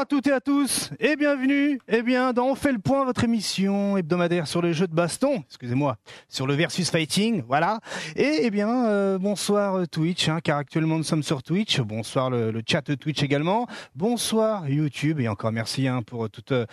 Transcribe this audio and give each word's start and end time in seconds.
Bonjour 0.00 0.16
à 0.16 0.16
toutes 0.16 0.26
et 0.28 0.32
à 0.32 0.40
tous 0.40 0.90
et 0.98 1.14
bienvenue 1.14 1.78
eh 1.86 2.00
bien 2.00 2.32
dans 2.32 2.46
On 2.46 2.54
fait 2.54 2.72
le 2.72 2.78
point 2.78 3.04
votre 3.04 3.22
émission 3.22 3.98
hebdomadaire 3.98 4.46
sur 4.46 4.62
les 4.62 4.72
jeux 4.72 4.86
de 4.86 4.94
baston, 4.94 5.44
excusez-moi, 5.46 5.98
sur 6.26 6.46
le 6.46 6.54
versus 6.54 6.90
fighting, 6.90 7.42
voilà. 7.46 7.80
Et 8.16 8.38
eh 8.44 8.50
bien 8.50 8.86
euh, 8.86 9.18
bonsoir 9.18 9.74
euh, 9.74 9.84
Twitch 9.84 10.30
hein, 10.30 10.38
car 10.42 10.56
actuellement 10.56 10.96
nous 10.96 11.04
sommes 11.04 11.22
sur 11.22 11.42
Twitch. 11.42 11.80
Bonsoir 11.80 12.30
le, 12.30 12.50
le 12.50 12.62
chat 12.66 12.80
Twitch 12.96 13.22
également. 13.22 13.66
Bonsoir 13.94 14.66
YouTube 14.70 15.20
et 15.20 15.28
encore 15.28 15.52
merci 15.52 15.86
hein, 15.86 16.00
pour 16.00 16.30
toutes 16.30 16.52
euh, 16.52 16.66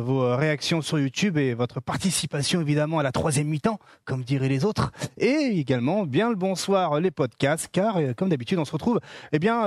vos 0.00 0.34
réactions 0.34 0.82
sur 0.82 0.98
YouTube 0.98 1.38
et 1.38 1.54
votre 1.54 1.78
participation 1.78 2.60
évidemment 2.60 2.98
à 2.98 3.04
la 3.04 3.12
troisième 3.12 3.46
mi-temps 3.46 3.78
comme 4.04 4.24
diraient 4.24 4.48
les 4.48 4.64
autres 4.64 4.90
et 5.16 5.60
également 5.60 6.06
bien 6.06 6.28
le 6.28 6.34
bonsoir 6.34 6.98
les 6.98 7.12
podcasts 7.12 7.68
car 7.70 7.98
comme 8.16 8.30
d'habitude 8.30 8.58
on 8.58 8.64
se 8.64 8.72
retrouve 8.72 8.98
eh 9.32 9.38
bien 9.38 9.62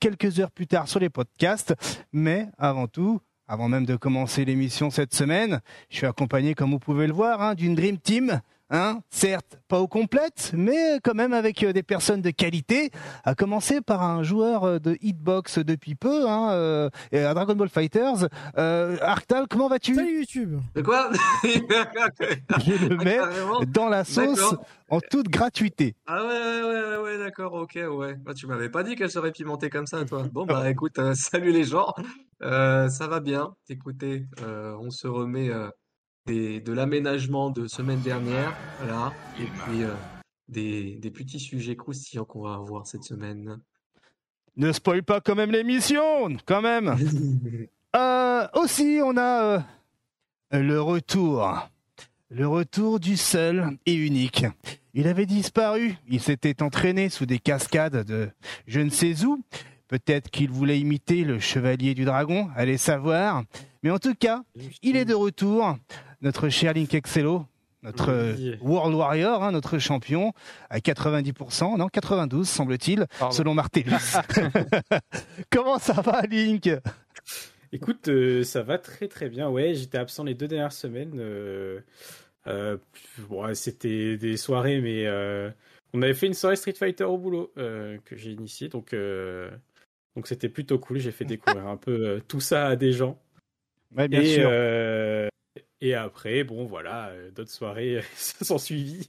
quelques 0.00 0.40
heures 0.40 0.50
plus 0.50 0.66
tard 0.66 0.88
sur 0.88 0.98
les 0.98 1.08
podcasts 1.08 1.74
mais 2.12 2.47
avant 2.56 2.86
tout, 2.86 3.20
avant 3.46 3.68
même 3.68 3.86
de 3.86 3.96
commencer 3.96 4.44
l'émission 4.44 4.90
cette 4.90 5.14
semaine, 5.14 5.60
je 5.90 5.96
suis 5.96 6.06
accompagné, 6.06 6.54
comme 6.54 6.70
vous 6.70 6.78
pouvez 6.78 7.06
le 7.06 7.12
voir, 7.12 7.42
hein, 7.42 7.54
d'une 7.54 7.74
Dream 7.74 7.98
Team. 7.98 8.40
Hein, 8.70 9.00
certes, 9.08 9.58
pas 9.66 9.80
au 9.80 9.88
complète, 9.88 10.50
mais 10.52 11.00
quand 11.02 11.14
même 11.14 11.32
avec 11.32 11.62
euh, 11.62 11.72
des 11.72 11.82
personnes 11.82 12.20
de 12.20 12.28
qualité. 12.28 12.90
À 13.24 13.34
commencer 13.34 13.80
par 13.80 14.02
un 14.02 14.22
joueur 14.22 14.64
euh, 14.64 14.78
de 14.78 14.98
hitbox 15.00 15.58
depuis 15.58 15.94
peu, 15.94 16.28
hein, 16.28 16.50
euh, 16.52 16.90
à 17.14 17.32
Dragon 17.32 17.54
Ball 17.54 17.70
Fighters. 17.70 18.28
Euh, 18.58 18.98
Arctal, 19.00 19.46
comment 19.48 19.68
vas-tu? 19.68 19.94
Salut 19.94 20.18
YouTube. 20.18 20.60
De 20.74 20.82
quoi? 20.82 21.08
Je 21.44 22.88
le 22.88 22.96
mets 22.98 23.20
dans 23.68 23.88
la 23.88 24.04
sauce 24.04 24.54
en 24.90 25.00
toute 25.00 25.28
gratuité. 25.28 25.94
Ah 26.06 26.26
ouais, 26.26 26.28
ouais, 26.28 26.62
ouais, 26.62 26.96
ouais, 27.04 27.18
d'accord, 27.18 27.54
ok, 27.54 27.78
ouais. 27.90 28.16
Bah, 28.16 28.34
tu 28.34 28.46
m'avais 28.46 28.68
pas 28.68 28.82
dit 28.82 28.96
qu'elle 28.96 29.10
serait 29.10 29.32
pimentée 29.32 29.70
comme 29.70 29.86
ça, 29.86 30.04
toi. 30.04 30.24
Bon, 30.30 30.44
bah 30.44 30.68
écoute, 30.70 31.00
salut 31.14 31.52
les 31.52 31.64
gens. 31.64 31.94
ça 32.42 33.06
va 33.08 33.20
bien. 33.20 33.54
Écoutez, 33.70 34.26
on 34.42 34.90
se 34.90 35.08
remet 35.08 35.50
de 36.28 36.72
l'aménagement 36.72 37.50
de 37.50 37.66
semaine 37.66 38.00
dernière, 38.00 38.54
voilà, 38.80 39.12
et 39.40 39.44
puis 39.44 39.82
euh, 39.82 39.94
des, 40.48 40.96
des, 40.96 41.10
petits 41.10 41.40
sujets 41.40 41.76
croustillants 41.76 42.24
qu'on 42.24 42.42
va 42.42 42.54
avoir 42.54 42.86
cette 42.86 43.04
semaine. 43.04 43.58
Ne 44.56 44.72
spoil 44.72 45.02
pas 45.02 45.20
quand 45.20 45.34
même 45.34 45.50
l'émission, 45.50 46.36
quand 46.44 46.60
même. 46.60 46.94
euh, 47.96 48.46
aussi, 48.54 49.00
on 49.02 49.16
a 49.16 49.42
euh, 49.44 49.60
le 50.52 50.80
retour, 50.80 51.68
le 52.28 52.46
retour 52.46 53.00
du 53.00 53.16
seul 53.16 53.78
et 53.86 53.94
unique. 53.94 54.44
Il 54.92 55.06
avait 55.06 55.26
disparu, 55.26 55.94
il 56.08 56.20
s'était 56.20 56.62
entraîné 56.62 57.08
sous 57.08 57.24
des 57.24 57.38
cascades 57.38 58.04
de 58.04 58.28
je 58.66 58.80
ne 58.80 58.90
sais 58.90 59.24
où. 59.24 59.42
Peut-être 59.86 60.28
qu'il 60.30 60.50
voulait 60.50 60.78
imiter 60.78 61.24
le 61.24 61.38
chevalier 61.38 61.94
du 61.94 62.04
dragon, 62.04 62.50
allez 62.54 62.76
savoir. 62.76 63.44
Mais 63.82 63.90
en 63.90 63.98
tout 63.98 64.14
cas, 64.14 64.42
il 64.82 64.96
est 64.96 65.06
de 65.06 65.14
retour 65.14 65.78
notre 66.20 66.48
cher 66.48 66.72
Link 66.72 66.94
Excello, 66.94 67.46
notre 67.82 68.34
World 68.60 68.94
Warrior, 68.94 69.42
hein, 69.42 69.52
notre 69.52 69.78
champion, 69.78 70.32
à 70.70 70.78
90%, 70.78 71.78
non 71.78 71.88
92 71.88 72.48
semble-t-il, 72.48 73.06
selon 73.30 73.54
Martellus. 73.54 74.16
Comment 75.50 75.78
ça 75.78 75.94
va 75.94 76.22
Link? 76.22 76.68
Écoute, 77.72 78.08
euh, 78.08 78.42
ça 78.44 78.62
va 78.62 78.78
très 78.78 79.08
très 79.08 79.28
bien. 79.28 79.48
Ouais, 79.48 79.74
j'étais 79.74 79.98
absent 79.98 80.24
les 80.24 80.34
deux 80.34 80.48
dernières 80.48 80.72
semaines. 80.72 81.18
Euh, 81.18 81.80
euh, 82.46 82.78
c'était 83.54 84.16
des 84.16 84.36
soirées, 84.36 84.80
mais 84.80 85.06
on 85.92 86.02
avait 86.02 86.14
fait 86.14 86.26
une 86.26 86.34
soirée 86.34 86.56
Street 86.56 86.72
Fighter 86.72 87.04
au 87.04 87.18
boulot 87.18 87.52
que 87.56 88.16
j'ai 88.16 88.32
initié, 88.32 88.68
donc 88.68 88.94
donc 90.16 90.26
c'était 90.26 90.48
plutôt 90.48 90.78
cool. 90.78 90.98
J'ai 90.98 91.12
fait 91.12 91.24
découvrir 91.24 91.66
un 91.66 91.76
peu 91.76 92.20
tout 92.26 92.40
ça 92.40 92.68
à 92.68 92.76
des 92.76 92.92
gens. 92.92 93.20
Ouais, 93.96 94.08
bien 94.08 94.24
sûr. 94.24 94.50
Et 95.80 95.94
après, 95.94 96.42
bon, 96.42 96.66
voilà, 96.66 97.08
euh, 97.08 97.30
d'autres 97.30 97.50
soirées 97.50 98.02
se 98.16 98.44
sont 98.44 98.58
suivies. 98.58 99.08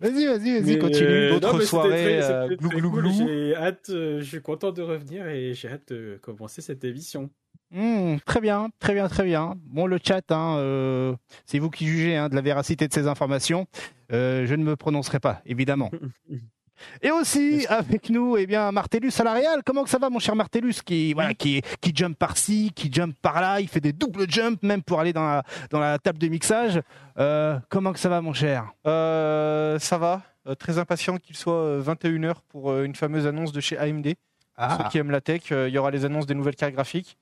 vas-y, 0.00 0.26
vas-y, 0.26 0.60
vas-y, 0.60 0.78
continue. 0.78 1.06
Euh, 1.06 1.38
d'autres 1.38 1.60
soirées, 1.62 2.20
euh, 2.22 2.56
glou, 2.56 2.70
glou, 2.70 2.90
glou. 2.90 3.12
J'ai 3.12 3.54
hâte, 3.54 3.86
je 3.88 4.22
suis 4.22 4.42
content 4.42 4.72
de 4.72 4.82
revenir 4.82 5.28
et 5.28 5.54
j'ai 5.54 5.68
hâte 5.68 5.92
de 5.92 6.18
commencer 6.20 6.62
cette 6.62 6.84
émission. 6.84 7.30
Mmh, 7.70 8.16
très 8.26 8.40
bien, 8.40 8.70
très 8.80 8.92
bien, 8.92 9.08
très 9.08 9.24
bien. 9.24 9.54
Bon, 9.66 9.86
le 9.86 9.98
chat, 10.02 10.30
hein, 10.30 11.16
c'est 11.46 11.58
vous 11.58 11.70
qui 11.70 11.86
jugez 11.86 12.16
hein, 12.16 12.28
de 12.28 12.34
la 12.34 12.42
véracité 12.42 12.88
de 12.88 12.92
ces 12.92 13.06
informations. 13.06 13.66
je 14.10 14.54
ne 14.54 14.64
me 14.64 14.74
prononcerai 14.74 15.20
pas, 15.20 15.42
évidemment. 15.46 15.90
Et 17.00 17.10
aussi 17.10 17.66
avec 17.68 18.10
nous, 18.10 18.36
eh 18.36 18.46
bien, 18.46 18.70
Martellus 18.72 19.10
salarial. 19.10 19.62
Comment 19.64 19.84
que 19.84 19.90
ça 19.90 19.98
va, 19.98 20.10
mon 20.10 20.18
cher 20.18 20.34
Martellus, 20.36 20.74
qui 20.84 21.12
voilà, 21.12 21.34
qui 21.34 21.62
qui 21.80 21.92
jump 21.94 22.18
par-ci, 22.18 22.72
qui 22.74 22.92
jump 22.92 23.16
par-là, 23.20 23.60
il 23.60 23.68
fait 23.68 23.80
des 23.80 23.92
doubles 23.92 24.30
jumps 24.30 24.62
même 24.62 24.82
pour 24.82 25.00
aller 25.00 25.12
dans 25.12 25.24
la 25.24 25.42
dans 25.70 25.80
la 25.80 25.98
table 25.98 26.18
de 26.18 26.28
mixage. 26.28 26.80
Euh, 27.18 27.58
comment 27.68 27.92
que 27.92 27.98
ça 27.98 28.08
va, 28.08 28.20
mon 28.20 28.32
cher? 28.32 28.72
Euh, 28.86 29.78
Ça 29.78 29.98
va. 29.98 30.22
Euh, 30.48 30.56
très 30.56 30.78
impatient 30.78 31.18
qu'il 31.18 31.36
soit 31.36 31.78
21 31.78 32.18
h 32.22 32.34
pour 32.48 32.76
une 32.80 32.96
fameuse 32.96 33.26
annonce 33.26 33.52
de 33.52 33.60
chez 33.60 33.78
AMD. 33.78 34.14
Ah. 34.56 34.76
Ceux 34.76 34.88
qui 34.90 34.98
aiment 34.98 35.12
la 35.12 35.20
tech, 35.20 35.50
il 35.50 35.68
y 35.68 35.78
aura 35.78 35.90
les 35.90 36.04
annonces 36.04 36.26
des 36.26 36.34
nouvelles 36.34 36.56
cartes 36.56 36.74
graphiques 36.74 37.16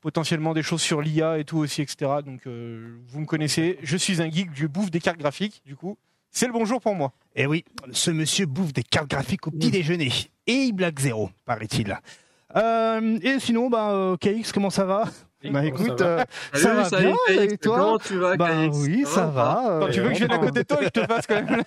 potentiellement 0.00 0.54
des 0.54 0.62
choses 0.62 0.80
sur 0.80 1.02
l'IA 1.02 1.38
et 1.38 1.44
tout 1.44 1.58
aussi, 1.58 1.82
etc. 1.82 2.08
Donc, 2.24 2.46
vous 2.46 3.20
me 3.20 3.26
connaissez, 3.26 3.80
je 3.82 3.96
suis 3.96 4.22
un 4.22 4.30
geek, 4.30 4.50
je 4.54 4.68
bouffe 4.68 4.92
des 4.92 5.00
cartes 5.00 5.18
graphiques, 5.18 5.60
du 5.66 5.74
coup. 5.74 5.98
C'est 6.30 6.46
le 6.46 6.52
bonjour 6.52 6.80
pour 6.80 6.94
moi. 6.94 7.12
Eh 7.34 7.46
oui, 7.46 7.64
ce 7.92 8.10
monsieur 8.10 8.46
bouffe 8.46 8.72
des 8.72 8.82
cartes 8.82 9.10
graphiques 9.10 9.46
au 9.46 9.50
petit 9.50 9.70
déjeuner. 9.70 10.10
Et 10.46 10.52
il 10.52 10.72
blague 10.72 10.98
zéro, 10.98 11.30
paraît-il. 11.44 11.98
Euh, 12.56 13.18
et 13.22 13.38
sinon, 13.40 13.68
bah, 13.68 13.90
euh, 13.92 14.16
KX, 14.16 14.52
comment 14.52 14.70
ça 14.70 14.84
va? 14.84 15.04
Bah 15.44 15.64
écoute, 15.64 16.00
euh, 16.00 16.24
ça, 16.52 16.74
va 16.74 17.00
bien, 17.00 17.14
et 17.28 17.56
toi 17.58 17.78
Comment 17.78 17.98
tu 17.98 18.18
vas, 18.18 18.36
Bah 18.36 18.50
oui, 18.72 19.04
ça, 19.06 19.26
va. 19.26 19.88
tu 19.92 20.00
veux 20.00 20.08
que 20.08 20.14
je 20.14 20.24
vienne 20.24 20.32
à 20.32 20.38
côté 20.38 20.60
de 20.60 20.66
toi 20.66 20.78
et 20.82 20.90
que 20.90 21.00
je 21.00 21.00
te 21.00 21.06
fasse 21.06 21.26
quand 21.26 21.42
même 21.42 21.62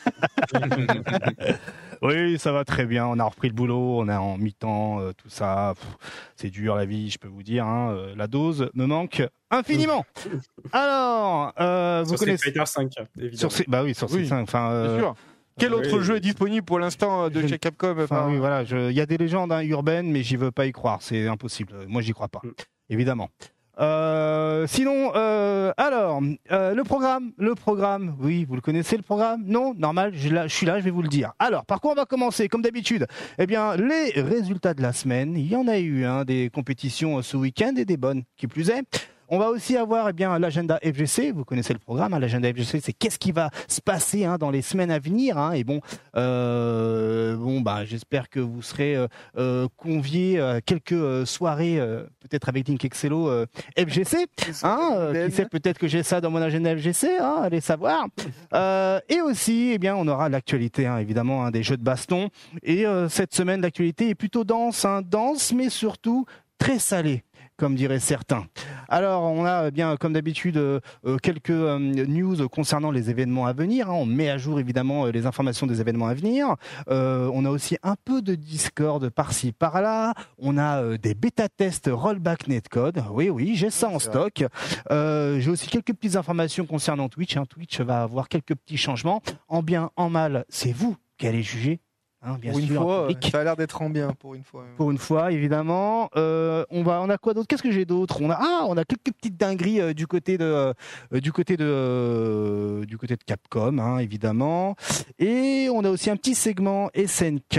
Oui, 2.02 2.40
ça 2.40 2.52
va 2.52 2.66
très 2.66 2.86
bien. 2.86 3.06
On 3.06 3.20
a 3.20 3.24
repris 3.24 3.48
le 3.48 3.54
boulot, 3.54 4.00
on 4.00 4.10
est 4.10 4.16
en 4.16 4.38
mi-temps, 4.38 5.12
tout 5.18 5.30
ça. 5.30 5.76
C'est 6.36 6.50
dur 6.50 6.76
la 6.76 6.86
vie, 6.86 7.10
je 7.10 7.20
peux 7.20 7.28
vous 7.28 7.44
dire. 7.44 7.66
Hein. 7.66 8.14
La 8.16 8.28
dose 8.28 8.70
me 8.74 8.86
manque 8.86 9.24
infiniment. 9.52 10.06
Alors, 10.72 11.54
euh, 11.60 12.04
vous 12.06 12.16
connaissez 12.16 12.52
Fighter 12.52 12.66
5, 12.66 12.94
évidemment. 13.20 13.50
Sur 13.50 13.66
bah 13.68 13.84
oui, 13.84 13.94
sur 13.94 14.10
c 14.10 14.26
5. 14.26 14.42
Enfin, 14.42 14.72
euh... 14.72 15.00
sûr. 15.00 15.16
Quel 15.60 15.74
autre 15.74 16.00
jeu 16.00 16.16
est 16.16 16.22
disponible 16.22 16.66
pour 16.66 16.80
l'instant 16.80 17.26
euh, 17.26 17.30
de 17.30 17.46
chez 17.46 17.60
Capcom 17.60 17.96
enfin, 18.00 18.28
oui, 18.30 18.38
voilà, 18.38 18.64
il 18.64 18.96
y 18.96 19.02
a 19.02 19.06
des 19.06 19.18
légendes 19.18 19.52
hein, 19.52 19.62
urbaines, 19.62 20.10
mais 20.10 20.24
j'y 20.24 20.38
veux 20.38 20.52
pas 20.52 20.66
y 20.66 20.72
croire. 20.72 21.00
C'est 21.02 21.28
impossible. 21.28 21.74
Moi, 21.88 22.02
j'y 22.02 22.14
crois 22.14 22.30
pas, 22.30 22.42
mm. 22.44 22.52
évidemment. 22.90 23.30
Euh, 23.80 24.68
sinon, 24.68 25.12
euh, 25.16 25.72
alors, 25.78 26.22
euh, 26.52 26.74
le 26.74 26.84
programme, 26.84 27.32
le 27.38 27.56
programme, 27.56 28.16
oui, 28.20 28.46
vous 28.46 28.56
le 28.56 28.62
connaissez 28.62 28.98
le 28.98 29.04
programme 29.04 29.44
Non 29.46 29.74
Normal, 29.74 30.12
je, 30.14 30.48
suis 30.48 30.66
là, 30.66 30.80
je 30.80 30.84
vais 30.84 30.92
vous 30.92 31.02
le 31.02 31.08
dire. 31.08 31.34
Alors, 31.40 31.66
par 31.66 31.80
quoi 31.80 31.92
on 31.92 31.96
va 31.96 32.06
commencer 32.06 32.48
Comme 32.48 32.62
d'habitude, 32.62 33.08
eh 33.38 33.48
bien, 33.48 33.76
les 33.76 34.12
résultats 34.22 34.74
de 34.74 34.82
la 34.82 34.94
semaine, 34.94 35.36
il 35.38 35.48
y 35.48 35.56
en 35.56 35.68
a 35.68 35.80
eu 35.80 36.06
hein, 36.06 36.26
des 36.26 36.50
compétitions 36.50 37.22
ce 37.22 37.38
week-end 37.38 37.74
et 37.78 37.86
des 37.86 37.98
bonnes, 37.98 38.24
qui 38.38 38.48
plus 38.48 38.70
est. 38.70 38.84
On 39.34 39.38
va 39.38 39.48
aussi 39.48 39.78
avoir 39.78 40.10
eh 40.10 40.14
bien 40.14 40.38
l'agenda 40.40 40.78
FGC. 40.84 41.32
Vous 41.32 41.46
connaissez 41.46 41.72
le 41.72 41.80
programme. 41.80 42.14
Hein, 42.14 42.20
l'agenda 42.20 42.52
FGC, 42.52 42.82
c'est 42.82 42.92
qu'est-ce 42.92 43.18
qui 43.18 43.32
va 43.32 43.50
se 43.70 43.80
passer 43.80 44.26
hein, 44.26 44.38
dans 44.38 44.52
les 44.52 44.62
semaines 44.62 44.92
à 44.92 45.00
venir. 45.00 45.38
Hein, 45.38 45.54
et 45.54 45.64
bon, 45.64 45.80
euh, 46.18 47.38
bon, 47.38 47.62
bah, 47.62 47.86
j'espère 47.86 48.30
que 48.30 48.42
vous 48.42 48.62
serez 48.62 48.94
euh, 48.94 49.08
euh 49.38 49.70
conviés 49.78 50.42
à 50.42 50.60
quelques 50.60 50.92
euh, 50.92 51.26
soirées, 51.26 51.80
euh, 51.80 52.04
peut-être 52.20 52.50
avec 52.50 52.68
Link 52.68 52.84
Excello 52.84 53.46
FGC. 53.78 54.28
Hein, 54.64 55.14
qui 55.14 55.32
sait 55.32 55.46
peut-être 55.46 55.80
que 55.80 55.88
j'ai 55.88 56.04
ça 56.04 56.20
dans 56.20 56.30
mon 56.30 56.42
agenda 56.42 56.76
FGC. 56.76 57.18
Hein, 57.18 57.40
allez 57.42 57.62
savoir. 57.62 58.08
et 59.08 59.22
aussi, 59.22 59.72
eh 59.74 59.78
bien, 59.78 59.96
on 59.96 60.10
aura 60.10 60.28
l'actualité, 60.28 60.88
hein, 60.88 60.98
évidemment, 60.98 61.46
hein, 61.46 61.52
des 61.52 61.64
jeux 61.64 61.78
de 61.78 61.84
baston. 61.84 62.28
Et 62.64 62.84
cette 63.08 63.34
semaine, 63.34 63.62
l'actualité 63.62 64.10
est 64.10 64.16
plutôt 64.16 64.44
dense, 64.44 64.84
hein, 64.84 65.02
dense, 65.02 65.54
mais 65.54 65.70
surtout 65.70 66.26
très 66.58 66.80
salée 66.80 67.24
comme 67.58 67.76
diraient 67.76 68.00
certains. 68.00 68.46
Alors, 68.90 69.24
on 69.24 69.46
a 69.46 69.68
eh 69.68 69.72
bien, 69.72 69.96
comme 69.96 70.14
d'habitude, 70.14 70.58
euh, 70.58 70.80
euh, 71.06 71.18
quelques 71.18 71.50
euh, 71.50 71.78
news 71.80 72.50
concernant 72.50 72.92
les 72.92 73.10
événements 73.10 73.46
à 73.46 73.54
venir. 73.54 73.90
Hein. 73.90 73.94
On 73.94 74.06
met 74.06 74.30
à 74.30 74.38
jour 74.38 74.60
évidemment 74.60 75.06
les 75.06 75.26
informations 75.26 75.66
des 75.66 75.80
événements 75.80 76.08
à 76.08 76.14
venir. 76.14 76.56
on 76.88 77.46
a 77.46 77.50
aussi 77.50 77.78
un 77.84 77.96
peu 78.04 78.22
de 78.22 78.36
Discord 78.36 79.10
par-ci 79.10 79.52
par-là. 79.52 80.14
On 80.38 80.58
a 80.58 80.98
des 80.98 81.14
bêta-tests 81.14 81.90
rollback 81.92 82.48
netcode. 82.48 83.04
Oui, 83.12 83.30
oui, 83.30 83.56
j'ai 83.56 83.70
ça 83.70 83.88
en 83.88 84.00
stock. 84.00 84.44
j'ai 84.90 85.50
aussi 85.50 85.68
quelques 85.68 85.94
petites 85.94 86.16
informations 86.16 86.66
concernant 86.66 87.08
Twitch. 87.08 87.38
Hein. 87.38 87.46
Twitch 87.48 87.80
va 87.82 88.04
avoir 88.04 88.28
quelques 88.28 88.56
petits 88.56 88.78
changements. 88.78 89.22
En 89.48 89.64
bien, 89.64 89.92
en 89.96 90.10
mal, 90.10 90.46
c'est 90.50 90.74
vous 90.74 90.98
qui 91.18 91.28
allez 91.28 91.44
juger 91.44 91.80
Hein, 92.24 92.38
bien 92.40 92.52
pour 92.52 92.60
une 92.60 92.68
fois, 92.68 93.08
public. 93.08 93.30
ça 93.32 93.40
a 93.40 93.44
l'air 93.44 93.56
d'être 93.56 93.82
en 93.82 93.90
bien 93.90 94.14
pour 94.20 94.36
une 94.36 94.44
fois. 94.44 94.64
pour 94.78 94.92
une 94.92 95.00
fois, 95.00 95.32
évidemment. 95.32 96.08
Euh, 96.16 96.64
on 96.70 96.84
va, 96.84 97.02
on 97.02 97.10
a 97.10 97.18
quoi 97.18 97.34
d'autre? 97.34 97.48
Qu'est-ce 97.48 97.64
que 97.64 97.72
j'ai 97.72 97.86
d'autre? 97.86 98.22
On 98.22 98.30
a, 98.30 98.38
ah, 98.40 98.66
on 98.68 98.78
a 98.78 98.86
quelques 98.86 99.12
petites 99.12 99.38
dingueries 99.38 99.82
euh, 99.82 99.94
du 99.94 100.06
côté 100.06 100.38
de, 100.38 100.46
euh, 100.46 101.20
du 101.20 101.32
côté 101.32 101.58
de, 101.58 101.66
euh, 101.66 102.86
du 102.86 103.00
côté 103.00 103.16
de 103.16 103.24
Capcom, 103.24 103.80
hein, 103.80 103.98
évidemment. 103.98 104.76
Et 105.18 105.68
on 105.74 105.84
a 105.84 105.90
aussi 105.90 106.12
un 106.12 106.16
petit 106.16 106.36
segment 106.36 106.92
SNK. 106.94 107.58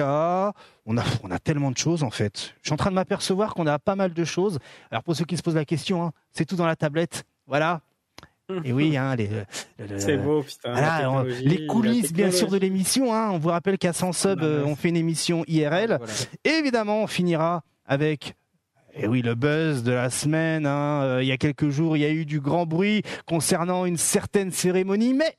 On 0.86 0.96
a, 0.96 1.02
on 1.24 1.30
a 1.32 1.38
tellement 1.40 1.72
de 1.72 1.78
choses 1.78 2.04
en 2.04 2.10
fait. 2.10 2.54
Je 2.62 2.68
suis 2.68 2.72
en 2.72 2.76
train 2.76 2.90
de 2.90 2.94
m'apercevoir 2.94 3.54
qu'on 3.54 3.66
a 3.66 3.80
pas 3.80 3.96
mal 3.96 4.14
de 4.14 4.24
choses. 4.24 4.60
Alors 4.92 5.02
pour 5.02 5.16
ceux 5.16 5.24
qui 5.24 5.36
se 5.36 5.42
posent 5.42 5.56
la 5.56 5.64
question, 5.64 6.04
hein, 6.04 6.12
c'est 6.30 6.44
tout 6.44 6.56
dans 6.56 6.66
la 6.66 6.76
tablette. 6.76 7.24
Voilà. 7.48 7.80
Et 8.64 8.72
oui, 8.72 8.96
hein, 8.96 9.14
les, 9.16 9.28
le- 9.28 9.86
le- 9.88 9.98
C'est 10.00 10.16
beau, 10.16 10.42
putain. 10.42 10.72
voilà, 10.72 11.10
on- 11.10 11.22
les 11.22 11.66
coulisses 11.66 12.12
bien 12.12 12.30
sûr 12.30 12.48
de 12.48 12.56
l'émission. 12.58 13.14
Hein. 13.14 13.30
On 13.32 13.38
vous 13.38 13.48
rappelle 13.50 13.78
qu'à 13.78 13.92
100 13.92 14.12
subs, 14.12 14.38
Ah, 14.40 14.44
euh, 14.44 14.64
on 14.66 14.76
fait 14.76 14.88
une 14.90 14.96
émission 14.96 15.44
IRL. 15.46 15.96
Voilà. 15.98 16.12
Et 16.44 16.50
évidemment, 16.50 17.02
on 17.02 17.06
finira 17.06 17.62
avec. 17.86 18.34
Et 18.94 19.06
oui, 19.06 19.22
le 19.22 19.34
buzz 19.34 19.82
de 19.82 19.92
la 19.92 20.10
semaine. 20.10 20.66
hein. 20.66 21.02
Euh, 21.02 21.22
il 21.22 21.26
y 21.28 21.32
a 21.32 21.38
quelques 21.38 21.70
jours, 21.70 21.96
il 21.96 22.00
y 22.00 22.04
a 22.04 22.10
eu 22.10 22.26
du 22.26 22.40
grand 22.40 22.66
bruit 22.66 23.02
concernant 23.26 23.86
une 23.86 23.96
certaine 23.96 24.50
cérémonie, 24.50 25.14
mais 25.14 25.34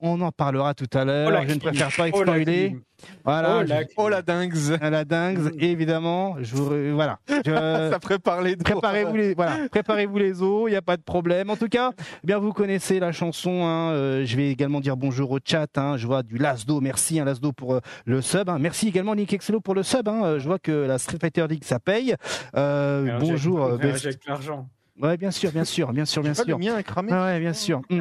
on 0.00 0.20
en 0.20 0.30
parlera 0.32 0.74
tout 0.74 0.86
à 0.96 1.04
l'heure. 1.04 1.30
Oh, 1.32 1.44
je 1.48 1.54
ne 1.54 1.58
préfère 1.60 1.88
pas 1.96 2.06
Oh, 2.12 2.22
la 2.24 2.32
spoiler. 2.32 2.68
clim. 2.68 2.80
Voilà. 3.24 3.58
Oh, 3.58 3.62
la 3.66 3.82
je- 3.82 3.86
Oh 3.98 4.08
la 4.08 4.22
dingue 4.22 4.54
la 4.80 5.04
dingue, 5.04 5.52
évidemment. 5.62 6.36
Je 6.40 6.56
vous, 6.56 6.70
re- 6.70 6.92
voilà. 6.92 7.18
Je- 7.28 7.90
Ça 7.92 7.98
prépare 8.00 8.40
les 8.42 8.56
dos. 8.56 8.64
Préparez-vous 8.64 9.16
les, 9.16 9.34
voilà, 9.34 9.68
préparez-vous 9.70 10.16
les 10.18 10.42
os, 10.42 10.64
il 10.68 10.70
n'y 10.70 10.76
a 10.76 10.82
pas 10.82 10.96
de 10.96 11.02
problème. 11.02 11.50
En 11.50 11.56
tout 11.56 11.68
cas, 11.68 11.90
eh 11.98 12.26
bien 12.26 12.38
vous 12.38 12.52
connaissez 12.52 12.98
la 12.98 13.12
chanson. 13.12 13.64
hein, 13.66 13.90
euh, 13.92 14.24
je 14.24 14.36
vais 14.36 14.50
également 14.50 14.80
dire 14.80 14.96
bonjour 14.96 15.30
au 15.30 15.38
chat. 15.44 15.66
hein, 15.76 15.96
je 15.98 16.06
vois 16.06 16.22
du 16.22 16.38
Lasdo, 16.38 16.80
merci 16.80 17.20
hein, 17.20 17.24
Lasdo 17.26 17.52
pour 17.52 17.74
euh, 17.74 17.80
le 18.06 18.22
sub. 18.22 18.48
hein. 18.48 18.58
Merci 18.58 18.88
également 18.88 19.14
Nick 19.14 19.32
Excello 19.34 19.60
pour 19.60 19.74
le 19.74 19.82
sub. 19.82 20.08
hein, 20.08 20.22
euh, 20.24 20.38
je 20.38 20.46
vois 20.46 20.58
que 20.58 20.72
la 20.72 20.98
Street 20.98 21.18
Fighter 21.20 21.46
League 21.48 21.64
ça 21.64 21.78
paye. 21.78 22.14
Euh, 22.56 23.18
bonjour. 23.20 23.62
euh, 23.64 23.76
Best- 23.76 24.18
l'argent. 24.26 24.68
Ouais, 25.00 25.18
bien 25.18 25.30
sûr, 25.30 25.52
bien 25.52 25.64
sûr, 25.64 25.92
bien 25.92 26.06
sûr, 26.06 26.22
bien 26.22 26.32
Pas 26.32 26.42
le 26.42 26.48
sûr. 26.48 26.58
mien 26.58 26.78
est 26.78 26.82
cramé. 26.82 27.10
Ah 27.12 27.26
ouais, 27.26 27.40
bien 27.40 27.52
sûr. 27.52 27.82
Mm. 27.90 28.00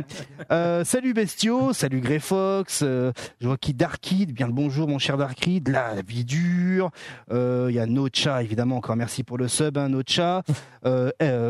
Euh, 0.51 0.85
salut 0.85 1.13
Bestio, 1.13 1.73
salut 1.73 1.99
Greyfox, 1.99 2.81
euh, 2.83 3.11
je 3.41 3.47
vois 3.47 3.57
qui 3.57 3.73
Darkid, 3.73 4.31
bien 4.31 4.47
le 4.47 4.53
bonjour 4.53 4.87
mon 4.87 4.97
cher 4.97 5.17
Darkid, 5.17 5.67
la 5.67 6.01
vie 6.01 6.23
dure. 6.23 6.91
Euh, 7.33 7.67
Il 7.69 7.75
y 7.75 7.79
a 7.79 7.85
Nocha, 7.85 8.41
évidemment, 8.43 8.77
encore 8.77 8.95
merci 8.95 9.23
pour 9.23 9.37
le 9.37 9.49
sub, 9.49 9.77
hein, 9.77 9.89
Nocha. 9.89 10.43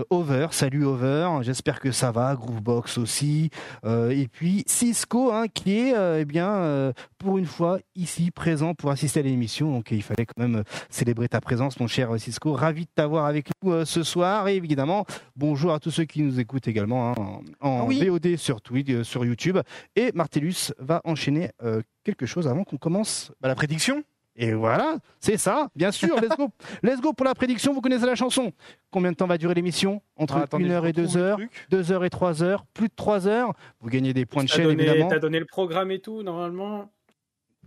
Over, 0.09 0.47
salut 0.51 0.85
Over, 0.85 1.29
j'espère 1.41 1.79
que 1.79 1.91
ça 1.91 2.11
va, 2.11 2.35
Groovebox 2.35 2.97
aussi. 2.97 3.49
Et 3.85 4.27
puis 4.31 4.63
Cisco, 4.65 5.31
hein, 5.31 5.45
qui 5.53 5.77
est, 5.77 5.93
eh 6.21 6.25
bien, 6.25 6.93
pour 7.17 7.37
une 7.37 7.45
fois 7.45 7.79
ici 7.95 8.31
présent 8.31 8.73
pour 8.73 8.91
assister 8.91 9.19
à 9.19 9.23
l'émission. 9.23 9.71
Donc 9.71 9.91
il 9.91 10.01
fallait 10.01 10.25
quand 10.25 10.41
même 10.41 10.63
célébrer 10.89 11.27
ta 11.27 11.41
présence, 11.41 11.79
mon 11.79 11.87
cher 11.87 12.09
Cisco. 12.17 12.53
Ravi 12.53 12.83
de 12.85 12.89
t'avoir 12.95 13.25
avec 13.25 13.49
nous 13.61 13.83
ce 13.85 14.03
soir 14.03 14.47
et 14.47 14.55
évidemment 14.55 15.05
Bonjour 15.37 15.73
à 15.73 15.81
tous 15.81 15.91
ceux 15.91 16.05
qui 16.05 16.21
nous 16.21 16.39
écoutent 16.39 16.69
également 16.69 17.11
hein, 17.11 17.41
en, 17.59 17.79
Ah 17.81 17.83
oui. 17.85 18.07
VOD 18.07 18.37
sur 18.37 18.61
Twitch, 18.61 18.89
euh, 18.89 19.03
sur 19.03 19.25
YouTube. 19.25 19.57
Et 19.97 20.13
Martellus 20.13 20.71
va 20.79 21.01
enchaîner 21.03 21.49
euh, 21.61 21.81
quelque 22.05 22.25
chose 22.25 22.47
avant 22.47 22.63
qu'on 22.63 22.77
commence. 22.77 23.33
Bah, 23.41 23.49
la 23.49 23.55
prédiction 23.55 24.01
Et 24.37 24.53
voilà, 24.53 24.95
c'est 25.19 25.35
ça, 25.35 25.67
bien 25.75 25.91
sûr. 25.91 26.15
Let's 26.21 26.37
go, 26.37 26.51
let's 26.83 27.01
go 27.01 27.11
pour 27.11 27.25
la 27.25 27.35
prédiction. 27.35 27.73
Vous 27.73 27.81
connaissez 27.81 28.05
la 28.05 28.15
chanson. 28.15 28.53
Combien 28.91 29.11
de 29.11 29.17
temps 29.17 29.27
va 29.27 29.37
durer 29.37 29.55
l'émission? 29.55 30.01
Entre 30.15 30.37
Ah, 30.37 30.43
attendez, 30.43 30.69
1 30.69 30.71
heure 30.71 30.83
je 30.83 30.89
et 30.89 30.93
2 30.93 31.01
retrouve 31.01 31.17
le 31.17 31.23
heures, 31.23 31.37
truc. 31.37 31.67
2 31.69 31.91
heures 31.91 32.05
et 32.05 32.09
3 32.09 32.41
heures, 32.43 32.65
plus 32.73 32.87
de 32.87 32.93
3 32.95 33.27
heures. 33.27 33.53
Vous 33.81 33.89
gagnez 33.89 34.13
des 34.13 34.25
points 34.25 34.43
de 34.45 34.47
chaîne 34.49 34.63
donné, 34.63 34.83
évidemment. 34.83 35.09
t'as 35.09 35.19
donné 35.19 35.39
le 35.39 35.45
programme 35.45 35.91
et 35.91 35.99
tout, 35.99 36.23
normalement. 36.23 36.89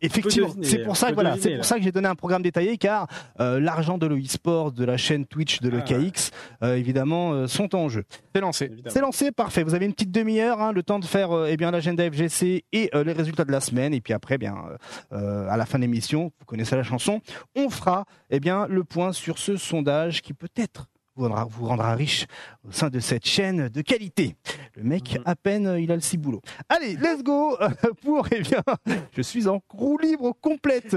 Effectivement, 0.03 0.55
c'est 0.63 0.79
pour 0.85 0.97
ça 0.97 1.11
que 1.11 1.15
voilà, 1.15 1.37
c'est 1.39 1.57
pour 1.57 1.65
ça 1.65 1.77
que 1.77 1.83
j'ai 1.83 1.93
donné 1.93 2.09
un 2.09 2.15
programme 2.15 2.43
détaillé 2.43 2.79
car 2.79 3.07
euh, 3.41 3.61
l'argent 3.61 3.99
de 3.99 4.07
l'e-sport, 4.07 4.73
de 4.73 4.85
la 4.85 4.97
chaîne 4.97 5.27
Twitch 5.27 5.61
de 5.61 5.71
Ah, 5.71 5.77
l'EKX, 5.77 6.31
euh, 6.63 6.77
évidemment, 6.77 7.33
euh, 7.33 7.47
sont 7.47 7.75
en 7.75 7.89
jeu. 7.89 8.05
C'est 8.35 8.41
lancé. 8.41 8.71
C'est 8.87 9.01
lancé, 9.01 9.33
parfait. 9.33 9.63
Vous 9.63 9.75
avez 9.75 9.87
une 9.87 9.93
petite 9.93 10.13
demi-heure, 10.13 10.61
hein, 10.61 10.73
le 10.73 10.83
temps 10.83 10.99
de 10.99 11.05
faire 11.05 11.31
eh 11.47 11.57
bien 11.57 11.71
l'agenda 11.71 12.09
FGC 12.09 12.65
et 12.73 12.91
les 12.95 13.13
résultats 13.13 13.45
de 13.45 13.53
la 13.53 13.61
semaine. 13.61 13.95
Et 13.95 14.01
puis 14.01 14.13
après, 14.13 14.37
eh 14.37 14.39
bien 14.39 14.57
à 15.11 15.57
la 15.57 15.67
fin 15.67 15.79
de 15.79 15.83
l'émission, 15.83 16.33
vous 16.39 16.45
connaissez 16.47 16.77
la 16.77 16.83
chanson, 16.83 17.21
on 17.57 17.71
fera 17.71 18.05
eh 18.31 18.41
bien 18.41 18.67
le 18.69 18.85
point 18.85 19.13
sur 19.13 19.39
ce 19.39 19.57
sondage 19.57 20.23
qui 20.23 20.35
peut-être 20.35 20.89
vous 21.19 21.25
rendra, 21.29 21.45
vous 21.45 21.67
rendra 21.67 21.95
riche 21.95 22.27
au 22.67 22.73
sein 22.73 22.89
de 22.91 23.01
cette 23.01 23.27
chaîne 23.27 23.69
de 23.69 23.83
qualité. 23.83 24.37
Le 24.77 24.85
mec, 24.85 25.17
Mhm. 25.17 25.23
à 25.27 25.35
peine, 25.37 25.77
il 25.81 25.91
a 25.91 25.95
le 25.97 26.01
ciboulot. 26.01 26.41
Allez, 26.69 26.95
let's 26.97 27.23
go 27.23 27.57
euh, 27.61 27.69
pour, 28.03 28.27
eh 28.31 28.41
bien, 28.41 28.63
je 29.17 29.23
suis 29.23 29.49
en 29.49 29.61
roue 29.71 29.99
libre 29.99 30.33
complète. 30.41 30.97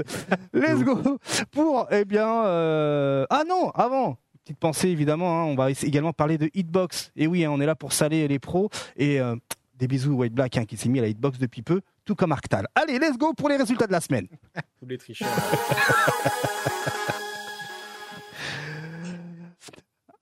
Let's 0.52 0.82
go 0.84 1.18
pour, 1.50 1.86
eh 1.90 2.04
bien, 2.04 2.28
euh, 2.44 3.26
ah 3.30 3.42
non, 3.48 3.70
avant, 3.70 4.16
petite 4.44 4.58
pensée 4.58 4.88
évidemment, 4.88 5.40
hein, 5.40 5.44
on 5.44 5.54
va 5.56 5.70
également 5.70 6.12
parler 6.12 6.38
de 6.38 6.50
Hitbox. 6.54 7.10
Et 7.16 7.26
oui, 7.26 7.44
hein, 7.44 7.50
on 7.52 7.60
est 7.60 7.66
là 7.66 7.74
pour 7.74 7.92
saler 7.92 8.28
les 8.28 8.38
pros 8.38 8.70
et 8.96 9.20
euh, 9.20 9.34
des 9.74 9.88
bisous 9.88 10.12
White 10.12 10.34
Black 10.34 10.56
hein, 10.56 10.64
qui 10.64 10.76
s'est 10.76 10.88
mis 10.88 11.00
à 11.00 11.02
la 11.02 11.08
Hitbox 11.08 11.38
depuis 11.38 11.62
peu, 11.62 11.80
tout 12.04 12.14
comme 12.14 12.30
Arctal. 12.32 12.66
Allez, 12.76 12.98
let's 13.00 13.18
go 13.18 13.32
pour 13.34 13.48
les 13.48 13.56
résultats 13.56 13.86
de 13.88 13.92
la 13.92 14.00
semaine. 14.00 14.28
Tous 14.78 14.86
les 14.86 14.98
tricheurs. 14.98 15.28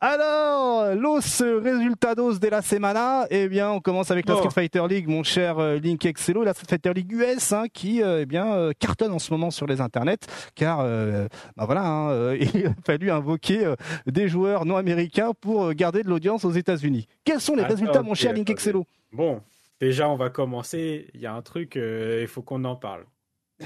Alors, 0.03 0.95
los 0.95 1.21
resultados 1.63 2.41
de 2.41 2.49
la 2.49 2.63
semana, 2.63 3.27
eh 3.29 3.49
bien, 3.49 3.71
on 3.71 3.81
commence 3.81 4.11
avec 4.11 4.27
la. 4.27 4.37
Street 4.37 4.51
Fighter 4.51 4.83
League, 4.89 5.07
mon 5.07 5.23
cher 5.23 5.59
euh, 5.59 5.77
Link 5.77 6.07
Excello, 6.07 6.43
la 6.43 6.55
Street 6.55 6.67
Fighter 6.71 6.95
League 6.95 7.13
US, 7.13 7.53
hein, 7.53 7.65
qui, 7.71 8.03
euh, 8.03 8.23
eh 8.23 8.27
bien, 8.27 8.55
euh, 8.55 8.73
cartonne 8.79 9.13
en 9.13 9.19
ce 9.19 9.31
moment 9.31 9.51
sur 9.51 9.67
les 9.67 9.83
internets, 9.83 10.27
car, 10.55 10.81
euh, 10.81 11.29
bah 11.55 11.67
voilà, 11.67 11.87
hein, 11.87 12.35
il 12.55 12.69
a 12.69 12.75
fallu 12.83 13.11
invoquer 13.11 13.75
des 14.07 14.27
joueurs 14.27 14.65
non 14.65 14.77
américains 14.77 15.33
pour 15.39 15.75
garder 15.75 16.03
de 16.03 16.09
l'audience 16.09 16.47
aux 16.47 16.53
États-Unis. 16.53 17.07
Quels 17.25 17.41
sont 17.43 17.55
les 17.55 17.65
Attends, 17.65 17.75
résultats, 17.75 18.03
mon 18.03 18.15
cher 18.15 18.33
Link. 18.33 18.49
Excello? 18.49 18.87
Bon, 19.13 19.43
déjà, 19.81 20.09
on 20.09 20.17
va 20.17 20.31
commencer. 20.31 21.09
Il 21.13 21.21
y 21.21 21.27
a 21.27 21.35
un 21.35 21.43
truc, 21.43 21.77
euh, 21.77 22.21
il 22.23 22.29
faut 22.29 22.41
qu'on 22.41 22.65
en 22.65 22.75
parle. 22.77 23.05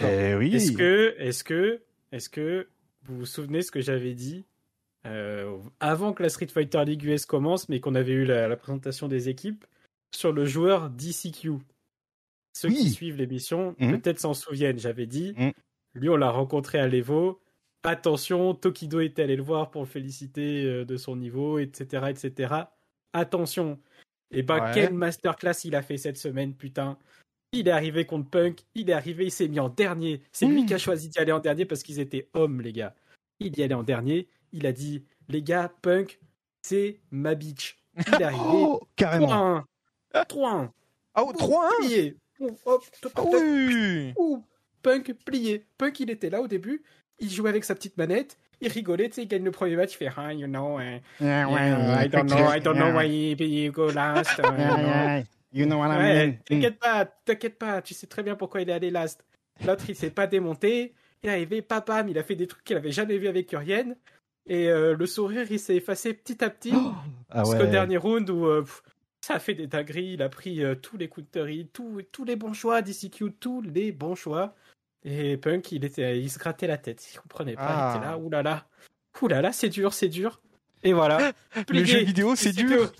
Eh 0.02 0.34
oui. 0.34 0.56
Est-ce 0.56 0.72
que, 0.72 1.14
est-ce 1.18 1.44
que, 1.44 1.80
est-ce 2.10 2.28
que 2.28 2.66
vous 3.04 3.18
vous 3.18 3.26
souvenez 3.26 3.62
ce 3.62 3.70
que 3.70 3.80
j'avais 3.80 4.14
dit? 4.14 4.44
Euh, 5.06 5.58
avant 5.80 6.12
que 6.12 6.22
la 6.22 6.28
Street 6.28 6.46
Fighter 6.48 6.84
League 6.84 7.04
US 7.04 7.26
commence, 7.26 7.68
mais 7.68 7.80
qu'on 7.80 7.94
avait 7.94 8.12
eu 8.12 8.24
la, 8.24 8.48
la 8.48 8.56
présentation 8.56 9.08
des 9.08 9.28
équipes 9.28 9.64
sur 10.14 10.32
le 10.32 10.44
joueur 10.44 10.90
DCQ 10.90 11.52
Ceux 12.56 12.68
Oui. 12.68 12.76
qui 12.76 12.90
suivent 12.90 13.16
l'émission 13.16 13.74
Mhm. 13.80 14.00
peut-être 14.00 14.20
s'en 14.20 14.32
souviennent. 14.32 14.78
J'avais 14.78 15.06
dit, 15.06 15.34
Mhm. 15.36 15.52
lui, 15.94 16.08
on 16.08 16.16
l'a 16.16 16.30
rencontré 16.30 16.78
à 16.78 16.86
l'Evo. 16.86 17.40
Attention, 17.82 18.54
Tokido 18.54 19.00
était 19.00 19.22
allé 19.24 19.34
le 19.36 19.42
voir 19.42 19.70
pour 19.72 19.82
le 19.82 19.88
féliciter 19.88 20.64
euh, 20.64 20.84
de 20.84 20.96
son 20.96 21.16
niveau, 21.16 21.58
etc., 21.58 22.10
etc. 22.10 22.54
Attention. 23.12 23.78
Et 24.30 24.42
ben, 24.42 24.62
Ouais. 24.62 24.70
quelle 24.72 24.94
masterclass 24.94 25.64
il 25.64 25.74
a 25.74 25.82
fait 25.82 25.96
cette 25.98 26.16
semaine, 26.16 26.54
putain. 26.54 26.96
Il 27.52 27.68
est 27.68 27.72
arrivé 27.72 28.04
contre 28.06 28.30
Punk, 28.30 28.60
il 28.74 28.88
est 28.90 28.94
arrivé, 28.94 29.26
il 29.26 29.30
s'est 29.30 29.48
mis 29.48 29.60
en 29.60 29.68
dernier. 29.68 30.22
C'est 30.32 30.46
lui 30.46 30.62
Mmh. 30.62 30.66
qui 30.66 30.74
a 30.74 30.78
choisi 30.78 31.08
d'y 31.08 31.18
aller 31.18 31.30
en 31.32 31.40
dernier 31.40 31.64
parce 31.66 31.82
qu'ils 31.82 32.00
étaient 32.00 32.28
hommes, 32.34 32.60
les 32.62 32.72
gars. 32.72 32.94
Il 33.40 33.56
y 33.58 33.62
allait 33.62 33.74
en 33.74 33.82
dernier, 33.82 34.28
il 34.54 34.66
a 34.66 34.72
dit, 34.72 35.04
les 35.28 35.42
gars, 35.42 35.70
Punk, 35.82 36.18
c'est 36.62 37.00
ma 37.10 37.34
bitch. 37.34 37.76
Il 37.96 38.14
est 38.14 38.22
arrivé, 38.22 38.40
Oh, 38.42 38.80
carrément. 38.96 39.64
3-1. 40.14 40.24
3-1. 40.26 40.70
Ah, 41.14 41.22
oh, 41.24 41.32
3-1 41.32 41.76
Plié. 41.80 42.16
Hop, 42.64 42.84
Punk 44.82 45.12
plié. 45.24 45.64
Punk, 45.78 46.00
il 46.00 46.10
était 46.10 46.30
là 46.30 46.40
au 46.40 46.48
début, 46.48 46.82
il 47.18 47.30
jouait 47.30 47.50
avec 47.50 47.64
sa 47.64 47.74
petite 47.74 47.96
manette, 47.96 48.36
il 48.60 48.68
rigolait, 48.68 49.08
tu 49.08 49.14
sais, 49.16 49.22
il 49.22 49.28
gagne 49.28 49.44
le 49.44 49.50
premier 49.50 49.76
match, 49.76 49.92
il 49.94 49.96
fait, 49.96 50.10
ah, 50.16 50.32
you 50.32 50.46
know, 50.46 50.78
uh, 50.78 51.00
I 51.20 52.08
don't 52.08 52.26
know, 52.28 52.50
I 52.52 52.60
don't 52.60 52.76
know 52.76 52.92
why 52.94 53.04
you, 53.06 53.72
go 53.72 53.90
last. 53.90 54.38
uh, 54.40 55.22
you 55.52 55.66
know. 55.66 55.78
What 55.78 55.88
I 55.92 55.98
Ouais, 55.98 56.26
mean. 56.26 56.36
t'inquiète 56.44 56.78
pas, 56.78 57.04
t'inquiète 57.24 57.58
pas, 57.58 57.82
tu 57.82 57.94
sais 57.94 58.06
très 58.06 58.22
bien 58.22 58.36
pourquoi 58.36 58.60
il 58.60 58.68
est 58.68 58.72
allé 58.72 58.90
last. 58.90 59.24
L'autre, 59.64 59.84
il 59.88 59.94
s'est 59.96 60.10
pas 60.10 60.26
démonté, 60.26 60.94
il 61.22 61.28
est 61.30 61.32
arrivé, 61.32 61.62
papam, 61.62 62.08
il 62.08 62.18
a 62.18 62.22
fait 62.22 62.34
des 62.36 62.46
trucs 62.46 62.64
qu'il 62.64 62.76
avait 62.76 62.92
jamais 62.92 63.16
vu 63.16 63.28
avec 63.28 63.50
Urien, 63.52 63.94
et 64.46 64.68
euh, 64.68 64.94
le 64.94 65.06
sourire, 65.06 65.46
il 65.50 65.58
s'est 65.58 65.76
effacé 65.76 66.12
petit 66.14 66.42
à 66.44 66.50
petit, 66.50 66.72
Ah 67.30 67.44
jusqu'au 67.44 67.60
ouais. 67.60 67.70
dernier 67.70 67.96
round 67.96 68.28
où 68.30 68.46
euh, 68.46 68.62
pff, 68.62 68.82
ça 69.20 69.34
a 69.34 69.38
fait 69.38 69.54
des 69.54 69.66
dingueries, 69.66 70.12
il 70.14 70.22
a 70.22 70.28
pris 70.28 70.62
euh, 70.62 70.74
tous 70.74 70.96
les 70.98 71.08
counteries, 71.08 71.68
tous, 71.72 72.02
tous 72.12 72.24
les 72.24 72.36
bons 72.36 72.52
choix, 72.52 72.82
DCQ, 72.82 73.32
tous 73.40 73.62
les 73.62 73.90
bons 73.92 74.14
choix. 74.14 74.54
Et 75.04 75.36
Punk, 75.36 75.72
il, 75.72 75.84
était, 75.84 76.18
il 76.20 76.30
se 76.30 76.38
grattait 76.38 76.66
la 76.66 76.78
tête, 76.78 77.06
il 77.12 77.18
comprenait 77.18 77.54
pas, 77.56 77.62
Ah. 77.66 77.92
il 77.94 77.96
était 77.98 78.06
là, 78.06 78.18
oulala, 78.18 78.66
oulala, 79.20 79.52
c'est 79.52 79.68
dur, 79.68 79.92
c'est 79.94 80.08
dur. 80.08 80.40
Et 80.82 80.92
voilà. 80.92 81.32
Le 81.70 81.84
jeu 81.84 82.00
vidéo, 82.00 82.36
c'est 82.36 82.52
dur 82.52 82.92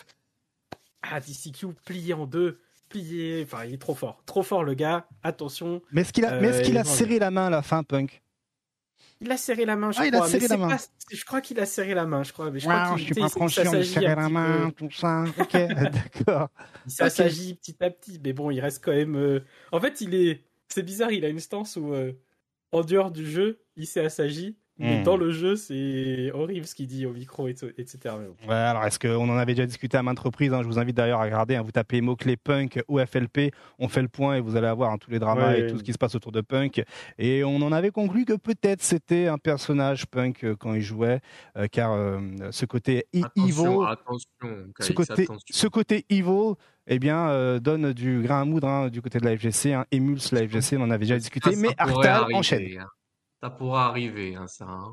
Ah, 1.03 1.21
DCQ 1.21 1.69
plié 1.85 2.15
en 2.15 2.27
deux, 2.27 2.61
plié, 2.89 3.43
enfin, 3.45 3.65
il 3.67 3.75
est 3.75 3.79
trop 3.79 3.95
fort, 3.95 4.23
trop 4.25 4.43
fort 4.43 4.65
le 4.65 4.73
gars, 4.75 5.07
attention. 5.23 5.83
Mais 5.93 6.01
est-ce 6.03 6.13
qu'il 6.15 6.25
a, 6.25 6.41
mais 6.41 6.49
est-ce 6.49 6.63
qu'il 6.63 6.75
il 6.75 6.79
a 6.79 6.83
est 6.83 6.85
serré 6.85 7.19
la 7.19 7.31
main 7.31 7.47
à 7.47 7.51
la 7.51 7.63
fin, 7.63 7.83
Punk? 7.83 8.23
Il 9.25 9.33
a 9.33 9.37
serré 9.37 9.65
la 9.65 9.75
main, 9.77 9.91
je 9.91 9.99
Ah, 10.01 10.07
il 10.07 10.15
a 10.15 10.19
crois. 10.19 10.29
serré 10.29 10.43
mais 10.43 10.49
la 10.49 10.55
c'est 10.55 10.57
main. 10.61 10.69
pas- 10.77 10.85
je 11.11 11.25
crois 11.25 11.41
qu'il 11.41 11.59
a 11.61 11.67
serré 11.67 11.95
la 11.95 12.05
main, 12.07 12.23
je 12.23 12.33
crois. 12.33 12.51
Mais 12.51 12.61
je 12.61 12.69
Ouais, 12.69 12.75
crois 12.75 12.97
je 12.99 13.05
suis 13.05 13.15
pas 13.15 13.31
conscient 13.31 13.73
de 13.73 13.83
serrer 13.83 14.15
la 14.15 14.29
main, 14.29 14.71
peu. 14.71 14.87
tout 14.87 14.91
ça. 14.95 15.25
Ok, 15.39 15.53
d'accord. 16.27 16.51
Il 16.87 16.93
s'assagit 16.93 17.55
petit 17.55 17.77
à 17.81 17.91
petit, 17.91 18.21
mais 18.23 18.33
bon, 18.33 18.51
il 18.51 18.61
reste 18.61 18.85
quand 18.85 18.93
même. 18.93 19.17
euh, 19.17 19.41
En 19.73 19.81
fait, 19.81 20.01
il 20.03 20.15
est. 20.15 20.45
C'est 20.69 20.83
bizarre, 20.83 21.11
il 21.13 21.25
a 21.25 21.29
une 21.29 21.41
stance 21.41 21.77
où. 21.77 21.93
euh, 21.95 22.13
en 22.73 22.83
dehors 22.83 23.13
du 23.13 23.25
jeu, 23.25 23.61
il 23.77 23.87
s'est 23.87 24.05
assagi 24.05 24.57
mais 24.79 25.01
Hmm. 25.01 25.03
dans 25.05 25.17
le 25.17 25.31
jeu, 25.31 25.55
c'est 25.57 26.33
horrible 26.33 26.67
ce 26.67 26.75
qu'il 26.75 26.87
dit 26.89 27.07
au 27.07 27.13
micro, 27.13 27.47
et- 27.47 27.55
etc. 27.79 27.99
Mais 28.19 28.27
bon. 28.27 28.49
Ouais, 28.49 28.55
alors 28.57 28.85
est-ce 28.85 28.99
qu'on 28.99 29.29
en 29.29 29.37
avait 29.37 29.55
déjà 29.55 29.67
discuté 29.67 29.97
à 29.97 30.03
maintes 30.03 30.19
reprises 30.19 30.53
hein, 30.53 30.63
Je 30.63 30.67
vous 30.67 30.79
invite 30.79 30.97
d'ailleurs 30.97 31.21
à 31.21 31.25
regarder. 31.25 31.55
hein, 31.57 31.63
vous 31.63 31.71
tapez 31.71 32.01
mots-clés 32.01 32.37
punk 32.37 32.81
ou 32.89 32.99
FLP, 32.99 33.53
on 33.79 33.89
fait 33.89 34.03
le 34.03 34.09
point 34.09 34.37
et 34.37 34.41
vous 34.41 34.57
allez 34.57 34.67
avoir 34.67 34.91
hein, 34.93 34.99
tous 34.99 35.11
les 35.11 35.19
dramas 35.21 35.53
Ouais, 35.53 35.61
et 35.61 35.67
tout 35.69 35.79
ce 35.79 35.83
qui 35.85 35.93
se 35.93 35.99
passe 35.99 36.15
autour 36.17 36.33
de 36.33 36.41
punk. 36.41 36.83
Et 37.19 37.45
on 37.45 37.57
en 37.57 37.71
avait 37.73 37.91
conclu 37.91 38.25
que 38.25 38.33
peut-être 38.35 38.83
c'était 38.83 39.27
un 39.29 39.39
personnage 39.39 40.07
punk 40.07 40.43
euh, 40.45 40.57
quand 40.59 40.75
il 40.75 40.83
jouait, 40.83 41.21
euh, 41.57 41.67
car 41.71 41.93
euh, 41.93 42.19
ce 42.51 42.67
côté 42.67 43.05
Attention, 43.15 43.83
evil, 43.87 43.97
ce 44.81 44.93
côté, 44.93 45.27
ce 45.51 45.67
côté 45.69 46.05
evil, 46.11 46.55
eh 46.87 46.99
bien, 46.99 47.29
euh, 47.29 47.61
donne 47.61 47.93
du 47.93 48.23
grain 48.23 48.43
à 48.43 48.45
moudre 48.45 48.69
hein, 48.69 48.89
du 48.89 49.01
côté 49.01 49.19
de 49.19 49.25
la 49.25 49.37
FGC, 49.37 49.73
hein, 49.73 49.87
émulse 49.93 50.33
la 50.33 50.47
FGC, 50.47 50.77
on 50.77 50.83
en 50.83 50.91
avait 50.91 51.05
déjà 51.05 51.17
discuté. 51.19 51.53
Ça, 51.55 51.61
mais 51.61 51.75
Artal 51.79 52.35
enchaîne. 52.35 52.67
hein? 52.81 52.87
Ça 53.45 53.51
pourra 53.51 53.89
arriver, 53.89 54.37
hein, 54.37 54.47
ça. 54.49 54.65
hein. 54.67 54.93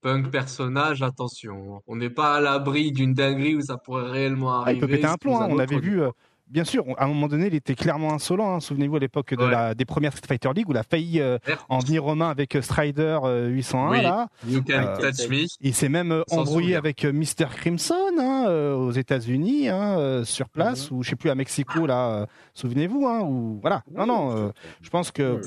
Punk 0.00 0.30
personnage, 0.30 1.02
attention. 1.02 1.82
On 1.86 1.96
n'est 1.96 2.08
pas 2.08 2.36
à 2.36 2.40
l'abri 2.40 2.90
d'une 2.90 3.12
dinguerie 3.12 3.54
où 3.56 3.60
ça 3.60 3.76
pourrait 3.76 4.10
réellement 4.10 4.50
Ah, 4.54 4.62
arriver. 4.62 4.78
il 4.78 4.80
peut 4.80 4.86
péter 4.88 5.04
un 5.06 5.16
plomb. 5.18 5.38
hein, 5.38 5.48
On 5.50 5.58
avait 5.58 5.78
vu, 5.78 6.00
euh, 6.00 6.08
bien 6.46 6.64
sûr, 6.64 6.84
on- 6.88 6.94
à 6.94 7.04
un 7.04 7.08
moment 7.08 7.28
donné, 7.28 7.48
il 7.48 7.54
était 7.54 7.74
clairement 7.74 8.14
insolent. 8.14 8.54
hein. 8.54 8.60
Souvenez-vous 8.60 8.96
à 8.96 9.00
l'époque 9.00 9.34
de 9.34 9.42
Ouais. 9.44 9.50
la, 9.50 9.74
des 9.74 9.84
premières 9.84 10.12
Street 10.16 10.26
Fighter 10.26 10.48
League 10.54 10.66
où 10.68 10.72
il 10.72 10.78
a 10.78 10.84
failli 10.84 11.20
euh, 11.20 11.36
en 11.68 11.80
venir 11.80 12.06
aux 12.06 12.14
mains 12.14 12.30
avec 12.30 12.56
euh, 12.56 12.62
Strider 12.62 13.18
euh, 13.24 13.48
801. 13.48 13.90
Oui. 13.90 14.02
Là. 14.02 14.28
You 14.48 14.62
can 14.62 14.94
touch 14.98 15.28
me. 15.28 15.44
Il 15.60 15.74
s'est 15.74 15.90
même 15.90 16.22
embrouillé 16.30 16.76
avec 16.76 17.04
Mr. 17.04 17.46
Crimson 17.56 17.94
hein, 18.18 18.46
aux 18.74 18.92
États-Unis, 18.92 19.68
hein, 19.68 20.24
sur 20.24 20.48
place, 20.48 20.90
ou 20.90 21.02
je 21.02 21.10
sais 21.10 21.16
plus 21.16 21.28
à 21.28 21.34
Mexico 21.34 21.84
là. 21.86 22.26
Souvenez-vous, 22.54 23.06
hein, 23.06 23.20
ou 23.20 23.58
voilà. 23.60 23.82
Non, 23.92 24.06
non. 24.06 24.52
je 24.80 24.88
pense 24.88 25.10
que 25.10 25.40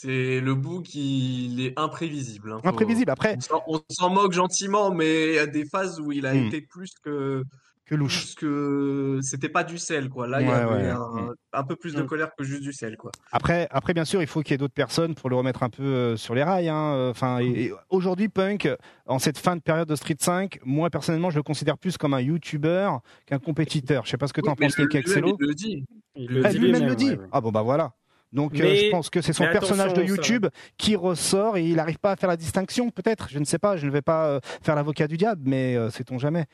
C'est 0.00 0.40
le 0.40 0.54
bout 0.54 0.80
qui 0.82 1.46
il 1.46 1.60
est 1.66 1.72
imprévisible. 1.76 2.52
hein. 2.52 2.60
Faut- 2.62 2.68
imprévisible. 2.68 3.10
Après, 3.10 3.36
On 3.66 3.80
s'en- 3.90 4.10
moque 4.10 4.32
gentiment, 4.32 4.92
mais 4.94 5.28
il 5.30 5.34
y 5.34 5.38
a 5.38 5.46
des 5.46 5.64
phases 5.64 5.98
où 5.98 6.12
il 6.12 6.24
a 6.24 6.34
Hmm. 6.34 6.46
été 6.46 6.60
plus 6.60 6.92
que 7.02 7.42
que 7.84 7.94
louche. 7.96 8.18
plus 8.26 8.34
que 8.36 9.18
c'était 9.22 9.48
pas 9.48 9.64
du 9.64 9.76
sel 9.78 10.08
quoi. 10.10 10.28
Là, 10.28 10.40
il 10.42 10.46
y 10.46 10.50
avait 10.50 10.72
ouais. 10.84 10.90
un, 10.90 11.32
un 11.54 11.64
peu 11.64 11.74
plus 11.74 11.94
de 11.94 12.02
Hmm. 12.02 12.06
colère 12.06 12.30
que 12.36 12.44
juste 12.44 12.62
du 12.62 12.72
sel 12.72 12.96
quoi. 12.96 13.10
Après, 13.32 13.66
après, 13.72 13.92
bien 13.94 14.04
sûr, 14.04 14.20
il 14.22 14.28
faut 14.28 14.42
qu'il 14.42 14.52
y 14.52 14.54
ait 14.54 14.58
d'autres 14.58 14.74
personnes 14.74 15.14
pour 15.16 15.30
le 15.30 15.36
remettre 15.36 15.62
un 15.64 15.70
peu 15.70 15.82
euh, 15.82 16.16
sur 16.16 16.34
les 16.36 16.44
rails. 16.44 16.68
hein. 16.68 16.92
Euh, 16.94 17.10
Enfin, 17.10 17.40
et- 17.40 17.72
aujourd'hui, 17.90 18.28
Punk, 18.28 18.68
en 19.06 19.18
cette 19.18 19.38
fin 19.38 19.56
de 19.56 19.62
période 19.62 19.88
de 19.88 19.96
Street 19.96 20.16
5, 20.20 20.60
moi 20.64 20.90
personnellement, 20.90 21.30
je 21.30 21.36
le 21.38 21.42
considère 21.42 21.76
plus 21.78 21.96
comme 21.96 22.14
un 22.14 22.20
YouTuber 22.20 22.90
qu'un 23.26 23.38
compétiteur. 23.40 24.04
Je 24.04 24.10
sais 24.10 24.16
pas 24.18 24.28
ce 24.28 24.32
que 24.32 24.42
tu 24.42 24.48
en 24.48 24.54
Mais 24.60 24.66
penses, 24.66 24.78
le- 24.78 24.94
Excello. 24.94 25.36
il 25.40 25.46
le 25.48 25.54
dit. 25.54 25.84
Il 26.14 26.42
Ah, 26.44 26.50
dit 26.50 26.58
lui-même 26.58 26.86
le 26.86 26.94
dit. 26.94 27.10
ouais, 27.10 27.18
ouais. 27.18 27.26
Ah 27.32 27.40
bon, 27.40 27.50
bah 27.50 27.62
voilà. 27.62 27.94
Donc, 28.32 28.60
euh, 28.60 28.74
je 28.74 28.90
pense 28.90 29.08
que 29.10 29.20
c'est 29.22 29.32
son 29.32 29.44
personnage 29.44 29.94
de 29.94 30.00
ça- 30.00 30.06
YouTube 30.06 30.46
qui 30.76 30.96
ressort 30.96 31.56
et 31.56 31.64
il 31.64 31.76
n'arrive 31.76 31.98
pas 31.98 32.12
à 32.12 32.16
faire 32.16 32.28
la 32.28 32.36
distinction, 32.36 32.90
peut-être. 32.90 33.28
Je 33.30 33.38
ne 33.38 33.44
sais 33.44 33.58
pas. 33.58 33.76
Je 33.76 33.86
ne 33.86 33.90
vais 33.90 34.02
pas 34.02 34.28
euh, 34.28 34.40
faire 34.62 34.74
l'avocat 34.74 35.06
du 35.08 35.16
diable, 35.16 35.42
mais 35.46 35.76
euh, 35.76 35.88
sait-on 35.90 36.18
jamais. 36.18 36.44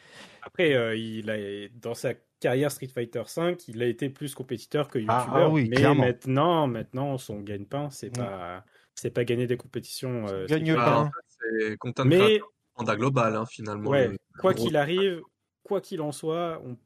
Après, 0.43 0.75
euh, 0.75 0.95
il 0.97 1.29
a, 1.31 1.37
dans 1.83 1.95
sa 1.95 2.13
carrière 2.39 2.71
Street 2.71 2.87
Fighter 2.89 3.23
V, 3.37 3.57
il 3.69 3.83
a 3.83 3.87
été 3.87 4.09
plus 4.11 4.35
compétiteur 4.35 4.89
que 4.89 4.99
Ah, 5.09 5.21
youtubeur. 5.21 5.43
ah 5.47 5.49
oui, 5.51 5.69
mais 5.69 5.77
clairement. 5.77 6.05
maintenant, 6.05 6.67
maintenant, 6.69 7.19
son 7.19 7.41
gagne-pain, 7.41 7.89
c'est 7.91 8.11
Mm. 8.17 8.21
pas, 8.21 8.65
c'est 8.95 9.11
pas 9.11 9.25
gagner 9.25 9.47
des 9.47 9.57
compétitions. 9.57 10.27
euh, 10.29 10.47
Gagne 10.47 10.75
pas. 10.75 11.11
Ah, 11.13 11.19
c'est 11.61 11.77
content 11.79 12.05
de 12.05 12.11
Mais 12.11 12.41
Panda 12.77 12.95
global 12.97 13.35
hein, 13.35 13.47
finalement. 13.51 13.91
ouais, 13.91 14.11
quoi 14.39 14.55
qu'il 14.55 14.77
arrive, 14.77 15.23
quoi 15.65 15.81
qu'il 15.81 16.01
en 16.03 16.13
soit, 16.13 16.61
on, 16.65 16.77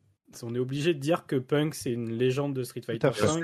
on 0.42 0.54
est 0.54 0.58
obligé 0.58 0.94
de 0.94 0.98
dire 0.98 1.26
que 1.26 1.36
Punk 1.36 1.74
c'est 1.74 1.90
une 1.92 2.12
légende 2.12 2.54
de 2.54 2.62
Street 2.62 2.82
Fighter 2.82 3.10
V. 3.10 3.42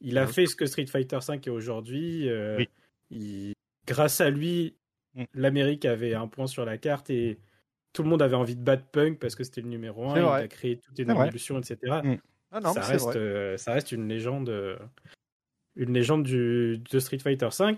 Il 0.00 0.16
a 0.18 0.24
Bien 0.24 0.32
fait 0.32 0.46
ce 0.46 0.56
que 0.56 0.66
Street 0.66 0.86
Fighter 0.86 1.18
V 1.26 1.34
est 1.34 1.48
aujourd'hui. 1.50 2.28
euh, 2.28 2.56
Oui. 2.58 2.68
il- 3.10 3.52
grâce 3.86 4.20
à 4.20 4.30
lui, 4.30 4.74
Mm. 5.14 5.24
l'Amérique 5.34 5.84
avait 5.84 6.14
un 6.14 6.28
point 6.28 6.46
sur 6.46 6.64
la 6.64 6.78
carte 6.78 7.10
et 7.10 7.38
tout 7.92 8.02
le 8.04 8.08
monde 8.08 8.22
avait 8.22 8.36
envie 8.36 8.54
de 8.56 8.62
battre 8.62 8.84
Punk 8.92 9.18
parce 9.18 9.34
que 9.34 9.42
c'était 9.44 9.60
le 9.60 9.68
numéro 9.68 10.04
1. 10.08 10.14
C'est 10.14 10.20
Il 10.20 10.24
a 10.26 10.48
créé 10.48 10.76
toute 10.78 10.98
une 10.98 11.10
révolution, 11.10 11.58
etc. 11.58 12.00
Mm. 12.04 12.14
Ah 12.52 12.60
non, 12.60 12.72
ça, 12.72 12.80
reste, 12.82 13.04
vrai. 13.06 13.16
euh, 13.16 13.56
ça 13.56 13.72
reste 13.72 13.90
une 13.92 14.08
légende, 14.08 14.48
euh, 14.48 14.76
une 15.76 15.92
légende 15.92 16.22
du, 16.22 16.78
de 16.78 16.98
Street 17.00 17.18
Fighter 17.18 17.48
V. 17.58 17.76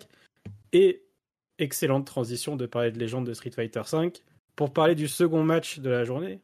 Et 0.72 1.02
excellente 1.58 2.06
transition 2.06 2.56
de 2.56 2.66
parler 2.66 2.90
de 2.90 2.98
légende 2.98 3.26
de 3.26 3.32
Street 3.34 3.50
Fighter 3.50 3.82
V 3.90 4.12
pour 4.56 4.72
parler 4.72 4.94
du 4.94 5.08
second 5.08 5.42
match 5.44 5.78
de 5.78 5.90
la 5.90 6.04
journée. 6.04 6.40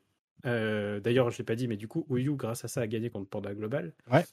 Euh, 0.46 1.00
D'ailleurs, 1.00 1.30
je 1.30 1.38
l'ai 1.38 1.44
pas 1.44 1.56
dit, 1.56 1.68
mais 1.68 1.76
du 1.76 1.88
coup, 1.88 2.06
Oyu, 2.08 2.34
grâce 2.36 2.64
à 2.64 2.68
ça, 2.68 2.80
a 2.82 2.86
gagné 2.86 3.10
contre 3.10 3.28
Panda 3.28 3.52
Global. 3.54 3.92
Ouais. 4.10 4.24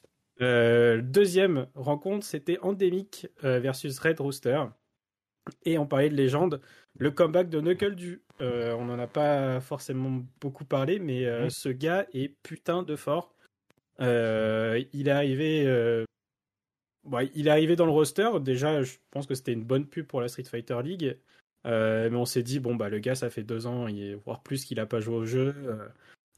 Euh, 0.42 1.00
deuxième 1.00 1.66
rencontre, 1.74 2.24
c'était 2.24 2.58
Endemic 2.60 3.28
euh, 3.44 3.58
versus 3.58 3.98
Red 3.98 4.20
Rooster. 4.20 4.64
Et 5.64 5.78
on 5.78 5.86
parlait 5.86 6.10
de 6.10 6.16
légende, 6.16 6.60
le 6.98 7.10
comeback 7.10 7.48
de 7.48 7.60
Knuckle 7.60 7.94
Du. 7.94 8.22
Euh, 8.40 8.74
on 8.74 8.86
n'en 8.86 8.98
a 8.98 9.06
pas 9.06 9.60
forcément 9.60 10.24
beaucoup 10.40 10.64
parlé, 10.64 10.98
mais 10.98 11.24
euh, 11.24 11.48
ce 11.50 11.68
gars 11.68 12.06
est 12.12 12.34
putain 12.42 12.82
de 12.82 12.96
fort. 12.96 13.32
Il 14.00 14.04
est 14.04 15.08
arrivé, 15.08 16.04
il 17.34 17.46
est 17.46 17.50
arrivé 17.50 17.76
dans 17.76 17.86
le 17.86 17.92
roster. 17.92 18.28
Déjà, 18.40 18.82
je 18.82 18.96
pense 19.10 19.26
que 19.26 19.34
c'était 19.34 19.52
une 19.52 19.64
bonne 19.64 19.86
pub 19.86 20.06
pour 20.06 20.20
la 20.20 20.28
Street 20.28 20.44
Fighter 20.44 20.78
League. 20.82 21.16
Mais 21.64 22.14
on 22.14 22.26
s'est 22.26 22.42
dit, 22.42 22.58
bon, 22.58 22.74
bah, 22.74 22.88
le 22.88 22.98
gars, 22.98 23.14
ça 23.14 23.30
fait 23.30 23.44
deux 23.44 23.66
ans, 23.66 23.86
voire 24.24 24.42
plus 24.42 24.64
qu'il 24.64 24.80
a 24.80 24.86
pas 24.86 25.00
joué 25.00 25.14
au 25.14 25.24
jeu. 25.24 25.54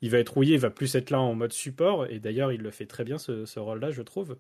Il 0.03 0.11
va 0.11 0.19
être 0.19 0.35
rouillé, 0.35 0.55
il 0.55 0.61
va 0.61 0.71
plus 0.71 0.95
être 0.95 1.11
là 1.11 1.21
en 1.21 1.35
mode 1.35 1.53
support. 1.53 2.07
Et 2.07 2.21
d'ailleurs, 2.21 2.53
il 2.53 2.63
le 2.63 2.71
fait 2.71 2.87
très 2.87 3.05
bien, 3.05 3.19
ce, 3.19 3.45
ce 3.45 3.59
rôle-là, 3.61 3.91
je 3.91 4.03
trouve. 4.03 4.37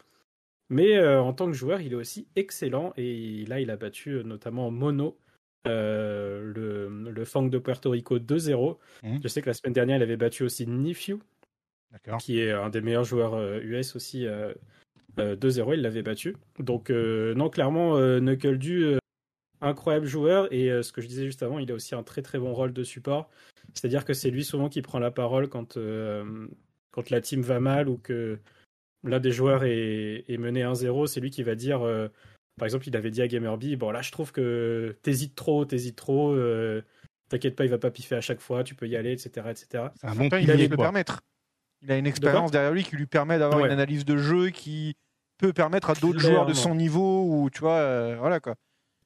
Mais 0.71 0.97
euh, 0.99 1.21
en 1.21 1.33
tant 1.33 1.47
que 1.47 1.53
joueur, 1.53 1.81
il 1.81 1.93
est 1.93 1.97
aussi 1.97 2.29
excellent. 2.37 2.93
Et 2.97 3.45
là, 3.47 3.61
il 3.61 3.71
a 3.71 3.77
battu 3.77 4.11
euh, 4.11 4.23
notamment 4.23 4.71
Mono, 4.71 5.19
euh, 5.67 6.43
le, 6.55 7.11
le 7.11 7.25
Fang 7.25 7.43
de 7.43 7.59
Puerto 7.59 7.91
Rico 7.91 8.19
2-0. 8.19 8.79
Mhm. 9.03 9.21
Je 9.23 9.29
sais 9.29 9.41
que 9.43 9.49
la 9.49 9.55
semaine 9.55 9.73
dernière, 9.73 9.97
il 9.97 10.03
avait 10.03 10.17
battu 10.17 10.43
aussi 10.45 10.67
Nifiu, 10.67 11.19
qui 12.21 12.41
est 12.41 12.53
un 12.53 12.69
des 12.71 12.81
meilleurs 12.81 13.05
joueurs 13.05 13.37
US 13.63 13.97
aussi. 13.97 14.27
euh, 14.27 14.53
euh, 15.19 15.35
2-0, 15.37 15.75
il 15.75 15.83
l'avait 15.83 16.03
battu. 16.03 16.37
Donc, 16.59 16.91
non, 16.91 17.49
clairement, 17.51 17.97
Knuckle 18.21 18.59
Du, 18.59 18.97
incroyable 19.61 20.07
joueur. 20.07 20.53
Et 20.53 20.69
ce 20.83 20.93
que 20.93 21.01
je 21.01 21.09
disais 21.09 21.25
juste 21.25 21.43
avant, 21.43 21.59
il 21.59 21.71
a 21.73 21.75
aussi 21.75 21.95
un 21.95 22.03
très 22.03 22.23
très 22.23 22.39
bon 22.39 22.53
rôle 22.55 22.73
de 22.73 22.85
support. 22.85 23.29
C'est-à-dire 23.75 24.05
que 24.05 24.15
c'est 24.15 24.31
lui 24.31 24.45
souvent 24.45 24.69
qui 24.69 24.83
prend 24.83 24.99
la 24.99 25.11
parole 25.11 25.49
quand, 25.49 25.77
euh, 25.77 26.47
quand 26.91 27.11
la 27.11 27.21
team 27.21 27.43
va 27.43 27.61
mal 27.61 27.89
ou 27.89 27.99
que 27.99 28.39
l'un 29.05 29.21
des 29.21 29.31
joueurs 29.31 29.65
est, 29.65 30.25
est 30.29 30.39
mené 30.39 30.63
1-0. 30.63 31.07
C'est 31.07 31.21
lui 31.21 31.31
qui 31.31 31.43
va 31.43 31.55
dire, 31.55 31.83
euh, 31.83 32.09
par 32.59 32.67
exemple, 32.67 32.89
il 32.89 32.97
avait 32.97 33.11
dit 33.11 33.23
à 33.23 33.29
Gamerby, 33.29 33.77
bon 33.77 33.91
là 33.91 34.03
je 34.03 34.11
trouve 34.11 34.33
que 34.33 34.97
t'hésites 35.03 35.35
trop, 35.35 35.65
t'hésites 35.65 35.97
trop, 35.97 36.33
euh, 36.33 36.83
t'inquiète 37.29 37.55
pas, 37.57 37.65
il 37.65 37.71
va 37.71 37.79
pas 37.79 37.91
piffer 37.91 38.17
à 38.17 38.21
chaque 38.21 38.41
fois, 38.41 38.65
tu 38.65 38.75
peux 38.75 38.89
y 38.89 38.97
aller, 38.97 39.13
etc. 39.13 39.47
etc. 39.51 39.85
C'est 40.01 40.07
un 40.09 40.15
bon 40.15 40.25
il 40.25 40.47
peut 40.47 40.57
le 40.57 40.69
quoi. 40.69 40.85
permettre. 40.87 41.21
Il 41.83 41.93
a 41.93 41.97
une 41.99 42.07
expérience 42.09 42.51
derrière 42.51 42.73
lui 42.73 42.83
qui 42.83 42.97
lui 42.97 43.07
permet 43.07 43.39
d'avoir 43.39 43.61
Ouais. 43.61 43.67
une 43.67 43.73
analyse 43.73 44.05
de 44.05 44.17
jeu 44.17 44.49
qui 44.51 44.97
peut 45.39 45.53
permettre 45.53 45.91
à 45.91 45.95
d'autres 45.95 46.19
joueurs 46.19 46.47
de 46.47 46.53
son 46.53 46.75
niveau 46.75 47.25
ou 47.29 47.51
tu 47.51 47.61
vois 47.61 47.77
euh, 47.77 48.17
voilà 48.19 48.41
quoi. 48.41 48.57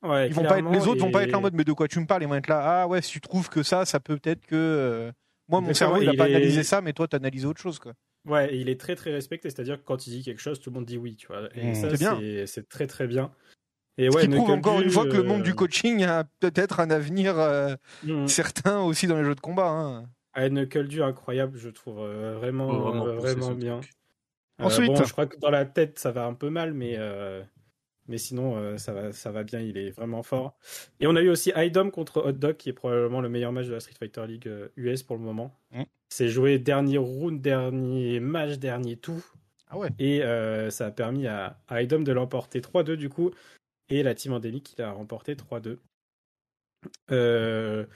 Ouais, 0.02 0.26
Ils 0.28 0.34
vont 0.34 0.42
pas 0.44 0.58
être, 0.58 0.70
les 0.70 0.86
autres 0.88 1.00
vont 1.00 1.10
pas 1.12 1.22
être 1.22 1.30
là 1.30 1.36
en 1.38 1.40
et- 1.40 1.42
mode 1.42 1.54
mais 1.54 1.64
de 1.64 1.72
quoi 1.72 1.86
tu 1.88 2.00
me 2.00 2.06
parles? 2.06 2.22
Ils 2.22 2.28
vont 2.28 2.34
être 2.34 2.48
là 2.48 2.82
ah 2.82 2.88
ouais 2.88 3.00
si 3.02 3.12
tu 3.12 3.20
trouves 3.20 3.48
que 3.48 3.62
ça 3.62 3.84
ça 3.84 4.00
peut 4.00 4.16
peut-être 4.18 4.44
que 4.46 4.56
euh, 4.56 5.12
moi 5.48 5.60
mon 5.60 5.72
cerveau 5.74 6.02
il 6.02 6.08
a 6.08 6.12
il 6.12 6.16
pas 6.18 6.28
est- 6.28 6.34
analysé 6.34 6.64
ça 6.64 6.80
mais 6.80 6.92
toi 6.92 7.06
t'as 7.06 7.18
analysé 7.18 7.46
autre 7.46 7.60
chose 7.60 7.78
quoi. 7.78 7.92
Ouais, 8.28 8.54
et 8.54 8.58
il 8.58 8.68
est 8.68 8.78
très 8.80 8.94
très 8.94 9.10
respecté, 9.12 9.50
c'est-à-dire 9.50 9.78
que 9.78 9.84
quand 9.84 10.06
il 10.06 10.10
dit 10.10 10.22
quelque 10.22 10.40
chose, 10.40 10.60
tout 10.60 10.70
le 10.70 10.74
monde 10.74 10.84
dit 10.86 10.96
oui, 10.96 11.16
tu 11.16 11.26
vois. 11.26 11.48
Et 11.56 11.72
Mmh. 11.72 11.74
ça, 11.74 11.90
C'est 11.90 11.98
bien. 11.98 12.16
c'est 12.20 12.46
c'est 12.46 12.68
très 12.68 12.86
très 12.86 13.08
bien. 13.08 13.32
Et 13.98 14.08
Ce 14.10 14.16
ouais, 14.16 14.22
qui 14.22 14.28
prouve 14.28 14.50
encore 14.50 14.78
Du, 14.78 14.84
une 14.84 14.90
fois 14.90 15.06
que 15.06 15.16
le 15.16 15.24
monde 15.24 15.40
euh, 15.40 15.44
du 15.44 15.54
coaching 15.56 16.04
a 16.04 16.22
peut-être 16.40 16.78
un 16.80 16.90
avenir 16.90 17.36
euh, 17.38 17.74
mmh. 18.04 18.28
certain 18.28 18.80
aussi 18.80 19.08
dans 19.08 19.16
les 19.18 19.24
jeux 19.24 19.34
de 19.34 19.40
combat. 19.40 19.68
hein. 19.70 20.04
Ah, 20.34 20.48
Knuckle 20.48 20.86
Du, 20.88 21.02
incroyable, 21.02 21.58
je 21.58 21.68
trouve 21.68 21.98
euh, 22.00 22.36
vraiment, 22.38 22.68
vraiment 22.78 23.06
euh, 23.06 23.16
vraiment 23.16 23.48
ce 23.48 23.54
bien. 23.54 23.80
Euh, 24.60 24.64
Ensuite. 24.66 24.86
bon, 24.92 25.04
je 25.04 25.12
crois 25.12 25.26
que 25.26 25.36
dans 25.38 25.50
la 25.50 25.64
tête, 25.66 25.98
ça 25.98 26.12
va 26.12 26.24
un 26.24 26.34
peu 26.34 26.48
mal, 26.48 26.74
mais, 26.74 26.94
euh, 26.98 27.42
mais 28.08 28.18
sinon, 28.18 28.56
euh, 28.56 28.76
ça, 28.78 28.92
va, 28.92 29.12
ça 29.12 29.30
va 29.30 29.44
bien, 29.44 29.60
il 29.60 29.76
est 29.78 29.90
vraiment 29.90 30.22
fort. 30.22 30.54
Et 31.00 31.06
on 31.06 31.16
a 31.16 31.22
eu 31.22 31.28
aussi 31.28 31.52
Idom 31.56 31.90
contre 31.90 32.22
Hot 32.26 32.32
Dog, 32.32 32.56
qui 32.56 32.68
est 32.68 32.72
probablement 32.72 33.20
le 33.20 33.28
meilleur 33.28 33.52
match 33.52 33.66
de 33.66 33.72
la 33.72 33.80
Street 33.80 33.94
Fighter 33.98 34.26
League 34.26 34.48
euh, 34.48 34.68
US 34.76 35.02
pour 35.02 35.16
le 35.16 35.22
moment. 35.22 35.54
Mm. 35.70 35.82
C'est 36.08 36.28
joué 36.28 36.58
dernier 36.58 36.98
round, 36.98 37.40
dernier 37.40 38.20
match, 38.20 38.58
dernier 38.58 38.96
tout. 38.96 39.24
Ah 39.68 39.78
ouais. 39.78 39.88
Et 39.98 40.22
euh, 40.22 40.68
ça 40.70 40.86
a 40.86 40.90
permis 40.90 41.26
à, 41.26 41.58
à 41.68 41.80
Idom 41.82 42.00
de 42.00 42.12
l'emporter 42.12 42.60
3-2 42.60 42.96
du 42.96 43.08
coup. 43.08 43.30
Et 43.88 44.02
la 44.02 44.14
team 44.14 44.32
endémique, 44.32 44.74
il 44.76 44.82
a 44.82 44.90
remporté 44.92 45.34
3-2. 45.34 45.78
Euh, 47.10 47.86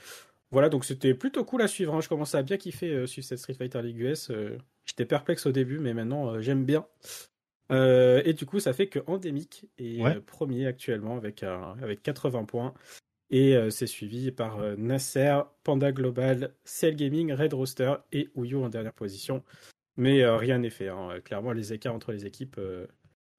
voilà, 0.51 0.69
donc 0.69 0.85
c'était 0.85 1.13
plutôt 1.13 1.43
cool 1.43 1.61
à 1.61 1.67
suivre. 1.67 1.93
hein. 1.93 2.01
Je 2.01 2.07
commençais 2.09 2.37
à 2.37 2.43
bien 2.43 2.57
kiffer 2.57 2.89
euh, 2.91 3.05
suivre 3.07 3.27
cette 3.27 3.39
Street 3.39 3.53
Fighter 3.53 3.81
League 3.81 3.99
US. 3.99 4.29
euh, 4.31 4.57
J'étais 4.85 5.05
perplexe 5.05 5.45
au 5.45 5.51
début, 5.51 5.79
mais 5.79 5.93
maintenant 5.93 6.33
euh, 6.33 6.41
j'aime 6.41 6.65
bien. 6.65 6.85
Euh, 7.71 8.21
et 8.25 8.33
du 8.33 8.45
coup, 8.45 8.59
ça 8.59 8.73
fait 8.73 8.87
que 8.87 8.99
Endemic 9.07 9.65
est 9.77 10.01
Ouais. 10.01 10.15
euh, 10.17 10.21
premier 10.25 10.65
actuellement 10.67 11.17
avec, 11.17 11.43
un- 11.43 11.75
avec 11.81 12.01
80 12.03 12.45
points. 12.45 12.73
Et 13.29 13.55
euh, 13.55 13.69
c'est 13.69 13.87
suivi 13.87 14.31
par 14.31 14.59
euh, 14.59 14.75
Nasser, 14.77 15.39
Panda 15.63 15.91
Global, 15.91 16.53
Cell 16.63 16.95
Gaming, 16.95 17.33
Red 17.33 17.53
Roster 17.53 17.93
et 18.13 18.29
Uyu 18.37 18.55
en 18.55 18.69
dernière 18.69 18.93
position. 18.93 19.43
Mais 19.97 20.25
rien 20.27 20.59
n'est 20.59 20.69
fait. 20.69 20.89
hein. 20.89 21.09
Clairement, 21.25 21.51
les 21.53 21.73
écarts 21.73 21.95
entre 21.95 22.11
les 22.11 22.25
équipes 22.25 22.59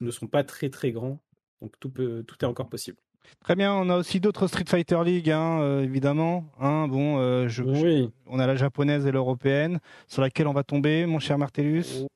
ne 0.00 0.10
sont 0.10 0.26
pas 0.26 0.42
très 0.42 0.70
très 0.70 0.90
grands. 0.90 1.20
Donc 1.62 1.72
tout, 1.78 1.88
peut, 1.88 2.24
tout 2.26 2.36
est 2.42 2.48
encore 2.48 2.68
possible. 2.68 2.96
Très 3.40 3.54
bien, 3.54 3.72
on 3.74 3.88
a 3.90 3.96
aussi 3.96 4.18
d'autres 4.20 4.46
Street 4.48 4.64
Fighter 4.66 4.98
League, 5.04 5.30
hein, 5.30 5.60
euh, 5.60 5.82
évidemment. 5.82 6.46
Hein, 6.58 6.88
bon, 6.88 7.18
euh, 7.20 7.46
je, 7.46 7.62
Oui. 7.62 8.10
on 8.26 8.38
a 8.40 8.46
la 8.48 8.56
japonaise 8.56 9.06
et 9.06 9.12
l'européenne, 9.12 9.78
sur 10.08 10.20
laquelle 10.22 10.48
on 10.48 10.52
va 10.52 10.64
tomber, 10.64 11.06
mon 11.06 11.18
cher 11.20 11.38
Martellus. 11.38 12.06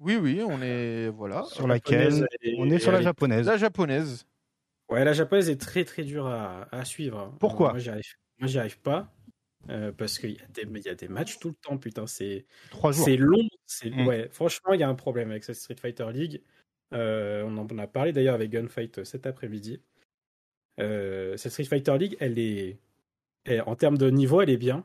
Oui, 0.00 0.16
oui, 0.16 0.42
on 0.46 0.60
est. 0.62 1.08
Voilà. 1.08 1.44
Sur 1.44 1.66
laquelle 1.66 2.26
est- 2.42 2.54
On 2.58 2.68
est 2.70 2.78
sur 2.78 2.92
la 2.92 3.00
japonaise. 3.02 3.46
La 3.46 3.56
japonaise. 3.56 4.26
Ouais, 4.90 5.04
la 5.04 5.12
japonaise 5.12 5.48
est 5.48 5.60
très 5.60 5.84
très 5.84 6.02
dure 6.04 6.26
à, 6.26 6.68
à 6.74 6.84
suivre. 6.84 7.18
hein. 7.18 7.34
Pourquoi 7.40 7.70
Moi, 7.70 7.78
j'y 7.78 7.88
arrive, 7.90 8.04
moi, 8.38 8.48
j'y 8.48 8.58
arrive 8.58 8.80
pas. 8.80 9.10
euh, 9.70 9.92
parce 9.92 10.18
qu'il 10.18 10.32
y, 10.32 10.38
a 10.40 10.46
des- 10.52 10.68
il 10.78 10.82
y 10.84 10.88
a 10.90 10.94
des 10.94 11.08
matchs 11.08 11.38
tout 11.38 11.48
le 11.48 11.54
temps, 11.54 11.78
putain. 11.78 12.06
C'est 12.06 12.44
Trois 12.70 12.92
jours. 12.92 13.04
c'est 13.06 13.16
long. 13.16 13.48
c'est 13.64 13.88
Mm. 13.88 14.06
Ouais, 14.06 14.28
franchement, 14.30 14.74
il 14.74 14.80
y 14.80 14.82
a 14.82 14.88
un 14.90 14.94
problème 14.94 15.30
avec 15.30 15.42
cette 15.42 15.56
Street 15.56 15.76
Fighter 15.80 16.06
League. 16.12 16.42
Euh, 16.92 17.42
on 17.46 17.56
en 17.56 17.78
a 17.78 17.86
parlé 17.86 18.12
d'ailleurs 18.12 18.34
avec 18.34 18.50
Gunfight 18.50 18.98
euh, 18.98 19.04
cet 19.04 19.26
après-midi. 19.26 19.80
Euh, 20.80 21.36
cette 21.38 21.52
Street 21.52 21.64
Fighter 21.64 21.96
League, 21.98 22.16
elle 22.20 22.38
est. 22.38 22.78
elle- 23.46 23.62
en 23.66 23.74
termes 23.76 23.96
de 23.96 24.10
niveau, 24.10 24.40
elle 24.42 24.50
est 24.50 24.56
bien. 24.58 24.84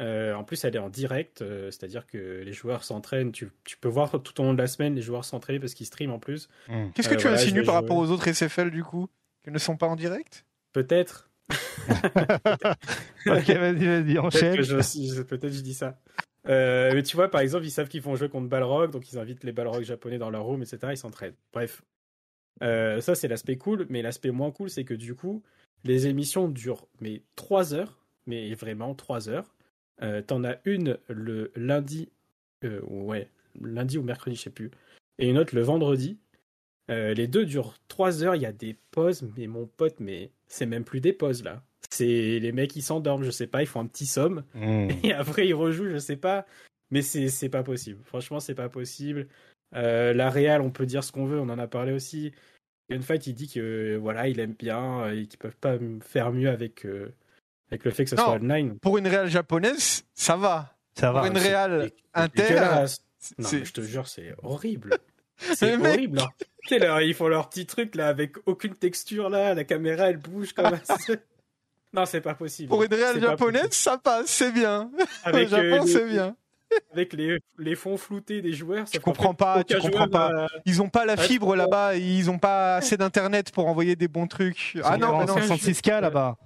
Euh, 0.00 0.34
en 0.34 0.44
plus, 0.44 0.62
elle 0.64 0.76
est 0.76 0.78
en 0.80 0.90
direct, 0.90 1.40
euh, 1.40 1.70
c'est-à-dire 1.70 2.06
que 2.06 2.42
les 2.44 2.52
joueurs 2.52 2.84
s'entraînent. 2.84 3.32
Tu, 3.32 3.48
tu 3.64 3.78
peux 3.78 3.88
voir 3.88 4.10
tout 4.22 4.40
au 4.40 4.44
long 4.44 4.52
de 4.52 4.58
la 4.58 4.66
semaine 4.66 4.94
les 4.94 5.00
joueurs 5.02 5.24
s'entraîner 5.24 5.58
parce 5.58 5.72
qu'ils 5.74 5.86
streament 5.86 6.12
en 6.12 6.18
plus. 6.18 6.48
Hum. 6.68 6.92
Qu'est-ce 6.94 7.08
que 7.08 7.14
Euh, 7.14 7.16
tu 7.16 7.22
voilà, 7.28 7.38
insinues 7.40 7.62
par 7.64 7.76
jouer. 7.76 7.82
rapport 7.82 7.96
aux 7.96 8.10
autres 8.10 8.28
SFL 8.28 8.70
du 8.70 8.84
coup 8.84 9.08
Qui 9.44 9.50
ne 9.50 9.58
sont 9.58 9.76
pas 9.76 9.86
en 9.86 9.96
direct? 9.96 10.44
Peut-être. 10.74 11.30
ok, 11.88 11.94
vas-y, 13.26 13.84
vas-y, 13.86 14.04
Peut-être 14.04 14.24
enchaîne. 14.24 14.56
que 14.56 14.62
je, 14.62 15.22
peut-être 15.22 15.52
je 15.52 15.60
dis 15.60 15.74
ça. 15.74 15.98
Euh, 16.48 16.92
mais 16.94 17.02
tu 17.02 17.16
vois, 17.16 17.30
par 17.30 17.40
exemple, 17.40 17.64
ils 17.64 17.70
savent 17.70 17.88
qu'ils 17.88 18.02
vont 18.02 18.14
jouer 18.16 18.28
contre 18.28 18.48
Balrog, 18.48 18.90
donc 18.90 19.10
ils 19.12 19.18
invitent 19.18 19.44
les 19.44 19.52
Balrog 19.52 19.82
japonais 19.82 20.18
dans 20.18 20.30
leur 20.30 20.44
room, 20.44 20.62
etc. 20.62 20.78
Ils 20.90 20.96
s'entraînent. 20.96 21.34
Bref. 21.52 21.82
Euh, 22.62 23.00
ça, 23.00 23.14
c'est 23.14 23.28
l'aspect 23.28 23.56
cool, 23.56 23.86
mais 23.90 24.02
l'aspect 24.02 24.30
moins 24.30 24.50
cool, 24.50 24.70
c'est 24.70 24.84
que 24.84 24.94
du 24.94 25.14
coup, 25.14 25.42
les 25.84 26.06
émissions 26.06 26.48
durent 26.48 26.86
mais 27.00 27.22
3 27.34 27.74
heures, 27.74 27.98
mais 28.26 28.54
vraiment 28.54 28.94
3 28.94 29.28
heures. 29.28 29.54
Euh, 30.02 30.22
T'en 30.22 30.44
as 30.44 30.58
une 30.64 30.98
le 31.08 31.52
lundi, 31.56 32.08
euh, 32.64 32.80
ouais, 32.82 33.28
lundi 33.60 33.98
ou 33.98 34.02
mercredi, 34.02 34.36
je 34.36 34.42
sais 34.42 34.50
plus, 34.50 34.70
et 35.18 35.28
une 35.28 35.38
autre 35.38 35.54
le 35.54 35.62
vendredi. 35.62 36.18
Euh, 36.90 37.14
les 37.14 37.26
deux 37.26 37.44
durent 37.46 37.74
3 37.88 38.22
heures, 38.22 38.36
il 38.36 38.42
y 38.42 38.46
a 38.46 38.52
des 38.52 38.76
pauses, 38.92 39.26
mais 39.36 39.46
mon 39.46 39.66
pote, 39.66 39.98
mais 39.98 40.30
c'est 40.46 40.66
même 40.66 40.84
plus 40.84 41.00
des 41.00 41.12
pauses 41.12 41.42
là. 41.42 41.62
C'est 41.90 42.38
les 42.38 42.52
mecs 42.52 42.70
qui 42.70 42.82
s'endorment, 42.82 43.24
je 43.24 43.30
sais 43.30 43.46
pas, 43.46 43.62
ils 43.62 43.66
font 43.66 43.80
un 43.80 43.86
petit 43.86 44.06
somme 44.06 44.44
Hum. 44.54 44.88
et 45.04 45.12
après 45.12 45.46
ils 45.46 45.54
rejouent, 45.54 45.88
je 45.90 45.98
sais 45.98 46.16
pas. 46.16 46.46
Mais 46.90 47.02
c'est 47.02 47.28
c'est 47.28 47.48
pas 47.48 47.64
possible. 47.64 48.00
Franchement, 48.04 48.38
c'est 48.38 48.54
pas 48.54 48.68
possible. 48.68 49.26
La 49.72 50.30
Real, 50.30 50.60
on 50.62 50.70
peut 50.70 50.86
dire 50.86 51.02
ce 51.04 51.12
qu'on 51.12 51.26
veut, 51.26 51.40
on 51.40 51.48
en 51.50 51.58
a 51.58 51.66
parlé 51.66 51.92
aussi. 51.92 52.32
Gunfight, 52.90 53.26
il 53.26 53.34
dit 53.34 53.48
que 53.48 53.96
voilà, 53.96 54.28
il 54.28 54.38
aime 54.40 54.54
bien 54.54 55.10
et 55.10 55.26
qu'ils 55.26 55.38
peuvent 55.38 55.56
pas 55.56 55.76
faire 56.02 56.32
mieux 56.32 56.48
avec, 56.48 56.86
euh, 56.86 57.12
avec 57.70 57.84
le 57.84 57.90
fait 57.90 58.04
que 58.04 58.10
ce 58.10 58.16
Non. 58.16 58.24
soit 58.24 58.32
online. 58.34 58.78
Pour 58.78 58.98
une 58.98 59.06
réelle 59.06 59.28
japonaise, 59.28 60.04
ça 60.14 60.36
va. 60.36 60.74
Ça 60.94 61.10
Pour 61.10 61.20
va. 61.20 61.28
une 61.28 61.36
réelle 61.38 61.90
inter. 62.14 62.54
Non, 63.38 63.48
mais 63.52 63.64
je 63.64 63.72
te 63.72 63.80
jure, 63.80 64.06
c'est 64.08 64.34
horrible. 64.42 64.96
C'est 65.54 65.76
horrible. 65.76 66.20
hein. 66.20 66.28
Tu 66.62 66.68
sais, 66.68 66.78
là, 66.78 67.02
ils 67.02 67.12
font 67.12 67.28
leur 67.28 67.50
petit 67.50 67.66
truc 67.66 67.94
là 67.94 68.08
avec 68.08 68.36
aucune 68.46 68.74
texture 68.74 69.28
là, 69.28 69.52
la 69.52 69.64
caméra 69.64 70.08
elle 70.08 70.16
bouge 70.16 70.52
comme 70.54 70.78
ça. 70.82 70.96
Non, 71.92 72.04
c'est 72.04 72.20
pas 72.20 72.34
possible. 72.34 72.68
pour 72.68 72.82
une 72.82 72.92
réelle 72.92 73.20
japonaise, 73.20 73.70
ça 73.72 73.96
passe, 73.96 74.26
c'est 74.26 74.52
bien. 74.52 74.90
avec, 75.24 75.46
Au 75.46 75.50
Japon, 75.50 75.62
euh, 75.62 75.80
les- 75.84 75.86
c'est 75.92 76.06
bien. 76.06 76.36
avec 76.92 77.12
les, 77.14 77.38
les 77.58 77.74
fonds 77.74 77.96
floutés 77.96 78.42
des 78.42 78.52
joueurs. 78.52 78.86
Tu 78.90 78.98
comprends 79.00 79.32
pas, 79.34 79.62
tu 79.64 79.78
comprends 79.78 80.08
pas. 80.08 80.46
Ils 80.66 80.82
ont 80.82 80.88
pas 80.90 81.06
la 81.06 81.16
fibre 81.16 81.54
là-bas, 81.56 81.96
ils 81.96 82.28
ont 82.30 82.38
pas 82.38 82.76
assez 82.76 82.96
d'internet 82.98 83.50
pour 83.52 83.66
envoyer 83.66 83.96
des 83.96 84.08
bons 84.08 84.26
trucs. 84.26 84.76
Ah 84.84 84.98
non, 84.98 85.08
en 85.08 85.18
mais 85.20 85.26
non, 85.26 85.36
66K 85.36 86.00
là-bas. 86.00 86.36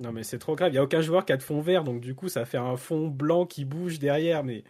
Non 0.00 0.12
mais 0.12 0.22
c'est 0.22 0.38
trop 0.38 0.54
grave, 0.54 0.72
il 0.72 0.76
y 0.76 0.78
a 0.78 0.82
aucun 0.82 1.00
joueur 1.00 1.24
qui 1.24 1.32
a 1.32 1.36
de 1.36 1.42
fond 1.42 1.60
vert 1.60 1.82
donc 1.84 2.00
du 2.00 2.14
coup 2.14 2.28
ça 2.28 2.44
fait 2.44 2.58
un 2.58 2.76
fond 2.76 3.08
blanc 3.08 3.46
qui 3.46 3.64
bouge 3.64 3.98
derrière 3.98 4.44
mais 4.44 4.62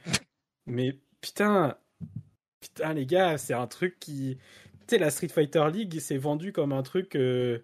mais 0.66 0.96
putain 1.20 1.76
putain 2.60 2.94
les 2.94 3.04
gars, 3.06 3.36
c'est 3.38 3.54
un 3.54 3.66
truc 3.66 3.98
qui 4.00 4.38
tu 4.86 4.94
sais 4.94 4.98
la 4.98 5.10
Street 5.10 5.28
Fighter 5.28 5.64
League 5.72 5.98
c'est 6.00 6.16
vendu 6.16 6.52
comme 6.52 6.72
un 6.72 6.82
truc 6.82 7.14
euh, 7.14 7.58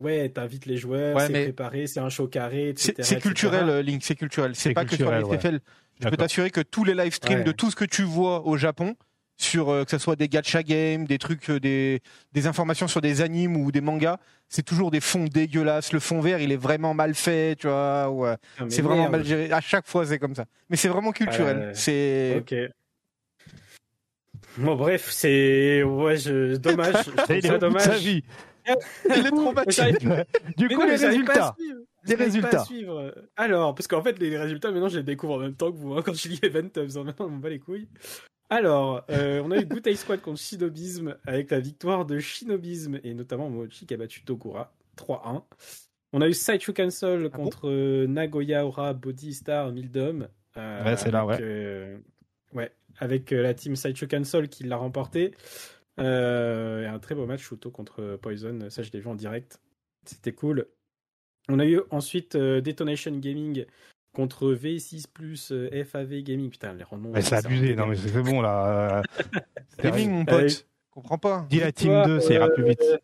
ouais, 0.00 0.28
t'invites 0.28 0.66
les 0.66 0.76
joueurs, 0.76 1.16
Ouais, 1.16 1.26
c'est 1.26 1.32
mais- 1.32 1.42
préparé, 1.44 1.86
c'est 1.86 2.00
un 2.00 2.08
show 2.08 2.28
carré 2.28 2.68
etc., 2.70 2.92
c'est 2.98 3.02
etc.. 3.16 3.20
culturel, 3.20 3.68
euh, 3.68 3.82
Link, 3.82 4.02
c'est 4.02 4.14
culturel. 4.16 4.54
C'est 4.54 4.72
pas 4.72 4.84
que 4.84 4.90
sur 4.96 4.98
culturel, 4.98 5.22
les 5.24 5.28
ouais. 5.28 5.36
SFL. 5.38 5.60
Je 6.02 6.08
peux 6.08 6.16
t'assurer 6.16 6.50
que 6.50 6.60
tous 6.62 6.84
les 6.84 6.94
live 6.94 7.12
streams 7.12 7.38
Ouais. 7.40 7.44
de 7.44 7.52
tout 7.52 7.70
ce 7.70 7.76
que 7.76 7.84
tu 7.84 8.02
vois 8.04 8.46
au 8.46 8.56
Japon, 8.56 8.94
sur 9.42 9.70
euh, 9.70 9.84
que 9.84 9.90
ce 9.90 9.98
soit 9.98 10.16
des 10.16 10.28
gacha 10.28 10.62
games, 10.62 11.04
des 11.06 11.18
trucs, 11.18 11.48
euh, 11.50 11.58
des, 11.60 12.00
des 12.32 12.46
informations 12.46 12.88
sur 12.88 13.00
des 13.00 13.20
animes 13.22 13.56
ou 13.56 13.72
des 13.72 13.80
mangas, 13.80 14.18
c'est 14.48 14.62
toujours 14.64 14.90
des 14.90 15.00
fonds 15.00 15.24
dégueulasses. 15.24 15.92
Le 15.92 16.00
fond 16.00 16.20
vert, 16.20 16.40
il 16.40 16.52
est 16.52 16.56
vraiment 16.56 16.94
mal 16.94 17.14
fait, 17.14 17.56
tu 17.56 17.66
vois. 17.68 18.10
ouais. 18.10 18.36
Non, 18.58 18.64
mais 18.66 18.70
C'est 18.70 18.82
vraiment 18.82 19.02
merde. 19.02 19.12
mal 19.12 19.24
géré. 19.24 19.50
À 19.52 19.60
chaque 19.60 19.86
fois, 19.86 20.04
c'est 20.06 20.18
comme 20.18 20.34
ça. 20.34 20.44
Mais 20.68 20.76
c'est 20.76 20.88
vraiment 20.88 21.12
culturel. 21.12 21.56
Euh, 21.58 21.70
C'est 21.74 22.36
OK. 22.38 22.54
Bon 24.58 24.74
bref, 24.74 25.08
c'est 25.10 25.82
ouais, 25.82 26.16
je 26.16 26.56
dommage, 26.56 26.94
je 27.06 27.10
trouve 27.22 27.40
ça 27.40 27.58
dommage. 27.58 27.98
vie. 28.00 28.24
il 29.06 29.26
est 29.26 29.30
j'arrive- 29.70 29.98
Du 30.56 30.66
Mais 30.68 30.74
coup, 30.74 30.80
non, 30.80 30.86
les 30.86 30.92
mais 30.92 30.98
j'arrive 30.98 31.24
pas 31.24 31.32
à 31.32 31.34
résultats. 31.34 31.54
suivre. 31.58 31.80
Les 32.06 32.14
résultats. 32.14 32.64
suivre. 32.64 33.14
Alors, 33.36 33.74
parce 33.74 33.86
qu'en 33.86 34.02
fait, 34.02 34.18
les 34.18 34.36
résultats, 34.38 34.70
maintenant, 34.70 34.88
je 34.88 34.98
les 34.98 35.02
découvre 35.04 35.34
en 35.34 35.38
même 35.38 35.54
temps 35.54 35.70
que 35.70 35.76
vous. 35.76 35.94
hein, 35.94 36.02
quand 36.04 36.14
je 36.14 36.28
lis 36.28 36.38
Event 36.42 36.68
Tubs, 36.68 36.96
même 36.96 37.12
temps, 37.14 37.26
on 37.26 37.30
me 37.30 37.40
bat 37.40 37.48
les 37.50 37.58
couilles. 37.58 37.88
Alors, 38.48 39.04
euh, 39.10 39.40
on 39.44 39.50
a 39.52 39.58
eu 39.58 39.64
Bouteille 39.64 39.96
Squad 39.96 40.20
contre 40.20 40.40
Shinobism 40.40 41.16
avec 41.24 41.50
la 41.50 41.60
victoire 41.60 42.04
de 42.04 42.18
Shinobism 42.18 42.98
et 43.04 43.14
notamment 43.14 43.48
Mochi 43.48 43.86
qui 43.86 43.94
a 43.94 43.96
battu 43.96 44.24
Tokura 44.24 44.72
3-1. 44.96 45.44
On 46.12 46.20
a 46.20 46.28
eu 46.28 46.34
Saichu 46.34 46.72
Cancel 46.72 47.30
Ah 47.32 47.36
bon 47.36 47.44
contre 47.44 47.68
euh, 47.70 48.08
Nagoya 48.08 48.66
Ora 48.66 48.92
Body 48.92 49.34
Star 49.34 49.70
Mildom. 49.70 50.26
euh, 50.56 50.84
Ouais, 50.84 50.96
c'est 50.96 51.12
là, 51.12 51.24
ouais. 51.24 51.38
euh, 51.40 51.96
ouais, 52.52 52.72
avec 52.98 53.30
la 53.30 53.54
team 53.54 53.76
Saichu 53.76 54.08
Cancel 54.08 54.48
qui 54.48 54.64
l'a 54.64 54.76
remporté. 54.76 55.32
Et 55.98 56.02
un 56.02 56.98
très 56.98 57.14
beau 57.14 57.26
match 57.26 57.42
Shuto 57.42 57.70
contre 57.70 58.16
Poison. 58.16 58.68
Ça, 58.70 58.82
je 58.82 58.90
l'ai 58.90 58.98
vu 59.00 59.06
en 59.06 59.14
direct. 59.14 59.60
C'était 60.04 60.32
cool. 60.32 60.66
On 61.50 61.58
a 61.58 61.66
eu 61.66 61.80
ensuite 61.90 62.34
euh, 62.36 62.60
Detonation 62.60 63.12
Gaming 63.18 63.64
contre 64.12 64.52
V6 64.54 65.06
plus 65.12 65.50
euh, 65.52 65.84
FAV 65.84 66.22
Gaming. 66.22 66.50
Putain, 66.50 66.72
les 66.74 66.84
rendements. 66.84 67.10
Mais 67.12 67.22
c'est 67.22 67.34
abusé, 67.36 67.74
non 67.74 67.86
mais 67.86 67.96
c'est 67.96 68.22
bon 68.22 68.40
là. 68.40 69.02
C'est 69.76 69.82
Gaming, 69.84 70.10
mon 70.10 70.24
pote. 70.24 70.66
Comprends 70.90 71.18
pas. 71.18 71.46
Dis 71.48 71.60
la 71.60 71.72
team 71.72 71.90
Victoire, 71.90 72.06
2, 72.06 72.20
ça 72.20 72.34
ira 72.34 72.48
plus 72.48 72.64
vite. 72.64 72.82
euh, 72.82 72.98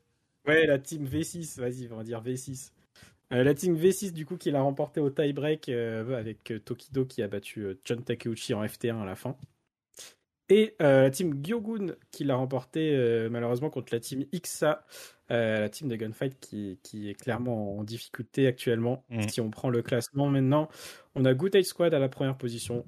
Ouais, 0.46 0.66
la 0.66 0.78
team 0.78 1.06
V6, 1.06 1.58
vas-y, 1.60 1.88
on 1.92 1.96
va 1.96 2.04
dire 2.04 2.22
V6. 2.22 2.70
Euh, 3.32 3.42
la 3.42 3.54
team 3.54 3.76
V6, 3.76 4.12
du 4.12 4.24
coup, 4.26 4.36
qui 4.36 4.50
l'a 4.52 4.60
remporté 4.60 5.00
au 5.00 5.10
tie-break 5.10 5.68
euh, 5.68 6.16
avec 6.16 6.50
euh, 6.52 6.58
Tokido 6.60 7.04
qui 7.04 7.22
a 7.22 7.28
battu 7.28 7.62
euh, 7.62 7.74
John 7.84 8.02
Takeuchi 8.02 8.54
en 8.54 8.64
FT1 8.64 9.02
à 9.02 9.04
la 9.04 9.16
fin. 9.16 9.36
Et 10.48 10.76
euh, 10.80 11.02
la 11.02 11.10
team 11.10 11.42
Gyogun 11.42 11.94
qui 12.12 12.24
l'a 12.24 12.36
remporté 12.36 12.94
euh, 12.94 13.28
malheureusement 13.28 13.68
contre 13.68 13.92
la 13.92 14.00
team 14.00 14.24
Ixa, 14.32 14.84
euh, 15.32 15.60
la 15.60 15.68
team 15.68 15.88
de 15.88 15.96
Gunfight 15.96 16.38
qui, 16.38 16.78
qui 16.84 17.10
est 17.10 17.14
clairement 17.14 17.78
en 17.78 17.82
difficulté 17.82 18.46
actuellement. 18.46 19.04
Mm. 19.10 19.28
Si 19.28 19.40
on 19.40 19.50
prend 19.50 19.70
le 19.70 19.82
classement 19.82 20.28
maintenant, 20.28 20.68
on 21.16 21.24
a 21.24 21.34
Good 21.34 21.56
Age 21.56 21.64
Squad 21.64 21.92
à 21.94 21.98
la 21.98 22.08
première 22.08 22.36
position, 22.36 22.86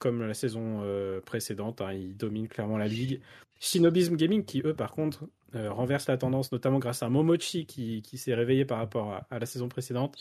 comme 0.00 0.26
la 0.26 0.34
saison 0.34 0.80
euh, 0.82 1.20
précédente. 1.20 1.80
hein, 1.80 1.92
ils 1.92 2.16
dominent 2.16 2.48
clairement 2.48 2.78
la 2.78 2.88
ligue. 2.88 3.20
Shinobism 3.60 4.16
Gaming 4.16 4.44
qui, 4.44 4.62
eux, 4.64 4.74
par 4.74 4.92
contre, 4.92 5.24
euh, 5.54 5.70
renverse 5.70 6.08
la 6.08 6.16
tendance, 6.16 6.50
notamment 6.50 6.78
grâce 6.78 7.02
à 7.02 7.08
Momochi 7.08 7.64
qui, 7.66 8.02
qui 8.02 8.18
s'est 8.18 8.34
réveillé 8.34 8.64
par 8.64 8.78
rapport 8.78 9.12
à, 9.12 9.26
à 9.30 9.38
la 9.38 9.46
saison 9.46 9.68
précédente. 9.68 10.16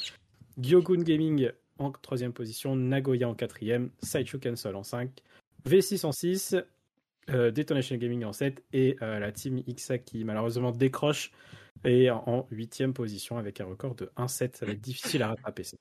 Gyogun 0.59 1.01
Gaming 1.01 1.51
en 1.79 1.91
troisième 1.91 2.33
position, 2.33 2.75
Nagoya 2.75 3.29
en 3.29 3.35
quatrième, 3.35 3.91
Saichu 4.01 4.39
Cancel 4.39 4.75
en 4.75 4.83
5, 4.83 5.11
V6 5.67 6.06
en 6.06 6.12
6, 6.12 6.56
euh, 7.30 7.51
Detonation 7.51 7.95
Gaming 7.97 8.23
en 8.23 8.34
7 8.34 8.63
et 8.73 8.95
euh, 9.01 9.19
la 9.19 9.32
team 9.32 9.62
Ixa 9.67 9.97
qui 9.97 10.23
malheureusement 10.23 10.71
décroche 10.71 11.32
et 11.86 12.10
en 12.10 12.47
huitième 12.51 12.93
position 12.93 13.38
avec 13.38 13.62
un 13.62 13.65
record 13.65 13.95
de 13.95 14.12
1-7. 14.17 14.56
Ça 14.56 14.65
va 14.65 14.71
être 14.71 14.82
difficile 14.82 15.21
à 15.23 15.30
rattraper. 15.30 15.63
ça. 15.63 15.77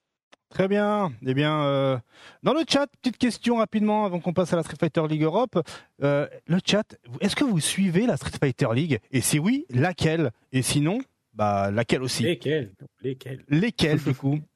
Très 0.49 0.69
bien. 0.69 1.13
Eh 1.27 1.35
bien, 1.35 1.65
euh, 1.65 1.99
dans 2.43 2.55
le 2.55 2.61
chat, 2.69 2.87
petite 3.03 3.19
question 3.19 3.57
rapidement 3.57 4.05
avant 4.05 4.21
qu'on 4.21 4.33
passe 4.33 4.53
à 4.53 4.57
la 4.57 4.63
Street 4.63 4.77
Fighter 4.79 5.03
League 5.09 5.23
Europe. 5.23 5.61
Euh, 6.03 6.27
le 6.47 6.59
chat, 6.65 6.97
est-ce 7.21 7.35
que 7.35 7.45
vous 7.45 7.61
suivez 7.61 8.07
la 8.07 8.17
Street 8.17 8.39
Fighter 8.39 8.69
League? 8.73 9.01
Et 9.11 9.21
si 9.21 9.39
oui, 9.39 9.67
laquelle? 9.71 10.31
Et 10.53 10.63
sinon, 10.63 11.01
bah 11.35 11.71
laquelle 11.71 12.03
aussi? 12.03 12.23
Lesquels 12.23 12.71
Lesquels 13.03 13.45
Lesquelles 13.49 14.03
du 14.03 14.15
coup? 14.15 14.39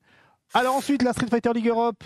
Alors 0.52 0.74
ensuite, 0.74 1.02
la 1.02 1.12
Street 1.12 1.28
Fighter 1.30 1.52
League 1.54 1.68
Europe. 1.68 2.02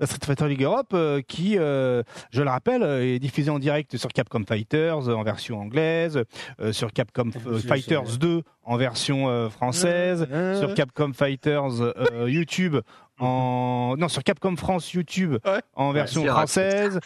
La 0.00 0.06
Street 0.06 0.18
Fighter 0.26 0.48
League 0.48 0.62
Europe 0.64 0.90
euh, 0.94 1.20
qui, 1.26 1.56
euh, 1.58 2.02
je 2.32 2.42
le 2.42 2.50
rappelle, 2.50 2.82
euh, 2.82 3.04
est 3.04 3.20
diffusée 3.20 3.50
en 3.50 3.60
direct 3.60 3.96
sur 3.96 4.08
Capcom 4.12 4.42
Fighters 4.46 5.08
euh, 5.08 5.14
en 5.14 5.22
version 5.22 5.60
anglaise, 5.60 6.22
euh, 6.60 6.72
sur 6.72 6.92
Capcom 6.92 7.30
euh, 7.46 7.58
Fighters 7.60 8.06
j'ai- 8.06 8.18
2 8.18 8.42
en 8.64 8.76
version 8.76 9.28
euh, 9.28 9.48
française, 9.48 10.26
sur 10.58 10.74
Capcom 10.74 11.12
Fighters 11.12 11.80
euh, 11.80 12.28
YouTube 12.28 12.76
en 13.20 13.94
non 13.96 14.08
sur 14.08 14.24
Capcom 14.24 14.56
France 14.56 14.92
YouTube 14.92 15.36
Ouais. 15.46 15.60
en 15.74 15.92
version 15.92 16.24
française 16.26 16.98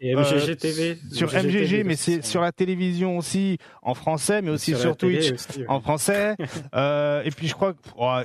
Et 0.00 0.14
MGG 0.14 0.56
TV. 0.56 0.98
Sur 1.12 1.32
MGG, 1.32 1.84
mais 1.84 1.96
c'est 1.96 2.24
sur 2.24 2.40
la 2.40 2.52
télévision 2.52 3.18
aussi, 3.18 3.58
en 3.82 3.94
français, 3.94 4.42
mais 4.42 4.50
aussi 4.50 4.74
sur, 4.74 4.96
Twitch, 4.96 5.32
en 5.68 5.80
français. 5.80 6.34
et 6.74 7.30
puis 7.30 7.48
je 7.48 7.54
crois 7.54 7.74
que, 7.74 7.78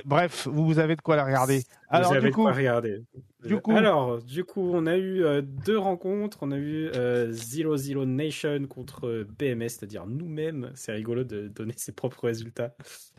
bref, 0.06 0.48
vous 0.50 0.78
avez 0.78 0.96
de 0.96 1.02
quoi 1.02 1.16
la 1.16 1.24
regarder. 1.24 1.62
Alors, 1.88 2.16
du 2.20 2.30
coup, 2.30 2.44
regarder. 2.44 3.02
Du 3.44 3.58
coup, 3.58 3.72
alors, 3.72 4.22
du 4.22 4.44
coup, 4.44 4.72
on 4.74 4.86
a 4.86 4.96
eu 4.96 5.24
deux 5.42 5.78
rencontres. 5.78 6.38
On 6.42 6.50
a 6.50 6.58
eu 6.58 6.90
Zero 7.30 7.76
Zero 7.76 8.04
Nation 8.04 8.66
contre 8.68 9.26
BMS, 9.38 9.68
c'est-à-dire 9.68 10.06
nous-mêmes. 10.06 10.70
C'est 10.74 10.92
rigolo 10.92 11.24
de 11.24 11.48
donner 11.48 11.74
ses 11.76 11.92
propres 11.92 12.24
résultats. 12.24 12.74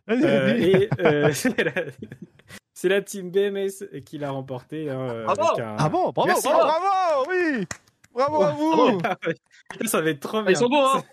et 0.10 0.90
c'est 2.74 2.90
la, 2.90 3.02
team 3.02 3.32
BMS 3.32 4.02
qui 4.06 4.18
l'a 4.18 4.32
remporté. 4.32 4.90
Hein, 4.90 5.26
ah, 5.28 5.34
bon? 5.36 5.44
ah 5.58 5.90
bon? 5.90 6.12
Bravo, 6.12 6.42
bravo, 6.42 6.42
bravo, 6.44 7.30
oui 7.30 7.66
Bravo 8.18 8.42
à 8.42 8.52
vous 8.52 9.00
Ça 9.86 10.02
va 10.02 10.10
être 10.10 10.20
trop 10.20 10.42
bien. 10.42 10.52
Ils 10.52 10.58
sont 10.58 10.70
bons, 10.70 10.84
hein 10.84 11.04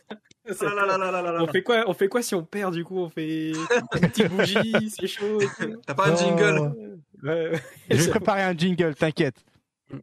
on 1.41 1.47
fait 1.47 1.63
quoi 1.63 1.85
On 1.87 1.93
fait 1.93 2.09
quoi 2.09 2.23
si 2.23 2.35
on 2.35 2.43
perd 2.43 2.73
du 2.73 2.83
coup? 2.83 2.99
On 2.99 3.11
fait 3.11 3.51
une 3.51 4.01
petite 4.01 4.29
bougie, 4.29 4.91
c'est 4.91 5.07
chaud. 5.07 5.39
T'as 5.87 5.95
pas 5.95 6.09
un 6.09 6.17
jingle? 6.17 6.99
Je 7.91 7.97
vais 7.97 8.11
préparer 8.11 8.43
un 8.43 8.57
jingle, 8.57 8.95
t'inquiète. 8.95 9.45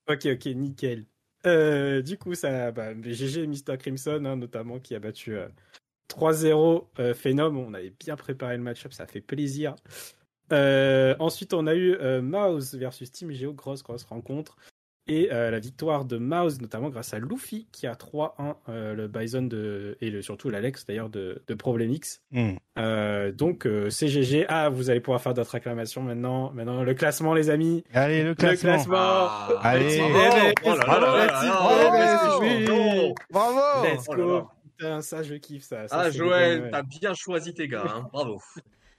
Ok, 0.08 0.28
ok, 0.28 0.46
nickel. 0.46 1.06
Euh, 1.48 2.04
du 2.04 2.20
coup, 2.20 2.36
ça, 2.36 2.72
bah, 2.72 2.94
GG 3.02 3.48
Mr 3.48 3.78
Crimson 3.80 4.24
hein, 4.26 4.36
notamment 4.36 4.80
qui 4.80 4.94
a 4.94 5.00
battu 5.00 5.36
3-0 6.08 6.86
euh, 7.00 7.14
Phenom. 7.16 7.58
On 7.58 7.74
avait 7.74 7.94
bien 8.00 8.16
préparé 8.16 8.58
le 8.58 8.64
match-up, 8.64 8.94
ça 8.94 9.08
fait 9.08 9.22
plaisir. 9.22 9.76
Euh, 10.54 11.16
ensuite, 11.18 11.56
on 11.56 11.66
a 11.66 11.74
eu 11.74 11.98
Mouse 12.22 12.76
versus 12.76 13.12
Team 13.12 13.32
Geo, 13.32 13.54
grosse 13.54 13.82
grosse 13.82 14.04
rencontre. 14.04 14.56
Et 15.12 15.28
la 15.28 15.60
victoire 15.60 16.06
de 16.06 16.18
Mouse, 16.18 16.62
notamment 16.62 16.90
grâce 16.90 17.14
à 17.14 17.20
Luffy, 17.20 17.68
qui 17.74 17.86
a 17.86 17.96
3-1 17.96 18.56
le 18.68 19.08
Bison 19.08 19.42
de, 19.42 19.98
et 20.00 20.22
surtout 20.22 20.50
l'Alex 20.50 20.86
d'ailleurs 20.86 21.10
de, 21.10 21.42
de 21.46 21.54
Problemix. 21.54 22.22
Hmm. 22.32 22.54
donc 23.34 23.68
CGG. 23.90 24.46
Ah, 24.48 24.70
vous 24.70 24.90
allez 24.90 25.02
pouvoir 25.02 25.22
faire 25.22 25.34
d'autres 25.34 25.54
acclamations 25.54 26.02
maintenant. 26.02 26.52
Maintenant, 26.54 26.82
le 26.84 26.94
classement, 26.94 27.34
les 27.34 27.50
amis. 27.50 27.84
Allez, 27.94 28.24
le 28.24 28.36
classement. 28.36 28.78
allez, 29.62 30.00
bravo. 33.30 33.86
Let's 33.86 34.08
go. 34.08 34.48
Putain, 34.78 35.02
ça, 35.02 35.24
je 35.24 35.36
kiffe 35.36 35.64
ça. 35.64 35.88
ah, 35.92 36.10
Joël, 36.10 36.70
t'as 36.72 36.84
bien 36.84 37.14
choisi 37.14 37.54
tes 37.54 37.68
gars. 37.68 37.84
Hein. 37.86 38.08
Bravo. 38.14 38.40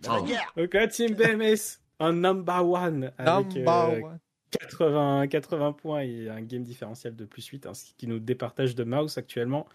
Bravo. 0.00 0.26
Donc, 0.56 0.88
Team 0.90 1.14
BMS, 1.14 1.80
un 2.00 2.12
number 2.12 2.68
one. 2.68 3.12
Avec, 3.16 3.54
number 3.56 4.04
one 4.04 4.18
80, 4.58 5.26
80 5.28 5.72
points 5.72 6.02
et 6.02 6.28
un 6.28 6.40
game 6.42 6.62
différentiel 6.62 7.16
de 7.16 7.24
plus 7.24 7.46
8, 7.46 7.66
hein, 7.66 7.74
ce 7.74 7.92
qui 7.96 8.06
nous 8.06 8.18
départage 8.18 8.74
de 8.74 8.84
Mouse 8.84 9.18
actuellement, 9.18 9.66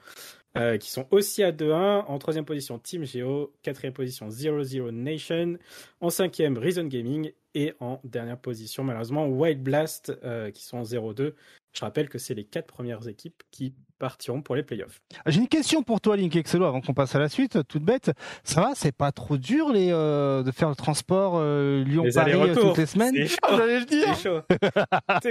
euh, 0.58 0.78
qui 0.78 0.90
sont 0.90 1.08
aussi 1.12 1.44
à 1.44 1.52
2-1. 1.52 2.06
En 2.08 2.18
troisième 2.20 2.46
position, 2.46 2.80
Team 2.80 3.06
Geo. 3.06 3.54
Quatrième 3.62 3.94
position, 3.94 4.30
0-0 4.30 4.92
Nation. 4.92 5.58
En 6.02 6.10
cinquième, 6.10 6.58
Reason 6.58 6.86
Gaming. 6.86 7.32
Et 7.54 7.74
en 7.80 8.00
dernière 8.04 8.38
position, 8.38 8.84
malheureusement, 8.84 9.28
Wild 9.28 9.63
Blast, 9.63 10.13
euh, 10.24 10.52
qui 10.52 10.63
sont 10.63 10.78
en 10.78 10.84
0-2. 10.84 11.34
Je 11.78 11.86
rappelle 11.86 12.10
que 12.10 12.18
c'est 12.18 12.34
les 12.34 12.44
quatre 12.44 12.66
premières 12.66 13.08
équipes 13.08 13.44
qui 13.52 13.76
partiront 14.00 14.42
pour 14.42 14.56
les 14.56 14.63
playoffs. 14.63 15.00
Ah, 15.24 15.30
j'ai 15.30 15.40
une 15.40 15.48
question 15.48 15.84
pour 15.84 16.02
toi, 16.02 16.18
Link 16.18 16.36
Excelo, 16.36 16.66
avant 16.66 16.82
qu'on 16.82 16.96
passe 16.96 17.13
à 17.13 17.20
la 17.20 17.30
suite, 17.30 17.68
toute 17.68 17.84
bête. 17.84 18.10
Ça 18.44 18.62
va, 18.62 18.72
c'est 18.74 18.92
pas 18.92 19.12
trop 19.12 19.38
dur 19.38 19.72
les, 19.72 19.92
euh, 19.92 20.42
de 20.42 20.50
faire 20.50 20.70
le 20.70 20.76
transport 20.76 21.34
euh, 21.36 21.84
Lyon-Paris 21.84 22.34
euh, 22.34 22.56
toutes 22.56 22.78
les 22.78 22.88
semaines? 22.88 23.28
Chaud, 23.28 23.38
j'allais 23.52 23.80
le 23.80 23.86
dire. 23.86 24.16
Chaud. 24.16 24.42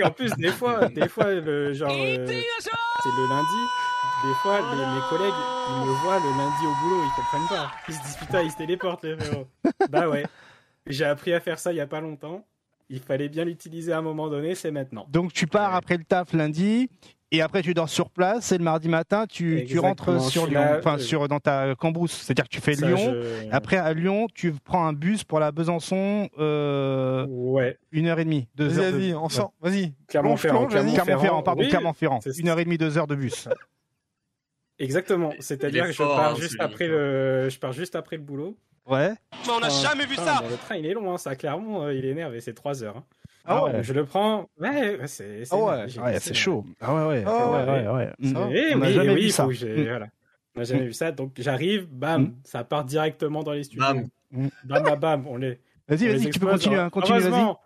en 0.05 0.11
plus, 0.13 0.31
des 0.37 0.53
fois, 0.53 0.89
des 0.89 1.09
fois 1.09 1.35
le 1.35 1.73
genre, 1.73 1.91
c'est 1.91 1.99
le 1.99 3.29
lundi. 3.29 3.63
Des 4.25 4.35
fois, 4.35 4.61
les, 4.61 4.87
mes 4.95 5.07
collègues, 5.09 5.35
ils 5.69 5.85
me 5.85 5.95
voient 6.05 6.21
le 6.21 6.31
lundi 6.31 6.65
au 6.65 6.75
boulot, 6.81 7.03
ils 7.03 7.17
comprennent 7.17 7.59
pas. 7.59 7.73
Ils 7.89 7.95
se 7.95 8.03
disent 8.05 8.17
putain, 8.19 8.43
ils 8.43 8.53
se 8.53 8.57
téléportent 8.57 9.03
les 9.03 9.17
frérots. 9.17 9.49
bah 9.91 10.09
ouais. 10.09 10.25
J'ai 10.87 11.07
appris 11.07 11.35
à 11.35 11.41
faire 11.41 11.59
ça 11.59 11.73
il 11.73 11.77
y 11.77 11.81
a 11.81 11.89
pas 11.89 12.01
longtemps. 12.01 12.47
Il 12.89 13.01
fallait 13.01 13.29
bien 13.29 13.45
l'utiliser 13.45 13.93
à 13.93 13.99
un 13.99 14.03
moment 14.03 14.29
donné, 14.29 14.55
c'est 14.55 14.71
maintenant. 14.71 15.07
Donc 15.11 15.33
tu 15.33 15.47
pars 15.47 15.75
après 15.75 15.97
le 15.97 16.05
taf 16.05 16.33
lundi, 16.33 16.89
et 17.33 17.43
après, 17.43 17.61
tu 17.63 17.75
dors 17.75 17.89
sur 17.89 18.11
place 18.11 18.53
et 18.53 18.59
le 18.59 18.63
mardi 18.63 18.89
matin, 18.89 19.27
tu, 19.29 19.65
tu 19.67 19.81
rentres 19.81 20.23
sur 20.23 20.47
Lyon, 20.47 20.65
enfin 20.79 20.95
euh, 20.95 20.99
sur 20.99 21.27
dans 21.27 21.41
ta 21.41 21.75
cambrousse. 21.75 22.13
C'est-à-dire 22.13 22.45
que 22.45 22.51
tu 22.51 22.61
fais 22.61 22.75
Lyon. 22.75 23.17
Après 23.51 23.77
à 23.77 23.93
Lyon, 23.93 24.29
tu 24.33 24.53
prends 24.53 24.87
un 24.87 24.93
bus 24.93 25.25
pour 25.25 25.41
la 25.41 25.51
Besançon. 25.51 26.29
Euh, 26.39 27.27
ouais. 27.27 27.79
Une 27.91 28.07
heure 28.07 28.21
et 28.21 28.25
demie, 28.25 28.47
deux 28.55 28.79
heures. 28.79 28.93
Vas-y, 28.93 29.15
on 29.15 29.29
sort. 29.29 29.53
Vas-y. 29.61 29.93
Clermont-Ferrand. 30.07 30.67
Clermont-Ferrand, 30.67 31.43
pardon, 31.43 31.69
Clermont-Ferrand. 31.69 32.21
Une 32.39 32.49
heure 32.49 32.61
et 32.61 32.65
demie, 32.65 32.79
deux 32.79 32.97
heures 32.97 33.09
de 33.09 33.17
bus. 33.17 33.49
Exactement. 34.79 35.33
C'est-à-dire 35.41 35.87
que 35.87 35.93
je 35.93 35.99
pars 35.99 36.37
juste 36.37 36.61
après 36.61 36.87
le, 36.87 37.49
je 37.49 37.59
pars 37.59 37.73
juste 37.73 37.97
après 37.97 38.17
le 38.17 38.23
boulot. 38.23 38.57
Ouais. 38.87 39.15
Mais 39.47 39.53
on 39.53 39.61
n'a 39.61 39.69
jamais 39.69 40.07
vu 40.07 40.15
ça. 40.15 40.43
Le 40.49 40.57
train, 40.57 40.77
il 40.77 40.87
est 40.87 40.95
long, 40.95 41.13
hein. 41.13 41.19
ça. 41.19 41.35
Clairement, 41.35 41.85
euh, 41.85 41.95
il 41.95 42.05
est 42.05 42.11
énervé. 42.11 42.41
C'est 42.41 42.55
trois 42.55 42.85
heures. 42.85 42.99
Hein. 42.99 43.05
Ah 43.45 43.65
ouais. 43.65 43.83
Je 43.83 43.93
le 43.93 44.05
prends. 44.05 44.49
Ouais, 44.59 44.99
c'est. 45.07 45.43
Ah 45.51 45.57
ouais, 45.57 46.21
c'est 46.21 46.35
chaud. 46.35 46.65
Ah 46.81 46.95
ouais, 46.95 47.07
ouais. 47.07 47.25
Ah 47.27 47.51
ouais, 47.51 47.65
ouais. 47.65 47.89
ouais. 47.89 48.75
on 48.75 48.79
n'a 48.79 48.93
jamais 48.93 49.15
vu 49.15 49.31
ça. 49.31 49.47
Voilà. 49.47 50.07
On 50.55 50.61
n'a 50.61 50.65
jamais 50.65 50.87
vu 50.87 50.93
ça. 50.93 51.13
Donc 51.13 51.33
j'arrive, 51.37 51.87
bam, 51.91 52.23
mm. 52.23 52.35
ça 52.45 52.65
part 52.65 52.85
directement 52.85 53.43
dans 53.43 53.53
les 53.53 53.65
studios. 53.65 53.85
Bam, 53.85 54.09
mm. 54.31 54.49
bam, 54.65 54.99
bam, 54.99 55.27
on 55.27 55.37
les. 55.37 55.61
Vas-y, 55.89 56.09
vas-y, 56.09 56.31
tu 56.31 56.41
peux 56.41 56.47
continuer. 56.47 56.79
Hein, 56.79 56.91
continue, 56.91 57.19
heureusement, 57.19 57.61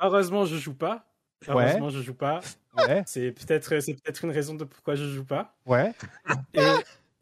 heureusement, 0.00 0.44
je 0.44 0.56
joue 0.56 0.74
pas. 0.74 1.04
Heureusement, 1.46 1.90
je 1.90 2.00
joue 2.00 2.14
pas. 2.14 2.40
Ouais. 2.76 3.02
C'est 3.06 3.32
peut-être, 3.32 3.80
c'est 3.80 3.94
peut-être 3.94 4.24
une 4.24 4.30
raison 4.30 4.54
de 4.54 4.64
pourquoi 4.64 4.94
je 4.94 5.04
joue 5.04 5.24
pas. 5.24 5.56
Ouais. 5.66 5.92
Et 6.54 6.60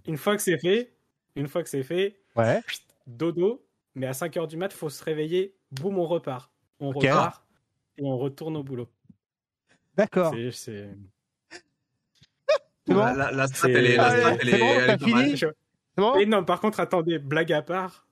une 0.07 0.17
fois 0.17 0.37
que 0.37 0.43
c'est 0.43 0.59
fait, 0.59 0.93
une 1.37 1.49
fois 1.49 1.63
que 1.63 1.69
c'est 1.69 1.83
fait, 1.83 2.17
ouais. 2.37 2.61
dodo. 3.07 3.65
Mais 3.95 4.07
à 4.07 4.15
5 4.15 4.35
h 4.35 4.47
du 4.47 4.57
mat, 4.57 4.73
faut 4.73 4.89
se 4.89 5.05
réveiller. 5.05 5.55
Boum, 5.71 5.99
on 5.99 6.07
repart. 6.07 6.51
On 6.81 6.91
repart 6.91 7.45
et 7.99 8.05
on 8.05 8.17
retourne 8.17 8.57
au 8.57 8.63
boulot. 8.63 8.89
D'accord. 9.97 10.35
C'est. 10.53 10.89
Bon? 12.87 12.97
La, 12.97 13.31
la, 13.31 13.47
strat, 13.47 13.69
elle 13.69 13.87
est, 13.87 13.97
la 13.97 14.35
elle 14.35 14.49
est, 14.49 14.97
bon, 14.97 15.05
fini? 15.05 15.41
Bon? 15.97 16.17
Et 16.17 16.27
non, 16.27 16.45
par 16.45 16.61
contre, 16.61 16.81
attendez, 16.81 17.19
blague 17.19 17.53
à 17.53 17.63
part. 17.63 18.07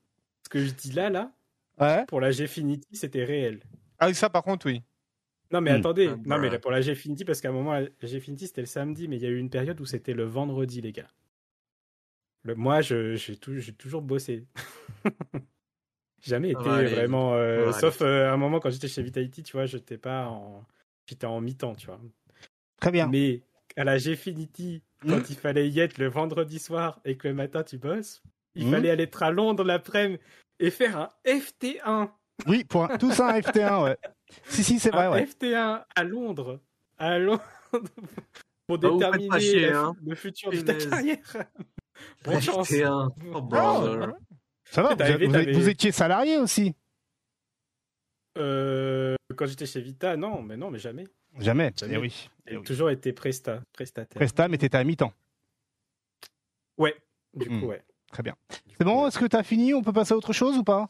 Ce 0.44 0.48
que 0.48 0.64
je 0.64 0.70
dis 0.70 0.92
là, 0.92 1.10
là, 1.10 1.32
ouais. 1.80 2.04
pour 2.06 2.20
la 2.20 2.30
Gfinity, 2.30 2.94
c'était 2.94 3.24
réel. 3.24 3.60
Ah 3.98 4.06
oui, 4.08 4.14
ça 4.14 4.30
par 4.30 4.42
contre, 4.42 4.66
oui. 4.66 4.82
Non, 5.52 5.60
mais 5.60 5.72
hmm. 5.72 5.80
attendez, 5.80 6.08
ah, 6.08 6.16
non, 6.24 6.38
mais 6.38 6.58
pour 6.58 6.70
la 6.70 6.80
Gfinity, 6.80 7.24
parce 7.24 7.40
qu'à 7.40 7.48
un 7.48 7.52
moment, 7.52 7.74
la 7.74 7.88
Gfinity, 8.02 8.46
c'était 8.46 8.60
le 8.60 8.66
samedi, 8.66 9.08
mais 9.08 9.16
il 9.16 9.22
y 9.22 9.26
a 9.26 9.30
eu 9.30 9.38
une 9.38 9.50
période 9.50 9.80
où 9.80 9.84
c'était 9.84 10.12
le 10.12 10.24
vendredi, 10.24 10.80
les 10.80 10.92
gars. 10.92 11.10
Le, 12.44 12.54
moi, 12.54 12.80
j'ai 12.80 13.36
toujours 13.76 14.02
bossé. 14.02 14.46
Jamais 16.22 16.50
été 16.50 16.62
vraiment. 16.62 17.34
Euh, 17.34 17.72
sauf 17.72 18.02
euh, 18.02 18.28
à 18.28 18.32
un 18.32 18.36
moment 18.36 18.60
quand 18.60 18.70
j'étais 18.70 18.88
chez 18.88 19.02
Vitality, 19.02 19.42
tu 19.42 19.52
vois, 19.52 19.66
j'étais 19.66 19.98
pas 19.98 20.26
en. 20.26 20.66
J'étais 21.06 21.26
en 21.26 21.40
mi-temps, 21.40 21.74
tu 21.74 21.86
vois. 21.86 21.98
Très 22.78 22.90
bien. 22.90 23.08
Mais 23.08 23.42
à 23.76 23.84
la 23.84 23.98
Gfinity, 23.98 24.82
quand 25.02 25.16
hmm. 25.16 25.24
il 25.30 25.36
fallait 25.36 25.68
y 25.68 25.80
être 25.80 25.98
le 25.98 26.08
vendredi 26.08 26.58
soir 26.58 27.00
et 27.04 27.16
que 27.16 27.26
le 27.26 27.34
matin 27.34 27.62
tu 27.62 27.78
bosses, 27.78 28.22
il 28.54 28.66
hmm. 28.66 28.70
fallait 28.70 28.90
aller 28.90 29.04
être 29.04 29.22
à 29.22 29.30
Londres 29.30 29.64
l'après-midi 29.64 30.20
et 30.58 30.70
faire 30.70 30.98
un 30.98 31.08
FT1. 31.24 32.10
Oui, 32.46 32.64
pour 32.64 32.86
tout 32.98 33.12
ça 33.12 33.30
un 33.30 33.40
FT1, 33.40 33.84
ouais. 33.84 33.96
Si, 34.48 34.64
si, 34.64 34.78
c'est 34.78 34.90
vrai, 34.90 35.06
un 35.06 35.12
ouais. 35.12 35.24
FT1 35.24 35.84
à 35.94 36.04
Londres. 36.04 36.60
À 36.98 37.18
Londres. 37.18 37.42
pour 38.66 38.78
bah, 38.78 38.90
déterminer 38.90 39.72
hein. 39.72 39.96
le 40.04 40.14
futur 40.14 40.50
de 40.50 40.60
ta 40.60 40.74
carrière. 40.74 41.18
Bonne 42.24 42.40
chance. 42.40 42.70
FT1. 42.70 43.10
Oh, 43.34 43.48
ah, 43.52 44.12
ça 44.64 44.82
va, 44.82 44.94
vous, 44.94 45.68
étiez 45.68 45.90
salarié 45.90 46.38
aussi 46.38 46.74
euh, 48.38 49.16
Quand 49.36 49.46
j'étais 49.46 49.66
chez 49.66 49.80
Vita, 49.80 50.16
non, 50.16 50.42
mais 50.42 50.56
non, 50.56 50.70
mais 50.70 50.78
jamais. 50.78 51.06
Jamais, 51.38 51.72
jamais. 51.76 51.94
Eh 51.94 51.98
oui. 51.98 52.30
J'ai 52.46 52.56
eh 52.56 52.62
toujours 52.62 52.90
été 52.90 53.12
presta, 53.12 53.62
prestataire. 53.72 54.16
Presta, 54.16 54.48
mais 54.48 54.58
t'étais 54.58 54.78
à 54.78 54.84
mi-temps. 54.84 55.12
Ouais, 56.78 56.96
du 57.34 57.46
coup, 57.46 57.54
hmm. 57.54 57.64
ouais. 57.64 57.82
Très 58.12 58.22
bien. 58.22 58.34
C'est 58.78 58.84
bon, 58.84 59.06
est-ce 59.06 59.18
que 59.18 59.26
t'as 59.26 59.42
fini? 59.42 59.74
On 59.74 59.82
peut 59.82 59.92
passer 59.92 60.14
à 60.14 60.16
autre 60.16 60.32
chose 60.32 60.56
ou 60.56 60.64
pas? 60.64 60.88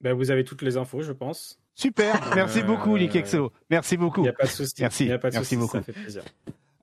Ben, 0.00 0.14
Vous 0.14 0.30
avez 0.30 0.44
toutes 0.44 0.62
les 0.62 0.76
infos, 0.76 1.02
je 1.02 1.12
pense. 1.12 1.58
Super, 1.74 2.32
merci 2.34 2.62
beaucoup, 2.62 2.96
Lick 2.96 3.16
Merci 3.70 3.96
beaucoup. 3.96 4.20
Il 4.20 4.24
n'y 4.24 4.28
a 4.30 4.32
pas 4.32 4.46
de 4.46 4.50
souci. 4.50 4.74
Merci, 4.80 5.12
a 5.12 5.18
pas 5.18 5.30
de 5.30 5.36
merci 5.36 5.56
beaucoup. 5.56 5.76
Ça 5.76 5.82
fait 5.82 5.92
plaisir. 5.92 6.22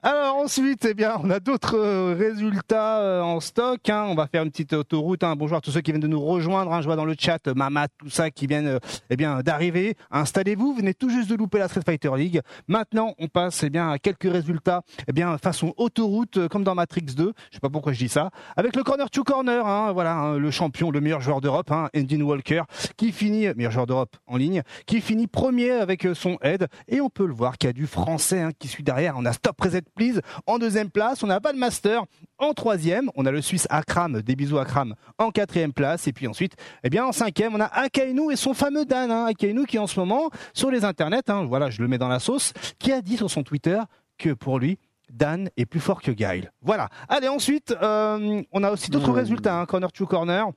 Alors 0.07 0.35
ensuite, 0.35 0.85
eh 0.85 0.93
bien, 0.93 1.17
on 1.23 1.31
a 1.31 1.39
d'autres 1.39 1.79
euh, 1.79 2.13
résultats 2.15 2.99
euh, 2.99 3.21
en 3.21 3.39
stock. 3.39 3.89
Hein. 3.89 4.05
On 4.07 4.13
va 4.13 4.27
faire 4.27 4.43
une 4.43 4.51
petite 4.51 4.73
autoroute. 4.73 5.23
Hein. 5.23 5.35
Bonjour 5.35 5.57
à 5.57 5.61
tous 5.61 5.71
ceux 5.71 5.81
qui 5.81 5.89
viennent 5.89 5.99
de 5.99 6.07
nous 6.07 6.23
rejoindre. 6.23 6.71
Hein. 6.71 6.81
Je 6.81 6.85
vois 6.85 6.95
dans 6.95 7.05
le 7.05 7.15
chat 7.17 7.47
euh, 7.47 7.55
Mamat, 7.55 7.87
tout 7.97 8.11
ça 8.11 8.29
qui 8.29 8.45
viennent 8.45 8.77
eh 9.09 9.15
bien 9.15 9.41
d'arriver. 9.41 9.95
Installez-vous. 10.11 10.73
Vous 10.73 10.75
venez 10.75 10.93
tout 10.93 11.09
juste 11.09 11.27
de 11.27 11.33
louper 11.33 11.57
la 11.57 11.69
Street 11.69 11.81
Fighter 11.83 12.11
League. 12.17 12.41
Maintenant, 12.67 13.15
on 13.17 13.27
passe 13.27 13.63
eh 13.63 13.71
bien 13.71 13.89
à 13.89 13.97
quelques 13.97 14.31
résultats 14.31 14.83
eh 15.07 15.11
bien 15.11 15.39
façon 15.39 15.73
autoroute 15.75 16.49
comme 16.49 16.63
dans 16.63 16.75
Matrix 16.75 17.15
2. 17.17 17.33
Je 17.49 17.55
sais 17.55 17.59
pas 17.59 17.71
pourquoi 17.71 17.91
je 17.91 17.97
dis 17.97 18.09
ça. 18.09 18.29
Avec 18.57 18.75
le 18.75 18.83
corner 18.83 19.09
to 19.09 19.23
corner, 19.23 19.65
hein, 19.65 19.91
voilà, 19.91 20.35
le 20.37 20.51
champion, 20.51 20.91
le 20.91 21.01
meilleur 21.01 21.21
joueur 21.21 21.41
d'Europe, 21.41 21.71
hein, 21.71 21.89
Endin 21.97 22.21
Walker, 22.21 22.61
qui 22.95 23.11
finit 23.11 23.47
meilleur 23.55 23.71
joueur 23.71 23.87
d'Europe 23.87 24.17
en 24.27 24.37
ligne, 24.37 24.61
qui 24.85 25.01
finit 25.01 25.25
premier 25.25 25.71
avec 25.71 26.07
son 26.13 26.37
aide. 26.43 26.67
Et 26.87 27.01
on 27.01 27.09
peut 27.09 27.25
le 27.25 27.33
voir 27.33 27.57
qu'il 27.57 27.69
y 27.69 27.71
a 27.71 27.73
du 27.73 27.87
français 27.87 28.45
qui 28.59 28.67
suit 28.67 28.83
derrière. 28.83 29.15
On 29.17 29.25
a 29.25 29.33
Stop 29.33 29.59
Reset 29.59 29.81
Please 29.95 30.21
en 30.45 30.59
deuxième 30.59 30.89
place. 30.89 31.23
On 31.23 31.29
a 31.29 31.39
Master 31.53 32.03
en 32.37 32.53
troisième. 32.53 33.09
On 33.15 33.25
a 33.25 33.31
le 33.31 33.41
Suisse 33.41 33.67
Akram, 33.69 34.21
des 34.21 34.35
bisous 34.35 34.57
Akram, 34.57 34.95
en 35.17 35.31
quatrième 35.31 35.73
place. 35.73 36.07
Et 36.07 36.13
puis 36.13 36.27
ensuite, 36.27 36.55
eh 36.83 36.89
bien, 36.89 37.05
en 37.05 37.11
cinquième, 37.11 37.55
on 37.55 37.59
a 37.59 37.65
Akainu 37.65 38.31
et 38.31 38.35
son 38.35 38.53
fameux 38.53 38.85
Dan. 38.85 39.11
Hein. 39.11 39.25
Akainu 39.25 39.65
qui 39.65 39.79
en 39.79 39.87
ce 39.87 39.99
moment, 39.99 40.29
sur 40.53 40.69
les 40.71 40.83
internets, 40.83 41.29
hein, 41.29 41.45
voilà, 41.45 41.69
je 41.69 41.81
le 41.81 41.87
mets 41.87 41.97
dans 41.97 42.07
la 42.07 42.19
sauce, 42.19 42.53
qui 42.79 42.91
a 42.91 43.01
dit 43.01 43.17
sur 43.17 43.29
son 43.29 43.43
Twitter 43.43 43.79
que 44.17 44.33
pour 44.33 44.59
lui, 44.59 44.77
Dan 45.11 45.49
est 45.55 45.65
plus 45.65 45.79
fort 45.79 46.01
que 46.01 46.11
Guile. 46.11 46.51
Voilà. 46.61 46.89
Allez, 47.07 47.27
ensuite, 47.27 47.75
euh, 47.81 48.41
on 48.51 48.63
a 48.63 48.71
aussi 48.71 48.89
d'autres 48.89 49.11
mmh. 49.11 49.15
résultats, 49.15 49.59
hein, 49.59 49.65
corner 49.65 49.91
to 49.91 50.05
corner. 50.05 50.47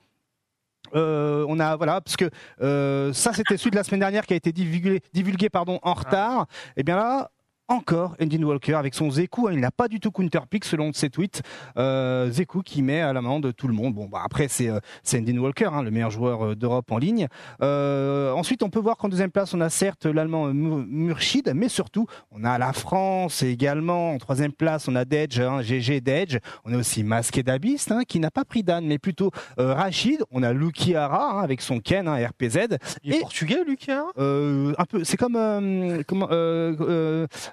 Euh, 0.94 1.44
on 1.48 1.61
a 1.61 1.77
voilà 1.77 2.01
parce 2.01 2.16
que 2.16 2.31
euh, 2.62 3.12
ça 3.12 3.35
c'était 3.35 3.59
celui 3.59 3.72
de 3.72 3.77
la 3.77 3.85
semaine 3.85 4.01
dernière 4.01 4.24
qui 4.24 4.33
a 4.33 4.37
été 4.37 4.53
divulgué, 4.53 5.03
divulgué 5.12 5.51
pardon 5.51 5.79
en 5.83 5.92
retard. 5.92 6.46
Et 6.68 6.81
eh 6.81 6.83
bien 6.83 6.96
là, 6.96 7.31
encore 7.69 8.17
Endin 8.21 8.43
Walker 8.43 8.75
avec 8.75 8.95
son 8.95 9.11
Zeku. 9.11 9.49
Hein, 9.49 9.53
il 9.53 9.61
n'a 9.61 9.71
pas 9.71 9.89
du 9.89 10.01
tout 10.01 10.11
counterpick 10.11 10.65
selon 10.65 10.93
ses 10.93 11.11
tweets. 11.11 11.43
Euh, 11.77 12.31
Zeku 12.31 12.63
qui 12.63 12.83
met 12.83 13.01
à 13.01 13.13
l'amende 13.13 13.55
tout 13.55 13.69
le 13.69 13.75
monde. 13.75 13.95
Bon, 13.95 14.07
bah 14.07 14.23
après 14.25 14.49
c'est 14.49 14.69
euh, 14.69 14.81
Endin 15.15 15.39
Walker, 15.39 15.69
hein, 15.73 15.83
le 15.83 15.91
meilleur 15.91 16.11
joueur 16.11 16.45
euh, 16.45 16.55
d'Europe 16.55 16.91
en 16.91 16.99
ligne. 16.99 17.29
Euh, 17.63 18.33
ensuite, 18.33 18.63
on 18.63 18.71
peut 18.71 18.81
voir 18.81 18.97
qu'en 18.97 19.09
deuxième 19.09 19.31
place, 19.31 19.55
on 19.55 19.61
a 19.61 19.69
certes 19.69 20.07
l'allemand 20.07 20.47
Murchid, 20.53 21.53
mais 21.55 21.69
surtout 21.69 22.07
on 22.33 22.45
a 22.45 22.59
la 22.59 22.73
France 22.73 23.43
également. 23.43 24.13
En 24.13 24.19
troisième 24.19 24.53
place, 24.53 24.89
on 24.89 24.97
a 24.97 25.05
Dedge, 25.05 25.41
hein, 25.41 25.61
GG 25.63 26.01
Dedge. 26.01 26.39
On 26.65 26.73
a 26.73 26.79
aussi 26.79 27.05
Masqué 27.05 27.43
d'Abyss 27.43 27.91
hein, 27.91 28.03
qui 28.07 28.19
n'a 28.19 28.31
pas 28.31 28.45
pris 28.45 28.63
Dan, 28.63 28.87
mais 28.87 28.99
plutôt 28.99 29.31
euh, 29.59 29.75
Rachid. 29.75 30.23
On 30.31 30.43
a 30.43 30.53
Lukiara 30.53 31.33
hein, 31.33 31.43
avec 31.43 31.61
son 31.61 31.81
Ken, 31.81 32.09
hein, 32.09 32.17
RPZ. 32.17 32.79
Il 33.05 33.13
est 33.13 33.19
et, 33.19 33.21
portugais, 33.21 33.63
Lukiara 33.67 34.09
Un 34.17 34.85
peu. 34.89 35.05
C'est 35.05 35.17
comme 35.17 36.03
comment 36.07 36.29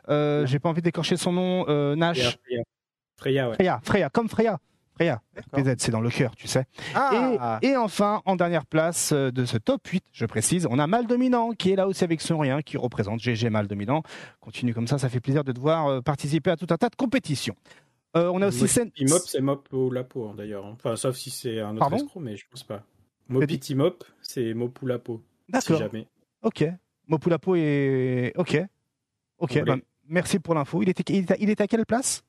euh, 0.10 0.46
j'ai 0.46 0.60
pas 0.60 0.70
envie 0.70 0.82
d'écorcher 0.82 1.18
son 1.18 1.32
nom, 1.32 1.66
euh, 1.68 1.96
Nash. 1.96 2.38
Freya, 3.18 3.50
ouais. 3.50 3.56
Freya, 3.56 3.80
Freya, 3.84 4.10
comme 4.10 4.30
Freya. 4.30 4.60
Freya, 4.94 5.22
PZ, 5.52 5.76
c'est 5.78 5.92
dans 5.92 6.00
le 6.00 6.10
cœur, 6.10 6.38
tu 6.38 6.48
sais. 6.48 6.64
Ah. 6.94 7.60
Et, 7.62 7.76
enfin, 7.76 8.22
en 8.24 8.38
dernière 8.38 8.66
place 8.66 9.12
euh, 9.12 9.30
de 9.30 9.44
ce 9.44 9.58
top 9.58 9.86
8, 9.86 10.06
je 10.14 10.26
précise, 10.26 10.68
on 10.70 10.80
a 10.80 10.88
Mal 10.88 11.06
Dominant 11.06 11.52
qui 11.52 11.72
est 11.72 11.76
là 11.76 11.86
aussi 11.86 12.06
avec 12.06 12.22
son 12.22 12.38
rien, 12.40 12.62
qui 12.62 12.78
représente 12.78 13.20
GG 13.20 13.50
Mal 13.50 13.68
Dominant. 13.68 14.04
Continue 14.40 14.74
comme 14.74 14.88
ça, 14.88 14.98
ça 14.98 15.10
fait 15.10 15.20
plaisir 15.20 15.44
de 15.44 15.52
devoir 15.52 16.02
participer 16.02 16.52
à 16.52 16.56
tout 16.56 16.68
un 16.70 16.78
tas 16.78 16.88
de 16.88 16.96
compétitions. 16.96 17.56
on 18.14 18.42
a 18.42 18.48
aussi 18.48 18.70
Sen... 18.70 18.90
Mop, 19.02 19.22
c'est 19.26 19.42
Mop 19.42 19.68
ou 19.74 19.92
Lapo 19.92 20.30
hein, 20.30 20.34
d'ailleurs. 20.38 20.66
Hein. 20.66 20.76
Enfin, 20.76 20.96
sauf 20.96 21.18
si 21.18 21.30
c'est 21.30 21.60
un 21.60 21.76
autre 21.76 21.94
escroc, 21.94 22.22
mais 22.22 22.38
je 22.38 22.46
pense 22.50 22.64
pas. 22.64 22.84
Mopiti 23.28 23.76
Mop, 23.76 24.06
c'est 24.22 24.54
Mop 24.54 24.82
ou 24.82 24.86
Lapo. 24.86 25.22
D'accord. 25.50 25.78
Si 25.78 25.84
jamais. 25.84 26.08
Ok. 26.42 26.64
Mop 27.08 27.26
ou 27.26 27.30
Lapo 27.30 27.56
est. 27.56 28.32
Ok. 28.38 28.62
Ok, 29.40 29.60
merci 30.08 30.40
pour 30.40 30.56
l'info. 30.56 30.82
Il 30.82 30.90
était, 30.90 31.14
il, 31.14 31.50
était, 31.50 31.64
à 31.64 31.68
quelle 31.68 31.86
place? 31.86 32.24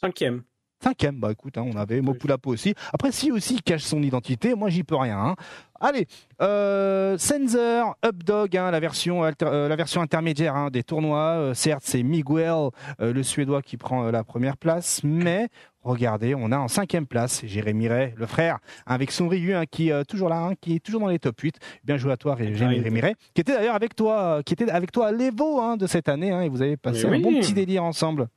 Cinquième. 0.00 0.42
Cinquième, 0.82 1.18
bah 1.18 1.32
écoute, 1.32 1.56
hein, 1.56 1.64
on 1.66 1.76
avait 1.76 2.02
Mopulapo 2.02 2.50
aussi. 2.50 2.74
Après, 2.92 3.10
si 3.10 3.32
aussi 3.32 3.54
il 3.54 3.62
cache 3.62 3.82
son 3.82 4.02
identité, 4.02 4.54
moi 4.54 4.68
j'y 4.68 4.84
peux 4.84 4.96
rien. 4.96 5.18
Hein. 5.18 5.36
Allez, 5.80 6.06
euh, 6.40 7.18
Sensor, 7.18 7.96
Updog, 8.04 8.56
hein, 8.56 8.70
la, 8.70 8.80
version 8.80 9.24
euh, 9.24 9.68
la 9.68 9.76
version 9.76 10.00
intermédiaire 10.00 10.54
hein, 10.56 10.70
des 10.70 10.82
tournois. 10.82 11.34
Euh, 11.36 11.54
certes, 11.54 11.82
c'est 11.84 12.02
Miguel, 12.02 12.70
euh, 13.00 13.12
le 13.12 13.22
Suédois, 13.22 13.62
qui 13.62 13.76
prend 13.76 14.10
la 14.10 14.24
première 14.24 14.56
place, 14.56 15.02
mais 15.04 15.48
regardez, 15.82 16.34
on 16.34 16.50
a 16.52 16.58
en 16.58 16.68
cinquième 16.68 17.06
place 17.06 17.42
Jérémy 17.44 17.88
Ray, 17.88 18.14
le 18.16 18.26
frère, 18.26 18.58
avec 18.86 19.10
son 19.10 19.28
Ryu, 19.28 19.54
qui 19.70 19.90
est 19.90 20.04
toujours 20.04 20.28
là, 20.28 20.52
qui 20.60 20.76
est 20.76 20.80
toujours 20.80 21.00
dans 21.00 21.08
les 21.08 21.18
top 21.18 21.40
8. 21.40 21.56
Bien 21.84 21.96
joué 21.96 22.12
à 22.12 22.16
toi, 22.16 22.36
Jérémy 22.38 23.00
Ray, 23.00 23.14
qui 23.34 23.40
était 23.40 23.54
d'ailleurs 23.54 23.74
avec 23.76 23.94
toi, 23.94 24.42
qui 24.44 24.54
était 24.54 24.70
avec 24.70 24.92
toi 24.92 25.08
à 25.08 25.12
l'Evo 25.12 25.76
de 25.76 25.86
cette 25.86 26.08
année, 26.08 26.28
et 26.44 26.48
vous 26.48 26.62
avez 26.62 26.76
passé 26.76 27.06
un 27.06 27.20
bon 27.20 27.40
petit 27.40 27.52
délire 27.52 27.84
ensemble. 27.84 28.28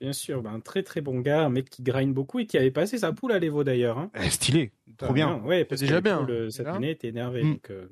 Bien 0.00 0.12
sûr, 0.12 0.42
bah, 0.42 0.50
un 0.50 0.60
très 0.60 0.82
très 0.82 1.00
bon 1.00 1.20
gars, 1.20 1.44
un 1.44 1.50
mec 1.50 1.70
qui 1.70 1.82
grind 1.82 2.12
beaucoup 2.12 2.40
et 2.40 2.46
qui 2.46 2.58
avait 2.58 2.72
passé 2.72 2.98
sa 2.98 3.12
poule 3.12 3.32
à 3.32 3.38
l'Evo 3.38 3.62
d'ailleurs. 3.62 3.98
Hein. 3.98 4.10
Eh, 4.20 4.28
stylé, 4.28 4.72
trop 4.96 5.12
bien. 5.12 5.40
Ouais, 5.44 5.64
parce 5.64 5.80
déjà 5.80 6.00
bien. 6.00 6.26
cette 6.50 6.66
année 6.66 6.90
était 6.90 7.08
énervé. 7.08 7.44
Mm. 7.44 7.52
Donc, 7.52 7.70
euh, 7.70 7.86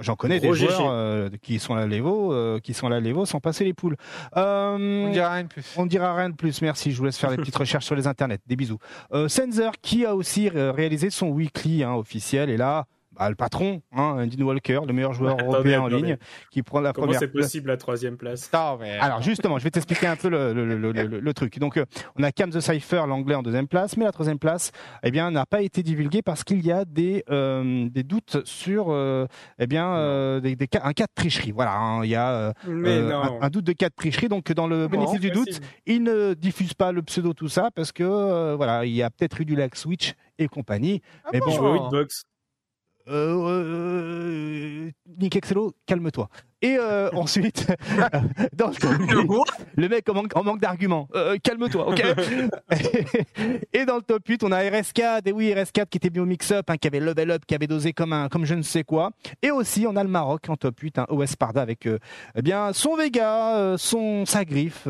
J'en 0.00 0.14
connais 0.14 0.38
des 0.38 0.52
joueurs 0.54 0.90
euh, 0.90 1.28
qui 1.42 1.58
sont 1.58 1.74
à 1.74 1.84
l'Evo, 1.86 2.32
euh, 2.32 2.60
qui 2.60 2.72
sont 2.72 2.86
à 2.86 3.00
l'Evo 3.00 3.26
sans 3.26 3.40
passer 3.40 3.64
les 3.64 3.74
poules. 3.74 3.96
on 4.36 5.10
dira 5.12 5.32
rien 5.32 5.42
de 5.42 5.48
plus. 5.48 5.74
On 5.76 5.86
dira 5.86 6.14
rien 6.14 6.30
de 6.30 6.36
plus. 6.36 6.62
Merci. 6.62 6.92
Je 6.92 6.98
vous 6.98 7.04
laisse 7.04 7.18
faire 7.18 7.30
les 7.30 7.36
petites 7.36 7.56
recherches 7.56 7.86
sur 7.86 7.96
les 7.96 8.06
internets. 8.06 8.38
Des 8.46 8.54
bisous. 8.54 8.78
Sensor 9.10 9.72
qui 9.82 10.04
a 10.04 10.14
aussi 10.14 10.48
réalisé 10.50 11.10
son 11.10 11.30
weekly 11.30 11.82
hein, 11.82 11.94
officiel 11.94 12.50
et 12.50 12.56
là 12.56 12.86
bah, 13.18 13.28
le 13.28 13.34
patron, 13.34 13.82
hein, 13.92 14.26
Dean 14.26 14.44
Walker, 14.44 14.80
le 14.86 14.92
meilleur 14.92 15.12
joueur 15.12 15.36
européen 15.40 15.80
en 15.82 15.88
ligne, 15.88 16.16
qui 16.50 16.62
prend 16.62 16.80
la 16.80 16.92
Comment 16.92 17.06
première. 17.06 17.20
c'est 17.20 17.28
possible 17.28 17.68
la 17.68 17.76
troisième 17.76 18.16
place 18.16 18.50
Alors 18.52 19.22
justement, 19.22 19.58
je 19.58 19.64
vais 19.64 19.70
t'expliquer 19.70 20.06
un 20.06 20.16
peu 20.16 20.28
le, 20.28 20.52
le, 20.52 20.64
le, 20.92 20.92
le 20.92 21.34
truc. 21.34 21.58
Donc, 21.58 21.76
euh, 21.76 21.84
on 22.16 22.22
a 22.22 22.30
Cam 22.32 22.50
the 22.50 22.60
Cipher, 22.60 23.04
l'anglais 23.08 23.34
en 23.34 23.42
deuxième 23.42 23.66
place, 23.66 23.96
mais 23.96 24.04
la 24.04 24.12
troisième 24.12 24.38
place, 24.38 24.70
eh 25.02 25.10
bien, 25.10 25.30
n'a 25.30 25.46
pas 25.46 25.62
été 25.62 25.82
divulguée 25.82 26.22
parce 26.22 26.44
qu'il 26.44 26.64
y 26.64 26.70
a 26.70 26.84
des 26.84 27.24
euh, 27.30 27.88
des 27.90 28.02
doutes 28.02 28.38
sur, 28.44 28.86
euh, 28.90 29.26
eh 29.58 29.66
bien, 29.66 30.40
des, 30.40 30.54
des, 30.54 30.68
un 30.82 30.92
cas 30.92 31.06
de 31.06 31.12
tricherie. 31.14 31.50
Voilà, 31.52 31.76
hein, 31.76 32.04
il 32.04 32.10
y 32.10 32.14
a 32.14 32.48
un, 32.48 33.38
un, 33.40 33.48
doute 33.50 33.64
de 33.64 33.72
cas 33.72 33.88
de 33.88 33.94
tricherie. 33.94 34.28
Donc, 34.28 34.52
dans 34.52 34.66
le 34.66 34.86
bénéfice 34.88 35.20
du 35.20 35.30
doute, 35.30 35.60
il 35.86 36.02
ne 36.02 36.34
diffuse 36.34 36.74
pas 36.74 36.92
le 36.92 37.02
pseudo 37.02 37.32
tout 37.32 37.48
ça 37.48 37.70
parce 37.74 37.92
que 37.92 38.54
voilà, 38.54 38.84
il 38.84 38.92
y 38.92 39.02
a 39.02 39.10
peut-être 39.10 39.40
eu 39.40 39.44
du 39.44 39.56
lag 39.56 39.74
switch 39.74 40.14
et 40.38 40.48
compagnie. 40.48 41.02
Ah 41.24 41.30
mais 41.32 41.40
bon, 41.40 41.58
bon 41.58 41.90
euh, 43.10 44.90
Nick 45.18 45.36
Excello, 45.36 45.74
calme-toi. 45.86 46.28
Et 46.62 46.76
euh, 46.78 47.10
ensuite, 47.14 47.66
dans 48.52 48.68
le, 48.68 49.72
le 49.76 49.88
mec 49.88 50.08
en 50.08 50.14
manque, 50.14 50.36
en 50.36 50.42
manque 50.42 50.60
d'arguments. 50.60 51.08
Euh, 51.14 51.36
calme-toi, 51.42 51.88
ok 51.88 52.02
Et 53.72 53.84
dans 53.84 53.96
le 53.96 54.02
top 54.02 54.26
8, 54.26 54.42
on 54.44 54.52
a 54.52 54.62
RS4, 54.62 55.22
et 55.26 55.32
oui, 55.32 55.52
RS4 55.52 55.86
qui 55.86 55.98
était 55.98 56.10
bien 56.10 56.22
au 56.22 56.26
mix-up, 56.26 56.68
hein, 56.68 56.76
qui 56.76 56.88
avait 56.88 57.00
level 57.00 57.30
up, 57.30 57.42
qui 57.46 57.54
avait 57.54 57.66
dosé 57.66 57.92
comme 57.92 58.12
un, 58.12 58.28
comme 58.28 58.44
je 58.44 58.54
ne 58.54 58.62
sais 58.62 58.84
quoi. 58.84 59.10
Et 59.42 59.50
aussi, 59.50 59.86
on 59.86 59.96
a 59.96 60.02
le 60.02 60.08
Maroc 60.08 60.48
en 60.48 60.56
top 60.56 60.78
8, 60.80 60.98
hein, 60.98 61.06
OS 61.08 61.36
Parda 61.36 61.62
avec 61.62 61.88
eh 62.34 62.42
bien 62.42 62.72
son 62.72 62.96
Vega, 62.96 63.76
son 63.78 64.26
sa 64.26 64.44
griffe, 64.44 64.88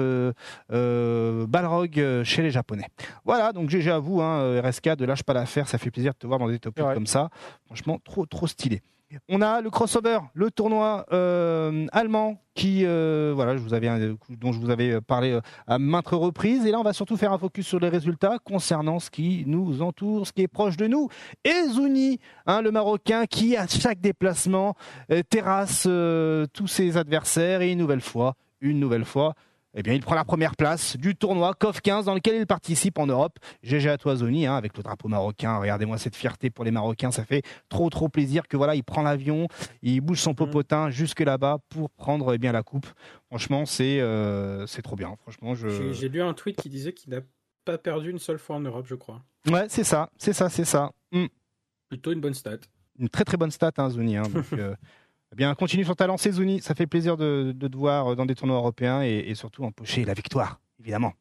Balrog 0.69 2.23
chez 2.25 2.43
les 2.43 2.51
Japonais. 2.51 2.87
Voilà, 3.25 3.53
donc 3.53 3.69
GG 3.69 3.91
à 3.91 3.99
vous, 3.99 4.21
hein, 4.21 4.61
RS4, 4.61 5.05
lâche 5.05 5.23
pas 5.23 5.35
l'affaire, 5.35 5.69
ça 5.69 5.79
fait 5.79 5.91
plaisir 5.91 6.13
de 6.13 6.19
te 6.19 6.27
voir 6.27 6.39
dans 6.39 6.49
des 6.49 6.59
top 6.59 6.79
8 6.79 6.95
comme 6.95 7.07
ça. 7.07 7.29
Franchement, 7.67 7.99
trop, 8.03 8.27
trop 8.27 8.47
stylé. 8.47 8.83
On 9.29 9.41
a 9.41 9.63
le 9.63 9.71
crossover, 9.71 10.19
le 10.35 10.51
tournoi 10.51 11.07
euh, 11.13 11.87
allemand 11.93 12.43
qui, 12.55 12.85
euh, 12.85 13.33
voilà, 13.35 13.53
avais, 13.73 14.15
dont 14.29 14.53
je 14.53 14.59
vous 14.59 14.69
avais 14.69 15.01
parlé 15.01 15.33
euh, 15.33 15.41
à 15.67 15.79
maintes 15.79 16.09
reprises. 16.09 16.67
Et 16.67 16.71
là, 16.71 16.79
on 16.79 16.83
va 16.83 16.93
surtout 16.93 17.17
faire 17.17 17.33
un 17.33 17.39
focus 17.39 17.67
sur 17.67 17.81
les 17.81 17.89
résultats 17.89 18.39
concernant 18.45 18.99
ce 18.99 19.11
qui 19.11 19.45
nous 19.47 19.81
entoure, 19.81 20.27
ce 20.27 20.33
qui 20.33 20.43
est 20.43 20.49
proche 20.49 20.77
de 20.77 20.87
nous. 20.87 21.09
Et 21.45 21.69
Zouni, 21.71 22.19
hein, 22.47 22.61
le 22.61 22.71
Marocain, 22.71 23.25
qui 23.25 23.57
à 23.57 23.67
chaque 23.67 24.01
déplacement 24.01 24.75
terrasse 25.31 25.85
tous 26.53 26.67
ses 26.67 26.97
adversaires 26.97 27.63
et 27.63 27.73
une 27.73 27.79
nouvelle 27.79 28.01
fois, 28.03 28.35
une 28.61 28.79
nouvelle 28.79 29.05
fois, 29.05 29.35
eh 29.75 29.83
bien, 29.83 29.93
il 29.93 30.01
prend 30.01 30.15
la 30.15 30.25
première 30.25 30.57
place 30.57 30.97
du 30.97 31.15
tournoi 31.15 31.55
COF 31.55 31.81
15 31.81 32.07
dans 32.07 32.15
lequel 32.15 32.37
il 32.37 32.47
participe 32.47 32.99
en 32.99 33.07
Europe. 33.07 33.39
GG 33.63 33.89
à 33.89 33.99
Toisoni, 33.99 34.47
hein, 34.47 34.57
avec 34.57 34.77
le 34.77 34.83
drapeau 34.83 35.09
marocain. 35.09 35.59
Regardez-moi 35.59 35.99
cette 35.99 36.17
fierté 36.17 36.51
pour 36.51 36.65
les 36.65 36.71
Marocains. 36.71 37.11
Ça 37.11 37.25
fait 37.25 37.43
trop, 37.69 37.91
trop 37.91 38.09
plaisir 38.09 38.49
que 38.49 38.57
voilà, 38.57 38.75
il 38.75 38.83
prend 38.83 39.03
l'avion, 39.03 39.47
il 39.83 40.01
bouge 40.01 40.21
son 40.21 40.33
mm. 40.33 40.37
popotin 40.37 40.91
jusque 40.91 41.21
là-bas 41.21 41.59
pour 41.69 41.91
prendre 41.91 42.33
eh 42.33 42.39
bien 42.39 42.53
la 42.53 42.63
coupe. 42.63 42.87
Franchement, 43.27 43.67
c'est 43.67 44.01
euh, 44.01 44.67
c'est 44.67 44.83
trop 44.83 44.97
bien. 44.97 45.15
Franchement, 45.23 45.55
je... 45.55 45.93
j'ai 45.93 46.09
lu 46.09 46.23
un 46.23 46.33
tweet 46.33 46.57
qui 46.57 46.71
disait 46.71 46.95
qu'il 46.95 47.13
n'a 47.13 47.21
pas 47.65 47.77
perdu 47.77 48.11
une 48.11 48.19
seule 48.19 48.39
fois 48.39 48.57
en 48.57 48.61
Europe, 48.61 48.87
je 48.89 48.95
crois. 48.95 49.23
Ouais, 49.51 49.67
c'est 49.69 49.85
ça, 49.85 50.11
c'est 50.17 50.33
ça, 50.33 50.49
c'est 50.49 50.65
ça. 50.65 50.93
Mm. 51.13 51.27
Plutôt 51.91 52.13
une 52.13 52.21
bonne 52.21 52.35
stat. 52.35 52.59
Une 52.99 53.09
très 53.09 53.25
très 53.25 53.37
bonne 53.37 53.51
stat, 53.51 53.73
hein, 53.77 53.91
Zouni. 53.91 54.17
Hein, 54.17 54.23
donc, 54.35 54.53
euh, 54.55 54.75
eh 55.33 55.37
bien, 55.37 55.55
continue 55.55 55.85
sur 55.85 55.97
ta 55.97 56.07
lancée, 56.07 56.33
Zuni. 56.33 56.61
Ça 56.61 56.75
fait 56.75 56.87
plaisir 56.87 57.17
de, 57.17 57.53
de 57.55 57.69
te 57.69 57.77
voir 57.77 58.17
dans 58.17 58.27
des 58.27 58.35
tournois 58.35 58.57
européens 58.57 59.03
et, 59.03 59.25
et 59.27 59.35
surtout 59.35 59.65
empocher 59.65 60.05
la 60.05 60.15
victoire, 60.15 60.61
évidemment. 60.81 61.13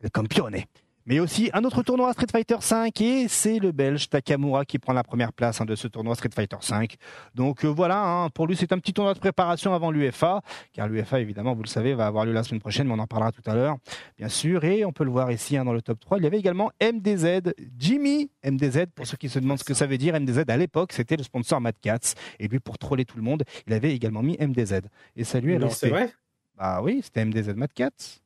Le 0.00 0.08
campione. 0.08 0.64
Mais 1.06 1.18
aussi 1.18 1.50
un 1.52 1.64
autre 1.64 1.82
tournoi 1.82 2.12
Street 2.12 2.26
Fighter 2.30 2.56
5 2.60 3.00
et 3.00 3.26
c'est 3.28 3.58
le 3.58 3.72
Belge 3.72 4.08
Takamura 4.08 4.64
qui 4.64 4.78
prend 4.78 4.92
la 4.92 5.02
première 5.02 5.32
place 5.32 5.60
hein, 5.60 5.64
de 5.64 5.74
ce 5.74 5.88
tournoi 5.88 6.14
Street 6.14 6.30
Fighter 6.32 6.56
5. 6.60 6.94
Donc 7.34 7.64
euh, 7.64 7.68
voilà, 7.68 8.04
hein, 8.04 8.30
pour 8.30 8.46
lui 8.46 8.56
c'est 8.56 8.72
un 8.72 8.78
petit 8.78 8.92
tournoi 8.92 9.14
de 9.14 9.18
préparation 9.18 9.74
avant 9.74 9.90
l'UFA, 9.90 10.42
car 10.72 10.86
l'UFA 10.88 11.18
évidemment 11.20 11.54
vous 11.54 11.62
le 11.62 11.68
savez 11.68 11.94
va 11.94 12.06
avoir 12.06 12.24
lieu 12.24 12.32
la 12.32 12.44
semaine 12.44 12.60
prochaine, 12.60 12.86
mais 12.86 12.94
on 12.94 13.00
en 13.00 13.06
parlera 13.08 13.32
tout 13.32 13.42
à 13.46 13.54
l'heure, 13.54 13.76
bien 14.16 14.28
sûr. 14.28 14.62
Et 14.64 14.84
on 14.84 14.92
peut 14.92 15.04
le 15.04 15.10
voir 15.10 15.32
ici 15.32 15.56
hein, 15.56 15.64
dans 15.64 15.72
le 15.72 15.82
top 15.82 15.98
3. 15.98 16.18
Il 16.18 16.24
y 16.24 16.26
avait 16.26 16.38
également 16.38 16.70
MDZ, 16.80 17.52
Jimmy 17.78 18.30
MDZ 18.44 18.86
pour 18.94 19.06
ceux 19.06 19.16
qui 19.16 19.28
se 19.28 19.40
demandent 19.40 19.58
ce 19.58 19.64
que 19.64 19.74
ça 19.74 19.86
veut 19.86 19.98
dire. 19.98 20.18
MDZ 20.18 20.44
à 20.46 20.56
l'époque 20.56 20.92
c'était 20.92 21.16
le 21.16 21.24
sponsor 21.24 21.60
Mad 21.60 21.74
Cats 21.80 22.14
et 22.38 22.46
lui 22.46 22.60
pour 22.60 22.78
troller 22.78 23.04
tout 23.04 23.16
le 23.16 23.24
monde, 23.24 23.42
il 23.66 23.72
avait 23.72 23.92
également 23.92 24.22
mis 24.22 24.36
MDZ. 24.38 24.82
Et 25.16 25.24
ça 25.24 25.40
lui 25.40 25.54
est 25.54 25.58
non, 25.58 25.70
C'est 25.70 25.88
vrai? 25.88 26.12
Bah 26.56 26.80
oui, 26.82 27.00
c'était 27.02 27.24
MDZ 27.24 27.54
Mad 27.56 27.72
Cats. 27.72 28.21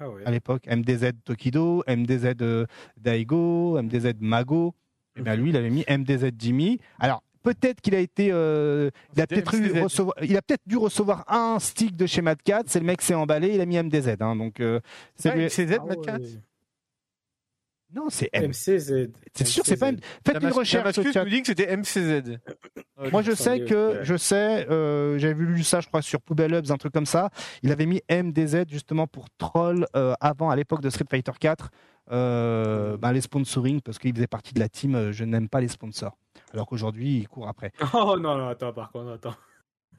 Ah 0.00 0.04
à 0.24 0.30
l'époque. 0.30 0.66
MDZ 0.66 1.12
Tokido, 1.24 1.82
MDZ 1.88 2.34
euh, 2.40 2.66
Daigo, 2.96 3.80
MDZ 3.82 4.14
Mago. 4.20 4.74
Et 5.16 5.20
eh 5.20 5.22
bien 5.22 5.36
lui, 5.36 5.50
il 5.50 5.56
avait 5.56 5.70
mis 5.70 5.84
MDZ 5.88 6.30
Jimmy. 6.38 6.78
Alors, 7.00 7.24
peut-être 7.42 7.80
qu'il 7.80 7.94
a 7.94 7.98
été, 7.98 8.26
il 8.26 9.20
a 9.20 9.26
peut-être 9.26 9.82
recevoir, 9.82 10.14
il 10.22 10.36
a 10.36 10.42
peut-être 10.42 10.62
dû 10.66 10.76
recevoir 10.76 11.24
un 11.26 11.58
stick 11.58 11.96
de 11.96 12.06
chez 12.06 12.22
Mad 12.22 12.40
Cat. 12.42 12.62
C'est 12.66 12.78
le 12.78 12.86
mec 12.86 13.02
s'est 13.02 13.14
emballé, 13.14 13.54
il 13.54 13.60
a 13.60 13.66
mis 13.66 13.82
MDZ. 13.82 14.16
Hein, 14.20 14.36
donc 14.36 14.62
c'est 15.16 15.34
MCZ 15.34 15.78
Mad 15.86 16.00
Cat? 16.04 16.18
Non, 17.94 18.08
c'est 18.10 18.30
MCZ. 18.34 19.08
C'est 19.34 19.46
sûr, 19.46 19.64
c'est 19.64 19.78
pas. 19.78 19.92
Faites 20.26 20.42
une 20.42 20.50
recherche. 20.50 20.92
Tu 20.94 21.18
nous 21.18 21.24
dis 21.24 21.40
que 21.40 21.46
c'était 21.46 21.74
MCZ. 21.74 22.38
Moi, 23.12 23.22
je 23.22 23.32
sais 23.32 23.64
que, 23.64 24.00
je 24.02 24.16
sais, 24.16 24.68
euh, 24.68 25.18
j'avais 25.18 25.34
lu 25.34 25.62
ça, 25.62 25.80
je 25.80 25.86
crois, 25.86 26.02
sur 26.02 26.20
Poubelle 26.20 26.52
Hubs, 26.52 26.70
un 26.70 26.76
truc 26.76 26.92
comme 26.92 27.06
ça. 27.06 27.30
Il 27.62 27.72
avait 27.72 27.86
mis 27.86 28.02
MDZ 28.10 28.64
justement 28.68 29.06
pour 29.06 29.26
troll 29.38 29.86
euh, 29.96 30.14
avant, 30.20 30.50
à 30.50 30.56
l'époque 30.56 30.82
de 30.82 30.90
Street 30.90 31.06
Fighter 31.08 31.32
4, 31.38 31.70
euh, 32.10 32.96
bah, 32.98 33.12
les 33.12 33.22
sponsoring, 33.22 33.80
parce 33.80 33.98
qu'il 33.98 34.14
faisait 34.14 34.26
partie 34.26 34.52
de 34.52 34.60
la 34.60 34.68
team 34.68 35.12
Je 35.12 35.24
n'aime 35.24 35.48
pas 35.48 35.60
les 35.60 35.68
sponsors. 35.68 36.18
Alors 36.52 36.66
qu'aujourd'hui, 36.66 37.18
il 37.18 37.28
court 37.28 37.48
après. 37.48 37.72
Oh 37.94 38.16
non, 38.18 38.36
non, 38.36 38.48
attends, 38.48 38.72
par 38.72 38.90
contre, 38.92 39.12
attends. 39.12 39.34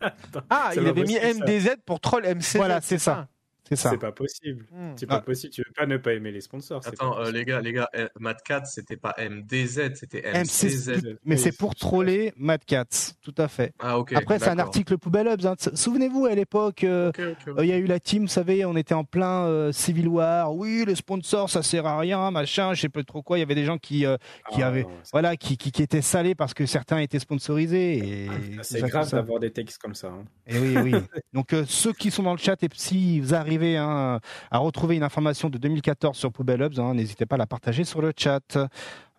ah, 0.49 0.71
il 0.75 0.87
avait 0.87 1.03
mis 1.03 1.15
MDZ 1.15 1.77
pour 1.85 1.99
troll 1.99 2.23
MCZ. 2.23 2.55
Voilà, 2.55 2.81
c'est 2.81 2.99
ça. 2.99 3.27
C'est 3.69 3.75
ça. 3.75 3.91
C'est 3.91 3.97
pas 3.97 4.11
possible. 4.11 4.65
Hmm. 4.71 4.93
C'est 4.95 5.05
pas 5.05 5.15
ah. 5.15 5.21
possible. 5.21 5.53
Tu 5.53 5.61
veux 5.61 5.73
pas 5.75 5.85
ne 5.85 5.97
pas 5.97 6.13
aimer 6.13 6.31
les 6.31 6.41
sponsors. 6.41 6.81
Attends, 6.85 7.19
euh, 7.19 7.31
les 7.31 7.45
gars, 7.45 7.61
les 7.61 7.71
gars, 7.71 7.89
eh, 7.93 8.07
Mad 8.19 8.37
Cats, 8.43 8.65
c'était 8.65 8.97
pas 8.97 9.15
MDZ, 9.19 9.93
c'était 9.93 10.23
MCZ. 10.33 11.17
Mais 11.23 11.37
c'est 11.37 11.55
pour 11.55 11.75
troller 11.75 12.33
Mad 12.35 12.65
Cats, 12.65 13.13
tout 13.21 13.35
à 13.37 13.47
fait. 13.47 13.73
Ah. 13.79 13.99
Après, 14.15 14.39
c'est 14.39 14.49
un 14.49 14.59
article 14.59 14.97
Poubelle 14.97 15.27
Hubs. 15.27 15.45
Hein. 15.45 15.55
Souvenez-vous, 15.73 16.25
à 16.25 16.33
l'époque, 16.33 16.83
euh, 16.83 17.11
euh, 17.19 17.35
il 17.59 17.67
y 17.67 17.71
a 17.71 17.77
eu 17.77 17.85
la 17.85 17.99
team, 17.99 18.23
vous 18.23 18.27
savez, 18.27 18.65
on 18.65 18.75
était 18.75 18.95
en 18.95 19.03
plein 19.03 19.71
Civil 19.71 20.07
War. 20.07 20.53
Oui, 20.55 20.83
les 20.87 20.95
sponsors, 20.95 21.49
ça 21.49 21.61
sert 21.61 21.85
à 21.85 21.99
rien, 21.99 22.31
machin, 22.31 22.73
je 22.73 22.81
sais 22.81 22.89
pas 22.89 23.03
trop 23.03 23.21
quoi. 23.21 23.37
Il 23.37 23.41
y 23.41 23.43
avait 23.43 23.55
des 23.55 23.65
gens 23.65 23.77
qui, 23.77 24.05
qui 24.51 24.63
ah, 24.63 24.67
avaient, 24.67 24.85
voilà, 25.11 25.37
qui, 25.37 25.57
qui, 25.57 25.81
étaient 25.81 26.01
salés 26.01 26.35
parce 26.35 26.53
que 26.53 26.65
certains 26.65 26.97
étaient 26.99 27.19
sponsorisés. 27.19 27.97
Et 27.97 28.27
ah, 28.29 28.63
c'est 28.63 28.81
grave 28.81 29.11
d'avoir 29.11 29.39
des 29.39 29.51
textes 29.51 29.77
comme 29.77 29.95
ça. 29.95 30.07
Hein. 30.07 30.25
Et 30.47 30.57
oui, 30.57 30.75
oui. 30.77 30.93
Donc, 31.33 31.53
ceux 31.67 31.93
qui 31.93 32.09
sont 32.09 32.23
dans 32.23 32.33
le 32.33 32.39
chat, 32.39 32.61
et 32.63 32.69
si 32.73 33.19
vous 33.19 33.33
arrivez 33.33 33.58
Hein, 33.77 34.19
à 34.51 34.57
retrouver 34.57 34.95
une 34.95 35.03
information 35.03 35.49
de 35.49 35.57
2014 35.57 36.17
sur 36.17 36.31
Poubelle 36.31 36.61
Hubs, 36.61 36.79
hein, 36.79 36.93
n'hésitez 36.93 37.25
pas 37.25 37.35
à 37.35 37.37
la 37.37 37.47
partager 37.47 37.83
sur 37.83 38.01
le 38.01 38.13
chat. 38.15 38.57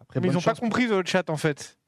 Après, 0.00 0.20
Mais 0.20 0.29
ils 0.29 0.33
n'ont 0.33 0.40
pas 0.40 0.55
compris 0.55 0.87
le 0.87 1.03
chat 1.05 1.29
en 1.31 1.37
fait. 1.37 1.79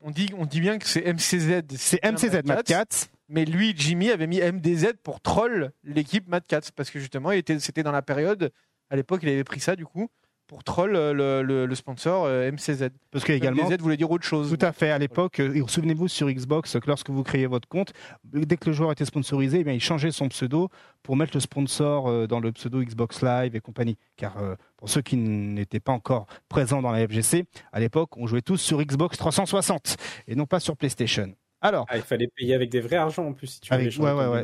On 0.00 0.10
dit, 0.10 0.30
on 0.36 0.44
dit 0.44 0.60
bien 0.60 0.78
que 0.78 0.86
c'est 0.86 1.00
MCZ. 1.10 1.62
C'est 1.76 2.04
MCZ 2.04 2.42
Mad 2.44 2.62
Cats. 2.64 3.08
Mais 3.28 3.46
lui, 3.46 3.72
Jimmy, 3.74 4.10
avait 4.10 4.26
mis 4.26 4.38
MDZ 4.38 4.94
pour 5.02 5.22
troll 5.22 5.72
l'équipe 5.82 6.28
Mad 6.28 6.44
Cats. 6.46 6.70
Parce 6.76 6.90
que 6.90 6.98
justement, 6.98 7.30
c'était 7.58 7.82
dans 7.82 7.92
la 7.92 8.02
période, 8.02 8.52
à 8.90 8.96
l'époque, 8.96 9.20
il 9.22 9.30
avait 9.30 9.44
pris 9.44 9.60
ça 9.60 9.76
du 9.76 9.86
coup 9.86 10.10
pour 10.46 10.64
troll 10.64 10.94
euh, 10.96 11.42
le, 11.42 11.74
sponsor 11.74 12.24
euh, 12.24 12.50
MCZ. 12.50 12.90
Parce 13.10 13.24
que 13.24 13.32
également, 13.32 13.68
MCZ 13.68 13.78
voulait 13.80 13.96
dire 13.96 14.10
autre 14.10 14.24
chose. 14.24 14.50
Tout 14.56 14.64
à 14.64 14.72
fait. 14.72 14.90
À 14.90 14.98
l'époque, 14.98 15.40
euh, 15.40 15.66
souvenez-vous 15.66 16.08
sur 16.08 16.30
Xbox, 16.30 16.78
que 16.78 16.86
lorsque 16.86 17.10
vous 17.10 17.22
créez 17.22 17.46
votre 17.46 17.68
compte, 17.68 17.92
dès 18.24 18.56
que 18.56 18.66
le 18.66 18.72
joueur 18.72 18.92
était 18.92 19.04
sponsorisé, 19.04 19.60
eh 19.60 19.64
bien, 19.64 19.72
il 19.72 19.80
changeait 19.80 20.10
son 20.10 20.28
pseudo 20.28 20.68
pour 21.02 21.16
mettre 21.16 21.32
le 21.34 21.40
sponsor 21.40 22.26
dans 22.28 22.40
le 22.40 22.52
pseudo 22.52 22.82
Xbox 22.82 23.22
Live 23.22 23.54
et 23.56 23.60
compagnie. 23.60 23.96
Car 24.16 24.36
pour 24.76 24.88
ceux 24.88 25.02
qui 25.02 25.16
n'étaient 25.16 25.80
pas 25.80 25.92
encore 25.92 26.26
présents 26.48 26.82
dans 26.82 26.92
la 26.92 27.06
FGC, 27.06 27.44
à 27.72 27.80
l'époque, 27.80 28.16
on 28.16 28.26
jouait 28.26 28.42
tous 28.42 28.56
sur 28.56 28.82
Xbox 28.82 29.18
360 29.18 29.96
et 30.28 30.34
non 30.34 30.46
pas 30.46 30.60
sur 30.60 30.76
PlayStation. 30.76 31.34
Alors, 31.60 31.86
ah, 31.88 31.96
il 31.96 32.02
fallait 32.02 32.28
payer 32.28 32.54
avec 32.54 32.70
des 32.70 32.80
vrais 32.80 32.96
argents 32.96 33.26
en 33.26 33.32
plus 33.32 33.46
si 33.46 33.60
tu 33.60 33.72
voulais 33.72 33.90
changer 33.90 34.12
ouais, 34.12 34.26
ouais, 34.26 34.42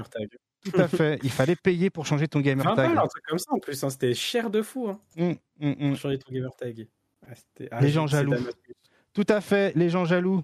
tout 0.64 0.80
à 0.80 0.88
fait. 0.88 1.18
Il 1.22 1.30
fallait 1.30 1.56
payer 1.56 1.90
pour 1.90 2.06
changer 2.06 2.28
ton 2.28 2.40
gamer 2.40 2.74
tag. 2.74 2.94
comme 3.28 3.38
ça 3.38 3.52
en 3.52 3.58
plus. 3.58 3.82
Hein. 3.82 3.90
C'était 3.90 4.14
cher 4.14 4.50
de 4.50 4.62
fou. 4.62 4.88
Hein, 4.88 5.00
mmh, 5.16 5.32
mmh, 5.60 5.68
mmh. 5.68 5.88
Pour 5.90 5.98
changer 5.98 6.18
ton 6.18 6.32
gamer 6.32 6.54
tag. 6.56 6.86
Ah, 7.26 7.32
ah, 7.70 7.80
les 7.80 7.90
gens 7.90 8.06
jaloux. 8.06 8.34
Tout 9.12 9.26
à 9.28 9.40
fait. 9.40 9.74
Les 9.76 9.88
gens 9.88 10.04
jaloux. 10.04 10.42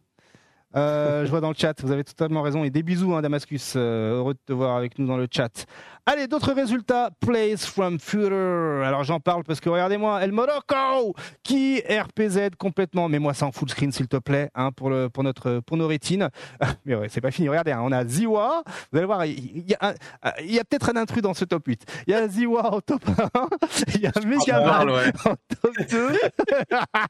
Euh, 0.74 1.24
je 1.26 1.30
vois 1.30 1.40
dans 1.40 1.48
le 1.48 1.54
chat, 1.56 1.80
vous 1.82 1.92
avez 1.92 2.04
totalement 2.04 2.42
raison. 2.42 2.64
Et 2.64 2.70
des 2.70 2.82
bisous, 2.82 3.14
hein, 3.14 3.22
Damascus. 3.22 3.74
Euh, 3.76 4.16
heureux 4.16 4.34
de 4.34 4.40
te 4.44 4.52
voir 4.52 4.76
avec 4.76 4.98
nous 4.98 5.06
dans 5.06 5.16
le 5.16 5.28
chat. 5.30 5.66
Allez, 6.08 6.28
d'autres 6.28 6.52
résultats. 6.52 7.10
Plays 7.18 7.56
from 7.56 7.98
Future. 7.98 8.84
Alors 8.84 9.02
j'en 9.02 9.18
parle 9.18 9.42
parce 9.42 9.58
que 9.58 9.68
regardez-moi, 9.68 10.22
El 10.22 10.30
Morocco 10.30 11.16
qui 11.42 11.80
RPZ 11.80 12.50
complètement. 12.56 13.08
Mets-moi 13.08 13.34
ça 13.34 13.46
en 13.46 13.50
full 13.50 13.68
screen 13.68 13.90
s'il 13.90 14.06
te 14.06 14.16
plaît, 14.16 14.48
hein, 14.54 14.70
pour, 14.70 14.88
le, 14.88 15.08
pour, 15.08 15.24
notre, 15.24 15.58
pour 15.66 15.76
nos 15.76 15.88
rétines. 15.88 16.28
Mais 16.84 16.94
ouais, 16.94 17.08
c'est 17.08 17.20
pas 17.20 17.32
fini. 17.32 17.48
Regardez, 17.48 17.72
hein, 17.72 17.80
on 17.82 17.90
a 17.90 18.06
Ziwa. 18.06 18.62
Vous 18.92 18.98
allez 18.98 19.06
voir, 19.06 19.26
il 19.26 19.68
y 19.68 19.74
a, 19.80 19.94
a 20.22 20.64
peut-être 20.64 20.90
un 20.90 20.96
intrus 20.96 21.22
dans 21.22 21.34
ce 21.34 21.44
top 21.44 21.66
8. 21.66 21.84
Il 22.06 22.12
y 22.12 22.14
a 22.14 22.28
Ziwa 22.28 22.72
en 22.72 22.80
top 22.80 23.02
1. 23.08 23.48
Il 23.96 24.00
y 24.02 24.06
a 24.06 24.12
Megaman 24.24 24.88
ouais. 24.88 25.12
en 25.24 25.34
top 25.60 25.74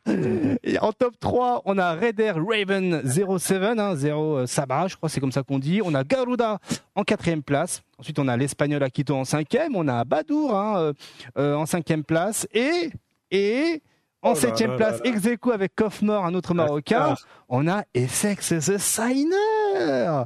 2. 0.06 0.58
Et 0.64 0.78
en 0.78 0.92
top 0.92 1.20
3, 1.20 1.62
on 1.66 1.76
a 1.76 1.92
Raider 1.92 2.32
Raven 2.34 3.02
07, 3.04 3.78
hein, 3.78 3.94
0 3.94 4.46
Sabah, 4.46 4.88
je 4.88 4.96
crois 4.96 5.10
c'est 5.10 5.20
comme 5.20 5.32
ça 5.32 5.42
qu'on 5.42 5.58
dit. 5.58 5.82
On 5.84 5.94
a 5.94 6.02
Garuda 6.02 6.60
en 6.96 7.04
quatrième 7.04 7.42
place. 7.42 7.82
Ensuite, 7.98 8.18
on 8.18 8.26
a 8.26 8.36
l'Espagnol 8.36 8.82
Akito 8.82 9.14
en 9.14 9.24
cinquième, 9.24 9.76
on 9.76 9.86
a 9.86 10.04
Badour 10.04 10.56
hein, 10.56 10.78
euh, 10.78 10.92
euh, 11.38 11.54
en 11.54 11.66
cinquième 11.66 12.02
place 12.02 12.48
et 12.52 12.90
et 13.30 13.82
en 14.22 14.32
oh 14.32 14.34
septième 14.34 14.76
place, 14.76 15.00
ex 15.04 15.20
avec 15.52 15.74
Kofmor, 15.76 16.24
un 16.24 16.34
autre 16.34 16.52
Marocain, 16.52 17.14
on 17.48 17.68
a 17.68 17.84
Essex 17.94 18.48
The 18.48 18.78
Signer. 18.78 20.24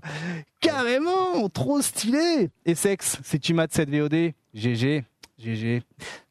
Carrément, 0.60 1.48
trop 1.50 1.82
stylé. 1.82 2.48
Essex, 2.64 3.18
si 3.22 3.40
tu 3.40 3.52
mates 3.52 3.74
cette 3.74 3.90
VOD, 3.90 4.32
GG, 4.54 5.04
GG. 5.38 5.82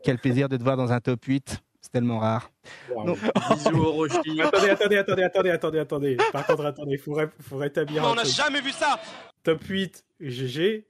Quel 0.03 0.17
plaisir 0.17 0.49
de 0.49 0.57
te 0.57 0.63
voir 0.63 0.77
dans 0.77 0.91
un 0.91 0.99
top 0.99 1.23
8. 1.25 1.61
C'est 1.89 1.99
tellement 1.99 2.19
rare. 2.19 2.51
Bisous 2.89 3.83
au 3.83 3.91
Rochi. 3.91 4.41
attendez, 4.41 4.69
attendez, 4.69 4.97
attendez, 4.97 5.23
attendez, 5.23 5.49
attendez, 5.49 5.79
attendez. 5.79 6.17
Par 6.31 6.45
contre, 6.45 6.65
attendez, 6.65 6.93
il 6.93 6.99
faut, 6.99 7.17
faut 7.41 7.57
rétablir. 7.57 8.03
on 8.03 8.13
n'a 8.13 8.23
jamais 8.23 8.61
vu 8.61 8.71
ça. 8.71 8.99
Top 9.43 9.63
8, 9.63 10.05
GG 10.19 10.85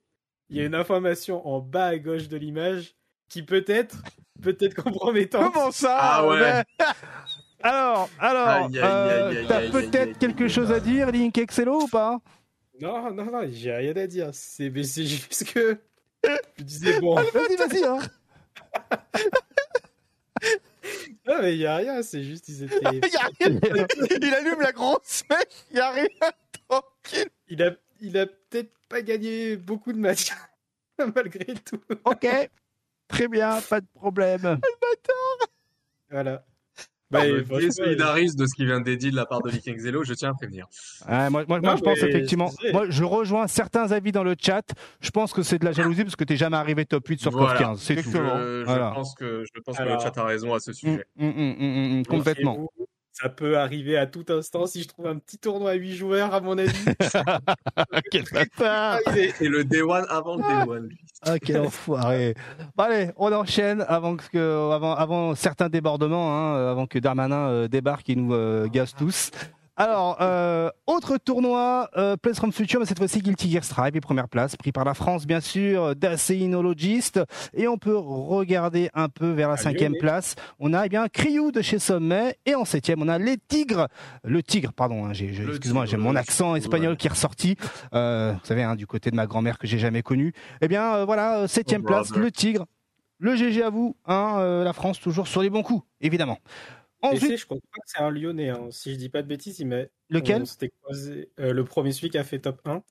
il 0.50 0.58
y 0.58 0.62
a 0.62 0.66
une 0.66 0.76
information 0.76 1.48
en 1.48 1.60
bas 1.60 1.88
à 1.88 1.98
gauche 1.98 2.28
de 2.28 2.38
l'image 2.38 2.96
qui 3.30 3.44
peut 3.44 3.64
être 3.68 3.98
peut-être 4.42 4.82
compromettante. 4.82 5.54
Comment 5.54 5.72
ça 5.72 5.98
Ah 6.00 6.28
ouais. 6.28 6.64
alors, 7.64 8.10
alors, 8.20 8.70
euh, 8.74 9.46
t'as 9.48 9.70
peut-être 9.70 10.18
quelque 10.18 10.48
chose 10.48 10.72
à 10.72 10.80
dire, 10.80 11.12
Link 11.12 11.38
Excello 11.38 11.84
ou 11.84 11.88
pas? 11.88 12.20
Non, 12.82 13.12
non, 13.14 13.26
non, 13.26 13.48
j'ai 13.52 13.72
rien 13.74 13.96
à 13.96 14.08
dire. 14.08 14.30
C'est, 14.32 14.72
juste 14.74 15.54
que 15.54 15.78
je 16.58 16.64
disais 16.64 17.00
bon. 17.00 17.16
vas-y, 17.16 17.56
vas-y. 17.56 17.84
Hein. 17.84 18.00
Non 21.28 21.41
mais 21.41 21.54
il 21.56 21.60
y 21.60 21.65
a 21.65 21.75
rien, 21.78 22.02
c'est 22.04 22.23
juste 22.23 22.47
ils 22.49 22.63
étaient. 22.65 22.75
y 22.82 23.15
a 23.17 23.30
rien. 23.39 23.60
il 24.21 24.34
allume 24.34 24.62
la 24.62 24.71
grosse 24.71 25.23
mec, 25.30 25.47
il 25.71 25.78
y 25.78 25.80
a 25.80 25.91
rien. 25.91 26.08
Tranquille. 26.67 27.30
Il 27.47 27.63
a 27.63 27.71
il 28.02 28.17
a 28.17 28.25
peut-être 28.25 28.71
pas 28.88 29.02
gagné 29.02 29.56
beaucoup 29.58 29.91
de 29.93 29.97
matchs, 29.97 30.32
malgré 31.15 31.45
tout. 31.65 31.82
Ok, 32.06 32.28
très 33.08 33.28
bien, 33.28 33.62
pas 33.62 33.82
de 33.82 33.88
problème. 33.93 34.41
Le 34.43 34.56
bâtard 34.82 35.47
Voilà. 36.10 36.45
Bah, 37.12 37.22
je 37.26 37.69
solidarise 37.72 38.36
de 38.36 38.45
ce 38.45 38.54
qui 38.56 38.65
vient 38.65 38.82
d'Eddie 38.82 39.10
de 39.10 39.15
la 39.15 39.26
part 39.26 39.41
de 39.41 39.50
Viking 39.50 39.80
Zelo, 39.80 40.04
je 40.04 40.13
tiens 40.13 40.30
à 40.30 40.34
prévenir. 40.34 40.67
moi, 41.08 41.43
moi, 41.48 41.76
je 41.76 41.82
pense 41.82 42.04
effectivement, 42.04 42.52
moi 42.72 42.86
je 42.89 43.04
rejoins 43.04 43.48
certains 43.48 43.91
avis 43.91 44.12
dans 44.12 44.24
le 44.24 44.36
chat. 44.39 44.74
Je 45.02 45.10
pense 45.10 45.34
que 45.34 45.41
c'est 45.41 45.58
de 45.58 45.65
la 45.65 45.72
jalousie 45.72 46.04
parce 46.04 46.15
que 46.15 46.24
tu 46.24 46.34
n'es 46.34 46.38
jamais 46.38 46.58
arrivé 46.58 46.86
top 46.86 47.08
8 47.08 47.22
sur 47.22 47.32
voilà. 47.32 47.60
15. 47.60 47.82
C'est 47.82 47.95
tout. 47.95 48.12
Je, 48.12 48.63
je, 48.67 48.93
pense 48.93 49.15
que, 49.15 49.43
je 49.43 49.62
pense 49.62 49.78
que 49.78 49.84
le 49.84 50.00
chat 50.00 50.17
a 50.17 50.24
raison 50.24 50.54
à 50.54 50.60
ce 50.60 50.74
sujet. 50.74 51.04
Hum, 51.19 51.34
hum, 51.36 51.56
hum, 51.60 52.06
complètement 52.06 52.69
ça 53.21 53.29
peut 53.29 53.58
arriver 53.58 53.97
à 53.97 54.05
tout 54.05 54.25
instant 54.29 54.65
si 54.65 54.84
je 54.84 54.88
trouve 54.88 55.08
un 55.08 55.17
petit 55.17 55.38
tournoi 55.38 55.71
à 55.71 55.73
8 55.73 55.95
joueurs, 55.95 56.34
à 56.34 56.39
mon 56.39 56.58
avis. 56.58 56.71
quel 58.12 58.23
bâtard 58.32 58.99
Et 59.41 59.47
le 59.47 59.63
Day 59.63 59.82
One 59.82 60.05
avant 60.10 60.38
le 60.38 60.41
Day 60.43 60.71
One, 60.71 60.89
Ah, 61.23 61.38
quel 61.39 61.60
enfoiré 61.60 62.36
bon, 62.77 62.84
Allez, 62.84 63.12
on 63.17 63.32
enchaîne 63.34 63.84
avant, 63.88 64.15
que, 64.15 64.71
avant, 64.71 64.95
avant 64.95 65.36
certains 65.36 65.69
débordements, 65.69 66.34
hein, 66.34 66.71
avant 66.71 66.88
que 66.88 66.97
Darmanin 66.99 67.49
euh, 67.49 67.67
débarque 67.67 68.10
et 68.10 68.15
nous 68.15 68.34
euh, 68.34 68.67
gaze 68.67 68.93
tous. 68.97 69.32
Alors, 69.82 70.18
euh, 70.20 70.70
autre 70.88 71.15
tournoi, 71.15 71.89
euh, 71.96 72.18
Place 72.18 72.36
from 72.36 72.52
Future, 72.52 72.82
mais 72.82 72.86
cette 72.86 72.98
fois-ci 72.98 73.22
Guilty 73.22 73.50
Gear 73.50 73.63
Strive, 73.63 73.96
et 73.96 74.02
première 74.02 74.28
place, 74.28 74.58
pris 74.58 74.74
par 74.74 74.84
la 74.84 74.93
France, 74.93 75.26
bien 75.26 75.39
sûr, 75.39 75.95
d'Aceinologist. 75.95 77.22
Et 77.53 77.66
on 77.70 77.78
peut 77.78 77.95
regarder 77.95 78.89
un 78.93 79.08
peu 79.08 79.32
vers 79.32 79.47
la 79.47 79.56
cinquième 79.56 79.95
place. 79.97 80.36
On 80.60 80.74
a 80.74 80.86
eh 80.86 80.89
bien 80.89 81.08
Criou 81.08 81.53
de 81.53 81.62
chez 81.62 81.80
Sommet, 81.80 82.36
et 82.45 82.56
en 82.56 82.66
septième, 82.66 83.01
on 83.01 83.08
a 83.08 83.18
les 83.18 83.38
Tigres. 83.38 83.88
Le 84.26 84.43
Tigre, 84.43 84.74
pardon, 84.74 85.06
hein, 85.06 85.14
excuse-moi, 85.14 85.86
j'ai 85.86 85.95
mon 85.95 86.18
accent 86.18 86.58
espagnol 86.58 86.97
qui 86.97 87.08
est 87.08 87.12
ressorti. 87.12 87.56
Euh, 87.93 88.34
vous 88.34 88.45
savez, 88.45 88.64
hein, 88.64 88.76
du 88.76 88.86
côté 88.86 89.12
de 89.12 89.16
ma 89.16 89.28
grand-mère 89.28 89.58
que 89.58 89.66
j'ai 89.66 89.80
jamais 89.80 90.01
connue. 90.01 90.34
Eh 90.60 90.68
bien, 90.68 90.93
euh, 90.93 91.06
voilà, 91.06 91.47
septième 91.47 91.84
oh, 91.86 91.88
place, 91.88 92.14
le 92.14 92.30
Tigre. 92.34 92.66
Le 93.22 93.36
GG 93.36 93.64
à 93.64 93.70
vous, 93.70 93.97
hein, 94.06 94.36
euh, 94.39 94.64
la 94.64 94.72
France 94.72 94.97
toujours 94.99 95.28
sur 95.28 95.41
les 95.41 95.49
bons 95.49 95.62
coups, 95.62 95.84
évidemment. 95.99 96.38
Ensuite... 97.02 97.38
je 97.38 97.45
crois 97.45 97.58
que 97.58 97.64
c'est 97.86 98.00
un 98.00 98.10
Lyonnais, 98.10 98.50
hein. 98.50 98.68
si 98.72 98.91
je 98.91 98.97
dis 98.97 99.10
pas 99.10 99.22
de 99.22 99.28
bêtises, 99.28 99.64
mais 99.64 99.89
lequel 100.10 100.43
croisé, 100.82 101.32
euh, 101.39 101.54
Le 101.54 101.64
premier, 101.64 101.91
celui 101.91 102.10
qui 102.10 102.18
a 102.18 102.24
fait 102.24 102.39
top 102.39 102.62
1. 102.66 102.84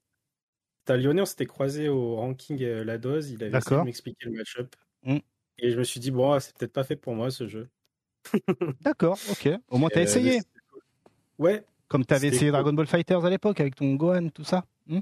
C'était 0.81 0.93
un 0.95 0.97
Lyonnais, 0.97 1.23
on 1.23 1.27
s'était 1.27 1.47
croisé 1.47 1.89
au 1.89 2.17
ranking 2.17 2.63
euh, 2.63 2.85
La 2.85 2.97
Dose, 2.97 3.31
il 3.31 3.43
avait 3.45 3.57
essayé 3.57 3.81
de 3.81 3.85
m'expliquer 3.85 4.27
le 4.27 4.33
match-up. 4.33 4.75
Mm. 5.03 5.19
Et 5.59 5.71
je 5.71 5.79
me 5.79 5.85
suis 5.85 6.01
dit, 6.01 6.11
bon, 6.11 6.33
ah, 6.33 6.41
c'est 6.41 6.57
peut-être 6.57 6.73
pas 6.73 6.85
fait 6.85 6.97
pour 6.97 7.15
moi 7.15 7.31
ce 7.31 7.47
jeu. 7.47 7.69
D'accord, 8.81 9.19
ok. 9.31 9.51
Au 9.69 9.79
moins, 9.79 9.91
t'as 9.91 10.01
as 10.01 10.03
euh, 10.03 10.05
essayé. 10.05 10.41
Ouais, 11.39 11.65
Comme 11.89 12.05
tu 12.05 12.15
avais 12.15 12.29
essayé 12.29 12.51
Dragon 12.51 12.73
Ball 12.73 12.87
Fighters 12.87 13.25
à 13.25 13.31
l'époque 13.31 13.61
avec 13.61 13.75
ton 13.75 13.95
Gohan, 13.95 14.29
tout 14.31 14.45
ça. 14.45 14.65
Hmm 14.87 15.01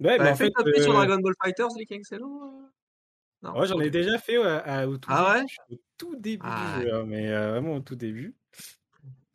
ouais, 0.00 0.18
mais 0.18 0.30
en 0.30 0.36
fait, 0.36 0.52
fait 0.52 0.82
sur 0.82 0.92
Dragon 0.92 1.18
Ball 1.18 1.34
Fighters, 1.42 1.68
les 1.78 1.86
King 1.86 2.02
non, 2.20 2.68
ouais, 3.42 3.66
j'en 3.66 3.80
ai 3.80 3.90
déjà 3.90 4.18
fait 4.18 4.38
au, 4.38 4.96
tout 4.96 5.08
ah 5.10 5.34
début, 5.34 5.46
ouais? 5.70 5.76
Au 5.76 5.80
tout 5.96 6.16
début 6.16 6.46
ah. 6.46 6.76
du 6.78 6.82
jeu, 6.84 6.94
hein, 6.94 7.04
mais 7.06 7.28
vraiment 7.28 7.74
au 7.74 7.80
tout 7.80 7.96
début. 7.96 8.34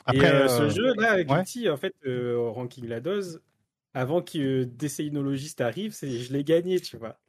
Après, 0.05 0.49
ce 0.49 0.69
jeu-là, 0.69 1.23
Guilty, 1.23 1.69
en 1.69 1.77
fait, 1.77 1.95
au 2.05 2.51
ranking 2.51 2.87
la 2.87 2.99
dose, 2.99 3.41
avant 3.93 4.21
que 4.21 4.63
Décéinologiste 4.63 5.61
arrive, 5.61 5.95
je 6.01 6.33
l'ai 6.33 6.43
gagné, 6.43 6.79
tu 6.79 6.97
vois. 6.97 7.19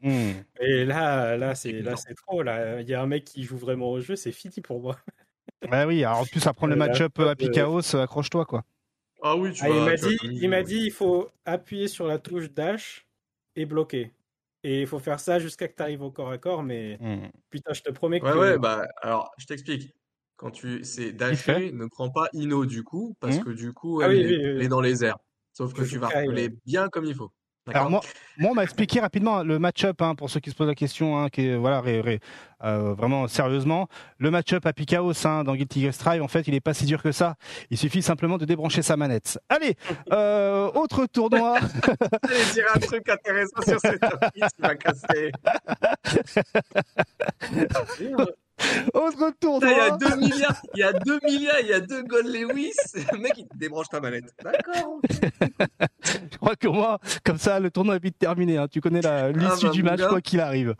Mmh. 0.00 0.32
Et 0.60 0.84
là, 0.84 1.36
là, 1.36 1.54
c'est 1.54 1.80
là, 1.80 1.96
c'est 1.96 2.14
trop. 2.14 2.42
Là, 2.42 2.80
il 2.80 2.88
y 2.88 2.94
a 2.94 3.00
un 3.00 3.06
mec 3.06 3.24
qui 3.24 3.44
joue 3.44 3.56
vraiment 3.56 3.90
au 3.90 4.00
jeu, 4.00 4.16
c'est 4.16 4.32
fini 4.32 4.60
pour 4.60 4.80
moi. 4.80 4.98
Bah 5.70 5.86
oui, 5.86 6.02
alors 6.04 6.20
en 6.20 6.24
plus, 6.24 6.44
à 6.46 6.52
prendre 6.52 6.72
le 6.72 6.78
match-up 6.78 7.18
à 7.20 7.36
Picchaos, 7.36 7.94
accroche-toi, 7.94 8.44
quoi. 8.44 8.64
Ah 9.22 9.36
oui, 9.36 9.52
tu 9.52 9.62
ah, 9.64 9.68
Il 9.68 9.84
m'a 9.84 9.94
dit, 9.94 10.18
il 10.24 10.48
m'a 10.48 10.62
dit, 10.62 10.80
il 10.86 10.90
faut 10.90 11.30
appuyer 11.44 11.86
sur 11.86 12.06
la 12.08 12.18
touche 12.18 12.50
dash 12.50 13.06
et 13.54 13.64
bloquer. 13.64 14.10
Et 14.64 14.82
il 14.82 14.86
faut 14.86 14.98
faire 14.98 15.18
ça 15.18 15.38
jusqu'à 15.38 15.68
que 15.68 15.74
tu 15.74 15.82
arrives 15.82 16.02
au 16.02 16.10
corps 16.10 16.30
à 16.30 16.38
corps, 16.38 16.62
mais 16.62 16.96
mmh. 17.00 17.30
putain, 17.50 17.72
je 17.72 17.82
te 17.82 17.90
promets 17.90 18.20
que. 18.20 18.26
Ouais, 18.26 18.38
ouais, 18.38 18.58
bah, 18.58 18.86
alors, 19.00 19.30
je 19.38 19.46
t'explique. 19.46 19.94
Quand 20.36 20.50
tu. 20.50 20.84
C'est 20.84 21.12
dasher, 21.12 21.72
ne 21.72 21.86
prends 21.86 22.10
pas 22.10 22.28
Ino 22.32 22.64
du 22.64 22.84
coup, 22.84 23.16
parce 23.20 23.38
mmh. 23.38 23.44
que 23.44 23.50
du 23.50 23.72
coup, 23.72 24.00
ah 24.02 24.06
elle, 24.12 24.62
est, 24.62 24.68
dans 24.68 24.80
les 24.80 25.04
airs. 25.04 25.18
Sauf 25.52 25.74
que 25.74 25.82
tu 25.82 25.98
vas 25.98 26.08
rouler 26.08 26.48
bien 26.64 26.88
comme 26.88 27.04
il 27.04 27.14
faut. 27.14 27.30
Alors 27.68 27.90
moi, 27.90 28.00
moi, 28.38 28.50
on 28.50 28.54
m'a 28.54 28.64
expliqué 28.64 28.98
rapidement 28.98 29.44
le 29.44 29.58
match-up 29.58 30.02
hein, 30.02 30.14
pour 30.16 30.28
ceux 30.30 30.40
qui 30.40 30.50
se 30.50 30.56
posent 30.56 30.68
la 30.68 30.74
question, 30.74 31.18
hein, 31.18 31.28
qui 31.28 31.54
voilà 31.54 31.82
euh, 32.64 32.94
vraiment 32.94 33.28
sérieusement, 33.28 33.88
le 34.18 34.30
match-up 34.30 34.66
à 34.66 34.72
Picaos 34.72 35.26
hein, 35.26 35.44
dans 35.44 35.54
Guilty 35.54 35.82
Gear 35.82 35.94
Strive, 35.94 36.22
en 36.22 36.28
fait, 36.28 36.48
il 36.48 36.54
est 36.54 36.60
pas 36.60 36.74
si 36.74 36.86
dur 36.86 37.02
que 37.02 37.12
ça. 37.12 37.36
Il 37.70 37.78
suffit 37.78 38.02
simplement 38.02 38.36
de 38.38 38.44
débrancher 38.44 38.82
sa 38.82 38.96
manette. 38.96 39.38
Allez, 39.48 39.76
euh, 40.12 40.70
autre 40.74 41.06
tournoi. 41.06 41.58
Allez 42.22 42.44
dire 42.52 42.66
un 42.74 42.80
truc 42.80 43.08
intéressant 43.08 43.62
sur 43.62 43.78
cette 43.80 44.00
qui 44.34 44.40
va 44.58 44.74
casser. 44.74 45.32
Autre 48.94 49.32
tour. 49.40 49.60
Il 49.62 49.70
y 49.70 49.80
a 49.80 49.96
2 49.96 50.16
milliards, 50.16 50.62
il 50.74 50.80
y 50.80 50.82
a 50.82 50.92
2 50.92 51.20
milliards, 51.24 51.60
il 51.60 51.68
y 51.68 51.72
a 51.72 51.80
2 51.80 52.02
Gold 52.02 52.26
Lewis. 52.26 52.72
Le 53.12 53.18
mec, 53.18 53.32
il 53.36 53.46
débranche 53.54 53.88
ta 53.88 54.00
manette. 54.00 54.32
D'accord. 54.42 55.00
Je 56.04 56.36
crois 56.38 56.56
que 56.56 56.68
moi, 56.68 56.98
comme 57.24 57.38
ça, 57.38 57.60
le 57.60 57.70
tournoi 57.70 57.96
est 57.96 58.02
vite 58.02 58.18
terminé. 58.18 58.58
Hein. 58.58 58.68
Tu 58.68 58.80
connais 58.80 59.00
l'issue 59.00 59.46
ah, 59.46 59.56
bah, 59.62 59.70
du 59.70 59.82
match, 59.82 60.00
quoi 60.02 60.20
qu'il 60.20 60.40
arrive. 60.40 60.74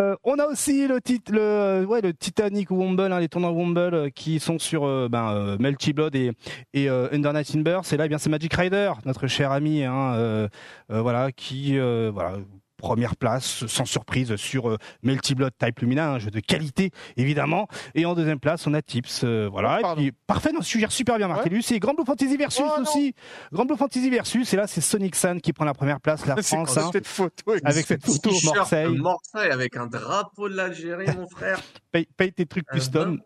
Euh, 0.00 0.16
on 0.24 0.38
a 0.38 0.46
aussi 0.46 0.86
le, 0.86 1.00
titre, 1.00 1.32
le, 1.32 1.84
ouais, 1.84 2.00
le 2.00 2.14
Titanic 2.14 2.70
Womble, 2.70 3.12
hein, 3.12 3.20
les 3.20 3.28
tournois 3.28 3.50
Womble 3.50 3.94
euh, 3.94 4.10
qui 4.10 4.40
sont 4.40 4.58
sur 4.58 4.84
euh, 4.84 5.08
ben, 5.10 5.56
Melty 5.58 5.92
Blood 5.92 6.14
et, 6.14 6.32
et 6.72 6.88
Under 6.88 7.32
Night 7.32 7.54
in 7.54 7.60
Burst. 7.60 7.92
Et 7.92 7.96
là, 7.96 8.06
eh 8.06 8.08
bien, 8.08 8.18
c'est 8.18 8.30
Magic 8.30 8.52
Rider, 8.54 8.92
notre 9.04 9.26
cher 9.26 9.52
ami, 9.52 9.84
hein, 9.84 10.48
voilà, 10.88 11.32
qui 11.32 11.78
voilà, 11.78 12.36
première 12.82 13.16
place, 13.16 13.64
sans 13.66 13.84
surprise, 13.84 14.34
sur 14.36 14.68
euh, 14.68 14.76
Melty 15.02 15.36
Blood 15.36 15.52
Type 15.56 15.78
Lumina, 15.78 16.10
un 16.10 16.18
jeu 16.18 16.30
de 16.30 16.40
qualité, 16.40 16.90
évidemment. 17.16 17.68
Et 17.94 18.04
en 18.04 18.14
deuxième 18.14 18.40
place, 18.40 18.66
on 18.66 18.74
a 18.74 18.82
Tips. 18.82 19.22
Euh, 19.22 19.48
voilà. 19.50 19.80
et 19.80 19.94
puis, 19.94 20.12
parfait, 20.26 20.50
non, 20.52 20.60
tu 20.60 20.80
gères 20.80 20.90
super 20.90 21.16
bien, 21.16 21.28
Martellus. 21.28 21.62
Et 21.70 21.78
Grand 21.78 21.94
Blue 21.94 22.04
Fantasy 22.04 22.36
Versus 22.36 22.64
oh, 22.66 22.82
aussi. 22.82 23.14
Grand 23.52 23.64
Blue 23.64 23.76
Fantasy 23.76 24.10
Versus. 24.10 24.52
Et 24.52 24.56
là, 24.56 24.66
c'est 24.66 24.80
Sonic 24.80 25.14
Sun 25.14 25.40
qui 25.40 25.52
prend 25.52 25.64
la 25.64 25.74
première 25.74 26.00
place, 26.00 26.26
la 26.26 26.36
France. 26.42 26.76
Hein, 26.76 26.90
cette 26.92 27.06
photo 27.06 27.54
avec 27.64 27.86
cette 27.86 28.04
photo 28.04 28.30
Marseille. 28.52 28.98
Marseille 28.98 29.50
avec 29.52 29.76
un 29.76 29.86
drapeau 29.86 30.48
de 30.48 30.56
l'Algérie, 30.56 31.06
mon 31.16 31.28
frère. 31.28 31.60
paye, 31.92 32.32
tes 32.32 32.46
trucs 32.46 32.66
custom. 32.66 33.20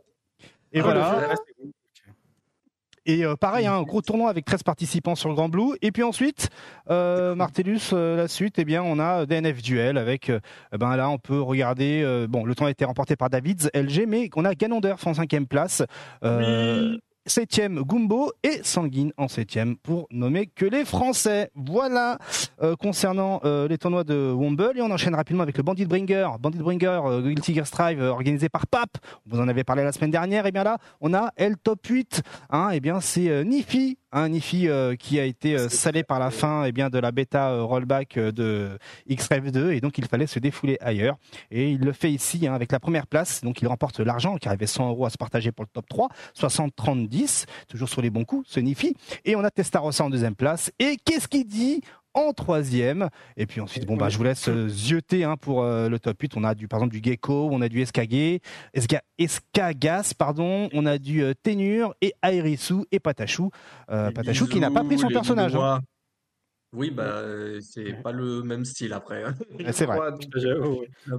Et 0.72 0.80
ah, 0.80 0.82
voilà. 0.82 1.34
Et 3.06 3.24
euh, 3.24 3.36
pareil, 3.36 3.66
un 3.66 3.74
hein, 3.74 3.82
gros 3.82 4.02
tournoi 4.02 4.28
avec 4.28 4.44
13 4.44 4.64
participants 4.64 5.14
sur 5.14 5.28
le 5.28 5.34
Grand 5.34 5.48
Blue. 5.48 5.76
Et 5.80 5.92
puis 5.92 6.02
ensuite, 6.02 6.50
euh, 6.90 7.34
Martellus, 7.34 7.90
euh, 7.92 8.16
la 8.16 8.28
suite, 8.28 8.58
eh 8.58 8.64
bien, 8.64 8.82
on 8.82 8.98
a 8.98 9.26
DNF 9.26 9.62
Duel 9.62 9.96
avec, 9.96 10.28
eh 10.28 10.78
ben 10.78 10.96
là, 10.96 11.08
on 11.08 11.18
peut 11.18 11.40
regarder, 11.40 12.26
bon, 12.28 12.44
le 12.44 12.54
temps 12.54 12.66
a 12.66 12.70
été 12.70 12.84
remporté 12.84 13.16
par 13.16 13.30
Davids, 13.30 13.68
LG, 13.74 14.06
mais 14.08 14.28
on 14.34 14.44
a 14.44 14.54
Ganondorf 14.54 15.06
en 15.06 15.14
cinquième 15.14 15.46
place. 15.46 15.82
Oui 16.22 17.00
septième 17.26 17.82
Gumbo 17.82 18.32
et 18.42 18.60
Sanguine 18.62 19.12
en 19.16 19.28
septième 19.28 19.76
pour 19.76 20.06
nommer 20.10 20.46
que 20.46 20.64
les 20.64 20.84
Français. 20.84 21.50
Voilà 21.54 22.18
euh, 22.62 22.76
concernant 22.76 23.40
euh, 23.44 23.68
les 23.68 23.78
tournois 23.78 24.04
de 24.04 24.32
Womble 24.32 24.72
et 24.76 24.82
on 24.82 24.90
enchaîne 24.90 25.14
rapidement 25.14 25.42
avec 25.42 25.56
le 25.56 25.62
Bandit 25.62 25.86
Bringer. 25.86 26.28
Bandit 26.40 26.58
Bringer, 26.58 27.00
euh, 27.04 27.22
Guilty 27.22 27.60
Strive 27.64 28.00
organisé 28.02 28.48
par 28.48 28.66
PAP. 28.66 28.98
Vous 29.26 29.40
en 29.40 29.48
avez 29.48 29.64
parlé 29.64 29.82
la 29.82 29.92
semaine 29.92 30.10
dernière. 30.10 30.46
Et 30.46 30.52
bien 30.52 30.64
là, 30.64 30.78
on 31.00 31.14
a 31.14 31.32
L 31.36 31.56
Top 31.56 31.84
8. 31.86 32.22
Hein, 32.50 32.70
et 32.70 32.80
bien 32.80 33.00
c'est 33.00 33.44
Nifi 33.44 33.98
un 34.12 34.32
IFI 34.32 34.68
euh, 34.68 34.96
qui 34.96 35.18
a 35.18 35.24
été 35.24 35.56
euh, 35.56 35.68
salé 35.68 36.02
par 36.02 36.18
la 36.18 36.30
fin 36.30 36.64
eh 36.64 36.72
bien, 36.72 36.90
de 36.90 36.98
la 36.98 37.12
bêta 37.12 37.50
euh, 37.50 37.62
rollback 37.62 38.18
de 38.18 38.78
XREV 39.08 39.50
2 39.50 39.72
et 39.72 39.80
donc 39.80 39.98
il 39.98 40.06
fallait 40.06 40.26
se 40.26 40.38
défouler 40.38 40.78
ailleurs. 40.80 41.16
Et 41.50 41.70
il 41.70 41.80
le 41.80 41.92
fait 41.92 42.10
ici 42.10 42.46
hein, 42.46 42.54
avec 42.54 42.72
la 42.72 42.80
première 42.80 43.06
place, 43.06 43.42
donc 43.42 43.60
il 43.60 43.68
remporte 43.68 44.00
l'argent 44.00 44.36
qui 44.36 44.48
arrivait 44.48 44.66
100 44.66 44.88
euros 44.90 45.06
à 45.06 45.10
se 45.10 45.18
partager 45.18 45.52
pour 45.52 45.64
le 45.64 45.70
top 45.72 45.88
3, 45.88 46.08
60-30-10, 46.38 47.46
toujours 47.68 47.88
sur 47.88 48.02
les 48.02 48.10
bons 48.10 48.24
coups, 48.24 48.48
ce 48.48 48.60
Nifi. 48.60 48.94
Et 49.24 49.36
on 49.36 49.44
a 49.44 49.50
Testarossa 49.50 50.04
en 50.04 50.10
deuxième 50.10 50.36
place. 50.36 50.70
Et 50.78 50.96
qu'est-ce 51.04 51.28
qu'il 51.28 51.46
dit 51.46 51.82
en 52.16 52.32
troisième. 52.32 53.08
Et 53.36 53.46
puis 53.46 53.60
ensuite, 53.60 53.86
bon, 53.86 53.96
bah, 53.96 54.08
je 54.08 54.18
vous 54.18 54.24
laisse 54.24 54.48
euh, 54.48 54.68
zioter 54.68 55.22
hein, 55.22 55.36
pour 55.36 55.62
euh, 55.62 55.88
le 55.88 56.00
top 56.00 56.20
8. 56.20 56.36
On 56.36 56.42
a 56.42 56.54
du, 56.54 56.66
par 56.66 56.80
exemple 56.80 56.94
du 56.94 57.08
Gecko, 57.08 57.48
on 57.52 57.60
a 57.60 57.68
du 57.68 57.80
Escagé, 57.80 58.40
Escagas, 59.18 60.14
pardon, 60.18 60.68
on 60.72 60.86
a 60.86 60.98
du 60.98 61.22
euh, 61.22 61.34
Ténur 61.40 61.94
et 62.00 62.14
Airisu 62.22 62.84
et 62.90 62.98
Patachou. 62.98 63.50
Patachou 63.86 64.46
qui 64.48 64.58
n'a 64.58 64.70
pas 64.70 64.82
pris 64.82 64.98
son 64.98 65.08
personnage. 65.08 65.54
Hein. 65.54 65.80
Oui, 66.72 66.90
bah, 66.90 67.22
c'est 67.60 68.02
pas 68.02 68.12
le 68.12 68.42
même 68.42 68.64
style 68.64 68.92
après. 68.92 69.22
Hein. 69.22 69.34
C'est 69.72 69.86
vrai. 69.86 69.98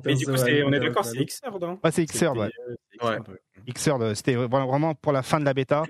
Mais 0.03 0.15
du 0.15 0.25
coup, 0.25 0.31
on 0.33 0.73
est 0.73 0.79
d'accord, 0.79 1.05
c'est 1.05 1.23
Xrd. 1.23 1.63
Hein 1.63 1.79
c'est 1.89 2.05
Xrd, 2.05 2.37
ouais. 2.37 3.19
Xrd, 3.67 4.13
c'était 4.13 4.35
vraiment 4.35 4.93
pour 4.93 5.13
la 5.13 5.23
fin 5.23 5.39
de 5.39 5.45
la 5.45 5.53
bêta. 5.53 5.83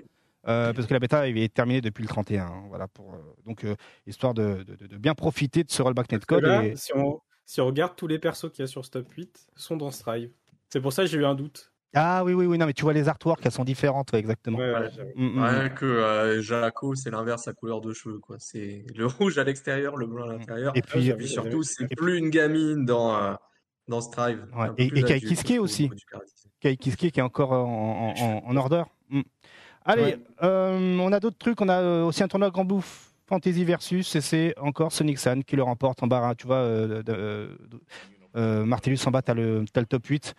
Euh, 0.48 0.72
parce 0.72 0.86
que 0.86 0.94
la 0.94 1.00
bêta 1.00 1.28
est 1.28 1.54
terminée 1.54 1.80
depuis 1.80 2.02
le 2.02 2.08
31. 2.08 2.44
Hein, 2.44 2.64
voilà, 2.68 2.88
pour, 2.88 3.14
euh, 3.14 3.18
donc, 3.46 3.64
euh, 3.64 3.76
histoire 4.06 4.32
de, 4.32 4.64
bien 4.98 5.14
profiter 5.14 5.62
de 5.62 5.70
ce 5.70 5.82
rollback 5.82 6.10
netcode. 6.10 6.44
et... 6.64 6.74
si, 6.76 6.92
on, 6.94 7.20
si, 7.44 7.60
on, 7.60 7.66
regarde 7.66 7.96
tous 7.96 8.06
les 8.06 8.18
persos 8.18 8.50
qu'il 8.50 8.60
y 8.60 8.64
a 8.64 8.66
sur 8.66 8.84
Stop 8.84 9.10
8, 9.12 9.48
sont 9.56 9.76
dans 9.76 9.90
Strive. 9.90 10.30
C'est 10.70 10.80
pour 10.80 10.92
ça 10.92 11.02
que 11.02 11.08
j'ai 11.08 11.18
eu 11.18 11.24
un 11.24 11.34
doute. 11.34 11.72
Ah 11.94 12.22
oui, 12.24 12.34
oui, 12.34 12.46
oui, 12.46 12.58
non, 12.58 12.66
mais 12.66 12.74
tu 12.74 12.82
vois 12.82 12.92
les 12.92 13.08
artworks, 13.08 13.40
elles 13.44 13.52
sont 13.52 13.64
différentes, 13.64 14.12
exactement. 14.12 14.58
Ouais, 14.58 14.90
mm, 15.16 15.24
mm, 15.24 15.64
mm. 15.64 15.74
que 15.74 16.40
Jaco, 16.40 16.94
c'est 16.94 17.10
l'inverse 17.10 17.44
sa 17.44 17.54
couleur 17.54 17.80
de 17.80 17.92
cheveux, 17.92 18.18
quoi. 18.18 18.36
C'est 18.38 18.84
le 18.94 19.06
rouge 19.06 19.38
à 19.38 19.44
l'extérieur, 19.44 19.96
le 19.96 20.06
blanc 20.06 20.28
à 20.28 20.32
l'intérieur. 20.32 20.72
Et 20.76 20.82
puis, 20.82 21.28
surtout, 21.28 21.62
c'est 21.62 21.88
plus 21.94 22.18
une 22.18 22.30
gamine 22.30 22.84
dans, 22.86 23.36
dans 23.86 24.00
Strive. 24.00 24.46
Et, 24.78 24.86
et 24.86 25.02
Kai 25.02 25.20
Kiske 25.20 25.58
aussi. 25.60 25.90
Kai 26.60 26.76
Kiske 26.76 27.10
qui 27.10 27.20
est 27.20 27.22
encore 27.22 27.52
en, 27.52 28.14
en, 28.18 28.42
en 28.46 28.56
order. 28.56 28.84
Allez, 29.88 30.16
euh, 30.42 30.98
on 30.98 31.10
a 31.12 31.18
d'autres 31.18 31.38
trucs. 31.38 31.60
On 31.62 31.68
a 31.68 31.80
euh, 31.80 32.04
aussi 32.04 32.22
un 32.22 32.28
tournoi 32.28 32.50
Grand 32.50 32.64
Bouffe 32.64 33.14
Fantasy 33.26 33.64
Versus 33.64 34.14
et 34.14 34.20
c'est 34.20 34.54
encore 34.58 34.92
Sonic 34.92 35.18
San 35.18 35.42
qui 35.42 35.56
le 35.56 35.62
remporte 35.62 36.02
en 36.02 36.06
barre. 36.06 36.36
Tu 36.36 36.46
vois, 36.46 36.56
euh, 36.56 37.02
euh, 38.36 38.64
Martellus 38.66 38.98
en 39.06 39.10
bas, 39.10 39.22
t'as 39.22 39.32
le, 39.32 39.60
le 39.60 39.86
top 39.86 40.06
8. 40.06 40.34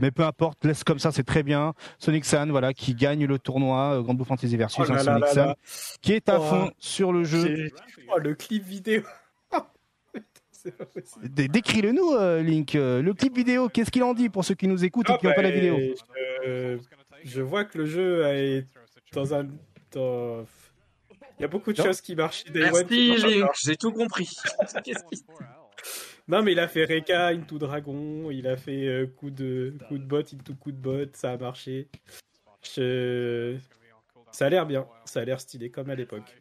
Mais 0.00 0.12
peu 0.12 0.22
importe, 0.22 0.64
laisse 0.64 0.84
comme 0.84 1.00
ça, 1.00 1.10
c'est 1.10 1.24
très 1.24 1.42
bien. 1.42 1.74
Sonic 1.98 2.24
San, 2.24 2.48
voilà, 2.50 2.72
qui 2.72 2.94
gagne 2.94 3.26
le 3.26 3.38
tournoi 3.40 4.00
Grand 4.02 4.14
Bouffe 4.14 4.28
Fantasy 4.28 4.56
Versus. 4.56 4.84
Oh 4.88 4.92
hein, 4.92 4.98
Sonic 4.98 5.26
San, 5.26 5.54
qui 6.00 6.12
est 6.12 6.28
à 6.28 6.38
oh. 6.38 6.44
fond 6.44 6.70
sur 6.78 7.12
le 7.12 7.24
jeu. 7.24 7.68
Oh, 8.14 8.18
le 8.18 8.34
clip 8.36 8.64
vidéo. 8.64 9.02
Décris-le 11.22 11.90
nous, 11.90 12.16
Link. 12.48 12.74
Le 12.74 13.12
clip 13.14 13.34
vidéo, 13.34 13.68
qu'est-ce 13.68 13.90
qu'il 13.90 14.04
en 14.04 14.14
dit 14.14 14.28
pour 14.28 14.44
ceux 14.44 14.54
qui 14.54 14.68
nous 14.68 14.84
écoutent 14.84 15.10
et 15.10 15.18
qui 15.18 15.26
n'ont 15.26 15.34
pas 15.34 15.42
la 15.42 15.50
bah, 15.50 15.56
vidéo? 15.56 15.76
Je 17.26 17.42
vois 17.42 17.64
que 17.64 17.78
le 17.78 17.86
jeu 17.86 18.24
est 18.26 18.66
dans 19.12 19.34
un. 19.34 19.48
Il 19.94 21.42
y 21.42 21.44
a 21.44 21.48
beaucoup 21.48 21.72
de 21.72 21.82
choses 21.82 22.00
qui 22.00 22.14
marchent. 22.14 22.44
Merci 22.54 23.16
Link, 23.16 23.50
j'ai 23.62 23.76
tout 23.76 23.92
compris. 23.92 24.30
non, 26.28 26.42
mais 26.42 26.52
il 26.52 26.58
a 26.58 26.68
fait 26.68 26.84
Reka 26.84 27.28
into 27.28 27.58
Dragon, 27.58 28.30
il 28.30 28.46
a 28.46 28.56
fait 28.56 28.86
euh, 28.86 29.06
coup, 29.06 29.30
de, 29.30 29.74
coup 29.88 29.98
de 29.98 30.04
bot 30.04 30.20
into 30.20 30.54
coup 30.54 30.72
de 30.72 30.78
bot, 30.78 31.06
ça 31.12 31.32
a 31.32 31.36
marché. 31.36 31.88
Ça 32.62 34.46
a 34.46 34.48
l'air 34.48 34.66
bien, 34.66 34.86
ça 35.04 35.20
a 35.20 35.24
l'air 35.24 35.40
stylé 35.40 35.70
comme 35.70 35.90
à 35.90 35.94
l'époque. 35.94 36.36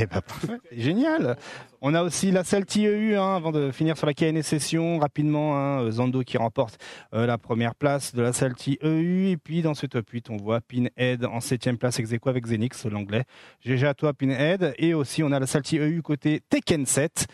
Eh 0.00 0.06
ben 0.06 0.22
génial. 0.70 1.36
On 1.80 1.92
a 1.92 2.04
aussi 2.04 2.30
la 2.30 2.44
Salty 2.44 2.86
EU 2.86 3.16
hein, 3.16 3.34
avant 3.34 3.50
de 3.50 3.72
finir 3.72 3.96
sur 3.96 4.06
la 4.06 4.14
KN 4.14 4.42
session 4.42 5.00
rapidement. 5.00 5.58
Hein, 5.58 5.90
Zando 5.90 6.22
qui 6.22 6.38
remporte 6.38 6.78
euh, 7.14 7.26
la 7.26 7.36
première 7.36 7.74
place 7.74 8.14
de 8.14 8.22
la 8.22 8.32
Salty 8.32 8.78
EU 8.84 9.26
et 9.26 9.36
puis 9.36 9.60
dans 9.60 9.74
ce 9.74 9.86
top 9.86 10.08
8 10.08 10.30
on 10.30 10.36
voit 10.36 10.60
Pinhead 10.60 11.24
en 11.24 11.40
septième 11.40 11.78
place 11.78 11.98
ex 11.98 12.12
avec 12.26 12.46
Zenix 12.46 12.86
l'anglais. 12.86 13.24
GG 13.64 13.88
à 13.88 13.94
toi 13.94 14.12
Pinhead 14.12 14.72
et 14.78 14.94
aussi 14.94 15.24
on 15.24 15.32
a 15.32 15.40
la 15.40 15.48
Salty 15.48 15.78
EU 15.78 16.00
côté 16.00 16.42
Tekken 16.48 16.86
7. 16.86 17.26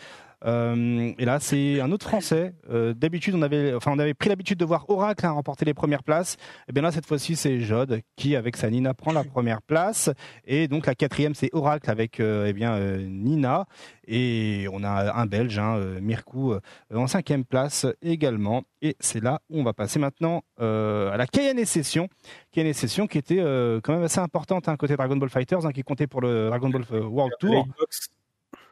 Euh, 0.45 1.13
et 1.17 1.25
là, 1.25 1.39
c'est 1.39 1.79
un 1.79 1.91
autre 1.91 2.07
Français. 2.07 2.53
Euh, 2.69 2.93
d'habitude, 2.93 3.35
on 3.35 3.41
avait, 3.41 3.73
enfin, 3.73 3.91
on 3.93 3.99
avait 3.99 4.13
pris 4.13 4.29
l'habitude 4.29 4.59
de 4.59 4.65
voir 4.65 4.89
Oracle 4.89 5.25
hein, 5.25 5.31
remporter 5.31 5.65
les 5.65 5.73
premières 5.73 6.03
places. 6.03 6.37
Et 6.67 6.73
bien 6.73 6.83
là, 6.83 6.91
cette 6.91 7.05
fois-ci, 7.05 7.35
c'est 7.35 7.59
Jod 7.61 8.01
qui, 8.15 8.35
avec 8.35 8.55
sa 8.55 8.69
Nina, 8.69 8.93
prend 8.93 9.11
la 9.11 9.23
première 9.23 9.61
place. 9.61 10.09
Et 10.45 10.67
donc 10.67 10.85
la 10.85 10.95
quatrième, 10.95 11.33
c'est 11.33 11.49
Oracle 11.53 11.89
avec 11.89 12.19
eh 12.19 12.53
bien 12.53 12.79
Nina. 12.97 13.65
Et 14.07 14.67
on 14.71 14.83
a 14.83 15.13
un 15.13 15.25
Belge, 15.25 15.57
hein, 15.57 15.79
Mirkou, 16.01 16.53
en 16.93 17.07
cinquième 17.07 17.43
place 17.43 17.87
également. 18.01 18.63
Et 18.81 18.95
c'est 18.99 19.23
là 19.23 19.39
où 19.49 19.59
on 19.59 19.63
va 19.63 19.73
passer 19.73 19.99
maintenant 19.99 20.43
à 20.59 21.15
la 21.17 21.25
Cayenne 21.27 21.63
Session. 21.65 22.07
Cayenne 22.51 22.73
Session 22.73 23.07
qui 23.07 23.17
était 23.17 23.43
quand 23.83 23.93
même 23.93 24.03
assez 24.03 24.19
importante 24.19 24.69
hein, 24.69 24.75
côté 24.77 24.95
Dragon 24.95 25.17
Ball 25.17 25.29
Fighters, 25.29 25.65
hein, 25.65 25.71
qui 25.71 25.83
comptait 25.83 26.07
pour 26.07 26.21
le 26.21 26.47
Dragon 26.49 26.69
Ball 26.69 26.85
World 26.91 27.33
Tour. 27.39 27.67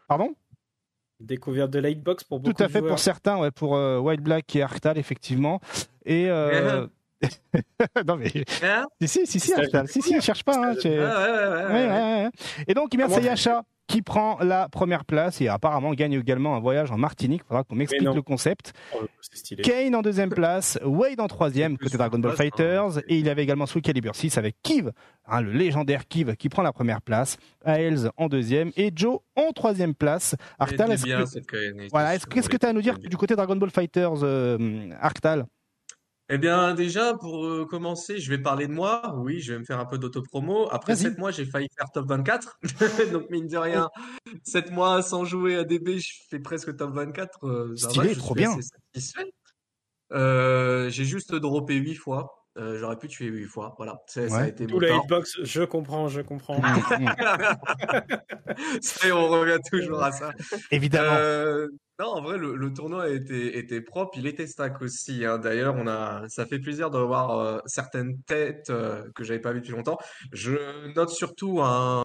Pardon? 0.07 0.35
Découverte 1.23 1.71
de 1.71 1.79
Lightbox 1.79 2.23
pour 2.23 2.39
beaucoup 2.39 2.53
Tout 2.53 2.63
à 2.63 2.67
fait 2.67 2.81
pour 2.81 2.99
certains, 2.99 3.37
ouais, 3.37 3.51
pour 3.51 3.75
euh, 3.75 3.97
White 3.97 4.21
Black 4.21 4.55
et 4.55 4.61
Arctal 4.61 4.97
effectivement. 4.97 5.59
Et 6.05 6.29
euh... 6.29 6.87
non 8.05 8.17
mais 8.17 8.29
hein? 8.61 8.85
Si 8.99 9.07
si 9.07 9.25
si 9.25 9.39
si 9.39 9.53
Arctal, 9.53 9.87
si 9.87 10.01
si, 10.01 10.19
cherche 10.19 10.43
pas. 10.43 10.57
Hein, 10.57 10.75
ouais, 10.83 10.89
ouais, 10.89 11.87
ouais, 11.87 12.29
et 12.67 12.73
donc 12.73 12.93
qui 13.87 14.01
prend 14.01 14.37
la 14.39 14.69
première 14.69 15.05
place 15.05 15.41
et 15.41 15.47
apparemment 15.47 15.93
gagne 15.93 16.13
également 16.13 16.55
un 16.55 16.59
voyage 16.59 16.91
en 16.91 16.97
Martinique. 16.97 17.41
Il 17.43 17.47
faudra 17.47 17.63
qu'on 17.63 17.75
m'explique 17.75 18.01
le 18.01 18.21
concept. 18.21 18.73
Oh, 18.95 19.05
Kane 19.61 19.95
en 19.95 20.01
deuxième 20.01 20.29
place, 20.29 20.79
Wade 20.83 21.19
en 21.19 21.27
troisième 21.27 21.77
côté 21.77 21.97
Dragon 21.97 22.19
Ball 22.19 22.35
Fighters 22.35 22.99
et 23.07 23.17
il 23.17 23.25
y 23.25 23.29
avait 23.29 23.43
également 23.43 23.65
Soul 23.65 23.81
Calibur 23.81 24.15
6 24.15 24.37
avec 24.37 24.55
Kiv, 24.63 24.91
hein, 25.27 25.41
le 25.41 25.51
légendaire 25.51 26.07
Kiv 26.07 26.35
qui 26.35 26.49
prend 26.49 26.61
la 26.61 26.71
première 26.71 27.01
place, 27.01 27.37
Aels 27.65 28.09
en 28.17 28.27
deuxième 28.27 28.71
et 28.77 28.91
Joe 28.95 29.19
en 29.35 29.51
troisième 29.51 29.95
place. 29.95 30.35
Arctal, 30.59 30.91
est-ce 30.91 31.39
que... 31.39 31.89
voilà, 31.89 32.15
est-ce 32.15 32.25
qu'est-ce 32.25 32.49
que 32.49 32.57
tu 32.57 32.65
as 32.65 32.69
à 32.69 32.73
nous 32.73 32.81
dire 32.81 32.97
du 32.99 33.17
côté 33.17 33.35
Dragon 33.35 33.55
Ball 33.55 33.69
Fighters, 33.69 34.23
euh, 34.23 34.89
Arctal? 34.99 35.45
Eh 36.29 36.37
bien, 36.37 36.73
déjà, 36.73 37.15
pour 37.15 37.45
euh, 37.45 37.65
commencer, 37.65 38.17
je 38.17 38.29
vais 38.29 38.37
parler 38.37 38.67
de 38.67 38.71
moi. 38.71 39.13
Oui, 39.17 39.39
je 39.39 39.53
vais 39.53 39.59
me 39.59 39.65
faire 39.65 39.79
un 39.79 39.85
peu 39.85 39.97
d'autopromo. 39.97 40.67
Après 40.71 40.95
sept 40.95 41.17
mois, 41.17 41.31
j'ai 41.31 41.45
failli 41.45 41.67
faire 41.77 41.91
top 41.91 42.07
24. 42.07 42.59
Donc, 43.11 43.29
mine 43.29 43.47
de 43.47 43.57
rien, 43.57 43.89
sept 44.43 44.71
mois 44.71 45.01
sans 45.01 45.25
jouer 45.25 45.57
à 45.57 45.63
DB, 45.63 45.99
je 45.99 46.13
fais 46.29 46.39
presque 46.39 46.75
top 46.77 46.93
24. 46.93 47.45
Euh, 47.45 47.75
Stylé, 47.75 48.15
trop 48.15 48.35
bien. 48.35 48.57
Euh, 50.13 50.89
j'ai 50.89 51.05
juste 51.05 51.35
droppé 51.35 51.75
huit 51.75 51.95
fois. 51.95 52.42
J'aurais 52.55 52.97
pu 52.97 53.07
tuer 53.07 53.27
huit 53.27 53.45
fois. 53.45 53.73
Voilà, 53.77 53.99
ça, 54.07 54.21
a 54.37 54.47
été 54.47 54.67
Tout 54.67 54.79
la 54.79 54.95
hitbox, 54.95 55.39
je 55.43 55.63
comprends, 55.63 56.07
je 56.07 56.21
comprends. 56.21 56.61
on 59.11 59.27
revient 59.27 59.59
toujours 59.71 60.03
à 60.03 60.11
ça. 60.11 60.31
Évidemment. 60.69 61.17
Non, 61.99 62.07
en 62.07 62.21
vrai, 62.23 62.39
le, 62.39 62.73
tournoi 62.73 63.09
était, 63.09 63.57
était 63.59 63.79
propre, 63.79 64.17
il 64.17 64.25
était 64.25 64.47
stack 64.47 64.81
aussi. 64.81 65.25
Hein. 65.25 65.37
D'ailleurs, 65.37 65.75
on 65.75 65.87
a, 65.87 66.27
ça 66.27 66.45
fait 66.47 66.57
plaisir 66.57 66.89
de 66.89 66.97
voir 66.97 67.37
euh, 67.37 67.59
certaines 67.67 68.19
têtes 68.23 68.71
euh, 68.71 69.07
que 69.13 69.23
j'avais 69.23 69.39
pas 69.39 69.53
vues 69.53 69.61
depuis 69.61 69.73
longtemps. 69.73 69.99
Je 70.31 70.91
note 70.95 71.11
surtout 71.11 71.61
un 71.61 72.03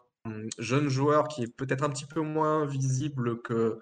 jeune 0.58 0.88
joueur 0.90 1.26
qui 1.28 1.44
est 1.44 1.56
peut-être 1.56 1.84
un 1.84 1.88
petit 1.88 2.04
peu 2.04 2.20
moins 2.20 2.66
visible 2.66 3.40
que, 3.40 3.78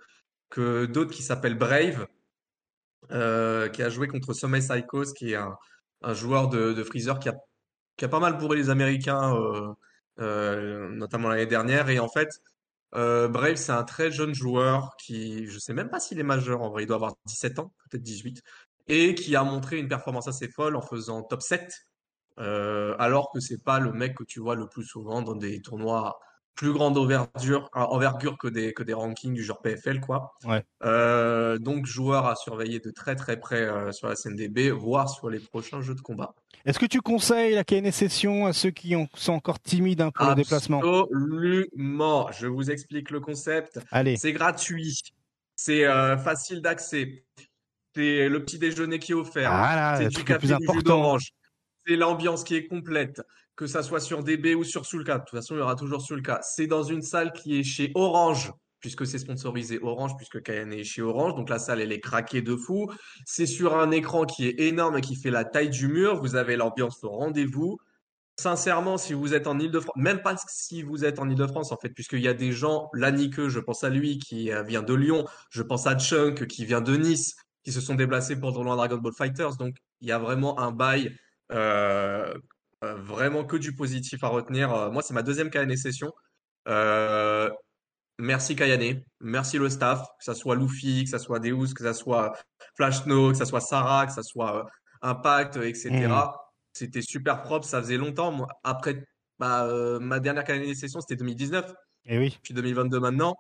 que 0.49 0.87
d'autres, 0.87 1.11
qui 1.11 1.25
s'appelle 1.25 1.59
Brave, 1.59 2.07
euh, 3.11 3.69
qui 3.69 3.83
a 3.83 3.89
joué 3.89 4.07
contre 4.07 4.33
Sommet 4.33 4.61
Psychos, 4.61 5.12
qui 5.12 5.33
est 5.33 5.37
un, 5.37 5.57
un 6.03 6.14
joueur 6.14 6.49
de, 6.49 6.82
Freezer 6.82 7.18
qui 7.18 7.28
a, 7.28 8.09
pas 8.09 8.20
mal 8.20 8.36
bourré 8.38 8.57
les 8.57 8.70
Américains, 8.70 9.34
notamment 10.18 11.28
l'année 11.28 11.47
dernière. 11.47 11.88
Et 11.90 11.99
en 11.99 12.09
fait, 12.09 12.30
euh, 12.94 13.28
Brave, 13.28 13.57
c'est 13.57 13.72
un 13.72 13.84
très 13.84 14.11
jeune 14.11 14.34
joueur 14.34 14.97
qui, 14.97 15.47
je 15.49 15.59
sais 15.59 15.74
même 15.74 15.90
pas 15.90 16.01
s'il 16.01 16.18
est 16.18 16.24
majeur 16.24 16.62
en 16.62 16.70
vrai, 16.70 16.84
il 16.84 16.86
doit 16.86 16.97
avoir 16.97 17.14
17 17.26 17.59
ans, 17.59 17.72
peut-être 17.90 18.03
18, 18.03 18.42
et 18.88 19.14
qui 19.14 19.36
a 19.36 19.44
montré 19.44 19.78
une 19.78 19.88
performance 19.88 20.28
assez 20.28 20.49
folle 20.49 20.76
en 20.76 20.82
faisant 20.82 21.22
top 21.22 21.42
7, 21.42 21.74
euh, 22.38 22.94
alors 22.99 23.30
que 23.32 23.40
c'est 23.40 23.62
pas 23.62 23.80
le 23.80 23.92
mec 23.92 24.14
que 24.16 24.24
tu 24.24 24.40
vois 24.40 24.55
le 24.55 24.68
plus 24.68 24.84
souvent 24.84 25.22
dans 25.22 25.34
des 25.34 25.61
tournois 25.61 26.18
plus 26.57 26.73
grande 26.73 26.97
envergure, 26.97 27.69
envergure 27.75 28.39
que 28.39 28.49
des, 28.49 28.73
que 28.73 28.83
des 28.83 28.95
rankings 28.95 29.35
du 29.35 29.45
genre 29.45 29.61
PFL, 29.61 30.01
quoi. 30.01 30.35
Ouais. 30.45 30.65
Euh, 30.85 31.59
donc, 31.59 31.85
joueur 31.85 32.27
à 32.27 32.35
surveiller 32.35 32.81
de 32.81 32.91
très 32.91 33.15
très 33.15 33.39
près 33.39 33.61
euh, 33.61 33.93
sur 33.93 34.09
la 34.09 34.17
CNDB, 34.17 34.71
voire 34.71 35.09
sur 35.09 35.29
les 35.29 35.39
prochains 35.39 35.83
jeux 35.83 35.95
de 35.95 36.01
combat. 36.01 36.35
Est-ce 36.65 36.79
que 36.79 36.87
tu 36.87 37.01
conseilles 37.01 37.55
la 37.55 37.63
KN 37.63 37.91
Session 37.93 38.47
à 38.47 38.53
ceux 38.53 38.71
qui 38.71 38.95
sont 39.15 39.33
encore 39.35 39.61
timides 39.61 40.01
hein, 40.01 40.11
pour 40.11 40.27
le 40.27 40.35
déplacement? 40.35 40.79
Absolument. 40.79 42.33
Je 42.33 42.47
vous 42.47 42.71
explique 42.71 43.11
le 43.11 43.21
concept. 43.21 43.79
Allez. 43.93 44.17
C'est 44.17 44.33
gratuit. 44.33 44.99
C'est 45.55 45.85
euh, 45.85 46.17
facile 46.17 46.63
d'accès. 46.63 47.25
C'est 47.95 48.29
le 48.29 48.43
petit 48.43 48.59
déjeuner 48.59 48.99
qui 48.99 49.13
est 49.13 49.15
offert. 49.15 49.53
c'est 49.99 50.09
du 50.09 50.25
café, 50.25 50.49
du 50.49 50.67
jus 50.73 50.83
d'orange. 50.83 51.33
C'est 51.87 51.97
l'ambiance 51.97 52.43
qui 52.45 52.57
est 52.57 52.67
complète 52.67 53.23
que 53.57 53.67
ça 53.67 53.83
soit 53.83 54.01
sur 54.01 54.23
DB 54.23 54.55
ou 54.55 54.65
sur 54.65 54.85
Soulka. 54.85 55.19
De 55.19 55.25
toute 55.25 55.31
façon, 55.31 55.55
il 55.55 55.59
y 55.59 55.63
aura 55.63 55.75
toujours 55.75 56.03
Soulka. 56.03 56.41
C'est 56.43 56.67
dans 56.67 56.83
une 56.83 57.03
salle 57.03 57.33
qui 57.33 57.59
est 57.59 57.63
chez 57.63 57.91
Orange, 57.95 58.53
puisque 58.81 59.07
c'est 59.07 59.19
sponsorisé 59.19 59.81
Orange, 59.83 60.17
puisque 60.17 60.43
Cayenne 60.43 60.73
est 60.73 60.85
chez 60.85 61.03
Orange. 61.03 61.35
Donc 61.35 61.49
la 61.49 61.59
salle, 61.59 61.81
elle 61.81 61.93
est 61.93 62.01
craquée 62.01 62.43
de 62.43 62.55
fou. 62.55 62.91
C'est 63.25 63.47
sur 63.47 63.79
un 63.79 63.91
écran 63.91 64.27
qui 64.27 64.47
est 64.47 64.61
énorme 64.61 64.99
et 64.99 65.01
qui 65.01 65.17
fait 65.17 65.31
la 65.31 65.45
taille 65.45 65.71
du 65.71 65.89
mur. 65.89 66.21
Vous 66.21 66.37
avez 66.37 66.57
l'ambiance 66.57 67.03
au 67.03 67.09
rendez-vous. 67.09 67.79
Sincèrement, 68.39 68.99
si 68.99 69.15
vous 69.15 69.33
êtes 69.33 69.47
en 69.47 69.59
Ile-de-France, 69.59 69.97
même 69.97 70.21
pas 70.21 70.37
si 70.47 70.83
vous 70.83 71.07
êtes 71.07 71.19
en 71.19 71.31
Ile-de-France, 71.31 71.73
en 71.73 71.79
fait, 71.79 71.89
puisqu'il 71.89 72.21
y 72.21 72.29
a 72.29 72.35
des 72.35 72.53
gens, 72.53 72.91
Lanique, 72.93 73.49
je 73.49 73.59
pense 73.61 73.83
à 73.83 73.89
lui, 73.89 74.19
qui 74.19 74.53
euh, 74.53 74.63
vient 74.63 74.83
de 74.83 74.93
Lyon, 74.93 75.25
je 75.49 75.63
pense 75.63 75.87
à 75.87 75.99
Chunk, 75.99 76.47
qui 76.47 76.67
vient 76.67 76.83
de 76.83 76.97
Nice, 76.99 77.35
qui 77.65 77.73
se 77.73 77.81
sont 77.81 77.95
déplacés 77.95 78.39
pour 78.39 78.53
tournoi 78.53 78.77
Dragon 78.77 78.99
Ball 78.99 79.15
Fighters. 79.15 79.57
Donc, 79.57 79.77
il 80.03 80.09
y 80.09 80.13
a 80.13 80.19
vraiment 80.19 80.61
un 80.61 80.71
bail 80.71 81.17
euh, 81.51 82.35
vraiment 82.83 83.45
que 83.45 83.57
du 83.57 83.74
positif 83.74 84.22
à 84.24 84.29
retenir. 84.29 84.72
Euh, 84.72 84.91
moi, 84.91 85.03
c'est 85.03 85.14
ma 85.14 85.22
deuxième 85.22 85.51
Kayane 85.51 85.77
session. 85.77 86.12
Euh, 86.68 87.51
merci 88.18 88.57
Kayane, 88.57 89.03
merci 89.20 89.59
le 89.59 89.68
staff, 89.68 90.01
que 90.18 90.24
ce 90.24 90.35
soit 90.35 90.57
Luffy, 90.57 91.05
que 91.05 91.11
ce 91.11 91.18
soit 91.18 91.39
Deus, 91.39 91.74
que 91.74 91.85
ce 91.85 91.93
soit 91.93 92.33
Flash 92.77 93.03
Snow, 93.03 93.33
que 93.33 93.39
ce 93.39 93.45
soit 93.45 93.61
Sarah, 93.61 94.07
que 94.07 94.12
ce 94.12 94.22
soit 94.22 94.66
Impact, 95.03 95.57
etc. 95.57 95.91
Mm. 95.91 96.33
C'était 96.72 97.03
super 97.03 97.43
propre, 97.43 97.66
ça 97.66 97.81
faisait 97.81 97.97
longtemps. 97.97 98.47
après 98.64 99.05
bah, 99.39 99.68
ma 100.01 100.18
dernière 100.18 100.45
Kayane 100.45 100.74
session, 100.74 101.01
c'était 101.01 101.16
2019. 101.16 101.72
Et 102.07 102.18
oui. 102.18 102.39
Puis 102.43 102.55
2022 102.55 103.01
maintenant. 103.01 103.37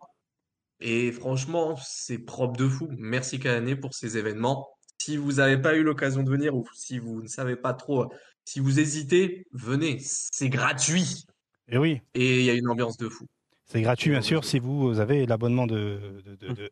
Et 0.80 1.10
franchement, 1.10 1.76
c'est 1.82 2.18
propre 2.18 2.56
de 2.56 2.68
fou. 2.68 2.88
Merci 2.98 3.40
Kayane 3.40 3.76
pour 3.76 3.94
ces 3.94 4.18
événements. 4.18 4.68
Si 4.98 5.16
vous 5.16 5.34
n'avez 5.34 5.58
pas 5.58 5.74
eu 5.74 5.82
l'occasion 5.82 6.22
de 6.22 6.30
venir 6.30 6.54
ou 6.54 6.66
si 6.74 6.98
vous 6.98 7.22
ne 7.22 7.28
savez 7.28 7.56
pas 7.56 7.74
trop 7.74 8.12
si 8.46 8.60
vous 8.60 8.78
hésitez, 8.78 9.44
venez, 9.52 9.98
c'est 10.00 10.48
gratuit. 10.48 11.24
Et 11.68 11.74
eh 11.74 11.78
oui. 11.78 12.00
Et 12.14 12.38
il 12.38 12.44
y 12.44 12.50
a 12.50 12.54
une 12.54 12.68
ambiance 12.68 12.96
de 12.96 13.08
fou. 13.08 13.26
C'est 13.64 13.82
gratuit, 13.82 14.10
bien 14.10 14.22
sûr, 14.22 14.44
si 14.44 14.60
vous 14.60 15.00
avez 15.00 15.26
l'abonnement 15.26 15.66
de, 15.66 16.22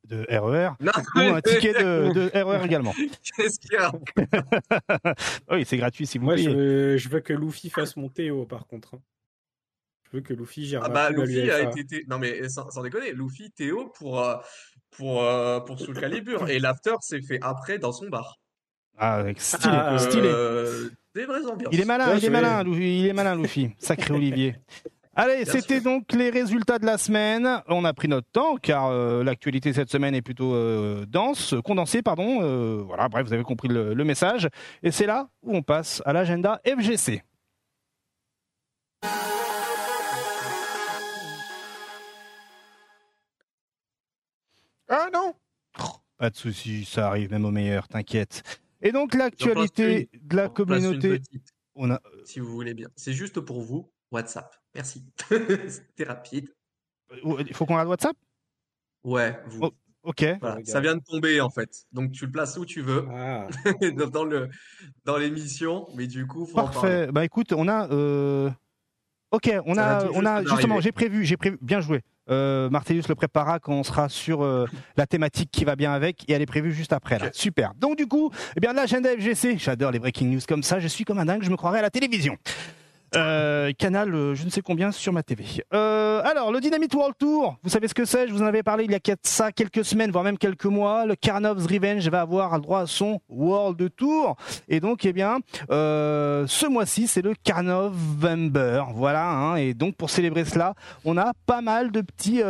de, 0.05 0.27
RER 0.31 0.71
e 0.81 0.91
ou 1.17 1.35
un 1.35 1.41
ticket 1.41 1.73
de, 1.73 2.31
RER 2.33 2.59
e 2.63 2.65
également. 2.65 2.95
Qu'est-ce 3.37 3.59
qu'il 3.59 3.73
y 3.73 3.77
a 3.77 3.93
Oui, 5.51 5.65
c'est 5.67 5.77
gratuit 5.77 6.07
si 6.07 6.19
vous 6.19 6.27
Moi, 6.27 6.37
je 6.37 7.09
veux, 7.09 7.21
que 7.21 7.33
Luffy 7.33 7.69
fasse 7.71 7.97
mon 7.97 8.09
Théo, 8.09 8.47
par 8.47 8.69
contre. 8.69 8.95
Hein. 8.95 9.03
Je 10.05 10.19
veux 10.19 10.23
que 10.23 10.33
Luffy 10.33 10.67
gère. 10.67 10.85
Ah 10.85 10.89
bah, 10.89 11.11
Luffy 11.11 11.51
a 11.51 11.69
été. 11.77 12.05
Non, 12.07 12.21
mais 12.21 12.49
sans, 12.49 12.83
déconner, 12.85 13.13
Luffy, 13.13 13.51
Théo 13.51 13.93
pour, 13.99 14.21
euh, 14.21 14.37
pour, 14.93 15.25
euh, 15.25 15.59
pour 15.59 15.81
Soul 15.81 15.99
Calibur. 15.99 16.49
Et 16.49 16.61
l'after 16.61 16.95
s'est 17.01 17.23
fait 17.23 17.41
après 17.43 17.81
dans 17.81 17.91
son 17.91 18.09
bar. 18.09 18.39
Ah, 18.97 19.25
stylé. 19.37 19.75
Ah, 19.77 19.99
stylé. 19.99 20.29
Euh, 20.29 20.89
des 21.15 21.27
vraies 21.27 21.47
ambiances. 21.47 21.73
Il 21.73 21.81
est 21.81 21.85
malin, 21.85 22.17
il 22.17 22.25
est 22.25 22.31
malin, 22.31 22.65
Luffy, 22.65 23.01
il 23.01 23.07
est 23.07 23.13
malin, 23.13 23.37
Luffy. 23.37 23.71
Sacré 23.79 24.13
Olivier. 24.15 24.57
Allez, 25.17 25.45
c'était 25.45 25.81
donc 25.81 26.13
les 26.13 26.31
résultats 26.31 26.81
de 26.81 26.87
la 26.87 26.99
semaine. 26.99 27.63
On 27.69 27.85
a 27.85 27.93
pris 27.93 28.09
notre 28.09 28.29
temps 28.33 28.57
car 28.57 28.87
euh, 28.87 29.23
l'actualité 29.23 29.73
cette 29.73 29.89
semaine 29.89 30.13
est 30.15 30.23
plutôt 30.23 30.55
euh, 30.55 31.07
dense, 31.07 31.55
condensée, 31.65 32.03
pardon. 32.03 32.41
Euh, 32.43 32.83
voilà, 32.85 33.09
bref, 33.09 33.25
vous 33.27 33.33
avez 33.33 33.45
compris 33.45 33.69
le, 33.69 33.95
le 33.95 34.05
message. 34.05 34.49
Et 34.83 34.91
c'est 34.91 35.07
là 35.07 35.29
où 35.43 35.57
on 35.57 35.63
passe 35.63 36.03
à 36.05 36.13
l'agenda 36.13 36.61
FGC. 36.67 37.23
Ah 44.89 45.09
non 45.13 45.35
Pas 46.19 46.31
de 46.31 46.37
souci, 46.37 46.85
ça 46.85 47.07
arrive 47.07 47.31
même 47.31 47.45
au 47.45 47.51
meilleur, 47.53 47.87
t'inquiète. 47.87 48.64
Et 48.85 48.93
donc 48.93 49.15
l'actualité 49.15 50.11
de 50.13 50.37
la 50.37 50.49
communauté. 50.49 51.21
On 51.75 51.91
a... 51.91 52.01
Si 52.25 52.39
vous 52.39 52.53
voulez 52.53 52.75
bien. 52.75 52.89
C'est 52.95 53.15
juste 53.15 53.41
pour 53.41 53.63
vous, 53.63 53.91
WhatsApp. 54.13 54.55
Merci. 54.75 55.05
C'était 55.29 56.05
rapide. 56.05 56.51
Euh, 57.11 57.43
il 57.47 57.55
faut 57.55 57.67
qu'on 57.67 57.81
ait 57.81 57.85
WhatsApp? 57.85 58.17
Ouais, 59.03 59.41
vous. 59.47 59.65
Oh, 59.65 59.73
ok. 60.05 60.25
Ça 60.65 60.81
vient 60.81 60.97
de 60.97 61.03
tomber 61.03 61.41
en 61.41 61.51
fait. 61.51 61.87
Donc 61.93 62.13
tu 62.13 62.27
le 62.27 62.31
places 62.31 62.57
où 62.59 62.65
tu 62.65 62.83
veux. 62.83 63.07
Ah. 63.11 63.49
dans 64.13 64.25
le 64.25 64.51
dans 65.05 65.17
l'émission, 65.17 65.89
mais 65.97 66.07
du 66.07 66.27
coup, 66.27 66.47
faut 66.47 66.55
Parfait. 66.55 67.09
bah 67.11 67.25
écoute, 67.25 67.53
on 67.53 67.67
a. 67.69 67.91
Euh... 67.91 68.51
Ok, 69.31 69.51
on 69.67 69.77
a, 69.77 70.07
on 70.13 70.25
a 70.25 70.45
justement, 70.45 70.81
j'ai 70.81 70.93
prévu, 70.93 71.25
j'ai 71.25 71.37
prévu, 71.37 71.59
bien 71.61 71.81
joué. 71.81 72.03
Euh, 72.31 72.71
Martellus 72.71 73.03
le 73.09 73.15
préparera 73.15 73.59
quand 73.59 73.73
on 73.73 73.83
sera 73.83 74.09
sur 74.09 74.43
euh, 74.43 74.67
la 74.97 75.07
thématique 75.07 75.51
qui 75.51 75.65
va 75.65 75.77
bien 75.77 75.93
avec 75.93 76.29
et 76.29 76.33
elle 76.33 76.43
est 76.43 76.47
prévue 76.47 76.73
juste 76.73 76.93
après. 76.93 77.19
Là. 77.19 77.29
Super. 77.33 77.73
Donc 77.79 77.97
du 77.99 78.07
coup, 78.07 78.31
eh 78.57 78.61
bien 78.61 78.73
l'agenda 78.73 79.11
FGC, 79.11 79.59
j'adore 79.59 79.91
les 79.91 79.99
breaking 79.99 80.31
news 80.31 80.41
comme 80.49 80.63
ça, 80.63 80.81
je 80.81 80.89
suis 80.89 81.05
comme 81.05 81.19
un 81.19 81.27
dingue, 81.27 81.43
je 81.43 81.51
me 81.51 81.57
croirais 81.57 81.81
à 81.81 81.83
la 81.83 81.91
télévision. 81.91 82.37
Euh, 83.17 83.73
canal, 83.79 84.13
euh, 84.15 84.35
je 84.35 84.45
ne 84.45 84.51
sais 84.51 84.61
combien 84.61 84.91
sur 84.91 85.13
ma 85.13 85.23
TV. 85.23 85.45
Euh, 85.73 86.21
alors, 86.25 86.51
le 86.51 86.61
Dynamite 86.61 86.95
World 86.95 87.15
Tour, 87.17 87.57
vous 87.63 87.71
savez 87.71 87.87
ce 87.87 87.95
que 87.95 88.05
c'est 88.05 88.27
Je 88.27 88.33
vous 88.33 88.43
en 88.43 88.47
avais 88.47 88.63
parlé 88.63 88.85
il 88.85 88.91
y 88.91 88.95
a 88.95 89.01
ça 89.23 89.53
quelques 89.53 89.85
semaines, 89.85 90.11
voire 90.11 90.25
même 90.25 90.39
quelques 90.39 90.65
mois. 90.65 91.07
Le 91.07 91.15
Carnov's 91.15 91.67
Revenge 91.67 92.09
va 92.09 92.23
avoir 92.23 92.59
droit 92.61 92.81
à 92.81 92.87
son 92.87 93.21
World 93.29 93.91
Tour. 93.97 94.37
Et 94.69 94.81
donc, 94.81 95.05
eh 95.05 95.13
bien, 95.13 95.39
ce 95.69 96.67
mois-ci, 96.67 97.07
c'est 97.07 97.23
le 97.23 97.35
Carnovember. 97.35 98.85
Voilà. 98.95 99.29
Hein, 99.29 99.57
et 99.57 99.75
donc, 99.75 99.97
pour 99.97 100.11
célébrer 100.11 100.45
cela, 100.45 100.75
on 101.05 101.17
a 101.17 101.33
pas 101.47 101.61
mal 101.61 101.93
de 101.93 102.01
petits 102.01 102.43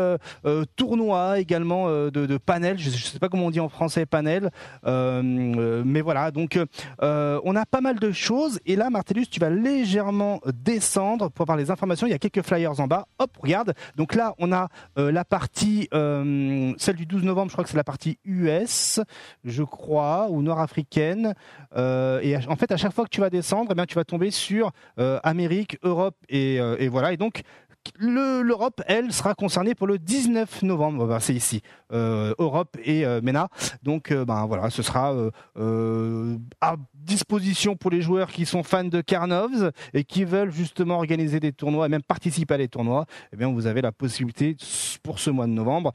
tournois 0.77 1.39
également 1.39 1.89
de, 1.89 2.11
de 2.11 2.37
panels. 2.39 2.79
Je 2.79 2.91
ne 2.91 2.95
sais 2.95 3.19
pas 3.19 3.29
comment 3.29 3.47
on 3.47 3.51
dit 3.51 3.61
en 3.61 3.69
français 3.69 4.07
panel. 4.07 4.51
mais 4.85 6.01
voilà. 6.01 6.31
Donc, 6.31 6.59
on 7.01 7.57
a 7.57 7.67
pas 7.67 7.81
mal 7.81 7.99
de 7.99 8.12
choses. 8.12 8.61
Et 8.67 8.77
là, 8.77 8.89
Martellus, 8.89 9.27
tu 9.27 9.41
vas 9.41 9.51
légèrement 9.51 10.41
descendre 10.55 11.31
pour 11.31 11.43
avoir 11.43 11.57
les 11.57 11.71
informations. 11.71 12.07
Il 12.07 12.11
y 12.11 12.15
a 12.15 12.19
quelques 12.19 12.43
flyers 12.43 12.81
en 12.81 12.87
bas. 12.87 13.07
Hop, 13.19 13.31
regarde. 13.41 13.75
Donc 13.97 14.15
là, 14.15 14.35
on 14.39 14.53
a 14.53 14.69
euh, 14.99 15.13
la 15.13 15.25
partie, 15.25 15.89
euh, 15.93 16.73
celle 16.79 16.97
du 16.97 17.07
12 17.07 17.25
novembre, 17.25 17.51
je 17.51 17.55
crois 17.55 17.65
que 17.65 17.71
c'est 17.71 17.77
la 17.77 17.85
partie 17.85 18.19
US, 18.25 19.01
je 19.45 19.63
crois, 19.63 20.29
ou 20.31 20.43
nord-africaine. 20.43 21.35
Euh, 21.77 22.21
et 22.23 22.37
en 22.37 22.57
fait, 22.57 22.73
à 22.73 22.77
chaque 22.77 22.93
fois 22.93 23.05
que 23.05 23.11
tu 23.11 23.21
vas 23.21 23.31
descendre, 23.31 23.71
eh 23.73 23.75
bien, 23.75 23.87
tu 23.87 23.95
vas 23.95 24.05
tomber 24.05 24.31
sur 24.31 24.73
Amérique, 24.97 25.79
Europe 25.83 26.17
et, 26.29 26.57
et 26.57 26.89
voilà. 26.89 27.13
Et 27.13 27.17
donc, 27.17 27.43
l'Europe, 27.99 28.82
elle, 28.87 29.12
sera 29.12 29.35
concernée 29.35 29.74
pour 29.74 29.87
le 29.87 29.99
19 29.99 30.62
novembre. 30.62 31.07
Ben, 31.07 31.20
c'est 31.20 31.35
ici, 31.35 31.62
euh, 31.93 32.35
Europe 32.39 32.76
et 32.82 33.05
euh, 33.05 33.20
MENA. 33.22 33.49
Donc, 33.82 34.11
euh, 34.11 34.24
ben 34.24 34.47
voilà, 34.47 34.70
ce 34.70 34.82
sera 34.82 35.14
à 36.61 36.76
disposition 36.95 37.76
pour 37.76 37.91
les 37.91 38.03
joueurs 38.03 38.30
qui 38.30 38.47
sont 38.47 38.62
fans 38.62 38.85
de 38.85 39.01
Carnovs 39.01 39.70
et 39.93 40.05
qui 40.05 40.24
veulent 40.24 40.53
justement 40.53 40.97
organiser 40.97 41.41
des 41.41 41.53
tournois 41.53 41.87
et 41.87 41.89
même 41.89 42.03
participer 42.03 42.55
à 42.55 42.59
des 42.59 42.68
tournois. 42.68 43.07
Eh 43.32 43.37
bien, 43.37 43.53
vous 43.53 43.66
avez 43.66 43.82
la 43.82 43.93
possibilité 43.93 44.57
pour 45.03 45.18
ce 45.18 45.30
mois 45.30 45.47
de 45.47 45.53
novembre 45.53 45.93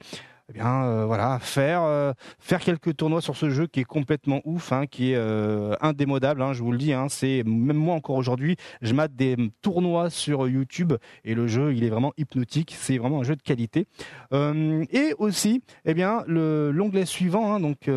eh 0.50 0.54
bien 0.54 0.84
euh, 0.84 1.06
voilà, 1.06 1.38
faire 1.40 1.84
euh, 1.84 2.14
faire 2.40 2.60
quelques 2.60 2.96
tournois 2.98 3.22
sur 3.22 3.38
ce 3.38 3.50
jeu 3.50 3.68
qui 3.68 3.82
est 3.82 3.86
complètement 3.86 4.42
ouf, 4.46 4.72
hein, 4.72 4.88
qui 4.88 5.12
est 5.12 5.16
euh, 5.16 5.76
indémodable. 5.82 6.42
Hein, 6.42 6.54
je 6.54 6.64
vous 6.64 6.72
le 6.72 6.78
dis, 6.78 6.92
hein, 6.92 7.08
c'est 7.10 7.44
même 7.46 7.78
moi 7.78 7.96
encore 7.96 8.16
aujourd'hui, 8.16 8.56
je 8.82 8.94
mate 8.94 9.16
des 9.16 9.36
tournois 9.62 10.10
sur 10.10 10.48
YouTube 10.48 10.94
et 11.24 11.36
le 11.36 11.48
jeu 11.48 11.74
il 11.74 11.84
est 11.84 11.90
vraiment 11.90 12.14
hypnotique. 12.18 12.76
C'est 12.78 12.98
vraiment 12.98 13.20
un 13.20 13.24
jeu 13.24 13.36
de 13.36 13.44
qualité. 13.44 13.88
et 14.34 15.14
aussi, 15.18 15.62
eh 15.86 15.94
bien 15.94 16.24
le 16.28 16.72
l'onglet 16.72 17.06
suivant, 17.06 17.54
hein, 17.54 17.60
donc 17.60 17.90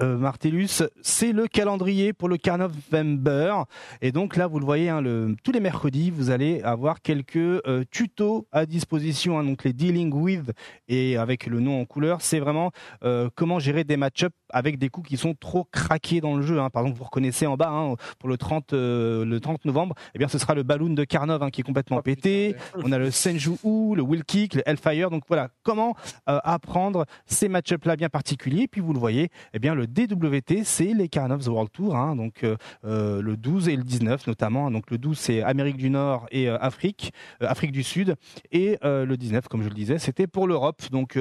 euh, 0.00 0.16
Martellus, 0.16 0.82
c'est 1.02 1.32
le 1.32 1.46
calendrier 1.46 2.12
pour 2.12 2.28
le 2.28 2.36
Carnovember. 2.36 3.54
Et 4.02 4.12
donc 4.12 4.36
là, 4.36 4.46
vous 4.46 4.58
le 4.58 4.64
voyez, 4.64 4.88
hein, 4.88 5.00
le, 5.00 5.36
tous 5.42 5.52
les 5.52 5.60
mercredis, 5.60 6.10
vous 6.10 6.30
allez 6.30 6.62
avoir 6.62 7.00
quelques 7.00 7.36
euh, 7.36 7.84
tutos 7.90 8.46
à 8.52 8.66
disposition. 8.66 9.38
Hein, 9.38 9.44
donc 9.44 9.64
les 9.64 9.72
dealing 9.72 10.12
with 10.12 10.52
et 10.88 11.16
avec 11.16 11.46
le 11.46 11.60
nom 11.60 11.80
en 11.80 11.84
couleur, 11.84 12.20
c'est 12.20 12.40
vraiment 12.40 12.72
euh, 13.04 13.28
comment 13.34 13.58
gérer 13.58 13.84
des 13.84 13.96
match-ups 13.96 14.34
avec 14.50 14.78
des 14.78 14.88
coups 14.88 15.08
qui 15.08 15.16
sont 15.16 15.34
trop 15.34 15.64
craqués 15.64 16.20
dans 16.20 16.36
le 16.36 16.42
jeu. 16.42 16.60
Hein. 16.60 16.70
Par 16.70 16.82
exemple, 16.82 16.98
vous 16.98 17.04
reconnaissez 17.04 17.46
en 17.46 17.56
bas 17.56 17.72
pour 18.18 18.28
le 18.28 18.36
30 18.36 18.72
le 18.72 19.38
30 19.38 19.64
novembre, 19.64 19.94
eh 20.14 20.18
bien 20.18 20.28
ce 20.28 20.38
sera 20.38 20.54
le 20.54 20.62
balloon 20.62 20.90
de 20.90 21.04
Carnov 21.04 21.50
qui 21.50 21.60
est 21.60 21.64
complètement 21.64 21.98
oh, 21.98 22.02
pété. 22.02 22.54
On 22.76 22.92
a 22.92 22.98
le 22.98 23.10
Senju 23.10 23.56
le 23.94 24.02
Will 24.02 24.24
Kick, 24.24 24.54
le 24.54 24.62
Hellfire. 24.66 25.10
Donc 25.10 25.24
voilà, 25.28 25.48
comment 25.62 25.94
apprendre 26.26 27.04
ces 27.26 27.48
match-ups 27.48 27.84
là 27.86 27.96
bien 27.96 28.08
particuliers. 28.08 28.68
Puis 28.68 28.80
vous 28.80 28.92
le 28.92 28.98
voyez, 28.98 29.30
eh 29.52 29.58
bien 29.58 29.74
le 29.74 29.83
DWT, 29.86 30.64
c'est 30.64 30.94
les 30.94 31.08
Carnov 31.08 31.46
World 31.48 31.70
Tour, 31.72 31.96
hein, 31.96 32.16
donc 32.16 32.44
euh, 32.44 32.56
euh, 32.84 33.22
le 33.22 33.36
12 33.36 33.68
et 33.68 33.76
le 33.76 33.82
19 33.82 34.26
notamment. 34.26 34.70
Donc 34.70 34.90
le 34.90 34.98
12 34.98 35.18
c'est 35.18 35.42
Amérique 35.42 35.76
du 35.76 35.90
Nord 35.90 36.26
et 36.30 36.48
euh, 36.48 36.56
Afrique, 36.58 37.12
Afrique 37.40 37.72
du 37.72 37.82
Sud, 37.82 38.16
et 38.52 38.78
le 38.82 39.16
19, 39.16 39.48
comme 39.48 39.62
je 39.62 39.68
le 39.68 39.74
disais, 39.74 39.98
c'était 39.98 40.26
pour 40.26 40.46
l'Europe. 40.46 40.82
Donc 40.90 41.18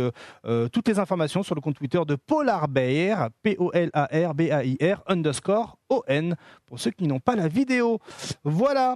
toutes 0.72 0.88
les 0.88 1.00
informations 1.00 1.44
sur 1.44 1.56
le 1.56 1.62
compte 1.62 1.76
Twitter 1.76 2.02
de 2.06 2.16
Polar 2.16 2.68
Bear, 2.68 3.30
P-O-L-A-R-B-A-I-R 3.44 5.04
underscore 5.08 5.78
O-N 5.94 6.36
pour 6.66 6.80
ceux 6.80 6.92
qui 6.92 7.08
n'ont 7.08 7.20
pas 7.20 7.36
la 7.36 7.48
vidéo. 7.48 8.00
Voilà. 8.44 8.96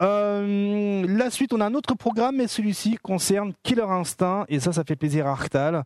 la 0.00 1.30
suite, 1.30 1.52
on 1.52 1.60
a 1.60 1.66
un 1.66 1.74
autre 1.74 1.94
programme, 1.94 2.36
mais 2.36 2.46
celui-ci 2.46 2.96
concerne 3.02 3.52
Killer 3.62 3.82
Instinct, 3.82 4.44
et 4.48 4.60
ça, 4.60 4.72
ça 4.72 4.84
fait 4.84 4.96
plaisir 4.96 5.26
à 5.26 5.30
Arctal. 5.30 5.84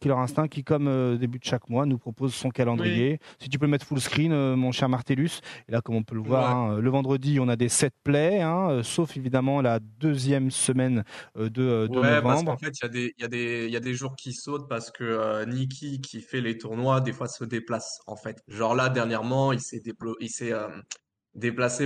Killer 0.00 0.14
Instinct 0.14 0.48
qui, 0.48 0.62
comme 0.62 1.16
début 1.18 1.38
de 1.38 1.44
chaque 1.44 1.68
mois, 1.68 1.86
nous 1.86 1.98
propose 1.98 2.34
son 2.34 2.50
calendrier. 2.50 3.18
Si 3.40 3.48
tu 3.48 3.58
peux 3.58 3.66
le 3.66 3.70
mettre 3.70 3.86
full 3.86 4.00
screen, 4.00 4.32
euh, 4.32 4.56
mon 4.56 4.72
cher 4.72 4.88
Martellus. 4.88 5.40
Et 5.68 5.72
là, 5.72 5.80
comme 5.80 5.96
on 5.96 6.02
peut 6.02 6.14
le 6.14 6.22
voir, 6.22 6.56
hein, 6.56 6.78
le 6.78 6.90
vendredi, 6.90 7.38
on 7.40 7.48
a 7.48 7.56
des 7.56 7.68
7 7.68 7.92
plays, 8.04 8.40
hein, 8.40 8.70
euh, 8.70 8.82
sauf 8.82 9.16
évidemment 9.16 9.60
la 9.60 9.80
deuxième 9.80 10.50
semaine 10.50 11.04
euh, 11.36 11.44
de, 11.44 11.88
de 11.88 11.98
ouais, 11.98 12.20
novembre. 12.20 12.56
Parce 12.60 12.78
fait, 12.78 12.88
il 12.92 13.00
y, 13.00 13.66
y, 13.66 13.70
y, 13.72 13.76
a 13.76 13.80
des 13.80 13.94
jours 13.94 14.16
qui 14.16 14.32
sautent 14.32 14.68
parce 14.68 14.90
que 14.90 15.44
Niki, 15.46 16.00
qui 16.00 16.20
fait 16.20 16.40
les 16.40 16.58
tournois, 16.58 17.00
des 17.00 17.12
fois 17.12 17.28
se 17.28 17.44
déplace, 17.44 18.00
en 18.06 18.16
fait. 18.16 18.42
Genre 18.48 18.74
là, 18.74 18.88
dernièrement, 18.88 19.52
il 19.52 19.60
s'est 19.60 19.80
déplacé 19.80 19.93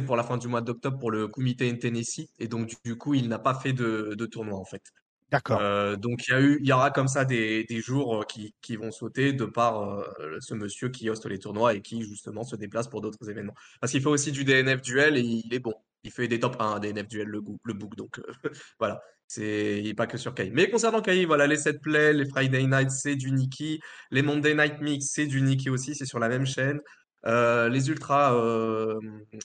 pour 0.03 0.17
la 0.17 0.23
fin 0.23 0.37
du 0.37 0.49
mois 0.49 0.61
d'octobre 0.61 0.99
pour 0.99 1.11
le 1.11 1.29
comité 1.29 1.71
in 1.71 1.77
Tennessee. 1.77 2.29
Et 2.39 2.49
donc, 2.49 2.73
du 2.85 2.97
coup, 2.97 3.15
il 3.15 3.29
n'a 3.29 3.39
pas 3.39 3.55
fait 3.55 3.73
de, 3.73 4.15
de 4.17 4.27
tournoi, 4.27 4.59
en 4.59 4.65
fait. 4.65 4.83
D'accord. 5.31 5.61
Euh, 5.61 5.97
donc 5.97 6.27
il 6.27 6.31
y 6.31 6.35
a 6.35 6.41
eu, 6.41 6.59
il 6.63 6.67
y 6.67 6.73
aura 6.73 6.91
comme 6.91 7.09
ça 7.09 7.25
des, 7.27 7.65
des 7.65 7.81
jours 7.81 8.23
euh, 8.23 8.25
qui, 8.25 8.55
qui 8.63 8.77
vont 8.77 8.91
sauter 8.91 9.35
de 9.35 9.45
par 9.45 9.83
euh, 9.83 10.39
ce 10.41 10.55
monsieur 10.55 10.89
qui 10.89 11.11
hoste 11.11 11.27
les 11.27 11.39
tournois 11.39 11.75
et 11.75 11.83
qui 11.83 12.03
justement 12.03 12.45
se 12.45 12.57
déplace 12.57 12.89
pour 12.89 13.03
d'autres 13.03 13.29
événements. 13.29 13.55
Parce 13.81 13.93
qu'il 13.93 14.01
fait 14.01 14.09
aussi 14.09 14.33
du 14.33 14.45
DNF 14.45 14.81
duel 14.81 15.19
et 15.19 15.21
il 15.21 15.53
est 15.53 15.59
bon. 15.59 15.75
Il 16.03 16.13
fait 16.13 16.29
des 16.29 16.41
top 16.41 16.57
1 16.59 16.79
DNF 16.81 17.09
duel 17.09 17.29
le, 17.29 17.43
le 17.65 17.75
book 17.75 17.95
donc 17.97 18.21
voilà. 18.79 19.03
C'est 19.27 19.81
il 19.81 19.89
est 19.89 19.95
pas 19.95 20.07
que 20.07 20.17
sur 20.17 20.35
Kai. 20.35 20.51
Mais 20.51 20.71
concernant 20.71 21.03
Kai, 21.03 21.27
voilà 21.27 21.47
les 21.47 21.59
set 21.59 21.83
play, 21.83 22.15
les 22.15 22.25
Friday 22.25 22.67
night 22.67 22.91
c'est 22.91 23.15
du 23.15 23.31
Nikki, 23.31 23.81
les 24.11 24.23
Monday 24.23 24.55
night 24.55 24.81
mix 24.81 25.09
c'est 25.13 25.27
du 25.27 25.43
Nikki 25.43 25.69
aussi, 25.69 25.95
c'est 25.95 26.07
sur 26.07 26.19
la 26.19 26.31
même 26.31 26.47
chaîne. 26.47 26.81
Les 27.25 27.89
Ultra 27.89 28.35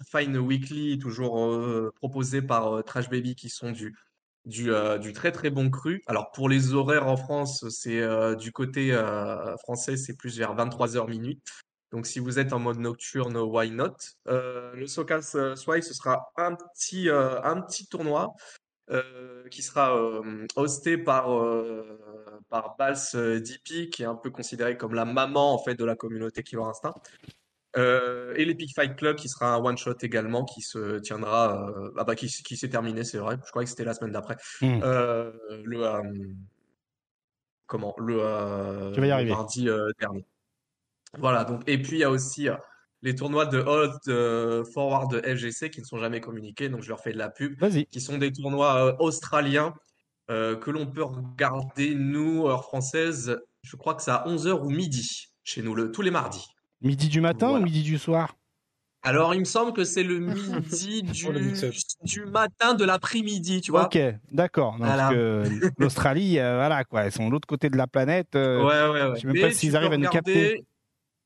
Fine 0.10 0.38
Weekly, 0.38 1.00
toujours 1.00 1.92
proposés 1.96 2.42
par 2.42 2.84
Trash 2.84 3.10
Baby, 3.10 3.36
qui 3.36 3.50
sont 3.50 3.72
du 3.72 3.94
euh, 4.72 5.14
très 5.14 5.32
très 5.32 5.50
bon 5.50 5.70
cru. 5.70 6.02
Alors 6.08 6.32
pour 6.32 6.50
les 6.50 6.74
horaires 6.74 7.08
en 7.08 7.18
France, 7.18 7.68
c'est 7.70 8.02
euh, 8.02 8.36
du 8.36 8.52
côté 8.52 8.94
euh, 8.94 9.56
français, 9.58 9.98
c'est 9.98 10.16
plus 10.16 10.38
vers 10.38 10.56
23h 10.56 11.10
minuit. 11.10 11.40
Donc 11.92 12.08
si 12.08 12.20
vous 12.20 12.40
êtes 12.40 12.54
en 12.54 12.60
mode 12.60 12.80
nocturne, 12.80 13.38
why 13.38 13.70
not? 13.70 13.96
le 14.26 14.86
Socas 14.88 15.36
Swipe, 15.56 15.84
ce 15.84 15.94
sera 15.94 16.32
un 16.38 16.56
petit, 16.56 17.08
un 17.10 17.62
petit 17.62 17.88
tournoi 17.88 18.34
qui 19.52 19.62
sera 19.62 19.96
hosté 20.56 20.98
par, 20.98 21.28
par 22.50 22.76
Bals 22.78 22.98
DP, 23.14 23.92
qui 23.92 24.02
est 24.02 24.08
un 24.08 24.16
peu 24.16 24.32
considéré 24.32 24.76
comme 24.76 24.96
la 24.96 25.06
maman 25.06 25.54
en 25.54 25.60
fait 25.60 25.76
de 25.76 25.86
la 25.86 25.96
communauté 25.96 26.42
Killer 26.42 26.64
Instinct. 26.64 26.96
Euh, 27.76 28.34
et 28.36 28.46
l'Epic 28.46 28.74
Fight 28.76 28.96
Club 28.96 29.16
qui 29.16 29.28
sera 29.28 29.56
un 29.56 29.58
one 29.58 29.78
shot 29.78 29.96
également 30.02 30.46
qui 30.46 30.62
se 30.62 31.00
tiendra 31.00 31.70
euh, 31.70 31.92
ah 31.98 32.04
bah 32.04 32.16
qui, 32.16 32.28
qui 32.28 32.56
s'est 32.56 32.70
terminé 32.70 33.04
c'est 33.04 33.18
vrai. 33.18 33.38
Je 33.44 33.50
crois 33.50 33.64
que 33.64 33.70
c'était 33.70 33.84
la 33.84 33.96
semaine 33.96 34.12
d'après. 34.12 34.38
Hmm. 34.62 34.80
euh, 34.84 35.32
le 35.64 35.84
euh, 35.84 36.02
comment 37.66 37.96
le, 37.98 38.94
y 38.96 39.26
mardi 39.26 39.68
dernier. 40.00 40.26
Voilà 41.18 41.46
donc 41.46 41.64
et 41.68 41.82
puis 41.82 41.98
il 41.98 42.00
y 42.00 42.04
a 42.04 42.12
aussi 42.12 42.48
les 43.02 43.16
tournois 43.16 43.48
de 43.48 43.60
Hold 43.60 44.66
Forward 44.72 45.12
de 45.12 45.22
FGC 45.22 45.72
qui 45.72 45.82
ne 45.82 45.86
sont 45.86 45.98
jamais 45.98 46.22
communiqués 46.22 46.70
donc 46.70 46.84
je 46.84 46.90
leur 46.90 47.00
fais 47.00 47.12
de 47.12 47.18
la 47.18 47.30
pub 47.30 47.60
qui 47.90 48.02
sont 48.02 48.20
des 48.20 48.32
tournois 48.32 49.02
australiens 49.02 49.74
que 50.28 50.70
l'on 50.70 50.86
peut 50.86 51.04
regarder 51.04 51.96
nous 51.96 52.46
heure 52.48 52.64
française. 52.66 53.40
Je 53.64 53.76
crois 53.78 53.96
que 53.96 54.04
c'est 54.04 54.12
à 54.12 54.26
11h 54.28 54.62
ou 54.62 54.70
midi 54.70 55.30
chez 55.44 55.64
nous 55.64 55.74
le, 55.74 55.92
tous 55.92 56.04
les 56.04 56.12
mardis 56.12 56.54
Midi 56.84 57.08
du 57.08 57.22
matin 57.22 57.52
ou 57.52 57.60
midi 57.62 57.82
du 57.82 57.98
soir? 57.98 58.36
Alors, 59.06 59.34
il 59.34 59.40
me 59.40 59.46
semble 59.46 59.74
que 59.74 59.84
c'est 59.84 60.04
le 60.04 60.20
midi 60.20 61.04
du, 61.04 62.26
matin 62.26 62.74
de 62.74 62.86
l'après-midi, 62.86 63.62
tu 63.62 63.72
vois. 63.72 63.86
Ok, 63.86 63.98
d'accord. 64.32 64.78
Donc, 64.78 65.72
l'Australie, 65.78 66.40
euh, 66.40 66.56
voilà, 66.56 66.84
quoi. 66.84 67.06
Ils 67.06 67.12
sont 67.12 67.28
de 67.28 67.32
l'autre 67.32 67.48
côté 67.48 67.70
de 67.70 67.78
la 67.78 67.88
planète. 67.88 68.36
Euh, 68.36 68.64
ouais, 68.64 68.92
ouais, 68.92 69.10
ouais. 69.10 69.16
Je 69.16 69.22
sais 69.22 69.28
même 69.28 69.42
pas 69.42 69.52
s'ils 69.52 69.76
arrivent 69.76 69.94
à 69.94 69.98
nous 69.98 70.10
capter. 70.10 70.66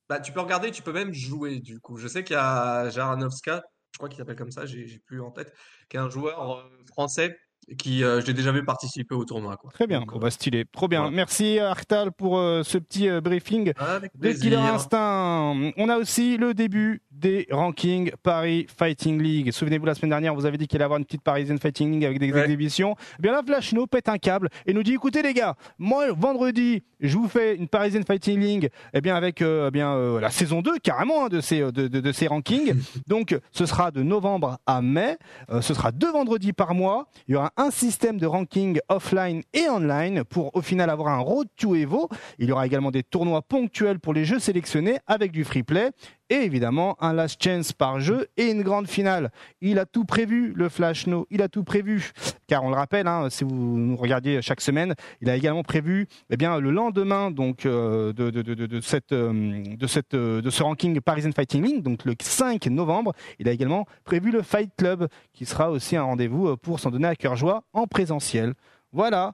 Bah, 0.10 0.20
tu 0.20 0.32
peux 0.32 0.40
regarder, 0.40 0.72
tu 0.72 0.82
peux 0.82 0.94
même 0.94 1.14
jouer, 1.14 1.60
du 1.60 1.80
coup. 1.80 1.98
Je 1.98 2.08
sais 2.08 2.24
qu'il 2.24 2.36
y 2.36 2.40
a 2.40 2.90
Jaranovska, 2.90 3.64
je 3.92 3.98
crois 3.98 4.10
qu'il 4.10 4.18
s'appelle 4.18 4.38
comme 4.38 4.52
ça, 4.52 4.66
j'ai 4.66 5.02
plus 5.06 5.22
en 5.22 5.32
tête, 5.32 5.54
qui 5.90 5.98
est 5.98 6.00
un 6.00 6.10
joueur 6.10 6.60
euh, 6.60 6.64
français 6.88 7.38
qui 7.78 8.04
euh, 8.04 8.22
j'ai 8.26 8.34
déjà 8.34 8.52
vu 8.52 8.64
participer 8.64 9.14
au 9.16 9.26
tournoi. 9.26 9.58
Quoi. 9.58 9.72
Très 9.72 9.88
bien, 9.88 10.00
Donc, 10.00 10.12
bon, 10.12 10.18
euh, 10.18 10.22
bah, 10.22 10.32
stylé, 10.32 10.66
trop 10.72 10.88
bien. 10.88 11.02
voilà. 11.02 11.16
Merci 11.16 11.60
Arctal 11.60 12.12
pour 12.12 12.38
euh, 12.38 12.64
ce 12.64 12.78
petit 12.78 13.10
euh, 13.10 13.20
briefing. 13.22 13.74
Avec 13.78 14.12
De 14.18 14.32
Killer. 14.32 14.56
Instinct. 14.58 15.72
On 15.78 15.90
a 15.90 15.98
aussi 15.98 16.38
le 16.38 16.54
début 16.54 17.02
des 17.12 17.48
rankings 17.52 18.12
Paris 18.24 18.68
Fighting 18.78 19.22
League. 19.22 19.52
Souvenez-vous, 19.52 19.86
la 19.86 19.96
semaine 19.96 20.10
dernière, 20.12 20.34
on 20.34 20.36
vous 20.38 20.46
avait 20.46 20.58
dit 20.58 20.68
qu'il 20.68 20.78
allait 20.78 20.86
avoir 20.86 21.00
une 21.00 21.06
petite 21.06 21.24
Parisienne 21.24 21.58
Fighting 21.60 21.92
League 21.92 22.06
avec 22.06 22.20
des 22.20 22.32
Ouais. 22.32 22.44
exhibitions. 22.44 22.96
Eh 23.18 23.22
bien 23.22 23.32
là, 23.32 23.42
Flashno 23.46 23.88
pète 23.88 24.10
un 24.10 24.18
câble 24.18 24.50
et 24.66 24.74
nous 24.74 24.84
dit 24.84 24.94
écoutez 24.94 25.22
les 25.22 25.34
gars, 25.34 25.56
moi 25.80 26.06
vendredi, 26.12 26.84
je 27.00 27.18
vous 27.18 27.28
fais 27.28 27.56
une 27.56 27.68
Parisienne 27.68 28.04
Fighting 28.06 28.40
League 28.40 28.70
eh 28.94 29.02
bien, 29.02 29.16
avec 29.16 29.42
euh, 29.42 29.68
eh 29.70 29.72
bien, 29.72 29.94
euh, 29.96 30.20
la 30.20 30.30
saison 30.30 30.62
2 30.62 30.78
carrément 30.80 31.26
hein, 31.26 31.30
de, 31.30 31.42
ces, 31.42 31.60
de, 31.62 31.88
de- 31.88 32.00
de 32.00 32.12
ces 32.12 32.28
rankings. 32.28 32.76
Donc 33.08 33.38
ce 33.52 33.66
sera 33.66 33.92
de 33.92 34.04
novembre 34.04 34.58
à 34.66 34.82
mai. 34.82 35.18
Euh, 35.50 35.62
ce 35.62 35.74
sera 35.74 35.92
deux 35.92 36.12
vendredis 36.12 36.54
par 36.54 36.74
mois. 36.76 37.08
Il 37.28 37.34
y 37.34 37.36
aura 37.36 37.52
un 37.58 37.72
système 37.72 38.20
de 38.20 38.26
ranking 38.26 38.80
offline 38.88 39.42
et 39.54 39.68
online 39.68 40.24
pour 40.24 40.56
au 40.56 40.62
final 40.62 40.90
avoir 40.90 41.10
un 41.10 41.20
road 41.20 41.48
to 41.58 41.76
Evo. 41.76 42.08
Il 42.40 42.48
y 42.48 42.52
aura 42.52 42.66
également 42.66 42.92
des 42.92 43.04
tournois 43.04 43.42
ponctuels 43.42 44.00
pour 44.00 44.14
les 44.14 44.26
jeux 44.26 44.40
sélectionnés 44.40 45.00
avec 45.08 45.32
du 45.32 45.44
free 45.44 45.64
play 45.64 45.92
et 46.30 46.36
évidemment 46.36 46.96
un 47.00 47.14
last 47.14 47.42
chance 47.44 47.74
par 47.74 48.00
jeu 48.00 48.28
et 48.38 48.52
une 48.52 48.62
grande 48.64 48.88
finale. 48.88 49.32
Il 49.62 49.80
a 49.80 49.86
tout 49.86 50.06
prévu, 50.06 50.54
le 50.56 50.70
Flash 50.70 51.08
No, 51.08 51.26
il 51.30 51.42
a 51.42 51.48
tout 51.48 51.64
prévu. 51.64 52.12
Car 52.48 52.64
on 52.64 52.70
le 52.70 52.76
rappelle, 52.76 53.08
hein, 53.08 53.30
si 53.30 53.44
vous 53.44 53.56
nous 53.56 53.96
regardiez 53.96 54.42
chaque 54.42 54.62
semaine, 54.62 54.94
il 55.22 55.30
a 55.30 55.36
également 55.36 55.64
prévu 55.64 56.08
eh 56.30 56.38
bien, 56.38 56.60
le 56.60 56.72
lendemain 56.72 57.32
donc, 57.32 57.66
euh, 57.66 58.14
de, 58.14 58.30
de, 58.30 58.42
de, 58.42 58.54
de- 58.66 58.82
cette, 58.82 59.12
euh, 59.12 59.64
de, 59.76 59.88
cette, 59.88 60.14
euh, 60.14 60.42
de 60.42 60.50
ce 60.50 60.64
ranking 60.64 61.00
Parisian 61.02 61.32
Fighting 61.32 61.64
League, 61.64 61.84
donc 61.84 62.06
le 62.06 62.14
5 62.22 62.66
novembre, 62.68 63.14
il 63.40 63.48
a 63.50 63.52
également 63.52 63.86
prévu 64.04 64.32
le 64.32 64.42
Fight 64.42 64.72
Club 64.78 65.08
qui 65.34 65.46
sera 65.46 65.72
aussi 65.72 65.96
un 65.96 66.04
rendez-vous 66.04 66.56
pour 66.58 66.80
s'en 66.80 66.92
donner 66.92 67.08
à 67.08 67.16
cœur 67.16 67.36
joie 67.36 67.64
en 67.74 67.88
présentiel. 67.88 68.54
Voilà. 68.94 69.34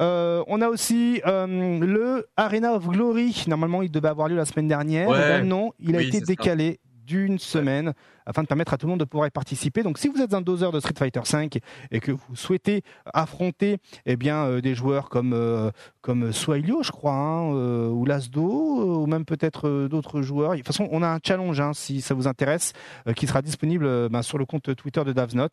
Euh, 0.00 0.42
on 0.48 0.60
a 0.60 0.68
aussi 0.68 1.20
euh, 1.26 1.46
le 1.80 2.26
Arena 2.36 2.74
of 2.74 2.86
Glory. 2.88 3.44
Normalement, 3.46 3.82
il 3.82 3.90
devait 3.90 4.08
avoir 4.08 4.28
lieu 4.28 4.36
la 4.36 4.44
semaine 4.44 4.68
dernière. 4.68 5.08
Ouais. 5.08 5.42
Non, 5.42 5.72
il 5.78 5.94
a 5.96 5.98
Oui, 5.98 6.08
été 6.08 6.20
décalé 6.20 6.80
d'une 7.06 7.38
semaine 7.38 7.94
afin 8.26 8.42
de 8.42 8.46
permettre 8.46 8.74
à 8.74 8.76
tout 8.76 8.84
le 8.84 8.90
monde 8.90 9.00
de 9.00 9.06
pouvoir 9.06 9.26
y 9.26 9.30
participer. 9.30 9.82
Donc, 9.82 9.96
si 9.96 10.08
vous 10.08 10.20
êtes 10.20 10.34
un 10.34 10.42
doseur 10.42 10.70
de 10.70 10.80
Street 10.80 10.92
Fighter 10.98 11.22
V 11.32 11.48
et 11.90 12.00
que 12.00 12.12
vous 12.12 12.36
souhaitez 12.36 12.82
affronter 13.14 13.78
eh 14.04 14.16
bien, 14.16 14.44
euh, 14.44 14.60
des 14.60 14.74
joueurs 14.74 15.08
comme, 15.08 15.32
euh, 15.32 15.70
comme 16.02 16.30
Swailio, 16.32 16.82
je 16.82 16.90
crois, 16.90 17.14
hein, 17.14 17.54
euh, 17.54 17.88
ou 17.88 18.04
Lasdo, 18.04 18.42
euh, 18.42 19.02
ou 19.02 19.06
même 19.06 19.24
peut-être 19.24 19.88
d'autres 19.88 20.20
joueurs. 20.20 20.50
De 20.52 20.56
toute 20.58 20.66
façon, 20.66 20.86
on 20.92 21.02
a 21.02 21.08
un 21.08 21.18
challenge, 21.26 21.58
hein, 21.58 21.72
si 21.72 22.02
ça 22.02 22.12
vous 22.12 22.28
intéresse, 22.28 22.74
qui 23.16 23.26
sera 23.26 23.40
disponible 23.40 24.10
ben, 24.10 24.20
sur 24.20 24.36
le 24.36 24.44
compte 24.44 24.76
Twitter 24.76 25.02
de 25.04 25.12
Davsnot. 25.14 25.48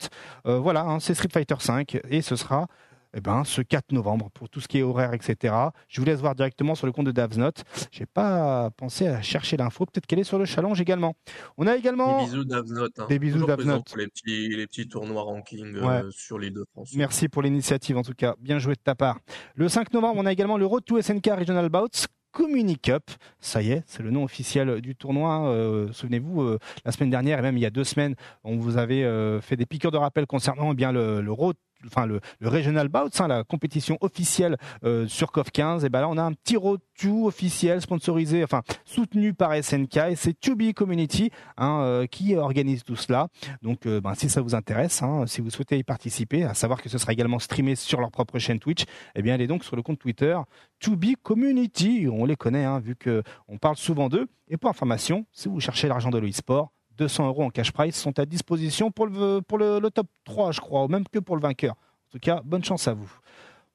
Euh, 0.45 0.59
voilà, 0.59 0.81
hein, 0.81 0.99
c'est 0.99 1.13
Street 1.13 1.29
Fighter 1.31 1.55
V 1.65 2.01
et 2.09 2.21
ce 2.21 2.35
sera 2.35 2.67
eh 3.15 3.21
ben, 3.21 3.43
ce 3.45 3.61
4 3.61 3.93
novembre 3.93 4.29
pour 4.33 4.49
tout 4.49 4.59
ce 4.59 4.67
qui 4.67 4.79
est 4.79 4.83
horaire, 4.83 5.13
etc. 5.13 5.53
Je 5.87 6.01
vous 6.01 6.05
laisse 6.05 6.19
voir 6.19 6.35
directement 6.35 6.75
sur 6.75 6.85
le 6.85 6.91
compte 6.91 7.05
de 7.05 7.11
Davsnot. 7.11 7.51
J'ai 7.91 8.05
pas 8.05 8.69
pensé 8.77 9.07
à 9.07 9.21
chercher 9.21 9.55
l'info. 9.57 9.85
Peut-être 9.85 10.05
qu'elle 10.05 10.19
est 10.19 10.25
sur 10.25 10.37
le 10.37 10.45
challenge 10.45 10.81
également. 10.81 11.15
On 11.57 11.65
a 11.65 11.75
également. 11.77 12.19
Des 12.19 12.25
bisous 12.25 12.45
Davsnot. 12.45 12.87
Hein. 12.97 13.05
Des 13.07 13.19
bisous 13.19 13.33
Toujours 13.35 13.47
Davsnot. 13.47 13.71
présent 13.71 13.83
pour 13.83 13.97
les 13.97 14.07
petits, 14.07 14.49
les 14.49 14.67
petits 14.67 14.87
tournois 14.87 15.23
ranking 15.23 15.75
euh, 15.75 16.11
sur 16.11 16.37
les 16.37 16.51
deux 16.51 16.65
France. 16.73 16.91
Merci 16.95 17.29
pour 17.29 17.41
l'initiative 17.41 17.97
en 17.97 18.03
tout 18.03 18.13
cas. 18.13 18.35
Bien 18.39 18.59
joué 18.59 18.75
de 18.75 18.81
ta 18.83 18.95
part. 18.95 19.19
Le 19.55 19.69
5 19.69 19.93
novembre, 19.93 20.19
on 20.21 20.25
a 20.25 20.31
également 20.33 20.57
le 20.57 20.65
Road 20.65 20.83
to 20.85 21.01
SNK 21.01 21.27
Regional 21.27 21.69
Bouts. 21.69 22.07
Community 22.35 22.77
Cup, 22.77 23.11
ça 23.39 23.61
y 23.61 23.71
est, 23.71 23.83
c'est 23.87 24.03
le 24.03 24.11
nom 24.11 24.25
officiel 24.25 24.81
du 24.81 24.93
tournoi. 24.93 25.47
Euh, 25.47 25.87
Souvenez-vous, 25.93 26.41
euh, 26.41 26.59
la 26.83 26.91
semaine 26.91 27.09
dernière 27.09 27.39
et 27.39 27.41
même 27.41 27.55
il 27.55 27.61
y 27.61 27.65
a 27.65 27.69
deux 27.69 27.85
semaines, 27.85 28.13
on 28.43 28.57
vous 28.57 28.77
avait 28.77 29.05
euh, 29.05 29.39
fait 29.39 29.55
des 29.55 29.65
piqûres 29.65 29.91
de 29.91 29.97
rappel 29.97 30.27
concernant 30.27 30.73
eh 30.73 30.75
bien 30.75 30.91
le, 30.91 31.21
le 31.21 31.31
Road, 31.31 31.55
enfin 31.85 32.05
le, 32.05 32.19
le 32.39 32.49
Regional 32.49 32.87
Bouts, 32.87 33.09
hein, 33.19 33.27
la 33.27 33.43
compétition 33.43 33.97
officielle 34.01 34.57
euh, 34.83 35.07
sur 35.07 35.31
CoF 35.31 35.51
15. 35.51 35.85
Et 35.85 35.89
ben 35.89 36.01
là, 36.01 36.09
on 36.09 36.17
a 36.17 36.23
un 36.23 36.33
petit 36.33 36.55
to 36.99 37.27
officiel 37.27 37.81
sponsorisé, 37.81 38.43
enfin 38.43 38.61
soutenu 38.85 39.33
par 39.33 39.53
SNK 39.53 39.97
et 40.09 40.15
c'est 40.15 40.33
To 40.39 40.55
Be 40.55 40.73
Community 40.73 41.31
hein, 41.57 41.81
euh, 41.81 42.07
qui 42.07 42.35
organise 42.35 42.83
tout 42.83 42.95
cela. 42.95 43.27
Donc, 43.61 43.85
euh, 43.85 44.01
ben, 44.01 44.13
si 44.15 44.29
ça 44.29 44.41
vous 44.41 44.55
intéresse, 44.55 45.01
hein, 45.01 45.25
si 45.27 45.41
vous 45.41 45.49
souhaitez 45.49 45.77
y 45.77 45.83
participer, 45.83 46.43
à 46.43 46.53
savoir 46.53 46.81
que 46.81 46.89
ce 46.89 46.97
sera 46.97 47.13
également 47.13 47.39
streamé 47.39 47.75
sur 47.75 47.99
leur 47.99 48.11
propre 48.11 48.39
chaîne 48.39 48.59
Twitch, 48.59 48.85
eh 49.15 49.21
bien, 49.21 49.33
allez 49.33 49.47
donc 49.47 49.63
sur 49.63 49.75
le 49.75 49.81
compte 49.81 49.99
Twitter 49.99 50.37
To 50.79 50.95
Be 50.95 51.15
Community. 51.21 52.07
On 52.11 52.25
les 52.25 52.35
connaît, 52.35 52.65
hein, 52.65 52.79
vu 52.79 52.95
que 52.95 53.23
on 53.47 53.57
parle 53.57 53.77
souvent 53.77 54.09
d'eux. 54.09 54.27
Et 54.47 54.57
pour 54.57 54.69
information, 54.69 55.25
si 55.31 55.49
vous 55.49 55.59
cherchez 55.59 55.87
l'argent 55.87 56.11
de 56.11 56.19
l'e-sport, 56.19 56.71
200 56.97 57.27
euros 57.27 57.43
en 57.43 57.49
cash 57.49 57.71
prize 57.71 57.95
sont 57.95 58.17
à 58.19 58.25
disposition 58.25 58.91
pour 58.91 59.07
le, 59.07 59.41
pour 59.41 59.57
le, 59.57 59.79
top 59.89 60.07
3, 60.25 60.51
je 60.51 60.61
crois, 60.61 60.83
ou 60.83 60.87
même 60.87 61.05
que 61.07 61.19
pour 61.19 61.35
le 61.35 61.41
vainqueur. 61.41 61.73
En 61.73 62.11
tout 62.11 62.19
cas, 62.19 62.41
bonne 62.43 62.63
chance 62.63 62.87
à 62.87 62.93
vous. 62.93 63.11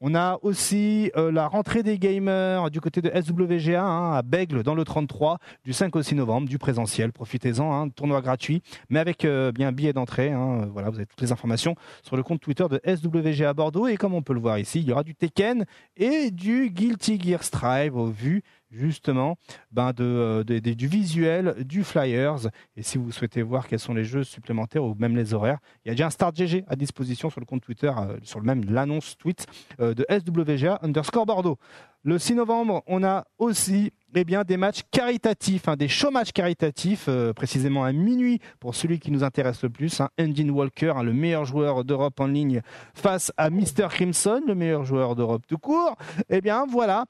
On 0.03 0.15
a 0.15 0.39
aussi 0.41 1.11
euh, 1.15 1.31
la 1.31 1.47
rentrée 1.47 1.83
des 1.83 1.99
gamers 1.99 2.71
du 2.71 2.81
côté 2.81 3.03
de 3.03 3.11
SWGA 3.11 3.83
hein, 3.83 4.15
à 4.15 4.23
Bègle 4.23 4.63
dans 4.63 4.75
le 4.75 4.83
33 4.83 5.37
du 5.63 5.75
5 5.75 5.95
au 5.95 6.03
6 6.03 6.15
novembre, 6.15 6.49
du 6.49 6.57
présentiel. 6.57 7.13
Profitez-en, 7.13 7.71
hein, 7.71 7.91
tournoi 7.91 8.23
gratuit, 8.23 8.63
mais 8.89 8.99
avec 8.99 9.27
euh, 9.27 9.53
bien 9.53 9.73
billet 9.73 9.93
d'entrée. 9.93 10.33
hein. 10.33 10.71
voilà, 10.73 10.89
vous 10.89 10.97
avez 10.97 11.05
toutes 11.05 11.21
les 11.21 11.33
informations 11.33 11.75
sur 12.03 12.17
le 12.17 12.23
compte 12.23 12.41
Twitter 12.41 12.65
de 12.71 12.81
SWGA 12.83 13.53
Bordeaux. 13.53 13.89
Et 13.89 13.99
comme 13.99 14.15
on 14.15 14.23
peut 14.23 14.33
le 14.33 14.41
voir 14.41 14.59
ici, 14.59 14.81
il 14.81 14.89
y 14.89 14.93
aura 14.93 15.03
du 15.03 15.15
Tekken 15.15 15.67
et 15.99 16.31
du 16.31 16.71
Guilty 16.71 17.21
Gear 17.21 17.43
Strive 17.45 17.95
au 17.95 18.07
vu 18.07 18.43
justement 18.71 19.37
ben, 19.71 19.93
de, 19.93 20.05
euh, 20.05 20.45
du 20.45 20.87
visuel, 20.87 21.55
du 21.65 21.85
flyers. 21.85 22.49
Et 22.77 22.83
si 22.83 22.99
vous 22.99 23.11
souhaitez 23.13 23.43
voir 23.43 23.67
quels 23.67 23.79
sont 23.79 23.95
les 23.95 24.05
jeux 24.05 24.25
supplémentaires 24.25 24.85
ou 24.85 24.95
même 24.99 25.17
les 25.17 25.35
horaires, 25.35 25.59
il 25.85 25.89
y 25.89 25.91
a 25.91 25.95
déjà 25.95 26.07
un 26.07 26.11
Start 26.11 26.37
GG 26.37 26.65
à 26.69 26.77
disposition 26.77 27.31
sur 27.31 27.41
le 27.41 27.47
compte 27.47 27.63
Twitter, 27.63 27.93
euh, 27.97 28.17
sur 28.23 28.39
le 28.39 28.47
même 28.47 28.65
l'annonce 28.65 29.17
tweet 29.17 29.47
euh, 29.81 29.95
de 29.95 30.07
SWGA 30.09 30.79
underscore 30.83 31.27
Bordeaux. 31.27 31.59
Le 32.03 32.19
6 32.19 32.35
novembre, 32.35 32.83
on 32.87 33.05
a 33.05 33.27
aussi 33.39 33.93
eh 34.15 34.25
bien, 34.25 34.43
des 34.43 34.57
matchs 34.57 34.81
caritatifs, 34.91 35.69
hein, 35.69 35.77
des 35.77 35.89
matchs 36.11 36.33
caritatifs, 36.33 37.11
précisément 37.37 37.85
à 37.85 37.93
minuit 37.93 38.41
pour 38.59 38.75
celui 38.75 38.99
qui 38.99 39.11
nous 39.11 39.23
intéresse 39.23 39.63
le 39.63 39.69
plus. 39.69 40.01
Hein, 40.01 40.09
Walker, 40.19 40.95
hein, 40.97 41.03
le 41.03 41.13
meilleur 41.13 41.45
joueur 41.45 41.85
d'Europe 41.85 42.19
en 42.19 42.27
ligne, 42.27 42.63
face 42.95 43.33
à 43.37 43.51
Mr. 43.51 43.89
Crimson, 43.91 44.41
le 44.47 44.55
meilleur 44.55 44.85
joueur 44.85 45.15
d'Europe 45.15 45.43
tout 45.47 45.59
court. 45.59 45.95
Eh 46.31 46.41
bien, 46.41 46.65
voilà. 46.67 47.05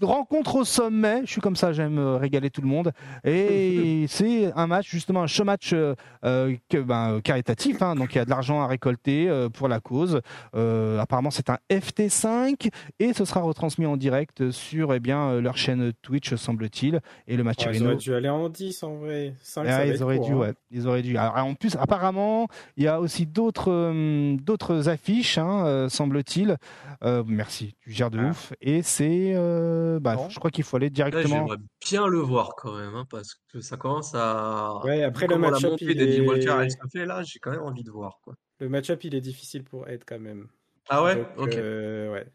Rencontre 0.00 0.56
au 0.56 0.64
sommet, 0.64 1.22
je 1.24 1.30
suis 1.32 1.40
comme 1.40 1.56
ça, 1.56 1.72
j'aime 1.72 1.98
euh, 1.98 2.16
régaler 2.16 2.50
tout 2.50 2.60
le 2.62 2.66
monde. 2.68 2.92
Et 3.24 4.04
c'est 4.08 4.52
un 4.56 4.66
match, 4.66 4.88
justement, 4.88 5.22
un 5.22 5.26
show 5.26 5.44
match 5.44 5.72
euh, 5.72 5.94
euh, 6.24 6.54
que- 6.68 6.78
ben, 6.78 7.20
caritatif, 7.22 7.82
hein, 7.82 7.94
donc 7.94 8.14
il 8.14 8.18
y 8.18 8.20
a 8.20 8.24
de 8.24 8.30
l'argent 8.30 8.62
à 8.62 8.66
récolter 8.66 9.28
euh, 9.28 9.48
pour 9.48 9.68
la 9.68 9.80
cause. 9.80 10.20
Euh, 10.54 10.98
apparemment, 10.98 11.30
c'est 11.30 11.50
un 11.50 11.58
FT5 11.70 12.70
et 12.98 13.12
ce 13.12 13.24
sera 13.24 13.40
retransmis 13.40 13.86
en 13.86 13.96
direct 13.96 14.50
sur 14.50 14.94
eh 14.94 15.00
bien, 15.00 15.40
leur 15.40 15.56
chaîne 15.56 15.92
Twitch, 16.02 16.34
semble-t-il. 16.34 17.00
Et 17.28 17.36
le 17.36 17.44
match 17.44 17.66
Ouais, 17.66 17.76
ils 17.76 17.84
auraient 17.84 17.96
dû 17.96 18.14
aller 18.14 18.28
en 18.28 18.48
10 18.48 18.82
en 18.82 18.94
vrai. 18.96 19.34
5, 19.42 19.66
ah, 19.68 19.86
ils 19.86 20.02
auraient 20.02 20.18
dû, 20.18 20.32
ouais. 20.32 20.52
Ils 20.70 20.86
auraient 20.88 21.02
dû. 21.02 21.16
Alors, 21.16 21.36
en 21.44 21.54
plus, 21.54 21.76
apparemment, 21.76 22.48
il 22.76 22.84
y 22.84 22.88
a 22.88 23.00
aussi 23.00 23.26
d'autres 23.26 23.70
euh, 23.70 24.36
d'autres 24.42 24.88
affiches, 24.88 25.38
hein, 25.38 25.64
euh, 25.66 25.88
semble-t-il. 25.88 26.56
Euh, 27.04 27.22
merci, 27.26 27.74
tu 27.82 27.90
gères 27.92 28.10
de 28.10 28.18
Ah. 28.18 28.30
ouf. 28.30 28.52
Et 28.60 28.82
c'est, 28.82 29.32
euh, 29.70 30.00
bah, 30.00 30.16
je 30.28 30.38
crois 30.38 30.50
qu'il 30.50 30.64
faut 30.64 30.76
aller 30.76 30.90
directement. 30.90 31.28
j'aimerais 31.46 31.56
bien 31.88 32.06
le 32.06 32.18
voir 32.18 32.54
quand 32.56 32.76
même, 32.76 32.94
hein, 32.94 33.06
parce 33.10 33.34
que 33.52 33.60
ça 33.60 33.76
commence 33.76 34.12
à. 34.14 34.80
Ouais, 34.84 35.02
après, 35.02 35.26
le 35.26 35.34
Comment 35.34 35.50
match-up, 35.50 35.74
il 35.80 35.96
d'Eddie 35.96 36.18
est- 36.18 36.26
Walker, 36.26 36.56
elle 36.62 36.70
se 36.70 36.76
fait 36.92 37.06
là, 37.06 37.22
j'ai 37.22 37.38
quand 37.38 37.50
même 37.50 37.62
envie 37.62 37.84
de 37.84 37.90
voir. 37.90 38.18
Quoi. 38.22 38.34
Le 38.58 38.68
match-up, 38.68 39.02
il 39.04 39.14
est 39.14 39.20
difficile 39.20 39.64
pour 39.64 39.88
Ed 39.88 40.02
quand 40.06 40.18
même. 40.18 40.48
Ah 40.88 41.02
ouais? 41.04 41.16
Donc, 41.16 41.28
Ok. 41.38 41.54
euh, 41.56 42.12
ouais. 42.12 42.26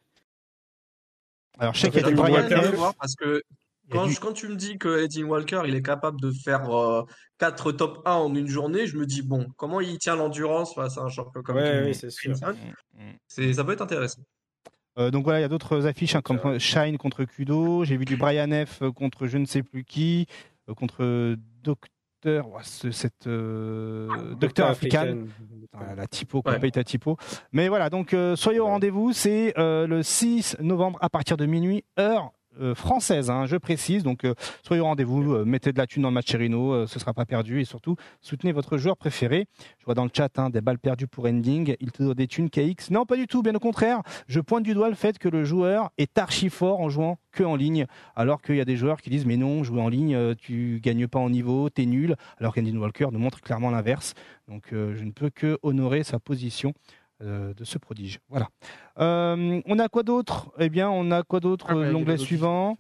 Alors, 1.58 1.74
je 1.74 1.80
sais 1.82 1.90
qu'il 1.90 2.02
y 2.02 2.04
a 2.04 2.08
du 2.12 2.16
Walker- 2.16 2.72
parce 3.00 3.16
que 3.16 3.42
quand, 3.90 4.08
du- 4.08 4.16
quand 4.20 4.34
tu 4.34 4.48
me 4.50 4.56
dis 4.56 4.78
que 4.78 5.04
Eddie 5.04 5.24
Walker, 5.24 5.62
il 5.66 5.76
est 5.76 5.82
capable 5.82 6.20
de 6.20 6.32
faire 6.32 6.68
4 7.38 7.72
top 7.72 8.02
1 8.06 8.14
en 8.14 8.34
une 8.36 8.48
journée, 8.48 8.88
je 8.88 8.98
me 8.98 9.06
dis, 9.06 9.22
bon, 9.22 9.48
comment 9.58 9.80
il 9.80 9.98
tient 10.00 10.16
l'endurance 10.16 10.74
face 10.74 10.98
à 10.98 11.02
un 11.04 11.10
champion 11.10 11.42
comme 11.44 11.58
Ouais, 11.58 11.84
oui, 11.86 11.96
c'est 11.96 12.10
sûr. 12.10 12.36
Mm, 12.36 13.00
mm. 13.00 13.14
C'est- 13.28 13.54
Ça 13.54 13.64
peut 13.64 13.74
être 13.74 13.82
intéressant. 13.82 14.22
Euh, 14.98 15.12
donc 15.12 15.24
voilà, 15.24 15.40
il 15.40 15.42
y 15.42 15.46
a 15.46 15.50
d'autres 15.50 15.86
affiches 15.88 16.16
hein, 16.16 16.22
comme. 16.22 16.60
Shine 16.60 16.98
contre 16.98 17.24
Kudo. 17.26 17.84
J'ai 17.84 17.98
vu 17.98 18.06
du 18.06 18.16
Brian 18.18 18.50
F 18.66 18.82
contre 18.96 19.28
je 19.28 19.38
ne 19.38 19.46
sais 19.46 19.64
plus 19.64 19.84
qui, 19.84 20.26
euh, 20.70 20.74
contre 20.74 21.36
Docteur, 21.64 22.48
ouais, 22.50 22.62
ce- 22.64 22.92
cette 22.92 23.28
euh, 23.28 24.34
Docteur 24.36 24.68
African. 24.70 25.18
Voilà, 25.74 25.96
la 25.96 26.08
typo, 26.08 26.42
Ouais. 26.46 26.72
ta 26.72 26.84
typo. 26.84 27.18
Mais 27.52 27.68
voilà, 27.68 27.90
donc 27.90 28.14
euh, 28.14 28.36
soyez 28.36 28.60
au 28.60 28.66
rendez-vous. 28.68 29.12
C'est 29.14 29.54
euh, 29.60 29.86
le 29.88 30.02
6 30.04 30.58
novembre 30.62 30.98
à 31.02 31.10
partir 31.10 31.36
de 31.38 31.46
minuit, 31.46 31.84
heure 32.00 32.24
euh, 32.26 32.28
française, 32.76 33.30
hein, 33.30 33.46
je 33.46 33.58
précise. 33.58 34.04
Donc 34.04 34.24
euh, 34.24 34.34
soyez 34.64 34.82
au 34.82 34.86
rendez-vous, 34.86 35.34
euh, 35.34 35.46
mettez 35.46 35.72
de 35.74 35.78
la 35.78 35.88
thune 35.88 36.04
dans 36.04 36.12
le 36.12 36.18
euh, 36.36 36.88
ce 36.88 37.00
sera 37.00 37.14
pas 37.14 37.26
perdu. 37.26 37.62
Et 37.62 37.66
surtout, 37.66 37.96
soutenez 38.22 38.52
votre 38.52 38.78
joueur 38.78 38.98
préféré. 38.98 39.48
Je 39.80 39.86
vois 39.86 39.94
dans 39.94 40.04
le 40.04 40.12
chat 40.16 40.38
hein, 40.40 40.50
des 40.50 40.62
balles 40.62 40.80
perdues 40.80 41.08
pour 41.08 41.26
Ending. 41.26 41.76
Il 41.80 41.92
te 41.92 42.04
doit 42.04 42.14
des 42.14 42.28
thunes 42.28 42.50
KX. 42.50 42.92
Non, 42.92 43.06
pas 43.06 43.16
du 43.16 43.28
tout, 43.28 43.42
bien 43.42 43.56
au 43.56 43.60
contraire. 43.60 44.02
Je 44.28 44.40
pointe 44.40 44.64
du 44.64 44.74
doigt 44.74 44.90
le 44.90 44.96
fait 44.96 45.18
que 45.18 45.30
le 45.30 45.44
joueur 45.44 45.92
est 45.98 46.18
archi 46.18 46.50
fort 46.50 46.82
en 46.82 46.90
jouant 46.90 47.18
que 47.36 47.44
en 47.44 47.56
ligne. 47.56 47.86
Alors 48.16 48.42
qu'il 48.42 48.56
y 48.56 48.62
a 48.62 48.66
des 48.66 48.78
joueurs 48.78 49.02
qui 49.02 49.12
disent 49.12 49.26
mais 49.26 49.38
non, 49.38 49.64
jouer 49.64 49.82
en 49.82 49.90
ligne, 49.90 50.16
euh, 50.16 50.34
tu 50.36 50.80
gagnes 50.82 51.08
pas 51.08 51.20
en 51.20 51.30
niveau, 51.30 51.70
t'es 51.70 51.86
nul. 51.86 52.16
Alors 52.40 52.56
qu'Endin 52.56 52.78
Walker 52.78 53.08
nous 53.12 53.20
montre 53.20 53.42
clairement 53.42 53.70
l'inverse. 53.70 54.14
Donc 54.48 54.74
euh, 54.74 54.96
je 54.96 55.04
ne 55.04 55.12
peux 55.12 55.30
que 55.30 55.60
honorer 55.62 56.04
sa 56.04 56.18
position 56.18 56.74
de 57.22 57.64
ce 57.64 57.78
prodige. 57.78 58.20
Voilà. 58.30 58.48
on 58.98 59.80
a 59.80 59.88
quoi 59.90 60.04
d'autre? 60.04 60.52
Eh 60.60 60.70
bien, 60.70 60.90
on 60.90 61.12
a 61.12 61.24
quoi 61.24 61.40
d'autre 61.40 61.68
ah, 61.70 61.74
L'onglet 61.74 62.18
suivant. 62.18 62.78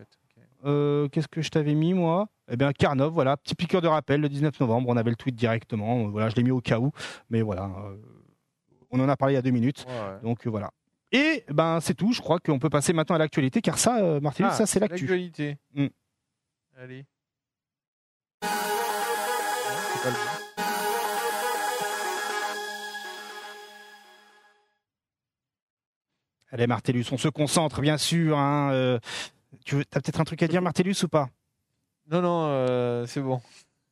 Qu'est-ce 0.63 1.27
que 1.27 1.41
je 1.41 1.49
t'avais 1.49 1.75
mis, 1.75 1.93
moi? 1.93 2.27
Eh 2.51 2.57
bien, 2.57 2.71
Karnov, 2.73 3.11
voilà, 3.11 3.37
petit 3.37 3.55
piqueur 3.55 3.81
de 3.81 3.87
rappel, 3.87 4.21
le 4.21 4.29
19 4.29 4.59
novembre, 4.59 4.89
on 4.89 4.97
avait 4.97 5.09
le 5.09 5.15
tweet 5.15 5.35
directement. 5.35 6.07
Voilà, 6.09 6.29
je 6.29 6.35
l'ai 6.35 6.43
mis 6.43 6.51
au 6.51 6.61
cas 6.61 6.79
où, 6.79 6.91
mais 7.29 7.41
voilà. 7.41 7.71
on 8.91 8.99
en 8.99 9.09
a 9.09 9.17
parlé 9.17 9.33
il 9.33 9.37
y 9.37 9.39
a 9.39 9.41
deux 9.41 9.51
minutes. 9.51 9.85
Donc 10.21 10.45
voilà. 10.47 10.71
Et 11.15 11.45
ben 11.49 11.79
c'est 11.79 11.93
tout, 11.93 12.11
je 12.11 12.21
crois 12.21 12.39
qu'on 12.39 12.59
peut 12.59 12.69
passer 12.69 12.91
maintenant 12.91 13.15
à 13.15 13.19
l'actualité, 13.19 13.61
car 13.61 13.77
ça, 13.77 13.99
euh, 13.99 14.19
Martin, 14.19 14.51
ça 14.51 14.65
c'est 14.65 14.81
l'actu. 14.81 15.05
L'actualité. 15.05 15.57
Mm. 15.73 15.87
Allez. 16.77 17.05
Allez, 26.55 26.67
Martellus, 26.67 27.03
on 27.11 27.17
se 27.17 27.27
concentre, 27.27 27.81
bien 27.81 27.97
sûr. 27.97 28.37
Hein, 28.37 28.69
euh, 28.71 28.97
tu 29.65 29.75
as 29.75 29.99
peut-être 29.99 30.21
un 30.21 30.23
truc 30.23 30.41
à 30.41 30.47
dire, 30.47 30.61
Martellus, 30.61 30.95
ou 31.03 31.09
pas? 31.09 31.27
Non, 32.09 32.21
non, 32.21 32.45
euh, 32.45 33.05
c'est 33.07 33.19
bon. 33.19 33.41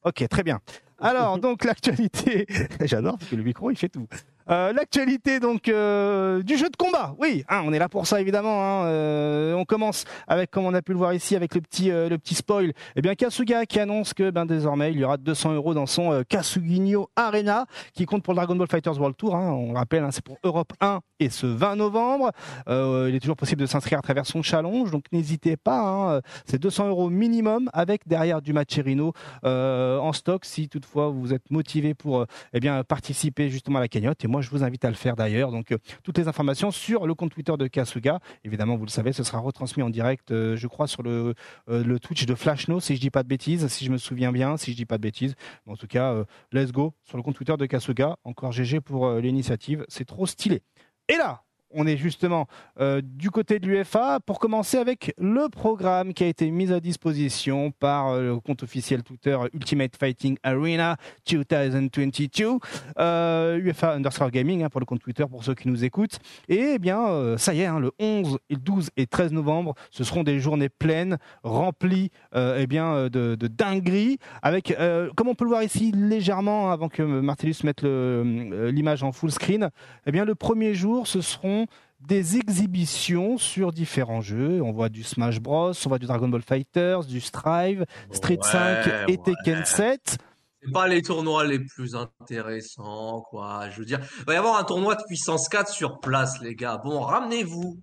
Ok, 0.05 0.25
très 0.29 0.43
bien. 0.43 0.61
Alors, 0.97 1.37
donc 1.39 1.65
l'actualité, 1.65 2.47
j'adore 2.79 3.17
parce 3.17 3.29
que 3.29 3.35
le 3.35 3.43
micro 3.43 3.69
il 3.69 3.75
fait 3.75 3.89
tout. 3.89 4.07
Euh, 4.49 4.73
l'actualité 4.73 5.39
donc 5.39 5.69
euh, 5.69 6.43
du 6.43 6.57
jeu 6.57 6.69
de 6.69 6.75
combat. 6.75 7.15
Oui, 7.17 7.43
hein, 7.49 7.61
on 7.65 7.73
est 7.73 7.79
là 7.79 7.89
pour 7.89 8.07
ça 8.07 8.19
évidemment. 8.19 8.61
Hein. 8.61 8.85
Euh, 8.85 9.53
on 9.53 9.65
commence 9.65 10.05
avec, 10.27 10.51
comme 10.51 10.65
on 10.65 10.73
a 10.73 10.81
pu 10.81 10.91
le 10.91 10.97
voir 10.97 11.13
ici, 11.13 11.35
avec 11.35 11.55
le 11.55 11.61
petit 11.61 11.89
le 11.89 12.17
petit 12.17 12.35
spoil. 12.35 12.73
Eh 12.95 13.01
bien, 13.01 13.15
Kasuga 13.15 13.65
qui 13.65 13.79
annonce 13.79 14.13
que 14.13 14.29
ben 14.31 14.45
désormais 14.45 14.91
il 14.91 14.99
y 14.99 15.03
aura 15.03 15.17
200 15.17 15.53
euros 15.53 15.73
dans 15.73 15.85
son 15.85 16.23
Kasuginyo 16.27 17.09
Arena 17.15 17.65
qui 17.93 18.05
compte 18.05 18.23
pour 18.23 18.33
le 18.33 18.37
Dragon 18.37 18.55
Ball 18.55 18.67
Fighters 18.67 18.97
World 18.97 19.15
Tour. 19.15 19.35
Hein. 19.35 19.51
On 19.51 19.73
rappelle, 19.73 20.05
c'est 20.11 20.23
pour 20.23 20.37
Europe 20.43 20.73
1 20.81 20.99
et 21.19 21.29
ce 21.29 21.45
20 21.45 21.75
novembre. 21.77 22.31
il 22.67 23.15
est 23.15 23.19
toujours 23.19 23.37
possible 23.37 23.61
de 23.61 23.65
s'inscrire 23.65 23.99
à 23.99 24.01
travers 24.01 24.25
son 24.25 24.41
challenge, 24.41 24.91
donc 24.91 25.05
n'hésitez 25.11 25.57
pas. 25.57 26.21
C'est 26.45 26.59
200 26.59 26.89
euros 26.89 27.09
minimum 27.09 27.69
avec 27.73 28.07
derrière 28.07 28.41
du 28.41 28.53
Macherino 28.53 29.13
en 29.43 30.13
stock 30.13 30.45
si 30.45 30.67
toutefois 30.67 31.09
vous 31.09 31.33
êtes 31.33 31.49
motivé 31.49 31.93
pour 31.93 32.25
eh 32.53 32.59
bien 32.59 32.83
participer 32.83 33.49
justement 33.49 33.77
à 33.77 33.81
la 33.81 33.87
cagnotte. 33.87 34.23
Moi, 34.33 34.41
je 34.41 34.49
vous 34.49 34.63
invite 34.63 34.83
à 34.83 34.89
le 34.89 34.95
faire 34.95 35.15
d'ailleurs. 35.15 35.51
Donc, 35.51 35.71
euh, 35.71 35.77
toutes 36.01 36.17
les 36.17 36.27
informations 36.27 36.71
sur 36.71 37.05
le 37.05 37.13
compte 37.13 37.31
Twitter 37.31 37.53
de 37.55 37.67
Kasuga. 37.67 38.19
Évidemment, 38.43 38.77
vous 38.77 38.85
le 38.85 38.89
savez, 38.89 39.13
ce 39.13 39.23
sera 39.23 39.37
retransmis 39.37 39.83
en 39.83 39.91
direct, 39.91 40.31
euh, 40.31 40.55
je 40.55 40.65
crois, 40.65 40.87
sur 40.87 41.03
le, 41.03 41.35
euh, 41.69 41.83
le 41.83 41.99
Twitch 41.99 42.25
de 42.25 42.33
Flashno, 42.33 42.79
si 42.79 42.95
je 42.95 42.99
dis 42.99 43.11
pas 43.11 43.21
de 43.21 43.27
bêtises, 43.27 43.67
si 43.67 43.85
je 43.85 43.91
me 43.91 43.97
souviens 43.97 44.31
bien, 44.31 44.57
si 44.57 44.71
je 44.71 44.75
dis 44.75 44.87
pas 44.87 44.97
de 44.97 45.03
bêtises. 45.03 45.35
en 45.67 45.75
tout 45.75 45.85
cas, 45.85 46.25
let's 46.51 46.71
go 46.71 46.95
sur 47.03 47.15
le 47.17 47.21
compte 47.21 47.35
Twitter 47.35 47.55
de 47.55 47.65
Kasuga. 47.67 48.17
Encore 48.23 48.51
GG 48.51 48.81
pour 48.81 49.11
l'initiative. 49.19 49.85
C'est 49.87 50.05
trop 50.05 50.25
stylé. 50.25 50.63
Et 51.09 51.15
là, 51.15 51.43
on 51.73 51.87
est 51.87 51.97
justement 51.97 52.47
euh, 52.79 53.01
du 53.03 53.31
côté 53.31 53.59
de 53.59 53.67
l'UFA 53.67 54.19
pour 54.19 54.39
commencer 54.39 54.77
avec 54.77 55.13
le 55.17 55.49
programme 55.49 56.13
qui 56.13 56.23
a 56.23 56.27
été 56.27 56.49
mis 56.51 56.71
à 56.71 56.79
disposition 56.79 57.71
par 57.71 58.09
euh, 58.09 58.21
le 58.21 58.39
compte 58.39 58.63
officiel 58.63 59.03
Twitter 59.03 59.37
Ultimate 59.53 59.95
Fighting 59.95 60.37
Arena 60.43 60.97
2022, 61.27 62.57
euh, 62.99 63.57
UFA 63.57 63.93
underscore 63.93 64.31
gaming 64.31 64.63
hein, 64.63 64.69
pour 64.69 64.79
le 64.79 64.85
compte 64.85 65.01
Twitter 65.01 65.25
pour 65.29 65.43
ceux 65.43 65.55
qui 65.55 65.67
nous 65.67 65.83
écoutent. 65.83 66.19
Et 66.47 66.73
eh 66.75 66.79
bien, 66.79 67.05
euh, 67.07 67.37
ça 67.37 67.53
y 67.53 67.61
est, 67.61 67.65
hein, 67.65 67.79
le 67.79 67.91
11, 67.99 68.37
et 68.49 68.55
12 68.55 68.89
et 68.97 69.07
13 69.07 69.31
novembre, 69.31 69.73
ce 69.91 70.03
seront 70.03 70.23
des 70.23 70.39
journées 70.39 70.69
pleines, 70.69 71.17
remplies 71.43 72.11
eh 72.35 72.67
bien, 72.67 73.09
de, 73.09 73.35
dingueries, 73.35 74.17
avec, 74.41 74.75
comme 75.15 75.27
on 75.27 75.35
peut 75.35 75.45
le 75.45 75.49
voir 75.49 75.63
ici 75.63 75.91
légèrement, 75.91 76.71
avant 76.71 76.89
que 76.89 77.01
Martellus 77.01 77.55
mette 77.63 77.83
l'image 77.83 79.03
en 79.03 79.11
full 79.11 79.31
screen, 79.31 79.69
eh 80.05 80.11
bien, 80.11 80.25
le 80.25 80.35
premier 80.35 80.73
jour, 80.73 81.07
ce 81.07 81.21
seront 81.21 81.62
des 81.99 82.37
exhibitions 82.37 83.37
sur 83.37 83.71
différents 83.71 84.21
jeux. 84.21 84.61
On 84.61 84.71
voit 84.71 84.89
du 84.89 85.03
Smash 85.03 85.39
Bros, 85.39 85.71
on 85.85 85.89
voit 85.89 85.99
du 85.99 86.05
Dragon 86.05 86.27
Ball 86.27 86.41
Fighters, 86.41 87.05
du 87.05 87.21
Strive, 87.21 87.85
Street 88.11 88.39
5 88.41 89.09
et 89.09 89.17
Tekken 89.17 89.65
7 89.65 90.17
c'est 90.65 90.71
pas 90.71 90.87
les 90.87 91.01
tournois 91.01 91.43
les 91.43 91.59
plus 91.59 91.95
intéressants, 91.95 93.21
quoi. 93.29 93.69
Je 93.69 93.79
veux 93.79 93.85
dire, 93.85 93.99
il 94.19 94.25
va 94.25 94.33
y 94.33 94.37
avoir 94.37 94.57
un 94.57 94.63
tournoi 94.63 94.95
de 94.95 95.03
puissance 95.03 95.49
4 95.49 95.69
sur 95.69 95.99
place, 95.99 96.41
les 96.41 96.55
gars. 96.55 96.79
Bon, 96.83 97.01
ramenez-vous. 97.01 97.79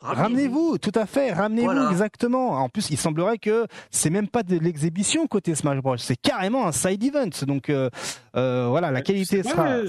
Ramenez-vous, 0.00 0.78
tout 0.78 0.92
à 0.94 1.04
fait, 1.04 1.30
ramenez-vous 1.32 1.90
exactement. 1.90 2.52
En 2.52 2.70
plus, 2.70 2.88
il 2.90 2.96
semblerait 2.96 3.36
que 3.36 3.66
c'est 3.90 4.08
même 4.08 4.28
pas 4.28 4.42
de 4.42 4.56
l'exhibition 4.58 5.26
côté 5.26 5.54
Smash 5.54 5.78
Bros, 5.80 5.98
c'est 5.98 6.16
carrément 6.16 6.66
un 6.66 6.72
side 6.72 7.04
event. 7.04 7.28
Donc 7.46 7.68
euh, 7.68 7.90
euh, 8.34 8.66
voilà, 8.68 8.90
la 8.90 9.02
qualité 9.02 9.42
sera. 9.42 9.80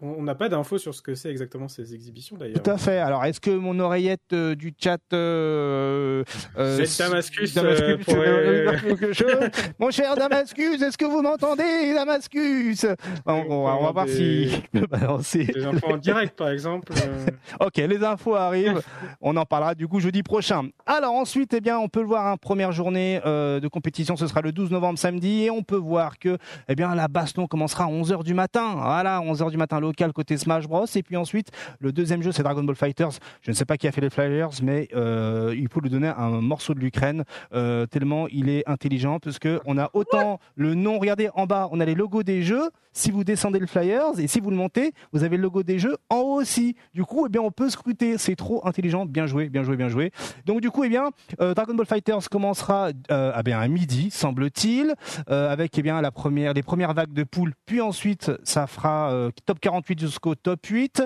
On 0.00 0.22
n'a 0.22 0.34
pas 0.34 0.48
d'infos 0.48 0.78
sur 0.78 0.94
ce 0.94 1.02
que 1.02 1.14
c'est 1.14 1.30
exactement 1.30 1.68
ces 1.68 1.94
exhibitions 1.94 2.36
d'ailleurs. 2.36 2.62
Tout 2.62 2.70
à 2.70 2.78
fait. 2.78 2.98
Alors, 2.98 3.24
est-ce 3.24 3.40
que 3.40 3.50
mon 3.50 3.78
oreillette 3.80 4.32
euh, 4.32 4.54
du 4.54 4.74
chat. 4.78 4.98
Euh, 5.12 6.24
euh, 6.56 6.84
c'est 6.84 7.04
Damascus. 7.04 7.54
Damascus 7.54 8.06
euh, 8.08 8.72
mon 9.78 9.90
cher 9.90 10.16
Damascus, 10.16 10.82
est-ce 10.82 10.98
que 10.98 11.04
vous 11.04 11.22
m'entendez, 11.22 11.94
Damascus? 11.94 12.86
On, 13.26 13.64
va, 13.64 13.92
voir 13.92 14.08
si 14.08 14.48
je 14.50 14.60
peux 14.72 14.86
balancer. 14.86 15.50
Les 15.54 15.64
infos 15.64 15.92
en 15.92 15.96
direct, 15.96 16.36
par 16.36 16.50
exemple. 16.50 16.92
ok, 17.60 17.76
les 17.76 18.04
infos 18.04 18.34
arrivent. 18.34 18.82
On 19.20 19.36
en 19.36 19.44
parlera 19.44 19.74
du 19.74 19.88
coup 19.88 20.00
jeudi 20.00 20.22
prochain. 20.22 20.68
Alors, 20.86 21.14
ensuite, 21.14 21.54
eh 21.54 21.60
bien, 21.60 21.78
on 21.78 21.88
peut 21.88 22.00
le 22.00 22.06
voir, 22.06 22.26
hein, 22.26 22.36
première 22.36 22.72
journée 22.72 23.20
de 23.24 23.68
compétition, 23.68 24.16
ce 24.16 24.26
sera 24.26 24.40
le 24.40 24.52
12 24.52 24.70
novembre 24.70 24.98
samedi. 24.98 25.44
Et 25.44 25.50
on 25.50 25.62
peut 25.62 25.76
voir 25.76 26.18
que 26.18 26.38
eh 26.68 26.74
bien, 26.74 26.94
la 26.94 27.08
baston 27.08 27.46
commencera 27.46 27.84
à 27.84 27.88
11h 27.88 28.24
du 28.24 28.34
matin. 28.34 28.74
Voilà, 28.76 29.20
11h 29.20 29.50
du 29.50 29.56
matin 29.56 29.80
côté 30.12 30.36
Smash 30.36 30.66
Bros. 30.66 30.86
Et 30.94 31.02
puis 31.02 31.16
ensuite, 31.16 31.50
le 31.80 31.92
deuxième 31.92 32.22
jeu, 32.22 32.32
c'est 32.32 32.42
Dragon 32.42 32.62
Ball 32.62 32.76
Fighters. 32.76 33.12
Je 33.42 33.50
ne 33.50 33.56
sais 33.56 33.64
pas 33.64 33.76
qui 33.76 33.88
a 33.88 33.92
fait 33.92 34.00
les 34.00 34.10
Flyers, 34.10 34.50
mais 34.62 34.88
euh, 34.94 35.54
il 35.56 35.68
faut 35.68 35.80
lui 35.80 35.90
donner 35.90 36.08
un 36.08 36.40
morceau 36.40 36.74
de 36.74 36.80
l'Ukraine, 36.80 37.24
euh, 37.54 37.86
tellement 37.86 38.28
il 38.28 38.48
est 38.48 38.68
intelligent, 38.68 39.18
parce 39.18 39.38
que 39.38 39.60
on 39.64 39.78
a 39.78 39.90
autant 39.92 40.40
le 40.56 40.74
nom, 40.74 40.98
regardez 40.98 41.28
en 41.34 41.46
bas, 41.46 41.68
on 41.72 41.80
a 41.80 41.84
les 41.84 41.94
logos 41.94 42.22
des 42.22 42.42
jeux. 42.42 42.70
Si 42.98 43.12
vous 43.12 43.22
descendez 43.22 43.60
le 43.60 43.68
Flyers 43.68 44.18
et 44.18 44.26
si 44.26 44.40
vous 44.40 44.50
le 44.50 44.56
montez, 44.56 44.92
vous 45.12 45.22
avez 45.22 45.36
le 45.36 45.44
logo 45.44 45.62
des 45.62 45.78
jeux 45.78 45.96
en 46.10 46.16
haut 46.16 46.40
aussi. 46.40 46.74
Du 46.94 47.04
coup, 47.04 47.26
eh 47.26 47.28
bien, 47.28 47.40
on 47.40 47.52
peut 47.52 47.70
scruter. 47.70 48.18
C'est 48.18 48.34
trop 48.34 48.66
intelligent. 48.66 49.06
Bien 49.06 49.28
joué, 49.28 49.48
bien 49.48 49.62
joué, 49.62 49.76
bien 49.76 49.88
joué. 49.88 50.10
Donc, 50.46 50.60
du 50.60 50.68
coup, 50.72 50.82
eh 50.82 50.88
bien, 50.88 51.10
euh, 51.40 51.54
Dragon 51.54 51.74
Ball 51.74 51.86
Fighters 51.86 52.28
commencera 52.28 52.90
à, 53.08 53.42
bien, 53.44 53.60
à 53.60 53.68
midi, 53.68 54.10
semble-t-il, 54.10 54.96
avec 55.28 55.78
eh 55.78 55.82
bien, 55.82 56.00
la 56.00 56.10
première, 56.10 56.54
les 56.54 56.64
premières 56.64 56.92
vagues 56.92 57.12
de 57.12 57.22
poules. 57.22 57.52
Puis 57.66 57.80
ensuite, 57.80 58.32
ça 58.42 58.66
fera 58.66 59.30
top 59.46 59.60
40 59.60 59.84
jusqu'au 59.96 60.34
top 60.34 60.66
8. 60.66 61.04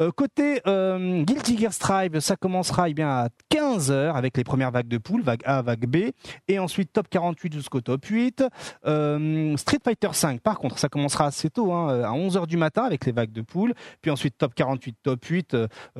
Euh, 0.00 0.10
côté 0.10 0.60
euh, 0.66 1.22
Guilty 1.24 1.58
Gear 1.58 1.72
Strive, 1.72 2.20
ça 2.20 2.36
commencera 2.36 2.88
eh 2.88 2.94
bien, 2.94 3.08
à 3.08 3.28
15h 3.50 4.14
avec 4.14 4.36
les 4.36 4.44
premières 4.44 4.70
vagues 4.70 4.88
de 4.88 4.98
poule, 4.98 5.22
vague 5.22 5.42
A, 5.44 5.60
vague 5.60 5.86
B, 5.86 6.10
et 6.48 6.58
ensuite 6.58 6.92
top 6.92 7.08
48 7.10 7.52
jusqu'au 7.52 7.80
top 7.80 8.04
8. 8.06 8.44
Euh, 8.86 9.56
Street 9.56 9.78
Fighter 9.84 10.10
5, 10.12 10.40
par 10.40 10.58
contre, 10.58 10.78
ça 10.78 10.88
commencera 10.88 11.26
assez 11.26 11.50
tôt, 11.50 11.72
hein, 11.72 12.02
à 12.02 12.12
11h 12.12 12.46
du 12.46 12.56
matin 12.56 12.84
avec 12.84 13.04
les 13.04 13.12
vagues 13.12 13.32
de 13.32 13.42
poule, 13.42 13.74
puis 14.00 14.10
ensuite 14.10 14.38
top 14.38 14.54
48, 14.54 14.96
top 15.02 15.24
8 15.24 15.56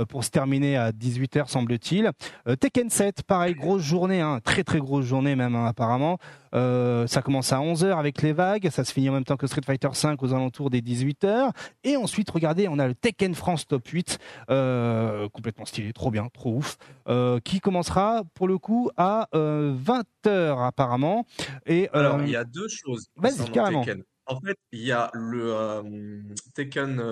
pour 0.09 0.25
se 0.25 0.31
terminer 0.31 0.77
à 0.77 0.93
18h 0.93 1.49
semble-t-il. 1.49 2.11
Tekken 2.59 2.89
7, 2.89 3.23
pareil, 3.25 3.55
grosse 3.55 3.83
journée, 3.83 4.21
hein, 4.21 4.41
très 4.43 4.65
très 4.65 4.79
grosse 4.79 5.05
journée 5.05 5.37
même 5.37 5.55
hein, 5.55 5.67
apparemment. 5.67 6.19
Ça 6.53 7.23
commence 7.23 7.53
à 7.53 7.59
11h 7.59 7.99
avec 7.99 8.23
les 8.23 8.33
vagues, 8.33 8.69
ça 8.71 8.85
se 8.85 8.93
finit 8.93 9.09
en 9.09 9.13
même 9.13 9.25
temps 9.25 9.37
que 9.37 9.47
Street 9.47 9.63
Fighter 9.65 9.89
5 9.93 10.23
aux 10.23 10.33
alentours 10.33 10.71
des 10.71 10.81
18h. 10.81 11.53
Et 11.85 11.97
ensuite, 11.97 12.31
regardez, 12.31 12.69
on 12.69 12.79
a 12.79 12.87
le 12.87 12.95
Tekken 12.95 13.35
France 13.35 13.67
top 13.67 13.87
8, 13.89 14.19
euh, 14.51 15.29
complètement 15.29 15.65
stylé, 15.65 15.93
trop 15.93 16.11
bien, 16.11 16.29
trop 16.33 16.57
ouf, 16.57 16.77
euh, 17.09 17.41
qui 17.41 17.61
commencera 17.61 18.23
pour 18.35 18.49
le 18.49 18.59
coup 18.59 18.91
à 18.97 19.29
20h 19.33 20.09
euh, 20.27 20.57
apparemment. 20.57 21.27
Et, 21.67 21.89
Alors, 21.93 22.21
il 22.23 22.31
y 22.31 22.37
a 22.37 22.45
deux 22.45 22.69
choses. 22.69 23.07
Vas-y, 23.17 23.51
carrément. 23.51 23.85
En 24.27 24.41
fait, 24.41 24.57
il 24.73 24.83
y 24.83 24.93
a 24.93 25.11
le 25.13 25.83
Tekken 26.55 27.03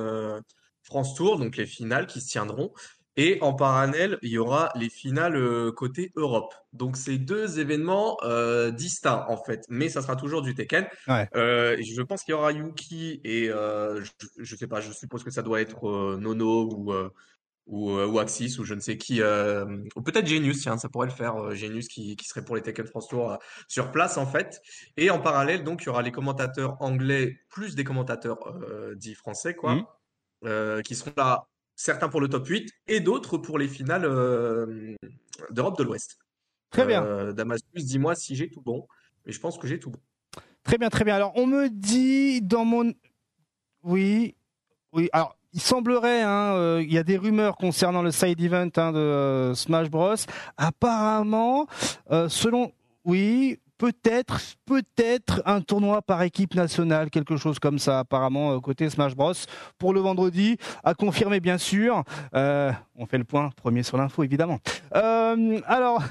France 0.83 1.15
Tour, 1.15 1.39
donc 1.39 1.57
les 1.57 1.67
finales 1.67 2.07
qui 2.07 2.21
se 2.21 2.29
tiendront. 2.29 2.73
Et 3.19 3.37
en 3.41 3.53
parallèle, 3.53 4.17
il 4.23 4.31
y 4.31 4.39
aura 4.39 4.71
les 4.77 4.89
finales 4.89 5.35
euh, 5.35 5.73
côté 5.73 6.13
Europe. 6.15 6.55
Donc 6.73 6.97
c'est 6.97 7.19
deux 7.19 7.59
événements 7.59 8.17
euh, 8.23 8.71
distincts 8.71 9.27
en 9.29 9.37
fait, 9.37 9.65
mais 9.69 9.89
ça 9.89 10.03
sera 10.03 10.15
toujours 10.15 10.41
du 10.41 10.55
Tekken. 10.55 10.87
Euh, 11.35 11.77
je 11.83 12.03
pense 12.03 12.23
qu'il 12.23 12.31
y 12.31 12.35
aura 12.37 12.53
Yuki 12.53 13.21
et 13.25 13.49
je, 13.49 14.11
je 14.39 14.57
sais 14.57 14.69
pas, 14.69 14.81
je 14.81 14.93
suppose 14.93 15.25
que 15.25 15.33
ça 15.33 15.43
doit 15.43 15.61
être 15.61 16.17
Nono 16.17 16.71
ou 16.73 16.95
ou, 17.67 18.19
Axis 18.19 18.59
ou 18.59 18.65
je 18.65 18.73
ne 18.73 18.81
sais 18.81 18.97
qui, 18.97 19.21
ou 19.21 20.03
peut-être 20.03 20.27
Genius, 20.27 20.61
tiens, 20.61 20.79
ça 20.79 20.89
pourrait 20.89 21.09
le 21.09 21.13
faire, 21.13 21.55
Genius 21.55 21.89
qui, 21.89 22.17
qui 22.17 22.25
serait 22.25 22.45
pour 22.45 22.55
les 22.55 22.63
Tekken 22.63 22.87
France 22.87 23.09
Tour 23.09 23.37
sur 23.67 23.91
place 23.91 24.17
en 24.17 24.27
fait. 24.27 24.63
Et 24.97 25.11
en 25.11 25.19
parallèle, 25.19 25.65
donc 25.65 25.83
il 25.83 25.87
y 25.87 25.89
aura 25.89 26.03
les 26.03 26.13
commentateurs 26.13 26.81
anglais 26.81 27.41
plus 27.51 27.75
des 27.75 27.83
commentateurs 27.83 28.39
dits 28.95 29.17
français 29.17 29.55
quoi, 29.55 29.75
mmh. 30.43 30.83
qui 30.83 30.95
seront 30.95 31.13
là 31.17 31.49
certains 31.79 32.09
pour 32.09 32.21
le 32.21 32.29
top 32.29 32.47
8 32.47 32.71
et 32.89 33.01
d'autres 33.01 33.39
pour 33.39 33.57
les 33.57 33.69
finales 33.69 34.05
euh, 34.05 34.97
d'Europe 35.51 35.79
de 35.79 35.85
l'Ouest. 35.85 36.19
Très 36.71 36.85
bien. 36.85 37.03
Euh, 37.03 37.33
Damascus, 37.33 37.85
dis-moi 37.85 38.15
si 38.15 38.37
j'ai 38.37 38.51
tout 38.51 38.61
bon, 38.61 38.87
mais 39.25 39.33
je 39.33 39.41
pense 39.41 39.57
que 39.57 39.67
j'ai 39.67 39.79
tout 39.79 39.91
bon. 39.91 40.01
Très 40.65 40.77
bien, 40.77 40.91
très 40.91 41.05
bien. 41.05 41.15
Alors, 41.15 41.33
on 41.37 41.47
me 41.47 41.71
dit 41.71 42.43
dans 42.43 42.67
mon. 42.67 42.93
Oui, 43.85 44.35
oui. 44.93 45.09
Alors, 45.13 45.39
il 45.55 45.61
semblerait, 45.61 46.21
hein, 46.21 46.81
il 46.81 46.93
y 46.93 46.99
a 46.99 47.05
des 47.05 47.17
rumeurs 47.17 47.57
concernant 47.57 48.03
le 48.03 48.11
side 48.11 48.39
event 48.41 48.69
hein, 48.77 48.93
de 48.93 49.53
Smash 49.55 49.89
Bros. 49.89 50.17
Apparemment, 50.59 51.67
selon 52.29 52.73
oui, 53.05 53.59
peut-être, 53.79 54.41
peut-être 54.67 55.43
un 55.47 55.61
tournoi 55.61 56.03
par 56.03 56.23
équipe 56.23 56.55
nationale, 56.55 57.11
quelque 57.11 57.37
chose 57.37 57.59
comme 57.59 57.79
ça, 57.79 58.01
apparemment 58.01 58.53
euh, 58.53 58.61
côté 58.61 58.91
Smash 58.91 59.15
Bros. 59.15 59.33
Pour 59.79 59.95
le 59.95 60.01
vendredi, 60.01 60.57
à 60.85 60.95
confirmer 60.95 61.41
bien 61.41 61.57
sûr. 61.59 62.03
Euh, 62.35 62.73
on 62.97 63.07
fait 63.07 63.19
le 63.19 63.25
point, 63.25 63.51
premier 63.57 63.83
sur 63.83 63.97
l'info 63.97 64.25
évidemment. 64.25 64.59
Euh, 64.95 65.61
alors, 65.67 66.03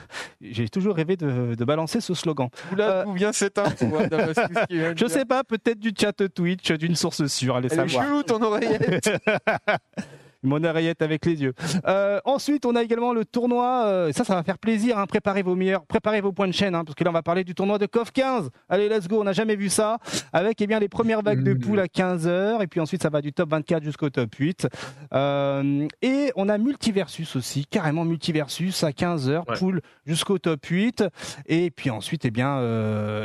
j'ai 0.41 0.70
toujours 0.70 0.95
rêvé 0.95 1.18
de, 1.18 1.55
balancer 1.65 1.99
ce 1.99 2.13
slogan. 2.13 2.47
D'où 2.72 3.13
vient 3.13 3.34
cet 3.34 3.57
info 3.57 3.86
Je 4.70 5.07
sais 5.07 5.26
pas, 5.26 5.43
peut-être 5.43 5.80
du 5.80 5.91
chat 5.97 6.13
Twitch, 6.30 6.72
d'une 6.72 6.95
source 6.95 7.28
sûre. 7.28 7.57
Allez 7.57 7.68
Elle 7.72 7.89
savoir. 7.89 8.20
Est 8.20 8.24
ton 8.24 8.41
oreillette. 8.41 9.09
mon 10.43 10.63
oreillette 10.63 11.01
avec 11.01 11.25
les 11.25 11.41
yeux. 11.41 11.53
Euh, 11.88 12.19
ensuite, 12.25 12.65
on 12.65 12.75
a 12.75 12.83
également 12.83 13.13
le 13.13 13.25
tournoi. 13.25 13.85
Euh, 13.85 14.11
ça, 14.11 14.23
ça 14.23 14.35
va 14.35 14.43
faire 14.43 14.57
plaisir. 14.57 14.97
Hein, 14.97 15.05
préparez 15.05 15.41
vos 15.41 15.55
meilleurs, 15.55 15.85
préparez 15.85 16.21
vos 16.21 16.31
points 16.31 16.47
de 16.47 16.53
chaîne, 16.53 16.75
hein, 16.75 16.83
parce 16.83 16.95
que 16.95 17.03
là, 17.03 17.09
on 17.09 17.13
va 17.13 17.23
parler 17.23 17.43
du 17.43 17.55
tournoi 17.55 17.77
de 17.77 17.85
KOF 17.85 18.11
15. 18.11 18.49
Allez, 18.69 18.89
let's 18.89 19.07
go. 19.07 19.21
On 19.21 19.23
n'a 19.23 19.33
jamais 19.33 19.55
vu 19.55 19.69
ça. 19.69 19.97
Avec 20.33 20.61
eh 20.61 20.67
bien 20.67 20.79
les 20.79 20.89
premières 20.89 21.21
vagues 21.21 21.43
de 21.43 21.53
mmh. 21.53 21.59
poules 21.59 21.79
à 21.79 21.88
15 21.88 22.27
h 22.27 22.61
et 22.61 22.67
puis 22.67 22.79
ensuite, 22.79 23.01
ça 23.01 23.09
va 23.09 23.21
du 23.21 23.33
top 23.33 23.49
24 23.49 23.83
jusqu'au 23.83 24.09
top 24.09 24.33
8. 24.35 24.67
Euh, 25.13 25.88
et 26.01 26.31
on 26.35 26.49
a 26.49 26.57
multiversus 26.57 27.35
aussi, 27.35 27.65
carrément 27.65 28.05
multiversus 28.05 28.83
à 28.83 28.91
15 28.91 29.29
h 29.29 29.57
poule 29.57 29.81
jusqu'au 30.05 30.38
top 30.38 30.65
8. 30.65 31.03
Et 31.47 31.71
puis 31.71 31.89
ensuite, 31.89 32.25
eh 32.25 32.31
bien, 32.31 32.61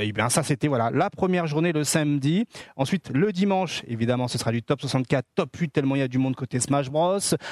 eh 0.01 0.13
bien, 0.13 0.29
ça, 0.29 0.43
c'était 0.43 0.69
voilà 0.69 0.91
la 0.91 1.11
première 1.11 1.47
journée 1.47 1.73
le 1.73 1.85
samedi. 1.85 2.47
Ensuite, 2.77 3.11
le 3.13 3.33
dimanche, 3.33 3.83
évidemment, 3.87 4.29
ce 4.29 4.39
sera 4.39 4.53
du 4.53 4.63
top 4.63 4.81
64, 4.81 5.27
top 5.35 5.57
8 5.57 5.73
tellement 5.73 5.97
il 5.97 6.01
y 6.01 6.03
a 6.03 6.09
du 6.09 6.19
monde 6.19 6.37
côté 6.37 6.61
Smash 6.61 6.91
Bros 6.91 7.02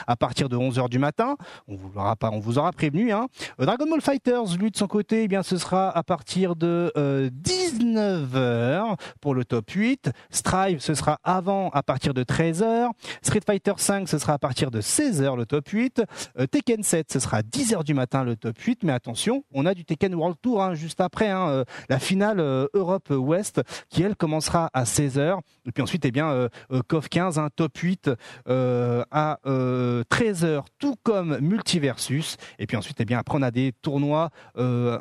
à 0.07 0.17
partir 0.17 0.49
de 0.49 0.57
11h 0.57 0.89
du 0.89 0.99
matin. 0.99 1.37
On 1.69 1.77
vous 1.77 1.91
aura 1.97 2.17
pas, 2.17 2.31
on 2.33 2.41
vous 2.41 2.59
aura 2.59 2.73
prévenu. 2.73 3.13
Hein. 3.13 3.27
Euh, 3.61 3.67
Dragon 3.67 3.87
Ball 3.89 4.01
Fighters, 4.01 4.57
lui 4.59 4.71
de 4.71 4.77
son 4.77 4.87
côté, 4.87 5.25
eh 5.25 5.29
bien 5.29 5.43
ce 5.43 5.57
sera 5.57 5.91
à 5.91 6.03
partir 6.03 6.57
de 6.57 6.93
19h 6.97 8.35
euh, 8.35 8.95
pour 9.21 9.35
le 9.35 9.45
top 9.45 9.71
8. 9.71 10.11
Strive, 10.31 10.81
ce 10.81 10.95
sera 10.95 11.19
avant 11.25 11.71
à 11.71 11.83
partir 11.83 12.15
de 12.15 12.23
13h. 12.23 12.91
Street 13.23 13.41
Fighter 13.45 13.73
5, 13.77 14.09
ce 14.09 14.19
sera 14.19 14.35
à 14.35 14.39
partir 14.39 14.71
de 14.71 14.81
16h 14.81 15.37
le 15.37 15.47
top 15.47 15.69
8. 15.69 16.03
Euh, 16.39 16.47
Tekken 16.47 16.83
7, 16.83 17.13
ce 17.13 17.19
sera 17.19 17.39
à 17.39 17.43
10h 17.43 17.85
du 17.85 17.95
matin 17.95 18.25
le 18.25 18.37
top 18.37 18.59
8. 18.59 18.85
Mais 18.85 18.93
attention, 18.93 19.45
on 19.53 19.67
a 19.67 19.75
du 19.75 19.85
Tekken 19.85 20.15
World 20.15 20.37
Tour 20.41 20.63
hein, 20.63 20.75
juste 20.75 21.01
après 21.01 21.29
hein, 21.29 21.65
la 21.89 21.99
finale 21.99 22.41
Europe 22.75 23.11
Ouest 23.11 23.63
qui 23.89 24.03
elle 24.03 24.17
commencera 24.17 24.71
à 24.73 24.85
16h. 24.85 25.39
Et 25.67 25.73
puis 25.73 25.83
ensuite, 25.83 26.05
eh 26.05 26.11
bien, 26.11 26.49
KOF 26.89 27.09
15, 27.09 27.39
un 27.39 27.49
top 27.51 27.77
8 27.77 28.11
à 28.47 29.40
13 29.40 29.40
euh, 29.47 30.03
h 30.11 30.65
tout 30.79 30.97
comme 31.03 31.39
Multiversus. 31.41 32.37
Et 32.59 32.67
puis 32.67 32.77
ensuite, 32.77 32.97
eh 33.01 33.05
bien, 33.05 33.19
après, 33.19 33.39
on 33.39 33.43
a 33.43 33.51
des 33.51 33.73
tournois 33.83 34.31
euh, 34.57 34.99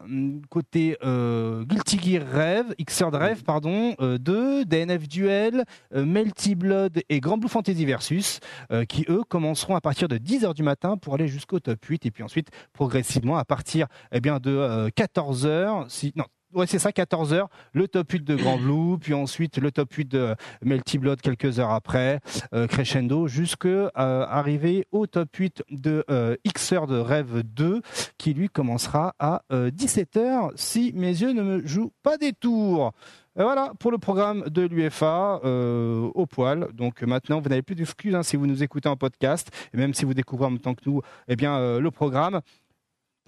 côté 0.50 0.98
euh, 1.04 1.64
Guilty 1.66 2.00
Gear 2.00 2.26
Rêve, 2.28 2.76
Xrd 2.80 3.16
Rêve, 3.16 3.44
pardon, 3.44 3.96
2, 4.00 4.66
DNF 4.66 5.08
Duel, 5.08 5.66
Melty 5.94 6.56
Blood 6.56 7.02
et 7.10 7.20
Grand 7.20 7.38
Blue 7.38 7.50
Fantasy 7.50 7.86
Versus, 7.86 8.40
qui 8.88 9.06
eux 9.10 9.24
commenceront 9.28 9.76
à 9.76 9.82
partir 9.82 10.08
de 10.08 10.18
10h 10.18 10.54
du 10.54 10.64
matin 10.64 10.98
pour 10.98 11.14
aller 11.14 11.28
jusqu'au 11.28 11.60
top 11.60 11.84
8. 11.84 12.06
Et 12.06 12.12
puis 12.12 12.24
ensuite, 12.24 12.50
progressivement, 12.74 13.38
à 13.38 13.46
partir 13.46 13.88
eh 14.12 14.20
bien, 14.20 14.40
de 14.40 14.90
14h, 14.90 15.90
si, 15.90 16.14
non, 16.16 16.26
Ouais, 16.56 16.66
c'est 16.66 16.80
ça, 16.80 16.91
14 16.91 17.32
heures. 17.34 17.47
Le 17.74 17.88
top 17.88 18.12
8 18.12 18.24
de 18.24 18.36
Grand 18.36 18.58
Blue, 18.58 18.97
puis 18.97 19.14
ensuite 19.14 19.60
le 19.60 19.72
top 19.72 19.93
8 19.93 20.06
de 20.06 20.36
Melty 20.64 20.97
Blood 20.97 21.22
quelques 21.22 21.60
heures 21.60 21.70
après, 21.70 22.22
euh, 22.54 22.66
crescendo, 22.66 23.28
jusque 23.28 23.68
euh, 23.68 23.89
arriver 23.95 24.88
au 24.91 25.06
top 25.06 25.30
8 25.36 25.64
de 25.70 26.04
euh, 26.10 26.36
Xer 26.52 26.88
de 26.88 26.97
Rêve 26.97 27.43
2, 27.43 27.84
qui 28.18 28.34
lui 28.34 28.50
commencera 28.50 29.14
à 29.20 29.43
17 29.52 30.18
heures, 30.18 30.52
si 30.56 30.91
mes 30.95 31.10
yeux 31.10 31.34
ne 31.34 31.43
me 31.43 31.68
jouent 31.68 31.93
pas 32.02 32.18
des 32.18 32.34
tours. 32.34 32.93
voilà 33.36 33.72
pour 33.80 33.91
le 33.91 34.00
programme 34.00 34.43
de 34.50 34.64
l'UFA 34.64 35.41
au 35.43 36.26
poil. 36.26 36.68
Donc 36.74 37.04
maintenant, 37.04 37.41
vous 37.41 37.50
n'avez 37.50 37.62
plus 37.62 37.76
d'excuses 37.76 38.16
hein, 38.16 38.24
si 38.24 38.38
vous 38.38 38.47
nous 38.47 38.64
écoutez 38.64 38.89
en 38.89 38.95
podcast, 38.95 39.50
et 39.72 39.78
même 39.78 39.93
si 39.93 40.04
vous 40.04 40.16
découvrez 40.16 40.47
en 40.47 40.52
même 40.52 40.60
temps 40.60 40.74
que 40.74 40.82
nous, 40.88 41.02
eh 41.28 41.36
bien 41.36 41.80
le 41.80 41.91
programme. 41.91 42.41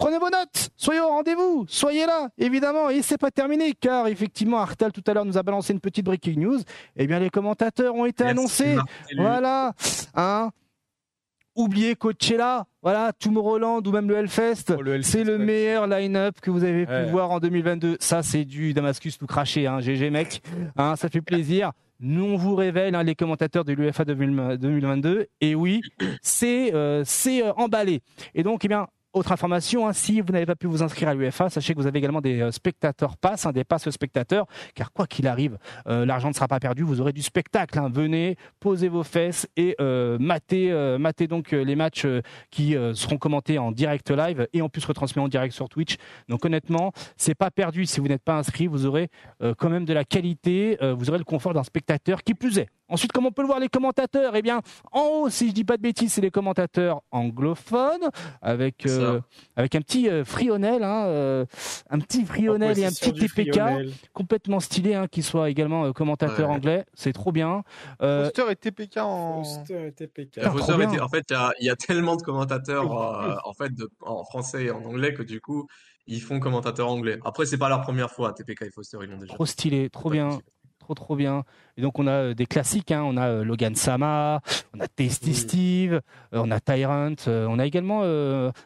Prenez 0.02 0.18
vos 0.18 0.32
notes, 0.32 0.72
soyez 0.78 0.99
au 0.99 1.10
rendez-vous, 1.10 1.66
soyez 1.68 2.08
là, 2.08 2.30
évidemment, 2.39 2.89
et 2.89 3.04
c'est 3.04 3.20
pas 3.20 3.30
terminé, 3.30 3.74
car 3.80 4.08
effectivement, 4.08 4.58
Artal 4.58 4.91
tout 4.91 5.04
à 5.06 5.14
l'heure 5.14 5.26
nous 5.26 5.38
a 5.38 5.43
balancé 5.43 5.74
une 5.74 5.80
petite 5.80 6.04
breaking 6.04 6.39
news. 6.39 6.58
Eh 6.95 7.06
bien, 7.06 7.20
les 7.20 7.30
commentateurs 7.30 7.93
ont 7.93 8.08
été 8.08 8.24
annoncés. 8.24 8.78
Voilà, 9.16 9.74
hein. 10.16 10.49
Oubliez 11.54 11.93
Coachella, 11.95 12.66
voilà, 12.82 13.12
Tomorrowland 13.14 13.86
ou 13.86 13.91
même 13.91 14.10
le 14.10 14.16
Hellfest, 14.16 14.74
oh, 14.76 14.82
c'est 15.04 15.24
le 15.24 15.38
meilleur 15.38 15.86
line-up 15.86 16.41
que 16.41 16.49
vous 16.49 16.64
avez 16.64 16.88
pu 16.88 17.12
voir 17.12 17.30
en 17.30 17.39
2022. 17.39 17.97
Ça, 17.99 18.24
c'est 18.24 18.43
du 18.43 18.74
Damascus 18.74 19.20
tout 19.20 19.28
craché, 19.28 19.68
hein, 19.68 19.82
GG 19.82 20.10
mec, 20.10 20.41
hein, 20.78 20.95
ça 20.95 21.10
fait 21.10 21.22
plaisir. 21.22 21.74
Nous, 21.99 22.24
on 22.24 22.38
vous 22.38 22.56
révèle 22.56 22.95
hein, 22.95 23.04
les 23.04 23.14
commentateurs 23.14 23.66
de 23.66 23.74
l'UFA 23.74 24.04
2022. 24.04 25.28
Et 25.41 25.54
oui, 25.54 25.82
c'est 26.24 26.74
euh, 26.74 27.04
c'est 27.06 27.45
euh, 27.45 27.54
emballé. 27.54 28.02
Et 28.34 28.41
donc, 28.41 28.66
eh 28.66 28.68
bien, 28.68 28.88
autre 29.14 29.32
information, 29.32 29.88
hein, 29.88 29.93
si 29.93 30.22
vous 30.22 30.32
n'avez 30.32 30.45
pas 30.45 30.55
pu 30.55 30.68
vous 30.68 30.84
inscrire 30.84 31.09
à 31.09 31.14
l'UFA, 31.14 31.49
sachez 31.49 31.74
que 31.74 31.80
vous 31.80 31.88
avez 31.88 31.99
également 31.99 32.22
des 32.22 32.41
euh, 32.41 32.51
spectateurs 32.51 33.18
pass, 33.18 33.45
hein, 33.45 33.51
des 33.51 33.64
passes 33.64 33.89
spectateurs, 33.89 34.45
car 34.74 34.91
quoi 34.91 35.07
qu'il 35.07 35.28
arrive, 35.28 35.57
euh, 35.88 36.05
l'argent 36.05 36.30
ne 36.30 36.34
sera 36.34 36.47
pas 36.47 36.59
perdu, 36.59 36.84
vous 36.84 37.01
aurez 37.01 37.14
du 37.14 37.22
spectacle. 37.22 37.78
Hein. 37.78 37.89
Venez, 37.91 38.38
posez 38.59 38.88
vos 38.88 39.03
fesses 39.03 39.47
et 39.57 39.76
euh, 39.82 40.18
matez, 40.20 40.72
matez 40.99 41.28
donc 41.28 41.51
les 41.51 41.76
matchs 41.76 42.05
qui 42.49 42.76
seront 42.93 43.18
commentés 43.18 43.57
en 43.57 43.72
direct 43.72 44.09
live 44.12 44.47
et 44.53 44.62
en 44.62 44.70
plus 44.70 44.84
retransmis 44.86 45.22
en 45.22 45.28
direct 45.28 45.53
sur 45.53 45.70
Twitch. 45.70 45.97
Donc 46.30 46.45
honnêtement, 46.45 46.91
c'est 47.18 47.36
pas 47.36 47.51
perdu 47.51 47.86
si 47.86 47.99
vous 47.99 48.07
n'êtes 48.07 48.24
pas 48.24 48.38
inscrit, 48.38 48.68
vous 48.68 48.86
aurez 48.86 49.09
quand 49.57 49.70
même 49.70 49.86
de 49.86 49.93
la 49.93 50.03
qualité, 50.03 50.78
vous 50.82 51.09
aurez 51.09 51.18
le 51.18 51.24
confort 51.24 51.53
d'un 51.53 51.64
spectateur 51.64 52.24
qui 52.24 52.34
plus 52.34 52.59
est. 52.59 52.70
Ensuite, 52.92 53.14
comme 53.14 53.26
on 53.26 53.32
peut 53.32 53.42
le 53.42 53.48
voir, 53.48 53.60
les 53.60 53.70
commentateurs, 53.70 54.36
eh 54.36 54.42
bien, 54.42 54.62
en 54.92 55.02
haut, 55.04 55.30
si 55.30 55.48
je 55.48 55.54
dis 55.54 55.64
pas 55.64 55.78
de 55.78 55.82
bêtises, 55.82 56.12
c'est 56.12 56.22
les 56.22 56.30
commentateurs 56.30 57.02
anglophones 57.12 58.10
avec 58.42 58.86
euh, 58.86 59.22
avec 59.56 59.76
un 59.76 59.82
petit 59.82 60.10
euh, 60.10 60.26
Frionel, 60.26 60.84
hein, 60.84 61.06
euh, 61.06 61.46
un 61.89 62.00
petit 62.00 62.26
Frionel 62.26 62.78
et 62.78 62.86
un 62.86 62.89
petit 62.89 63.14
TPK 63.14 63.94
complètement 64.12 64.60
stylé, 64.60 64.94
hein, 64.94 65.08
qui 65.08 65.24
soit 65.24 65.50
également 65.50 65.94
commentateur 65.94 66.50
anglais. 66.50 66.86
C'est 66.94 67.14
trop 67.14 67.32
bien. 67.32 67.64
Foster 68.02 68.52
et 68.52 68.56
TPK 68.58 68.98
en. 68.98 69.44
TPK. 69.96 70.39
en 70.46 71.10
fait, 71.10 71.34
il 71.62 71.66
y, 71.66 71.70
a 71.70 71.76
tellement 71.78 72.18
de 72.18 72.22
commentateurs 72.24 72.92
en 73.46 73.54
fait 73.54 73.72
en 74.02 74.26
français 74.26 74.66
et 74.66 74.72
en 74.72 74.84
anglais 74.84 75.14
que 75.14 75.24
du 75.24 75.39
coup 75.39 75.68
ils 76.08 76.22
font 76.22 76.42
commentateur 76.42 76.89
anglais. 76.89 77.20
Après, 77.24 77.46
c'est 77.46 77.58
pas 77.58 77.70
leur 77.70 77.82
première 77.82 78.12
fois, 78.12 78.34
TPK 78.34 78.64
et 78.64 78.72
Foster, 78.72 78.98
ils 79.02 79.10
l'ont 79.10 79.18
déjà. 79.18 79.34
Trop 79.34 79.46
stylé, 79.46 79.89
trop 79.89 80.10
bien 80.10 80.39
trop 80.96 81.06
trop 81.06 81.16
bien. 81.16 81.44
Et 81.78 81.82
donc 81.82 82.00
on 82.00 82.08
a 82.08 82.12
euh, 82.12 82.34
des 82.34 82.46
classiques, 82.46 82.92
hein. 82.92 83.04
on 83.04 83.18
a 83.18 83.28
euh, 83.28 83.44
Logan 83.44 83.76
Sama, 83.76 84.42
on 84.74 84.80
a 84.80 84.88
Tasty 84.88 85.34
Steve, 85.34 85.94
euh, 85.94 86.02
on 86.34 86.52
a 86.52 86.60
Tyrant, 86.60 87.16
on 87.28 87.60
a 87.60 87.66
également 87.66 88.04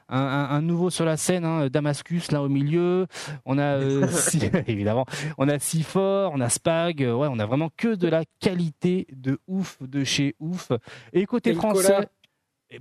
un, 0.09 0.61
nouveau 0.61 0.89
sur 0.89 1.05
la 1.05 1.17
scène, 1.17 1.45
hein, 1.45 1.67
Damascus 1.67 2.31
là 2.31 2.41
au 2.41 2.49
milieu, 2.49 3.07
on 3.45 3.57
a 3.57 3.79
évidemment, 4.67 5.05
on 5.37 5.47
a 5.47 5.59
Sifor, 5.59 6.31
on 6.33 6.41
a 6.41 6.49
Spag, 6.49 6.99
ouais, 6.99 7.27
on 7.31 7.39
a 7.39 7.45
vraiment 7.45 7.69
que 7.77 7.95
de 7.95 8.07
la 8.07 8.23
qualité 8.39 9.07
de 9.11 9.39
ouf 9.47 9.77
de 9.81 10.03
chez 10.03 10.35
ouf. 10.39 10.71
Et 11.13 11.25
côté 11.25 11.53
français, 11.53 12.07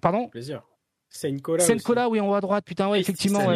pardon? 0.01 0.29
Plaisir. 0.29 0.63
Senkola, 1.15 2.09
oui, 2.09 2.21
en 2.21 2.29
haut 2.29 2.35
à 2.35 2.41
droite, 2.41 2.65
putain, 2.65 2.89
ouais, 2.89 3.01
effectivement. 3.01 3.49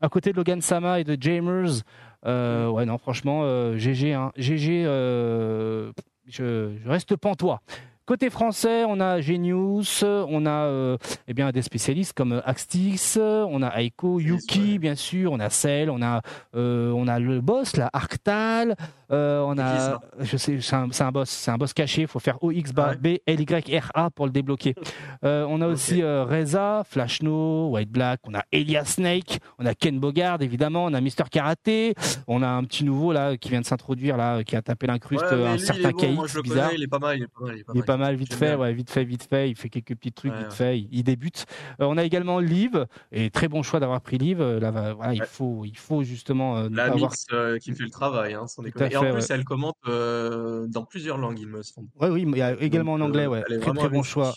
À 0.00 0.08
côté 0.08 0.30
de 0.30 0.36
Logan 0.36 0.60
Sama 0.60 1.00
et 1.00 1.04
de 1.04 1.20
Jamers, 1.20 1.82
euh, 2.26 2.68
ouais, 2.68 2.86
non, 2.86 2.98
franchement, 2.98 3.42
GG, 3.76 4.14
euh, 4.14 4.18
hein. 4.18 4.32
GG, 4.36 4.84
euh, 4.86 5.92
je, 6.26 6.70
je, 6.82 6.88
reste 6.88 7.16
pantois. 7.16 7.60
Côté 8.06 8.28
français, 8.28 8.84
on 8.86 9.00
a 9.00 9.22
Genius, 9.22 10.02
on 10.02 10.44
a 10.44 10.98
eh 11.26 11.32
bien 11.32 11.50
des 11.52 11.62
spécialistes 11.62 12.12
comme 12.12 12.42
Axtix, 12.44 13.16
on 13.18 13.62
a 13.62 13.80
Aiko, 13.80 14.20
Yuki 14.20 14.78
bien 14.78 14.94
sûr, 14.94 15.32
on 15.32 15.40
a 15.40 15.48
Cell, 15.48 15.88
on 15.88 16.02
a 16.02 16.20
on 16.52 17.08
a 17.08 17.18
le 17.18 17.40
boss 17.40 17.78
là, 17.78 17.88
Arctal, 17.94 18.76
euh, 19.10 19.40
on 19.40 19.58
a 19.58 20.00
je 20.20 20.36
sais 20.36 20.60
c'est 20.60 20.76
un, 20.76 20.88
un, 20.98 21.12
boss, 21.12 21.30
c'est 21.30 21.50
un 21.50 21.56
boss 21.56 21.72
caché, 21.72 22.02
il 22.02 22.08
faut 22.08 22.18
faire 22.18 22.42
OX 22.42 22.72
B 22.72 23.18
L 23.26 23.40
Y 23.40 23.78
R 23.78 23.90
A 23.94 24.10
pour 24.10 24.26
le 24.26 24.32
débloquer. 24.32 24.74
on 25.22 25.60
a 25.60 25.66
aussi 25.66 26.02
Reza, 26.02 26.82
Flashno, 26.84 27.70
White 27.70 27.90
Black, 27.90 28.20
on 28.24 28.34
a 28.34 28.42
Elias 28.52 28.84
Snake, 28.84 29.38
on 29.58 29.66
a 29.66 29.74
Ken 29.74 29.98
Bogard 29.98 30.42
évidemment, 30.42 30.84
on 30.84 30.94
a 30.94 31.00
Mister 31.00 31.24
Karaté, 31.30 31.94
on 32.26 32.42
a 32.42 32.48
un 32.48 32.64
petit 32.64 32.84
nouveau 32.84 33.12
là 33.12 33.36
qui 33.36 33.48
vient 33.48 33.60
de 33.60 33.66
s'introduire 33.66 34.16
là 34.16 34.44
qui 34.44 34.56
a 34.56 34.62
tapé 34.62 34.86
l'incruste 34.86 35.24
un 35.24 35.58
certain 35.58 35.92
KX 35.92 36.42
bizarre. 36.42 36.72
il 36.74 36.82
est 36.82 36.86
pas 36.86 36.98
mal, 36.98 37.16
il 37.18 37.22
est 37.24 37.26
pas 37.26 37.44
mal, 37.44 37.54
il 37.56 37.60
est 37.60 37.82
pas 37.82 37.94
pas 37.94 37.96
mal, 37.96 38.16
vite 38.16 38.34
fait, 38.34 38.54
ouais, 38.54 38.72
vite 38.72 38.90
fait, 38.90 39.04
vite 39.04 39.24
fait. 39.28 39.50
Il 39.50 39.56
fait 39.56 39.68
quelques 39.68 39.94
petits 39.94 40.12
trucs, 40.12 40.34
vite 40.34 40.52
fait. 40.52 40.78
Il, 40.90 41.04
débute. 41.04 41.46
Euh, 41.80 41.86
on 41.86 41.96
a 41.96 42.04
également 42.04 42.40
Liv, 42.40 42.86
et 43.12 43.30
très 43.30 43.48
bon 43.48 43.62
choix 43.62 43.80
d'avoir 43.80 44.00
pris 44.00 44.18
Liv. 44.18 44.42
Là, 44.42 44.70
voilà, 44.94 45.14
il 45.14 45.22
faut, 45.22 45.64
il 45.64 45.76
faut 45.76 46.02
justement. 46.02 46.58
Euh, 46.58 46.68
La 46.72 46.90
mix 46.90 47.26
qui 47.60 47.72
fait 47.72 47.84
le 47.84 47.90
travail, 47.90 48.34
hein, 48.34 48.46
Et 48.94 48.96
en 48.96 49.12
plus, 49.12 49.30
elle 49.30 49.44
commente 49.44 49.76
dans 49.86 50.84
plusieurs 50.84 51.18
langues, 51.18 51.38
il 51.40 51.48
me 51.48 51.62
semble. 51.62 51.88
Oui, 52.00 52.08
oui, 52.08 52.26
il 52.26 52.38
y 52.38 52.42
a 52.42 52.52
également 52.60 52.94
en 52.94 53.00
anglais, 53.00 53.26
ouais. 53.26 53.42
Très, 53.42 53.72
très 53.72 53.88
bon 53.88 54.02
choix. 54.02 54.32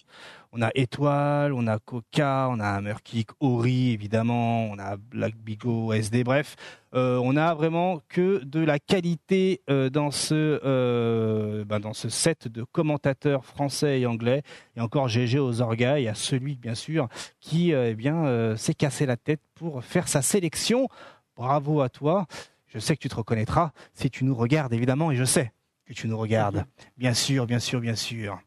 On 0.53 0.61
a 0.61 0.69
Étoile, 0.75 1.53
on 1.53 1.67
a 1.67 1.77
Coca, 1.77 2.47
on 2.49 2.59
a 2.59 2.67
Hammerkick, 2.67 3.29
Ori 3.41 3.91
évidemment, 3.91 4.65
on 4.65 4.79
a 4.79 4.95
Black 4.95 5.35
Bigo, 5.35 5.91
SD, 5.91 6.23
bref. 6.23 6.55
Euh, 6.93 7.19
on 7.21 7.35
a 7.35 7.53
vraiment 7.53 8.01
que 8.07 8.43
de 8.43 8.61
la 8.61 8.79
qualité 8.79 9.61
euh, 9.69 9.89
dans, 9.89 10.09
ce, 10.09 10.59
euh, 10.63 11.65
ben, 11.65 11.79
dans 11.79 11.93
ce 11.93 12.07
set 12.07 12.47
de 12.47 12.63
commentateurs 12.63 13.45
français 13.45 13.99
et 13.99 14.05
anglais. 14.05 14.41
Et 14.77 14.81
encore 14.81 15.09
GG 15.09 15.37
aux 15.37 15.61
orgas 15.61 15.99
et 15.99 16.07
à 16.07 16.15
celui, 16.15 16.55
bien 16.55 16.75
sûr, 16.75 17.09
qui 17.41 17.71
eh 17.71 17.93
bien 17.93 18.55
s'est 18.55 18.73
cassé 18.73 19.05
la 19.05 19.17
tête 19.17 19.41
pour 19.53 19.83
faire 19.83 20.07
sa 20.07 20.21
sélection. 20.21 20.87
Bravo 21.35 21.81
à 21.81 21.89
toi. 21.89 22.25
Je 22.67 22.79
sais 22.79 22.95
que 22.95 23.01
tu 23.01 23.09
te 23.09 23.15
reconnaîtras 23.15 23.71
si 23.93 24.09
tu 24.09 24.23
nous 24.25 24.35
regardes, 24.35 24.73
évidemment, 24.73 25.11
et 25.11 25.15
je 25.15 25.23
sais 25.23 25.51
que 25.85 25.93
tu 25.93 26.07
nous 26.07 26.17
regardes. 26.17 26.65
Bien 26.97 27.13
sûr, 27.13 27.45
bien 27.45 27.59
sûr, 27.59 27.79
bien 27.79 27.95
sûr. 27.95 28.39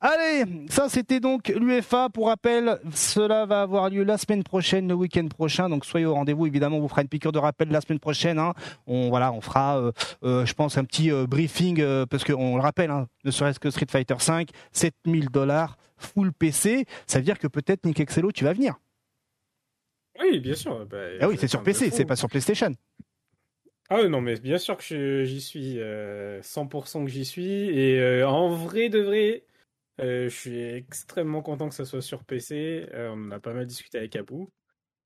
Allez, 0.00 0.44
ça 0.68 0.88
c'était 0.88 1.18
donc 1.18 1.48
l'UFA. 1.48 2.08
Pour 2.08 2.28
rappel, 2.28 2.78
cela 2.94 3.46
va 3.46 3.62
avoir 3.62 3.90
lieu 3.90 4.04
la 4.04 4.16
semaine 4.16 4.44
prochaine, 4.44 4.86
le 4.86 4.94
week-end 4.94 5.26
prochain. 5.26 5.68
Donc 5.68 5.84
soyez 5.84 6.06
au 6.06 6.14
rendez-vous. 6.14 6.46
Évidemment, 6.46 6.76
on 6.76 6.80
vous 6.80 6.88
fera 6.88 7.02
une 7.02 7.08
piqûre 7.08 7.32
de 7.32 7.38
rappel 7.40 7.68
la 7.70 7.80
semaine 7.80 7.98
prochaine. 7.98 8.38
Hein. 8.38 8.54
On 8.86 9.08
voilà, 9.08 9.32
on 9.32 9.40
fera, 9.40 9.80
euh, 9.80 9.90
euh, 10.22 10.46
je 10.46 10.54
pense, 10.54 10.78
un 10.78 10.84
petit 10.84 11.10
euh, 11.10 11.26
briefing 11.26 11.82
parce 12.06 12.22
qu'on 12.22 12.54
le 12.54 12.62
rappelle, 12.62 12.92
hein, 12.92 13.08
ne 13.24 13.32
serait-ce 13.32 13.58
que 13.58 13.70
Street 13.70 13.88
Fighter 13.90 14.14
5, 14.18 14.50
7000 14.70 15.30
dollars, 15.30 15.76
full 15.96 16.32
PC. 16.32 16.84
Ça 17.08 17.18
veut 17.18 17.24
dire 17.24 17.40
que 17.40 17.48
peut-être 17.48 17.84
Nick 17.84 17.98
Excello, 17.98 18.30
tu 18.30 18.44
vas 18.44 18.52
venir. 18.52 18.76
Oui, 20.20 20.38
bien 20.38 20.54
sûr. 20.54 20.86
Bah, 20.86 20.96
ah 21.20 21.28
oui, 21.28 21.36
c'est 21.40 21.48
sur 21.48 21.64
PC, 21.64 21.90
c'est 21.90 22.04
pas 22.04 22.16
sur 22.16 22.28
PlayStation. 22.28 22.72
Ah 23.90 24.06
non, 24.06 24.20
mais 24.20 24.38
bien 24.38 24.58
sûr 24.58 24.76
que 24.76 25.24
j'y 25.24 25.40
suis, 25.40 25.78
100% 26.42 27.04
que 27.04 27.10
j'y 27.10 27.24
suis. 27.24 27.70
Et 27.70 28.22
en 28.22 28.50
vrai 28.50 28.88
de 28.88 29.00
vrai, 29.00 29.44
euh, 30.00 30.28
je 30.28 30.34
suis 30.34 30.60
extrêmement 30.60 31.42
content 31.42 31.68
que 31.68 31.74
ça 31.74 31.84
soit 31.84 32.02
sur 32.02 32.24
PC. 32.24 32.86
Euh, 32.92 33.10
on 33.10 33.28
en 33.28 33.30
a 33.32 33.40
pas 33.40 33.52
mal 33.52 33.66
discuté 33.66 33.98
avec 33.98 34.14
Abu. 34.16 34.46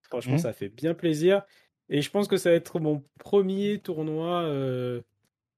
Franchement, 0.02 0.34
mmh. 0.34 0.38
ça 0.38 0.52
fait 0.52 0.68
bien 0.68 0.94
plaisir. 0.94 1.42
Et 1.88 2.02
je 2.02 2.10
pense 2.10 2.28
que 2.28 2.36
ça 2.36 2.50
va 2.50 2.56
être 2.56 2.78
mon 2.78 3.02
premier 3.18 3.80
tournoi, 3.80 4.42
euh, 4.42 5.00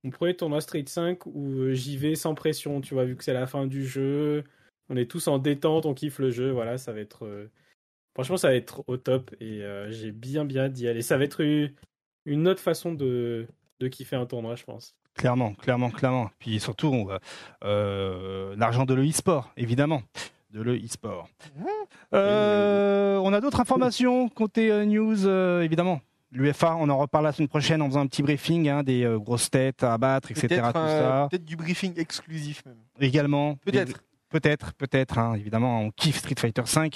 mon 0.05 0.11
premier 0.11 0.37
tournoi 0.37 0.61
Street 0.61 0.85
5 0.87 1.27
où 1.27 1.71
j'y 1.73 1.97
vais 1.97 2.15
sans 2.15 2.35
pression. 2.35 2.81
Tu 2.81 2.95
vois, 2.95 3.05
vu 3.05 3.17
que 3.17 3.25
c'est 3.25 3.33
la 3.33 3.47
fin 3.47 3.67
du 3.67 3.85
jeu, 3.85 4.45
on 4.89 4.97
est 4.97 5.11
tous 5.11 5.27
en 5.27 5.39
détente, 5.39 5.87
on 5.87 5.95
kiffe 5.95 6.19
le 6.21 6.31
jeu. 6.31 6.51
Voilà, 6.51 6.79
ça 6.79 6.93
va 6.93 7.01
être. 7.01 7.49
Franchement, 8.15 8.37
ça 8.37 8.49
va 8.49 8.55
être 8.55 8.85
au 8.87 8.97
top. 8.97 9.35
Et 9.41 9.63
j'ai 9.89 10.13
bien, 10.13 10.45
bien 10.45 10.69
d'y 10.69 10.87
aller. 10.87 11.03
Ça 11.03 11.19
va 11.19 11.25
être 11.25 11.43
une 12.25 12.49
autre 12.49 12.61
façon 12.61 12.93
de, 12.93 13.47
de 13.81 13.89
kiffer 13.89 14.17
un 14.17 14.27
tournoi, 14.27 14.55
je 14.57 14.65
pense. 14.65 14.95
Clairement, 15.15 15.55
clairement, 15.55 15.91
clairement. 15.91 16.31
Puis 16.39 16.59
surtout, 16.59 17.09
euh, 17.63 18.55
l'argent 18.57 18.85
de 18.85 18.95
l'e-sport, 18.95 19.53
évidemment. 19.57 20.03
De 20.51 20.63
l'e-sport. 20.63 21.29
Euh, 22.13 23.19
on 23.19 23.33
a 23.33 23.41
d'autres 23.41 23.61
informations 23.61 24.29
côté 24.29 24.71
euh, 24.71 24.85
news, 24.85 25.29
évidemment. 25.63 26.01
L'UFA, 26.33 26.77
on 26.77 26.89
en 26.89 26.99
reparle 26.99 27.25
la 27.25 27.33
semaine 27.33 27.49
prochaine 27.49 27.81
en 27.81 27.87
faisant 27.87 28.01
un 28.01 28.07
petit 28.09 28.23
briefing, 28.23 28.69
hein, 28.69 28.83
des 28.83 29.09
grosses 29.21 29.51
têtes 29.51 29.85
à 29.85 29.95
abattre, 29.95 30.33
etc. 30.33 30.63
Peut-être 31.31 31.45
du 31.45 31.55
briefing 31.55 31.93
exclusif 31.97 32.65
même. 32.67 32.79
Également. 33.01 33.55
Peut-être. 33.65 34.03
Peut-être, 34.35 34.75
peut-être, 34.75 35.19
hein, 35.19 35.35
évidemment, 35.37 35.81
on 35.83 35.91
kiffe 35.93 36.17
Street 36.17 36.35
Fighter 36.37 36.63
V. 36.67 36.91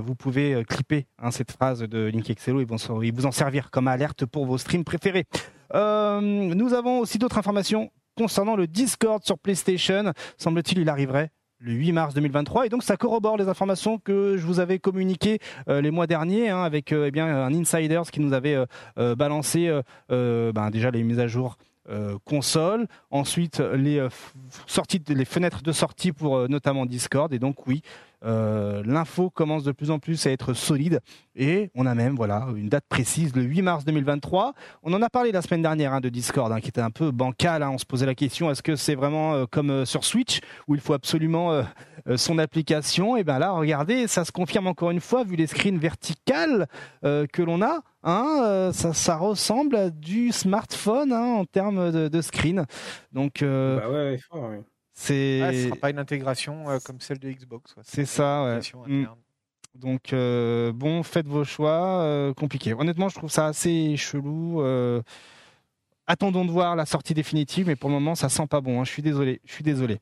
vous 0.00 0.14
pouvez 0.14 0.64
clipper 0.64 1.06
hein, 1.18 1.30
cette 1.30 1.52
phrase 1.52 1.80
de 1.80 2.06
Link 2.06 2.30
Excello 2.30 2.62
et 2.62 3.10
vous 3.10 3.26
en 3.26 3.32
servir 3.32 3.70
comme 3.70 3.86
alerte 3.86 4.24
pour 4.24 4.46
vos 4.46 4.56
streams 4.56 4.82
préférés. 4.82 5.26
Euh, 5.74 6.20
nous 6.20 6.72
avons 6.72 7.00
aussi 7.00 7.18
d'autres 7.18 7.38
informations 7.38 7.90
concernant 8.16 8.56
le 8.56 8.66
Discord 8.66 9.22
sur 9.24 9.38
PlayStation. 9.38 10.12
Semble-t-il, 10.38 10.78
il 10.78 10.88
arriverait 10.88 11.30
le 11.58 11.72
8 11.72 11.92
mars 11.92 12.14
2023 12.14 12.66
et 12.66 12.68
donc 12.68 12.82
ça 12.82 12.96
corrobore 12.96 13.36
les 13.36 13.48
informations 13.48 13.98
que 13.98 14.36
je 14.36 14.46
vous 14.46 14.60
avais 14.60 14.78
communiquées 14.78 15.38
euh, 15.68 15.80
les 15.80 15.90
mois 15.90 16.06
derniers 16.06 16.50
hein, 16.50 16.62
avec 16.62 16.92
euh, 16.92 17.10
eh 17.12 17.20
un 17.20 17.52
insider 17.54 18.02
qui 18.10 18.20
nous 18.20 18.32
avait 18.32 18.56
balancé 18.96 19.70
ben, 20.08 20.70
déjà 20.70 20.90
les 20.90 21.02
mises 21.02 21.20
à 21.20 21.26
jour 21.26 21.56
console, 22.24 22.86
ensuite 23.10 23.60
les 23.60 24.06
sorties, 24.66 25.02
les 25.08 25.24
fenêtres 25.24 25.62
de 25.62 25.72
sortie 25.72 26.12
pour 26.12 26.48
notamment 26.48 26.86
Discord. 26.86 27.32
Et 27.32 27.38
donc 27.38 27.66
oui, 27.66 27.82
euh, 28.24 28.82
l'info 28.86 29.30
commence 29.30 29.64
de 29.64 29.72
plus 29.72 29.90
en 29.90 29.98
plus 29.98 30.26
à 30.26 30.30
être 30.30 30.54
solide 30.54 31.00
et 31.36 31.70
on 31.74 31.84
a 31.84 31.94
même 31.94 32.14
voilà 32.14 32.46
une 32.56 32.68
date 32.68 32.84
précise, 32.88 33.34
le 33.36 33.42
8 33.42 33.62
mars 33.62 33.84
2023. 33.84 34.54
On 34.82 34.94
en 34.94 35.02
a 35.02 35.10
parlé 35.10 35.32
la 35.32 35.42
semaine 35.42 35.62
dernière 35.62 35.92
hein, 35.92 36.00
de 36.00 36.08
Discord, 36.08 36.50
hein, 36.50 36.60
qui 36.60 36.68
était 36.68 36.80
un 36.80 36.90
peu 36.90 37.10
bancal. 37.10 37.62
Hein. 37.62 37.70
On 37.70 37.78
se 37.78 37.84
posait 37.84 38.06
la 38.06 38.14
question 38.14 38.50
est-ce 38.50 38.62
que 38.62 38.76
c'est 38.76 38.94
vraiment 38.94 39.34
euh, 39.34 39.44
comme 39.50 39.70
euh, 39.70 39.84
sur 39.84 40.04
Switch 40.04 40.40
où 40.68 40.74
il 40.74 40.80
faut 40.80 40.94
absolument 40.94 41.64
son 42.16 42.38
application? 42.38 43.16
Et 43.16 43.24
bien 43.24 43.38
là, 43.38 43.50
regardez, 43.52 44.06
ça 44.06 44.24
se 44.24 44.32
confirme 44.32 44.66
encore 44.66 44.90
une 44.90 45.00
fois 45.00 45.24
vu 45.24 45.36
les 45.36 45.46
screens 45.46 45.78
verticales 45.78 46.66
que 47.02 47.42
l'on 47.42 47.60
a. 47.62 48.72
ça, 48.72 49.16
ressemble 49.16 49.76
à 49.76 49.90
du 49.90 50.32
smartphone 50.32 51.12
en 51.12 51.44
termes 51.44 51.90
de, 51.90 52.20
screen. 52.20 52.66
Donc, 53.12 53.42
bah 53.42 53.90
ouais, 53.90 54.18
ouais. 54.32 54.64
C'est. 54.94 55.40
ne 55.42 55.52
sera 55.52 55.76
pas 55.76 55.90
une 55.90 55.98
intégration 55.98 56.70
euh, 56.70 56.78
comme 56.78 57.00
celle 57.00 57.18
de 57.18 57.28
Xbox. 57.28 57.74
C'est 57.82 58.06
ça, 58.06 58.44
ouais. 58.44 58.60
Mm. 58.86 59.08
Donc 59.74 60.12
euh, 60.12 60.72
bon, 60.72 61.02
faites 61.02 61.26
vos 61.26 61.44
choix. 61.44 62.02
Euh, 62.02 62.32
compliqué. 62.32 62.72
Honnêtement, 62.74 63.08
je 63.08 63.16
trouve 63.16 63.30
ça 63.30 63.48
assez 63.48 63.96
chelou. 63.96 64.62
attendons 66.06 66.44
de 66.44 66.50
voir 66.50 66.76
la 66.76 66.86
sortie 66.86 67.12
définitive, 67.12 67.66
mais 67.66 67.76
pour 67.76 67.90
le 67.90 67.94
moment, 67.94 68.14
ça 68.14 68.28
sent 68.28 68.46
pas 68.46 68.60
bon. 68.60 68.80
Hein. 68.80 68.84
Je 68.84 68.90
suis 68.92 69.02
désolé. 69.02 69.40
Je 69.44 69.52
suis 69.52 69.64
désolé. 69.64 69.98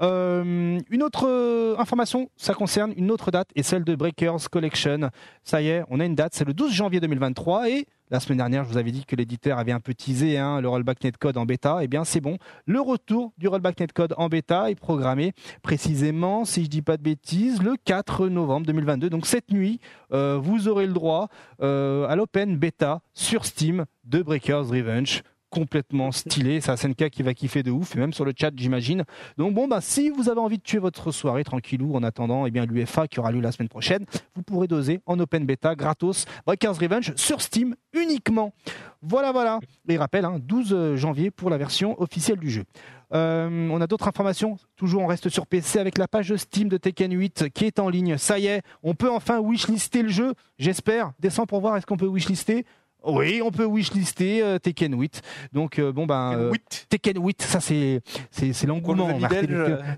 une 0.00 1.02
autre 1.02 1.76
information, 1.78 2.30
ça 2.36 2.54
concerne 2.54 2.94
une 2.96 3.10
autre 3.10 3.30
date 3.30 3.50
et 3.54 3.62
celle 3.62 3.84
de 3.84 3.94
Breakers 3.94 4.48
Collection. 4.50 5.10
Ça 5.42 5.60
y 5.60 5.68
est, 5.68 5.84
on 5.90 6.00
a 6.00 6.06
une 6.06 6.14
date, 6.14 6.32
c'est 6.34 6.46
le 6.46 6.54
12 6.54 6.72
janvier 6.72 6.98
2023 7.00 7.68
et 7.68 7.86
la 8.10 8.20
semaine 8.20 8.38
dernière, 8.38 8.64
je 8.64 8.70
vous 8.70 8.76
avais 8.76 8.92
dit 8.92 9.04
que 9.04 9.16
l'éditeur 9.16 9.58
avait 9.58 9.72
un 9.72 9.80
peu 9.80 9.94
teasé 9.94 10.38
hein, 10.38 10.60
le 10.60 10.68
rollback 10.68 11.02
netcode 11.02 11.36
en 11.36 11.46
bêta. 11.46 11.78
Eh 11.82 11.88
bien, 11.88 12.04
c'est 12.04 12.20
bon. 12.20 12.36
Le 12.66 12.80
retour 12.80 13.32
du 13.38 13.48
rollback 13.48 13.80
netcode 13.80 14.14
en 14.18 14.28
bêta 14.28 14.70
est 14.70 14.74
programmé 14.74 15.32
précisément, 15.62 16.44
si 16.44 16.64
je 16.64 16.68
dis 16.68 16.82
pas 16.82 16.96
de 16.96 17.02
bêtises, 17.02 17.62
le 17.62 17.76
4 17.82 18.28
novembre 18.28 18.66
2022. 18.66 19.08
Donc 19.08 19.26
cette 19.26 19.50
nuit, 19.50 19.80
euh, 20.12 20.38
vous 20.40 20.68
aurez 20.68 20.86
le 20.86 20.92
droit 20.92 21.28
euh, 21.62 22.06
à 22.06 22.16
l'open 22.16 22.56
bêta 22.56 23.00
sur 23.14 23.46
Steam 23.46 23.86
de 24.04 24.22
Breakers 24.22 24.68
Revenge 24.68 25.22
complètement 25.54 26.10
stylé. 26.10 26.60
C'est 26.60 26.76
SNK 26.76 27.10
qui 27.10 27.22
va 27.22 27.32
kiffer 27.32 27.62
de 27.62 27.70
ouf, 27.70 27.94
et 27.94 27.98
même 28.00 28.12
sur 28.12 28.24
le 28.24 28.32
chat, 28.36 28.50
j'imagine. 28.56 29.04
Donc 29.38 29.54
bon, 29.54 29.68
bah, 29.68 29.80
si 29.80 30.10
vous 30.10 30.28
avez 30.28 30.40
envie 30.40 30.58
de 30.58 30.62
tuer 30.62 30.78
votre 30.78 31.12
soirée 31.12 31.44
tranquillou 31.44 31.94
en 31.94 32.02
attendant 32.02 32.44
eh 32.46 32.50
bien, 32.50 32.66
l'UFA 32.66 33.06
qui 33.06 33.20
aura 33.20 33.30
lieu 33.30 33.40
la 33.40 33.52
semaine 33.52 33.68
prochaine, 33.68 34.04
vous 34.34 34.42
pourrez 34.42 34.66
doser 34.66 35.00
en 35.06 35.18
open 35.20 35.46
beta 35.46 35.76
gratos 35.76 36.24
Breakers 36.44 36.76
Revenge 36.76 37.12
sur 37.14 37.40
Steam 37.40 37.76
uniquement. 37.92 38.52
Voilà, 39.00 39.32
voilà. 39.32 39.60
Et 39.88 39.96
rappel, 39.96 40.26
12 40.40 40.74
hein, 40.74 40.96
janvier 40.96 41.30
pour 41.30 41.50
la 41.50 41.58
version 41.58 42.00
officielle 42.00 42.38
du 42.38 42.50
jeu. 42.50 42.64
Euh, 43.12 43.68
on 43.70 43.80
a 43.80 43.86
d'autres 43.86 44.08
informations? 44.08 44.56
Toujours, 44.76 45.02
on 45.02 45.06
reste 45.06 45.28
sur 45.28 45.46
PC 45.46 45.78
avec 45.78 45.98
la 45.98 46.08
page 46.08 46.34
Steam 46.34 46.68
de 46.68 46.78
Tekken 46.78 47.12
8 47.12 47.50
qui 47.54 47.66
est 47.66 47.78
en 47.78 47.88
ligne. 47.88 48.16
Ça 48.18 48.38
y 48.38 48.46
est, 48.46 48.62
on 48.82 48.94
peut 48.94 49.10
enfin 49.10 49.38
wishlister 49.38 50.02
le 50.02 50.08
jeu. 50.08 50.34
J'espère. 50.58 51.12
Descends 51.20 51.46
pour 51.46 51.60
voir 51.60 51.76
est-ce 51.76 51.86
qu'on 51.86 51.96
peut 51.96 52.06
wishlister? 52.06 52.64
Oui, 53.04 53.42
on 53.42 53.50
peut 53.50 53.66
wishlister 53.66 54.42
euh, 54.42 54.58
Tekken 54.58 54.98
8. 54.98 55.22
Donc 55.52 55.78
euh, 55.78 55.92
bon 55.92 56.06
ben 56.06 56.32
euh, 56.36 56.52
Tekken 56.88 57.22
8, 57.22 57.42
ça 57.42 57.60
c'est 57.60 58.00
c'est 58.30 58.66
l'engouement. 58.66 59.18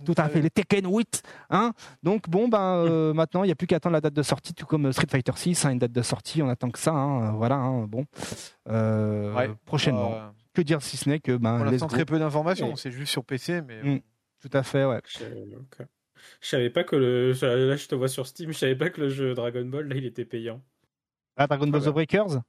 tout 0.04 0.14
à 0.16 0.28
fait, 0.28 0.40
les 0.40 0.50
Tekken 0.50 0.86
8, 0.86 1.22
hein. 1.50 1.72
Donc 2.02 2.28
bon 2.28 2.48
ben 2.48 3.12
maintenant 3.14 3.44
il 3.44 3.46
n'y 3.46 3.52
a 3.52 3.54
plus 3.54 3.66
qu'à 3.66 3.76
attendre 3.76 3.94
la 3.94 4.00
date 4.00 4.14
de 4.14 4.22
sortie, 4.22 4.54
tout 4.54 4.66
comme 4.66 4.92
Street 4.92 5.06
Fighter 5.08 5.32
6, 5.34 5.64
hein, 5.64 5.70
une 5.70 5.78
date 5.78 5.92
de 5.92 6.02
sortie, 6.02 6.42
on 6.42 6.48
attend 6.48 6.70
que 6.70 6.78
ça. 6.78 6.92
Hein, 6.92 7.32
voilà, 7.32 7.56
hein, 7.56 7.86
bon. 7.86 8.06
prochainement. 9.64 10.32
que 10.52 10.62
dire 10.62 10.82
si 10.82 10.96
ce 10.96 11.08
n'est 11.08 11.20
que 11.20 11.36
ben. 11.36 11.58
Pour 11.58 11.66
l'instant 11.66 11.86
très 11.86 12.04
peu 12.04 12.18
d'informations, 12.18 12.74
c'est 12.76 12.90
juste 12.90 13.12
sur 13.12 13.24
PC, 13.24 13.62
mais. 13.62 13.82
Mm, 13.82 14.00
tout 14.40 14.50
à 14.52 14.62
fait, 14.62 14.84
ouais. 14.84 15.00
Je 16.40 16.48
savais 16.48 16.70
pas 16.70 16.82
que 16.82 16.96
le 16.96 17.32
là 17.32 17.76
je 17.76 17.86
te 17.86 17.94
vois 17.94 18.08
sur 18.08 18.26
Steam, 18.26 18.50
je 18.50 18.58
savais 18.58 18.74
pas 18.74 18.90
que 18.90 19.00
le 19.00 19.08
jeu 19.08 19.34
Dragon 19.34 19.64
Ball 19.64 19.86
là 19.86 19.94
il 19.96 20.06
était 20.06 20.24
payant. 20.24 20.60
Ah 21.36 21.46
Dragon 21.46 21.68
Ball 21.68 21.82
The 21.82 21.88
Breakers? 21.90 22.40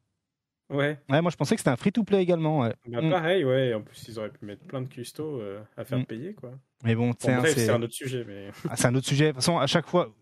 Ouais. 0.70 1.00
Ouais, 1.10 1.22
moi 1.22 1.32
je 1.32 1.38
pensais 1.38 1.56
que 1.56 1.62
c'était 1.62 1.72
un 1.72 1.78
free-to-play 1.78 2.22
également. 2.22 2.68
Bah, 2.88 3.02
mm. 3.02 3.10
Pareil, 3.10 3.46
ouais. 3.46 3.74
En 3.74 3.82
plus, 3.82 4.08
ils 4.08 4.20
auraient 4.20 4.30
pu 4.30 4.46
mettre 4.46 4.64
plein 4.66 4.82
de 4.82 4.88
custos 4.88 5.40
euh, 5.40 5.62
à 5.78 5.86
faire 5.86 6.00
mm. 6.00 6.06
payer, 6.06 6.34
quoi. 6.34 6.52
Mais 6.84 6.96
bon, 6.96 7.14
c'est 7.18 7.32
un 7.70 7.82
autre 7.82 7.94
sujet. 7.94 8.24
Mais... 8.28 8.50
Ah, 8.70 8.76
c'est 8.76 8.88
un 8.88 8.96
autre 8.96 9.08
sujet. 9.08 9.26
De 9.26 9.32
toute 9.32 9.38
façon, 9.38 9.58
à 9.58 9.68
chaque 9.68 9.88
fois, 9.88 10.14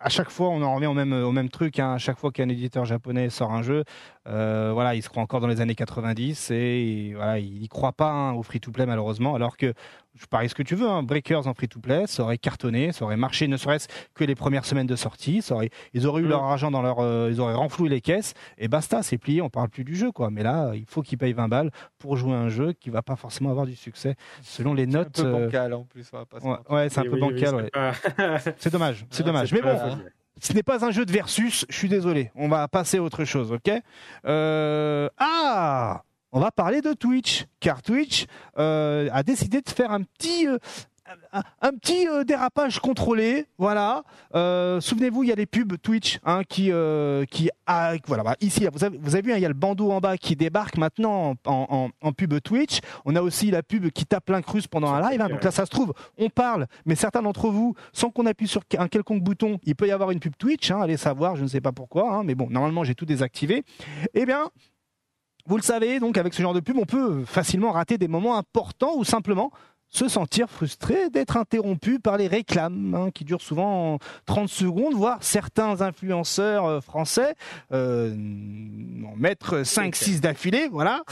à 0.00 0.08
chaque 0.08 0.30
fois, 0.30 0.48
on 0.48 0.62
en 0.62 0.74
revient 0.74 0.86
au 0.86 0.94
même, 0.94 1.12
au 1.12 1.32
même 1.32 1.48
truc. 1.50 1.78
Hein. 1.78 1.94
À 1.94 1.98
chaque 1.98 2.18
fois 2.18 2.32
qu'un 2.32 2.48
éditeur 2.48 2.84
japonais 2.84 3.28
sort 3.30 3.52
un 3.52 3.62
jeu, 3.62 3.84
euh, 4.26 4.70
voilà, 4.72 4.94
il 4.94 5.02
se 5.02 5.08
croit 5.08 5.22
encore 5.22 5.40
dans 5.40 5.46
les 5.46 5.60
années 5.60 5.74
90 5.74 6.50
et 6.50 7.12
voilà, 7.14 7.38
il 7.38 7.60
n'y 7.60 7.68
croit 7.68 7.92
pas 7.92 8.10
hein, 8.10 8.32
au 8.32 8.42
free-to-play 8.42 8.86
malheureusement. 8.86 9.34
Alors 9.34 9.56
que 9.56 9.72
je 10.14 10.26
parie 10.26 10.48
ce 10.48 10.54
que 10.54 10.62
tu 10.62 10.74
veux, 10.74 10.88
hein, 10.88 11.02
Breakers 11.02 11.46
en 11.46 11.54
free-to-play, 11.54 12.06
ça 12.06 12.24
aurait 12.24 12.38
cartonné, 12.38 12.92
ça 12.92 13.04
aurait 13.04 13.16
marché, 13.16 13.46
ne 13.46 13.56
serait-ce 13.56 13.88
que 14.14 14.24
les 14.24 14.34
premières 14.34 14.64
semaines 14.64 14.86
de 14.86 14.96
sortie. 14.96 15.42
ils 15.94 16.06
auraient 16.06 16.20
eu 16.20 16.24
mm. 16.24 16.28
leur 16.28 16.42
argent 16.42 16.70
dans 16.70 16.82
leur, 16.82 16.98
euh, 16.98 17.28
ils 17.30 17.40
auraient 17.40 17.54
renfloué 17.54 17.88
les 17.88 18.00
caisses 18.00 18.34
et 18.58 18.68
basta, 18.68 19.02
c'est 19.02 19.18
plié. 19.18 19.40
On 19.42 19.50
parle 19.50 19.68
plus 19.68 19.84
du 19.84 19.96
jeu, 19.96 20.10
quoi. 20.10 20.30
Mais 20.30 20.42
là, 20.42 20.72
il 20.74 20.86
faut 20.86 21.02
qu'ils 21.02 21.18
payent 21.18 21.32
20 21.32 21.48
balles 21.48 21.70
pour 21.98 22.16
jouer 22.16 22.34
un 22.34 22.48
jeu 22.48 22.72
qui 22.72 22.90
va 22.90 23.02
pas 23.02 23.16
forcément 23.16 23.50
avoir 23.50 23.66
du 23.66 23.76
succès 23.76 24.16
selon 24.42 24.74
les 24.74 24.86
notes. 24.86 25.20
Un 25.20 25.22
peu 25.22 25.28
euh, 25.28 25.44
bancal 25.46 25.74
en 25.74 25.84
plus. 25.84 25.97
Ouais, 26.70 26.88
c'est 26.88 27.00
un 27.00 27.02
peu 27.02 27.18
bancal. 27.18 27.70
c'est 28.58 28.72
dommage, 28.72 29.06
c'est 29.10 29.24
dommage. 29.24 29.52
Mais 29.52 29.60
bon. 29.60 29.98
Ce 30.40 30.52
n'est 30.52 30.62
pas 30.62 30.84
un 30.84 30.92
jeu 30.92 31.04
de 31.04 31.10
versus, 31.10 31.66
je 31.68 31.76
suis 31.76 31.88
désolé. 31.88 32.30
On 32.36 32.48
va 32.48 32.68
passer 32.68 32.98
à 32.98 33.02
autre 33.02 33.24
chose, 33.24 33.50
ok? 33.50 33.72
Euh... 34.24 35.08
Ah 35.18 36.02
on 36.32 36.40
va 36.40 36.50
parler 36.50 36.80
de 36.80 36.92
Twitch, 36.92 37.46
car 37.60 37.82
Twitch 37.82 38.26
euh, 38.58 39.08
a 39.12 39.22
décidé 39.22 39.60
de 39.60 39.68
faire 39.68 39.92
un 39.92 40.02
petit, 40.02 40.46
euh, 40.46 40.58
un, 41.32 41.72
petit 41.72 42.08
euh, 42.08 42.24
dérapage 42.24 42.80
contrôlé. 42.80 43.46
Voilà. 43.58 44.02
Souvenez-vous, 44.32 45.24
il 45.24 45.28
y 45.28 45.32
a 45.32 45.34
les 45.34 45.46
pubs 45.46 45.76
Twitch 45.80 46.18
hein, 46.24 46.42
qui, 46.44 46.70
qui 47.30 47.50
voilà. 48.06 48.22
Bah, 48.22 48.36
ici, 48.40 48.66
vous 48.72 48.84
avez, 48.84 48.98
vous 48.98 49.14
avez 49.14 49.22
vu, 49.22 49.32
hein, 49.32 49.36
il 49.36 49.42
y 49.42 49.46
a 49.46 49.48
le 49.48 49.54
bandeau 49.54 49.90
en 49.90 50.00
bas 50.00 50.16
qui 50.16 50.36
débarque 50.36 50.76
maintenant 50.76 51.34
en, 51.46 51.90
en, 52.00 52.12
pub 52.12 52.40
Twitch. 52.40 52.80
On 53.04 53.16
a 53.16 53.22
aussi 53.22 53.50
la 53.50 53.62
pub 53.62 53.90
qui 53.90 54.06
tape 54.06 54.28
l'incruste 54.30 54.68
pendant 54.68 54.92
un 54.92 55.10
live. 55.10 55.20
Hein. 55.20 55.28
donc 55.28 55.42
là, 55.42 55.50
ça 55.50 55.64
se 55.64 55.70
trouve, 55.70 55.92
on 56.16 56.28
parle, 56.30 56.66
mais 56.86 56.94
certains 56.94 57.22
d'entre 57.22 57.48
vous, 57.48 57.74
sans 57.92 58.10
qu'on 58.10 58.26
appuie 58.26 58.48
sur 58.48 58.62
un 58.78 58.88
quelconque 58.88 59.22
bouton, 59.22 59.58
il 59.64 59.74
peut 59.74 59.86
y 59.86 59.92
avoir 59.92 60.10
une 60.10 60.20
pub 60.20 60.36
Twitch. 60.36 60.70
allez 60.70 60.96
savoir, 60.96 61.36
je 61.36 61.42
ne 61.42 61.48
sais 61.48 61.60
pas 61.60 61.72
pourquoi, 61.72 62.22
mais 62.24 62.34
bon, 62.34 62.48
normalement, 62.50 62.84
j'ai 62.84 62.94
tout 62.94 63.06
désactivé. 63.06 63.64
Eh 64.14 64.26
bien, 64.26 64.50
vous 65.46 65.56
le 65.56 65.62
savez, 65.62 65.98
donc 66.00 66.18
avec 66.18 66.34
ce 66.34 66.42
genre 66.42 66.54
de 66.54 66.60
pub, 66.60 66.76
on 66.76 66.84
peut 66.84 67.24
facilement 67.24 67.72
rater 67.72 67.96
des 67.96 68.08
moments 68.08 68.36
importants 68.36 68.96
ou 68.96 69.04
simplement 69.04 69.50
se 69.90 70.08
sentir 70.08 70.48
frustré 70.48 71.10
d'être 71.10 71.36
interrompu 71.36 71.98
par 71.98 72.16
les 72.16 72.26
réclames 72.26 72.94
hein, 72.94 73.10
qui 73.12 73.24
durent 73.24 73.40
souvent 73.40 73.98
30 74.26 74.48
secondes, 74.48 74.94
voire 74.94 75.18
certains 75.22 75.80
influenceurs 75.80 76.66
euh, 76.66 76.80
français 76.80 77.34
euh, 77.72 78.12
en 78.12 79.16
mettre 79.16 79.62
5-6 79.62 80.20
d'affilée. 80.20 80.68
Voilà. 80.70 81.02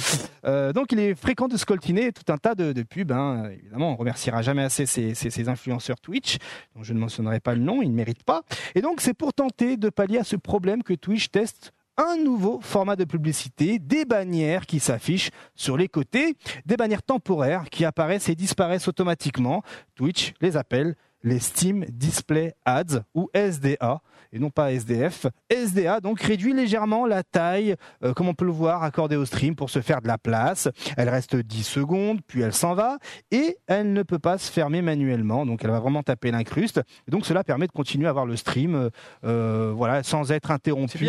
Euh, 0.45 0.73
donc 0.73 0.93
il 0.93 1.01
est 1.01 1.15
fréquent 1.15 1.49
de 1.49 1.57
scoltiner 1.57 2.13
tout 2.13 2.31
un 2.33 2.37
tas 2.37 2.55
de, 2.55 2.83
pubs. 2.83 3.13
Hein. 3.13 3.51
Évidemment, 3.53 3.93
on 3.93 3.97
remerciera 3.97 4.43
jamais 4.43 4.63
assez 4.63 4.87
ces, 4.87 5.15
ces, 5.15 5.49
influenceurs 5.49 6.01
Twitch, 6.01 6.37
dont 6.75 6.83
je 6.83 6.93
ne 6.93 6.99
mentionnerai 6.99 7.41
pas 7.41 7.55
le 7.55 7.61
nom, 7.61 7.83
ils 7.83 7.91
ne 7.91 7.95
méritent 7.95 8.25
pas. 8.25 8.43
Et 8.75 8.83
donc 8.83 9.01
c'est 9.01 9.15
pour 9.15 9.33
tenter 9.33 9.77
de 9.77 9.89
pallier 9.89 10.19
à 10.19 10.25
ce 10.25 10.37
problème 10.37 10.83
que 10.83 10.95
Twitch 10.95 11.31
teste 11.31 11.73
un 11.97 12.17
nouveau 12.17 12.61
format 12.61 12.97
de 12.97 13.05
publicité, 13.05 13.79
des 13.79 14.05
bannières 14.05 14.67
qui 14.67 14.81
s'affichent 14.81 15.31
sur 15.55 15.77
les 15.77 15.89
côtés, 15.89 16.37
des 16.67 16.77
bannières 16.77 17.03
temporaires 17.03 17.71
qui 17.71 17.85
apparaissent 17.85 18.29
et 18.29 18.35
disparaissent 18.35 18.89
automatiquement. 18.89 19.63
Twitch 19.95 20.35
les 20.41 20.57
appelle 20.57 20.97
les 21.27 21.41
Steam 21.41 21.85
Display 21.89 22.55
Ads 22.65 23.03
ou 23.15 23.29
SDA 23.35 24.01
et 24.33 24.39
non 24.39 24.51
pas 24.51 24.73
SDF. 24.73 25.27
SDA 25.51 26.01
donc 26.01 26.21
réduit 26.21 26.53
légèrement 26.53 27.05
la 27.05 27.25
taille, 27.25 27.75
euh, 28.05 28.15
comme 28.15 28.29
on 28.29 28.35
peut 28.35 28.45
le 28.45 28.53
voir, 28.53 28.85
accordée 28.85 29.17
au 29.17 29.25
stream 29.25 29.57
pour 29.57 29.69
se 29.69 29.81
faire 29.81 30.01
de 30.01 30.07
la 30.07 30.19
place. 30.19 30.69
Elle 30.97 31.09
reste 31.09 31.35
10 31.35 31.65
secondes, 31.65 32.21
puis 32.27 32.43
elle 32.43 32.53
s'en 32.53 32.75
va 32.75 32.99
et 33.33 33.59
elle 33.67 33.93
ne 33.93 34.05
peut 34.05 34.21
pas 34.21 34.39
se 34.39 34.53
fermer 34.53 34.83
manuellement. 34.83 35.45
Donc 35.47 35.65
elle 35.65 35.71
va 35.71 35.81
vraiment 35.81 36.05
taper 36.05 36.31
l'incruste. 36.31 36.81
Donc 37.09 37.27
cela 37.27 37.43
permet 37.43 37.67
de 37.67 37.73
continuer 37.73 38.07
à 38.07 38.13
voir 38.13 38.27
le 38.27 38.37
stream, 38.37 38.77
euh, 38.77 38.91
euh, 39.25 39.73
voilà, 39.75 40.05
sans 40.05 40.31
être 40.31 40.53
interrompu. 40.53 41.09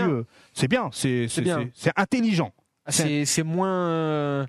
C'est 0.54 0.68
bien, 0.68 0.90
c'est 0.92 1.28
intelligent. 1.96 2.52
C'est 2.90 3.44
moins 3.44 4.48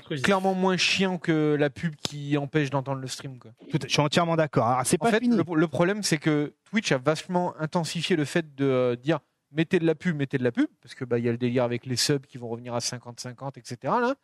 clairement 0.00 0.54
moins 0.54 0.76
chiant 0.76 1.18
que 1.18 1.56
la 1.58 1.70
pub 1.70 1.94
qui 1.96 2.36
empêche 2.36 2.70
d'entendre 2.70 3.00
le 3.00 3.06
stream. 3.06 3.38
Quoi. 3.38 3.52
je 3.70 3.88
suis 3.88 4.00
entièrement 4.00 4.36
d'accord. 4.36 4.66
Ah, 4.66 4.82
c'est 4.84 4.98
pas 4.98 5.10
fait, 5.10 5.20
fini. 5.20 5.36
Le, 5.36 5.68
problème, 5.68 6.02
c'est 6.02 6.18
que 6.18 6.54
Twitch 6.64 6.92
a 6.92 6.98
vachement 6.98 7.54
intensifié 7.58 8.16
le 8.16 8.24
fait 8.24 8.54
de 8.54 8.64
euh, 8.64 8.96
dire 8.96 9.20
mettez 9.50 9.78
de 9.78 9.86
la 9.86 9.94
pub, 9.94 10.16
mettez 10.16 10.38
de 10.38 10.44
la 10.44 10.52
pub, 10.52 10.68
parce 10.80 10.94
que 10.94 11.04
bah 11.04 11.18
il 11.18 11.24
y 11.24 11.28
a 11.28 11.32
le 11.32 11.38
délire 11.38 11.64
avec 11.64 11.84
les 11.84 11.96
subs 11.96 12.26
qui 12.26 12.38
vont 12.38 12.48
revenir 12.48 12.74
à 12.74 12.78
50-50, 12.78 13.58
etc. 13.58 13.76
Là. 13.82 14.14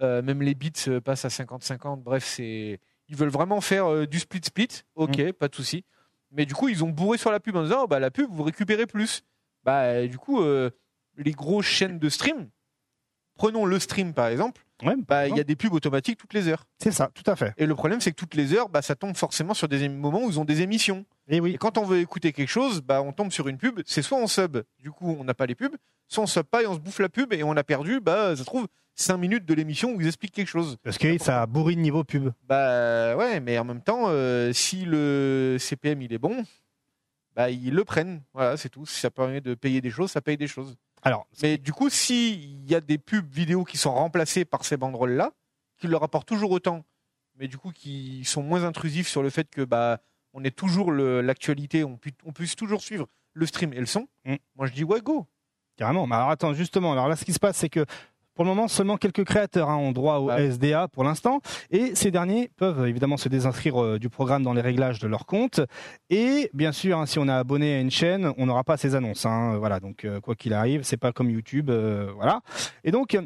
Euh, 0.00 0.22
même 0.22 0.42
les 0.42 0.54
bits 0.54 0.72
euh, 0.86 1.00
passent 1.00 1.24
à 1.24 1.28
50-50. 1.28 2.02
Bref, 2.02 2.24
c'est 2.24 2.80
ils 3.08 3.16
veulent 3.16 3.30
vraiment 3.30 3.60
faire 3.60 4.06
du 4.06 4.20
split 4.20 4.42
split. 4.44 4.68
Ok, 4.94 5.18
mm. 5.18 5.32
pas 5.32 5.48
de 5.48 5.54
souci. 5.54 5.84
Mais 6.30 6.44
du 6.46 6.54
coup, 6.54 6.68
ils 6.68 6.84
ont 6.84 6.90
bourré 6.90 7.18
sur 7.18 7.32
la 7.32 7.40
pub 7.40 7.56
en 7.56 7.62
disant 7.62 7.84
oh, 7.84 7.86
bah 7.86 7.98
la 7.98 8.10
pub 8.10 8.30
vous 8.30 8.42
récupérez 8.44 8.86
plus. 8.86 9.22
Bah 9.64 10.06
du 10.06 10.18
coup, 10.18 10.42
les 11.16 11.32
grosses 11.32 11.66
chaînes 11.66 11.98
de 11.98 12.08
stream, 12.08 12.48
prenons 13.34 13.64
le 13.64 13.78
stream 13.78 14.14
par 14.14 14.28
exemple 14.28 14.62
bah, 15.06 15.28
il 15.28 15.36
y 15.36 15.40
a 15.40 15.44
des 15.44 15.56
pubs 15.56 15.72
automatiques 15.72 16.18
toutes 16.18 16.34
les 16.34 16.48
heures. 16.48 16.64
C'est 16.78 16.92
ça, 16.92 17.10
tout 17.14 17.28
à 17.30 17.36
fait. 17.36 17.54
Et 17.56 17.66
le 17.66 17.74
problème, 17.74 18.00
c'est 18.00 18.10
que 18.10 18.16
toutes 18.16 18.34
les 18.34 18.54
heures, 18.54 18.68
bah, 18.68 18.82
ça 18.82 18.94
tombe 18.94 19.16
forcément 19.16 19.54
sur 19.54 19.68
des 19.68 19.88
moments 19.88 20.24
où 20.24 20.30
ils 20.30 20.40
ont 20.40 20.44
des 20.44 20.62
émissions. 20.62 21.04
Et, 21.28 21.40
oui. 21.40 21.54
et 21.54 21.58
quand 21.58 21.78
on 21.78 21.84
veut 21.84 21.98
écouter 21.98 22.32
quelque 22.32 22.48
chose, 22.48 22.80
bah, 22.80 23.02
on 23.02 23.12
tombe 23.12 23.32
sur 23.32 23.48
une 23.48 23.58
pub. 23.58 23.80
C'est 23.86 24.02
soit 24.02 24.18
on 24.18 24.26
sub, 24.26 24.62
du 24.78 24.90
coup, 24.90 25.16
on 25.18 25.24
n'a 25.24 25.34
pas 25.34 25.46
les 25.46 25.54
pubs, 25.54 25.76
soit 26.06 26.24
on 26.24 26.26
sub 26.26 26.44
pas 26.44 26.62
et 26.62 26.66
on 26.66 26.74
se 26.74 26.80
bouffe 26.80 27.00
la 27.00 27.08
pub 27.08 27.32
et 27.32 27.42
on 27.42 27.56
a 27.56 27.64
perdu, 27.64 28.00
bah, 28.00 28.36
ça 28.36 28.42
se 28.42 28.44
trouve, 28.44 28.68
5 28.98 29.16
minutes 29.16 29.44
de 29.44 29.54
l'émission 29.54 29.92
où 29.92 30.00
ils 30.00 30.06
expliquent 30.06 30.34
quelque 30.34 30.48
chose. 30.48 30.76
Parce 30.82 30.98
que 30.98 31.18
ça 31.18 31.46
bourrine 31.46 31.80
niveau 31.80 32.02
pub. 32.04 32.30
Bah 32.48 33.16
ouais, 33.16 33.40
mais 33.40 33.56
en 33.58 33.64
même 33.64 33.80
temps, 33.80 34.06
euh, 34.08 34.52
si 34.52 34.84
le 34.84 35.56
CPM 35.58 36.02
il 36.02 36.12
est 36.12 36.18
bon, 36.18 36.44
bah 37.36 37.50
ils 37.50 37.72
le 37.72 37.84
prennent. 37.84 38.22
Voilà, 38.34 38.56
c'est 38.56 38.68
tout. 38.68 38.84
Si 38.86 38.98
ça 38.98 39.10
permet 39.10 39.40
de 39.40 39.54
payer 39.54 39.80
des 39.80 39.90
choses, 39.90 40.10
ça 40.10 40.20
paye 40.20 40.36
des 40.36 40.48
choses. 40.48 40.76
Alors, 41.02 41.26
mais 41.42 41.58
du 41.58 41.72
coup, 41.72 41.90
s'il 41.90 42.68
y 42.68 42.74
a 42.74 42.80
des 42.80 42.98
pubs 42.98 43.30
vidéo 43.30 43.64
qui 43.64 43.76
sont 43.76 43.92
remplacées 43.92 44.44
par 44.44 44.64
ces 44.64 44.76
banderoles-là, 44.76 45.32
qui 45.76 45.86
leur 45.86 46.02
apportent 46.02 46.28
toujours 46.28 46.50
autant, 46.50 46.84
mais 47.36 47.48
du 47.48 47.56
coup 47.56 47.70
qui 47.70 48.24
sont 48.24 48.42
moins 48.42 48.64
intrusifs 48.64 49.08
sur 49.08 49.22
le 49.22 49.30
fait 49.30 49.48
que 49.48 49.62
bah 49.62 50.00
on 50.34 50.44
ait 50.44 50.50
toujours 50.50 50.92
l'actualité, 50.92 51.84
on, 51.84 51.98
on, 52.24 52.32
puisse 52.32 52.56
toujours 52.56 52.82
suivre 52.82 53.06
le 53.32 53.46
stream 53.46 53.72
et 53.72 53.80
le 53.80 53.86
son. 53.86 54.08
Mm. 54.24 54.36
Moi, 54.56 54.66
je 54.66 54.72
dis 54.72 54.84
ouais, 54.84 55.00
go. 55.00 55.26
Carrément. 55.76 56.06
Mais 56.06 56.16
alors 56.16 56.30
attends, 56.30 56.52
justement, 56.54 56.92
alors 56.92 57.08
là, 57.08 57.16
ce 57.16 57.24
qui 57.24 57.32
se 57.32 57.38
passe, 57.38 57.56
c'est 57.56 57.68
que 57.68 57.86
pour 58.38 58.44
le 58.44 58.50
moment, 58.50 58.68
seulement 58.68 58.98
quelques 58.98 59.24
créateurs 59.24 59.68
hein, 59.68 59.78
ont 59.78 59.90
droit 59.90 60.18
au 60.18 60.30
SDA 60.30 60.86
pour 60.86 61.02
l'instant, 61.02 61.40
et 61.72 61.96
ces 61.96 62.12
derniers 62.12 62.52
peuvent 62.56 62.86
évidemment 62.86 63.16
se 63.16 63.28
désinscrire 63.28 63.82
euh, 63.82 63.98
du 63.98 64.08
programme 64.08 64.44
dans 64.44 64.52
les 64.52 64.60
réglages 64.60 65.00
de 65.00 65.08
leur 65.08 65.26
compte. 65.26 65.60
Et 66.08 66.48
bien 66.54 66.70
sûr, 66.70 67.00
hein, 67.00 67.06
si 67.06 67.18
on 67.18 67.26
est 67.26 67.32
abonné 67.32 67.74
à 67.74 67.80
une 67.80 67.90
chaîne, 67.90 68.32
on 68.38 68.46
n'aura 68.46 68.62
pas 68.62 68.76
ces 68.76 68.94
annonces. 68.94 69.26
Hein. 69.26 69.56
voilà, 69.58 69.80
donc 69.80 70.04
euh, 70.04 70.20
quoi 70.20 70.36
qu'il 70.36 70.54
arrive, 70.54 70.84
c'est 70.84 70.96
pas 70.96 71.10
comme 71.10 71.30
YouTube, 71.30 71.68
euh, 71.68 72.12
voilà. 72.14 72.42
Et 72.84 72.92
donc, 72.92 73.18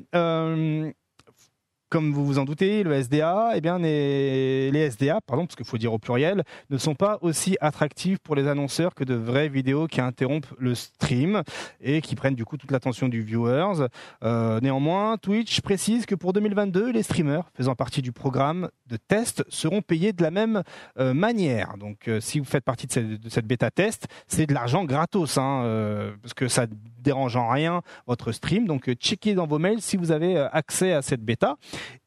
comme 1.92 2.10
vous 2.14 2.24
vous 2.24 2.38
en 2.38 2.46
doutez, 2.46 2.84
le 2.84 2.94
SDA, 2.94 3.50
eh 3.54 3.60
bien, 3.60 3.78
les, 3.78 4.90
SDA, 4.90 5.20
pardon, 5.26 5.44
parce 5.44 5.56
qu'il 5.56 5.66
faut 5.66 5.76
dire 5.76 5.92
au 5.92 5.98
pluriel, 5.98 6.42
ne 6.70 6.78
sont 6.78 6.94
pas 6.94 7.18
aussi 7.20 7.58
attractifs 7.60 8.18
pour 8.18 8.34
les 8.34 8.48
annonceurs 8.48 8.94
que 8.94 9.04
de 9.04 9.12
vraies 9.12 9.50
vidéos 9.50 9.88
qui 9.88 10.00
interrompent 10.00 10.54
le 10.58 10.74
stream 10.74 11.42
et 11.82 12.00
qui 12.00 12.14
prennent 12.14 12.34
du 12.34 12.46
coup 12.46 12.56
toute 12.56 12.70
l'attention 12.70 13.10
du 13.10 13.20
viewers. 13.20 13.88
Euh, 14.24 14.58
néanmoins, 14.60 15.18
Twitch 15.18 15.60
précise 15.60 16.06
que 16.06 16.14
pour 16.14 16.32
2022, 16.32 16.92
les 16.92 17.02
streamers 17.02 17.50
faisant 17.54 17.74
partie 17.74 18.00
du 18.00 18.10
programme 18.10 18.70
de 18.86 18.96
test 18.96 19.44
seront 19.50 19.82
payés 19.82 20.14
de 20.14 20.22
la 20.22 20.30
même 20.30 20.62
euh, 20.98 21.12
manière. 21.12 21.76
Donc, 21.76 22.08
euh, 22.08 22.20
si 22.20 22.38
vous 22.38 22.46
faites 22.46 22.64
partie 22.64 22.86
de 22.86 23.28
cette, 23.28 23.46
bêta 23.46 23.70
test, 23.70 24.06
c'est 24.28 24.46
de 24.46 24.54
l'argent 24.54 24.86
gratos, 24.86 25.36
hein, 25.36 26.14
parce 26.22 26.32
que 26.32 26.48
ça 26.48 26.64
dérange 27.00 27.36
en 27.36 27.50
rien 27.50 27.82
votre 28.06 28.32
stream. 28.32 28.66
Donc, 28.66 28.90
checkez 28.94 29.34
dans 29.34 29.46
vos 29.46 29.58
mails 29.58 29.82
si 29.82 29.98
vous 29.98 30.10
avez 30.10 30.38
accès 30.38 30.94
à 30.94 31.02
cette 31.02 31.22
bêta. 31.22 31.58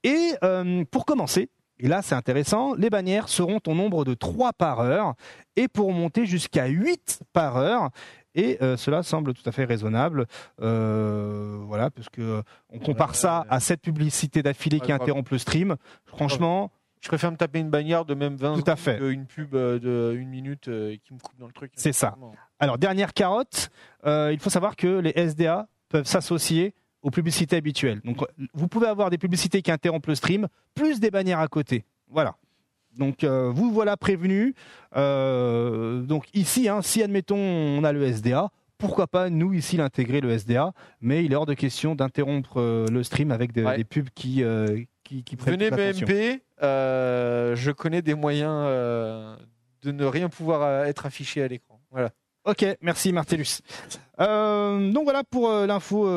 Et 0.04 0.34
euh, 0.44 0.84
pour 0.92 1.06
commencer, 1.06 1.50
et 1.80 1.88
là 1.88 2.02
c'est 2.02 2.16
intéressant, 2.16 2.74
les 2.76 2.90
bannières 2.90 3.30
seront 3.30 3.60
au 3.68 3.74
nombre 3.74 4.06
de 4.06 4.14
3 4.14 4.54
par 4.54 4.80
heure 4.80 5.14
et 5.56 5.68
pourront 5.68 5.94
monter 5.94 6.26
jusqu'à 6.26 6.68
8 6.68 7.24
par 7.34 7.58
heure. 7.58 7.90
Et 8.38 8.58
euh, 8.62 8.76
cela 8.76 9.02
semble 9.02 9.34
tout 9.34 9.48
à 9.48 9.54
fait 9.54 9.64
raisonnable, 9.64 10.26
euh, 10.62 11.58
voilà, 11.68 11.90
parce 11.90 12.10
que 12.10 12.44
on 12.70 12.80
compare 12.80 13.16
ça 13.16 13.46
à 13.50 13.62
cette 13.62 13.82
publicité 13.82 14.44
d'affilée 14.44 14.82
qui 14.82 14.92
interrompt 14.92 15.32
le 15.32 15.38
stream. 15.38 15.78
Franchement, 16.06 16.70
je 17.00 17.08
préfère 17.08 17.32
me 17.32 17.38
taper 17.38 17.60
une 17.60 17.70
bannière 17.70 18.04
de 18.04 18.14
même 18.14 18.36
20 18.36 18.56
tout 18.56 18.70
à 18.70 18.76
fait. 18.76 19.00
une 19.00 19.26
pub 19.26 19.52
de 19.52 20.14
une 20.18 20.28
minute 20.28 20.66
qui 20.66 21.14
me 21.14 21.20
coupe 21.20 21.40
dans 21.40 21.48
le 21.48 21.54
truc. 21.54 21.72
C'est 21.76 21.94
ça. 21.94 22.18
Alors 22.60 22.78
dernière 22.78 23.14
carotte, 23.14 23.70
il 24.06 24.38
faut 24.42 24.50
savoir 24.50 24.76
que 24.76 25.00
les 25.00 25.14
SDA 25.16 25.70
peuvent 25.88 26.06
s'associer 26.06 26.74
aux 27.06 27.12
publicités 27.12 27.56
habituelles. 27.56 28.02
Donc, 28.04 28.18
vous 28.56 28.68
pouvez 28.68 28.88
avoir 28.88 29.12
des 29.12 29.20
publicités 29.20 29.62
qui 29.62 29.72
interrompent 29.72 30.08
le 30.08 30.16
stream, 30.16 30.48
plus 30.74 31.00
des 31.00 31.12
bannières 31.12 31.40
à 31.40 31.48
côté. 31.48 31.86
Voilà. 32.10 32.36
Donc, 32.98 33.24
euh, 33.24 33.52
vous 33.54 33.72
voilà 33.72 33.96
prévenu. 33.96 34.56
Euh, 34.96 36.02
donc, 36.02 36.26
ici, 36.34 36.68
hein, 36.68 36.82
si 36.82 37.04
admettons 37.04 37.38
on 37.38 37.84
a 37.84 37.92
le 37.92 38.04
SDA, 38.06 38.50
pourquoi 38.80 39.06
pas 39.06 39.30
nous 39.30 39.54
ici 39.54 39.78
l'intégrer 39.78 40.20
le 40.20 40.32
SDA, 40.32 40.74
mais 41.00 41.24
il 41.24 41.32
est 41.32 41.36
hors 41.36 41.46
de 41.46 41.54
question 41.54 41.94
d'interrompre 41.94 42.60
euh, 42.60 42.88
le 42.88 43.04
stream 43.04 43.30
avec 43.32 43.52
des 43.52 43.84
pubs 43.84 44.10
qui 44.16 44.44
qui, 45.04 45.24
qui 45.24 45.36
Venez 45.36 45.70
BMP, 45.70 46.42
je 46.60 47.72
connais 47.72 48.02
des 48.02 48.16
moyens 48.16 48.66
de 49.84 49.92
ne 49.92 50.06
rien 50.06 50.28
pouvoir 50.28 50.86
être 50.86 51.06
affiché 51.06 51.44
à 51.44 51.48
l'écran. 51.48 51.80
Voilà. 51.92 52.10
Ok, 52.46 52.64
merci 52.82 53.12
Martellus. 53.12 53.62
donc 54.20 55.04
voilà 55.04 55.24
pour 55.24 55.50
l'info 55.50 56.08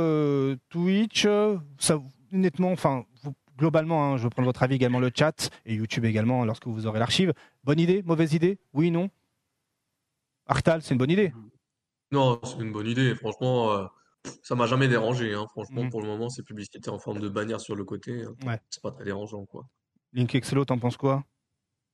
Twitch. 0.69 1.27
Ça, 1.79 1.99
nettement, 2.33 2.71
enfin, 2.73 3.05
globalement, 3.57 4.05
hein, 4.05 4.17
je 4.19 4.25
veux 4.25 4.31
prendre 4.31 4.47
votre 4.47 4.63
avis 4.63 4.75
également 4.75 5.01
le 5.01 5.11
chat 5.15 5.51
et 5.65 5.75
YouTube 5.75 6.05
également 6.05 6.45
lorsque 6.45 6.67
vous 6.67 6.87
aurez 6.87 6.99
l'archive. 6.99 7.33
Bonne 7.65 7.81
idée, 7.81 8.03
mauvaise 8.03 8.35
idée, 8.35 8.59
oui, 8.75 8.91
non? 8.91 9.09
Arctal, 10.47 10.83
c'est 10.83 10.95
une 10.95 10.99
bonne 10.99 11.11
idée? 11.11 11.33
Non, 12.13 12.41
c'est 12.45 12.59
une 12.59 12.73
bonne 12.73 12.87
idée. 12.87 13.15
Franchement, 13.15 13.89
ça 14.43 14.55
m'a 14.55 14.67
jamais 14.67 14.89
dérangé, 14.89 15.35
hein. 15.35 15.47
Franchement, 15.51 15.85
mmh. 15.85 15.91
pour 15.91 16.03
le 16.03 16.09
moment, 16.09 16.29
ces 16.29 16.43
publicités 16.43 16.91
en 16.91 16.99
forme 16.99 17.21
de 17.21 17.29
bannière 17.29 17.61
sur 17.61 17.75
le 17.75 17.85
côté, 17.85 18.25
hein, 18.25 18.35
ouais. 18.47 18.61
c'est 18.71 18.83
pas 18.83 18.91
très 18.91 19.05
dérangeant, 19.05 19.45
quoi. 19.47 19.67
Link 20.13 20.35
Excello, 20.35 20.65
t'en 20.65 20.79
penses 20.79 20.97
quoi? 20.97 21.25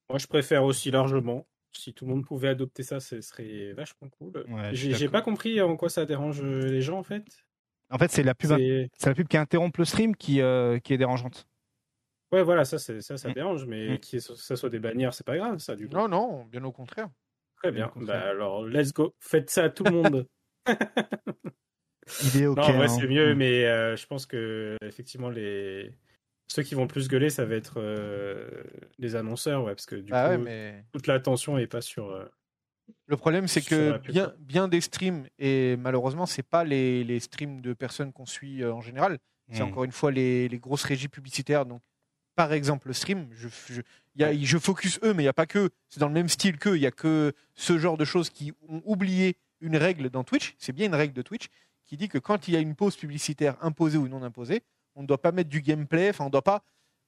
Moi, 0.08 0.18
je 0.18 0.26
préfère 0.26 0.64
aussi 0.64 0.90
largement. 0.90 1.46
Si 1.76 1.92
tout 1.92 2.06
le 2.06 2.12
monde 2.12 2.24
pouvait 2.24 2.48
adopter 2.48 2.82
ça, 2.82 3.00
ce 3.00 3.20
serait 3.20 3.72
vachement 3.72 4.08
cool. 4.08 4.44
J'ai 4.72 5.08
pas 5.08 5.22
compris 5.22 5.60
en 5.60 5.76
quoi 5.76 5.88
ça 5.88 6.06
dérange 6.06 6.40
euh, 6.42 6.66
les 6.66 6.80
gens, 6.80 6.98
en 6.98 7.02
fait. 7.02 7.24
En 7.90 7.98
fait, 7.98 8.10
c'est 8.10 8.22
la 8.22 8.34
pub, 8.34 8.50
c'est 8.50 9.06
la 9.06 9.14
pub 9.14 9.28
qui 9.28 9.36
interrompt 9.36 9.76
le 9.78 9.84
stream 9.84 10.16
qui, 10.16 10.40
euh, 10.40 10.78
qui 10.78 10.94
est 10.94 10.98
dérangeante. 10.98 11.46
Ouais, 12.32 12.42
voilà, 12.42 12.64
ça, 12.64 12.78
ça, 12.78 13.00
ça 13.00 13.28
mmh. 13.28 13.32
dérange, 13.32 13.66
mais 13.66 13.98
que 13.98 14.16
mmh. 14.16 14.36
ça 14.36 14.56
soit 14.56 14.70
des 14.70 14.80
bannières, 14.80 15.14
c'est 15.14 15.26
pas 15.26 15.36
grave, 15.36 15.58
ça, 15.58 15.76
du 15.76 15.88
coup. 15.88 15.94
Non, 15.94 16.08
non, 16.08 16.44
bien 16.44 16.64
au 16.64 16.72
contraire. 16.72 17.08
Très 17.56 17.70
bien. 17.70 17.92
Bah, 17.96 18.20
alors, 18.20 18.66
let's 18.66 18.92
go. 18.92 19.14
Faites 19.20 19.50
ça 19.50 19.64
à 19.64 19.68
tout 19.70 19.84
le 19.84 19.90
monde. 19.90 20.26
Idée 22.24 22.46
ok. 22.46 22.56
Non, 22.58 22.64
en 22.64 22.72
vrai, 22.72 22.88
c'est 22.88 23.06
mieux, 23.06 23.34
mm. 23.34 23.38
mais 23.38 23.64
euh, 23.64 23.96
je 23.96 24.06
pense 24.06 24.26
que 24.26 24.76
effectivement 24.82 25.30
les 25.30 25.92
ceux 26.46 26.62
qui 26.62 26.74
vont 26.74 26.86
plus 26.86 27.08
gueuler, 27.08 27.30
ça 27.30 27.44
va 27.44 27.54
être 27.54 27.74
euh, 27.78 28.48
les 28.98 29.16
annonceurs, 29.16 29.64
ouais, 29.64 29.74
parce 29.74 29.86
que 29.86 29.96
du 29.96 30.12
ah 30.12 30.36
coup, 30.36 30.44
toute 30.92 31.06
l'attention 31.06 31.58
est 31.58 31.66
pas 31.66 31.80
sur. 31.80 32.10
Euh, 32.10 32.24
le 33.06 33.16
problème, 33.16 33.48
c'est 33.48 33.62
que 33.62 33.98
bien, 33.98 34.34
bien 34.38 34.68
des 34.68 34.80
streams, 34.80 35.26
et 35.38 35.76
malheureusement, 35.76 36.26
c'est 36.26 36.42
pas 36.42 36.64
les, 36.64 37.02
les, 37.02 37.18
streams 37.18 37.62
de 37.62 37.72
personnes 37.72 38.12
qu'on 38.12 38.26
suit 38.26 38.64
en 38.64 38.82
général. 38.82 39.18
C'est 39.50 39.62
mm. 39.62 39.66
encore 39.66 39.84
une 39.84 39.92
fois 39.92 40.10
les, 40.12 40.48
les, 40.48 40.58
grosses 40.58 40.84
régies 40.84 41.08
publicitaires. 41.08 41.64
Donc, 41.64 41.82
par 42.34 42.52
exemple, 42.52 42.88
le 42.88 42.94
stream, 42.94 43.28
je, 43.32 43.48
je, 43.70 43.80
y 44.16 44.24
a, 44.24 44.34
je 44.34 44.58
focus 44.58 44.98
eux, 45.02 45.14
mais 45.14 45.22
il 45.22 45.26
n'y 45.26 45.30
a 45.30 45.34
pas 45.34 45.46
que. 45.46 45.70
C'est 45.88 46.00
dans 46.00 46.08
le 46.08 46.14
même 46.14 46.28
style 46.28 46.58
qu'eux. 46.58 46.76
Il 46.76 46.80
n'y 46.80 46.86
a 46.86 46.90
que 46.90 47.32
ce 47.54 47.78
genre 47.78 47.96
de 47.96 48.04
choses 48.04 48.28
qui 48.28 48.52
ont 48.68 48.82
oublié 48.84 49.38
une 49.60 49.76
règle 49.76 50.10
dans 50.10 50.24
Twitch. 50.24 50.54
C'est 50.58 50.72
bien 50.72 50.86
une 50.86 50.94
règle 50.94 51.14
de 51.14 51.22
Twitch 51.22 51.46
qui 51.84 51.96
dit 51.96 52.08
que 52.08 52.18
quand 52.18 52.48
il 52.48 52.54
y 52.54 52.56
a 52.56 52.60
une 52.60 52.74
pause 52.74 52.96
publicitaire 52.96 53.56
imposée 53.62 53.98
ou 53.98 54.08
non 54.08 54.22
imposée, 54.22 54.62
on 54.94 55.02
ne 55.02 55.06
doit 55.06 55.20
pas 55.20 55.32
mettre 55.32 55.50
du 55.50 55.60
gameplay, 55.60 56.10
enfin 56.10 56.24
on 56.24 56.30
doit 56.30 56.42
pas, 56.42 56.62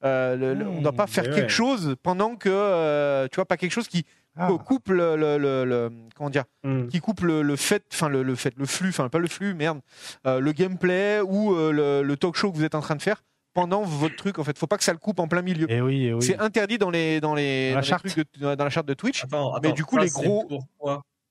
euh, 0.04 0.64
on 0.66 0.82
doit 0.82 0.92
pas 0.92 1.04
mmh, 1.04 1.08
faire 1.08 1.24
quelque 1.24 1.50
chose 1.50 1.96
pendant 2.02 2.36
que, 2.36 2.50
euh, 2.50 3.28
tu 3.30 3.36
vois, 3.36 3.46
pas 3.46 3.56
quelque 3.56 3.72
chose 3.72 3.88
qui 3.88 4.04
ah. 4.36 4.50
coupe 4.64 4.88
le, 4.88 5.16
le, 5.16 5.90
comment 6.14 6.30
dire, 6.30 6.44
mmh. 6.64 6.88
qui 6.88 7.00
coupe 7.00 7.20
le, 7.20 7.56
fait, 7.56 7.84
enfin 7.92 8.08
le, 8.08 8.34
fait, 8.34 8.54
le 8.56 8.66
flux, 8.66 8.90
enfin 8.90 9.08
pas 9.08 9.18
le 9.18 9.28
flux, 9.28 9.54
merde, 9.54 9.80
euh, 10.26 10.40
le 10.40 10.52
gameplay 10.52 11.20
ou 11.20 11.54
le, 11.54 12.14
talk 12.16 12.36
show 12.36 12.52
que 12.52 12.56
vous 12.56 12.64
êtes 12.64 12.74
en 12.74 12.80
train 12.80 12.96
de 12.96 13.02
faire 13.02 13.22
pendant 13.54 13.82
votre 13.82 14.16
truc 14.16 14.38
en 14.38 14.44
fait 14.44 14.58
faut 14.58 14.66
pas 14.66 14.76
que 14.76 14.84
ça 14.84 14.92
le 14.92 14.98
coupe 14.98 15.18
en 15.18 15.28
plein 15.28 15.40
milieu 15.40 15.64
et 15.70 15.76
eh 15.76 15.80
oui, 15.80 16.04
et 16.04 16.08
eh 16.08 16.12
oui. 16.12 16.22
c'est 16.22 16.38
interdit 16.38 16.76
dans 16.76 16.90
les 16.90 17.22
dans 17.22 17.34
les, 17.34 17.70
dans, 17.70 17.76
la 17.76 17.82
charte. 17.82 18.06
de, 18.14 18.54
dans 18.54 18.64
la 18.64 18.68
charte 18.68 18.86
de 18.86 18.92
Twitch 18.92 19.24
mais 19.62 19.72
du 19.72 19.82
coup 19.82 19.96
les 19.96 20.10
gros 20.10 20.46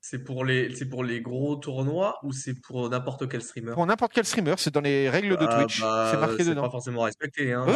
c'est 0.08 0.20
pour 0.20 0.44
les, 0.44 0.72
c'est 0.76 0.88
pour 0.88 1.02
les 1.02 1.20
gros 1.20 1.56
tournois 1.56 2.20
ou 2.22 2.30
c'est 2.30 2.54
pour 2.54 2.88
n'importe 2.88 3.28
quel 3.28 3.42
streamer? 3.42 3.72
Pour 3.72 3.86
n'importe 3.86 4.12
quel 4.12 4.24
streamer, 4.24 4.54
c'est 4.56 4.72
dans 4.72 4.80
les 4.80 5.10
règles 5.10 5.36
de 5.36 5.44
ah, 5.48 5.56
Twitch. 5.56 5.80
Bah, 5.80 6.10
c'est 6.12 6.20
marqué 6.20 6.44
dedans. 6.44 6.62
pas 6.62 6.70
forcément 6.70 7.02
respecté. 7.02 7.52
Hein. 7.52 7.66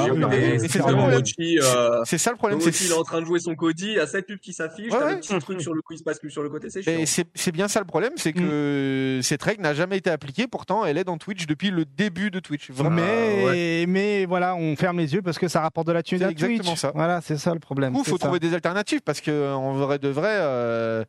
c'est 2.05 2.19
ça 2.19 2.31
le 2.31 2.36
problème. 2.36 2.61
C'est 2.61 2.85
il 2.85 2.90
est 2.93 2.94
en 2.94 3.02
train 3.02 3.20
de 3.20 3.27
jouer 3.27 3.40
son 3.40 3.57
Cody, 3.57 3.86
il 3.86 3.94
y 3.94 3.98
a 3.98 4.07
cette 4.07 4.28
pub 4.28 4.39
qui 4.39 4.52
s'affiche, 4.52 4.93
ouais, 4.93 5.15
le 5.15 5.19
petit 5.19 5.36
truc 5.40 5.61
sur 5.61 5.74
le 5.74 5.82
coup, 5.82 5.94
il 5.94 5.98
se 5.98 6.05
passe 6.05 6.20
plus 6.20 6.31
sur 6.31 6.44
le 6.44 6.51
côté, 6.51 6.70
c'est 6.70 6.82
chiant. 6.82 7.24
C'est 7.35 7.52
bien 7.52 7.66
ça 7.66 7.81
le 7.81 7.86
problème, 7.86 8.12
c'est 8.15 8.32
que 8.32 9.19
mm. 9.19 9.23
cette 9.23 9.43
règle 9.43 9.62
n'a 9.62 9.74
jamais 9.74 9.97
été 9.97 10.09
appliquée. 10.09 10.47
Pourtant, 10.47 10.86
elle 10.86 10.98
est 10.98 11.05
dans 11.05 11.19
Twitch 11.19 11.47
depuis 11.47 11.73
le 11.73 11.85
début 11.85 12.31
de 12.31 12.39
Twitch. 12.39 12.70
Mais, 12.93 13.86
mais 13.89 14.24
voilà, 14.27 14.55
on 14.55 14.77
ferme 14.77 14.98
les 14.98 15.15
yeux 15.15 15.23
parce 15.23 15.39
que 15.40 15.48
ça 15.48 15.62
rapporte 15.62 15.89
de 15.89 15.93
la 15.93 16.05
thune 16.05 16.23
à 16.23 16.28
Twitch. 16.28 16.43
Exactement 16.44 16.77
ça. 16.77 16.93
Voilà, 16.94 17.20
c'est 17.23 17.39
ça 17.39 17.55
le 17.55 17.61
problème. 17.61 17.93
Il 17.98 18.05
faut 18.05 18.19
trouver 18.19 18.39
des 18.39 18.55
alternatives 18.55 19.01
parce 19.05 19.20
que 19.20 19.52
en 19.52 19.73
vrai 19.73 19.98
de 19.98 20.09
vrai. 20.09 21.09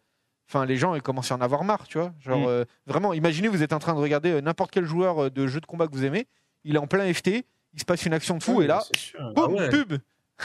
Enfin, 0.51 0.65
les 0.65 0.75
gens 0.75 0.95
ils 0.95 1.01
commencent 1.01 1.31
à 1.31 1.35
en 1.35 1.41
avoir 1.41 1.63
marre, 1.63 1.87
tu 1.87 1.97
vois. 1.97 2.13
Genre, 2.19 2.39
mm. 2.39 2.47
euh, 2.47 2.65
vraiment, 2.85 3.13
imaginez, 3.13 3.47
vous 3.47 3.63
êtes 3.63 3.71
en 3.71 3.79
train 3.79 3.93
de 3.93 3.99
regarder 3.99 4.31
euh, 4.31 4.41
n'importe 4.41 4.71
quel 4.71 4.83
joueur 4.83 5.23
euh, 5.23 5.29
de 5.29 5.47
jeu 5.47 5.61
de 5.61 5.65
combat 5.65 5.87
que 5.87 5.93
vous 5.93 6.03
aimez, 6.03 6.27
il 6.65 6.75
est 6.75 6.77
en 6.77 6.87
plein 6.87 7.11
FT, 7.13 7.45
il 7.73 7.79
se 7.79 7.85
passe 7.85 8.05
une 8.05 8.11
action 8.11 8.37
de 8.37 8.43
fou, 8.43 8.61
et 8.61 8.67
là, 8.67 8.83
boum, 9.33 9.55
ah 9.57 9.69
pub 9.69 9.93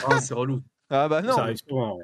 ah, 0.05 0.21
C'est 0.21 0.33
relou. 0.33 0.61
Ah 0.89 1.09
bah 1.09 1.21
non. 1.21 1.33
Ça 1.33 1.41
arrive 1.41 1.57
souvent, 1.67 1.99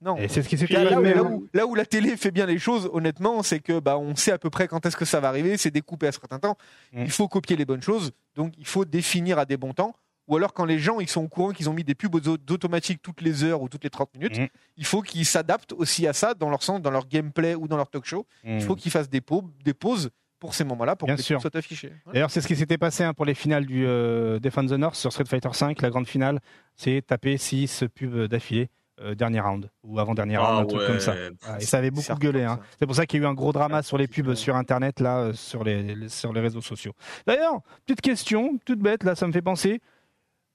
Non. 0.00 0.16
c'est 0.28 0.44
ce 0.44 0.48
qui 0.48 0.56
s'est 0.56 0.68
là, 0.68 0.84
là, 0.84 1.00
où, 1.00 1.48
là, 1.52 1.66
où, 1.66 1.74
la 1.74 1.84
télé 1.84 2.16
fait 2.16 2.30
bien 2.30 2.46
les 2.46 2.60
choses, 2.60 2.88
honnêtement, 2.92 3.42
c'est 3.42 3.58
que 3.58 3.80
bah 3.80 3.98
on 3.98 4.14
sait 4.14 4.30
à 4.30 4.38
peu 4.38 4.50
près 4.50 4.68
quand 4.68 4.86
est-ce 4.86 4.96
que 4.96 5.04
ça 5.04 5.18
va 5.18 5.26
arriver, 5.26 5.56
c'est 5.56 5.72
découpé 5.72 6.06
à 6.06 6.12
certains 6.12 6.38
temps. 6.38 6.56
Mm. 6.92 7.02
Il 7.02 7.10
faut 7.10 7.26
copier 7.26 7.56
les 7.56 7.64
bonnes 7.64 7.82
choses, 7.82 8.12
donc 8.36 8.52
il 8.56 8.66
faut 8.66 8.84
définir 8.84 9.40
à 9.40 9.46
des 9.46 9.56
bons 9.56 9.72
temps 9.72 9.96
ou 10.30 10.36
alors 10.36 10.54
quand 10.54 10.64
les 10.64 10.78
gens 10.78 11.00
ils 11.00 11.08
sont 11.08 11.22
au 11.22 11.28
courant 11.28 11.50
qu'ils 11.50 11.68
ont 11.68 11.74
mis 11.74 11.84
des 11.84 11.96
pubs 11.96 12.14
automatiques 12.14 13.02
toutes 13.02 13.20
les 13.20 13.44
heures 13.44 13.60
ou 13.60 13.68
toutes 13.68 13.84
les 13.84 13.90
30 13.90 14.14
minutes, 14.14 14.38
mm. 14.38 14.46
il 14.76 14.86
faut 14.86 15.02
qu'ils 15.02 15.26
s'adaptent 15.26 15.72
aussi 15.72 16.06
à 16.06 16.12
ça 16.12 16.34
dans 16.34 16.48
leur 16.48 16.62
sens, 16.62 16.80
dans 16.80 16.90
leur 16.90 17.06
gameplay 17.06 17.54
ou 17.54 17.68
dans 17.68 17.76
leur 17.76 17.90
talk 17.90 18.04
show. 18.04 18.26
Il 18.44 18.62
faut 18.62 18.74
mm. 18.74 18.76
qu'ils 18.76 18.92
fassent 18.92 19.10
des, 19.10 19.20
pauses, 19.20 20.10
pour 20.38 20.54
ces 20.54 20.64
moments-là 20.64 20.96
pour 20.96 21.06
que 21.08 21.12
les 21.12 21.22
soient 21.22 21.38
affichés. 21.52 21.92
D'ailleurs, 22.06 22.30
c'est 22.30 22.40
ce 22.40 22.46
qui 22.46 22.56
s'était 22.56 22.78
passé 22.78 23.04
hein, 23.04 23.12
pour 23.12 23.26
les 23.26 23.34
finales 23.34 23.66
du 23.66 23.84
euh, 23.86 24.38
Defend 24.38 24.64
the 24.64 24.72
North 24.72 24.94
sur 24.94 25.12
Street 25.12 25.26
Fighter 25.26 25.50
V, 25.50 25.74
la 25.80 25.90
grande 25.90 26.06
finale, 26.06 26.40
c'est 26.76 27.02
taper 27.06 27.36
6 27.36 27.84
pubs 27.94 28.26
d'affilée. 28.26 28.70
Euh, 29.02 29.14
dernier 29.14 29.40
round 29.40 29.70
ou 29.82 29.98
avant 29.98 30.14
dernier 30.14 30.36
round, 30.36 30.58
un 30.58 30.62
ah 30.62 30.66
truc 30.66 30.86
comme 30.86 31.00
ça. 31.00 31.14
et 31.58 31.64
ça 31.64 31.78
avait 31.78 31.90
beaucoup 31.90 32.14
gueulé. 32.16 32.44
Hein. 32.44 32.60
C'est 32.78 32.84
pour 32.84 32.94
ça 32.94 33.06
qu'il 33.06 33.18
y 33.18 33.24
a 33.24 33.26
eu 33.26 33.30
un 33.30 33.32
gros 33.32 33.50
drama 33.50 33.82
sur 33.82 33.96
les 33.96 34.06
pubs 34.06 34.34
sur 34.34 34.56
Internet, 34.56 35.00
là, 35.00 35.20
euh, 35.20 35.32
sur 35.32 35.64
les, 35.64 36.10
sur 36.10 36.34
les 36.34 36.40
réseaux 36.42 36.60
sociaux. 36.60 36.92
D'ailleurs, 37.26 37.62
petite 37.86 38.02
question, 38.02 38.58
toute 38.66 38.78
bête, 38.78 39.02
là, 39.04 39.14
ça 39.14 39.26
me 39.26 39.32
fait 39.32 39.40
penser 39.40 39.80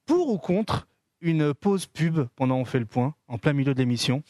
pour 0.05 0.29
ou 0.29 0.37
contre 0.37 0.87
une 1.21 1.53
pause 1.53 1.85
pub 1.85 2.27
pendant 2.35 2.57
On 2.57 2.65
fait 2.65 2.79
le 2.79 2.85
point, 2.85 3.15
en 3.27 3.37
plein 3.37 3.53
milieu 3.53 3.73
de 3.73 3.79
l'émission 3.79 4.23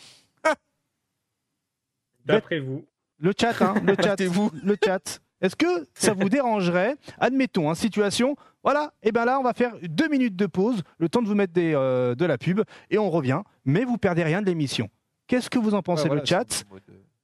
D'après 2.26 2.60
vous. 2.60 2.86
Le 3.20 3.34
chat, 3.40 3.62
hein, 3.62 3.76
le 3.84 3.96
chat, 4.02 4.20
vous. 4.24 4.52
le 4.64 4.76
chat. 4.84 5.22
Est-ce 5.42 5.56
que 5.56 5.88
ça 5.94 6.14
vous 6.14 6.30
dérangerait 6.30 6.96
Admettons, 7.20 7.70
hein, 7.70 7.76
situation, 7.76 8.36
voilà, 8.64 8.94
et 9.04 9.12
bien 9.12 9.26
là, 9.26 9.40
on 9.40 9.44
va 9.44 9.54
faire 9.54 9.74
deux 9.84 10.08
minutes 10.08 10.36
de 10.36 10.48
pause, 10.48 10.82
le 10.98 11.08
temps 11.08 11.22
de 11.22 11.28
vous 11.28 11.36
mettre 11.36 11.54
des, 11.54 11.74
euh, 11.76 12.16
de 12.16 12.26
la 12.26 12.38
pub, 12.38 12.62
et 12.90 12.98
on 12.98 13.12
revient, 13.12 13.42
mais 13.64 13.84
vous 13.84 13.98
perdez 13.98 14.24
rien 14.24 14.42
de 14.42 14.48
l'émission. 14.48 14.90
Qu'est-ce 15.28 15.50
que 15.50 15.60
vous 15.60 15.74
en 15.74 15.82
pensez, 15.82 16.10
le 16.10 16.26
chat 16.26 16.66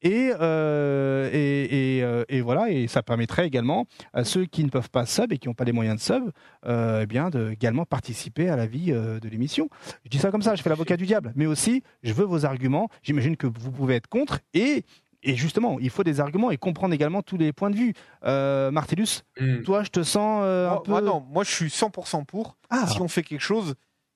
et, 0.01 0.31
euh, 0.39 1.29
euh, 1.31 2.25
et, 2.27 2.41
voilà, 2.41 2.69
et 2.69 2.87
ça 2.87 3.03
permettrait 3.03 3.45
également 3.45 3.85
à 4.13 4.23
ceux 4.23 4.45
qui 4.45 4.63
ne 4.63 4.69
peuvent 4.69 4.89
pas 4.89 5.05
sub 5.05 5.31
et 5.31 5.37
qui 5.37 5.47
n'ont 5.47 5.53
pas 5.53 5.63
les 5.63 5.71
moyens 5.71 5.97
de 5.97 6.01
sub, 6.01 6.31
euh, 6.65 7.01
eh 7.03 7.05
bien 7.05 7.29
de 7.29 7.51
également 7.51 7.85
participer 7.85 8.49
à 8.49 8.55
la 8.55 8.65
vie 8.65 8.91
de 8.91 9.29
l'émission. 9.29 9.69
Je 10.03 10.09
dis 10.09 10.17
ça 10.17 10.31
comme 10.31 10.41
ça, 10.41 10.55
je 10.55 10.63
fais 10.63 10.69
l'avocat 10.69 10.97
du 10.97 11.05
diable, 11.05 11.31
mais 11.35 11.45
aussi 11.45 11.83
je 12.03 12.13
veux 12.13 12.25
vos 12.25 12.45
arguments. 12.45 12.89
J'imagine 13.03 13.37
que 13.37 13.47
vous 13.47 13.71
pouvez 13.71 13.95
être 13.95 14.07
contre 14.07 14.39
et 14.53 14.83
et 15.23 15.35
justement, 15.35 15.77
il 15.79 15.91
faut 15.91 16.03
des 16.03 16.19
arguments 16.19 16.49
et 16.49 16.57
comprendre 16.57 16.95
également 16.95 17.21
tous 17.21 17.37
les 17.37 17.53
points 17.53 17.69
de 17.69 17.75
vue. 17.75 17.93
Martellus, 18.23 19.21
hmm. 19.39 19.61
toi, 19.61 19.83
je 19.83 19.91
te 19.91 20.01
sens 20.01 20.43
un 20.43 20.77
peu. 20.77 20.89
Moi, 20.89 21.01
non, 21.01 21.23
moi, 21.29 21.43
je 21.43 21.51
suis 21.51 21.67
100% 21.67 22.25
pour. 22.25 22.57
Ah. 22.71 22.87
Si 22.87 22.99
on 23.01 23.07
fait 23.07 23.21
quelque 23.21 23.39
chose 23.39 23.75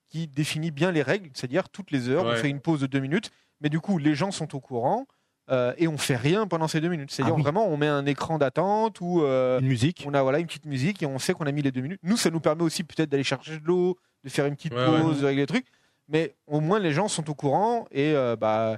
qui 0.10 0.26
définit 0.28 0.72
bien 0.72 0.92
les 0.92 1.04
règles, 1.04 1.30
c'est-à-dire 1.36 1.70
toutes 1.70 1.92
les 1.92 2.10
heures, 2.10 2.26
on 2.26 2.36
fait 2.36 2.50
une 2.50 2.60
pause 2.60 2.82
de 2.82 2.88
deux 2.88 3.02
minutes, 3.02 3.30
mais 3.62 3.70
du 3.70 3.80
coup, 3.80 4.00
les 4.00 4.16
gens 4.16 4.32
sont 4.32 4.56
au 4.56 4.60
courant. 4.60 5.06
Euh, 5.52 5.74
et 5.78 5.88
on 5.88 5.98
fait 5.98 6.16
rien 6.16 6.48
pendant 6.48 6.68
ces 6.68 6.82
deux 6.82 6.90
minutes. 6.90 7.12
C'est-à-dire 7.12 7.36
ah 7.38 7.42
vraiment, 7.42 7.68
on 7.68 7.78
met 7.78 7.88
un 7.88 8.06
écran 8.06 8.38
d'attente 8.38 9.00
ou 9.02 9.22
euh, 9.22 9.60
une 9.60 9.68
musique. 9.68 10.04
On 10.08 10.14
a 10.14 10.22
voilà 10.24 10.40
une 10.40 10.48
petite 10.48 10.66
musique 10.66 11.04
et 11.04 11.06
on 11.06 11.20
sait 11.20 11.34
qu'on 11.34 11.46
a 11.46 11.52
mis 11.52 11.62
les 11.62 11.72
deux 11.72 11.82
minutes. 11.82 12.00
Nous, 12.04 12.18
ça 12.18 12.32
nous 12.32 12.40
permet 12.40 12.64
aussi 12.64 12.84
peut-être 12.84 13.10
d'aller 13.10 13.24
chercher 13.24 13.60
de 13.60 13.66
l'eau, 13.66 13.98
de 14.24 14.30
faire 14.30 14.46
une 14.48 14.56
petite 14.56 14.74
pause, 14.74 15.22
de 15.22 15.26
régler 15.26 15.44
les 15.44 15.48
trucs. 15.48 15.68
Mais 16.10 16.36
au 16.48 16.60
moins, 16.60 16.80
les 16.80 16.92
gens 16.92 17.08
sont 17.08 17.30
au 17.30 17.36
courant 17.36 17.86
et 17.92 18.14
euh, 18.16 18.36
bah. 18.36 18.78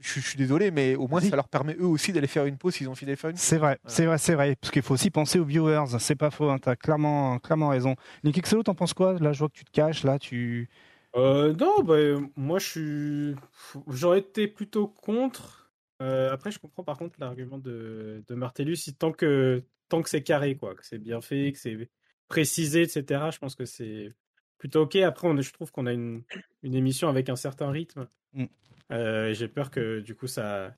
Je, 0.00 0.20
suis 0.20 0.38
désolé, 0.38 0.70
mais 0.70 0.94
au 0.94 1.08
moins 1.08 1.20
ça 1.20 1.34
leur 1.34 1.48
permet 1.48 1.74
eux 1.74 1.86
aussi 1.86 2.12
d'aller 2.12 2.28
faire 2.28 2.44
une 2.44 2.56
pause 2.56 2.72
s'ils 2.72 2.86
ont 2.86 2.92
envie 2.92 3.04
d'aller 3.04 3.16
faire 3.16 3.30
une 3.30 3.34
pause. 3.34 3.42
C'est 3.42 3.58
vrai, 3.58 3.80
c'est 3.84 4.06
vrai, 4.06 4.16
c'est 4.16 4.34
vrai. 4.34 4.54
Parce 4.54 4.70
qu'il 4.70 4.82
faut 4.82 4.94
aussi 4.94 5.10
penser 5.10 5.40
aux 5.40 5.44
viewers. 5.44 5.98
C'est 5.98 6.14
pas 6.14 6.30
faux. 6.30 6.48
Hein, 6.50 6.58
T'as 6.62 6.76
clairement, 6.76 7.40
clairement 7.40 7.70
raison. 7.70 7.96
Nick 8.22 8.38
Exelo, 8.38 8.62
t'en 8.62 8.76
penses 8.76 8.94
quoi? 8.94 9.18
Là, 9.18 9.32
je 9.32 9.40
vois 9.40 9.48
que 9.48 9.54
tu 9.54 9.64
te 9.64 9.72
caches. 9.72 10.04
Là, 10.04 10.20
tu. 10.20 10.68
Non, 11.14 11.82
bah, 11.82 11.96
moi, 12.36 12.58
je 12.58 12.66
suis. 12.66 13.82
J'aurais 13.88 14.20
été 14.20 14.48
plutôt 14.48 14.88
contre 14.88 15.68
euh, 16.00 16.32
après, 16.32 16.50
je 16.50 16.58
comprends 16.58 16.84
par 16.84 16.98
contre 16.98 17.16
l'argument 17.18 17.58
de, 17.58 18.22
de 18.26 18.34
Martellus. 18.34 18.78
Tant 18.98 19.12
que, 19.12 19.64
tant 19.88 20.02
que 20.02 20.08
c'est 20.08 20.22
carré, 20.22 20.56
quoi, 20.56 20.74
que 20.74 20.86
c'est 20.86 20.98
bien 20.98 21.20
fait, 21.20 21.52
que 21.52 21.58
c'est 21.58 21.90
précisé, 22.28 22.82
etc., 22.82 23.30
je 23.32 23.38
pense 23.38 23.54
que 23.54 23.64
c'est 23.64 24.14
plutôt 24.58 24.82
OK. 24.82 24.96
Après, 24.96 25.28
on, 25.28 25.40
je 25.40 25.52
trouve 25.52 25.72
qu'on 25.72 25.86
a 25.86 25.92
une, 25.92 26.22
une, 26.62 26.74
émission 26.74 27.08
avec 27.08 27.28
un 27.28 27.36
certain 27.36 27.70
rythme. 27.70 28.08
Mm. 28.32 28.44
Euh, 28.92 29.34
j'ai 29.34 29.48
peur 29.48 29.70
que 29.70 30.00
du 30.00 30.14
coup, 30.14 30.28
ça, 30.28 30.74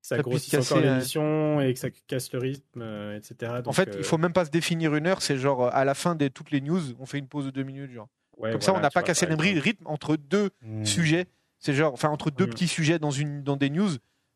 ça, 0.00 0.18
grossisse 0.18 0.54
encore 0.54 0.82
l'émission 0.82 1.60
et 1.60 1.74
que 1.74 1.78
ça 1.78 1.90
casse 1.90 2.32
le 2.32 2.38
rythme, 2.38 2.82
euh, 2.82 3.16
etc. 3.16 3.52
en 3.66 3.72
fait, 3.72 3.94
il 3.98 4.04
faut 4.04 4.18
même 4.18 4.32
pas 4.32 4.46
se 4.46 4.50
définir 4.50 4.94
une 4.94 5.06
heure. 5.06 5.20
C'est 5.20 5.36
genre 5.36 5.66
à 5.66 5.84
la 5.84 5.94
fin 5.94 6.14
de 6.14 6.28
toutes 6.28 6.50
les 6.50 6.60
news, 6.60 6.80
on 6.98 7.06
fait 7.06 7.18
une 7.18 7.28
pause 7.28 7.46
de 7.46 7.50
deux 7.50 7.64
minutes. 7.64 7.92
Genre. 7.92 8.08
Comme 8.40 8.60
ça, 8.60 8.74
on 8.74 8.80
n'a 8.80 8.90
pas 8.90 9.02
cassé 9.02 9.26
le 9.26 9.34
rythme 9.34 9.86
entre 9.86 10.16
deux 10.16 10.50
hmm. 10.62 10.84
sujets. 10.84 11.26
C'est 11.58 11.74
genre, 11.74 11.92
enfin, 11.92 12.08
entre 12.08 12.30
deux 12.30 12.46
hmm. 12.46 12.50
petits 12.50 12.68
sujets 12.68 12.98
dans, 12.98 13.10
une, 13.10 13.42
dans 13.42 13.56
des 13.56 13.70
news. 13.70 13.90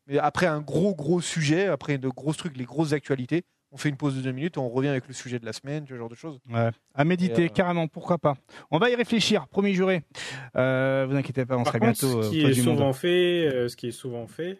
Mais 0.07 0.17
après 0.17 0.45
un 0.45 0.59
gros, 0.59 0.93
gros 0.93 1.21
sujet, 1.21 1.67
après 1.67 1.97
de 1.97 2.09
gros 2.09 2.33
trucs, 2.33 2.57
les 2.57 2.65
grosses 2.65 2.91
actualités, 2.91 3.43
on 3.71 3.77
fait 3.77 3.89
une 3.89 3.95
pause 3.95 4.15
de 4.15 4.21
deux 4.21 4.33
minutes, 4.33 4.57
on 4.57 4.69
revient 4.69 4.89
avec 4.89 5.07
le 5.07 5.13
sujet 5.13 5.39
de 5.39 5.45
la 5.45 5.53
semaine, 5.53 5.85
ce 5.87 5.95
genre 5.95 6.09
de 6.09 6.15
choses. 6.15 6.39
Ouais. 6.49 6.69
À 6.93 7.05
méditer, 7.05 7.45
euh, 7.45 7.49
carrément, 7.49 7.87
pourquoi 7.87 8.17
pas. 8.17 8.35
On 8.69 8.77
va 8.77 8.89
y 8.89 8.95
réfléchir, 8.95 9.47
promis 9.47 9.73
juré. 9.73 10.03
Euh, 10.57 11.07
vous 11.09 11.15
inquiétez 11.15 11.45
pas, 11.45 11.57
on 11.57 11.65
sera 11.65 11.79
bientôt. 11.79 12.21
Ce 12.23 12.29
qui, 12.29 12.41
est 12.41 12.53
souvent 12.53 12.93
fait, 12.93 13.67
ce 13.69 13.75
qui 13.75 13.87
est 13.87 13.91
souvent 13.91 14.27
fait, 14.27 14.59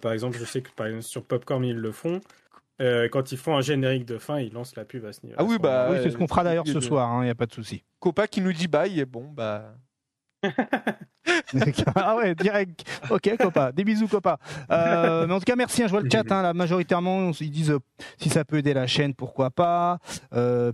par 0.00 0.12
exemple, 0.12 0.36
je 0.36 0.44
sais 0.44 0.60
que 0.60 0.70
par 0.72 0.88
exemple, 0.88 1.04
sur 1.04 1.24
Popcorn, 1.24 1.64
ils 1.64 1.76
le 1.76 1.92
font. 1.92 2.20
Euh, 2.80 3.08
quand 3.08 3.30
ils 3.30 3.38
font 3.38 3.56
un 3.56 3.60
générique 3.60 4.04
de 4.04 4.18
fin, 4.18 4.40
ils 4.40 4.52
lancent 4.52 4.74
la 4.76 4.84
pub 4.84 5.04
à 5.04 5.12
ce 5.12 5.24
niveau. 5.24 5.36
Ah 5.38 5.44
oui, 5.44 5.58
bah, 5.60 5.90
c'est 6.02 6.10
ce 6.10 6.16
qu'on 6.16 6.26
fera 6.26 6.42
d'ailleurs 6.42 6.66
ce 6.66 6.80
soir, 6.80 7.08
il 7.12 7.20
hein, 7.20 7.24
n'y 7.24 7.30
a 7.30 7.34
pas 7.34 7.46
de 7.46 7.52
souci. 7.52 7.84
Copa 8.00 8.26
qui 8.26 8.40
nous 8.40 8.52
dit 8.52 8.68
bye, 8.68 8.98
et 8.98 9.04
bon, 9.04 9.28
bah. 9.30 9.76
ah 11.94 12.16
ouais, 12.16 12.34
direct. 12.34 12.84
Ok, 13.10 13.34
Copa. 13.38 13.72
Des 13.72 13.84
bisous, 13.84 14.08
Copa. 14.08 14.38
Euh, 14.70 15.26
mais 15.26 15.32
en 15.32 15.38
tout 15.38 15.44
cas, 15.44 15.56
merci. 15.56 15.82
Hein, 15.82 15.86
je 15.86 15.92
vois 15.92 16.02
le 16.02 16.10
chat. 16.10 16.30
Hein, 16.30 16.42
là, 16.42 16.52
majoritairement, 16.52 17.30
ils 17.40 17.50
disent 17.50 17.70
euh, 17.70 17.78
si 18.18 18.28
ça 18.28 18.44
peut 18.44 18.58
aider 18.58 18.74
la 18.74 18.86
chaîne, 18.86 19.14
pourquoi 19.14 19.50
pas. 19.50 20.00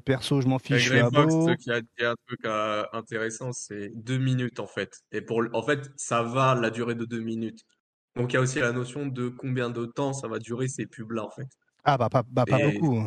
perso, 0.05 0.40
je 0.40 0.48
m'en 0.48 0.59
fiche. 0.59 0.78
Je 0.78 1.09
Box 1.10 1.62
qui 1.62 1.70
a 1.70 1.81
dit 1.82 2.05
un 2.05 2.14
truc 2.27 2.40
intéressant, 2.93 3.52
c'est 3.52 3.93
deux 3.94 4.18
minutes 4.18 4.59
en 4.59 4.66
fait. 4.66 5.02
Et 5.12 5.20
pour, 5.20 5.43
en 5.52 5.62
fait, 5.62 5.90
ça 5.97 6.22
va 6.22 6.55
la 6.55 6.70
durée 6.70 6.94
de 6.94 7.05
deux 7.05 7.20
minutes. 7.20 7.60
Donc 8.16 8.32
il 8.32 8.35
y 8.35 8.39
a 8.39 8.40
aussi 8.40 8.59
la 8.59 8.72
notion 8.72 9.06
de 9.06 9.28
combien 9.28 9.70
de 9.70 9.86
temps 9.86 10.12
ça 10.12 10.27
va 10.27 10.39
durer 10.39 10.66
ces 10.66 10.86
pubs-là 10.86 11.24
en 11.24 11.31
fait. 11.31 11.47
Ah 11.85 11.98
bah 11.98 12.09
pas, 12.09 12.23
bah, 12.28 12.44
pas 12.47 12.59
beaucoup. 12.59 13.02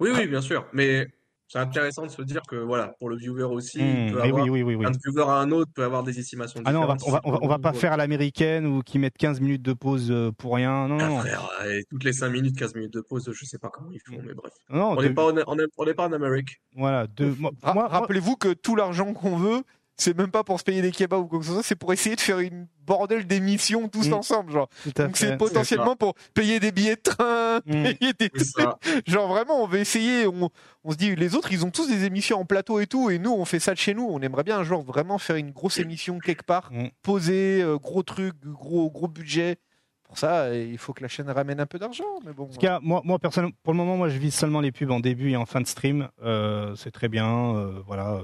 Oui, 0.00 0.10
oui, 0.14 0.26
bien 0.26 0.40
sûr. 0.40 0.66
Mais 0.72 1.08
c'est 1.48 1.58
intéressant 1.58 2.04
de 2.04 2.10
se 2.10 2.20
dire 2.20 2.42
que 2.42 2.56
voilà, 2.56 2.88
pour 2.98 3.08
le 3.08 3.16
viewer 3.16 3.44
aussi, 3.44 3.82
mmh, 3.82 4.12
peut 4.12 4.22
avoir, 4.22 4.44
oui, 4.44 4.62
oui, 4.62 4.74
oui, 4.74 4.84
un 4.84 4.90
viewer 4.90 5.22
à 5.22 5.36
un 5.36 5.50
autre 5.50 5.72
peut 5.74 5.82
avoir 5.82 6.02
des 6.02 6.18
estimations 6.18 6.60
Ah 6.66 6.72
non, 6.72 6.82
on 6.82 6.86
va, 6.86 6.96
on 7.06 7.10
va, 7.10 7.20
on 7.24 7.48
va, 7.48 7.58
pas 7.58 7.72
faire 7.72 7.92
à 7.92 7.96
l'américaine 7.96 8.66
ou 8.66 8.82
qui 8.82 8.98
mettent 8.98 9.16
15 9.16 9.40
minutes 9.40 9.62
de 9.62 9.72
pause 9.72 10.10
euh, 10.10 10.30
pour 10.30 10.56
rien. 10.56 10.88
Non, 10.88 10.98
non. 10.98 11.20
Ah, 11.20 11.64
toutes 11.88 12.04
les 12.04 12.12
5 12.12 12.28
minutes, 12.28 12.58
15 12.58 12.74
minutes 12.74 12.92
de 12.92 13.00
pause, 13.00 13.30
je 13.32 13.44
sais 13.46 13.58
pas 13.58 13.70
comment 13.70 13.90
ils 13.90 14.00
font, 14.00 14.20
mais 14.22 14.34
bref. 14.34 14.52
Non, 14.68 14.90
on 14.90 15.00
n'est 15.00 15.08
pas, 15.08 15.24
on 15.24 15.86
est, 15.86 15.94
pas 15.94 16.06
en 16.06 16.12
Amérique. 16.12 16.60
Voilà. 16.76 17.06
De... 17.06 17.34
Rappelez-vous 17.62 18.36
que 18.36 18.52
tout 18.52 18.76
l'argent 18.76 19.14
qu'on 19.14 19.38
veut, 19.38 19.62
c'est 19.98 20.16
même 20.16 20.30
pas 20.30 20.44
pour 20.44 20.58
se 20.58 20.64
payer 20.64 20.80
des 20.80 20.92
kebabs 20.92 21.20
ou 21.20 21.26
quoi 21.26 21.40
que 21.40 21.44
ce 21.44 21.52
soit, 21.52 21.62
c'est 21.62 21.76
pour 21.76 21.92
essayer 21.92 22.14
de 22.14 22.20
faire 22.20 22.38
une 22.38 22.68
bordel 22.86 23.26
d'émissions 23.26 23.88
tous 23.88 24.08
mm. 24.08 24.14
ensemble, 24.14 24.52
genre. 24.52 24.68
Donc 24.96 25.16
c'est 25.16 25.36
potentiellement 25.36 25.96
pour 25.96 26.14
payer 26.34 26.60
des 26.60 26.70
billets 26.70 26.96
de 26.96 27.02
train, 27.02 27.58
mm. 27.66 27.82
payer 27.98 28.12
des 28.18 28.30
Genre 29.06 29.28
vraiment, 29.28 29.62
on 29.62 29.66
veut 29.66 29.80
essayer, 29.80 30.26
on, 30.26 30.50
on, 30.84 30.92
se 30.92 30.96
dit, 30.96 31.16
les 31.16 31.34
autres, 31.34 31.52
ils 31.52 31.66
ont 31.66 31.70
tous 31.70 31.88
des 31.88 32.04
émissions 32.04 32.38
en 32.38 32.44
plateau 32.44 32.78
et 32.78 32.86
tout, 32.86 33.10
et 33.10 33.18
nous, 33.18 33.32
on 33.32 33.44
fait 33.44 33.58
ça 33.58 33.74
de 33.74 33.78
chez 33.78 33.92
nous. 33.92 34.06
On 34.08 34.20
aimerait 34.20 34.44
bien 34.44 34.58
un 34.58 34.64
jour 34.64 34.82
vraiment 34.82 35.18
faire 35.18 35.36
une 35.36 35.50
grosse 35.50 35.78
émission 35.78 36.20
quelque 36.20 36.44
part, 36.44 36.70
mm. 36.72 36.88
poser, 37.02 37.62
euh, 37.62 37.76
gros 37.76 38.04
truc, 38.04 38.34
gros, 38.44 38.90
gros 38.90 39.08
budget. 39.08 39.58
Pour 40.04 40.16
ça, 40.16 40.54
il 40.54 40.78
faut 40.78 40.94
que 40.94 41.02
la 41.02 41.08
chaîne 41.08 41.28
ramène 41.28 41.60
un 41.60 41.66
peu 41.66 41.78
d'argent. 41.78 42.04
Mais 42.24 42.32
bon. 42.32 42.46
cas, 42.46 42.78
moi, 42.80 43.02
moi 43.04 43.18
personnellement, 43.18 43.54
pour 43.62 43.74
le 43.74 43.76
moment, 43.76 43.96
moi, 43.98 44.08
je 44.08 44.16
vise 44.16 44.34
seulement 44.34 44.62
les 44.62 44.72
pubs 44.72 44.90
en 44.90 45.00
début 45.00 45.32
et 45.32 45.36
en 45.36 45.44
fin 45.44 45.60
de 45.60 45.66
stream. 45.66 46.08
Euh, 46.22 46.74
c'est 46.76 46.92
très 46.92 47.08
bien, 47.08 47.54
euh, 47.56 47.82
voilà. 47.86 48.22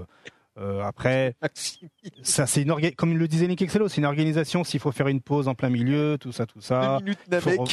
Euh, 0.58 0.82
après, 0.82 1.34
ça 2.22 2.46
c'est 2.46 2.62
une 2.62 2.74
comme 2.96 3.16
le 3.16 3.28
disait 3.28 3.48
Nick 3.48 3.62
Excello, 3.62 3.88
c'est 3.88 4.00
une 4.00 4.06
organisation. 4.06 4.64
S'il 4.64 4.80
faut 4.80 4.92
faire 4.92 5.08
une 5.08 5.20
pause 5.20 5.48
en 5.48 5.54
plein 5.54 5.70
milieu, 5.70 6.16
tout 6.20 6.32
ça, 6.32 6.46
tout 6.46 6.60
ça. 6.60 7.00
Il 7.04 7.40
faut, 7.40 7.64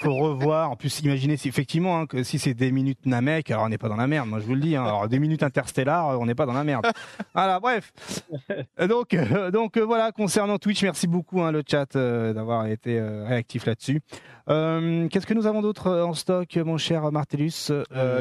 faut, 0.00 0.14
revoir. 0.14 0.70
En 0.70 0.76
plus, 0.76 1.00
imaginez 1.00 1.36
si 1.36 1.48
effectivement 1.48 1.98
hein, 1.98 2.06
que 2.06 2.22
si 2.22 2.38
c'est 2.38 2.54
des 2.54 2.70
minutes 2.70 3.06
Namek, 3.06 3.50
alors 3.50 3.64
on 3.64 3.68
n'est 3.68 3.78
pas 3.78 3.88
dans 3.88 3.96
la 3.96 4.06
merde. 4.06 4.28
Moi, 4.28 4.38
je 4.38 4.46
vous 4.46 4.54
le 4.54 4.60
dis. 4.60 4.76
Hein. 4.76 4.84
alors 4.84 5.08
des 5.08 5.18
minutes 5.18 5.42
Interstellar, 5.42 6.20
on 6.20 6.26
n'est 6.26 6.36
pas 6.36 6.46
dans 6.46 6.52
la 6.52 6.62
merde. 6.62 6.86
voilà, 7.34 7.58
bref. 7.58 7.92
Donc, 8.88 9.14
euh, 9.14 9.50
donc 9.50 9.76
euh, 9.76 9.84
voilà. 9.84 10.12
Concernant 10.12 10.58
Twitch, 10.58 10.82
merci 10.84 11.08
beaucoup 11.08 11.42
hein, 11.42 11.50
le 11.50 11.62
chat 11.68 11.96
d'avoir 11.96 12.66
été 12.66 13.00
réactif 13.00 13.66
là-dessus. 13.66 14.00
Qu'est-ce 14.46 15.26
que 15.26 15.34
nous 15.34 15.46
avons 15.46 15.62
d'autre 15.62 15.90
en 15.90 16.14
stock, 16.14 16.56
mon 16.56 16.78
cher 16.78 17.10
Martellus 17.10 17.72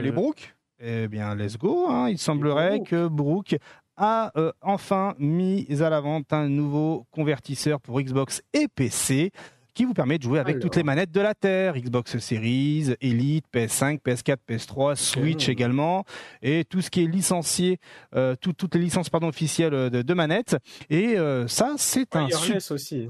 Les 0.02 0.12
Brooks 0.12 0.56
eh 0.80 1.08
bien, 1.08 1.34
let's 1.34 1.58
go. 1.58 1.90
Il 2.08 2.20
semblerait 2.20 2.82
que 2.82 3.08
Brooke 3.08 3.58
a 3.98 4.32
euh, 4.38 4.52
enfin 4.62 5.16
mis 5.20 5.68
à 5.82 5.90
la 5.90 6.00
vente 6.00 6.32
un 6.32 6.48
nouveau 6.48 7.06
convertisseur 7.12 7.82
pour 7.82 8.00
Xbox 8.00 8.42
et 8.54 8.68
PC 8.68 9.32
qui 9.78 9.86
vous 9.86 9.94
permet 9.94 10.18
de 10.18 10.24
jouer 10.24 10.40
avec 10.40 10.60
toutes 10.60 10.76
les 10.76 10.82
manettes 10.82 11.12
de 11.12 11.22
la 11.22 11.36
Terre, 11.36 11.78
Xbox 11.78 12.18
Series, 12.18 12.96
Elite, 13.00 13.46
PS5, 13.54 14.02
PS4, 14.02 14.38
PS3, 14.50 14.96
Switch 14.96 15.50
également, 15.50 16.04
et 16.42 16.66
tout 16.66 16.82
ce 16.82 16.90
qui 16.90 17.04
est 17.04 17.06
licencié, 17.06 17.78
euh, 18.16 18.36
toutes 18.42 18.74
les 18.74 18.82
licences 18.82 19.12
pardon, 19.12 19.28
officielles 19.28 19.92
de, 19.92 20.14
manettes. 20.16 20.58
Et 20.90 21.16
euh, 21.20 21.48
ça, 21.48 21.76
c'est 21.78 22.16
un... 22.16 22.26
Wireless 22.26 22.72
aussi. 22.72 23.08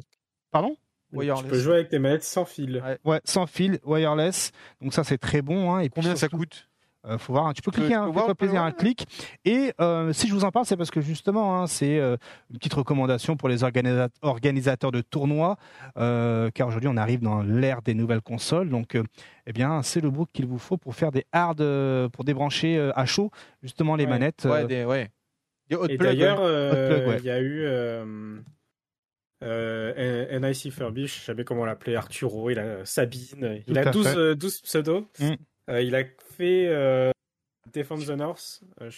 Pardon? 0.52 0.76
Wireless. 1.14 1.44
Tu 1.44 1.50
peux 1.50 1.60
jouer 1.60 1.76
avec 1.76 1.88
tes 1.88 2.00
manettes 2.00 2.26
sans 2.26 2.44
fil. 2.44 2.84
Ouais, 3.06 3.22
sans 3.24 3.48
fil, 3.48 3.80
wireless. 3.86 4.52
Donc 4.82 4.94
ça, 4.94 5.06
c'est 5.06 5.18
très 5.18 5.42
bon. 5.42 5.74
Hein. 5.74 5.80
Et 5.80 5.90
Combien 5.90 6.18
ça 6.18 6.28
coûte? 6.28 6.68
Euh, 7.06 7.18
faut 7.18 7.34
voir, 7.34 7.54
tu 7.54 7.62
peux 7.62 7.72
cliquer, 7.72 7.94
un, 7.94 8.08
hein, 8.08 8.36
plaisir, 8.36 8.62
un 8.62 8.72
clic. 8.72 9.06
Et 9.46 9.72
euh, 9.80 10.12
si 10.14 10.28
je 10.28 10.34
vous 10.34 10.44
en 10.44 10.52
parle, 10.52 10.66
c'est 10.66 10.78
parce 10.78 10.92
que 10.92 11.02
justement, 11.02 11.58
hein, 11.58 11.68
c'est 11.68 12.00
euh, 12.00 12.18
une 12.50 12.58
petite 12.58 12.74
recommandation 12.74 13.38
pour 13.38 13.50
les 13.50 13.64
organisateurs 13.64 14.92
de 14.92 15.02
tournois, 15.02 15.58
car 15.96 16.68
aujourd'hui 16.68 16.90
on 16.90 16.98
arrive 16.98 17.22
dans 17.22 17.42
l'ère 17.42 17.82
des 17.82 17.94
nouvelles 17.94 18.22
consoles. 18.22 18.70
Donc, 18.70 18.98
eh 19.46 19.54
bien, 19.54 19.82
c'est 19.84 20.02
le 20.02 20.10
brook 20.10 20.30
qu'il 20.34 20.46
vous 20.46 20.60
faut 20.60 20.78
pour 20.78 20.96
faire 20.96 21.12
des 21.12 21.26
hard, 21.32 21.64
pour 22.10 22.24
débrancher 22.24 22.92
à 22.96 23.06
chaud 23.06 23.32
justement 23.64 23.96
les 23.96 24.08
manettes. 24.08 24.46
Ouais, 24.46 24.66
des, 24.66 24.84
ouais. 24.84 25.10
Et 25.70 25.98
d'ailleurs, 25.98 26.40
il 27.20 27.26
y 27.26 27.30
a 27.30 27.42
eu. 27.42 27.66
Euh, 29.44 30.40
NIC 30.40 30.74
Furby, 30.74 31.06
je 31.06 31.14
sais 31.14 31.26
jamais 31.26 31.44
comment 31.44 31.64
l'appeler, 31.64 31.96
Arturo, 31.96 32.50
il 32.50 32.58
a 32.58 32.84
Sabine, 32.86 33.62
il 33.68 33.78
a 33.78 33.92
12, 33.92 34.36
12 34.36 34.62
pseudos. 34.62 35.06
Mm. 35.20 35.34
Euh, 35.70 35.82
il 35.82 35.96
a 35.96 36.04
fait 36.38 36.68
euh, 36.68 37.12
Defend 37.74 37.98
the 37.98 38.10
North, 38.12 38.62
euh, 38.82 38.90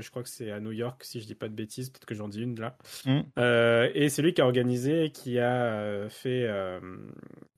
je, 0.00 0.10
crois 0.10 0.22
que 0.22 0.28
c'est 0.28 0.50
à 0.50 0.60
New 0.60 0.72
York, 0.72 1.02
si 1.04 1.20
je 1.20 1.26
dis 1.26 1.34
pas 1.34 1.48
de 1.48 1.54
bêtises, 1.54 1.90
peut-être 1.90 2.06
que 2.06 2.14
j'en 2.14 2.28
dis 2.28 2.42
une 2.42 2.58
là. 2.58 2.76
Mm. 3.04 3.20
et 3.94 4.08
c'est 4.08 4.22
lui 4.22 4.32
qui 4.32 4.40
a 4.40 4.44
organisé, 4.44 5.10
qui 5.10 5.38
a 5.38 6.08
fait 6.08 6.48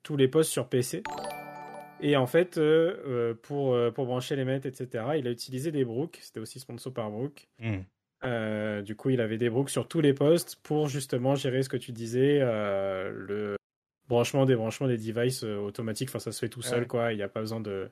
tous 0.03 0.17
les 0.17 0.29
postes 0.29 0.51
sur 0.51 0.69
PC. 0.69 1.03
Et 2.01 2.17
en 2.17 2.27
fait, 2.27 2.61
pour, 3.43 3.77
pour 3.95 4.07
brancher 4.07 4.37
les 4.37 4.45
manettes, 4.45 4.67
etc., 4.67 5.05
il 5.19 5.27
a 5.27 5.31
utilisé 5.31 5.71
des 5.71 5.85
brooks. 5.85 6.19
C'était 6.21 6.41
aussi 6.41 6.61
sponsor 6.61 6.93
par 6.93 7.11
Brook. 7.11 7.49
Mm. 7.61 8.83
du 8.83 8.97
coup, 8.97 9.11
il 9.11 9.21
avait 9.21 9.39
des 9.39 9.51
brooks 9.51 9.71
sur 9.71 9.87
tous 9.89 10.01
les 10.01 10.15
postes 10.15 10.57
pour 10.63 10.89
justement 10.89 11.37
gérer 11.37 11.63
ce 11.63 11.69
que 11.69 11.77
tu 11.77 11.93
disais, 11.93 12.41
le 12.41 13.57
branchement, 14.09 14.45
débranchement 14.47 14.89
des 14.89 14.99
devices 14.99 15.45
automatiques. 15.45 16.09
Enfin, 16.11 16.19
ça 16.19 16.33
se 16.33 16.41
fait 16.41 16.49
tout 16.49 16.63
seul, 16.63 16.87
quoi. 16.87 17.13
Il 17.13 17.17
n'y 17.17 17.23
a 17.23 17.29
pas 17.29 17.41
besoin 17.41 17.61
de, 17.61 17.89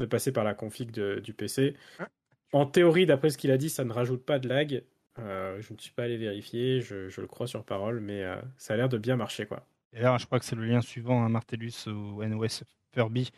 de 0.00 0.08
passer 0.08 0.32
par 0.32 0.44
la 0.44 0.54
config 0.54 0.90
du 0.90 1.34
PC. 1.34 1.74
Ah. 1.98 2.08
En 2.52 2.66
théorie, 2.66 3.06
d'après 3.06 3.30
ce 3.30 3.38
qu'il 3.38 3.50
a 3.50 3.58
dit, 3.58 3.70
ça 3.70 3.84
ne 3.84 3.92
rajoute 3.92 4.24
pas 4.24 4.38
de 4.38 4.48
lag. 4.48 4.82
Euh, 5.18 5.60
je 5.60 5.72
ne 5.72 5.78
suis 5.78 5.92
pas 5.92 6.04
allé 6.04 6.16
vérifier, 6.16 6.80
je, 6.80 7.20
le 7.20 7.26
crois 7.26 7.46
sur 7.46 7.64
parole, 7.64 8.00
mais 8.00 8.22
euh, 8.22 8.36
ça 8.56 8.74
a 8.74 8.76
l'air 8.76 8.88
de 8.88 8.98
bien 8.98 9.16
marcher. 9.16 9.46
Quoi. 9.46 9.66
Et 9.92 10.00
là, 10.00 10.16
je 10.18 10.26
crois 10.26 10.38
que 10.38 10.44
c'est 10.44 10.56
le 10.56 10.64
lien 10.64 10.80
suivant, 10.80 11.22
hein, 11.22 11.28
Martellus 11.28 11.86
ou 11.86 12.24
NOS 12.24 12.64
Furby 12.92 13.30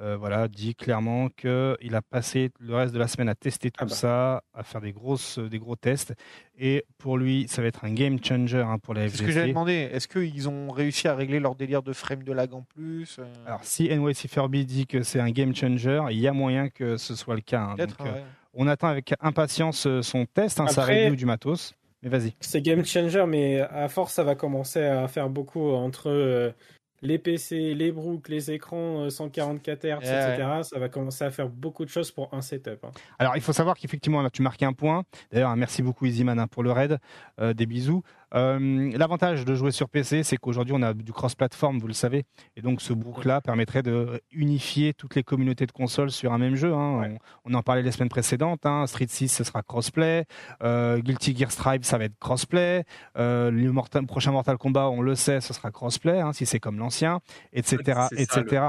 euh, 0.00 0.16
voilà, 0.16 0.48
dit 0.48 0.74
clairement 0.74 1.28
qu'il 1.28 1.94
a 1.94 2.00
passé 2.00 2.50
le 2.58 2.74
reste 2.74 2.94
de 2.94 2.98
la 2.98 3.06
semaine 3.06 3.28
à 3.28 3.34
tester 3.34 3.70
tout 3.70 3.80
ah 3.82 3.86
bah. 3.86 3.94
ça, 3.94 4.42
à 4.54 4.62
faire 4.62 4.80
des, 4.80 4.92
grosses, 4.92 5.38
des 5.38 5.58
gros 5.58 5.76
tests. 5.76 6.14
Et 6.58 6.86
pour 6.96 7.18
lui, 7.18 7.46
ça 7.48 7.60
va 7.60 7.68
être 7.68 7.84
un 7.84 7.92
game 7.92 8.22
changer 8.22 8.60
hein, 8.60 8.78
pour 8.78 8.94
la 8.94 9.02
FGC. 9.02 9.10
C'est 9.10 9.22
ce 9.22 9.26
que 9.26 9.32
j'avais 9.32 9.48
demandé. 9.48 9.90
Est-ce 9.92 10.08
qu'ils 10.08 10.48
ont 10.48 10.70
réussi 10.70 11.06
à 11.06 11.14
régler 11.14 11.38
leur 11.38 11.54
délire 11.54 11.82
de 11.82 11.92
frame 11.92 12.22
de 12.22 12.32
lag 12.32 12.54
en 12.54 12.62
plus 12.62 13.18
euh? 13.18 13.24
Alors, 13.46 13.62
si 13.62 13.88
NYC 13.94 14.26
Furby 14.28 14.64
dit 14.64 14.86
que 14.86 15.02
c'est 15.02 15.20
un 15.20 15.30
game 15.30 15.54
changer, 15.54 16.02
il 16.10 16.18
y 16.18 16.26
a 16.26 16.32
moyen 16.32 16.70
que 16.70 16.96
ce 16.96 17.14
soit 17.14 17.34
le 17.34 17.42
cas. 17.42 17.74
Hein. 17.78 17.86
Euh, 18.00 18.22
on 18.54 18.66
attend 18.68 18.88
avec 18.88 19.12
impatience 19.20 19.86
son 20.00 20.24
test, 20.24 20.60
hein, 20.60 20.66
sa 20.68 20.84
review 20.84 21.14
du 21.14 21.26
matos. 21.26 21.74
Mais 22.02 22.08
vas-y. 22.08 22.32
C'est 22.40 22.62
game 22.62 22.82
changer, 22.86 23.26
mais 23.28 23.60
à 23.60 23.88
force, 23.88 24.14
ça 24.14 24.24
va 24.24 24.34
commencer 24.34 24.82
à 24.82 25.06
faire 25.08 25.28
beaucoup 25.28 25.72
entre 25.72 26.54
les 27.02 27.18
PC, 27.18 27.74
les 27.74 27.92
brooks, 27.92 28.28
les 28.28 28.50
écrans 28.50 29.08
144 29.08 29.84
Hz, 29.84 29.96
etc. 29.96 30.60
Ça 30.62 30.78
va 30.78 30.88
commencer 30.88 31.24
à 31.24 31.30
faire 31.30 31.48
beaucoup 31.48 31.84
de 31.84 31.90
choses 31.90 32.10
pour 32.10 32.32
un 32.32 32.42
setup. 32.42 32.84
Hein. 32.84 32.90
Alors, 33.18 33.36
il 33.36 33.42
faut 33.42 33.52
savoir 33.52 33.76
qu'effectivement, 33.76 34.22
là, 34.22 34.30
tu 34.30 34.42
marques 34.42 34.62
un 34.62 34.72
point. 34.72 35.04
D'ailleurs, 35.32 35.54
merci 35.56 35.82
beaucoup 35.82 36.06
Easyman 36.06 36.38
hein, 36.38 36.46
pour 36.46 36.62
le 36.62 36.72
raid. 36.72 36.98
Euh, 37.40 37.54
des 37.54 37.66
bisous. 37.66 38.02
Euh, 38.34 38.90
l'avantage 38.96 39.44
de 39.44 39.54
jouer 39.54 39.72
sur 39.72 39.88
PC, 39.88 40.22
c'est 40.22 40.36
qu'aujourd'hui 40.36 40.74
on 40.76 40.82
a 40.82 40.94
du 40.94 41.12
cross-platform, 41.12 41.78
vous 41.78 41.86
le 41.86 41.94
savez, 41.94 42.24
et 42.56 42.62
donc 42.62 42.80
ce 42.80 42.92
book-là 42.92 43.40
permettrait 43.40 43.82
de 43.82 44.20
unifier 44.30 44.94
toutes 44.94 45.14
les 45.14 45.22
communautés 45.22 45.66
de 45.66 45.72
consoles 45.72 46.10
sur 46.10 46.32
un 46.32 46.38
même 46.38 46.54
jeu. 46.54 46.72
Hein. 46.72 47.16
On, 47.44 47.54
en 47.54 47.62
parlait 47.62 47.82
les 47.82 47.92
semaines 47.92 48.08
précédentes. 48.08 48.64
Hein. 48.66 48.86
Street 48.86 49.06
6, 49.08 49.28
ce 49.28 49.44
sera 49.44 49.62
crossplay. 49.62 50.24
Euh, 50.62 50.98
Guilty 50.98 51.36
Gear 51.36 51.50
Strive, 51.50 51.82
ça 51.82 51.98
va 51.98 52.04
être 52.04 52.18
crossplay. 52.18 52.84
Euh, 53.16 53.50
le 53.50 54.06
prochain 54.06 54.32
Mortal 54.32 54.56
Kombat, 54.58 54.88
on 54.90 55.02
le 55.02 55.14
sait, 55.14 55.40
ce 55.40 55.52
sera 55.52 55.70
crossplay, 55.70 56.20
hein, 56.20 56.32
si 56.32 56.46
c'est 56.46 56.60
comme 56.60 56.78
l'ancien, 56.78 57.20
etc., 57.52 58.02
etc. 58.12 58.64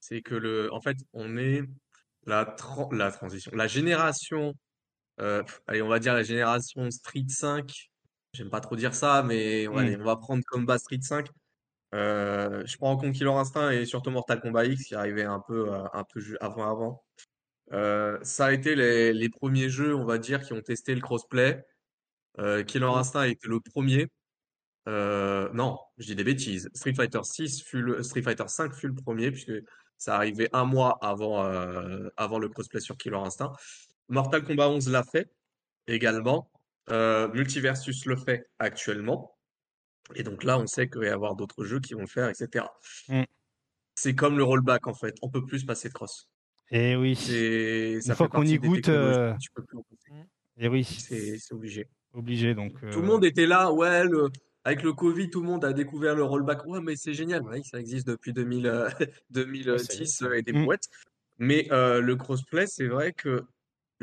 C'est 0.00 0.20
que 0.20 0.34
le, 0.34 0.72
en 0.72 0.80
fait, 0.80 0.98
on 1.14 1.38
est 1.38 1.62
la, 2.26 2.54
la 2.92 3.10
transition, 3.10 3.50
la 3.54 3.66
génération 3.66 4.54
allez, 5.66 5.80
on 5.80 5.88
va 5.88 6.00
dire 6.00 6.12
la 6.12 6.24
génération 6.24 6.90
Street 6.90 7.24
5. 7.28 7.90
J'aime 8.34 8.50
pas 8.50 8.60
trop 8.60 8.76
dire 8.76 8.94
ça, 8.94 9.22
mais 9.22 9.66
on, 9.68 9.80
hmm. 9.80 10.00
on 10.00 10.04
va 10.04 10.16
prendre 10.16 10.44
comme 10.46 10.66
base 10.66 10.82
Street 10.82 11.00
5. 11.00 11.26
je 11.92 12.76
prends 12.76 12.90
en 12.90 12.96
compte 12.98 13.14
Killer 13.14 13.30
Instinct 13.30 13.70
et 13.70 13.86
surtout 13.86 14.10
Mortal 14.10 14.40
Kombat 14.40 14.66
X 14.66 14.84
qui 14.84 14.94
arrivait 14.94 15.24
un 15.24 15.40
peu, 15.40 15.72
un 15.72 16.04
peu 16.04 16.20
avant 16.40 16.70
avant. 16.70 18.20
ça 18.22 18.46
a 18.46 18.52
été 18.52 18.74
les, 18.74 19.12
les, 19.12 19.28
premiers 19.30 19.70
jeux, 19.70 19.94
on 19.94 20.04
va 20.04 20.18
dire, 20.18 20.42
qui 20.42 20.52
ont 20.52 20.60
testé 20.60 20.94
le 20.94 21.00
crossplay. 21.00 21.64
Killer 22.36 22.86
hmm. 22.86 22.98
Instinct 22.98 23.20
a 23.20 23.28
été 23.28 23.48
le 23.48 23.60
premier. 23.60 24.10
Euh, 24.88 25.48
non, 25.54 25.78
je 25.98 26.06
dis 26.06 26.14
des 26.14 26.24
bêtises. 26.24 26.68
Street 26.74 26.94
Fighter 26.94 27.20
6 27.22 27.62
fut 27.62 27.80
le, 27.80 28.02
Street 28.02 28.22
Fighter 28.22 28.44
5 28.46 28.74
fut 28.74 28.88
le 28.88 28.94
premier 28.94 29.30
puisque 29.30 29.52
ça 29.96 30.16
arrivait 30.16 30.48
un 30.52 30.64
mois 30.64 30.98
avant, 31.00 31.44
euh, 31.44 32.08
avant 32.16 32.38
le 32.38 32.48
crossplay 32.48 32.80
sur 32.80 32.96
Killer 32.96 33.16
Instinct. 33.16 33.52
Mortal 34.08 34.44
Kombat 34.44 34.68
11 34.68 34.90
l'a 34.90 35.02
fait 35.02 35.30
également. 35.86 36.50
Euh, 36.90 37.28
Multiversus 37.32 38.04
le 38.06 38.16
fait 38.16 38.46
actuellement. 38.58 39.36
Et 40.14 40.22
donc 40.22 40.44
là, 40.44 40.58
on 40.58 40.66
sait 40.66 40.88
qu'il 40.88 41.00
va 41.00 41.06
y 41.06 41.10
avoir 41.10 41.34
d'autres 41.34 41.64
jeux 41.64 41.80
qui 41.80 41.94
vont 41.94 42.02
le 42.02 42.06
faire, 42.06 42.28
etc. 42.28 42.66
Mm. 43.08 43.22
C'est 43.94 44.14
comme 44.14 44.36
le 44.36 44.44
rollback 44.44 44.86
en 44.86 44.94
fait. 44.94 45.14
On 45.22 45.30
peut 45.30 45.44
plus 45.44 45.60
se 45.60 45.66
passer 45.66 45.88
de 45.88 45.94
cross. 45.94 46.28
Et 46.70 46.92
eh 46.92 46.96
oui. 46.96 47.14
Une 48.04 48.14
fois 48.14 48.28
qu'on 48.28 48.42
y 48.42 48.58
goûte. 48.58 48.88
Euh... 48.88 49.34
Et 50.56 50.66
eh 50.66 50.68
oui. 50.68 50.84
C'est 50.84 51.52
obligé. 51.52 51.88
Obligé 52.12 52.54
donc. 52.54 52.78
Tout 52.90 53.00
le 53.00 53.06
monde 53.06 53.24
était 53.24 53.46
là, 53.46 53.72
ouais, 53.72 54.04
le, 54.04 54.30
avec 54.64 54.82
le 54.82 54.92
Covid, 54.92 55.30
tout 55.30 55.40
le 55.40 55.46
monde 55.46 55.64
a 55.64 55.72
découvert 55.72 56.14
le 56.14 56.24
rollback. 56.24 56.64
Ouais, 56.66 56.80
mais 56.80 56.96
c'est 56.96 57.12
génial. 57.12 57.42
ça 57.64 57.78
existe 57.78 58.06
depuis 58.06 58.32
2000, 58.32 58.88
2010 59.30 60.22
euh, 60.22 60.32
et 60.32 60.42
des 60.42 60.52
boîtes. 60.52 60.88
Mais 61.38 61.66
euh, 61.70 62.00
le 62.00 62.16
crossplay, 62.16 62.66
c'est 62.66 62.86
vrai 62.86 63.12
que 63.12 63.44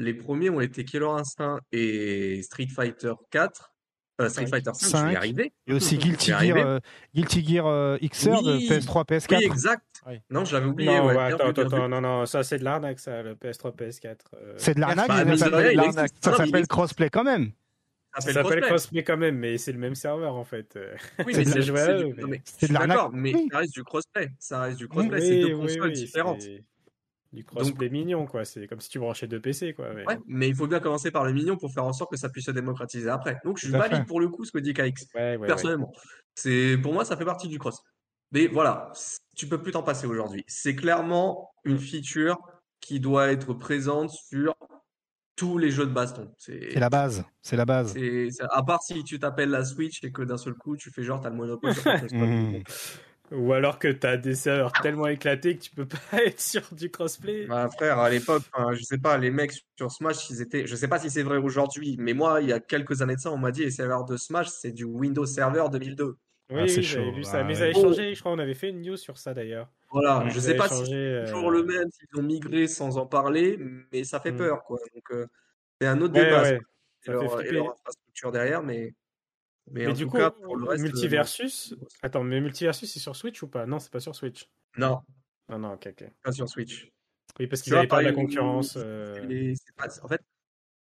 les 0.01 0.13
premiers 0.13 0.49
ont 0.49 0.61
été 0.61 0.83
Killer 0.83 1.05
Instinct 1.05 1.59
et 1.71 2.41
Street 2.43 2.67
Fighter 2.67 3.13
4. 3.31 3.73
Euh, 4.19 4.29
Street 4.29 4.47
Fighter 4.47 4.71
5, 4.73 4.97
je 4.97 5.05
vais 5.05 5.13
y 5.13 5.15
arriver. 5.15 5.53
Et 5.67 5.73
aussi 5.73 5.97
Guilty 5.97 6.31
Gear, 6.31 6.79
Guilty 7.15 7.45
Gear 7.45 7.97
XR 7.99 8.43
de 8.43 8.57
PS3, 8.59 9.05
PS4. 9.05 9.37
Oui, 9.37 9.45
exact. 9.45 9.83
Non, 10.29 10.45
je 10.45 10.53
l'avais 10.53 10.67
oublié. 10.67 10.91
Non, 10.91 11.09
attends, 11.09 11.49
attends, 11.49 11.89
non, 11.89 12.01
non, 12.01 12.25
ça 12.25 12.43
c'est 12.43 12.59
de 12.59 12.63
l'arnaque, 12.63 12.99
ça, 12.99 13.23
le 13.23 13.35
PS3, 13.35 13.75
PS4. 13.75 14.17
C'est 14.57 14.75
de 14.75 14.79
l'arnaque, 14.79 15.07
bah, 15.07 16.07
ça 16.21 16.35
s'appelle 16.35 16.67
crossplay 16.67 17.09
quand 17.09 17.23
même. 17.23 17.51
Ça 18.19 18.33
s'appelle 18.33 18.61
crossplay 18.61 19.03
quand 19.03 19.17
même, 19.17 19.37
mais 19.37 19.57
c'est 19.57 19.71
le 19.71 19.79
même 19.79 19.95
serveur 19.95 20.35
en 20.35 20.43
fait. 20.43 20.77
Oui, 21.25 21.33
mais 21.37 21.45
c'est 21.45 21.61
C'est 22.43 22.67
de 22.67 22.73
D'accord, 22.73 23.11
mais 23.13 23.33
ça 23.51 23.57
reste 23.59 23.73
du 23.73 23.83
crossplay. 23.83 24.31
Ça 24.37 24.61
reste 24.61 24.77
du 24.77 24.87
crossplay. 24.87 25.21
c'est 25.21 25.39
deux 25.39 25.57
consoles 25.57 25.93
différentes. 25.93 26.43
Du 27.33 27.45
crossplay 27.45 27.89
mignon, 27.89 28.25
quoi. 28.25 28.43
C'est 28.43 28.67
comme 28.67 28.81
si 28.81 28.89
tu 28.89 28.99
branchais 28.99 29.27
deux 29.27 29.39
PC, 29.39 29.73
quoi. 29.73 29.93
Mais... 29.93 30.05
Ouais, 30.05 30.19
mais 30.27 30.49
il 30.49 30.55
faut 30.55 30.67
bien 30.67 30.81
commencer 30.81 31.11
par 31.11 31.23
le 31.23 31.31
mignon 31.31 31.55
pour 31.55 31.71
faire 31.73 31.85
en 31.85 31.93
sorte 31.93 32.11
que 32.11 32.17
ça 32.17 32.27
puisse 32.29 32.45
se 32.45 32.51
démocratiser 32.51 33.09
après. 33.09 33.39
Donc 33.45 33.57
je 33.57 33.71
valide 33.71 34.05
pour 34.05 34.19
le 34.19 34.27
coup 34.27 34.43
ce 34.43 34.51
que 34.51 34.59
dit 34.59 34.73
KX. 34.73 35.07
personnellement. 35.45 35.93
C'est 36.35 36.77
pour 36.77 36.93
moi, 36.93 37.05
ça 37.05 37.15
fait 37.15 37.25
partie 37.25 37.47
du 37.47 37.57
cross. 37.57 37.81
Mais 38.31 38.47
voilà, 38.47 38.91
tu 39.35 39.47
peux 39.47 39.61
plus 39.61 39.71
t'en 39.71 39.83
passer 39.83 40.07
aujourd'hui. 40.07 40.43
C'est 40.47 40.75
clairement 40.75 41.51
une 41.63 41.79
feature 41.79 42.37
qui 42.79 42.99
doit 42.99 43.31
être 43.31 43.53
présente 43.53 44.09
sur 44.09 44.55
tous 45.35 45.57
les 45.57 45.71
jeux 45.71 45.85
de 45.85 45.91
baston. 45.91 46.31
C'est 46.37 46.77
la 46.79 46.89
base. 46.89 47.23
C'est 47.41 47.55
la 47.55 47.65
base. 47.65 47.95
à 48.49 48.63
part 48.63 48.81
si 48.81 49.03
tu 49.03 49.19
t'appelles 49.19 49.49
la 49.49 49.65
Switch 49.65 50.03
et 50.03 50.11
que 50.11 50.21
d'un 50.21 50.37
seul 50.37 50.53
coup 50.53 50.77
tu 50.77 50.91
fais 50.91 51.03
genre 51.03 51.21
t'as 51.21 51.29
le 51.29 51.35
monopole. 51.35 51.73
Ou 53.31 53.53
alors 53.53 53.79
que 53.79 53.87
t'as 53.87 54.17
des 54.17 54.35
serveurs 54.35 54.73
tellement 54.73 55.07
éclatés 55.07 55.57
que 55.57 55.63
tu 55.63 55.71
peux 55.71 55.87
pas 56.11 56.23
être 56.23 56.39
sur 56.39 56.61
du 56.73 56.91
crossplay. 56.91 57.45
Bah 57.47 57.69
frère, 57.69 57.99
à 57.99 58.09
l'époque, 58.09 58.43
je 58.73 58.83
sais 58.83 58.97
pas, 58.97 59.17
les 59.17 59.31
mecs 59.31 59.53
sur 59.77 59.91
Smash, 59.91 60.29
ils 60.29 60.41
étaient, 60.41 60.67
je 60.67 60.75
sais 60.75 60.87
pas 60.87 60.99
si 60.99 61.09
c'est 61.09 61.23
vrai 61.23 61.37
aujourd'hui, 61.37 61.95
mais 61.97 62.13
moi, 62.13 62.41
il 62.41 62.49
y 62.49 62.53
a 62.53 62.59
quelques 62.59 63.01
années 63.01 63.15
de 63.15 63.21
ça, 63.21 63.31
on 63.31 63.37
m'a 63.37 63.51
dit 63.51 63.63
les 63.63 63.71
serveurs 63.71 64.05
de 64.05 64.17
Smash, 64.17 64.49
c'est 64.49 64.71
du 64.71 64.83
Windows 64.83 65.25
Server 65.25 65.65
2002. 65.71 66.17
Oui, 66.51 66.59
ah, 66.63 66.67
j'avais 66.67 67.11
vu 67.11 67.23
ça. 67.23 67.43
mais 67.45 67.53
ils 67.53 67.63
avaient 67.63 67.73
changé, 67.73 68.13
je 68.13 68.19
crois, 68.19 68.33
on 68.33 68.39
avait 68.39 68.53
fait 68.53 68.69
une 68.69 68.81
news 68.81 68.97
sur 68.97 69.17
ça 69.17 69.33
d'ailleurs. 69.33 69.69
Voilà, 69.89 70.25
je 70.29 70.39
sais 70.39 70.55
pas 70.55 70.67
si 70.67 70.85
c'est 70.85 71.25
toujours 71.25 71.49
euh, 71.49 71.53
le 71.53 71.63
même, 71.63 71.89
s'ils 71.91 72.19
ont 72.19 72.23
migré 72.23 72.67
sans 72.67 72.97
en 72.97 73.05
parler, 73.05 73.57
mais 73.91 74.03
ça 74.03 74.19
fait 74.19 74.31
mm. 74.31 74.37
peur, 74.37 74.63
quoi. 74.63 74.79
Donc, 74.93 75.11
euh, 75.11 75.27
c'est 75.79 75.87
un 75.87 75.99
autre 76.01 76.13
débat. 76.13 76.43
Ouais, 76.43 76.59
ça 76.99 77.13
leur, 77.13 77.39
fait 77.39 77.51
leur 77.51 77.71
infrastructure 77.71 78.31
derrière, 78.31 78.63
mais. 78.63 78.93
Mais, 79.69 79.87
en 79.87 79.93
du 79.93 80.03
tout 80.03 80.09
coup, 80.09 80.17
cas, 80.17 80.31
pour 80.31 80.55
le 80.55 80.65
reste, 80.67 80.83
Multiversus. 80.83 81.75
Attends, 82.01 82.23
mais 82.23 82.41
Multiversus, 82.41 82.91
c'est 82.91 82.99
sur 82.99 83.15
Switch 83.15 83.41
ou 83.43 83.47
pas? 83.47 83.65
Non, 83.65 83.79
c'est 83.79 83.91
pas 83.91 83.99
sur 83.99 84.15
Switch. 84.15 84.49
Non. 84.77 85.01
Non, 85.49 85.59
non, 85.59 85.73
ok, 85.73 85.87
ok. 85.91 86.09
Pas 86.23 86.31
sur 86.31 86.49
Switch. 86.49 86.89
Oui, 87.39 87.47
parce 87.47 87.61
qu'ils 87.61 87.73
n'avaient 87.73 87.87
pas 87.87 88.01
de 88.01 88.07
la 88.07 88.13
concurrence. 88.13 88.75
Euh. 88.77 89.53
en 90.03 90.07
fait, 90.07 90.21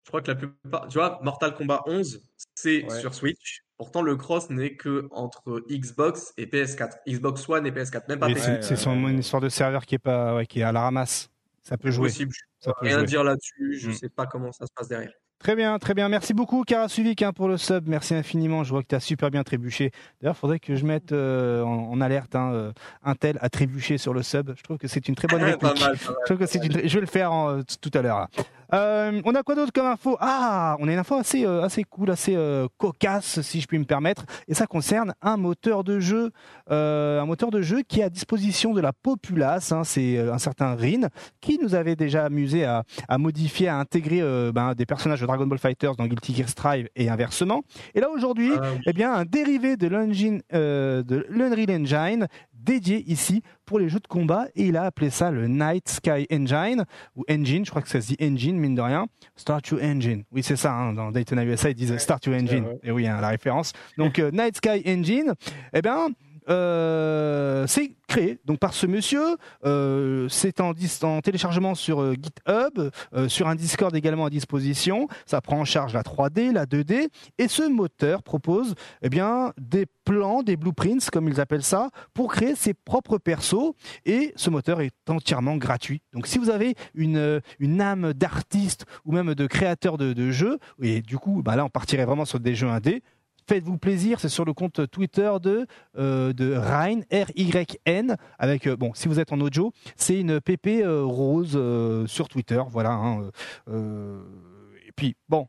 je 0.03 0.09
crois 0.09 0.21
que 0.21 0.27
la 0.27 0.35
plupart. 0.35 0.87
Tu 0.87 0.97
vois, 0.97 1.19
Mortal 1.23 1.55
Kombat 1.55 1.81
11, 1.87 2.21
c'est 2.53 2.87
sur 2.89 3.13
Switch. 3.13 3.63
Pourtant, 3.77 4.01
le 4.01 4.15
cross 4.15 4.49
n'est 4.49 4.75
que 4.75 5.07
entre 5.11 5.65
Xbox 5.69 6.33
et 6.37 6.45
PS4. 6.45 6.99
Xbox 7.07 7.49
One 7.49 7.65
et 7.65 7.71
PS4, 7.71 8.03
même 8.07 8.19
pas 8.19 8.27
PS4. 8.27 8.61
C'est 8.61 8.85
une 8.85 9.19
histoire 9.19 9.41
de 9.41 9.49
serveur 9.49 9.85
qui 9.85 9.95
est, 9.95 9.99
pas, 9.99 10.35
ouais, 10.35 10.45
qui 10.45 10.59
est 10.59 10.63
à 10.63 10.71
la 10.71 10.81
ramasse. 10.81 11.29
Ça 11.63 11.77
peut 11.77 11.91
jouer. 11.91 12.09
Possible. 12.09 12.33
Ça 12.59 12.71
peut 12.73 12.85
rien 12.85 13.03
dire 13.03 13.23
là-dessus. 13.23 13.79
Je 13.79 13.87
ne 13.87 13.91
mm. 13.91 13.95
sais 13.95 14.09
pas 14.09 14.27
comment 14.27 14.51
ça 14.51 14.65
se 14.67 14.71
passe 14.73 14.87
derrière. 14.87 15.11
Très 15.45 15.55
bien, 15.55 15.77
très 15.77 15.93
bien. 15.93 16.09
Merci 16.09 16.33
beaucoup, 16.33 16.63
Karasuvik, 16.63 17.21
hein, 17.21 17.31
pour 17.31 17.47
le 17.47 17.57
sub. 17.57 17.87
Merci 17.87 18.15
infiniment. 18.15 18.63
Je 18.63 18.71
vois 18.71 18.81
que 18.81 18.87
tu 18.87 18.95
as 18.95 18.99
super 18.99 19.29
bien 19.29 19.43
trébuché. 19.43 19.91
D'ailleurs, 20.19 20.33
il 20.35 20.39
faudrait 20.39 20.57
que 20.57 20.75
je 20.75 20.83
mette 20.87 21.11
euh, 21.11 21.61
en, 21.61 22.01
alerte 22.01 22.35
hein, 22.35 22.51
euh, 22.51 22.71
un 23.03 23.13
tel 23.13 23.37
à 23.41 23.49
trébucher 23.49 23.99
sur 23.99 24.15
le 24.15 24.23
sub. 24.23 24.55
Je 24.57 24.63
trouve 24.63 24.79
que 24.79 24.87
c'est 24.87 25.07
une 25.07 25.13
très 25.13 25.27
bonne 25.27 25.43
réplique. 25.43 25.77
je, 25.77 26.25
trouve 26.25 26.39
que 26.39 26.47
je 26.47 26.93
vais 26.95 26.99
le 26.99 27.05
faire 27.05 27.31
euh, 27.31 27.61
tout 27.79 27.91
à 27.93 28.01
l'heure. 28.01 28.27
Euh, 28.73 29.21
on 29.25 29.35
a 29.35 29.43
quoi 29.43 29.55
d'autre 29.55 29.71
comme 29.73 29.85
info? 29.85 30.17
Ah, 30.19 30.75
on 30.79 30.87
a 30.87 30.93
une 30.93 30.99
info 30.99 31.15
assez, 31.15 31.45
euh, 31.45 31.63
assez 31.63 31.83
cool, 31.83 32.11
assez 32.11 32.35
euh, 32.35 32.67
cocasse, 32.77 33.41
si 33.41 33.61
je 33.61 33.67
puis 33.67 33.79
me 33.79 33.85
permettre. 33.85 34.25
Et 34.47 34.53
ça 34.53 34.67
concerne 34.67 35.13
un 35.21 35.37
moteur 35.37 35.83
de 35.83 35.99
jeu, 35.99 36.31
un 36.69 37.25
moteur 37.25 37.51
de 37.51 37.61
jeu 37.61 37.81
qui 37.87 37.99
est 37.99 38.03
à 38.03 38.09
disposition 38.09 38.73
de 38.73 38.81
la 38.81 38.93
populace. 38.93 39.71
Hein, 39.71 39.83
c'est 39.83 40.17
un 40.17 40.37
certain 40.37 40.75
Rin 40.75 41.07
qui 41.41 41.59
nous 41.61 41.75
avait 41.75 41.95
déjà 41.95 42.25
amusé 42.25 42.65
à, 42.65 42.83
modifier, 43.17 43.67
à 43.67 43.77
intégrer 43.77 44.21
ben, 44.51 44.73
des 44.73 44.85
personnages 44.85 45.21
de 45.21 45.25
Dragon 45.25 45.45
Ball 45.45 45.59
Fighters 45.59 45.95
dans 45.95 46.07
Guilty 46.07 46.35
Gear 46.35 46.49
Strive 46.49 46.89
et 46.95 47.09
inversement. 47.09 47.63
Et 47.93 47.99
là 47.99 48.09
aujourd'hui, 48.09 48.51
ah 48.55 48.65
eh 48.85 48.93
bien, 48.93 49.13
un 49.13 49.25
dérivé 49.25 49.77
de 49.77 49.87
l'Unreal 49.87 51.81
Engine 51.81 52.27
dédié 52.65 53.03
ici 53.07 53.43
pour 53.65 53.79
les 53.79 53.89
jeux 53.89 53.99
de 53.99 54.07
combat 54.07 54.47
et 54.55 54.65
il 54.65 54.77
a 54.77 54.83
appelé 54.83 55.09
ça 55.09 55.31
le 55.31 55.47
Night 55.47 55.87
Sky 55.87 56.27
Engine 56.31 56.83
ou 57.15 57.23
Engine, 57.29 57.63
je 57.63 57.69
crois 57.69 57.81
que 57.81 57.89
ça 57.89 58.01
se 58.01 58.07
dit 58.07 58.17
Engine 58.21 58.57
mine 58.57 58.75
de 58.75 58.81
rien. 58.81 59.07
Start 59.35 59.67
Your 59.69 59.81
Engine, 59.81 60.23
oui 60.31 60.43
c'est 60.43 60.55
ça, 60.55 60.73
hein, 60.73 60.93
dans 60.93 61.11
Daytona 61.11 61.45
USA 61.45 61.69
ils 61.69 61.75
disent 61.75 61.95
Start 61.97 62.25
Your 62.25 62.35
Engine, 62.35 62.65
et 62.83 62.91
oui 62.91 63.07
hein, 63.07 63.21
la 63.21 63.29
référence. 63.29 63.73
Donc 63.97 64.19
euh, 64.19 64.31
Night 64.31 64.57
Sky 64.57 64.83
Engine, 64.85 65.33
eh 65.73 65.81
bien 65.81 66.09
euh, 66.49 67.65
c'est 67.67 67.91
créé 68.07 68.39
donc 68.45 68.59
par 68.59 68.73
ce 68.73 68.85
monsieur. 68.85 69.37
Euh, 69.65 70.27
c'est 70.29 70.61
en, 70.61 70.73
en, 71.03 71.21
téléchargement 71.21 71.75
sur 71.75 72.01
euh, 72.01 72.13
GitHub, 72.13 72.91
sur 73.27 73.47
un 73.47 73.55
Discord 73.55 73.95
également 73.95 74.25
à 74.25 74.29
disposition. 74.29 75.07
Ça 75.25 75.41
prend 75.41 75.59
en 75.59 75.65
charge 75.65 75.93
la 75.93 76.03
3D, 76.03 76.51
la 76.51 76.65
2D, 76.65 77.09
et 77.37 77.47
ce 77.47 77.67
moteur 77.67 78.23
propose 78.23 78.75
eh 79.01 79.09
bien 79.09 79.53
des 79.57 79.85
plans, 80.03 80.43
des 80.43 80.57
blueprints 80.57 81.09
comme 81.11 81.27
ils 81.27 81.41
appellent 81.41 81.63
ça, 81.63 81.89
pour 82.13 82.31
créer 82.31 82.55
ses 82.55 82.73
propres 82.73 83.17
persos. 83.17 83.73
Et 84.05 84.33
ce 84.35 84.49
moteur 84.49 84.81
est 84.81 84.93
entièrement 85.09 85.57
gratuit. 85.57 86.01
Donc 86.13 86.27
si 86.27 86.37
vous 86.37 86.49
avez 86.49 86.75
une, 86.93 87.41
une 87.59 87.81
âme 87.81 88.13
d'artiste 88.13 88.85
ou 89.05 89.11
même 89.11 89.33
de 89.33 89.47
créateur 89.47 89.97
de, 89.97 90.13
de 90.13 90.31
jeux, 90.31 90.59
et 90.81 91.01
du 91.01 91.17
coup 91.17 91.41
bah 91.43 91.55
là 91.55 91.65
on 91.65 91.69
partirait 91.69 92.05
vraiment 92.05 92.25
sur 92.25 92.39
des 92.39 92.55
jeux 92.55 92.69
indés 92.69 93.01
Faites-vous 93.47 93.77
plaisir, 93.77 94.19
c'est 94.19 94.29
sur 94.29 94.43
le 94.43 94.53
compte 94.53 94.89
Twitter 94.89 95.31
de, 95.39 95.67
euh, 95.97 96.33
de 96.33 96.55
R-Y-N, 96.55 98.17
avec, 98.39 98.65
euh, 98.65 98.75
bon, 98.75 98.91
si 98.95 99.07
vous 99.07 99.19
êtes 99.19 99.31
en 99.31 99.39
audio, 99.39 99.71
c'est 99.95 100.19
une 100.19 100.41
PP 100.41 100.81
euh, 100.81 101.03
rose 101.03 101.59
sur 102.07 102.27
Twitter, 102.27 102.61
voilà. 102.69 102.91
Hein, 102.91 103.29
et 103.67 104.91
puis, 104.95 105.15
bon, 105.29 105.47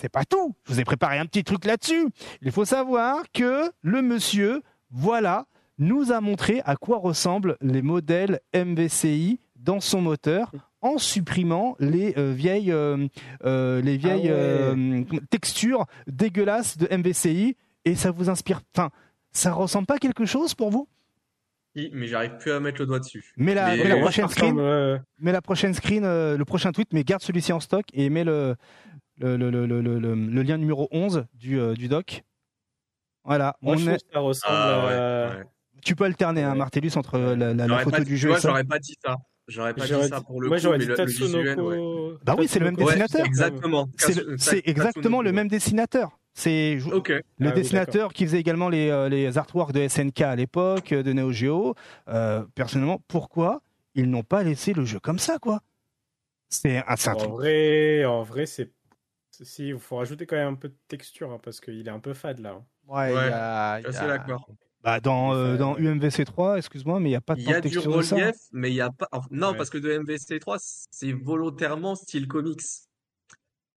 c'est 0.00 0.08
pas 0.08 0.24
tout, 0.24 0.56
je 0.64 0.72
vous 0.72 0.80
ai 0.80 0.84
préparé 0.84 1.18
un 1.18 1.26
petit 1.26 1.44
truc 1.44 1.64
là-dessus. 1.64 2.08
Il 2.40 2.50
faut 2.50 2.64
savoir 2.64 3.22
que 3.32 3.70
le 3.82 4.02
monsieur, 4.02 4.62
voilà, 4.90 5.46
nous 5.78 6.10
a 6.10 6.20
montré 6.20 6.60
à 6.64 6.74
quoi 6.74 6.98
ressemblent 6.98 7.56
les 7.60 7.82
modèles 7.82 8.40
MVCI 8.52 9.38
dans 9.56 9.78
son 9.78 10.00
moteur 10.00 10.50
en 10.82 10.98
supprimant 10.98 11.76
les 11.78 12.12
euh, 12.18 12.32
vieilles, 12.32 12.72
euh, 12.72 13.06
euh, 13.44 13.80
les 13.80 13.96
vieilles 13.96 14.30
ah 14.30 15.16
textures 15.30 15.86
dégueulasses 16.08 16.76
de 16.76 16.88
MVCI 16.94 17.56
et 17.84 17.94
ça 17.94 18.10
vous 18.10 18.28
inspire. 18.28 18.60
Enfin, 18.74 18.90
ça 19.30 19.52
ressemble 19.52 19.86
pas 19.86 19.94
à 19.94 19.98
quelque 19.98 20.26
chose 20.26 20.54
pour 20.54 20.70
vous? 20.70 20.88
Oui, 21.74 21.88
mais 21.94 22.06
j'arrive 22.06 22.36
plus 22.36 22.50
à 22.50 22.60
mettre 22.60 22.80
le 22.80 22.86
doigt 22.86 22.98
dessus. 22.98 23.32
Mais 23.38 23.54
la, 23.54 23.74
la 23.76 23.96
prochaine 23.96 24.28
screen, 24.28 25.00
mais 25.18 25.32
la 25.32 25.40
prochaine 25.40 25.72
screen, 25.72 26.02
le 26.04 26.44
prochain 26.44 26.72
tweet, 26.72 26.92
mais 26.92 27.02
garde 27.02 27.22
celui-ci 27.22 27.52
en 27.52 27.60
stock 27.60 27.86
et 27.94 28.10
mets 28.10 28.24
le, 28.24 28.56
le, 29.18 29.36
le, 29.36 29.64
le 29.64 30.42
lien 30.42 30.58
numéro 30.58 30.88
11 30.90 31.24
du, 31.32 31.58
du 31.74 31.88
doc. 31.88 32.24
Voilà. 33.24 33.56
Moi, 33.62 33.76
je 33.76 33.88
est... 33.88 34.04
ça 34.12 34.18
ressemble 34.18 34.54
ah, 34.54 35.36
Tu 35.82 35.94
peux 35.94 36.04
alterner, 36.04 36.42
un 36.42 36.50
hein, 36.50 36.54
Martellus, 36.56 36.92
entre 36.96 37.18
la, 37.18 37.54
la, 37.54 37.78
photo 37.78 38.04
du 38.04 38.18
jeu. 38.18 38.28
Vois, 38.28 38.38
j'aurais 38.38 38.64
pas 38.64 38.78
dit 38.78 38.96
ça. 39.02 39.16
J'aurais 39.48 39.74
pas 39.74 39.86
dit 39.86 40.08
ça 40.08 40.20
pour 40.20 40.40
le 40.40 40.48
Moi, 40.48 40.56
coup, 40.56 40.62
j'aurais 40.62 40.78
mais 40.78 40.84
dit 40.84 40.90
le, 40.90 41.04
visuel, 41.04 41.60
ouais. 41.60 42.16
Bah 42.24 42.36
oui, 42.38 42.46
c'est 42.48 42.58
le 42.58 42.66
même 42.66 42.76
dessinateur. 42.76 43.26
exactement. 43.26 43.88
C'est 44.38 44.62
exactement 44.66 45.22
le 45.22 45.32
même 45.32 45.48
dessinateur. 45.48 46.18
C'est 46.34 46.76
le 46.76 46.90
Ah 46.94 47.20
oui, 47.38 47.52
dessinateur 47.52 48.12
qui 48.12 48.24
faisait 48.24 48.40
également 48.40 48.70
les, 48.70 48.88
euh, 48.88 49.08
les 49.10 49.36
artworks 49.36 49.72
de 49.72 49.86
SNK 49.86 50.22
à 50.22 50.34
l'époque, 50.36 50.92
euh, 50.92 51.02
de 51.02 51.12
Neo 51.12 51.30
Geo. 51.30 51.74
Euh, 52.08 52.42
personnellement, 52.54 53.02
pourquoi 53.06 53.60
ils 53.94 54.08
n'ont 54.08 54.22
pas 54.22 54.42
laissé 54.42 54.72
le 54.72 54.84
jeu 54.86 54.98
comme 54.98 55.18
ça, 55.18 55.38
quoi? 55.38 55.60
C'est 56.48 56.78
un, 56.78 56.84
un 56.88 57.12
En 57.14 57.28
vrai, 57.28 58.04
en 58.06 58.22
vrai, 58.22 58.46
c'est. 58.46 58.72
Si, 59.30 59.68
il 59.68 59.78
faut 59.78 59.96
rajouter 59.96 60.24
quand 60.26 60.36
même 60.36 60.54
un 60.54 60.56
peu 60.56 60.68
de 60.68 60.76
texture 60.88 61.32
hein, 61.32 61.40
parce 61.42 61.60
qu'il 61.60 61.86
est 61.86 61.90
un 61.90 61.98
peu 61.98 62.14
fade 62.14 62.38
là. 62.38 62.50
hein. 62.50 62.64
Ouais, 62.86 63.12
Ouais, 63.12 63.26
il 63.82 63.94
y 63.94 64.06
d'accord. 64.06 64.48
Bah, 64.82 64.98
dans, 65.00 65.32
euh, 65.34 65.52
Ouais. 65.52 65.58
dans 65.58 65.76
UMVC 65.78 66.24
3, 66.24 66.58
excuse-moi, 66.58 66.98
mais 66.98 67.08
il 67.08 67.12
n'y 67.12 67.16
a 67.16 67.20
pas 67.20 67.34
de 67.36 67.40
Il 67.40 67.48
y 67.48 67.54
a 67.54 67.60
du 67.60 67.78
relief, 67.78 68.34
mais 68.52 68.70
il 68.70 68.74
y 68.74 68.80
a 68.80 68.90
pas. 68.90 69.06
enfin, 69.12 69.28
non, 69.30 69.50
Ouais. 69.50 69.56
parce 69.56 69.70
que 69.70 69.78
de 69.78 69.90
MVC3, 69.92 70.56
c'est 70.90 71.12
volontairement 71.12 71.94
style 71.94 72.26
comics. 72.26 72.60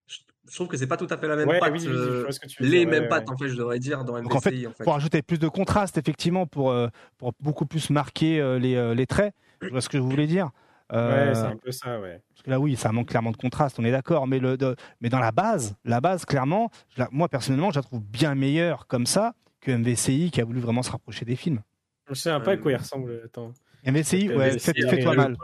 Je, 0.07 0.17
je 0.49 0.55
trouve 0.55 0.67
que 0.67 0.77
c'est 0.77 0.87
pas 0.87 0.97
tout 0.97 1.07
à 1.09 1.17
fait 1.17 1.27
la 1.27 1.35
même 1.35 1.47
Ouais, 1.47 1.59
patte. 1.59 1.73
oui, 1.73 1.79
oui, 1.81 1.87
oui, 1.87 1.93
je 1.93 1.99
euh, 1.99 2.29
les 2.59 2.85
mêmes 2.87 3.03
ouais, 3.03 3.09
pattes, 3.09 3.27
ouais. 3.29 3.33
en 3.35 3.37
fait, 3.37 3.49
je 3.49 3.55
devrais 3.55 3.77
dire, 3.79 4.03
dans 4.03 4.19
Donc 4.21 4.33
en 4.33 4.39
fait, 4.39 4.49
MVCI, 4.51 4.67
en 4.67 4.71
fait. 4.71 4.83
pour 4.83 4.95
ajouter 4.95 5.21
plus 5.21 5.37
de 5.39 5.47
contraste, 5.47 5.97
effectivement, 5.97 6.47
pour, 6.47 6.71
euh, 6.71 6.87
pour 7.17 7.33
beaucoup 7.39 7.65
plus 7.67 7.89
marquer 7.91 8.39
euh, 8.39 8.57
les, 8.57 8.75
euh, 8.75 8.95
les 8.95 9.05
traits, 9.05 9.33
je 9.61 9.69
vois 9.69 9.81
ce 9.81 9.89
que 9.89 9.97
vous 9.99 10.09
voulez 10.09 10.27
dire. 10.27 10.49
Euh, 10.93 11.29
Ouais, 11.29 11.35
c'est 11.35 11.41
un 11.41 11.55
peu 11.57 11.71
ça, 11.71 11.99
ouais. 11.99 12.21
Parce 12.29 12.43
que 12.43 12.49
là, 12.51 12.59
oui, 12.59 12.75
ça 12.75 12.91
manque 12.91 13.09
clairement 13.09 13.31
de 13.31 13.37
contraste, 13.37 13.79
on 13.79 13.85
est 13.85 13.91
d'accord. 13.91 14.27
Mais, 14.27 14.37
le, 14.39 14.55
de- 14.57 14.75
mais 15.01 15.09
dans 15.09 15.19
la 15.19 15.31
base, 15.31 15.75
la 15.83 15.99
base, 16.01 16.25
clairement, 16.25 16.69
je 16.95 17.01
la- 17.01 17.09
moi 17.11 17.27
personnellement, 17.27 17.71
je 17.71 17.77
la 17.79 17.83
trouve 17.83 18.01
bien 18.01 18.35
meilleure 18.35 18.85
comme 18.87 19.05
ça 19.07 19.33
que 19.65 19.71
MVCI 19.71 20.31
qui 20.31 20.39
a 20.41 20.45
voulu 20.45 20.59
vraiment 20.59 20.83
se 20.83 20.91
rapprocher 20.91 21.25
des 21.25 21.35
films. 21.35 21.61
Je 22.07 22.13
sais 22.13 22.29
pas 22.29 22.35
à 22.51 22.53
Euh, 22.53 22.57
quoi 22.57 22.71
il 22.71 22.75
ressemble. 22.75 23.21
Attends. 23.25 23.51
MVCI, 23.83 24.29
ouais, 24.29 24.57
fais-toi 24.59 25.15
mal. 25.15 25.35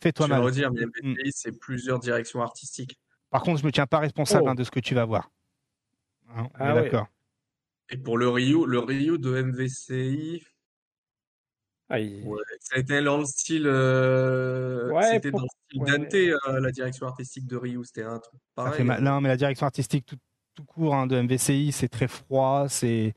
Fais-toi 0.00 0.26
mal. 0.28 0.40
redire, 0.42 0.72
mais 0.72 0.82
MVCI, 1.02 1.30
c'est 1.32 1.52
plusieurs 1.58 1.98
directions 2.00 2.42
artistiques. 2.42 2.98
Par 3.30 3.42
contre, 3.42 3.60
je 3.60 3.66
me 3.66 3.72
tiens 3.72 3.86
pas 3.86 3.98
responsable 4.00 4.44
Oh. 4.46 4.50
hein, 4.50 4.54
de 4.54 4.64
ce 4.64 4.70
que 4.70 4.80
tu 4.80 4.94
vas 4.94 5.04
voir. 5.04 5.30
Hein, 6.34 6.48
Ah 6.54 6.74
ouais. 6.74 6.82
d'accord. 6.84 7.06
Et 7.90 7.96
pour 7.96 8.18
le 8.18 8.28
Ryu, 8.28 8.64
le 8.66 8.78
Ryu 8.78 9.18
de 9.18 9.34
MVCI, 9.42 10.42
ouais, 11.90 12.22
ça 12.60 12.76
a 12.76 12.78
été 12.78 13.02
dans 13.02 13.18
le 13.18 13.24
style, 13.24 13.66
euh, 13.66 14.90
Ouais, 14.92 15.02
c'était 15.12 15.30
pour- 15.30 15.40
dans 15.40 15.46
le 15.46 15.48
style 15.68 15.82
ouais. 15.82 15.98
Dante, 15.98 16.14
euh, 16.54 16.60
la 16.60 16.70
direction 16.72 17.06
artistique 17.06 17.46
de 17.46 17.56
Ryu, 17.56 17.84
c'était 17.84 18.02
un 18.04 18.18
truc 18.18 18.34
Ça 18.34 18.64
pareil. 18.64 18.74
fait 18.78 18.84
mal. 18.84 19.02
Non, 19.02 19.20
mais 19.20 19.28
la 19.28 19.36
direction 19.36 19.66
artistique 19.66 20.06
tout, 20.06 20.16
tout 20.54 20.64
court 20.64 20.94
hein, 20.94 21.06
de 21.06 21.16
MVCI, 21.16 21.72
c'est 21.72 21.88
très 21.88 22.08
froid, 22.08 22.66
c'est 22.68 23.14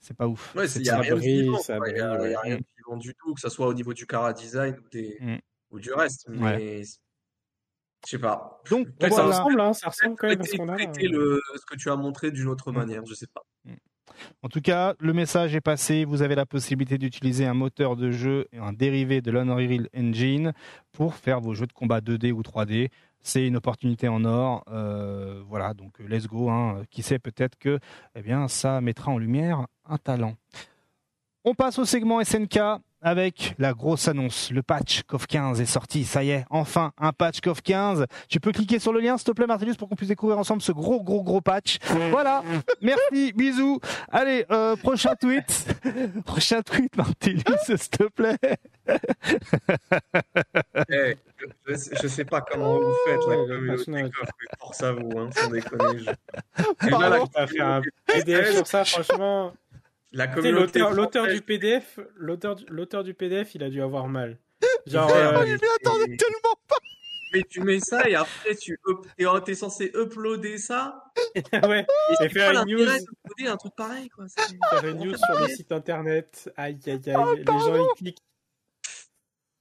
c'est 0.00 0.16
pas 0.16 0.26
ouf. 0.26 0.54
Ouais, 0.54 0.66
C'est- 0.66 0.80
il 0.80 0.86
y 0.86 0.90
a 0.90 0.98
rien 0.98 1.14
de 1.14 1.20
vivant, 1.20 1.58
ça 1.58 1.76
quoi. 1.78 1.88
Il 1.90 1.96
y 1.96 2.00
a, 2.00 2.16
brille, 2.16 2.28
il 2.28 2.32
y 2.32 2.34
a 2.34 2.38
ouais. 2.40 2.46
rien 2.48 2.56
de 2.56 2.64
vivant 2.78 2.96
du 2.96 3.14
tout, 3.14 3.34
que 3.34 3.40
ce 3.40 3.48
soit 3.48 3.66
au 3.68 3.74
niveau 3.74 3.92
du 3.94 4.06
cara 4.06 4.32
design 4.32 4.74
ou, 4.84 4.88
des, 4.90 5.16
Mm. 5.20 5.36
ou 5.70 5.78
du 5.80 5.92
reste. 5.92 6.26
Mais 6.28 6.82
je 6.82 8.10
sais 8.10 8.18
pas. 8.18 8.62
Donc, 8.70 8.88
ça 9.00 9.22
ressemble, 9.24 9.60
hein, 9.60 9.72
ça 9.74 9.88
ressemble 9.90 10.16
quand 10.16 10.28
même 10.28 10.40
à 10.40 10.44
ce 10.44 10.56
qu'on 10.56 10.68
a. 10.68 10.76
traiter 10.76 11.08
le, 11.08 11.40
ce 11.56 11.66
que 11.66 11.76
tu 11.76 11.90
as 11.90 11.96
montré 11.96 12.30
d'une 12.30 12.48
autre 12.48 12.72
Mm. 12.72 12.76
manière, 12.76 13.06
je 13.06 13.14
sais 13.14 13.26
pas. 13.32 13.42
En 14.42 14.48
tout 14.48 14.60
cas, 14.60 14.94
le 14.98 15.12
message 15.14 15.54
est 15.54 15.60
passé. 15.62 16.04
Vous 16.04 16.20
avez 16.20 16.34
la 16.34 16.44
possibilité 16.44 16.98
d'utiliser 16.98 17.46
un 17.46 17.54
moteur 17.54 17.96
de 17.96 18.10
jeu 18.10 18.46
et 18.52 18.58
un 18.58 18.72
dérivé 18.72 19.22
de 19.22 19.30
l'Unreal 19.30 19.88
Engine 19.96 20.52
pour 20.92 21.14
faire 21.14 21.40
vos 21.40 21.54
jeux 21.54 21.66
de 21.66 21.72
combat 21.72 22.00
2D 22.02 22.30
ou 22.32 22.42
3D. 22.42 22.90
C'est 23.22 23.46
une 23.46 23.56
opportunité 23.56 24.08
en 24.08 24.24
or. 24.24 24.62
Euh, 24.68 25.42
voilà, 25.46 25.72
donc 25.74 26.00
euh, 26.00 26.06
let's 26.08 26.26
go. 26.26 26.50
hein. 26.50 26.82
Qui 26.90 27.02
sait, 27.02 27.18
peut-être 27.18 27.56
que 27.58 27.78
eh 28.14 28.20
bien, 28.22 28.46
ça 28.48 28.80
mettra 28.82 29.10
en 29.12 29.16
lumière 29.18 29.66
un 29.90 29.98
talent. 29.98 30.34
On 31.44 31.54
passe 31.54 31.78
au 31.78 31.84
segment 31.84 32.22
SNK 32.22 32.58
avec 33.02 33.54
la 33.58 33.72
grosse 33.72 34.08
annonce. 34.08 34.50
Le 34.50 34.62
patch 34.62 35.04
CoF 35.04 35.26
15 35.26 35.58
est 35.62 35.64
sorti. 35.66 36.04
Ça 36.04 36.22
y 36.22 36.30
est, 36.32 36.44
enfin 36.50 36.92
un 36.98 37.12
patch 37.14 37.40
CoF 37.40 37.62
15. 37.62 38.04
Tu 38.28 38.40
peux 38.40 38.52
cliquer 38.52 38.78
sur 38.78 38.92
le 38.92 39.00
lien, 39.00 39.16
s'il 39.16 39.24
te 39.24 39.30
plaît, 39.32 39.46
Martellus, 39.46 39.74
pour 39.76 39.88
qu'on 39.88 39.96
puisse 39.96 40.10
découvrir 40.10 40.38
ensemble 40.38 40.60
ce 40.60 40.70
gros, 40.72 41.02
gros, 41.02 41.22
gros 41.22 41.40
patch. 41.40 41.78
Voilà. 42.10 42.42
Merci. 42.82 43.32
Bisous. 43.32 43.80
Allez, 44.12 44.44
euh, 44.50 44.76
prochain 44.76 45.14
tweet. 45.18 45.66
prochain 46.26 46.60
tweet, 46.60 46.94
Martellus, 46.94 47.40
s'il 47.64 47.78
te 47.88 48.04
plaît. 48.08 48.36
Eh, 50.90 51.16
je, 51.68 51.74
sais- 51.74 51.96
je 52.02 52.06
sais 52.06 52.24
pas 52.26 52.42
comment 52.42 52.78
vous 52.78 52.94
faites 53.06 53.26
la 53.28 53.36
communauté 53.36 53.90
mais 53.90 54.10
force 54.58 54.82
à 54.82 54.92
vous, 54.92 55.10
hein, 55.18 55.30
sans 55.34 55.48
déconner. 55.48 56.00
je- 56.00 56.10
Et 56.86 56.90
Pardon. 56.90 57.08
là, 57.08 57.24
va 57.34 57.46
faire 57.46 57.66
un 57.66 57.82
PDF 58.06 58.54
sur 58.56 58.66
ça, 58.66 58.84
franchement. 58.84 59.52
La 60.12 60.26
communauté 60.26 60.80
L'auteur 60.80 61.26
du 61.28 61.40
PDF, 61.40 61.98
l'auteur 62.16 62.56
du- 62.56 62.64
l'auteur 62.68 63.04
du 63.04 63.14
PDF, 63.14 63.54
il 63.54 63.62
a 63.62 63.70
dû 63.70 63.80
avoir 63.82 64.08
mal. 64.08 64.38
Genre, 64.86 65.10
euh, 65.10 65.30
attendais 65.30 66.16
tellement 66.16 66.54
Mais 67.32 67.42
tu 67.48 67.60
mets 67.60 67.78
ça 67.80 68.08
et 68.08 68.14
après 68.16 68.56
tu 68.56 68.78
up- 68.88 69.06
t'es 69.16 69.24
t'es 69.44 69.54
censé 69.54 69.92
uploader 69.94 70.58
ça 70.58 71.04
ouais, 71.64 71.86
et 72.10 72.14
c'est 72.18 72.28
faire 72.28 72.52
quoi 72.52 72.62
une 72.64 72.70
l'intérêt 72.76 72.98
news. 72.98 73.48
un 73.52 73.56
truc 73.56 73.74
pareil 73.76 74.08
quoi? 74.08 74.24
C'est- 74.28 74.42
faire 74.70 74.86
une 74.88 74.98
news 74.98 75.16
sur 75.16 75.40
le 75.40 75.46
site 75.48 75.70
internet. 75.70 76.50
Aïe, 76.56 76.78
aïe, 76.86 77.00
aïe. 77.06 77.14
Oh, 77.16 77.34
les 77.36 77.44
gens, 77.44 77.76
ils 77.76 77.96
cliquent. 77.96 78.18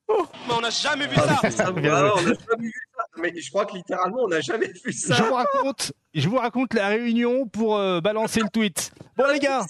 Mais 0.09 0.53
on 0.57 0.61
n'a 0.61 0.71
jamais 0.71 1.05
vu 1.05 1.15
Ah, 1.17 1.27
ça 1.27 1.39
mais 1.43 1.51
ça, 1.51 1.71
Bien 1.71 1.91
voilà, 1.91 2.09
joué. 2.09 2.17
on 2.17 2.23
n'a 2.23 2.33
jamais 2.49 2.67
vu 2.67 2.73
ça. 2.73 2.88
Mais 3.21 3.33
je 3.39 3.49
crois 3.49 3.65
que 3.65 3.75
littéralement, 3.75 4.19
on 4.23 4.27
n'a 4.27 4.41
jamais 4.41 4.67
vu 4.67 4.91
Je 4.91 4.91
ça. 4.91 5.21
vous 5.23 5.33
raconte, 5.33 5.91
je 6.13 6.27
vous 6.29 6.37
raconte 6.37 6.73
la 6.73 6.87
réunion 6.87 7.45
pour 7.47 7.77
euh, 7.77 8.01
balancer 8.01 8.39
le 8.41 8.49
tweet. 8.49 8.91
Bon 9.17 9.25
les 9.31 9.39
gars, 9.39 9.65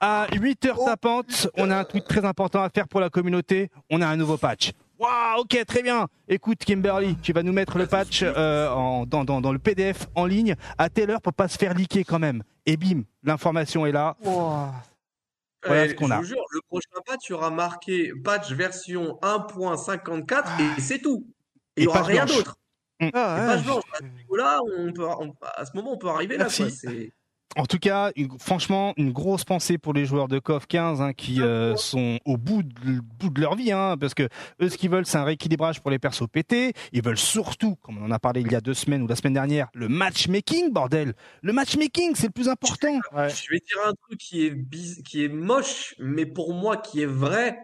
à 0.00 0.26
8 0.34 0.64
heures 0.66 0.84
tapantes, 0.84 1.48
on 1.56 1.70
a 1.70 1.76
un 1.76 1.84
tweet 1.84 2.06
très 2.06 2.24
important 2.24 2.62
à 2.62 2.70
faire 2.70 2.88
pour 2.88 3.00
la 3.00 3.10
communauté. 3.10 3.70
On 3.90 4.00
a 4.00 4.06
un 4.06 4.16
nouveau 4.16 4.36
patch. 4.38 4.72
Waouh, 4.98 5.40
ok, 5.40 5.64
très 5.66 5.82
bien. 5.82 6.06
Écoute 6.28 6.60
Kimberly, 6.64 7.16
tu 7.20 7.32
vas 7.32 7.42
nous 7.42 7.52
mettre 7.52 7.76
le 7.78 7.86
patch 7.86 8.20
euh, 8.22 8.68
en- 8.70 9.04
dans, 9.06 9.24
dans- 9.24 9.40
dans 9.40 9.52
le 9.52 9.58
PDF 9.58 10.06
en 10.14 10.24
ligne 10.24 10.54
à 10.78 10.88
telle 10.88 11.10
heure 11.10 11.20
pour 11.20 11.32
pas 11.34 11.48
se 11.48 11.58
faire 11.58 11.74
liquer 11.74 12.04
quand 12.04 12.18
même. 12.20 12.42
Et 12.64 12.76
bim, 12.76 13.02
l'information 13.24 13.84
est 13.86 13.92
là. 13.92 14.16
Voilà 14.22 15.86
Eh, 15.86 15.88
ce 15.90 15.94
qu'on 15.94 16.06
je 16.08 16.12
a. 16.12 16.18
vous 16.18 16.24
jure, 16.24 16.44
le 16.52 16.60
prochain 16.68 17.00
patch, 17.06 17.30
aura 17.30 17.50
marqué 17.50 18.12
patch 18.22 18.52
version 18.52 19.18
1.54 19.22 20.44
et 20.78 20.80
c'est 20.80 21.00
tout. 21.00 21.26
Et 21.76 21.82
il 21.82 21.86
n'y 21.86 21.88
aura 21.88 22.02
rien 22.02 22.24
d'autre. 22.24 22.56
Ah, 23.12 23.54
ouais. 23.56 23.62
blanche. 23.62 23.82
À 23.92 23.98
ce 23.98 24.04
niveau-là, 24.04 24.60
on 24.78 24.92
peut, 24.92 25.06
on- 25.06 25.34
à 25.42 25.64
ce 25.64 25.70
moment, 25.76 25.92
on 25.94 25.98
peut 25.98 26.08
arriver 26.08 26.36
là. 26.36 26.46
Quoi. 26.46 26.66
En 27.56 27.66
tout 27.66 27.78
cas, 27.78 28.10
une- 28.16 28.36
franchement, 28.40 28.94
une 28.96 29.12
grosse 29.12 29.44
pensée 29.44 29.78
pour 29.78 29.92
les 29.92 30.06
joueurs 30.06 30.26
de 30.26 30.40
KOF 30.40 30.66
15 30.66 31.00
hein, 31.00 31.12
qui 31.12 31.40
euh, 31.40 31.76
sont 31.76 32.18
au 32.24 32.36
bout 32.36 32.64
de, 32.64 32.98
bout 33.00 33.30
de 33.30 33.40
leur 33.40 33.54
vie, 33.54 33.70
hein, 33.70 33.96
parce 34.00 34.12
que 34.14 34.28
eux, 34.60 34.68
ce 34.68 34.76
qu'ils 34.76 34.90
veulent, 34.90 35.06
c'est 35.06 35.18
un 35.18 35.24
rééquilibrage 35.24 35.80
pour 35.80 35.92
les 35.92 36.00
persos 36.00 36.26
pétés. 36.26 36.72
Ils 36.92 37.02
veulent 37.04 37.16
surtout, 37.18 37.76
comme 37.76 37.98
on 37.98 38.06
en 38.06 38.10
a 38.10 38.18
parlé 38.18 38.40
il 38.40 38.50
y 38.50 38.56
a 38.56 38.60
deux 38.60 38.74
semaines 38.74 39.02
ou 39.02 39.06
la 39.06 39.14
semaine 39.14 39.34
dernière, 39.34 39.68
le 39.72 39.88
matchmaking, 39.88 40.72
bordel. 40.72 41.14
Le 41.42 41.52
matchmaking, 41.52 42.14
c'est 42.16 42.26
le 42.26 42.32
plus 42.32 42.48
important. 42.48 42.98
Ouais. 43.12 43.28
Je 43.30 43.48
vais 43.50 43.60
dire 43.60 43.78
un 43.86 43.92
truc 43.94 44.18
qui 44.18 44.46
est, 44.46 44.50
biz- 44.50 45.02
qui 45.04 45.24
est 45.24 45.28
moche, 45.28 45.94
mais 46.00 46.26
pour 46.26 46.54
moi 46.54 46.76
qui 46.76 47.02
est 47.02 47.06
vrai. 47.06 47.56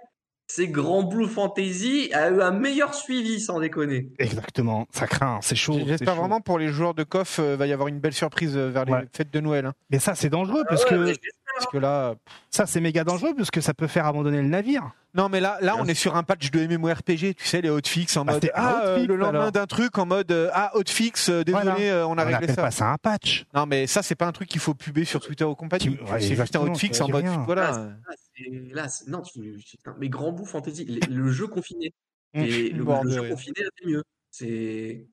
C'est 0.53 0.67
Grand 0.67 1.05
Blue 1.05 1.29
Fantasy 1.29 2.11
a 2.13 2.29
eu 2.29 2.41
un 2.43 2.51
meilleur 2.51 2.93
suivi, 2.95 3.39
sans 3.41 3.61
déconner. 3.61 4.09
Exactement, 4.19 4.89
ça 4.93 5.07
craint, 5.07 5.39
c'est 5.43 5.55
chaud. 5.55 5.79
J'espère 5.87 6.17
vraiment 6.17 6.41
pour 6.41 6.59
les 6.59 6.67
joueurs 6.69 6.93
de 6.95 7.05
KOF, 7.05 7.39
euh, 7.39 7.55
va 7.55 7.69
y 7.69 7.73
avoir 7.73 7.87
une 7.87 8.01
belle 8.01 8.13
surprise 8.15 8.57
euh, 8.57 8.69
vers 8.69 8.85
les 8.85 8.93
Ouais. 8.93 9.05
fêtes 9.17 9.33
de 9.33 9.39
Noël. 9.39 9.67
hein. 9.67 9.75
Mais 9.91 10.01
ça, 10.01 10.17
c'est 10.17 10.29
dangereux, 10.29 10.65
parce 10.69 10.85
Ah 10.89 10.99
ouais, 10.99 11.13
que 11.15 11.19
Parce 11.61 11.73
que 11.73 11.79
là, 11.79 12.15
ça, 12.51 12.67
c'est 12.67 12.81
méga 12.81 13.05
dangereux, 13.05 13.35
parce 13.37 13.51
que 13.51 13.61
ça 13.61 13.75
peut 13.75 13.87
faire 13.87 14.07
abandonner 14.07 14.41
le 14.43 14.49
navire. 14.49 14.91
non 15.15 15.29
mais 15.29 15.41
là, 15.41 15.59
là, 15.61 15.77
on 15.79 15.85
est 15.87 15.95
sur 15.95 16.17
un 16.17 16.23
patch 16.23 16.51
de 16.51 16.67
MMORPG, 16.67 17.35
tu 17.37 17.45
sais, 17.45 17.61
les 17.61 17.69
hotfix 17.71 18.17
en 18.17 18.25
Bah, 18.25 18.35
mode 18.35 18.51
ah 18.55 18.83
euh, 18.85 19.07
le 19.07 19.17
lendemain 19.17 19.51
d'un 19.51 19.67
truc 19.67 19.99
en 19.99 20.07
mode 20.07 20.31
euh, 20.33 20.51
ah 20.55 20.71
hotfix, 20.75 21.29
euh, 21.29 21.43
désolé, 21.45 21.65
Voilà. 21.65 21.81
euh, 21.81 22.05
on 22.07 22.17
a 22.19 22.25
On 22.25 22.27
réglé 22.29 22.49
ça. 22.49 22.63
pas 22.63 22.71
ça 22.71 22.87
un 22.91 22.97
patch. 22.97 23.45
Non 23.55 23.67
mais 23.67 23.87
ça 23.87 24.03
c'est 24.03 24.15
pas 24.15 24.27
un 24.27 24.33
truc 24.33 24.49
qu'il 24.49 24.61
faut 24.61 24.75
puber 24.75 25.05
sur 25.05 25.21
Twitter 25.21 25.45
ou 25.45 25.55
compagnie. 25.55 25.99
Ouais, 26.11 26.21
c'est 26.21 26.35
juste 26.35 26.57
un 26.57 26.61
hotfix 26.61 27.01
en 27.01 27.09
mode 27.09 27.25
rien. 27.25 27.43
voilà. 27.45 27.63
Là, 27.73 27.89
c'est- 28.35 28.75
là, 28.75 28.89
c'est- 28.89 29.09
non, 29.09 29.21
tu, 29.23 29.41
putain, 29.59 29.95
mais 29.99 30.09
Grand 30.09 30.33
Blue 30.33 30.47
Fantasy, 30.47 30.85
le, 30.87 31.15
le 31.15 31.31
jeu 31.31 31.47
confiné. 31.47 31.93
Et 32.33 32.71
le, 32.71 32.85
jeu 33.09 33.21
rire. 33.21 33.31
confiné 33.31 33.55
était 33.61 33.91
mieux. 33.91 34.05
C'est. 34.31 35.07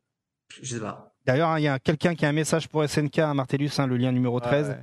Je 0.62 0.76
sais 0.76 0.80
pas. 0.80 1.12
D'ailleurs, 1.26 1.50
hein, 1.50 1.60
il 1.60 1.64
y 1.64 1.68
a 1.68 1.78
quelqu'un 1.80 2.16
qui 2.16 2.26
a 2.26 2.30
un 2.30 2.34
message 2.34 2.70
pour 2.70 2.84
SNK, 2.88 3.20
à 3.20 3.34
Martellus, 3.34 3.72
hein, 3.80 3.88
le 3.88 3.98
lien 3.98 4.12
numéro 4.14 4.40
13. 4.40 4.68
Ouais, 4.70 4.74
ouais. 4.76 4.80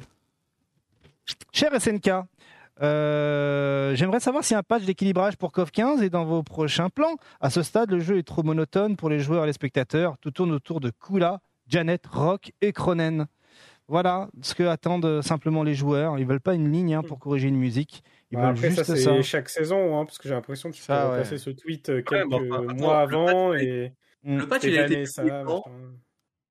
Cher 1.52 1.70
SNK, 1.80 2.10
euh, 2.82 3.94
j'aimerais 3.94 4.20
savoir 4.20 4.44
si 4.44 4.55
un 4.55 4.62
patch 4.62 4.84
d'équilibrage 4.84 5.36
pour 5.36 5.52
KOF 5.52 5.70
15 5.70 6.02
est 6.02 6.10
dans 6.10 6.24
vos 6.24 6.42
prochains 6.42 6.90
plans. 6.90 7.16
À 7.40 7.51
ce 7.51 7.62
stade, 7.62 7.90
le 7.90 8.01
jeu 8.01 8.18
est 8.18 8.22
trop 8.24 8.42
monotone 8.42 8.96
pour 8.96 9.09
les 9.09 9.20
joueurs 9.20 9.44
et 9.44 9.46
les 9.46 9.52
spectateurs. 9.52 10.18
Tout 10.18 10.30
tourne 10.30 10.52
autour 10.52 10.80
de 10.80 10.90
Kula, 10.90 11.40
Janet, 11.68 12.05
Rock 12.06 12.52
et 12.60 12.72
Cronen. 12.72 13.26
Voilà 13.86 14.28
ce 14.42 14.55
que 14.55 14.62
attendent 14.62 15.20
simplement 15.22 15.62
les 15.62 15.74
joueurs. 15.74 16.18
Ils 16.18 16.26
veulent 16.26 16.40
pas 16.40 16.55
une 16.55 16.72
ligne 16.72 16.94
hein, 16.94 17.02
pour 17.02 17.18
corriger 17.18 17.48
une 17.48 17.56
musique. 17.59 18.02
Ils 18.30 18.36
Bah, 18.36 18.42
veulent 18.46 18.51
après, 18.52 18.68
juste 18.70 18.84
ça, 18.84 18.96
ça. 18.96 18.96
c'est 18.96 19.22
chaque 19.22 19.51
saison, 19.51 19.98
hein, 20.01 20.05
parce 20.06 20.18
que 20.18 20.26
j'ai 20.28 20.34
l'impression 20.34 20.70
que 20.70 20.74
tu 20.76 20.82
Ça, 20.82 21.05
peux 21.06 21.12
ouais. 21.12 21.18
passer 21.18 21.36
ce 21.38 21.51
tweet 21.51 21.90
euh, 21.90 22.02
quelques 22.02 22.28
bon, 22.28 22.51
enfin, 22.51 22.64
attends, 22.64 22.74
mois 22.76 22.94
le 23.06 23.16
avant 23.16 23.51
patch, 23.52 23.62
et 23.62 23.92
Mm. 24.26 24.38
Le 24.38 24.48
patch, 24.48 24.64
il 24.64 24.78
a 24.78 24.86
été 24.86 25.05
ça. 25.05 25.22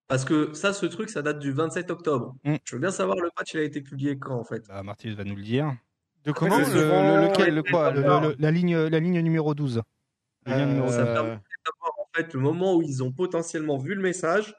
Parce 0.07 0.25
que 0.25 0.53
ça, 0.53 0.73
ce 0.73 0.85
truc, 0.85 1.09
ça 1.09 1.21
date 1.21 1.39
du 1.39 1.51
27 1.51 1.89
octobre. 1.91 2.35
Mm. 2.43 2.55
Je 2.63 2.75
veux 2.75 2.79
bien 2.81 2.91
savoir 2.91 3.17
le 3.17 3.29
patch, 3.35 3.53
il 3.53 3.59
a 3.59 3.63
été 3.63 3.81
publié 3.81 4.17
quand, 4.19 4.35
en 4.37 4.43
fait? 4.43 4.63
Bah, 4.67 4.83
Martellus 4.83 5.15
va 5.15 5.23
nous 5.23 5.35
le 5.35 5.41
dire. 5.43 5.75
De 6.23 6.31
comment 6.31 6.57
le, 6.57 6.65
le- 6.65 7.27
lequel 7.29 7.53
le 7.55 7.63
quoi 7.63 7.91
Le- 7.91 8.01
le- 8.01 8.07
le- 8.07 8.27
le- 8.29 8.35
la, 8.39 8.51
ligne, 8.51 8.77
la 8.77 8.99
ligne 8.99 9.19
numéro 9.21 9.53
12. 9.53 9.81
Le 10.45 10.51
lien 10.51 10.59
Euh, 10.61 10.65
numéro 10.65 10.87
Ça 10.89 10.99
12. 10.99 11.07
me 11.09 11.13
permet 11.13 11.29
d'avoir 11.29 11.93
fait, 12.15 12.33
le 12.33 12.39
moment 12.39 12.75
où 12.75 12.81
ils 12.81 13.03
ont 13.03 13.11
potentiellement 13.11 13.77
vu 13.77 13.95
le 13.95 14.01
message, 14.01 14.53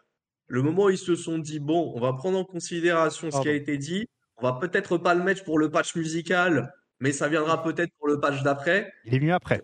le 0.46 0.62
moment 0.62 0.84
où 0.84 0.90
ils 0.90 0.98
se 0.98 1.14
sont 1.14 1.38
dit, 1.38 1.60
bon, 1.60 1.92
on 1.94 2.00
va 2.00 2.12
prendre 2.14 2.38
en 2.38 2.44
considération 2.44 3.30
ce 3.30 3.40
qui 3.40 3.48
a 3.48 3.52
été 3.52 3.78
dit, 3.78 4.06
on 4.38 4.42
va 4.42 4.54
peut-être 4.54 4.98
pas 4.98 5.14
le 5.14 5.22
mettre 5.22 5.44
pour 5.44 5.58
le 5.58 5.70
patch 5.70 5.94
musical, 5.96 6.74
mais 7.00 7.12
ça 7.12 7.28
viendra 7.28 7.62
peut-être 7.62 7.92
pour 7.98 8.08
le 8.08 8.18
patch 8.20 8.42
d'après. 8.42 8.92
Il 9.04 9.14
est 9.14 9.18
venu 9.18 9.32
après. 9.32 9.62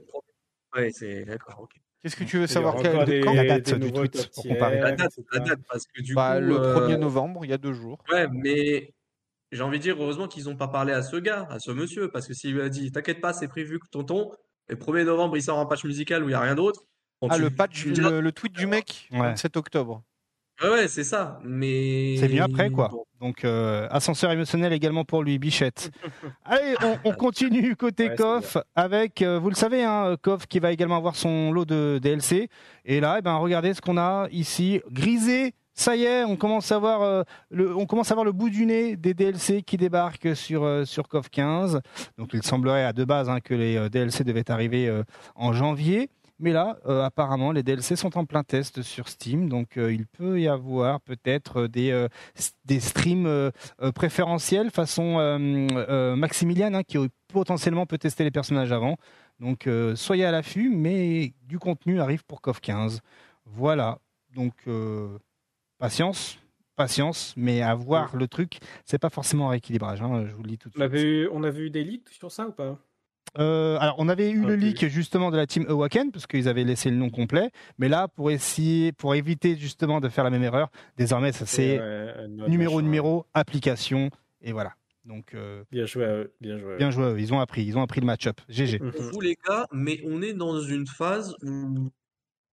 Ouais, 0.76 0.90
c'est 0.92 1.24
d'accord, 1.24 1.60
ok. 1.60 1.72
Qu'est-ce 2.02 2.16
que 2.16 2.24
tu 2.24 2.38
veux 2.38 2.46
savoir 2.46 2.74
aura 2.74 2.82
quel- 2.82 2.92
encore 2.92 3.04
de 3.06 3.10
des- 3.12 3.20
quand 3.20 3.34
La 3.34 3.44
date 3.44 3.74
du 3.78 3.92
tweet, 3.92 4.30
pour 4.34 4.42
comparer. 4.44 4.80
La 4.80 4.92
date, 4.92 5.12
la 5.32 5.38
date, 5.40 5.60
parce 5.68 5.84
que 5.86 6.00
du 6.02 6.14
Bah, 6.14 6.36
coup, 6.38 6.46
Le 6.46 6.56
euh, 6.60 6.74
1er 6.74 6.96
novembre, 6.98 7.44
il 7.44 7.50
y 7.50 7.52
a 7.52 7.58
deux 7.58 7.74
jours. 7.74 7.98
Ouais, 8.10 8.26
mais 8.32 8.94
j'ai 9.52 9.62
envie 9.62 9.78
de 9.78 9.82
dire, 9.82 9.96
heureusement 10.02 10.26
qu'ils 10.26 10.44
n'ont 10.44 10.56
pas 10.56 10.68
parlé 10.68 10.92
à 10.94 11.02
ce 11.02 11.16
gars, 11.16 11.46
à 11.50 11.58
ce 11.58 11.70
monsieur, 11.70 12.10
parce 12.10 12.26
que 12.26 12.32
s'il 12.34 12.54
lui 12.54 12.62
a 12.62 12.68
dit, 12.70 12.90
t'inquiète 12.90 13.20
pas, 13.20 13.32
c'est 13.34 13.48
prévu 13.48 13.78
que 13.78 13.86
tonton, 13.90 14.30
et 14.70 14.76
1er 14.76 15.04
novembre, 15.04 15.36
il 15.36 15.42
sort 15.42 15.58
un 15.58 15.66
patch 15.66 15.84
musical 15.84 16.22
où 16.22 16.26
il 16.26 16.30
n'y 16.30 16.34
a 16.34 16.40
rien 16.40 16.54
d'autre. 16.54 16.84
Bon, 17.20 17.28
Ah, 17.30 17.36
tu- 17.36 17.42
le 17.42 17.50
patch, 17.50 17.84
le, 17.84 18.20
le 18.22 18.32
tweet 18.32 18.54
du 18.54 18.66
mec, 18.66 19.08
Ouais. 19.12 19.18
27 19.18 19.58
octobre. 19.58 20.02
Ouais, 20.62 20.70
ouais, 20.70 20.88
c'est 20.88 21.04
ça, 21.04 21.40
mais. 21.44 22.16
C'est 22.18 22.28
mieux 22.28 22.42
après, 22.42 22.70
quoi. 22.70 22.88
Bon. 22.88 23.04
Donc, 23.20 23.44
euh, 23.44 23.86
ascenseur 23.90 24.30
émotionnel 24.32 24.72
également 24.72 25.04
pour 25.04 25.22
lui, 25.22 25.38
Bichette. 25.38 25.90
Allez, 26.44 26.74
on, 26.82 27.10
on 27.10 27.12
continue 27.16 27.76
côté 27.76 28.04
Ouais, 28.04 28.14
c'est 28.16 28.22
KOF 28.22 28.56
avec, 28.74 29.20
euh, 29.20 29.38
vous 29.38 29.50
le 29.50 29.54
savez, 29.54 29.84
hein, 29.84 30.16
KOF 30.22 30.46
qui 30.46 30.58
va 30.58 30.72
également 30.72 30.96
avoir 30.96 31.16
son 31.16 31.52
lot 31.52 31.66
de 31.66 31.98
DLC. 32.02 32.48
Et 32.84 33.00
là, 33.00 33.16
eh 33.18 33.22
ben, 33.22 33.36
regardez 33.36 33.74
ce 33.74 33.80
qu'on 33.80 33.98
a 33.98 34.26
ici. 34.30 34.80
Grisé, 34.90 35.54
ça 35.80 35.96
y 35.96 36.04
est, 36.04 36.24
on 36.24 36.36
commence 36.36 36.70
à 36.72 36.78
voir, 36.78 37.00
euh, 37.00 37.22
le, 37.50 37.74
on 37.74 37.86
commence 37.86 38.10
à 38.10 38.14
voir 38.14 38.26
le 38.26 38.32
bout 38.32 38.50
du 38.50 38.66
nez 38.66 38.96
des 38.96 39.14
DLC 39.14 39.62
qui 39.62 39.78
débarquent 39.78 40.36
sur, 40.36 40.62
euh, 40.62 40.84
sur 40.84 41.08
KOF 41.08 41.30
15. 41.30 41.80
Donc, 42.18 42.30
il 42.34 42.42
semblerait 42.42 42.84
à 42.84 42.92
deux 42.92 43.06
bases 43.06 43.30
hein, 43.30 43.40
que 43.40 43.54
les 43.54 43.76
euh, 43.76 43.88
DLC 43.88 44.22
devaient 44.22 44.50
arriver 44.50 44.88
euh, 44.88 45.04
en 45.36 45.54
janvier. 45.54 46.10
Mais 46.42 46.52
là, 46.52 46.78
euh, 46.86 47.04
apparemment, 47.04 47.52
les 47.52 47.62
DLC 47.62 47.96
sont 47.96 48.16
en 48.16 48.24
plein 48.24 48.42
test 48.42 48.80
sur 48.80 49.08
Steam, 49.08 49.50
donc 49.50 49.76
euh, 49.76 49.92
il 49.92 50.06
peut 50.06 50.40
y 50.40 50.48
avoir 50.48 51.02
peut-être 51.02 51.60
euh, 51.60 51.68
des, 51.68 51.90
euh, 51.90 52.08
des 52.64 52.80
streams 52.80 53.50
préférentiels 53.94 54.70
façon 54.70 55.18
Maximilian, 56.16 56.72
hein, 56.72 56.82
qui 56.82 56.96
potentiellement 57.28 57.84
peut 57.84 57.98
tester 57.98 58.24
les 58.24 58.30
personnages 58.30 58.72
avant. 58.72 58.96
Donc 59.38 59.68
soyez 59.96 60.24
à 60.24 60.30
l'affût, 60.30 60.70
mais 60.70 61.34
du 61.42 61.58
contenu 61.58 62.00
arrive 62.00 62.24
pour 62.24 62.40
KOF 62.40 62.60
15. 62.60 63.00
Voilà, 63.44 63.98
donc 64.34 64.54
patience, 65.78 66.38
patience, 66.76 67.34
mais 67.36 67.62
à 67.62 67.74
voir 67.74 68.16
le 68.16 68.28
truc, 68.28 68.58
c'est 68.84 68.98
pas 68.98 69.10
forcément 69.10 69.48
un 69.48 69.50
rééquilibrage, 69.50 70.00
hein, 70.02 70.26
je 70.26 70.32
vous 70.34 70.42
le 70.42 70.48
dis 70.50 70.58
tout 70.58 70.68
de 70.68 70.74
On 70.76 70.80
suite. 70.80 70.84
avait, 70.84 71.02
eu, 71.02 71.28
on 71.32 71.42
avait 71.42 71.60
eu 71.60 71.70
des 71.70 71.84
leaks 71.84 72.08
sur 72.10 72.30
ça 72.30 72.48
ou 72.48 72.52
pas? 72.52 72.78
Euh, 73.38 73.78
alors, 73.80 73.94
on 73.98 74.08
avait 74.08 74.30
eu 74.30 74.40
le 74.44 74.54
leak 74.56 74.86
justement 74.88 75.30
de 75.30 75.36
la 75.36 75.46
team 75.46 75.64
Awaken, 75.68 76.10
parce 76.12 76.26
qu'ils 76.26 76.48
avaient 76.48 76.64
laissé 76.64 76.90
le 76.90 76.96
nom 76.96 77.10
complet. 77.10 77.50
Mais 77.78 77.88
là, 77.88 78.08
pour 78.08 78.30
essayer, 78.30 78.92
pour 78.92 79.14
éviter 79.14 79.56
justement 79.56 80.00
de 80.00 80.08
faire 80.08 80.24
la 80.24 80.30
même 80.30 80.42
erreur, 80.42 80.70
désormais, 80.96 81.32
ça 81.32 81.46
c'est 81.46 81.78
Ouais, 81.78 82.14
autre 82.38 82.48
numéro, 82.48 82.74
machin. 82.76 82.84
numéro, 82.84 83.26
application, 83.34 84.10
et 84.42 84.52
voilà. 84.52 84.74
Donc, 85.04 85.34
euh, 85.34 85.64
Bien 85.70 85.86
joué, 85.86 86.04
à 86.04 86.12
eux, 86.14 86.32
bien 86.40 86.58
joué. 86.58 86.72
à 86.72 86.74
eux. 86.74 86.78
bien 86.78 86.90
joué, 86.90 87.04
à 87.04 87.08
eux. 87.10 87.20
ils 87.20 87.32
ont 87.32 87.40
appris, 87.40 87.64
ils 87.64 87.76
ont 87.78 87.82
appris 87.82 88.00
le 88.00 88.06
match-up. 88.06 88.40
GG. 88.48 88.78
vous 89.12 89.20
les 89.20 89.36
gars, 89.48 89.66
mais 89.72 90.00
on 90.06 90.22
est 90.22 90.34
dans 90.34 90.60
une 90.60 90.86
phase 90.86 91.34
où. 91.42 91.90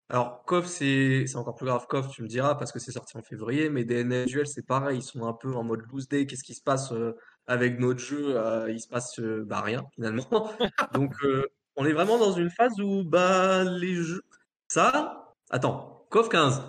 Alors, 0.09 0.43
KOF, 0.45 0.65
c'est 0.65 1.25
c'est 1.27 1.35
encore 1.35 1.55
plus 1.55 1.65
grave. 1.65 1.85
KOF, 1.89 2.07
tu 2.09 2.23
me 2.23 2.27
diras, 2.29 2.55
parce 2.55 2.71
que 2.71 2.79
c'est 2.79 2.93
sorti 2.93 3.17
en 3.17 3.21
février, 3.21 3.69
mais 3.69 3.83
DNF 3.83 4.25
Duel, 4.27 4.47
c'est 4.47 4.65
pareil. 4.65 4.99
Ils 4.99 5.01
sont 5.03 5.25
un 5.25 5.33
peu 5.33 5.53
en 5.55 5.63
mode 5.63 5.81
loose 5.91 6.07
day. 6.07 6.25
Qu'est-ce 6.25 6.43
qui 6.45 6.53
se 6.53 6.63
passe 6.63 6.93
euh, 6.93 7.11
avec 7.47 7.79
notre 7.79 7.99
jeu? 7.99 8.37
Euh, 8.37 8.71
il 8.71 8.79
se 8.79 8.87
passe 8.87 9.19
euh, 9.19 9.43
bah, 9.45 9.61
rien, 9.61 9.83
finalement. 9.95 10.51
Donc, 10.93 11.13
euh, 11.23 11.47
on 11.75 11.85
est 11.85 11.93
vraiment 11.93 12.17
dans 12.17 12.33
une 12.33 12.49
phase 12.49 12.79
où 12.79 13.03
bah, 13.03 13.63
les 13.63 13.95
jeux. 13.95 14.23
Ça, 14.67 15.33
attends, 15.49 16.05
KOF 16.09 16.29
15. 16.29 16.63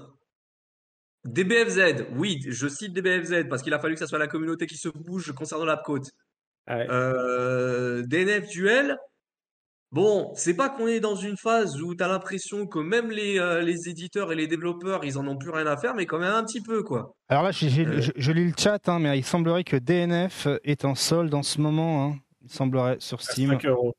DBFZ, 1.25 2.07
oui, 2.15 2.41
je 2.47 2.69
cite 2.69 2.93
DBFZ 2.93 3.49
parce 3.49 3.63
qu'il 3.63 3.75
a 3.75 3.79
fallu 3.79 3.95
que 3.95 4.01
ça 4.01 4.07
soit 4.07 4.19
la 4.19 4.29
communauté 4.29 4.67
qui 4.67 4.77
se 4.77 4.89
bouge 4.89 5.33
concernant 5.33 5.65
la 5.65 5.77
côte. 5.77 6.13
Ah 6.67 6.79
ouais. 6.79 6.87
Euh, 6.91 8.03
DNF 8.03 8.49
Duel, 8.49 8.99
bon, 9.93 10.33
c'est 10.35 10.55
pas 10.55 10.69
qu'on 10.69 10.87
est 10.87 11.01
dans 11.01 11.15
une 11.17 11.37
phase 11.37 11.81
où 11.83 11.95
t'as 11.95 12.09
l'impression 12.09 12.67
que 12.67 12.79
même 12.79 13.11
les, 13.11 13.39
euh, 13.39 13.61
les 13.61 13.89
éditeurs 13.89 14.33
et 14.33 14.37
les 14.37 14.47
développeurs, 14.47 15.05
ils 15.05 15.19
en 15.19 15.27
ont 15.27 15.37
plus 15.37 15.51
rien 15.51 15.67
à 15.67 15.77
faire, 15.77 15.95
mais 15.95 16.07
quand 16.07 16.19
même 16.19 16.35
un 16.35 16.45
petit 16.45 16.61
peu, 16.63 16.83
quoi. 16.83 17.15
Alors 17.29 17.43
là, 17.45 17.51
j'ai- 17.53 17.69
j'ai- 17.69 17.87
Euh. 17.87 18.01
je, 18.01 18.13
je 18.17 18.33
lis 18.33 18.47
le 18.47 18.53
chat, 18.57 18.89
hein, 18.89 18.99
mais 18.99 19.19
il 19.19 19.25
semblerait 19.25 19.65
que 19.65 19.77
DNF 19.77 20.47
est 20.65 20.85
en 20.85 20.95
solde 20.95 21.35
en 21.35 21.43
ce 21.43 21.61
moment. 21.61 22.07
hein. 22.07 22.17
Il 22.45 22.51
semblerait 22.51 22.97
sur 23.01 23.19
À 23.19 23.23
Steam. 23.23 23.51
5 23.51 23.67
euros. 23.67 23.95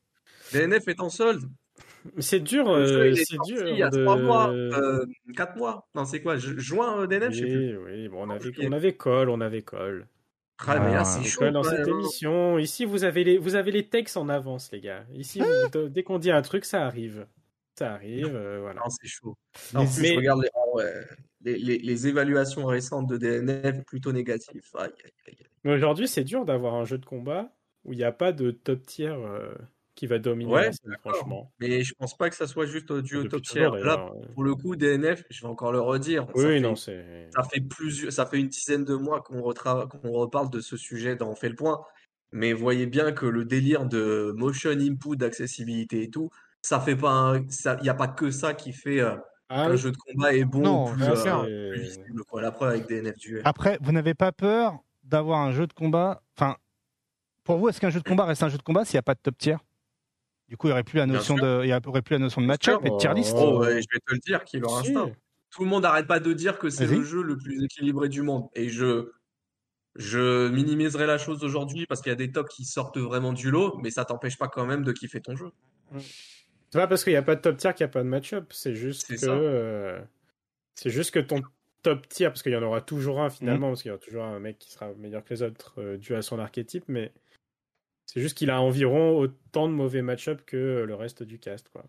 DNF 0.53 0.87
est 0.87 0.99
en 1.01 1.09
solde. 1.09 1.43
Mais 2.15 2.21
c'est 2.21 2.39
dur, 2.39 2.69
euh, 2.69 3.13
c'est 3.13 3.37
dur 3.45 3.67
il 3.67 3.75
y 3.77 3.83
a 3.83 3.89
de... 3.89 4.03
trois 4.03 4.15
mois, 4.15 4.49
euh, 4.49 5.05
quatre 5.35 5.57
mois. 5.57 5.85
Non, 5.93 6.05
c'est 6.05 6.21
quoi? 6.21 6.37
ju- 6.37 6.57
Juin, 6.57 7.01
euh, 7.01 7.07
DNF, 7.07 7.33
je 7.33 7.39
sais 7.39 7.45
plus. 7.45 7.77
Oui, 7.77 7.91
oui, 7.91 8.07
bon, 8.07 8.25
on 8.25 8.29
avait, 8.29 8.51
on 8.65 8.71
avait 8.71 8.93
call, 8.95 9.29
on 9.29 9.41
avait 9.41 9.61
call. 9.63 10.07
Ah, 10.67 10.79
mais 10.79 10.91
là, 10.93 10.99
Ah, 11.01 11.05
c'est 11.05 11.23
chaud, 11.23 11.49
dans 11.51 11.63
cette 11.63 11.87
émission. 11.87 12.57
Ici, 12.57 12.85
vous 12.85 13.03
avez 13.05 13.23
les, 13.23 13.37
vous 13.37 13.55
avez 13.55 13.71
les 13.71 13.87
textes 13.87 14.17
en 14.17 14.27
avance, 14.29 14.71
les 14.71 14.81
gars. 14.81 15.05
Ici, 15.13 15.39
vous- 15.41 15.87
dès 15.89 16.03
qu'on 16.03 16.19
dit 16.19 16.31
un 16.31 16.41
truc, 16.41 16.65
ça 16.65 16.85
arrive. 16.85 17.25
Ça 17.77 17.93
arrive, 17.93 18.35
euh, 18.35 18.59
voilà. 18.61 18.81
Non, 18.81 18.89
c'est 18.89 19.07
chaud. 19.07 19.37
Non, 19.73 19.85
si 19.87 20.01
mais- 20.01 20.09
je 20.09 20.15
regarde 20.17 20.41
les, 20.41 20.49
ah 20.53 20.83
les, 21.41 21.57
les- 21.57 21.77
les 21.77 22.07
évaluations 22.07 22.65
récentes 22.65 23.07
de 23.07 23.15
DNF, 23.17 23.85
plutôt 23.85 24.11
négatives. 24.11 24.61
Mais 25.63 25.73
aujourd'hui, 25.73 26.07
c'est 26.09 26.25
dur 26.25 26.43
d'avoir 26.43 26.73
un 26.75 26.83
jeu 26.83 26.97
de 26.97 27.05
combat 27.05 27.49
où 27.85 27.93
il 27.93 27.97
n'y 27.97 28.03
a 28.03 28.11
pas 28.11 28.33
de 28.33 28.51
top 28.51 28.85
tier 28.85 29.07
euh, 29.07 29.53
qui 29.99 30.07
va 30.07 30.17
dominer 30.17 30.49
Ouais, 30.53 30.65
la 30.67 30.71
scène, 30.71 30.95
franchement. 31.01 31.51
Mais 31.59 31.83
je 31.83 31.93
pense 31.93 32.15
pas 32.15 32.29
que 32.29 32.35
ça 32.37 32.47
soit 32.47 32.65
juste 32.65 32.89
au 32.89 33.01
Depuis 33.01 33.27
top 33.27 33.41
tier. 33.41 33.69
Là, 33.83 34.09
pour 34.33 34.43
le 34.45 34.55
coup, 34.55 34.77
DNF, 34.77 35.25
je 35.29 35.41
vais 35.41 35.47
encore 35.47 35.73
le 35.73 35.81
redire. 35.81 36.25
ça 36.27 36.31
Oui, 36.35 36.43
fait- 36.45 36.59
non, 36.61 36.75
c'est. 36.75 37.27
Ça 37.35 37.43
fait 37.43 37.59
plusieurs, 37.59 38.11
ça 38.13 38.25
fait 38.25 38.39
une 38.39 38.47
dizaine 38.47 38.85
de 38.85 38.95
mois 38.95 39.19
qu'on 39.21 39.41
retra- 39.41 39.87
qu'on 39.89 40.11
reparle 40.11 40.49
de 40.49 40.61
ce 40.61 40.77
sujet 40.77 41.17
dans 41.17 41.29
On 41.31 41.35
fait 41.35 41.49
le 41.49 41.55
point. 41.55 41.81
Mais 42.31 42.53
voyez 42.53 42.85
bien 42.85 43.11
que 43.11 43.25
le 43.25 43.43
délire 43.43 43.85
de 43.85 44.33
motion 44.37 44.69
input, 44.69 45.17
d'accessibilité 45.17 46.03
et 46.03 46.09
tout, 46.09 46.29
ça 46.61 46.79
fait 46.79 46.95
pas 46.95 47.11
un- 47.11 47.49
ça, 47.49 47.75
il 47.79 47.83
n'y 47.83 47.89
a 47.89 47.93
pas 47.93 48.07
que 48.07 48.31
ça 48.31 48.53
qui 48.53 48.71
fait 48.71 49.01
euh, 49.01 49.15
Ah, 49.49 49.67
oui. 49.69 49.77
jeu 49.77 49.91
de 49.91 49.97
combat 49.97 50.33
est 50.33 50.45
bon 50.45 50.61
Non, 50.61 50.85
ou 50.85 50.93
plus, 50.93 51.03
bien 51.23 51.43
euh, 51.43 51.71
plus 51.71 51.81
visible, 51.81 52.23
quoi. 52.23 52.41
La 52.41 52.51
preuve 52.51 52.69
avec 52.69 52.87
DNF 52.87 53.17
Duel. 53.17 53.41
Après, 53.43 53.77
vous 53.81 53.91
n'avez 53.91 54.13
pas 54.13 54.31
peur 54.31 54.77
d'avoir 55.03 55.39
un 55.41 55.51
jeu 55.51 55.67
de 55.67 55.73
combat? 55.73 56.21
Enfin, 56.37 56.55
pour 57.43 57.57
vous, 57.57 57.67
est-ce 57.67 57.81
qu'un 57.81 57.89
jeu 57.89 57.99
de 57.99 58.07
combat 58.07 58.25
reste 58.25 58.43
un 58.43 58.49
jeu 58.49 58.57
de 58.59 58.63
combat 58.63 58.85
s'il 58.85 58.95
n'y 58.95 58.99
a 58.99 59.03
pas 59.03 59.15
de 59.15 59.19
top 59.21 59.37
tier? 59.37 59.57
Du 60.49 60.57
coup, 60.57 60.67
il 60.67 60.71
n'y 60.71 60.73
aurait 60.73 60.83
plus 60.83 60.97
la 60.97 61.05
notion 61.05 61.35
de, 61.35 61.61
il 61.63 61.69
y 61.69 61.73
aurait 61.87 62.01
plus 62.01 62.13
la 62.13 62.19
notion 62.19 62.41
de 62.41 62.47
match-up 62.47 62.79
et 62.83 62.89
de 62.89 62.97
tier 62.97 63.13
list. 63.13 63.35
Oh, 63.39 63.59
ouais, 63.59 63.81
je 63.81 63.87
vais 63.93 63.99
te 64.05 64.11
le 64.13 64.17
dire, 64.17 64.41
Si. 64.47 64.57
instinct. 64.57 65.11
Tout 65.51 65.63
le 65.63 65.69
monde 65.69 65.83
n'arrête 65.83 66.07
pas 66.07 66.19
de 66.19 66.33
dire 66.33 66.57
que 66.59 66.69
c'est 66.69 66.85
le 66.87 67.03
jeu 67.03 67.21
le 67.21 67.37
plus 67.37 67.63
équilibré 67.63 68.09
du 68.09 68.21
monde. 68.23 68.49
Et 68.55 68.69
je, 68.69 69.11
je 69.95 70.47
minimiserai 70.49 71.05
la 71.05 71.17
chose 71.17 71.43
aujourd'hui 71.43 71.85
parce 71.87 72.01
qu'il 72.01 72.09
y 72.11 72.13
a 72.13 72.15
des 72.15 72.31
tops 72.31 72.53
qui 72.53 72.65
sortent 72.65 72.97
vraiment 72.97 73.33
du 73.33 73.51
lot, 73.51 73.77
mais 73.81 73.91
ça 73.91 74.05
t'empêche 74.05 74.37
pas 74.37 74.47
quand 74.47 74.65
même 74.65 74.83
de 74.83 74.91
kiffer 74.91 75.21
ton 75.21 75.35
jeu. 75.35 75.51
C'est 76.71 76.79
pas 76.79 76.87
parce 76.87 77.03
qu'il 77.03 77.13
n'y 77.13 77.17
a 77.17 77.23
pas 77.23 77.35
de 77.35 77.41
top 77.41 77.57
tier 77.57 77.73
qu'il 77.73 77.83
n'y 77.85 77.89
a 77.89 77.93
pas 77.93 78.03
de 78.03 78.07
match-up. 78.09 78.45
C'est 78.51 78.75
juste 78.75 79.07
que. 79.07 79.25
euh, 79.25 79.99
C'est 80.75 80.89
juste 80.91 81.11
que 81.11 81.19
ton 81.19 81.41
top 81.81 82.07
tier, 82.09 82.27
parce 82.27 82.43
qu'il 82.43 82.51
y 82.51 82.55
en 82.55 82.63
aura 82.63 82.81
toujours 82.81 83.21
un 83.21 83.27
Mmh. 83.27 83.31
finalement, 83.31 83.67
parce 83.69 83.81
qu'il 83.81 83.89
y 83.89 83.91
aura 83.91 83.99
toujours 84.03 84.23
un 84.23 84.39
mec 84.39 84.57
qui 84.59 84.71
sera 84.71 84.93
meilleur 84.97 85.23
que 85.23 85.33
les 85.33 85.41
autres 85.43 85.73
euh, 85.79 85.97
dû 85.97 86.13
à 86.15 86.21
son 86.21 86.37
archétype, 86.39 86.83
mais 86.87 87.11
c'est 88.11 88.21
juste 88.21 88.37
qu'il 88.37 88.49
a 88.49 88.61
environ 88.61 89.17
autant 89.19 89.67
de 89.67 89.73
mauvais 89.73 90.01
match-up 90.01 90.41
que 90.45 90.83
le 90.87 90.95
reste 90.95 91.23
du 91.23 91.39
cast, 91.39 91.69
quoi. 91.69 91.85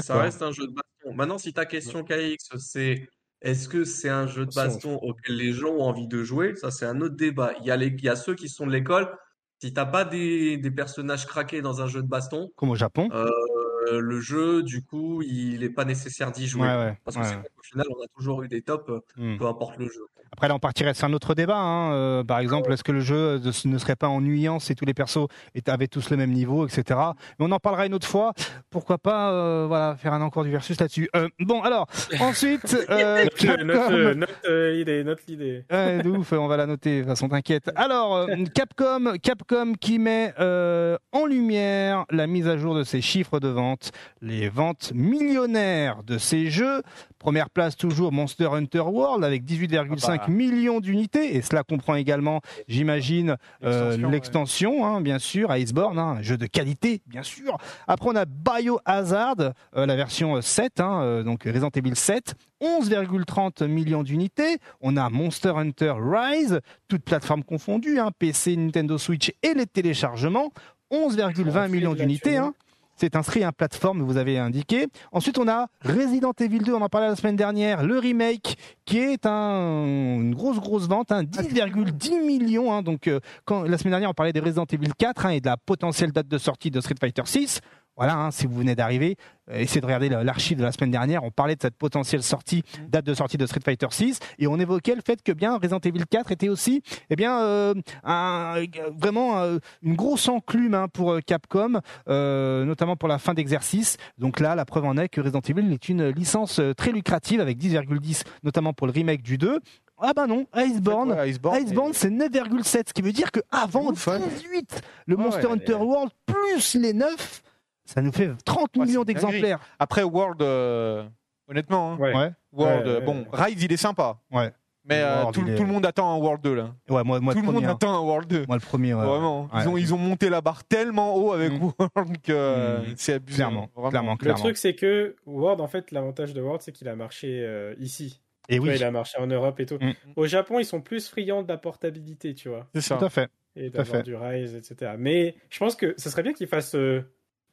Ça 0.00 0.20
reste 0.20 0.42
un 0.42 0.52
jeu 0.52 0.66
de 0.66 0.72
baston. 0.72 1.14
Maintenant, 1.14 1.38
si 1.38 1.52
ta 1.52 1.64
question, 1.66 2.04
KX, 2.04 2.56
c'est 2.58 3.08
est-ce 3.40 3.68
que 3.68 3.84
c'est 3.84 4.08
un 4.08 4.26
jeu 4.26 4.44
de 4.46 4.54
baston 4.54 4.96
auquel 4.96 5.36
les 5.36 5.52
gens 5.52 5.70
ont 5.70 5.82
envie 5.82 6.08
de 6.08 6.22
jouer? 6.24 6.56
Ça, 6.56 6.70
c'est 6.70 6.86
un 6.86 7.00
autre 7.00 7.16
débat. 7.16 7.52
Il 7.60 7.66
y 7.66 7.70
a 7.70 7.76
les, 7.76 7.86
il 7.88 8.02
y 8.04 8.08
a 8.08 8.16
ceux 8.16 8.34
qui 8.34 8.48
sont 8.48 8.66
de 8.66 8.72
l'école. 8.72 9.14
Si 9.62 9.72
t'as 9.72 9.86
pas 9.86 10.04
des, 10.04 10.56
des 10.56 10.70
personnages 10.70 11.26
craqués 11.26 11.62
dans 11.62 11.80
un 11.80 11.86
jeu 11.88 12.02
de 12.02 12.08
baston, 12.08 12.50
Comme 12.56 12.70
au 12.70 12.74
Japon. 12.76 13.08
euh, 13.12 14.00
le 14.00 14.20
jeu, 14.20 14.62
du 14.62 14.84
coup, 14.84 15.22
il 15.22 15.62
est 15.62 15.70
pas 15.70 15.84
nécessaire 15.84 16.30
d'y 16.32 16.46
jouer. 16.46 16.68
Ouais, 16.68 16.76
ouais, 16.76 16.98
Parce 17.04 17.16
que 17.16 17.22
ouais. 17.22 17.28
c'est 17.28 17.34
vrai 17.36 17.48
qu'au 17.56 17.62
final, 17.62 17.86
on 17.90 18.02
a 18.04 18.06
toujours 18.14 18.42
eu 18.42 18.48
des 18.48 18.62
tops, 18.62 18.88
euh, 18.90 19.00
Hmm. 19.16 19.36
peu 19.38 19.46
importe 19.46 19.78
le 19.78 19.86
jeu. 19.88 20.06
Après, 20.32 20.48
là, 20.48 20.54
on 20.54 20.58
partirait 20.58 20.94
sur 20.94 21.06
un 21.06 21.12
autre 21.12 21.34
débat. 21.34 21.56
hein. 21.58 21.92
Euh, 21.92 22.24
par 22.24 22.38
exemple, 22.38 22.72
est-ce 22.72 22.84
que 22.84 22.92
le 22.92 23.00
jeu 23.00 23.40
euh, 23.44 23.52
ne 23.64 23.78
serait 23.78 23.96
pas 23.96 24.08
ennuyant 24.08 24.58
si 24.58 24.74
tous 24.74 24.84
les 24.84 24.94
persos 24.94 25.26
avaient 25.66 25.88
tous 25.88 26.10
le 26.10 26.16
même 26.16 26.30
niveau, 26.30 26.66
etc. 26.66 26.98
Mais 27.38 27.46
on 27.46 27.50
en 27.52 27.58
parlera 27.58 27.86
une 27.86 27.94
autre 27.94 28.06
fois. 28.06 28.32
Pourquoi 28.70 28.98
pas 28.98 29.30
euh, 29.32 29.66
voilà, 29.68 29.96
faire 29.96 30.12
un 30.12 30.22
encore 30.22 30.44
du 30.44 30.50
versus 30.50 30.78
là-dessus. 30.80 31.08
Euh, 31.16 31.28
bon, 31.40 31.60
alors, 31.62 31.86
ensuite, 32.20 32.76
euh, 32.90 33.24
Note, 33.24 33.34
Capcom. 33.34 34.14
note, 34.14 34.30
l'idée, 34.48 35.04
note 35.04 35.18
l'idée. 35.28 35.64
Ouais, 35.70 36.02
de 36.02 36.08
ouf, 36.10 36.32
on 36.32 36.46
va 36.46 36.56
la 36.56 36.66
noter, 36.66 36.96
de 36.96 37.00
toute 37.02 37.08
façon, 37.10 37.28
t'inquiète. 37.28 37.70
Alors, 37.76 38.16
euh, 38.16 38.26
Capcom, 38.54 39.14
Capcom 39.22 39.72
qui 39.80 39.98
met 39.98 40.32
euh, 40.40 40.96
en 41.12 41.26
lumière 41.26 42.04
la 42.10 42.26
mise 42.26 42.48
à 42.48 42.56
jour 42.56 42.74
de 42.74 42.84
ses 42.84 43.00
chiffres 43.00 43.40
de 43.40 43.48
vente, 43.48 43.90
les 44.22 44.48
ventes 44.48 44.92
millionnaires 44.94 46.02
de 46.04 46.18
ses 46.18 46.50
jeux. 46.50 46.82
Première 47.18 47.50
place 47.50 47.76
toujours 47.76 48.12
Monster 48.12 48.48
Hunter 48.52 48.78
World 48.80 49.24
avec 49.24 49.42
18,5 49.44 50.17
2,5 50.26 50.30
millions 50.30 50.80
d'unités, 50.80 51.36
et 51.36 51.42
cela 51.42 51.62
comprend 51.62 51.94
également, 51.94 52.40
j'imagine, 52.68 53.36
euh, 53.64 53.96
L'extension, 54.10 54.86
hein, 54.86 55.00
bien 55.00 55.18
sûr, 55.18 55.54
Iceborne, 55.54 55.98
hein, 55.98 56.16
un 56.18 56.22
jeu 56.22 56.36
de 56.36 56.46
qualité, 56.46 57.02
bien 57.06 57.22
sûr. 57.22 57.58
Après, 57.86 58.08
on 58.10 58.16
a 58.16 58.24
Biohazard, 58.24 59.52
euh, 59.76 59.86
la 59.86 59.96
version 59.96 60.40
7, 60.40 60.80
hein, 60.80 61.02
euh, 61.02 61.22
donc 61.22 61.44
Resident 61.44 61.70
Evil 61.74 61.94
7, 61.94 62.34
11,30 62.60 63.66
millions 63.66 64.02
d'unités. 64.02 64.58
On 64.80 64.96
a 64.96 65.08
Monster 65.10 65.52
Hunter 65.56 65.94
Rise, 65.98 66.60
toutes 66.88 67.04
plateformes 67.04 67.44
confondues, 67.44 67.98
PC, 68.18 68.56
Nintendo 68.56 68.98
Switch 68.98 69.32
et 69.42 69.54
les 69.54 69.66
téléchargements, 69.66 70.52
11,20 70.90 71.66
On 71.66 71.68
millions 71.68 71.94
d'unités. 71.94 72.36
Hein. 72.36 72.54
C'est 73.00 73.14
inscrit 73.14 73.44
à 73.44 73.52
plateforme, 73.52 74.02
vous 74.02 74.16
avez 74.16 74.38
indiqué. 74.38 74.88
Ensuite, 75.12 75.38
on 75.38 75.46
a 75.46 75.68
Resident 75.84 76.32
Evil 76.40 76.58
2, 76.58 76.74
on 76.74 76.82
en 76.82 76.88
parlait 76.88 77.08
la 77.08 77.14
semaine 77.16 77.36
dernière, 77.36 77.84
le 77.84 77.98
remake, 77.98 78.56
qui 78.84 78.98
est 78.98 79.24
un, 79.24 79.84
une 80.20 80.34
grosse, 80.34 80.58
grosse 80.58 80.88
vente, 80.88 81.12
hein, 81.12 81.22
10,10 81.22 82.26
millions. 82.26 82.72
hein. 82.72 82.82
donc, 82.82 83.06
euh, 83.06 83.20
quand, 83.44 83.62
la 83.62 83.78
semaine 83.78 83.92
dernière, 83.92 84.10
on 84.10 84.14
parlait 84.14 84.32
de 84.32 84.40
Resident 84.40 84.64
Evil 84.72 84.90
4 84.98 85.26
hein, 85.26 85.30
et 85.30 85.40
de 85.40 85.46
la 85.46 85.56
potentielle 85.56 86.10
date 86.10 86.26
de 86.26 86.38
sortie 86.38 86.70
de 86.72 86.80
Street 86.80 86.96
Fighter 87.00 87.22
6. 87.24 87.60
Voilà, 87.98 88.14
hein, 88.16 88.30
si 88.30 88.46
vous 88.46 88.56
venez 88.56 88.74
d'arriver, 88.76 89.16
euh, 89.50 89.58
essayez 89.58 89.80
de 89.80 89.86
regarder 89.86 90.08
l'archive 90.08 90.56
de 90.56 90.62
la 90.62 90.70
semaine 90.72 90.92
dernière. 90.92 91.24
On 91.24 91.30
parlait 91.32 91.56
de 91.56 91.60
cette 91.62 91.76
potentielle 91.76 92.22
sortie, 92.22 92.62
date 92.88 93.04
de 93.04 93.12
sortie 93.12 93.36
de 93.36 93.44
Street 93.44 93.60
Fighter 93.64 93.88
6, 93.90 94.20
et 94.38 94.46
on 94.46 94.56
évoquait 94.58 94.94
le 94.94 95.02
fait 95.04 95.20
que 95.22 95.32
bien 95.32 95.56
Resident 95.58 95.80
Evil 95.80 96.04
4 96.08 96.30
était 96.30 96.48
aussi, 96.48 96.80
eh 97.10 97.16
bien, 97.16 97.40
euh, 97.40 97.74
un- 98.04 98.62
vraiment 98.96 99.38
euh, 99.40 99.58
une 99.82 99.96
grosse 99.96 100.28
enclume 100.28 100.74
hein, 100.74 100.86
pour 100.86 101.18
Capcom, 101.26 101.80
euh, 102.08 102.64
notamment 102.64 102.94
pour 102.96 103.08
la 103.08 103.18
fin 103.18 103.34
d'exercice. 103.34 103.96
Donc 104.16 104.38
là, 104.40 104.54
la 104.54 104.64
preuve 104.64 104.84
en 104.84 104.96
est 104.96 105.08
que 105.08 105.20
Resident 105.20 105.40
Evil 105.40 105.72
est 105.72 105.88
une 105.88 106.08
licence 106.10 106.60
très 106.76 106.92
lucrative 106.92 107.40
avec 107.40 107.58
10,10, 107.58 108.22
notamment 108.44 108.72
pour 108.72 108.86
le 108.86 108.92
remake 108.92 109.22
du 109.22 109.38
2. 109.38 109.58
Ah 110.00 110.12
bah 110.14 110.28
non, 110.28 110.46
Iceborne. 110.54 111.10
Ouais, 111.10 111.28
Iceborne, 111.30 111.60
Iceborne, 111.60 111.90
et- 111.90 111.94
c'est 111.94 112.10
9,7, 112.10 112.90
ce 112.90 112.92
qui 112.92 113.02
veut 113.02 113.10
dire 113.10 113.32
que 113.32 113.40
avant 113.50 113.86
Ouf, 113.90 114.06
hein. 114.06 114.20
18, 114.36 114.80
le 115.06 115.16
Ouais, 115.16 115.24
Monster 115.24 115.46
ouais, 115.48 115.52
Hunter 115.54 115.74
World 115.74 116.12
plus 116.24 116.74
les 116.76 116.92
9, 116.92 117.42
ça 117.88 118.02
nous 118.02 118.12
fait 118.12 118.30
30 118.44 118.76
Ouais, 118.76 118.86
millions 118.86 119.04
d'exemplaires. 119.04 119.58
Après 119.78 120.02
World, 120.02 120.42
euh, 120.42 121.04
honnêtement, 121.48 121.92
hein, 121.92 121.96
Ouais. 121.98 122.14
Ouais. 122.14 122.30
World, 122.52 122.86
Ouais, 122.86 122.92
euh, 122.92 122.98
ouais, 123.00 123.04
bon, 123.04 123.16
ouais. 123.20 123.26
Rise 123.32 123.62
il 123.62 123.72
est 123.72 123.76
sympa. 123.76 124.18
Ouais. 124.30 124.52
Mais 124.84 125.00
euh, 125.02 125.16
World, 125.22 125.34
tout, 125.34 125.42
il 125.46 125.52
est- 125.52 125.56
tout 125.56 125.64
le 125.64 125.68
monde 125.72 125.84
attend 125.86 126.14
un 126.14 126.18
World 126.18 126.42
2 126.42 126.54
là. 126.54 126.74
Ouais, 126.88 127.04
moi, 127.04 127.20
moi 127.20 127.34
tout 127.34 127.40
le 127.40 127.46
le 127.46 127.52
monde 127.52 127.64
hein. 127.64 127.70
attend 127.72 127.94
un 127.94 128.00
World 128.00 128.28
2. 128.28 128.44
Moi 128.46 128.56
le 128.56 128.60
premier, 128.62 128.94
ouais. 128.94 129.04
Vraiment. 129.04 129.48
Ils, 129.52 129.58
Ouais. 129.58 129.66
ont, 129.66 129.76
ils 129.76 129.94
ont 129.94 129.98
monté 129.98 130.30
la 130.30 130.40
barre 130.40 130.64
tellement 130.64 131.14
haut 131.16 131.32
avec 131.32 131.52
Mm. 131.52 131.70
World 131.78 132.18
que 132.22 132.78
Mm. 132.90 132.94
c'est 132.96 133.14
abusé. 133.14 133.36
Clairement, 133.36 133.66
clairement, 133.90 134.12
Le 134.12 134.18
clairement. 134.18 134.38
truc, 134.40 134.56
c'est 134.56 134.74
que 134.74 135.16
Word, 135.26 135.60
en 135.60 135.68
fait, 135.68 135.90
l'avantage 135.90 136.32
de 136.32 136.40
Word, 136.40 136.58
c'est 136.60 136.72
qu'il 136.72 136.88
a 136.88 136.96
marché 136.96 137.40
euh, 137.42 137.74
ici. 137.78 138.22
Et 138.50 138.54
Tu 138.54 138.60
vois, 138.60 138.68
oui, 138.70 138.76
il 138.76 138.84
a 138.84 138.90
marché 138.90 139.18
en 139.18 139.26
Europe 139.26 139.60
et 139.60 139.66
tout. 139.66 139.76
Mm. 139.78 139.92
Au 140.16 140.26
Japon, 140.26 140.58
ils 140.58 140.64
sont 140.64 140.80
plus 140.80 141.06
friands 141.08 141.42
de 141.42 141.48
la 141.48 141.58
portabilité, 141.58 142.34
tu 142.34 142.48
vois, 142.48 142.66
C'est 142.74 142.80
ça. 142.80 142.96
tout 142.96 143.04
à 143.04 143.10
fait. 143.10 143.28
et 143.56 143.70
Tout 143.70 143.80
à 143.80 143.82
d'avoir 143.82 143.96
fait. 143.98 144.02
du 144.04 144.14
Rise, 144.16 144.54
etc. 144.54 144.92
Mais 144.98 145.34
je 145.50 145.58
pense 145.58 145.74
que 145.76 145.94
ce 145.98 146.08
serait 146.08 146.22
bien 146.22 146.32
qu'ils 146.32 146.46
fassent 146.46 146.74
euh, 146.76 147.02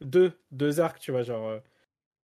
deux, 0.01 0.33
deux 0.51 0.79
arcs, 0.79 0.99
tu 0.99 1.11
vois, 1.11 1.23
genre. 1.23 1.47
euh, 1.47 1.59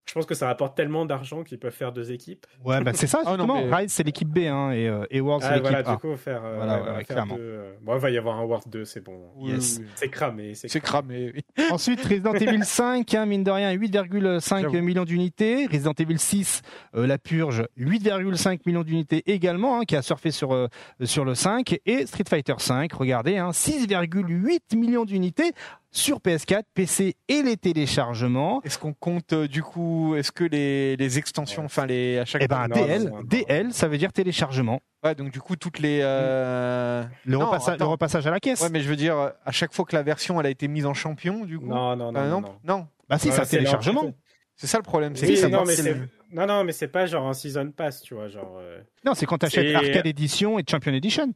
je 0.07 0.15
pense 0.15 0.25
que 0.25 0.33
ça 0.33 0.47
rapporte 0.47 0.75
tellement 0.75 1.05
d'argent 1.05 1.43
qu'ils 1.43 1.59
peuvent 1.59 1.71
faire 1.71 1.91
deux 1.91 2.11
équipes. 2.11 2.47
Ouais, 2.65 2.81
bah 2.81 2.93
c'est 2.95 3.05
ça, 3.05 3.19
Ah 3.27 3.37
non, 3.37 3.45
justement. 3.45 3.61
mais- 3.63 3.75
Rise, 3.75 3.91
c'est 3.91 4.01
l'équipe 4.01 4.27
B, 4.27 4.39
hein, 4.39 4.71
et, 4.71 4.87
euh, 4.87 5.05
et 5.11 5.21
World, 5.21 5.43
c'est 5.43 5.49
Ah, 5.49 5.51
l'équipe 5.57 5.69
voilà, 5.69 5.87
A. 5.87 5.91
du 5.93 5.97
coup, 5.99 6.15
faire. 6.17 6.43
euh, 6.43 6.55
Voilà, 6.55 6.73
ouais, 6.73 6.79
voilà, 6.79 6.97
ouais, 6.97 7.03
faire 7.03 7.15
clairement. 7.15 7.35
deux, 7.35 7.41
euh, 7.43 7.73
Bon, 7.83 7.93
il 7.93 7.99
va 7.99 8.09
y 8.09 8.17
avoir 8.17 8.39
un 8.39 8.43
Word 8.43 8.63
2, 8.65 8.85
c'est 8.85 9.01
bon. 9.01 9.21
Yes. 9.39 9.77
oui, 9.77 9.85
oui. 9.85 9.91
C'est 9.93 10.09
cramé. 10.09 10.55
C'est 10.55 10.67
C'est 10.67 10.79
cramé. 10.79 11.31
oui. 11.35 11.41
Ensuite, 11.71 12.03
Resident 12.03 12.33
Evil 12.33 12.63
5, 12.65 13.13
hein, 13.13 13.27
mine 13.27 13.43
de 13.43 13.51
rien, 13.51 13.71
8,5 13.71 14.61
J'avoue. 14.61 14.81
millions 14.81 15.05
d'unités. 15.05 15.67
Resident 15.67 15.93
Evil 15.99 16.17
6, 16.17 16.63
euh, 16.95 17.05
La 17.05 17.19
Purge, 17.19 17.65
8,5 17.77 18.61
millions 18.65 18.83
d'unités 18.83 19.21
également, 19.31 19.79
hein, 19.79 19.83
qui 19.85 19.95
a 19.95 20.01
surfé 20.01 20.31
sur, 20.31 20.53
euh, 20.55 20.65
sur 21.03 21.23
le 21.23 21.35
5. 21.35 21.77
Et 21.85 22.07
Street 22.07 22.23
Fighter 22.27 22.55
5, 22.57 22.91
regardez, 22.93 23.37
hein, 23.37 23.51
6,8 23.51 24.75
millions 24.75 25.05
d'unités 25.05 25.51
sur 25.91 26.19
PS4, 26.19 26.63
PC 26.73 27.15
et 27.27 27.41
les 27.41 27.57
téléchargements. 27.57 28.61
Est-ce 28.63 28.77
qu'on 28.77 28.93
compte 28.93 29.33
euh, 29.33 29.47
du 29.47 29.63
coup, 29.63 30.15
est-ce 30.15 30.31
que 30.31 30.43
les, 30.43 30.95
les 30.97 31.17
extensions, 31.17 31.61
Ouais. 31.63 31.65
enfin 31.65 31.85
les 31.85 32.19
à 32.19 32.25
chaque 32.25 32.43
Eh 32.43 32.47
ben, 32.47 32.67
DL, 32.67 33.03
non, 33.05 33.17
non. 33.17 33.23
DL, 33.23 33.73
ça 33.73 33.87
veut 33.87 33.97
dire 33.97 34.13
téléchargement. 34.13 34.81
ouais, 35.03 35.15
donc 35.15 35.31
du 35.31 35.39
coup 35.41 35.55
toutes 35.55 35.79
les 35.79 35.99
euh, 36.03 37.03
Le, 37.25 37.37
Non, 37.37 37.47
repassa- 37.49 37.71
attends. 37.73 37.85
le 37.85 37.89
repassage 37.91 38.27
à 38.27 38.31
la 38.31 38.39
caisse. 38.39 38.61
Ouais, 38.61 38.69
mais 38.69 38.81
je 38.81 38.89
veux 38.89 38.95
dire 38.95 39.15
à 39.45 39.51
chaque 39.51 39.73
fois 39.73 39.85
que 39.85 39.95
la 39.95 40.03
version 40.03 40.39
elle 40.39 40.45
a 40.45 40.49
été 40.51 40.67
mise 40.67 40.85
en 40.85 40.93
champion 40.93 41.43
du 41.45 41.57
coup. 41.59 41.65
Non, 41.67 41.95
non, 41.95 42.11
non. 42.11 42.13
par 42.13 42.21
non, 42.27 42.37
exemple, 42.39 42.59
non. 42.65 42.87
Bah 43.07 43.17
si, 43.17 43.29
Ouais, 43.29 43.33
c'est 43.33 43.41
un 43.41 43.45
c'est 43.45 43.55
leur- 43.57 43.63
téléchargement. 43.65 44.13
C'est 44.55 44.67
ça 44.67 44.77
le 44.77 44.83
problème, 44.83 45.15
c'est 45.15 45.25
Oui, 45.25 45.33
que 45.35 45.39
ça 45.39 45.47
non, 45.47 45.63
mais 45.65 45.73
c'est 45.75 45.95
non, 46.31 46.45
non, 46.45 46.63
mais 46.63 46.73
c'est 46.73 46.89
pas 46.89 47.07
genre 47.07 47.25
un 47.27 47.33
season 47.33 47.71
pass, 47.71 48.01
tu 48.01 48.13
vois, 48.13 48.27
genre. 48.27 48.57
euh, 48.59 48.79
Non, 49.05 49.15
c'est 49.15 49.25
quand 49.25 49.37
tu 49.39 49.47
achètes 49.47 49.65
C'est- 49.69 49.73
Arcade 49.75 50.05
Edition 50.05 50.59
et 50.59 50.63
Champion 50.69 50.93
Edition. 50.93 51.33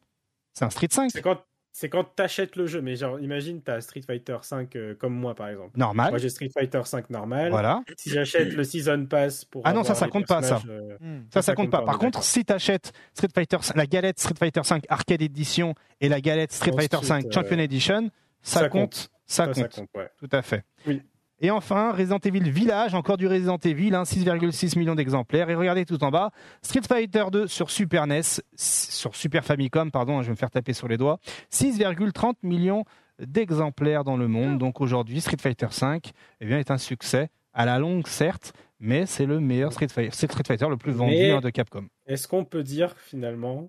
C'est 0.52 0.64
un 0.64 0.70
Street 0.70 0.86
5. 0.90 1.10
C'est 1.10 1.22
quand 1.22 1.40
c'est 1.76 1.88
quand 1.88 2.04
t'achètes 2.04 2.54
le 2.54 2.66
jeu, 2.66 2.80
mais 2.80 2.94
genre 2.94 3.18
imagine 3.18 3.60
t'as 3.60 3.80
Street 3.80 4.02
Fighter 4.06 4.36
5 4.40 4.76
comme 4.96 5.12
moi 5.12 5.34
par 5.34 5.48
exemple. 5.48 5.76
Normal. 5.76 6.10
Moi 6.10 6.18
j'ai 6.18 6.28
Street 6.28 6.48
Fighter 6.54 6.82
5 6.84 7.10
normal. 7.10 7.50
Voilà. 7.50 7.82
Si 7.96 8.10
j'achète 8.10 8.52
le 8.52 8.62
season 8.62 9.06
pass 9.06 9.44
pour 9.44 9.62
Ah 9.64 9.72
non, 9.72 9.82
ça, 9.82 9.96
ça 9.96 10.06
compte 10.06 10.26
pas, 10.28 10.40
ça. 10.40 10.60
euh, 10.68 10.96
Hmm. 11.00 11.24
Ça, 11.32 11.42
ça 11.42 11.56
compte 11.56 11.70
pas. 11.72 11.82
Par 11.82 11.98
contre, 11.98 12.22
si 12.22 12.44
tu 12.44 12.52
achètes 12.52 12.92
Street 13.12 13.28
Fighter, 13.34 13.56
la 13.74 13.86
galette 13.86 14.20
Street 14.20 14.36
Fighter 14.38 14.62
5 14.62 14.84
Arcade 14.88 15.20
Edition 15.20 15.74
et 16.00 16.08
la 16.08 16.20
galette 16.20 16.52
Street 16.52 16.70
Ensuite, 16.72 16.92
Fighter 16.92 17.06
5 17.06 17.26
euh, 17.26 17.30
Champion 17.32 17.58
Edition, 17.58 18.10
ça, 18.40 18.60
ça 18.60 18.68
compte. 18.68 18.80
compte. 18.82 19.10
Ça, 19.26 19.44
ça, 19.46 19.46
compte. 19.46 19.56
ça 19.56 19.80
compte, 19.80 19.90
ouais. 19.96 20.08
Tout 20.18 20.28
à 20.30 20.42
fait. 20.42 20.62
Oui. 20.86 21.02
Et 21.44 21.50
enfin, 21.50 21.92
Resident 21.92 22.16
Evil 22.24 22.50
Village, 22.50 22.94
encore 22.94 23.18
du 23.18 23.26
Resident 23.26 23.58
Evil, 23.58 23.94
hein, 23.94 24.04
6,6 24.04 24.78
millions 24.78 24.94
d'exemplaires. 24.94 25.50
Et 25.50 25.54
regardez 25.54 25.84
tout 25.84 26.02
en 26.02 26.10
bas, 26.10 26.30
Street 26.62 26.80
Fighter 26.88 27.24
2 27.30 27.48
sur 27.48 27.70
Super 27.70 28.06
NES, 28.06 28.22
sur 28.56 29.14
Super 29.14 29.44
Famicom, 29.44 29.90
pardon, 29.90 30.22
je 30.22 30.28
vais 30.28 30.30
me 30.30 30.36
faire 30.36 30.50
taper 30.50 30.72
sur 30.72 30.88
les 30.88 30.96
doigts, 30.96 31.18
6,30 31.52 32.36
millions 32.44 32.84
d'exemplaires 33.18 34.04
dans 34.04 34.16
le 34.16 34.26
monde. 34.26 34.56
Donc 34.56 34.80
aujourd'hui, 34.80 35.20
Street 35.20 35.36
Fighter 35.38 35.66
5 35.70 36.12
eh 36.40 36.46
bien, 36.46 36.58
est 36.58 36.70
un 36.70 36.78
succès, 36.78 37.28
à 37.52 37.66
la 37.66 37.78
longue 37.78 38.06
certes, 38.06 38.54
mais 38.80 39.04
c'est 39.04 39.26
le 39.26 39.38
meilleur 39.38 39.70
Street 39.70 39.88
Fighter, 39.88 40.12
c'est 40.14 40.28
le 40.28 40.32
Street 40.32 40.44
Fighter 40.46 40.70
le 40.70 40.78
plus 40.78 40.92
vendu 40.92 41.12
Mais- 41.12 41.30
hein, 41.30 41.42
de 41.42 41.50
Capcom. 41.50 41.84
Est-ce 42.06 42.26
qu'on 42.26 42.46
peut 42.46 42.62
dire 42.62 42.94
finalement 42.96 43.68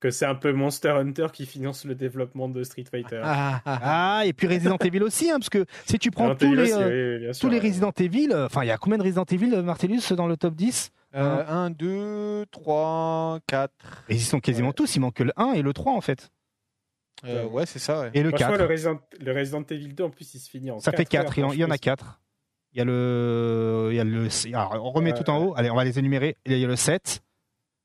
que 0.00 0.10
c'est 0.10 0.24
un 0.26 0.34
peu 0.34 0.52
Monster 0.52 0.88
Hunter 0.90 1.26
qui 1.32 1.46
finance 1.46 1.84
le 1.84 1.94
développement 1.94 2.48
de 2.48 2.62
Street 2.64 2.84
Fighter 2.90 3.20
Ah, 3.22 3.60
ah, 3.64 3.78
ah. 3.82 4.18
Ah, 4.20 4.26
et 4.26 4.32
puis 4.32 4.46
Resident 4.52 4.76
Evil 4.78 5.02
aussi, 5.02 5.30
hein, 5.30 5.38
parce 5.38 5.50
que 5.50 5.66
si 5.86 5.98
tu 5.98 6.10
prends 6.10 6.30
Resident 6.30 6.38
tous 6.38 6.46
Evil 6.46 6.56
les, 6.56 6.72
aussi, 6.72 6.82
euh, 6.82 7.14
oui, 7.14 7.20
bien 7.20 7.28
tous 7.32 7.34
sûr, 7.38 7.48
les 7.50 7.60
ouais. 7.60 7.68
Resident 7.68 7.92
Evil, 7.98 8.28
euh, 8.32 8.46
enfin, 8.46 8.64
il 8.64 8.68
y 8.68 8.70
a 8.70 8.78
combien 8.78 8.98
de 8.98 9.02
Resident 9.02 9.24
Evil, 9.30 9.54
euh, 9.54 9.62
Martellus, 9.62 10.00
dans 10.16 10.26
le 10.26 10.36
top 10.36 10.54
10 10.54 10.90
Euh, 11.14 11.44
1, 11.48 11.70
2, 11.70 12.46
3, 12.50 13.40
4. 13.46 14.04
Et 14.08 14.14
Ils 14.14 14.20
sont 14.20 14.40
quasiment 14.40 14.68
Ouais. 14.68 14.74
tous, 14.74 14.94
il 14.96 15.00
manque 15.00 15.14
que 15.14 15.24
le 15.24 15.32
1 15.36 15.52
et 15.52 15.62
le 15.62 15.72
3 15.72 15.92
en 15.92 16.00
fait. 16.00 16.30
Euh, 17.26 17.44
ouais, 17.46 17.66
c'est 17.66 17.78
ça. 17.80 18.00
Ouais. 18.02 18.10
Et 18.14 18.22
le 18.22 18.30
Moi, 18.30 18.38
je 18.38 18.44
4. 18.44 18.52
crois 18.54 18.66
le 18.66 18.72
Resident, 18.72 19.00
le 19.20 19.32
Resident 19.32 19.62
Evil 19.70 19.88
2 19.92 20.04
en 20.04 20.10
plus 20.10 20.32
il 20.34 20.38
se 20.38 20.48
finit 20.48 20.70
en 20.70 20.78
Ça 20.78 20.92
fait 20.92 21.04
4, 21.04 21.26
heures, 21.26 21.38
il, 21.38 21.44
en- 21.44 21.52
il 21.52 21.58
y 21.58 21.64
en 21.64 21.68
a 21.70 21.74
fais 21.74 21.78
4. 21.80 22.20
Il 22.72 22.78
y 22.78 22.80
a 22.80 22.84
le. 22.84 23.88
Il 23.90 23.96
y 23.96 24.00
a 24.00 24.04
le 24.04 24.28
alors, 24.54 24.86
on 24.86 24.90
remet 24.92 25.12
Ouais, 25.12 25.18
tout 25.22 25.28
en 25.28 25.38
haut. 25.44 25.54
Allez, 25.56 25.68
on 25.70 25.74
va 25.74 25.84
les 25.84 25.98
énumérer. 25.98 26.36
Il 26.46 26.56
y 26.56 26.64
a 26.64 26.68
le 26.68 26.76
7, 26.76 27.20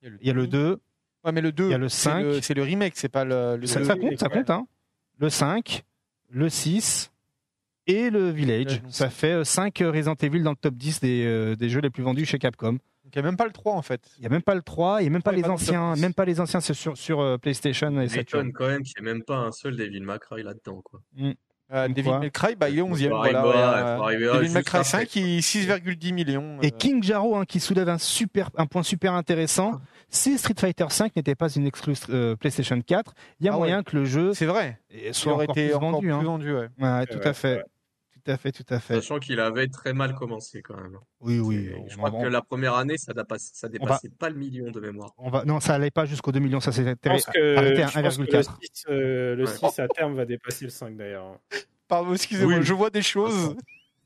il 0.04 0.18
y 0.22 0.30
a 0.30 0.34
le 0.34 0.46
2. 0.48 0.80
Ouais, 1.26 1.32
mais 1.32 1.42
le 1.42 1.52
2, 1.52 1.66
il 1.66 1.72
y 1.72 1.74
a 1.74 1.78
le 1.78 1.90
c'est 1.90 2.04
5. 2.10 2.22
le- 2.24 2.42
c'est 2.42 2.54
le 2.54 2.62
remake, 2.64 2.94
c'est 2.96 3.10
pas 3.10 3.26
le. 3.26 3.58
le 3.58 3.66
Ça, 3.68 3.84
ça 3.84 3.96
compte, 3.96 4.20
ça 4.20 4.28
ouais. 4.28 4.34
compte, 4.34 4.50
hein. 4.50 4.68
Le 5.18 5.30
5, 5.30 5.84
le 6.30 6.50
6 6.50 7.12
et 7.88 8.10
le 8.10 8.30
Village. 8.30 8.66
Village, 8.78 8.82
Ça 8.90 9.10
fait 9.10 9.44
5 9.44 9.78
Resident 9.80 10.16
Evil 10.22 10.42
dans 10.44 10.52
le 10.52 10.56
top 10.58 10.76
10 10.76 11.00
des, 11.02 11.26
euh, 11.26 11.56
des 11.56 11.70
jeux 11.70 11.82
les 11.82 11.90
plus 11.90 12.04
vendus 12.04 12.26
chez 12.26 12.38
Capcom. 12.40 12.78
Il 13.06 13.12
n'y 13.16 13.20
a 13.20 13.22
même 13.22 13.38
pas 13.38 13.46
le 13.46 13.52
3 13.52 13.74
en 13.74 13.82
fait. 13.82 14.02
Il 14.18 14.22
n'y 14.22 14.28
a 14.28 14.30
même 14.30 14.42
pas 14.42 14.56
le 14.56 14.62
3, 14.62 15.02
il 15.02 15.04
n'y 15.04 15.08
a 15.08 15.12
même 15.12 15.22
pas 15.22 15.30
Ouais, 15.32 15.38
les 15.38 15.42
pas 15.44 15.48
le 15.50 15.54
anciens, 15.54 15.94
10. 15.94 16.02
même 16.02 16.14
pas 16.14 16.26
les 16.26 16.40
anciens 16.42 16.60
c'est 16.60 16.74
sur, 16.74 16.98
sur 16.98 17.20
euh, 17.22 17.38
PlayStation 17.38 18.00
et 18.02 18.06
Il 18.06 18.10
Saturn. 18.10 18.52
quand 18.52 18.68
même 18.68 18.84
qu'il 18.84 19.02
n'y 19.02 19.10
ait 19.10 19.14
même 19.14 19.24
pas 19.24 19.38
un 19.38 19.52
seul 19.52 19.76
Devil 19.78 20.02
May 20.02 20.18
Cry 20.20 20.44
là-dedans. 20.44 20.82
Quoi. 20.84 21.00
Euh, 21.74 21.88
May 22.20 22.30
Cry, 22.32 22.56
bah, 22.56 22.70
il 22.70 22.78
est 22.78 22.82
11e. 22.82 23.10
Faut 23.10 23.16
Voilà, 23.18 23.96
arriver 24.04 24.28
ouais, 24.30 24.36
euh, 24.36 24.48
Cry 24.48 24.58
après. 24.80 24.84
5, 24.84 25.16
il 25.16 25.40
6,10 25.42 26.12
millions. 26.14 26.60
Et 26.62 26.68
euh, 26.68 26.70
King 26.78 27.02
Jarro, 27.04 27.38
hein, 27.38 27.46
qui 27.46 27.60
soulève 27.60 27.88
un, 27.90 27.98
super, 27.98 28.50
un 28.58 28.66
point 28.68 28.84
super 28.84 29.14
intéressant, 29.14 29.80
si 30.10 30.38
Street 30.38 30.56
Fighter 30.60 30.86
5 30.90 31.16
n'était 31.16 31.36
pas 31.36 31.50
une 31.50 31.66
exclus 31.68 31.96
euh, 32.10 32.36
PlayStation 32.36 32.80
4, 32.82 33.14
il 33.40 33.46
y 33.46 33.50
a 33.50 33.52
Ah 33.52 33.56
ouais. 33.56 33.60
moyen 33.60 33.84
que 33.84 33.96
le 33.98 34.06
jeu 34.06 34.34
C'est 34.34 34.46
vrai. 34.46 34.80
euh, 34.94 35.08
Il 35.08 35.14
soit 35.14 35.34
aurait 35.34 35.44
encore 35.46 35.58
été 35.58 35.68
plus 35.68 35.76
encore 35.76 35.92
vendu. 35.92 36.08
plus 36.08 36.14
hein. 36.14 36.22
vendu. 36.24 36.54
Ouais. 36.54 36.68
Ouais, 36.80 37.06
tout 37.08 37.18
Ouais, 37.18 37.28
à 37.28 37.34
fait. 37.34 37.56
ouais. 37.58 37.64
Tout 38.26 38.32
à 38.32 38.38
fait, 38.38 38.52
tout 38.52 38.66
à 38.70 38.80
fait. 38.80 38.96
Sachant 38.96 39.20
qu'il 39.20 39.40
avait 39.40 39.68
très 39.68 39.94
mal 39.94 40.16
commencé 40.16 40.64
quand 40.64 40.76
même. 40.76 40.98
Oui, 41.20 41.40
oui. 41.40 41.70
Je 41.88 41.96
crois 41.96 42.10
va- 42.10 42.24
que 42.24 42.28
la 42.28 42.42
première 42.42 42.74
année, 42.74 42.98
ça 42.98 43.14
dépassait, 43.14 43.52
ça 43.54 43.70
dépassait 43.70 44.10
pas 44.10 44.30
le 44.30 44.36
million 44.36 44.72
de 44.72 44.80
mémoire. 44.80 45.12
on 45.20 45.30
va... 45.30 45.46
Non, 45.46 45.60
ça 45.60 45.76
allait 45.76 45.92
pas 45.92 46.06
jusqu'au 46.06 46.32
2 46.32 46.40
millions, 46.40 46.60
ça 46.60 46.72
que, 46.72 47.56
arrêté 47.56 47.84
à 47.84 47.88
je 47.88 48.00
pense 48.00 48.18
que 48.18 48.22
le 48.24 48.28
1,4. 48.28 48.58
6, 48.74 48.86
euh, 48.90 49.36
le 49.36 49.46
Ouais. 49.46 49.52
6 49.70 49.80
à 49.80 49.88
terme 49.90 50.16
va 50.16 50.26
dépasser 50.26 50.66
le 50.66 50.72
5 50.72 50.98
d'ailleurs. 50.98 51.38
Pardon, 51.88 52.14
excusez-moi, 52.16 52.56
Oui. 52.58 52.64
je 52.64 52.74
vois 52.74 52.90
des 52.90 53.04
choses. 53.04 53.56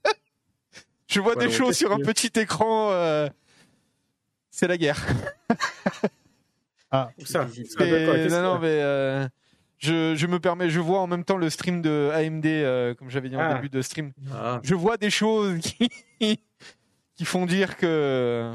je 1.08 1.20
vois 1.22 1.38
Ouais, 1.38 1.48
des 1.48 1.52
choses 1.54 1.78
sur 1.78 1.92
un 1.94 2.00
petit 2.00 2.38
écran. 2.40 2.90
euh, 2.92 3.30
C'est 4.60 4.68
la 4.68 4.78
guerre. 4.78 5.02
Ah, 6.92 7.12
ça, 7.24 7.48
Et- 7.82 8.28
non, 8.30 8.58
mais 8.58 8.68
euh, 8.82 9.28
je, 9.78 10.16
je 10.16 10.26
me 10.26 10.40
permets, 10.40 10.72
je 10.72 10.80
vois 10.80 11.00
en 11.02 11.06
même 11.06 11.24
temps 11.24 11.38
le 11.38 11.48
stream 11.52 11.84
de 11.84 12.10
AMD, 12.12 12.46
euh, 12.48 12.96
comme 12.96 13.12
j'avais 13.12 13.30
dit 13.30 13.36
en 13.36 13.42
Ah. 13.42 13.54
début 13.54 13.70
de 13.70 13.80
stream. 13.84 14.12
Ah, 14.34 14.60
Je 14.64 14.74
vois 14.74 14.98
des 14.98 15.12
choses 15.12 15.60
qui, 15.60 15.88
qui 17.20 17.26
font 17.26 17.46
dire 17.46 17.76
que 17.76 17.86
euh, 17.86 18.54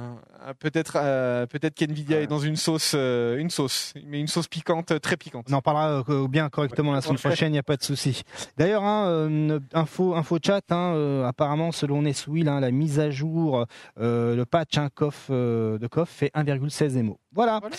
peut-être 0.59 0.97
euh, 0.97 1.45
peut-être 1.45 1.74
qu'Nvidia 1.74 2.23
est 2.23 2.27
dans 2.27 2.39
une 2.39 2.57
sauce 2.57 2.93
euh, 2.95 3.36
une 3.36 3.51
sauce 3.51 3.93
mais 4.07 4.19
une 4.19 4.27
sauce 4.27 4.49
piquante 4.49 4.99
très 5.03 5.19
piquante. 5.19 5.45
On 5.51 5.53
en 5.53 5.61
parlera 5.61 6.03
euh, 6.09 6.28
bien 6.28 6.49
correctement 6.49 6.93
la 6.95 7.03
semaine 7.03 7.19
prochaine, 7.19 7.51
il 7.51 7.53
n'y 7.53 7.59
a 7.59 7.62
pas 7.62 7.77
de 7.77 7.82
souci. 7.82 8.23
D'ailleurs, 8.57 8.82
hein, 8.82 9.07
euh, 9.09 9.61
info 9.74 10.15
info 10.15 10.39
chat, 10.43 10.62
hein, 10.70 10.95
euh, 10.95 11.27
apparemment 11.27 11.73
selon 11.73 12.01
Neswill, 12.01 12.49
hein, 12.49 12.59
la 12.61 12.70
mise 12.70 13.01
à 13.01 13.11
jour, 13.11 13.66
euh, 14.01 14.35
le 14.35 14.47
patch 14.47 14.78
hein, 14.78 14.89
COF, 14.95 15.27
euh, 15.28 15.77
de 15.77 15.86
COF 15.86 16.09
fait 16.09 16.31
1,16 16.35 17.03
MO. 17.03 17.19
Voilà. 17.32 17.59
Voilà. 17.61 17.77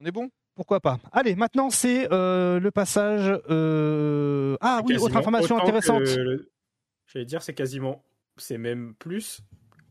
On 0.00 0.06
est 0.06 0.10
bon? 0.10 0.28
Pourquoi 0.56 0.80
pas? 0.80 0.98
Allez, 1.12 1.36
maintenant 1.36 1.70
c'est 1.70 2.08
euh, 2.12 2.58
le 2.58 2.70
passage. 2.72 3.32
euh, 3.48 4.56
Ah 4.60 4.80
oui, 4.84 4.96
autre 4.96 5.16
information 5.16 5.56
intéressante. 5.56 6.00
le- 6.16 6.50
J'allais 7.06 7.26
dire, 7.26 7.42
c'est 7.42 7.54
quasiment, 7.54 8.02
c'est 8.38 8.58
même 8.58 8.94
plus 8.98 9.40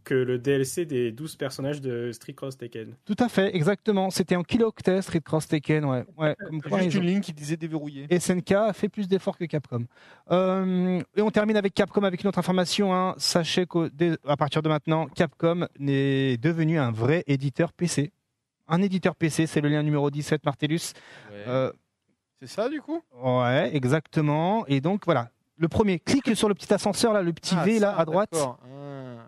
que 0.04 0.14
le 0.14 0.38
DLC 0.38 0.86
des 0.86 1.12
12 1.12 1.36
personnages 1.36 1.82
de 1.82 2.12
Street 2.12 2.34
Cross 2.34 2.58
Tekken. 2.58 2.96
Tout 3.06 3.16
à 3.20 3.30
fait, 3.30 3.56
exactement. 3.56 4.10
C'était 4.10 4.36
en 4.36 4.44
kilooctet 4.44 5.02
Street 5.02 5.22
Cross 5.22 5.48
Tekken, 5.48 5.86
ouais. 5.86 6.04
ouais 6.18 6.36
comme 6.48 6.62
quoi, 6.62 6.80
Juste 6.82 6.98
ont- 6.98 7.02
une 7.02 7.08
ligne 7.08 7.22
qui 7.22 7.34
disait 7.34 7.58
déverrouillé. 7.58 8.08
SNK 8.10 8.52
a 8.52 8.74
fait 8.74 8.90
plus 8.90 9.08
d'efforts 9.08 9.38
que 9.38 9.46
Capcom. 9.46 9.86
Euh, 10.32 11.02
et 11.16 11.22
on 11.22 11.32
termine 11.32 11.58
avec 11.58 11.74
Capcom 11.74 12.04
avec 12.04 12.22
une 12.24 12.28
autre 12.28 12.40
information. 12.40 12.94
hein. 12.94 13.16
Sachez 13.18 13.66
qu'à 13.66 14.38
partir 14.38 14.62
de 14.62 14.70
maintenant, 14.70 15.08
Capcom 15.08 15.68
est 15.80 16.42
devenu 16.42 16.80
un 16.80 16.92
vrai 16.92 17.24
éditeur 17.28 17.74
PC. 17.74 18.12
Un 18.68 18.82
éditeur 18.82 19.16
PC, 19.16 19.46
c'est 19.48 19.62
le 19.62 19.70
lien 19.70 19.84
numéro 19.84 20.10
17, 20.10 20.46
Martellus. 20.46 20.94
Euh, 21.48 21.72
C'est 22.40 22.48
ça 22.48 22.70
du 22.70 22.82
coup? 22.82 23.02
ouais, 23.24 23.76
exactement. 23.76 24.66
Et 24.68 24.80
donc 24.82 25.04
voilà, 25.06 25.30
le 25.58 25.68
premier, 25.68 26.00
clique 26.00 26.36
sur 26.36 26.48
le 26.50 26.56
petit 26.56 26.74
ascenseur 26.74 27.14
là, 27.14 27.22
le 27.22 27.34
petit 27.34 27.56
Ah, 27.58 27.64
V 27.66 27.80
là 27.80 27.92
ça, 27.94 28.00
à 28.00 28.06
droite. 28.06 28.30
Ah, 28.36 28.58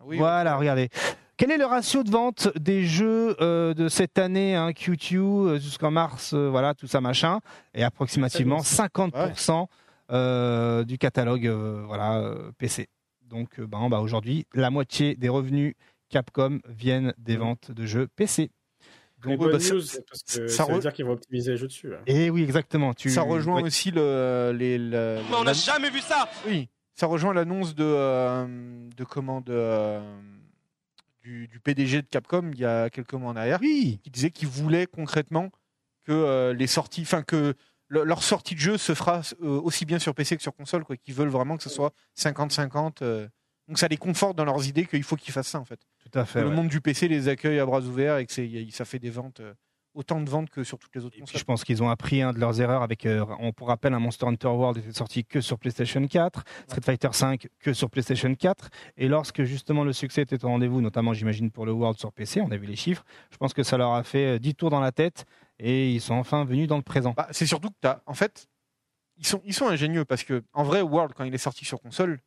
oui, 0.06 0.18
voilà, 0.18 0.56
regardez. 0.58 0.90
Quel 1.38 1.52
est 1.52 1.58
le 1.58 1.66
ratio 1.66 2.04
de 2.04 2.10
vente 2.12 2.48
des 2.58 2.86
jeux 2.86 3.36
euh, 3.42 3.74
de 3.74 3.90
cette 3.90 4.18
année, 4.18 4.56
hein, 4.56 4.70
Q2 4.72 5.16
euh, 5.18 5.60
jusqu'en 5.60 5.92
mars, 5.92 6.34
euh, 6.34 6.48
voilà, 6.50 6.74
tout 6.74 6.88
ça 6.88 7.02
machin, 7.02 7.40
et 7.74 7.84
approximativement 7.84 8.60
50% 8.60 9.66
euh, 10.12 10.84
du 10.86 10.98
catalogue, 10.98 11.48
euh, 11.48 11.84
voilà, 11.88 12.20
euh, 12.20 12.52
PC. 12.58 12.88
Donc, 13.24 13.60
ben, 13.60 13.90
bah, 13.90 14.00
aujourd'hui, 14.00 14.46
la 14.54 14.70
moitié 14.70 15.16
des 15.16 15.28
revenus 15.30 15.74
Capcom 16.10 16.60
viennent 16.70 17.14
des 17.18 17.36
ventes 17.38 17.72
de 17.72 17.86
jeux 17.86 18.08
PC. 18.16 18.52
Donc, 19.24 19.40
bonne 19.40 19.54
bah, 19.54 19.60
ça- 19.60 19.74
news, 19.74 19.82
parce 20.08 20.22
que 20.22 20.48
ça 20.48 20.66
ça, 20.66 20.72
veut 20.72 20.78
re- 20.78 20.82
dire 20.82 20.94
qu'ils 20.94 21.06
vont 21.06 21.14
optimiser 21.14 21.52
les 21.52 21.58
jeux 21.58 21.68
dessus. 21.68 21.92
Et 22.06 22.30
oui, 22.30 22.44
exactement. 22.44 22.94
Tu... 22.94 23.10
Ça 23.10 23.24
rejoint 23.24 23.56
ouais. 23.56 23.64
aussi 23.64 23.90
le, 23.92 24.54
les, 24.56 24.78
le- 24.78 25.20
Mais 25.30 25.36
on 25.36 25.40
la- 25.40 25.46
n'a 25.46 25.54
jamais 25.54 25.90
vu 25.90 26.00
ça 26.00 26.30
oui, 26.48 26.70
ça 26.96 27.06
rejoint 27.08 27.34
l'annonce 27.34 27.76
de 27.76 27.84
euh, 27.86 28.90
de 28.96 29.04
comment 29.04 29.42
de, 29.42 29.54
euh, 29.54 30.02
du, 31.24 31.48
du 31.48 31.60
PDG 31.60 32.02
de 32.02 32.08
Capcom 32.08 32.50
il 32.54 32.60
y 32.60 32.66
a 32.66 32.90
quelques 32.90 33.14
mois 33.14 33.32
en 33.32 33.36
arrière, 33.36 33.60
Oui, 33.62 34.00
qui 34.04 34.10
disait 34.10 34.32
qu'il 34.32 34.48
voulait 34.48 34.88
concrètement 34.88 35.52
que 36.06 36.12
euh, 36.12 36.54
les 36.54 36.68
sorties, 36.68 37.02
enfin 37.02 37.22
que 37.24 37.54
le- 37.88 38.04
leur 38.04 38.24
sortie 38.24 38.56
de 38.56 38.60
jeu 38.60 38.78
se 38.78 38.94
fera 38.96 39.22
aussi 39.42 39.86
bien 39.86 40.00
sur 40.00 40.14
PC 40.16 40.36
que 40.38 40.42
sur 40.42 40.56
console, 40.56 40.84
quoi. 40.84 40.98
Qu'ils 40.98 41.14
veulent 41.14 41.30
vraiment 41.30 41.58
que 41.58 41.64
ce 41.64 41.70
soit 41.70 41.94
50-50. 42.18 42.98
euh. 43.04 43.28
donc 43.68 43.78
ça 43.80 43.88
les 43.88 43.98
conforte 43.98 44.36
dans 44.38 44.46
leurs 44.46 44.68
idées 44.68 44.86
qu'il 44.86 45.04
faut 45.04 45.16
qu'ils 45.16 45.34
fassent 45.34 45.48
ça 45.50 45.60
en 45.60 45.66
fait. 45.66 45.80
tout 46.00 46.18
à 46.20 46.26
fait. 46.26 46.42
le 46.42 46.50
ouais. 46.50 46.56
monde 46.56 46.68
du 46.68 46.82
PC 46.82 47.08
les 47.08 47.28
accueille 47.28 47.60
à 47.60 47.66
bras 47.66 47.82
ouverts 47.82 48.18
et 48.18 48.26
que 48.26 48.34
ça 48.72 48.86
fait 48.86 49.00
des 49.00 49.10
ventes, 49.10 49.42
autant 49.96 50.22
de 50.22 50.30
ventes 50.30 50.50
que 50.50 50.64
sur 50.64 50.78
toutes 50.78 50.94
les 50.96 51.04
autres 51.06 51.18
consoles. 51.18 51.40
je 51.40 51.44
pense 51.46 51.64
qu'ils 51.64 51.82
ont 51.82 51.90
appris 51.90 52.22
un 52.22 52.34
de 52.34 52.40
leurs 52.40 52.62
erreurs 52.62 52.84
avec, 52.84 53.06
euh, 53.06 53.26
on 53.40 53.52
pour 53.54 53.68
rappel, 53.70 53.94
un 53.94 54.00
Monster 54.00 54.28
Hunter 54.28 54.50
World 54.50 54.78
était 54.78 54.92
sorti 54.92 55.26
que 55.26 55.42
sur 55.42 55.58
PlayStation 55.58 56.06
4, 56.06 56.44
Street 56.68 56.82
Fighter 56.84 57.10
5 57.12 57.48
que 57.60 57.74
sur 57.74 57.90
PlayStation 57.90 58.34
4, 58.36 58.70
et 58.98 59.08
lorsque 59.08 59.44
justement 59.44 59.84
le 59.84 59.94
succès 59.94 60.22
était 60.22 60.44
au 60.46 60.50
rendez-vous, 60.50 60.82
notamment 60.82 61.14
j'imagine 61.14 61.50
pour 61.50 61.66
le 61.66 61.72
World 61.72 61.98
sur 61.98 62.12
PC, 62.12 62.42
on 62.42 62.52
a 62.52 62.58
vu 62.58 62.68
les 62.68 62.76
chiffres, 62.76 63.04
je 63.32 63.38
pense 63.38 63.54
que 63.54 63.64
ça 63.64 63.78
leur 63.78 63.94
a 63.94 64.04
fait 64.04 64.36
euh, 64.36 64.40
10 64.40 64.56
tours 64.56 64.70
dans 64.70 64.82
la 64.82 64.92
tête, 64.92 65.26
et 65.58 65.92
ils 65.92 66.02
sont 66.02 66.16
enfin 66.16 66.44
venus 66.46 66.68
dans 66.68 66.78
le 66.78 66.84
présent. 66.84 67.14
Bah, 67.16 67.28
c'est 67.32 67.46
surtout 67.48 67.70
que 67.70 67.78
t'as, 67.82 68.02
en 68.06 68.14
fait, 68.14 68.48
ils 69.18 69.26
sont, 69.26 69.42
ils 69.46 69.54
sont 69.54 69.68
ingénieux 69.68 70.04
parce 70.04 70.24
que 70.26 70.44
en 70.54 70.64
vrai, 70.64 70.82
World 70.82 71.14
quand 71.16 71.24
il 71.24 71.34
est 71.34 71.38
sorti 71.38 71.64
sur 71.64 71.82
console, 71.82 72.20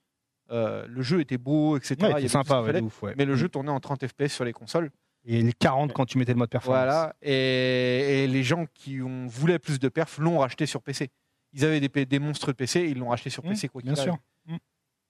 euh, 0.50 0.86
le 0.88 1.02
jeu 1.02 1.20
était 1.20 1.36
beau, 1.36 1.76
etc. 1.76 1.96
Ouais, 2.00 2.22
Il 2.22 2.22
ce 2.22 2.28
sympa, 2.28 2.60
ouais, 2.62 2.66
fallait, 2.68 2.80
ouf, 2.80 3.02
ouais. 3.02 3.12
mais 3.18 3.26
le 3.26 3.34
Mm. 3.34 3.36
jeu 3.36 3.48
tournait 3.50 3.70
en 3.70 3.80
30 3.80 4.06
FPS 4.06 4.28
sur 4.32 4.46
les 4.46 4.54
consoles. 4.54 4.90
Et 5.30 5.42
les 5.42 5.52
40 5.52 5.92
quand 5.92 6.06
tu 6.06 6.16
mettais 6.16 6.32
le 6.32 6.38
mode 6.38 6.48
performance. 6.48 6.78
Voilà, 6.84 7.14
et, 7.20 8.24
et 8.24 8.26
les 8.26 8.42
gens 8.42 8.64
qui 8.72 9.02
ont, 9.02 9.26
voulaient 9.26 9.58
plus 9.58 9.78
de 9.78 9.88
perf 9.90 10.18
l'ont 10.18 10.38
racheté 10.38 10.64
sur 10.64 10.80
PC. 10.82 11.10
Ils 11.52 11.64
avaient 11.66 11.80
des, 11.80 12.06
des 12.06 12.18
monstres 12.18 12.48
de 12.48 12.52
PC, 12.56 12.88
ils 12.88 12.98
l'ont 12.98 13.10
racheté 13.10 13.28
sur 13.28 13.44
Mm, 13.44 13.48
PC 13.50 13.68
quoi 13.68 13.82
qu'il 13.82 13.92
bien 13.92 14.02
sûr. 14.02 14.12
arrive. 14.46 14.56
Mm. 14.56 14.58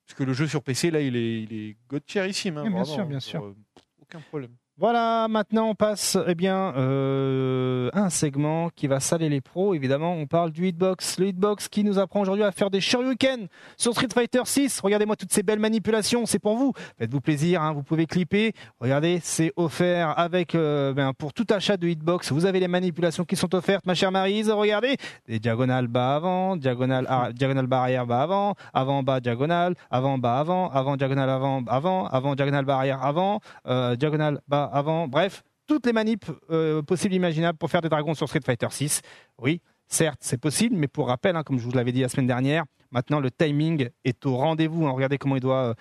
Parce 0.06 0.18
que 0.18 0.24
le 0.24 0.32
jeu 0.32 0.48
sur 0.48 0.62
PC 0.64 0.90
là, 0.90 1.00
il 1.00 1.14
est, 1.14 1.42
il 1.44 1.52
est 1.52 1.76
god 1.88 2.02
hein, 2.16 2.26
Oui, 2.64 2.70
bien 2.70 2.84
sûr, 2.84 3.06
bien 3.06 3.16
hein, 3.18 3.20
sûr. 3.20 3.44
euh, 3.44 3.54
aucun 4.02 4.20
problème. 4.20 4.56
Voilà, 4.80 5.26
maintenant 5.28 5.70
on 5.70 5.74
passe 5.74 6.16
eh 6.28 6.36
bien 6.36 6.72
euh, 6.76 7.90
à 7.92 8.02
un 8.02 8.10
segment 8.10 8.70
qui 8.76 8.86
va 8.86 9.00
saler 9.00 9.28
les 9.28 9.40
pros. 9.40 9.74
Évidemment, 9.74 10.14
on 10.14 10.28
parle 10.28 10.52
du 10.52 10.68
hitbox. 10.68 11.18
Le 11.18 11.26
hitbox 11.26 11.66
qui 11.66 11.82
nous 11.82 11.98
apprend 11.98 12.20
aujourd'hui 12.20 12.44
à 12.44 12.52
faire 12.52 12.70
des 12.70 12.80
shoryuken 12.80 13.48
sur 13.76 13.90
Street 13.90 14.06
Fighter 14.14 14.42
6. 14.44 14.78
Regardez-moi 14.78 15.16
toutes 15.16 15.32
ces 15.32 15.42
belles 15.42 15.58
manipulations, 15.58 16.26
c'est 16.26 16.38
pour 16.38 16.54
vous. 16.54 16.74
Faites-vous 16.96 17.20
plaisir, 17.20 17.60
hein, 17.60 17.72
vous 17.72 17.82
pouvez 17.82 18.06
clipper. 18.06 18.52
Regardez, 18.78 19.18
c'est 19.20 19.52
offert 19.56 20.16
avec 20.16 20.54
euh, 20.54 20.92
ben, 20.92 21.12
pour 21.12 21.32
tout 21.32 21.46
achat 21.50 21.76
de 21.76 21.88
hitbox. 21.88 22.30
Vous 22.30 22.46
avez 22.46 22.60
les 22.60 22.68
manipulations 22.68 23.24
qui 23.24 23.34
sont 23.34 23.52
offertes, 23.56 23.84
ma 23.84 23.94
chère 23.94 24.12
Marise. 24.12 24.48
Regardez, 24.48 24.96
des 25.26 25.40
diagonales 25.40 25.88
bas 25.88 26.14
avant, 26.14 26.54
diagonale 26.54 27.32
diagonale 27.34 27.66
bas 27.66 27.80
arrière 27.80 28.06
bas 28.06 28.22
avant, 28.22 28.54
avant 28.72 29.02
bas 29.02 29.18
diagonale, 29.18 29.74
avant 29.90 30.18
bas 30.18 30.38
avant, 30.38 30.70
avant 30.70 30.96
diagonale 30.96 31.30
avant 31.30 31.64
avant, 31.66 32.06
avant 32.06 32.36
diagonale 32.36 32.64
bas 32.64 32.76
arrière 32.76 33.04
avant, 33.04 33.40
euh, 33.66 33.96
diagonale 33.96 34.38
bas 34.46 34.67
avant, 34.72 35.08
bref, 35.08 35.42
toutes 35.66 35.86
les 35.86 35.92
manips 35.92 36.30
euh, 36.50 36.82
possibles 36.82 37.14
et 37.14 37.16
imaginables 37.16 37.58
pour 37.58 37.70
faire 37.70 37.82
des 37.82 37.88
dragons 37.88 38.14
sur 38.14 38.26
Street 38.28 38.40
Fighter 38.44 38.68
6. 38.70 39.02
Oui, 39.38 39.60
certes, 39.86 40.18
c'est 40.22 40.40
possible, 40.40 40.76
mais 40.76 40.88
pour 40.88 41.08
rappel, 41.08 41.36
hein, 41.36 41.42
comme 41.42 41.58
je 41.58 41.64
vous 41.64 41.72
l'avais 41.72 41.92
dit 41.92 42.00
la 42.00 42.08
semaine 42.08 42.26
dernière, 42.26 42.64
maintenant 42.90 43.20
le 43.20 43.30
timing 43.30 43.88
est 44.04 44.24
au 44.26 44.36
rendez-vous. 44.36 44.86
hein. 44.86 44.90
Regardez 44.92 45.18
comment 45.18 45.36
il 45.36 45.42
doit. 45.42 45.70
euh, 45.70 45.74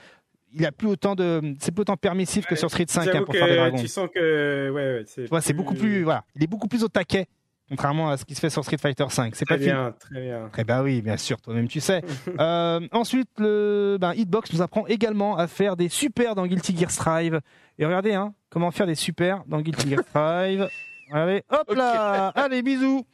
il 0.53 0.65
a 0.65 0.71
plus 0.71 0.87
autant 0.87 1.13
de, 1.15 1.55
c'est 1.59 1.71
plus 1.73 1.81
autant 1.81 1.97
permissif 1.97 2.45
que 2.45 2.55
sur 2.55 2.69
Street 2.69 2.85
5 2.87 3.13
hein, 3.13 3.23
pour 3.23 3.33
faire 3.35 3.47
des 3.47 3.55
dragons. 3.57 3.77
tu 3.77 3.87
sens 3.89 4.09
que 4.13 4.69
ouais, 4.71 5.27
ouais, 5.29 5.41
c'est 5.41 5.53
beaucoup 5.53 5.73
plus, 5.75 6.03
voilà, 6.03 6.23
il 6.35 6.43
est 6.43 6.47
beaucoup 6.47 6.69
plus 6.69 6.83
au 6.85 6.87
taquet, 6.87 7.27
contrairement 7.69 8.09
à 8.09 8.15
ce 8.17 8.23
qui 8.23 8.33
se 8.33 8.39
fait 8.39 8.49
sur 8.49 8.63
Street 8.63 8.77
Fighter 8.77 9.05
5. 9.09 9.35
C'est 9.35 9.43
très 9.43 9.55
pas 9.55 9.59
fini. 9.61 9.73
bien, 9.73 9.93
très 9.99 10.21
bien. 10.21 10.49
Eh 10.57 10.63
ben 10.63 10.83
oui, 10.83 11.01
bien 11.01 11.17
sûr, 11.17 11.39
toi-même 11.41 11.67
tu 11.67 11.81
sais. 11.81 12.01
Euh, 12.39 12.79
ensuite, 12.93 13.29
le 13.39 13.97
ben, 13.99 14.13
Hitbox 14.13 14.53
nous 14.53 14.61
apprend 14.61 14.85
également 14.87 15.37
à 15.37 15.47
faire 15.47 15.75
des 15.75 15.89
super 15.89 16.33
dans 16.33 16.47
Guilty 16.47 16.77
Gear 16.77 16.91
Strive. 16.91 17.41
Et 17.77 17.85
regardez, 17.85 18.13
hein, 18.13 18.33
comment 18.49 18.71
faire 18.71 18.87
des 18.87 18.95
super 18.95 19.43
dans 19.45 19.61
Guilty 19.61 19.89
Gear 19.89 20.01
Strive. 20.09 20.69
Allez, 21.11 21.43
hop 21.49 21.73
là 21.75 22.27
Allez, 22.29 22.61
bisous 22.61 23.05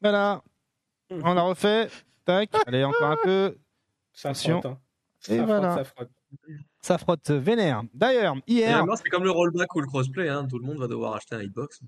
Voilà, 0.00 0.42
on 1.10 1.34
l'a 1.34 1.42
refait. 1.42 1.88
Tac, 2.24 2.50
allez, 2.66 2.84
encore 2.84 3.10
un 3.10 3.16
peu. 3.22 3.56
Ça 4.12 4.30
Attention. 4.30 4.60
frotte. 4.60 4.72
hein. 4.72 4.78
Et 5.28 5.36
Ça 5.38 5.44
voilà. 5.44 5.70
frotte, 5.72 5.78
ça 5.78 5.84
frotte. 5.94 6.10
Ça 6.82 6.98
frotte 6.98 7.30
vénère. 7.30 7.82
D'ailleurs, 7.92 8.36
hier, 8.46 8.84
c'est 8.96 9.08
comme 9.10 9.24
le 9.24 9.30
rollback 9.30 9.74
ou 9.74 9.80
le 9.80 9.86
crossplay, 9.86 10.28
hein. 10.28 10.46
Tout 10.48 10.58
le 10.58 10.64
monde 10.66 10.78
va 10.78 10.86
devoir 10.86 11.14
acheter 11.14 11.34
un 11.34 11.42
hitbox. 11.42 11.80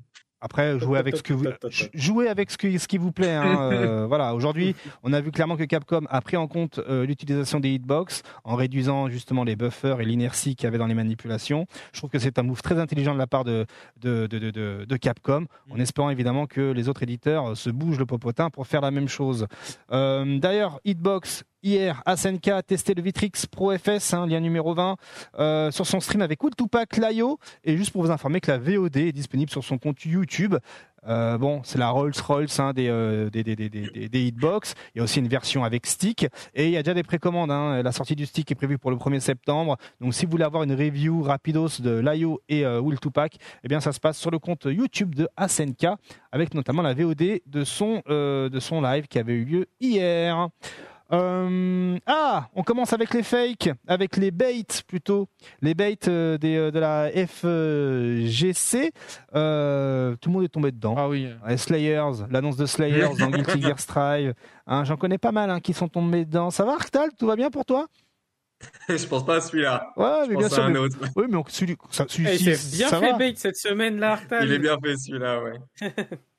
Après, 0.45 0.79
jouez 0.81 0.99
avec 0.99 1.17
ce 1.17 1.23
que 1.23 1.33
vous 1.33 1.45
jouez 1.95 2.29
avec 2.29 2.51
ce, 2.51 2.59
que- 2.59 2.77
ce 2.77 2.89
qui 2.89 2.99
vous 2.99 3.13
plaît. 3.13 3.31
hein, 3.31 3.71
euh, 3.73 4.07
voilà. 4.07 4.35
Aujourd'hui, 4.35 4.75
on 5.05 5.13
a 5.13 5.21
vu 5.21 5.31
clairement 5.31 5.57
que 5.57 5.63
Capcom 5.63 6.03
a 6.11 6.21
pris 6.21 6.37
en 6.37 6.49
compte 6.49 6.81
euh, 6.81 7.07
l'utilisation 7.07 7.61
des 7.61 7.71
hitbox 7.71 8.23
en 8.45 8.57
réduisant 8.57 9.09
justement 9.09 9.45
les 9.45 9.55
buffers 9.55 10.01
et 10.01 10.05
l'inertie 10.05 10.57
qu'il 10.57 10.65
y 10.65 10.67
avait 10.67 10.79
dans 10.79 10.87
les 10.89 10.95
manipulations. 10.95 11.67
Je 11.93 12.01
trouve 12.01 12.11
que 12.11 12.19
c'est 12.19 12.39
un 12.41 12.43
move 12.43 12.61
très 12.61 12.79
intelligent 12.81 13.15
de 13.15 13.19
la 13.19 13.29
part 13.29 13.45
de 13.45 13.67
de, 14.01 14.27
de, 14.27 14.51
de, 14.85 14.97
Capcom, 14.97 15.47
en 15.71 15.79
espérant 15.79 16.11
évidemment 16.11 16.47
que 16.47 16.73
les 16.73 16.89
autres 16.89 17.05
éditeurs 17.05 17.57
se 17.57 17.71
bougent 17.71 17.99
le 18.01 18.07
popotin 18.07 18.51
pour 18.51 18.67
faire 18.67 18.81
la 18.81 18.91
même 18.91 19.09
chose. 19.09 19.47
Euh, 19.93 20.39
D'ailleurs, 20.41 20.81
hitbox. 20.85 21.45
Hier, 21.65 22.03
SNK 22.13 22.49
a 22.49 22.63
testé 22.65 22.93
le 22.93 23.03
Vitrix 23.03 23.31
Pro 23.49 23.73
FS, 23.77 24.15
hein, 24.15 24.27
lien 24.27 24.41
numéro 24.41 24.75
20, 24.75 24.97
euh, 25.39 25.71
sur 25.71 25.87
son 25.87 26.01
stream 26.01 26.21
avec 26.21 26.43
Will 26.43 26.57
Tupac 26.57 26.97
Layo. 26.97 27.39
Et 27.63 27.77
juste 27.77 27.93
pour 27.93 28.03
vous 28.03 28.11
informer 28.11 28.41
que 28.41 28.51
la 28.51 28.59
VOD 28.59 28.97
est 28.97 29.13
disponible 29.13 29.49
sur 29.49 29.63
son 29.63 29.79
compte 29.79 30.05
YouTube. 30.05 30.57
Euh, 31.07 31.39
bon, 31.39 31.61
c'est 31.63 31.79
la 31.79 31.91
Rolls-Royce 31.91 32.59
hein, 32.59 32.73
des, 32.73 32.89
euh, 32.89 33.31
des, 33.31 33.45
des, 33.45 33.55
des, 33.55 34.21
hitbox. 34.21 34.75
Il 34.95 34.99
y 34.99 35.01
a 35.01 35.05
aussi 35.05 35.21
une 35.21 35.29
version 35.29 35.63
avec 35.63 35.87
stick. 35.87 36.27
Et 36.55 36.67
il 36.67 36.73
y 36.73 36.77
a 36.77 36.83
déjà 36.83 36.95
des 36.95 37.05
précommandes. 37.05 37.53
Hein. 37.53 37.81
La 37.85 37.93
sortie 37.93 38.17
du 38.17 38.27
stick 38.27 38.51
est 38.51 38.57
prévue 38.57 38.79
pour 38.79 38.91
le 38.91 38.97
1er 38.97 39.21
septembre. 39.21 39.77
Donc 40.01 40.15
si 40.15 40.25
vous 40.25 40.33
voulez 40.33 40.45
avoir 40.45 40.65
une 40.65 40.75
review 40.75 41.23
rapidos 41.23 41.81
de 41.81 41.91
Layo 41.91 42.41
et 42.49 42.65
euh, 42.65 42.83
Tupac, 43.01 43.37
eh 43.63 43.69
bien 43.69 43.79
ça 43.79 43.93
se 43.93 44.01
passe 44.01 44.19
sur 44.19 44.33
le 44.33 44.41
compte 44.41 44.65
YouTube 44.65 45.15
de 45.15 45.29
SNK, 45.39 45.87
avec 46.33 46.55
notamment 46.55 46.83
la 46.83 46.95
VOD 46.95 47.41
de 47.47 47.65
son, 47.65 48.03
euh, 48.09 48.49
de 48.49 48.59
son 48.59 48.83
live 48.83 49.07
qui 49.07 49.21
avait 49.21 49.35
eu 49.35 49.45
lieu 49.45 49.67
hier. 49.81 50.49
Euh, 51.13 51.99
ah, 52.07 52.49
on 52.55 52.63
commence 52.63 52.93
avec 52.95 53.13
les 53.13 53.23
fakes, 53.23 53.71
avec 53.87 54.17
les 54.17 54.31
baits 54.31 54.83
plutôt, 54.87 55.29
les 55.61 55.75
baits 55.75 56.09
euh, 56.09 56.39
des, 56.39 56.57
euh, 56.57 56.71
de 56.71 56.79
la 56.79 57.11
FGC. 57.11 58.93
Euh, 59.35 60.17
tout 60.17 60.31
le 60.31 60.33
monde 60.35 60.45
est 60.45 60.49
tombé 60.49 60.73
dedans. 60.73 60.95
Ah 60.97 61.09
oui. 61.09 61.29
Ouais, 61.47 61.57
Slayers, 61.59 62.25
l'annonce 62.31 62.57
de 62.57 62.65
Slayers 62.67 63.11
dans 63.19 63.29
Guilty 63.31 63.61
Gear 63.61 63.79
Strive. 63.79 64.33
Hein, 64.67 64.85
J'en 64.85 64.97
connais 64.97 65.19
pas 65.19 65.33
mal 65.33 65.51
hein, 65.51 65.61
qui 65.61 65.75
sont 65.75 65.89
tombés 65.89 66.25
dedans. 66.25 66.51
Ça 66.51 66.65
va, 66.65 66.73
Arctal 66.73 67.11
Tout 67.19 67.27
va 67.27 67.37
bien 67.37 67.51
pour 67.51 67.65
toi? 67.67 67.89
Je 68.89 69.07
pense 69.07 69.27
pas 69.27 69.37
à 69.37 69.41
celui-là. 69.41 69.93
Ouais, 69.97 70.07
Je 70.25 70.29
mais 70.31 70.35
pense 70.37 70.45
bien 70.45 70.49
sûr. 70.49 70.63
à 70.63 70.67
un 70.67 70.71
mais- 70.71 70.79
autre. 70.79 70.97
Oui, 71.17 71.25
mais 71.29 71.37
on- 71.37 71.45
celui, 71.49 71.77
ça, 71.91 72.05
Eh, 72.09 72.13
celui-ci, 72.13 72.77
bien 72.79 72.89
ça 72.89 73.01
fait 73.01 73.11
va. 73.13 73.19
bait 73.19 73.35
cette 73.37 73.57
semaine 73.57 73.99
là, 73.99 74.13
Artal. 74.13 74.47
Il 74.47 74.53
est 74.55 74.59
bien 74.61 74.77
fait 74.83 74.97
celui-là, 74.97 75.43
ouais. 75.43 75.59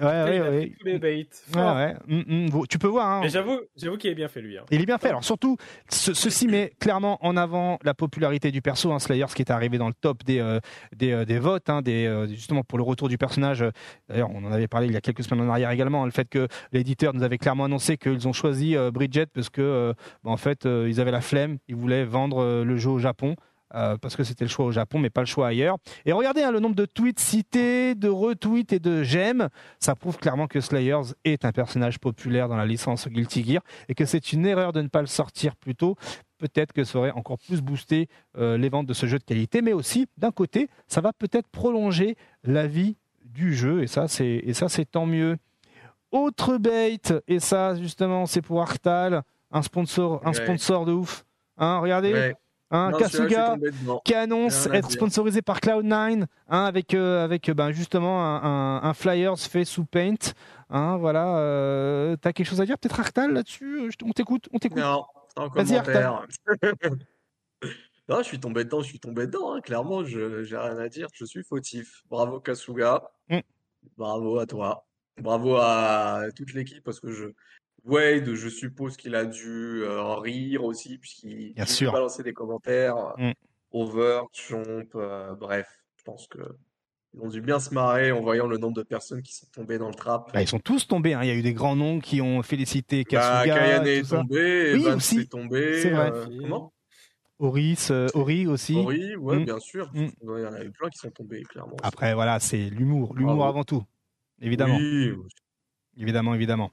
Ouais, 0.00 0.06
ouais, 0.06 0.40
ouais. 0.40 0.72
tous 0.78 0.86
les 0.86 0.98
baits. 1.00 1.16
Ouais, 1.16 1.26
Fort. 1.52 1.76
ouais. 1.76 1.94
Mm, 2.06 2.46
mm. 2.56 2.66
Tu 2.68 2.78
peux 2.78 2.86
voir. 2.86 3.08
hein. 3.08 3.20
Mais 3.22 3.28
j'avoue, 3.28 3.58
j'avoue 3.76 3.96
qu'il 3.96 4.10
est 4.10 4.14
bien 4.14 4.28
fait 4.28 4.40
lui. 4.40 4.56
hein. 4.56 4.62
Il 4.70 4.80
est 4.80 4.86
bien 4.86 4.98
fait. 4.98 5.08
Alors 5.08 5.24
surtout, 5.24 5.56
ce- 5.88 6.14
ceci 6.14 6.46
met 6.46 6.72
clairement 6.78 7.18
en 7.26 7.36
avant 7.36 7.78
la 7.82 7.92
popularité 7.92 8.52
du 8.52 8.62
perso. 8.62 8.92
Hein, 8.92 9.00
Slayer, 9.00 9.26
ce 9.28 9.34
qui 9.34 9.42
est 9.42 9.50
arrivé 9.50 9.78
dans 9.78 9.88
le 9.88 9.94
top 9.94 10.22
des 10.24 10.38
euh, 10.38 10.60
des, 10.94 11.10
euh, 11.10 11.24
des 11.24 11.40
votes, 11.40 11.68
hein, 11.70 11.82
des, 11.82 12.06
euh, 12.06 12.28
justement 12.28 12.62
pour 12.62 12.78
le 12.78 12.84
retour 12.84 13.08
du 13.08 13.18
personnage. 13.18 13.64
D'ailleurs, 14.08 14.30
on 14.32 14.44
en 14.44 14.52
avait 14.52 14.68
parlé 14.68 14.86
il 14.86 14.92
y 14.92 14.96
a 14.96 15.00
quelques 15.00 15.24
semaines 15.24 15.44
en 15.48 15.50
arrière 15.50 15.70
également. 15.72 16.04
le 16.04 16.12
fait 16.12 16.28
que 16.28 16.46
l'éditeur 16.72 17.12
nous 17.12 17.24
avait 17.24 17.38
clairement 17.38 17.64
annoncé 17.64 17.96
qu'ils 17.96 18.28
ont 18.28 18.32
choisi 18.32 18.76
Bridget 18.92 19.26
parce 19.26 19.50
que, 19.50 19.92
bah, 20.22 20.30
en 20.30 20.36
fait, 20.36 20.66
ils 20.66 21.00
avaient 21.00 21.10
la 21.10 21.20
flemme. 21.20 21.58
Ils 21.66 21.74
voulaient 21.74 22.04
vendre 22.04 22.62
le 22.64 22.76
jeu 22.76 22.90
au 22.90 22.98
Japon. 23.00 23.34
Euh, 23.74 23.96
parce 23.96 24.16
que 24.16 24.24
c'était 24.24 24.44
le 24.44 24.50
choix 24.50 24.64
au 24.66 24.72
Japon, 24.72 24.98
mais 24.98 25.10
pas 25.10 25.20
le 25.20 25.26
choix 25.26 25.48
ailleurs. 25.48 25.76
Et 26.04 26.12
regardez 26.12 26.42
hein, 26.42 26.50
le 26.50 26.60
nombre 26.60 26.74
de 26.76 26.86
tweets 26.86 27.20
cités, 27.20 27.94
de 27.94 28.08
retweets 28.08 28.72
et 28.72 28.78
de 28.78 29.02
j'aime. 29.02 29.48
Ça 29.78 29.94
prouve 29.94 30.18
clairement 30.18 30.46
que 30.46 30.60
Slayers 30.60 31.14
est 31.24 31.44
un 31.44 31.52
personnage 31.52 31.98
populaire 31.98 32.48
dans 32.48 32.56
la 32.56 32.66
licence 32.66 33.08
Guilty 33.08 33.44
Gear 33.44 33.62
et 33.88 33.94
que 33.94 34.04
c'est 34.04 34.32
une 34.32 34.46
erreur 34.46 34.72
de 34.72 34.82
ne 34.82 34.88
pas 34.88 35.00
le 35.00 35.06
sortir 35.06 35.56
plus 35.56 35.74
tôt. 35.74 35.96
Peut-être 36.38 36.72
que 36.72 36.84
ça 36.84 36.98
aurait 36.98 37.10
encore 37.10 37.38
plus 37.38 37.60
boosté 37.60 38.08
euh, 38.38 38.56
les 38.56 38.68
ventes 38.70 38.86
de 38.86 38.94
ce 38.94 39.04
jeu 39.06 39.18
de 39.18 39.24
qualité, 39.24 39.60
mais 39.60 39.74
aussi, 39.74 40.06
d'un 40.16 40.30
côté, 40.30 40.68
ça 40.88 41.00
va 41.02 41.12
peut-être 41.12 41.48
prolonger 41.48 42.16
la 42.44 42.66
vie 42.66 42.96
du 43.26 43.54
jeu, 43.54 43.82
et 43.82 43.86
ça, 43.86 44.08
c'est, 44.08 44.26
et 44.44 44.54
ça, 44.54 44.68
c'est 44.70 44.86
tant 44.86 45.04
mieux. 45.06 45.36
Autre 46.12 46.56
bait, 46.56 46.98
et 47.28 47.38
ça, 47.38 47.76
justement, 47.76 48.26
c'est 48.26 48.42
pour 48.42 48.60
Arctal, 48.62 49.22
un 49.52 49.62
sponsor, 49.62 50.20
un 50.24 50.30
Ouais. 50.30 50.34
sponsor 50.34 50.84
de 50.86 50.92
ouf. 50.92 51.24
Hein, 51.58 51.78
regardez, 51.78 52.12
Ouais. 52.12 52.34
Hein, 52.70 52.90
Non, 52.90 52.98
Kasuga, 52.98 53.56
qui 54.04 54.14
annonce 54.14 54.66
être 54.72 54.90
sponsorisé 54.90 55.42
par 55.42 55.58
Cloud9 55.60 56.24
hein, 56.48 56.64
avec 56.64 56.94
euh, 56.94 57.24
avec 57.24 57.48
euh, 57.48 57.54
ben, 57.54 57.70
justement 57.72 58.22
un, 58.24 58.42
un- 58.42 58.82
un 58.88 58.94
flyers 58.94 59.38
fait 59.38 59.64
sous 59.64 59.84
Paint 59.84 60.14
hein, 60.70 60.96
voilà 60.98 61.36
euh, 61.38 62.16
t'as 62.20 62.32
quelque 62.32 62.46
chose 62.46 62.60
à 62.60 62.66
dire 62.66 62.78
peut-être 62.78 62.98
Arctal 63.00 63.32
là-dessus 63.32 63.80
Euh, 63.86 63.90
on 64.04 64.12
t'écoute 64.12 64.48
on 64.52 64.58
t'écoute 64.58 64.78
Non, 64.78 65.04
Vas-y, 65.54 65.68
commentaire. 65.68 66.26
non, 68.08 68.18
je 68.18 68.22
suis 68.24 68.40
tombé 68.40 68.64
dedans, 68.64 68.80
je 68.82 68.88
suis 68.88 69.00
tombé 69.00 69.26
dedans. 69.26 69.54
hein. 69.54 69.60
Clairement, 69.60 70.04
je 70.04 70.42
j'ai 70.42 70.56
rien 70.56 70.76
à 70.78 70.88
dire. 70.88 71.06
Je 71.14 71.24
suis 71.24 71.44
fautif. 71.44 72.02
Bravo 72.10 72.40
Kasuga. 72.40 73.02
Mm. 73.28 73.38
Bravo 73.96 74.38
à 74.38 74.46
toi. 74.46 74.86
Bravo 75.20 75.56
à 75.56 76.24
toute 76.34 76.52
l'équipe 76.54 76.82
parce 76.82 76.98
que 77.00 77.12
je 77.12 77.26
Wade, 77.84 78.34
je 78.34 78.48
suppose 78.48 78.96
qu'il 78.96 79.14
a 79.14 79.24
dû 79.24 79.82
euh, 79.82 80.00
en 80.02 80.16
rire 80.16 80.64
aussi 80.64 80.98
puisqu'il 80.98 81.54
Bien 81.54 81.64
il 81.64 81.68
sûr. 81.70 81.92
balançait 81.92 82.22
des 82.22 82.32
commentaires. 82.32 82.96
Mm. 83.18 83.32
Over, 83.72 84.22
Chomp, 84.32 84.88
euh, 84.96 85.34
bref, 85.34 85.68
je 85.96 86.02
pense 86.02 86.26
que 86.26 86.38
ils 87.14 87.20
ont 87.20 87.28
dû 87.28 87.40
bien 87.40 87.58
se 87.58 87.74
marrer 87.74 88.12
en 88.12 88.20
voyant 88.20 88.46
le 88.46 88.56
nombre 88.58 88.76
de 88.76 88.82
personnes 88.84 89.20
qui 89.22 89.34
sont 89.34 89.46
tombées 89.52 89.78
dans 89.78 89.88
le 89.88 89.94
trap. 89.94 90.32
Bah, 90.32 90.42
ils 90.42 90.46
sont 90.48 90.60
tous 90.60 90.86
tombés 90.86 91.14
hein. 91.14 91.20
il 91.22 91.28
y 91.28 91.30
a 91.30 91.34
eu 91.34 91.42
des 91.42 91.54
grands 91.54 91.74
noms 91.76 91.98
qui 92.00 92.20
ont 92.20 92.42
félicité 92.42 93.02
Bah, 93.04 93.42
Kasuga 93.44 93.54
Kayane 93.58 93.82
tout 93.82 93.88
est 93.88 94.02
tombé, 94.08 94.72
Oui, 94.74 94.80
Evans 94.82 94.96
aussi. 94.96 95.18
est 95.20 95.30
tombé. 95.30 95.82
C'est 95.82 95.90
vrai. 95.90 96.10
euh, 96.12 96.26
comment? 96.40 96.72
Oris 97.40 97.90
euh, 97.90 98.06
Ori 98.14 98.46
aussi 98.46 98.76
Oui, 98.76 99.16
ouais, 99.16 99.38
Mm. 99.38 99.44
bien 99.44 99.58
sûr. 99.58 99.90
Mm. 99.94 100.06
Il 100.22 100.28
y 100.42 100.46
en 100.46 100.52
a 100.52 100.62
eu 100.62 100.70
plein 100.70 100.88
qui 100.90 100.98
sont 100.98 101.10
tombés, 101.10 101.42
clairement. 101.42 101.76
après 101.82 102.14
voilà 102.14 102.38
c'est 102.38 102.68
l'humour 102.70 103.14
l'humour 103.16 103.36
Bravo. 103.36 103.48
avant 103.50 103.64
tout 103.64 103.82
évidemment 104.40 104.76
Oui, 104.76 105.12
Évidemment, 105.96 106.34
évidemment. 106.34 106.70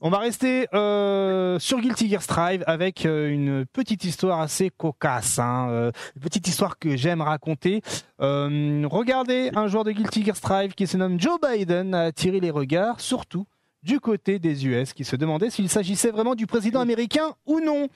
On 0.00 0.10
va 0.10 0.18
rester 0.18 0.68
euh, 0.74 1.58
sur 1.58 1.80
Guilty 1.80 2.08
Gear 2.08 2.22
Strive 2.22 2.62
avec 2.66 3.06
euh, 3.06 3.28
une 3.28 3.66
petite 3.66 4.04
histoire 4.04 4.40
assez 4.40 4.70
cocasse. 4.70 5.38
Hein, 5.38 5.68
euh, 5.70 5.90
une 6.16 6.22
petite 6.22 6.46
histoire 6.46 6.78
que 6.78 6.96
j'aime 6.96 7.20
raconter. 7.20 7.82
Euh, 8.20 8.86
regardez, 8.90 9.50
un 9.54 9.66
joueur 9.66 9.84
de 9.84 9.90
Guilty 9.90 10.24
Gear 10.24 10.36
Strive 10.36 10.74
qui 10.74 10.86
se 10.86 10.96
nomme 10.96 11.18
Joe 11.18 11.38
Biden 11.40 11.94
a 11.94 12.02
attiré 12.02 12.40
les 12.40 12.50
regards, 12.50 13.00
surtout 13.00 13.46
du 13.82 14.00
côté 14.00 14.38
des 14.38 14.66
US, 14.66 14.92
qui 14.92 15.04
se 15.04 15.16
demandaient 15.16 15.50
s'il 15.50 15.68
s'agissait 15.68 16.10
vraiment 16.10 16.34
du 16.34 16.46
président 16.46 16.80
américain 16.80 17.34
ou 17.46 17.60
non. 17.60 17.88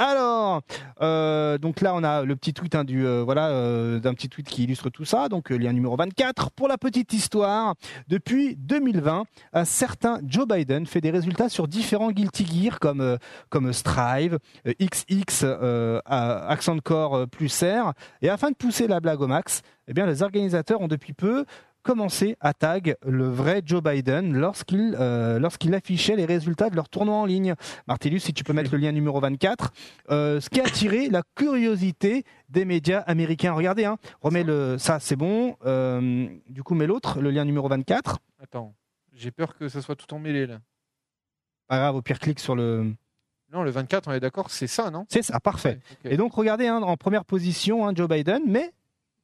Alors, 0.00 0.62
euh, 1.02 1.58
donc 1.58 1.80
là, 1.80 1.92
on 1.92 2.04
a 2.04 2.22
le 2.22 2.36
petit 2.36 2.54
tweet 2.54 2.76
hein, 2.76 2.84
du 2.84 3.04
euh, 3.04 3.24
voilà 3.24 3.48
euh, 3.48 3.98
d'un 3.98 4.14
petit 4.14 4.28
tweet 4.28 4.46
qui 4.46 4.62
illustre 4.62 4.90
tout 4.90 5.04
ça. 5.04 5.28
Donc 5.28 5.50
lien 5.50 5.72
numéro 5.72 5.96
24 5.96 6.52
pour 6.52 6.68
la 6.68 6.78
petite 6.78 7.12
histoire. 7.12 7.74
Depuis 8.06 8.54
2020, 8.54 9.24
un 9.54 9.64
certain 9.64 10.20
Joe 10.24 10.46
Biden 10.46 10.86
fait 10.86 11.00
des 11.00 11.10
résultats 11.10 11.48
sur 11.48 11.66
différents 11.66 12.12
Guilty 12.12 12.46
Gear 12.46 12.78
comme 12.78 13.18
comme 13.50 13.72
Strive, 13.72 14.38
XX, 14.64 15.44
Accent 16.06 16.78
Core 16.78 17.26
plus 17.26 17.64
R. 17.64 17.92
Et 18.22 18.30
afin 18.30 18.52
de 18.52 18.56
pousser 18.56 18.86
la 18.86 19.00
blague 19.00 19.20
au 19.20 19.26
max, 19.26 19.62
eh 19.88 19.94
bien 19.94 20.06
les 20.06 20.22
organisateurs 20.22 20.80
ont 20.80 20.86
depuis 20.88 21.12
peu 21.12 21.44
commencé 21.82 22.36
à 22.40 22.54
tag 22.54 22.96
le 23.06 23.28
vrai 23.28 23.62
Joe 23.64 23.82
Biden 23.82 24.36
lorsqu'il 24.36 24.96
euh, 24.98 25.38
lorsqu'il 25.38 25.74
affichait 25.74 26.16
les 26.16 26.26
résultats 26.26 26.70
de 26.70 26.76
leur 26.76 26.88
tournoi 26.88 27.16
en 27.16 27.24
ligne. 27.24 27.54
Martellus, 27.86 28.20
si 28.20 28.32
tu 28.32 28.44
peux 28.44 28.52
mettre 28.52 28.72
le 28.72 28.78
lien 28.78 28.92
numéro 28.92 29.20
24, 29.20 29.72
euh, 30.10 30.40
ce 30.40 30.50
qui 30.50 30.60
a 30.60 30.64
attiré 30.64 31.08
la 31.08 31.22
curiosité 31.34 32.24
des 32.48 32.64
médias 32.64 33.00
américains. 33.00 33.52
Regardez, 33.52 33.84
hein, 33.84 33.96
remets 34.20 34.44
le, 34.44 34.78
ça 34.78 35.00
c'est 35.00 35.16
bon. 35.16 35.56
Euh, 35.64 36.28
du 36.48 36.62
coup, 36.62 36.74
mets 36.74 36.86
l'autre, 36.86 37.20
le 37.20 37.30
lien 37.30 37.44
numéro 37.44 37.68
24. 37.68 38.18
Attends, 38.42 38.74
j'ai 39.12 39.30
peur 39.30 39.56
que 39.56 39.68
ça 39.68 39.82
soit 39.82 39.96
tout 39.96 40.12
emmêlé 40.14 40.46
là. 40.46 40.58
Pas 41.66 41.78
grave, 41.78 41.96
au 41.96 42.02
pire 42.02 42.18
clique 42.18 42.40
sur 42.40 42.56
le. 42.56 42.94
Non, 43.52 43.62
le 43.62 43.70
24, 43.70 44.08
on 44.08 44.12
est 44.12 44.20
d'accord, 44.20 44.50
c'est 44.50 44.66
ça, 44.66 44.90
non? 44.90 45.06
C'est 45.08 45.22
ça, 45.22 45.40
parfait. 45.40 45.78
Ouais. 46.04 46.12
Et 46.12 46.16
donc, 46.18 46.34
regardez, 46.34 46.66
hein, 46.66 46.82
en 46.82 46.96
première 46.98 47.24
position, 47.24 47.86
hein, 47.86 47.92
Joe 47.94 48.06
Biden, 48.06 48.42
mais 48.46 48.72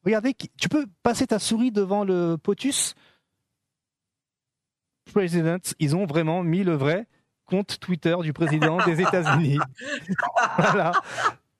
regardez, 0.04 0.34
tu 0.34 0.68
peux 0.68 0.86
passer 1.02 1.26
ta 1.26 1.38
souris 1.38 1.72
devant 1.72 2.04
le 2.04 2.36
POTUS 2.36 2.94
President, 5.12 5.74
ils 5.78 5.94
ont 5.96 6.06
vraiment 6.06 6.42
mis 6.42 6.64
le 6.64 6.74
vrai 6.74 7.06
compte 7.44 7.78
Twitter 7.78 8.16
du 8.22 8.32
président 8.32 8.84
des 8.84 9.00
États-Unis. 9.00 9.58
voilà. 10.58 10.92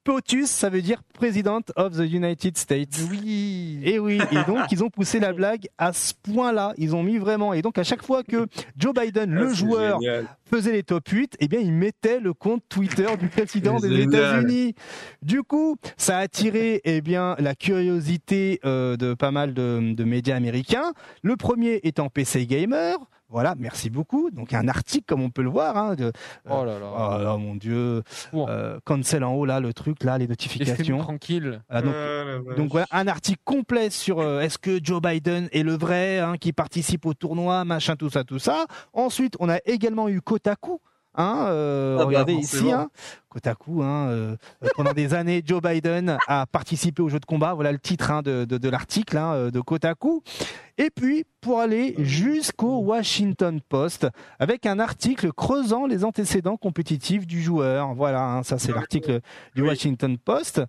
POTUS, 0.05 0.45
ça 0.45 0.69
veut 0.69 0.81
dire 0.83 1.01
President 1.13 1.61
of 1.75 1.97
the 1.97 2.01
United 2.09 2.57
States. 2.57 3.01
Oui. 3.09 3.79
Et 3.83 3.97
oui, 3.99 4.19
et 4.31 4.43
donc 4.47 4.71
ils 4.71 4.83
ont 4.83 4.89
poussé 4.89 5.19
la 5.19 5.33
blague 5.33 5.67
à 5.79 5.93
ce 5.93 6.13
point-là. 6.13 6.73
Ils 6.77 6.95
ont 6.95 7.01
mis 7.03 7.17
vraiment. 7.17 7.53
Et 7.53 7.61
donc 7.63 7.77
à 7.79 7.83
chaque 7.83 8.03
fois 8.03 8.23
que 8.23 8.45
Joe 8.77 8.93
Biden, 8.93 9.31
le 9.31 9.47
Ah, 9.49 9.53
joueur, 9.53 9.99
génial. 9.99 10.27
faisait 10.49 10.71
les 10.73 10.83
top 10.83 11.07
8, 11.09 11.37
eh 11.39 11.47
bien, 11.47 11.59
il 11.59 11.73
mettait 11.73 12.19
le 12.19 12.33
compte 12.33 12.63
Twitter 12.69 13.07
du 13.19 13.27
président 13.29 13.79
des. 13.79 14.01
États-Unis. 14.03 14.75
Du 15.23 15.41
coup, 15.41 15.75
ça 15.97 16.19
a 16.19 16.21
attiré 16.21 16.81
eh 16.85 17.01
bien, 17.01 17.35
la 17.39 17.55
curiosité 17.55 18.59
euh, 18.63 18.97
de 18.97 19.15
pas 19.15 19.31
mal 19.31 19.53
de, 19.55 19.93
de 19.95 20.03
médias 20.03 20.35
américains. 20.35 20.93
Le 21.23 21.35
premier 21.35 21.79
étant 21.83 22.09
PC 22.09 22.45
Gamer. 22.45 22.97
Voilà, 23.29 23.55
merci 23.57 23.89
beaucoup. 23.89 24.29
Donc, 24.31 24.53
un 24.53 24.67
article, 24.67 25.05
comme 25.07 25.21
on 25.21 25.29
peut 25.29 25.41
le 25.41 25.49
voir. 25.49 25.75
Hein, 25.77 25.95
de, 25.95 26.11
Oh 26.49 26.63
là 26.63 26.79
là. 26.79 26.91
oh 26.93 27.23
là, 27.23 27.37
mon 27.37 27.55
Dieu. 27.55 28.03
Bon. 28.31 28.47
Euh, 28.47 28.79
cancel 28.85 29.23
en 29.23 29.33
haut, 29.33 29.45
là, 29.45 29.59
le 29.59 29.73
truc, 29.73 30.03
là, 30.03 30.17
les 30.17 30.27
notifications. 30.27 30.99
tranquille. 30.99 31.61
Ah, 31.69 31.81
donc, 31.81 31.93
Ah, 31.95 32.55
donc 32.55 32.71
voilà, 32.71 32.87
un 32.91 33.07
article 33.07 33.41
complet 33.43 33.89
sur 33.89 34.19
euh, 34.19 34.41
est-ce 34.41 34.57
que 34.57 34.79
Joe 34.83 35.01
Biden 35.01 35.49
est 35.51 35.63
le 35.63 35.73
vrai, 35.75 36.19
hein, 36.19 36.37
qui 36.37 36.53
participe 36.53 37.05
au 37.05 37.13
tournoi, 37.13 37.65
machin, 37.65 37.95
tout 37.95 38.09
ça, 38.09 38.23
tout 38.23 38.39
ça. 38.39 38.65
Ensuite, 38.93 39.35
on 39.39 39.49
a 39.49 39.57
également 39.65 40.07
eu 40.07 40.21
Kotaku. 40.21 40.79
Hein, 41.17 41.45
euh, 41.47 41.95
Ah 41.95 41.99
bah, 41.99 42.05
regardez 42.05 42.33
ici, 42.33 42.71
hein, 42.71 42.89
Kotaku. 43.29 43.81
Hein, 43.83 44.07
euh, 44.09 44.35
pendant 44.75 44.93
des 44.93 45.13
années, 45.13 45.41
Joe 45.45 45.61
Biden 45.61 46.17
a 46.27 46.45
participé 46.45 47.01
au 47.01 47.09
jeu 47.09 47.19
de 47.19 47.25
combat. 47.25 47.53
Voilà 47.53 47.71
le 47.71 47.79
titre 47.79 48.11
hein, 48.11 48.21
de, 48.21 48.45
de, 48.45 48.57
de 48.57 48.69
l'article 48.69 49.17
hein, 49.17 49.33
euh, 49.33 49.51
de 49.51 49.59
Kotaku. 49.61 50.23
Et 50.77 50.89
puis, 50.89 51.25
pour 51.39 51.61
aller 51.61 51.95
jusqu'au 51.99 52.79
Washington 52.79 53.61
Post, 53.69 54.07
avec 54.39 54.65
un 54.65 54.79
article 54.79 55.31
creusant 55.31 55.85
les 55.85 56.03
antécédents 56.03 56.57
compétitifs 56.57 57.25
du 57.25 57.41
joueur. 57.41 57.93
Voilà, 57.93 58.41
ça 58.43 58.57
c'est 58.57 58.73
l'article 58.73 59.21
du. 59.55 59.61
Washington 59.61 60.17
Post. 60.17 60.61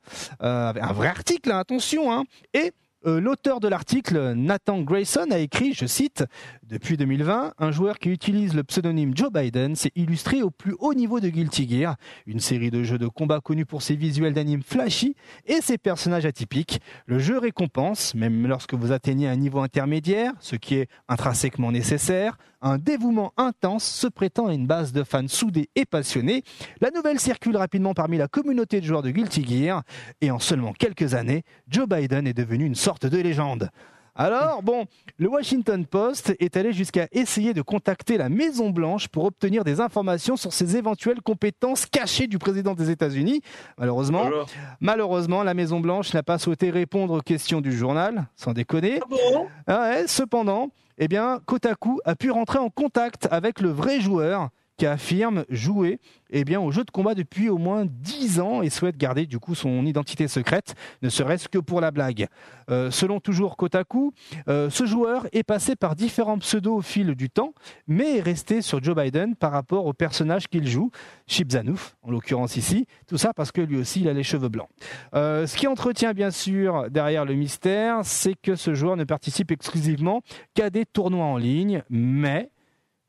Euh, 0.43 0.73
un 0.81 0.93
vrai 0.93 1.09
article, 1.09 1.51
attention. 1.51 2.25
Et 2.55 2.73
euh, 3.07 3.21
l'auteur 3.21 3.61
de 3.61 3.69
l'article, 3.69 4.33
Nathan 4.35 4.81
Grayson, 4.81 5.27
a 5.31 5.39
écrit, 5.39 5.75
je 5.75 5.87
cite, 5.87 6.25
Depuis 6.65 6.97
2020, 6.97 7.55
un 7.59 7.71
joueur 7.71 7.99
qui 7.99 8.11
utilise 8.11 8.55
le 8.55 8.65
pseudonyme 8.65 9.17
Joe 9.17 9.31
Biden 9.33 9.77
s'est 9.77 9.93
illustré 9.95 10.43
au 10.43 10.51
plus 10.51 10.75
haut 10.81 10.95
niveau 10.95 11.21
de 11.21 11.29
Guilty 11.29 11.69
Gear, 11.69 11.97
une 12.27 12.41
série 12.41 12.71
de 12.71 12.83
jeux 12.83 12.99
de 12.99 13.07
combat 13.07 13.41
connus 13.41 13.67
pour 13.67 13.83
ses 13.83 13.95
visuels 13.95 14.35
d'anime 14.35 14.63
flashy 14.63 15.15
et 15.47 15.61
ses 15.61 15.79
personnages 15.79 16.27
atypiques. 16.27 16.81
Le 17.07 17.21
jeu 17.21 17.39
récompense, 17.39 18.15
même 18.17 18.47
lorsque 18.49 18.75
vous 18.75 18.91
atteignez 18.91 19.29
un 19.29 19.37
niveau 19.37 19.61
intermédiaire, 19.61 20.33
ce 20.41 20.57
qui 20.57 20.75
est 20.75 20.89
intrinsèquement 21.09 21.71
nécessaire, 21.71 22.37
un 22.63 22.79
dévouement 22.79 23.33
intense 23.37 23.85
se 23.85 24.07
prêtant 24.07 24.47
à 24.47 24.55
une 24.55 24.67
base 24.67 24.93
de 24.93 25.03
fans 25.05 25.29
soudés 25.29 25.69
et 25.75 25.85
passionnés. 25.85 26.43
La 26.81 26.91
nouvelle 26.91 27.21
circule 27.21 27.57
rapidement 27.57 27.95
parmi 27.95 28.17
la 28.17 28.29
communauté 28.29 28.81
de 28.81 28.87
joueurs 28.87 29.03
de 29.03 29.11
Guilty 29.11 29.45
Gear 29.45 29.83
et 30.21 30.31
en 30.31 30.39
seulement 30.39 30.73
quelques 30.73 31.15
années, 31.15 31.43
Joe 31.69 31.89
Biden 31.89 32.27
est 32.27 32.35
devenu 32.35 32.65
une 32.65 32.75
sorte 32.75 33.07
de 33.07 33.19
légende. 33.19 33.71
Alors, 34.19 34.63
bon, 34.63 34.87
le 35.19 35.29
Washington 35.29 35.85
Post 35.85 36.35
est 36.41 36.57
allé 36.57 36.73
jusqu'à 36.73 37.07
essayer 37.13 37.53
de 37.53 37.61
contacter 37.61 38.17
la 38.17 38.31
Maison 38.31 38.71
Blanche 38.71 39.09
pour 39.09 39.27
obtenir 39.27 39.63
des 39.63 39.79
informations 39.83 40.39
sur 40.39 40.55
ses 40.55 40.79
éventuelles 40.79 41.21
compétences 41.21 41.85
cachées 41.85 42.27
du 42.27 42.39
président 42.39 42.73
des 42.73 42.91
États-Unis. 42.91 43.43
Malheureusement, 44.81 45.43
la 45.43 45.55
Maison 45.55 45.81
Blanche 45.81 46.15
n'a 46.15 46.23
pas 46.23 46.39
souhaité 46.39 46.71
répondre 46.71 47.19
aux 47.19 47.21
questions 47.21 47.61
du 47.61 47.73
journal, 47.77 48.27
sans 48.37 48.55
déconner. 48.55 49.01
ah 49.03 49.07
bon? 49.07 49.49
Ah 49.67 49.81
ouais, 49.83 50.07
cependant, 50.07 50.71
eh 50.99 51.09
bien, 51.09 51.41
Kotaku 51.47 52.01
a 52.05 52.15
pu 52.15 52.31
rentrer 52.31 52.59
en 52.59 52.71
contact 52.71 53.29
avec 53.31 53.61
le 53.61 53.71
vrai 53.71 54.01
joueur 54.01 54.51
qui 54.77 54.87
affirme 54.87 55.45
jouer 55.49 55.99
eh 56.31 56.45
bien, 56.45 56.61
au 56.61 56.71
jeu 56.71 56.85
de 56.85 56.91
combat 56.91 57.15
depuis 57.15 57.49
au 57.49 57.59
moins 57.59 57.87
10 57.87 58.41
ans 58.41 58.63
et 58.63 58.71
souhaite 58.71 58.97
garder 58.97 59.27
du 59.27 59.39
coup 59.39 59.55
son 59.55 59.87
identité 59.87 60.29
secrète, 60.29 60.75
ne 61.03 61.09
serait-ce 61.09 61.49
que 61.49 61.59
pour 61.59 61.81
la 61.81 61.91
blague. 61.91 62.27
Euh, 62.71 62.91
selon 62.91 63.21
toujours 63.21 63.57
Kotaku, 63.57 64.13
euh, 64.49 64.69
ce 64.71 64.87
joueur 64.87 65.27
est 65.33 65.45
passé 65.45 65.77
par 65.77 65.95
différents 65.95 66.39
pseudos 66.39 66.77
au 66.77 66.83
fil 66.83 67.15
du 67.15 67.31
temps, 67.31 67.55
mais 67.87 68.17
est 68.17 68.21
resté 68.21 68.61
sur 68.61 68.83
Joe 68.83 68.97
Biden 68.97 69.37
par 69.37 69.53
rapport 69.53 69.87
au 69.87 69.93
personnage 69.93 70.49
qu'il 70.49 70.67
joue, 70.67 70.91
Chip 71.27 71.53
Zanouf, 71.53 71.97
en 72.03 72.11
l'occurrence 72.11 72.57
ici. 72.57 72.87
Tout 73.07 73.19
ça 73.19 73.33
parce 73.33 73.53
que 73.53 73.61
lui 73.61 73.77
aussi, 73.77 74.01
il 74.01 74.09
a 74.09 74.13
les 74.13 74.25
cheveux 74.25 74.49
blancs. 74.49 74.69
Euh, 75.15 75.47
ce 75.47 75.57
qui 75.57 75.67
entretient 75.67 76.13
bien 76.13 76.31
sûr 76.31 76.91
derrière 76.91 77.25
le 77.25 77.35
mystère, 77.35 78.01
c'est 78.03 78.35
que 78.35 78.57
ce 78.57 78.75
joueur 78.75 78.97
ne 78.97 79.05
participe 79.05 79.53
exclusivement 79.53 80.23
qu'à 80.55 80.71
des 80.71 80.87
tournois 80.87 81.27
en 81.27 81.37
ligne, 81.37 81.83
mais 81.89 82.51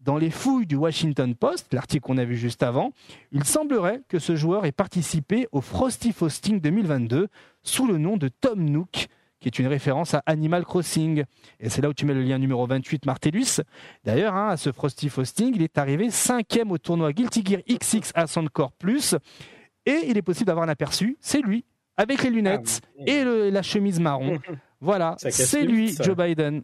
dans 0.08 0.18
les 0.18 0.30
fouilles 0.32 0.66
du 0.66 0.78
Washington 0.78 1.36
Post, 1.36 1.74
l'article 1.74 2.02
qu'on 2.06 2.18
a 2.18 2.24
vu 2.24 2.38
juste 2.38 2.64
avant, 2.64 2.94
il 3.34 3.44
semblerait 3.44 4.02
que 4.08 4.20
ce 4.20 4.38
joueur 4.38 4.66
ait 4.66 4.72
participé 4.72 5.50
au 5.52 5.60
Frosty 5.60 6.14
Fausting 6.14 6.62
2022 6.62 7.28
sous 7.62 7.88
le 7.88 7.98
nom 7.98 8.16
de 8.16 8.30
Tom 8.30 8.64
Nook, 8.64 9.08
qui 9.42 9.50
est 9.50 9.60
une 9.60 9.68
référence 9.68 10.14
à 10.14 10.24
Animal 10.26 10.64
Crossing. 10.64 11.26
Et 11.60 11.68
c'est 11.68 11.82
là 11.82 11.90
où 11.90 11.94
tu 11.94 12.06
mets 12.06 12.14
le 12.14 12.22
lien 12.24 12.38
numéro 12.38 12.66
28, 12.66 13.06
Martellus. 13.06 13.60
D'ailleurs, 14.06 14.34
hein, 14.34 14.48
à 14.48 14.56
ce 14.56 14.72
Frosty 14.72 15.10
Fausting, 15.10 15.52
il 15.54 15.62
est 15.62 15.78
arrivé 15.78 16.10
cinquième 16.10 16.72
au 16.72 16.78
tournoi 16.78 17.12
Guilty 17.12 17.44
Gear 17.46 17.60
XX 17.68 18.12
Ascent 18.16 18.46
Core 18.48 18.72
Plus. 18.72 19.14
Et 19.86 20.06
il 20.08 20.18
est 20.18 20.22
possible 20.22 20.46
d'avoir 20.48 20.66
un 20.66 20.70
aperçu, 20.70 21.18
c'est 21.20 21.42
lui, 21.42 21.66
avec 21.98 22.24
les 22.24 22.30
lunettes 22.30 22.80
et 23.06 23.26
le- 23.26 23.50
la 23.50 23.62
chemise 23.62 24.00
marron. 24.00 24.40
Voilà, 24.80 25.16
c'est 25.18 25.66
lui, 25.66 25.92
ça. 25.92 26.04
Joe 26.04 26.16
Biden. 26.16 26.62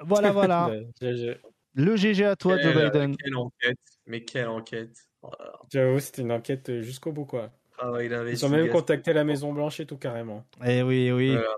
Voilà, 0.00 0.32
voilà. 0.32 0.68
Le 1.80 1.94
GG 1.96 2.24
à 2.24 2.34
toi, 2.34 2.58
Joe 2.60 2.74
Quelle- 2.74 2.90
Biden. 2.90 3.16
Quelle 3.16 3.36
enquête, 3.36 3.78
mais 4.06 4.24
quelle 4.24 4.48
enquête. 4.48 4.96
Oh 5.22 5.30
là 5.38 5.44
là, 5.44 5.52
J'avoue, 5.72 6.00
c'était 6.00 6.22
une 6.22 6.32
enquête 6.32 6.80
jusqu'au 6.82 7.12
bout, 7.12 7.24
quoi. 7.24 7.50
travail 7.76 8.10
Ils 8.32 8.44
ont 8.44 8.48
même 8.48 8.68
contacté 8.68 9.12
la 9.12 9.22
Maison 9.22 9.52
Blanche 9.52 9.78
et 9.78 9.86
tout, 9.86 9.96
carrément. 9.96 10.44
Eh 10.66 10.82
oui, 10.82 11.12
oui. 11.12 11.30
Voilà. 11.30 11.54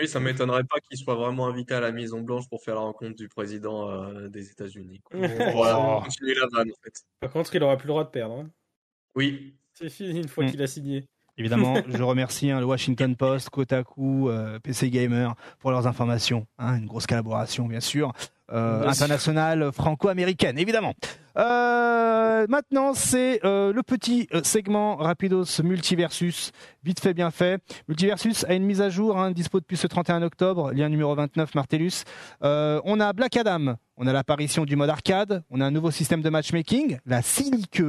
Oui, 0.00 0.08
ça 0.08 0.20
m'étonnerait 0.20 0.64
pas 0.64 0.80
qu'il 0.80 0.96
soit 0.96 1.14
vraiment 1.14 1.46
invité 1.48 1.74
à 1.74 1.80
la 1.80 1.92
Maison 1.92 2.22
Blanche 2.22 2.48
pour 2.48 2.62
faire 2.64 2.76
la 2.76 2.80
rencontre 2.80 3.14
du 3.14 3.28
président 3.28 3.90
euh, 3.90 4.28
des 4.28 4.50
États-Unis. 4.50 5.02
Voilà, 5.12 6.00
continuer 6.02 6.34
la 6.34 6.46
vanne 6.50 6.70
en 6.70 6.82
fait. 6.82 7.02
Par 7.20 7.30
contre, 7.30 7.54
il 7.54 7.62
aura 7.62 7.76
plus 7.76 7.86
le 7.86 7.92
droit 7.92 8.04
de 8.04 8.08
perdre. 8.10 8.38
hein. 8.40 8.50
Oui, 9.14 9.54
C'est 9.74 9.90
fini 9.90 10.18
une 10.20 10.28
fois 10.28 10.44
Mm. 10.44 10.50
qu'il 10.50 10.62
a 10.62 10.66
signé. 10.66 11.04
Évidemment, 11.38 11.74
je 12.00 12.02
remercie 12.02 12.50
hein, 12.50 12.58
le 12.60 12.66
Washington 12.66 13.14
Post, 13.16 13.50
Kotaku, 13.50 14.28
euh, 14.30 14.58
PC 14.60 14.90
Gamer 14.90 15.34
pour 15.60 15.70
leurs 15.70 15.86
informations. 15.86 16.46
hein, 16.58 16.76
une 16.78 16.86
grosse 16.86 17.06
collaboration, 17.06 17.66
bien 17.66 17.80
sûr. 17.80 18.12
Euh, 18.52 18.86
internationale, 18.86 19.70
franco-américaine, 19.72 20.58
évidemment. 20.58 20.94
Euh, 21.36 22.46
maintenant, 22.48 22.94
c'est 22.94 23.44
euh, 23.44 23.72
le 23.72 23.82
petit 23.82 24.28
euh, 24.34 24.42
segment 24.42 24.96
Rapidos 24.96 25.62
Multiversus. 25.62 26.52
Vite 26.84 27.00
fait, 27.00 27.14
bien 27.14 27.30
fait. 27.30 27.62
Multiversus 27.88 28.44
a 28.48 28.54
une 28.54 28.64
mise 28.64 28.80
à 28.80 28.90
jour, 28.90 29.18
hein, 29.18 29.30
dispo 29.30 29.60
depuis 29.60 29.76
ce 29.76 29.86
31 29.86 30.22
octobre, 30.22 30.72
lien 30.72 30.88
numéro 30.88 31.14
29, 31.14 31.54
Martellus. 31.54 32.02
Euh, 32.42 32.80
on 32.84 33.00
a 33.00 33.12
Black 33.12 33.36
Adam, 33.36 33.76
on 33.96 34.06
a 34.08 34.12
l'apparition 34.12 34.64
du 34.64 34.74
mode 34.74 34.88
arcade, 34.88 35.44
on 35.50 35.60
a 35.60 35.66
un 35.66 35.70
nouveau 35.70 35.92
système 35.92 36.22
de 36.22 36.28
matchmaking, 36.28 36.98
la 37.06 37.22
Silique, 37.22 37.82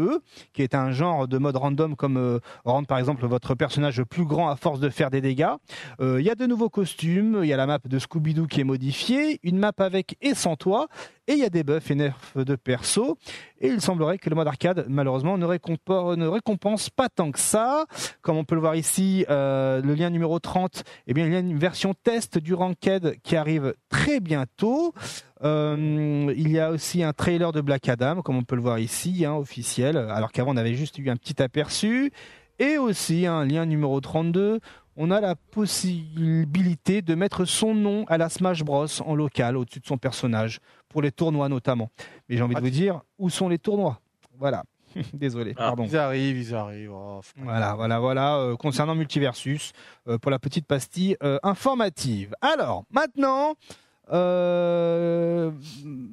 qui 0.54 0.62
est 0.62 0.76
un 0.76 0.92
genre 0.92 1.28
de 1.28 1.38
mode 1.40 1.56
random 1.56 1.96
comme 1.96 2.18
euh, 2.18 2.40
rendre 2.66 2.88
par 2.88 3.00
exemple 3.00 3.26
votre 3.26 3.56
personnage 3.56 4.04
plus 4.04 4.26
grand 4.26 4.50
à 4.50 4.56
force 4.56 4.80
de 4.80 4.90
faire 4.90 5.10
des 5.10 5.22
dégâts. 5.22 5.56
Euh, 6.02 6.22
Il 6.22 6.26
y 6.26 6.30
a 6.30 6.36
de 6.36 6.46
nouveaux 6.46 6.70
costumes, 6.70 7.40
il 7.42 7.48
y 7.48 7.54
a 7.54 7.58
la 7.58 7.66
map 7.66 7.80
de 7.84 7.98
Scooby-Doo 7.98 8.46
qui 8.46 8.62
est 8.62 8.66
modifiée, 8.66 9.40
une 9.42 9.58
map 9.58 9.72
avec 9.80 10.18
et 10.22 10.36
sans 10.36 10.56
toit, 10.56 10.88
et 11.28 11.34
il 11.34 11.40
y 11.40 11.46
a 11.46 11.50
des 11.50 11.64
buffs 11.64 11.90
et 11.90 11.96
nerfs 11.96 12.20
de 12.36 12.56
perso. 12.56 13.18
Et 13.60 13.68
il 13.68 13.82
semblerait 13.82 14.18
que 14.18 14.30
le 14.30 14.36
mode 14.36 14.48
arcade, 14.48 14.86
malheureusement, 14.90 15.38
ne, 15.38 15.46
récompense, 15.46 16.90
pas 16.90 17.10
tant 17.10 17.32
que 17.32 17.40
ça. 17.40 17.86
Comme 18.22 18.38
on 18.38 18.44
peut 18.44 18.56
le 18.56 18.62
voir 18.62 18.76
ici, 18.76 19.26
euh, 19.30 19.82
le 19.82 19.94
lien 19.94 20.10
numéro 20.10 20.40
30, 20.40 20.84
eh 21.08 21.14
bien, 21.14 21.26
il 21.26 21.34
y 21.34 21.36
a 21.36 21.40
une 21.40 21.58
version 21.58 21.94
test 21.94 22.38
du 22.38 22.54
Ranked 22.54 23.18
qui 23.24 23.36
arrive 23.36 23.74
très 23.90 24.20
bientôt. 24.20 24.94
Euh, 25.44 26.34
il 26.36 26.52
y 26.52 26.60
a 26.60 26.72
aussi 26.72 27.04
un 27.04 27.14
trailer 27.14 27.52
de 27.52 27.62
Black 27.62 27.88
Adam, 27.90 28.22
comme 28.22 28.38
on 28.38 28.44
peut 28.44 28.56
le 28.56 28.62
voir 28.62 28.80
ici, 28.80 29.26
hein, 29.26 29.34
officiel, 29.34 29.98
alors 29.98 30.32
qu'avant 30.32 30.54
on 30.54 30.58
avait 30.58 30.76
juste 30.76 30.98
eu 30.98 31.10
un 31.10 31.16
petit 31.16 31.42
aperçu. 31.42 32.12
Et 32.60 32.78
aussi 32.78 33.26
un 33.26 33.46
lien 33.46 33.66
numéro 33.66 34.00
32, 34.00 34.60
on 34.96 35.12
a 35.12 35.20
la 35.20 35.36
possibilité 35.36 37.02
de 37.02 37.16
mettre 37.16 37.46
son 37.46 37.74
nom 37.74 38.06
à 38.08 38.18
la 38.18 38.30
Smash 38.30 38.64
Bros 38.64 38.86
en 39.06 39.16
local 39.16 39.58
au-dessus 39.58 39.80
de 39.80 39.86
son 39.86 39.98
personnage, 39.98 40.60
pour 40.94 41.02
les 41.02 41.12
tournois 41.12 41.50
notamment. 41.50 41.90
Mais 42.30 42.38
j'ai 42.38 42.44
envie 42.44 42.56
de 42.56 42.62
vous 42.62 42.70
dire, 42.70 43.02
où 43.20 43.30
sont 43.30 43.50
les 43.50 43.58
tournois? 43.60 44.00
Voilà. 44.40 44.64
Désolé, 45.14 45.54
Ah. 45.58 45.68
pardon. 45.70 45.86
Ils 45.90 45.98
arrivent, 45.98 46.38
ils 46.38 46.54
arrivent. 46.56 46.92
Oh, 46.94 47.20
Voilà, 47.38 47.74
voilà, 47.74 48.00
voilà. 48.00 48.36
euh, 48.38 48.56
concernant 48.56 48.94
Multiversus, 48.96 49.74
euh, 50.08 50.18
pour 50.20 50.30
la 50.32 50.38
petite 50.40 50.68
pastille 50.68 51.18
euh, 51.24 51.40
informative. 51.44 52.34
Alors, 52.42 52.86
maintenant, 52.92 53.56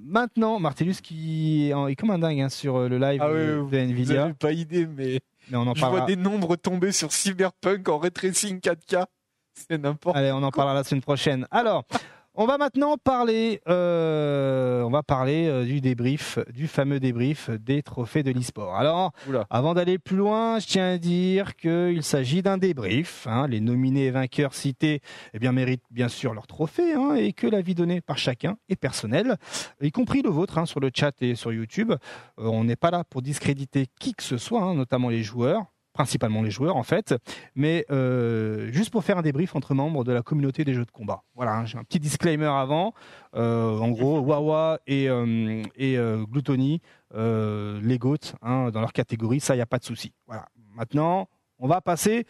maintenant, 0.06 0.58
Martellus 0.60 0.96
qui 1.02 1.70
est, 1.70 1.96
comme 1.96 2.10
un 2.10 2.18
dingue 2.18 2.40
hein, 2.40 2.48
sur 2.48 2.88
le 2.88 2.98
live 2.98 3.20
Ah 3.22 3.30
oui, 3.30 3.40
oui, 3.62 3.70
de 3.70 3.76
Nvidia. 3.78 4.32
pas 4.38 4.52
idée, 4.52 4.86
mais 4.86 5.20
Mais 5.50 5.56
on 5.56 5.62
en 5.66 5.74
je 5.74 5.80
vois 5.80 5.88
parlera. 5.90 6.06
des 6.06 6.16
nombres 6.16 6.56
tomber 6.56 6.92
sur 6.92 7.12
Cyberpunk 7.12 7.88
en 7.88 7.98
ray 7.98 8.10
tracing 8.10 8.60
4K. 8.60 9.04
C'est 9.54 9.78
n'importe 9.78 10.16
Allez, 10.16 10.32
on 10.32 10.42
en 10.42 10.50
parlera 10.50 10.74
la 10.74 10.84
semaine 10.84 11.02
prochaine. 11.02 11.46
Alors, 11.50 11.84
on 12.42 12.46
va 12.46 12.56
maintenant 12.56 12.96
parler, 12.96 13.60
euh, 13.68 14.80
on 14.80 14.88
va 14.88 15.02
parler 15.02 15.46
euh, 15.46 15.66
du 15.66 15.82
débrief, 15.82 16.38
du 16.54 16.68
fameux 16.68 16.98
débrief 16.98 17.50
des 17.50 17.82
trophées 17.82 18.22
de 18.22 18.30
l'e-sport. 18.30 18.76
Alors, 18.76 19.12
Oula. 19.28 19.44
avant 19.50 19.74
d'aller 19.74 19.98
plus 19.98 20.16
loin, 20.16 20.58
je 20.58 20.66
tiens 20.66 20.92
à 20.94 20.96
dire 20.96 21.54
qu'il 21.54 22.02
s'agit 22.02 22.40
d'un 22.40 22.56
débrief. 22.56 23.26
hein. 23.26 23.46
Les 23.46 23.60
nominés 23.60 24.06
et 24.06 24.10
vainqueurs 24.10 24.54
cités 24.54 25.02
eh 25.34 25.38
bien, 25.38 25.52
méritent 25.52 25.84
bien 25.90 26.08
sûr 26.08 26.32
leur 26.32 26.46
trophée 26.46 26.94
hein, 26.94 27.14
et 27.14 27.34
que 27.34 27.46
l'avis 27.46 27.74
donné 27.74 28.00
par 28.00 28.16
chacun 28.16 28.56
est 28.70 28.76
personnel, 28.76 29.36
y 29.82 29.90
compris 29.90 30.22
le 30.22 30.30
vôtre 30.30 30.56
hein, 30.56 30.64
sur 30.64 30.80
le 30.80 30.90
chat 30.96 31.12
et 31.20 31.34
sur 31.34 31.52
YouTube. 31.52 31.92
Euh, 31.92 31.96
on 32.38 32.64
n'est 32.64 32.74
pas 32.74 32.90
là 32.90 33.04
pour 33.04 33.20
discréditer 33.20 33.86
qui 34.00 34.14
que 34.14 34.22
ce 34.22 34.38
soit, 34.38 34.72
notamment 34.72 35.10
les 35.10 35.22
joueurs 35.22 35.66
principalement 35.92 36.42
les 36.42 36.50
joueurs 36.50 36.76
en 36.76 36.82
fait, 36.82 37.14
mais 37.54 37.84
euh, 37.90 38.70
juste 38.72 38.90
pour 38.90 39.04
faire 39.04 39.18
un 39.18 39.22
débrief 39.22 39.56
entre 39.56 39.74
membres 39.74 40.04
de 40.04 40.12
la 40.12 40.22
communauté 40.22 40.64
des 40.64 40.74
jeux 40.74 40.84
de 40.84 40.90
combat. 40.90 41.22
Voilà, 41.34 41.56
hein, 41.56 41.64
j'ai 41.64 41.78
un 41.78 41.84
petit 41.84 42.00
disclaimer 42.00 42.46
avant. 42.46 42.94
Euh, 43.34 43.78
en 43.78 43.90
gros, 43.90 44.20
Wawa 44.20 44.80
et, 44.86 45.08
euh, 45.08 45.62
euh, 45.80 46.24
Gluttony, 46.24 46.80
les 47.14 47.98
GOAT, 47.98 48.34
hein, 48.42 48.70
dans 48.70 48.80
leur 48.80 48.92
catégorie, 48.92 49.40
ça, 49.40 49.54
il 49.54 49.58
n'y 49.58 49.62
a 49.62 49.66
pas 49.66 49.78
de 49.78 49.84
souci. 49.84 50.12
Voilà. 50.26 50.46
Maintenant, 50.74 51.28
on 51.58 51.66
va 51.66 51.80
passer... 51.80 52.26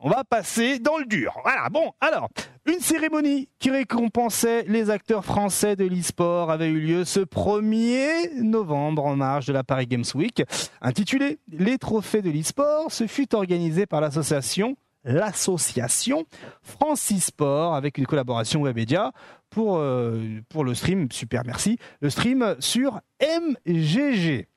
On 0.00 0.10
va 0.10 0.22
passer 0.22 0.78
dans 0.78 0.96
le 0.96 1.06
dur. 1.06 1.36
Voilà, 1.42 1.68
bon, 1.70 1.90
alors, 2.00 2.28
une 2.66 2.78
cérémonie 2.78 3.48
qui 3.58 3.70
récompensait 3.70 4.62
les 4.68 4.90
acteurs 4.90 5.24
français 5.24 5.74
de 5.74 5.84
l'e-sport 5.84 6.50
avait 6.50 6.68
eu 6.68 6.78
lieu 6.78 7.04
ce 7.04 7.20
1er 7.20 8.40
novembre 8.40 9.04
en 9.04 9.16
marge 9.16 9.46
de 9.46 9.52
la 9.52 9.64
Paris 9.64 9.86
Games 9.86 10.04
Week. 10.14 10.42
Intitulée 10.80 11.40
Les 11.50 11.78
trophées 11.78 12.22
de 12.22 12.30
l'e-sport, 12.30 12.92
ce 12.92 13.08
fut 13.08 13.34
organisé 13.34 13.86
par 13.86 14.00
l'association 14.00 14.76
l'association 15.04 16.26
Francis 16.62 17.26
Sport 17.26 17.74
avec 17.74 17.98
une 17.98 18.06
collaboration 18.06 18.62
Webedia 18.62 19.12
pour, 19.48 19.78
euh, 19.78 20.40
pour 20.48 20.64
le 20.64 20.74
stream, 20.74 21.10
super 21.10 21.42
merci, 21.46 21.78
le 22.00 22.10
stream 22.10 22.56
sur 22.58 23.00
MGG. 23.20 24.48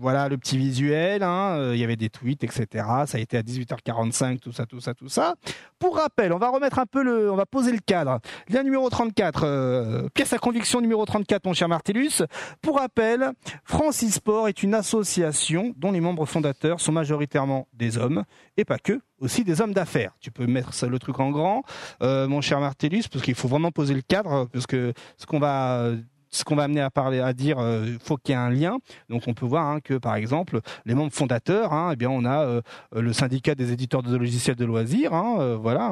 Voilà 0.00 0.30
le 0.30 0.38
petit 0.38 0.56
visuel, 0.56 1.22
hein, 1.22 1.58
euh, 1.58 1.76
il 1.76 1.78
y 1.78 1.84
avait 1.84 1.94
des 1.94 2.08
tweets, 2.08 2.42
etc. 2.42 2.66
Ça 3.04 3.18
a 3.18 3.20
été 3.20 3.36
à 3.36 3.42
18h45, 3.42 4.38
tout 4.38 4.50
ça, 4.50 4.64
tout 4.64 4.80
ça, 4.80 4.94
tout 4.94 5.10
ça. 5.10 5.34
Pour 5.78 5.96
rappel, 5.96 6.32
on 6.32 6.38
va 6.38 6.48
remettre 6.48 6.78
un 6.78 6.86
peu 6.86 7.02
le, 7.02 7.30
on 7.30 7.36
va 7.36 7.44
poser 7.44 7.70
le 7.70 7.80
cadre. 7.84 8.18
Lien 8.48 8.62
numéro 8.62 8.88
34, 8.88 9.44
euh, 9.44 10.08
pièce 10.14 10.32
à 10.32 10.38
conviction 10.38 10.80
numéro 10.80 11.04
34, 11.04 11.44
mon 11.44 11.52
cher 11.52 11.68
Martellus. 11.68 12.22
Pour 12.62 12.78
rappel, 12.78 13.32
Francis 13.62 14.14
Sport 14.14 14.48
est 14.48 14.62
une 14.62 14.72
association 14.72 15.74
dont 15.76 15.92
les 15.92 16.00
membres 16.00 16.24
fondateurs 16.24 16.80
sont 16.80 16.92
majoritairement 16.92 17.68
des 17.74 17.98
hommes, 17.98 18.24
et 18.56 18.64
pas 18.64 18.78
que, 18.78 19.02
aussi 19.18 19.44
des 19.44 19.60
hommes 19.60 19.74
d'affaires. 19.74 20.12
Tu 20.18 20.30
peux 20.30 20.46
mettre 20.46 20.86
le 20.86 20.98
truc 20.98 21.20
en 21.20 21.30
grand, 21.30 21.62
euh, 22.02 22.26
mon 22.26 22.40
cher 22.40 22.58
Martellus, 22.58 23.04
parce 23.12 23.22
qu'il 23.22 23.34
faut 23.34 23.48
vraiment 23.48 23.70
poser 23.70 23.92
le 23.92 24.00
cadre, 24.00 24.48
parce 24.50 24.66
que 24.66 24.94
ce 25.18 25.26
qu'on 25.26 25.40
va 25.40 25.90
ce 26.30 26.44
qu'on 26.44 26.56
va 26.56 26.64
amener 26.64 26.80
à 26.80 26.90
parler, 26.90 27.20
à 27.20 27.32
dire, 27.32 27.58
il 27.84 27.98
faut 27.98 28.16
qu'il 28.16 28.34
y 28.34 28.38
ait 28.38 28.40
un 28.40 28.50
lien. 28.50 28.78
Donc 29.08 29.24
on 29.26 29.34
peut 29.34 29.46
voir 29.46 29.66
hein, 29.66 29.80
que 29.82 29.94
par 29.94 30.14
exemple 30.14 30.60
les 30.86 30.94
membres 30.94 31.12
fondateurs, 31.12 31.72
hein, 31.72 31.90
eh 31.92 31.96
bien 31.96 32.10
on 32.10 32.24
a 32.24 32.60
le 32.92 33.12
syndicat 33.12 33.54
des 33.54 33.72
éditeurs 33.72 34.02
de 34.02 34.16
logiciels 34.16 34.56
de 34.56 34.64
loisirs, 34.64 35.14
hein, 35.14 35.56
voilà, 35.60 35.90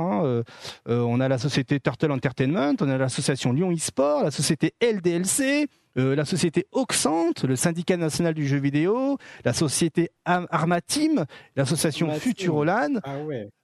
on 0.86 1.20
a 1.20 1.28
la 1.28 1.38
société 1.38 1.80
Turtle 1.80 2.12
Entertainment, 2.12 2.74
on 2.80 2.88
a 2.88 2.98
l'association 2.98 3.52
Lyon 3.52 3.70
eSport, 3.70 4.24
la 4.24 4.30
société 4.30 4.74
LDLC, 4.80 5.68
euh, 5.96 6.14
la 6.14 6.24
société 6.24 6.66
Oxante, 6.72 7.44
le 7.44 7.56
syndicat 7.56 7.96
national 7.96 8.34
du 8.34 8.46
jeu 8.46 8.58
vidéo, 8.58 9.18
la 9.44 9.52
société 9.52 10.10
Armatim, 10.24 11.24
l'association 11.56 12.10
Futurolan, 12.14 13.00
ah 13.04 13.16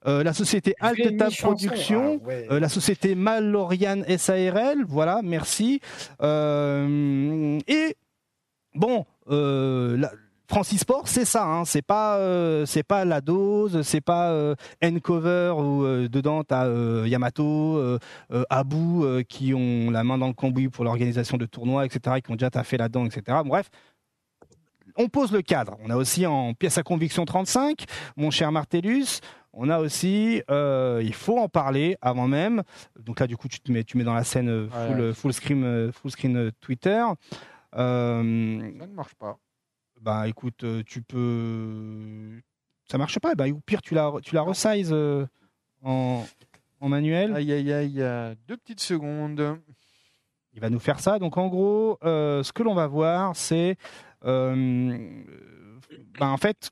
euh, 0.07 0.23
la 0.23 0.33
société 0.33 0.75
Altetab 0.81 1.33
Production, 1.37 2.21
ah 2.27 2.31
euh, 2.31 2.61
la 2.61 2.69
société 2.69 3.15
Malorian 3.15 4.03
SARL, 4.17 4.85
voilà, 4.87 5.21
merci. 5.23 5.81
et 6.21 7.97
bon, 8.75 9.05
la, 9.27 10.11
Francis 10.55 10.83
Sport, 10.83 11.09
c'est 11.09 11.25
ça, 11.25 11.45
hein, 11.45 11.65
c'est 11.65 11.83
pas 11.83 12.19
euh, 12.19 12.65
c'est 12.65 12.85
pas 12.85 13.05
la 13.05 13.21
dose, 13.21 13.83
c'est 13.83 14.01
pas 14.01 14.31
euh, 14.31 14.55
N-Cover 14.81 15.53
où 15.59 15.83
euh, 15.83 16.09
dedans 16.09 16.45
t'as 16.45 16.69
Yamato, 17.09 17.99
Abu 18.51 19.25
qui 19.29 19.53
ont 19.53 19.91
la 19.91 20.05
main 20.05 20.17
dans 20.17 20.29
le 20.29 20.33
cambouis 20.33 20.69
pour 20.69 20.85
l'organisation 20.85 21.39
de 21.39 21.45
tournois, 21.45 21.85
etc., 21.85 22.21
qui 22.23 22.31
ont 22.31 22.37
déjà 22.37 22.51
taffé 22.51 22.77
là-dedans, 22.77 23.05
etc. 23.05 23.39
Bref, 23.45 23.69
on 24.97 25.09
pose 25.09 25.33
le 25.33 25.43
cadre. 25.43 25.77
On 25.83 25.91
a 25.91 25.97
aussi 25.97 26.25
en 26.25 26.55
pièce 26.55 26.79
à 26.79 26.85
conviction 26.85 27.25
35, 27.25 27.87
mon 28.17 28.31
cher 28.31 28.53
Martellus. 28.53 29.19
On 29.53 29.69
a 29.69 29.81
aussi, 29.81 30.41
il 30.49 31.15
faut 31.15 31.41
en 31.41 31.49
parler 31.49 31.97
avant 32.01 32.29
même. 32.29 32.63
Donc 33.01 33.19
là, 33.19 33.27
du 33.27 33.37
coup, 33.37 33.49
tu 33.49 33.59
te 33.59 33.73
mets, 33.73 33.83
tu 33.83 33.99
mets 33.99 34.05
dans 34.05 34.15
la 34.15 34.23
scène 34.23 34.69
full, 34.71 35.15
full 35.15 35.33
screen, 35.33 35.91
full 35.91 36.13
screen 36.13 36.53
Twitter. 36.61 37.05
Ça 37.73 38.23
ne 38.23 38.95
marche 38.95 39.15
pas 39.17 39.37
bah 40.05 40.29
écoute, 40.29 40.65
euh, 40.65 40.83
tu 40.87 41.01
peux. 41.01 42.41
Ça 42.91 42.99
marche 42.99 43.19
pas, 43.19 43.35
bah, 43.35 43.49
ou 43.49 43.59
pire, 43.61 43.81
tu 43.81 43.95
la, 43.95 44.13
tu 44.23 44.35
la 44.35 44.43
resize 44.43 44.91
euh, 44.93 45.27
en, 45.83 46.23
en 46.81 46.89
manuel. 46.91 47.35
Aïe 47.35 47.51
aïe 47.51 47.73
aïe, 47.73 48.37
deux 48.47 48.59
petites 48.59 48.81
secondes. 48.81 49.59
Il 50.53 50.61
va 50.61 50.69
nous 50.69 50.79
faire 50.79 51.01
ça. 51.01 51.19
Donc 51.19 51.39
en 51.39 51.49
gros, 51.49 51.99
euh, 52.05 52.43
ce 52.43 52.53
que 52.53 52.63
l'on 52.63 52.75
va 52.75 52.87
voir, 52.87 53.35
c'est 53.35 53.79
bah, 54.23 54.53
en 56.21 56.37
fait 56.37 56.71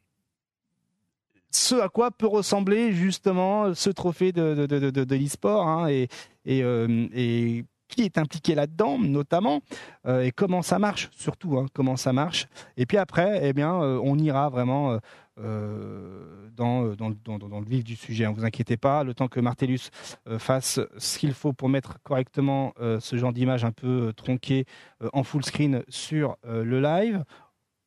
ce 1.50 1.74
à 1.74 1.88
quoi 1.88 2.10
peut 2.10 2.26
ressembler 2.26 2.92
justement 2.92 3.74
ce 3.74 3.90
trophée 3.90 4.32
de, 4.32 4.66
de, 4.66 4.66
de, 4.66 4.90
de, 4.90 5.14
l'e-sport 5.14 5.68
hein, 5.68 5.88
et, 5.88 6.08
et, 6.46 6.60
et 6.60 7.64
qui 7.94 8.02
est 8.02 8.18
impliqué 8.18 8.54
là-dedans, 8.54 8.98
notamment, 8.98 9.60
euh, 10.06 10.22
et 10.22 10.32
comment 10.32 10.62
ça 10.62 10.78
marche, 10.78 11.10
surtout, 11.12 11.58
hein, 11.58 11.66
comment 11.72 11.96
ça 11.96 12.12
marche. 12.12 12.46
Et 12.76 12.86
puis 12.86 12.96
après, 12.96 13.40
eh 13.42 13.52
bien, 13.52 13.82
euh, 13.82 14.00
on 14.02 14.18
ira 14.18 14.48
vraiment 14.48 14.98
euh, 15.38 16.48
dans, 16.54 16.94
dans, 16.94 17.10
dans, 17.38 17.60
le 17.60 17.66
vif 17.66 17.84
du 17.84 17.96
sujet. 17.96 18.24
Ne 18.24 18.30
hein, 18.30 18.34
vous 18.36 18.44
inquiétez 18.44 18.76
pas, 18.76 19.04
le 19.04 19.14
temps 19.14 19.28
que 19.28 19.40
Martellus 19.40 19.90
fasse 20.38 20.80
ce 20.98 21.18
qu'il 21.18 21.32
faut 21.32 21.52
pour 21.52 21.68
mettre 21.68 21.98
correctement 22.02 22.74
ce 22.78 23.16
genre 23.16 23.32
d'image 23.32 23.64
un 23.64 23.72
peu 23.72 24.12
tronquée 24.14 24.66
en 25.12 25.22
full 25.24 25.44
screen 25.44 25.82
sur 25.88 26.36
le 26.44 26.80
live. 26.80 27.24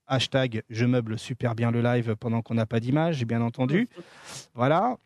Hashtag 0.07 0.63
je 0.69 0.85
meuble 0.85 1.17
super 1.17 1.55
bien 1.55 1.71
le 1.71 1.81
live 1.81 2.15
pendant 2.15 2.41
qu'on 2.41 2.55
n'a 2.55 2.65
pas 2.65 2.79
d'image, 2.79 3.25
bien 3.25 3.41
entendu. 3.41 3.87
Voilà. 4.53 4.97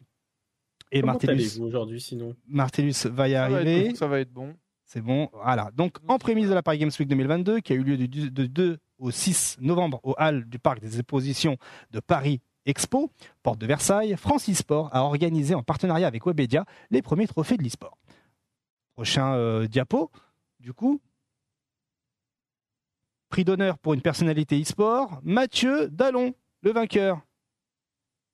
Et 0.91 1.01
Comment 1.01 1.13
Martellus 1.13 1.59
aujourd'hui 1.61 2.01
sinon? 2.01 2.35
Martellus 2.47 3.05
va 3.05 3.27
y 3.27 3.35
arriver. 3.35 3.93
ça 3.95 4.07
va 4.07 4.19
être 4.19 4.31
bon. 4.31 4.55
C'est 4.91 5.01
bon, 5.01 5.29
voilà. 5.33 5.69
Donc, 5.75 5.97
en 6.07 6.17
prémisse 6.17 6.49
de 6.49 6.53
la 6.55 6.63
Paris 6.63 6.79
Games 6.79 6.89
Week 6.99 7.07
2022, 7.07 7.59
qui 7.59 7.73
a 7.73 7.75
eu 7.75 7.83
lieu 7.83 7.95
du 7.95 8.31
2 8.31 8.79
au 8.97 9.11
6 9.11 9.57
novembre 9.61 9.99
au 10.01 10.15
hall 10.17 10.45
du 10.49 10.57
parc 10.57 10.79
des 10.79 10.97
expositions 10.97 11.57
de 11.91 11.99
Paris 11.99 12.41
Expo, 12.65 13.11
porte 13.43 13.59
de 13.59 13.67
Versailles, 13.67 14.17
Francis 14.17 14.57
Sport 14.57 14.89
a 14.91 15.03
organisé 15.03 15.53
en 15.53 15.61
partenariat 15.61 16.07
avec 16.07 16.25
Webedia 16.25 16.65
les 16.89 17.03
premiers 17.03 17.27
trophées 17.27 17.55
de 17.55 17.61
l'e-sport. 17.61 17.99
Prochain 18.95 19.35
euh, 19.35 19.67
diapo, 19.67 20.09
du 20.59 20.73
coup. 20.73 20.99
Prix 23.29 23.43
d'honneur 23.45 23.77
pour 23.77 23.93
une 23.93 24.01
personnalité 24.01 24.59
e-sport, 24.59 25.19
Mathieu 25.21 25.87
Dallon, 25.89 26.33
le 26.63 26.71
vainqueur. 26.71 27.21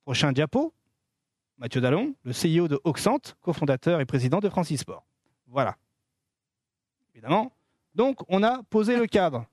Prochain 0.05 0.31
diapo, 0.31 0.73
Mathieu 1.57 1.81
Dallon, 1.81 2.15
le 2.23 2.31
CEO 2.31 2.69
de 2.69 2.79
Oxant, 2.85 3.19
cofondateur 3.41 3.99
et 3.99 4.05
président 4.05 4.39
de 4.39 4.47
Francis 4.47 4.79
Sport. 4.79 5.05
Voilà 5.47 5.75
évidemment. 7.15 7.51
Donc, 7.95 8.19
on 8.27 8.43
a 8.43 8.61
posé 8.69 8.97
le 8.97 9.07
cadre. 9.07 9.45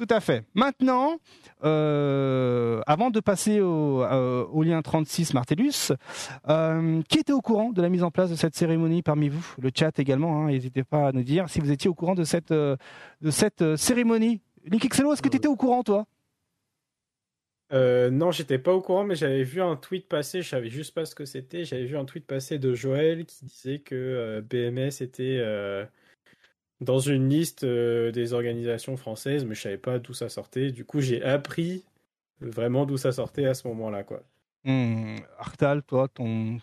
Tout 0.00 0.06
à 0.08 0.20
fait. 0.20 0.46
Maintenant, 0.54 1.18
euh, 1.62 2.80
avant 2.86 3.10
de 3.10 3.20
passer 3.20 3.60
au, 3.60 4.02
euh, 4.02 4.64
lien 4.64 4.80
36 4.80 5.34
Martellus, 5.34 5.92
euh, 6.48 7.02
qui 7.10 7.18
était 7.18 7.34
au 7.34 7.42
courant 7.42 7.68
de 7.68 7.82
la 7.82 7.90
mise 7.90 8.02
en 8.02 8.10
place 8.10 8.30
de 8.30 8.34
cette 8.34 8.54
cérémonie 8.54 9.02
parmi 9.02 9.28
vous? 9.28 9.46
Le 9.60 9.70
chat 9.74 9.98
également, 9.98 10.40
hein, 10.40 10.46
n'hésitez 10.46 10.84
pas 10.84 11.08
à 11.08 11.12
nous 11.12 11.22
dire 11.22 11.50
si 11.50 11.60
vous 11.60 11.70
étiez 11.70 11.90
au 11.90 11.94
courant 11.94 12.14
de 12.14 12.24
cette, 12.24 12.50
de 12.50 12.78
cette 13.30 13.76
cérémonie. 13.76 14.40
Est-ce 14.72 15.20
que 15.20 15.28
tu 15.28 15.36
étais 15.36 15.48
au 15.48 15.56
courant, 15.56 15.82
toi? 15.82 16.06
Non, 17.70 18.30
j'étais 18.30 18.58
pas 18.58 18.72
au 18.72 18.80
courant, 18.80 19.04
mais 19.04 19.16
j'avais 19.16 19.42
vu 19.42 19.60
un 19.60 19.76
tweet 19.76 20.08
passer, 20.08 20.40
je 20.40 20.48
savais 20.48 20.70
juste 20.70 20.94
pas 20.94 21.04
ce 21.04 21.14
que 21.14 21.26
c'était. 21.26 21.64
J'avais 21.64 21.84
vu 21.84 21.98
un 21.98 22.06
tweet 22.06 22.26
passer 22.26 22.58
de 22.58 22.72
Joël 22.72 23.26
qui 23.26 23.44
disait 23.44 23.80
que 23.80 24.42
BMS 24.48 25.02
était 25.02 25.40
dans 26.80 26.98
une 26.98 27.28
liste 27.28 27.64
euh, 27.64 28.10
des 28.10 28.32
organisations 28.32 28.96
françaises, 28.96 29.44
mais 29.44 29.54
je 29.54 29.62
savais 29.62 29.78
pas 29.78 29.98
d'où 29.98 30.14
ça 30.14 30.28
sortait. 30.28 30.72
Du 30.72 30.84
coup, 30.84 31.00
j'ai 31.00 31.22
appris 31.22 31.84
vraiment 32.40 32.86
d'où 32.86 32.96
ça 32.96 33.12
sortait 33.12 33.46
à 33.46 33.54
ce 33.54 33.68
moment-là, 33.68 34.02
quoi. 34.02 34.22
Hmm, 34.64 35.16
Artal, 35.38 35.82
toi, 35.82 36.08
ton. 36.08 36.58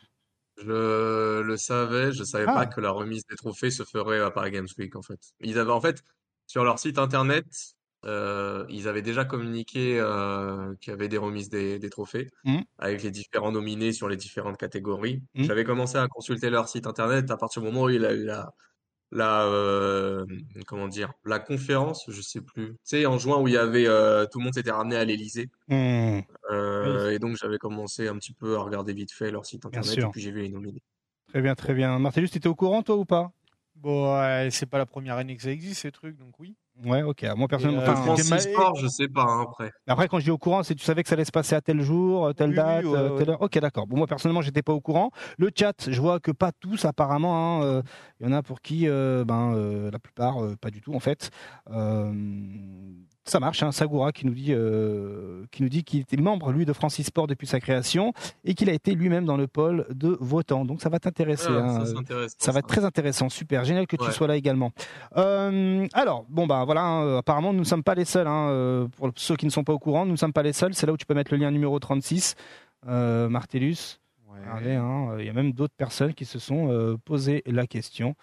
Je 0.57 1.41
le 1.41 1.57
savais, 1.57 2.11
je 2.11 2.23
savais 2.23 2.45
pas 2.45 2.61
ah. 2.61 2.65
que 2.65 2.81
la 2.81 2.89
remise 2.89 3.25
des 3.29 3.35
trophées 3.35 3.69
se 3.69 3.83
ferait 3.83 4.19
à 4.19 4.31
Paris 4.31 4.51
Games 4.51 4.67
Week, 4.77 4.95
en 4.95 5.03
fait. 5.03 5.19
Ils 5.39 5.59
avaient, 5.59 5.71
en 5.71 5.81
fait, 5.81 6.03
sur 6.47 6.63
leur 6.63 6.79
site 6.79 6.97
internet, 6.97 7.45
euh, 8.05 8.65
ils 8.69 8.87
avaient 8.87 9.01
déjà 9.03 9.25
communiqué 9.25 9.99
euh, 9.99 10.73
qu'il 10.81 10.91
y 10.91 10.93
avait 10.93 11.07
des 11.09 11.17
remises 11.17 11.49
des, 11.49 11.89
trophées 11.89 12.29
hmm. 12.43 12.61
avec 12.79 13.03
les 13.03 13.11
différents 13.11 13.51
nominés 13.51 13.91
sur 13.91 14.09
les 14.09 14.17
différentes 14.17 14.57
catégories. 14.57 15.21
Hmm. 15.35 15.43
J'avais 15.43 15.63
commencé 15.63 15.97
à 15.97 16.07
consulter 16.07 16.49
leur 16.49 16.69
site 16.69 16.87
internet 16.87 17.29
à 17.29 17.37
partir 17.37 17.61
du 17.61 17.67
moment 17.67 17.83
où 17.83 17.89
il 17.89 18.05
a 18.05 18.13
eu 18.13 18.23
la, 18.23 18.51
la 19.11 19.45
euh, 19.45 20.25
comment 20.65 20.87
dire 20.87 21.13
la 21.25 21.39
conférence 21.39 22.05
je 22.09 22.21
sais 22.21 22.41
plus. 22.41 22.73
Tu 22.73 22.77
sais 22.83 23.05
en 23.05 23.17
juin 23.17 23.37
où 23.39 23.47
il 23.47 23.53
y 23.53 23.57
avait 23.57 23.87
euh, 23.87 24.25
tout 24.25 24.39
le 24.39 24.45
monde 24.45 24.53
s'était 24.53 24.71
ramené 24.71 24.95
à 24.97 25.05
l'Elysée 25.05 25.49
mmh. 25.69 26.19
euh, 26.51 27.11
et 27.11 27.19
donc 27.19 27.37
j'avais 27.37 27.57
commencé 27.57 28.07
un 28.07 28.17
petit 28.17 28.33
peu 28.33 28.57
à 28.57 28.61
regarder 28.61 28.93
vite 28.93 29.11
fait 29.11 29.31
leur 29.31 29.45
site 29.45 29.65
internet 29.65 29.97
et 29.97 30.07
puis 30.11 30.21
j'ai 30.21 30.31
vu 30.31 30.41
les 30.41 30.49
nominés 30.49 30.83
très 31.29 31.41
bien 31.41 31.55
très 31.55 31.73
bien. 31.73 31.99
Martellus 31.99 32.29
tu 32.29 32.37
étais 32.37 32.47
au 32.47 32.55
courant 32.55 32.83
toi 32.83 32.95
ou 32.95 33.05
pas? 33.05 33.31
Bon 33.81 34.49
c'est 34.51 34.65
pas 34.65 34.77
la 34.77 34.85
première 34.85 35.17
année 35.17 35.35
que 35.35 35.43
ça 35.43 35.51
existe 35.51 35.81
ces 35.81 35.91
trucs 35.91 36.17
donc 36.17 36.39
oui 36.39 36.55
Ouais, 36.85 37.01
ok. 37.01 37.25
Moi, 37.35 37.47
personnellement, 37.47 37.81
euh, 37.81 37.91
enfin, 37.91 38.39
sport, 38.39 38.75
je 38.75 38.87
sais 38.87 39.07
pas 39.07 39.23
hein, 39.23 39.41
après. 39.41 39.71
Après, 39.87 40.07
quand 40.07 40.19
je 40.19 40.25
dis 40.25 40.31
au 40.31 40.37
courant, 40.37 40.61
c'est 40.61 40.75
tu 40.75 40.83
savais 40.83 41.01
que 41.01 41.09
ça 41.09 41.15
allait 41.15 41.25
se 41.25 41.31
passer 41.31 41.55
à 41.55 41.61
tel 41.61 41.81
jour, 41.81 42.33
telle 42.35 42.53
date, 42.53 42.85
telle 43.17 43.29
heure. 43.31 43.41
Ok, 43.41 43.57
d'accord. 43.59 43.87
Bon, 43.87 43.97
moi, 43.97 44.07
personnellement, 44.07 44.41
j'étais 44.41 44.61
pas 44.61 44.73
au 44.73 44.81
courant. 44.81 45.11
Le 45.37 45.49
chat, 45.55 45.89
je 45.89 45.99
vois 45.99 46.19
que 46.19 46.31
pas 46.31 46.51
tous, 46.51 46.85
apparemment. 46.85 47.61
Hein, 47.61 47.63
euh, 47.63 47.81
il 48.19 48.27
y 48.27 48.29
en 48.29 48.33
a 48.33 48.43
pour 48.43 48.61
qui, 48.61 48.87
euh, 48.87 49.25
ben, 49.25 49.89
la 49.91 49.99
plupart, 49.99 50.37
pas 50.61 50.69
du 50.69 50.81
tout, 50.81 50.93
en 50.93 50.99
fait 50.99 51.31
ça 53.29 53.39
marche, 53.39 53.63
hein, 53.63 53.71
Sagura 53.71 54.11
qui 54.11 54.25
nous 54.25 54.33
dit 54.33 54.53
euh, 54.53 55.45
qui 55.51 55.63
nous 55.63 55.69
dit 55.69 55.83
qu'il 55.83 56.01
était 56.01 56.17
membre 56.17 56.51
lui 56.51 56.65
de 56.65 56.73
Francis 56.73 57.07
Sport 57.07 57.27
depuis 57.27 57.47
sa 57.47 57.59
création 57.59 58.13
et 58.43 58.53
qu'il 58.53 58.69
a 58.69 58.73
été 58.73 58.93
lui-même 58.93 59.25
dans 59.25 59.37
le 59.37 59.47
pôle 59.47 59.85
de 59.93 60.17
Votant. 60.19 60.65
Donc 60.65 60.81
ça 60.81 60.89
va 60.89 60.99
t'intéresser. 60.99 61.49
Ah, 61.49 61.85
ça, 61.85 61.93
hein. 61.97 62.27
ça, 62.37 62.51
va 62.51 62.59
être 62.59 62.67
très 62.67 62.85
intéressant, 62.85 63.29
super, 63.29 63.63
génial 63.63 63.87
que 63.87 63.95
tu 63.95 64.11
sois 64.11 64.27
là 64.27 64.35
également. 64.35 64.71
Euh, 65.17 65.87
alors 65.93 66.25
bon 66.29 66.47
bah 66.47 66.63
voilà, 66.65 66.83
hein, 66.83 67.17
apparemment 67.17 67.53
nous 67.53 67.59
ne 67.59 67.65
sommes 67.65 67.83
pas 67.83 67.95
les 67.95 68.05
seuls. 68.05 68.27
Euh, 68.27 68.87
pour 68.97 69.11
ceux 69.15 69.35
qui 69.35 69.45
ne 69.45 69.51
sont 69.51 69.63
pas 69.63 69.73
au 69.73 69.79
courant, 69.79 70.05
nous 70.05 70.13
ne 70.13 70.17
sommes 70.17 70.33
pas 70.33 70.43
les 70.43 70.53
seuls. 70.53 70.73
C'est 70.73 70.87
là 70.87 70.93
où 70.93 70.97
tu 70.97 71.05
peux 71.05 71.13
mettre 71.13 71.33
le 71.33 71.37
lien 71.37 71.51
numéro 71.51 71.77
36, 71.79 72.35
Martellus. 72.85 73.99
il 74.63 75.25
y 75.25 75.29
a 75.29 75.33
même 75.33 75.51
d'autres 75.51 75.75
personnes 75.75 76.13
qui 76.13 76.25
se 76.25 76.39
sont 76.39 76.97
posé 77.05 77.43
la 77.45 77.67
question. 77.67 78.15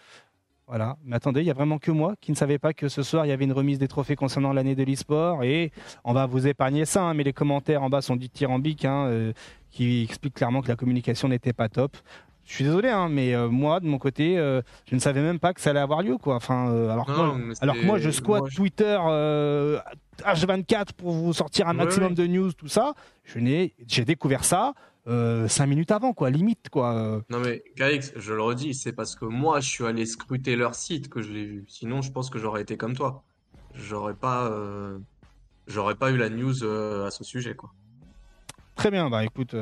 Voilà. 0.67 0.97
Mais 1.05 1.17
attendez, 1.17 1.41
il 1.41 1.47
y 1.47 1.51
a 1.51 1.55
vraiment 1.55 1.79
que 1.79 1.91
moi 1.91 2.15
qui 2.21 2.31
ne 2.31 2.37
savais 2.37 2.59
pas 2.59 2.73
que 2.73 2.89
ce 2.89 3.03
soir 3.03 3.27
il 3.27 3.29
y 3.29 3.33
avait 3.33 3.45
une 3.45 3.53
remise 3.53 3.79
des 3.79 3.89
trophées 3.89 4.17
concernant 4.17 4.53
l'année 4.53 4.75
de 4.75 4.83
l'e-sport 4.83 5.45
et 5.45 5.73
on 6.05 6.13
va 6.15 6.27
vous 6.27 6.47
épargner 6.47 6.85
ça. 6.85 7.03
Hein, 7.03 7.15
mais 7.15 7.23
les 7.23 7.33
commentaires 7.33 7.83
en 7.83 7.91
bas 7.91 8.01
sont 8.01 8.17
dithyrambiques, 8.17 8.85
hein, 8.85 9.07
euh, 9.07 9.33
qui 9.71 10.05
expliquent 10.05 10.35
clairement 10.35 10.63
que 10.63 10.69
la 10.69 10.77
communication 10.77 11.29
n'était 11.29 11.53
pas 11.53 11.69
top. 11.69 11.97
Je 12.47 12.55
suis 12.55 12.65
désolé, 12.65 12.89
hein, 12.91 13.09
mais 13.11 13.35
euh, 13.35 13.49
moi 13.49 13.81
de 13.81 13.87
mon 13.87 13.99
côté, 13.99 14.39
euh, 14.39 14.61
je 14.87 14.95
ne 14.95 15.01
savais 15.01 15.23
même 15.23 15.39
pas 15.39 15.55
que 15.55 15.61
ça 15.61 15.71
allait 15.71 15.81
avoir 15.81 16.03
lieu, 16.03 16.19
quoi. 16.19 16.37
Enfin, 16.37 16.67
alors, 16.91 17.07
que 17.07 17.13
moi, 17.13 17.37
alors 17.61 17.77
moi, 17.85 17.99
je 17.99 18.11
squatte 18.11 18.51
Twitter 18.55 18.99
H24 20.23 20.93
pour 20.97 21.13
vous 21.13 21.33
sortir 21.33 21.69
un 21.69 21.75
maximum 21.75 22.15
de 22.15 22.27
news, 22.27 22.53
tout 22.53 22.69
ça. 22.69 22.95
Je 23.25 23.39
n'ai, 23.39 23.75
j'ai 23.87 24.05
découvert 24.05 24.45
ça 24.45 24.75
euh, 25.07 25.49
cinq 25.49 25.67
minutes 25.67 25.91
avant, 25.91 26.13
quoi, 26.13 26.31
limite, 26.31 26.69
quoi. 26.71 27.23
Non 27.31 27.39
mais 27.41 27.63
KX, 27.77 28.13
je 28.17 28.33
le 28.33 28.43
redis, 28.43 28.75
c'est 28.75 28.93
parce 28.93 29.15
que 29.17 29.25
moi 29.27 29.61
je 29.61 29.69
suis 29.69 29.85
allé 29.85 30.07
scruter 30.07 30.57
leur 30.57 30.75
site 30.75 31.09
que 31.09 31.21
je 31.23 31.33
l'ai 31.33 31.45
vu. 31.45 31.65
Sinon, 31.69 32.01
je 32.03 32.11
pense 32.11 32.31
que 32.31 32.39
j'aurais 32.39 32.63
été 32.63 32.77
comme 32.77 32.95
toi. 32.95 33.23
j'aurais 33.75 34.15
pas, 34.15 34.47
euh, 34.51 34.99
j'aurais 35.67 35.95
pas 35.97 36.11
eu 36.11 36.17
la 36.17 36.29
news 36.31 36.63
euh, 36.65 37.07
à 37.07 37.11
ce 37.11 37.25
sujet, 37.25 37.55
quoi. 37.55 37.73
Très 38.77 38.91
bien, 38.91 39.09
bah 39.11 39.25
écoute, 39.25 39.55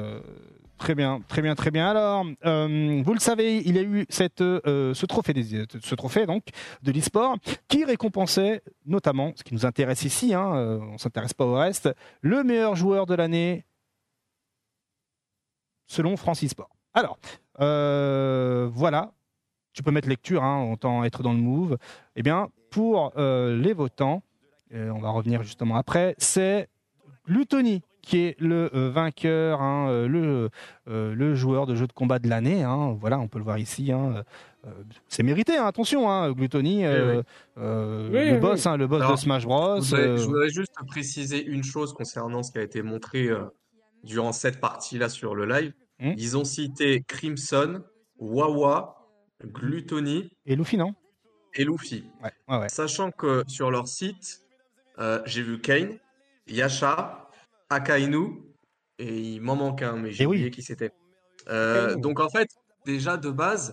très 0.79 0.95
bien, 0.95 1.21
très 1.29 1.43
bien, 1.43 1.55
très 1.55 1.71
bien. 1.71 1.89
Alors, 1.89 2.25
euh, 2.47 3.03
vous 3.05 3.13
le 3.15 3.21
savez, 3.21 3.59
il 3.59 3.77
y 3.77 3.79
a 3.79 3.83
eu 3.83 4.07
cette, 4.09 4.41
euh, 4.41 4.95
ce 4.95 5.07
trophée, 5.07 5.33
des- 5.35 5.65
ce 5.83 5.95
trophée 5.95 6.25
donc 6.27 6.45
de 6.83 6.93
l'e-sport 6.93 7.37
qui 7.69 7.85
récompensait 7.85 8.63
notamment, 8.87 9.33
ce 9.37 9.43
qui 9.45 9.55
nous 9.55 9.65
intéresse 9.67 10.05
ici, 10.05 10.35
hein, 10.35 10.81
on 10.93 10.99
s'intéresse 10.99 11.35
pas 11.35 11.45
au 11.45 11.55
reste, 11.55 11.91
le 12.23 12.43
meilleur 12.43 12.75
joueur 12.75 13.07
de 13.07 13.15
l'année 13.15 13.65
selon 15.93 16.17
France 16.17 16.43
e-sport. 16.43 16.71
Alors, 16.95 17.19
euh, 17.61 18.69
voilà, 18.73 19.13
tu 19.75 19.83
peux 19.83 19.91
mettre 19.91 20.09
lecture, 20.09 20.43
hein, 20.43 20.71
autant 20.73 21.05
être 21.05 21.23
dans 21.23 21.33
le 21.35 21.39
move. 21.39 21.77
Eh 22.17 22.23
bien, 22.23 22.49
pour 22.71 23.13
euh, 23.19 23.57
les 23.57 23.75
votants, 23.75 24.23
euh, 24.75 24.91
on 24.91 25.01
va 25.01 25.11
revenir 25.11 25.43
justement 25.43 25.77
après, 25.77 26.15
c'est 26.17 26.69
Glutoni 27.29 27.83
qui 28.01 28.19
est 28.19 28.41
le 28.41 28.69
euh, 28.75 28.91
vainqueur, 28.91 29.61
hein, 29.63 30.07
le, 30.09 30.49
le 30.87 31.35
joueur 31.35 31.67
de 31.67 31.77
jeu 31.77 31.87
de 31.87 31.93
combat 31.93 32.19
de 32.19 32.29
l'année. 32.29 32.63
hein. 32.65 32.97
voilà, 32.99 33.21
on 33.21 33.29
peut 33.29 33.39
le 33.39 33.45
voir 33.45 33.59
ici. 33.59 33.93
c'est 35.09 35.23
mérité, 35.23 35.57
attention, 35.57 36.33
Glutoni, 36.33 36.79
Oui, 36.87 37.23
le 37.57 38.39
boss, 38.41 38.67
le 38.67 38.87
boss 38.87 39.01
Alors, 39.03 39.13
de 39.13 39.17
Smash 39.19 39.45
Bros. 39.45 39.81
Je 39.81 39.91
voudrais, 39.91 40.19
je 40.19 40.25
voudrais 40.25 40.49
juste 40.49 40.73
préciser 40.87 41.45
une 41.45 41.63
chose 41.63 41.93
concernant 41.93 42.43
ce 42.43 42.51
qui 42.51 42.59
a 42.59 42.63
été 42.63 42.83
montré 42.83 43.29
durant 44.05 44.33
cette 44.33 44.59
partie-là 44.61 45.09
sur 45.09 45.35
le 45.37 45.47
live. 45.47 45.73
Hmm. 46.03 46.15
Ils 46.19 46.37
ont 46.37 46.45
cité 46.45 47.03
Crimson, 47.07 47.81
Wawa, 48.19 49.09
Gluttony 49.45 50.31
Et 50.47 50.57
Luffy, 50.57 50.77
non? 50.77 50.95
et 51.55 51.65
Luffy. 51.65 52.05
ouais, 52.23 52.33
ouais, 52.49 52.59
ouais. 52.59 52.69
Sachant 52.69 53.13
que 53.13 53.45
sur 53.47 53.71
leur 53.71 53.87
site, 53.87 54.41
euh, 54.99 55.23
j'ai 55.27 55.43
vu 55.43 55.61
Kane, 55.61 55.99
Yasha, 56.49 57.29
Akainu, 57.71 58.43
et 58.99 59.17
il 59.35 59.41
m'en 59.43 59.55
manque 59.55 59.83
un, 59.83 59.97
mais 59.97 60.11
j'ai 60.11 60.27
oui. 60.27 60.37
oublié 60.39 60.51
qui 60.51 60.63
c'était. 60.63 60.91
Euh, 61.49 61.95
donc 61.95 62.19
en 62.19 62.29
fait, 62.29 62.49
déjà 62.85 63.17
de 63.17 63.31
base, 63.31 63.73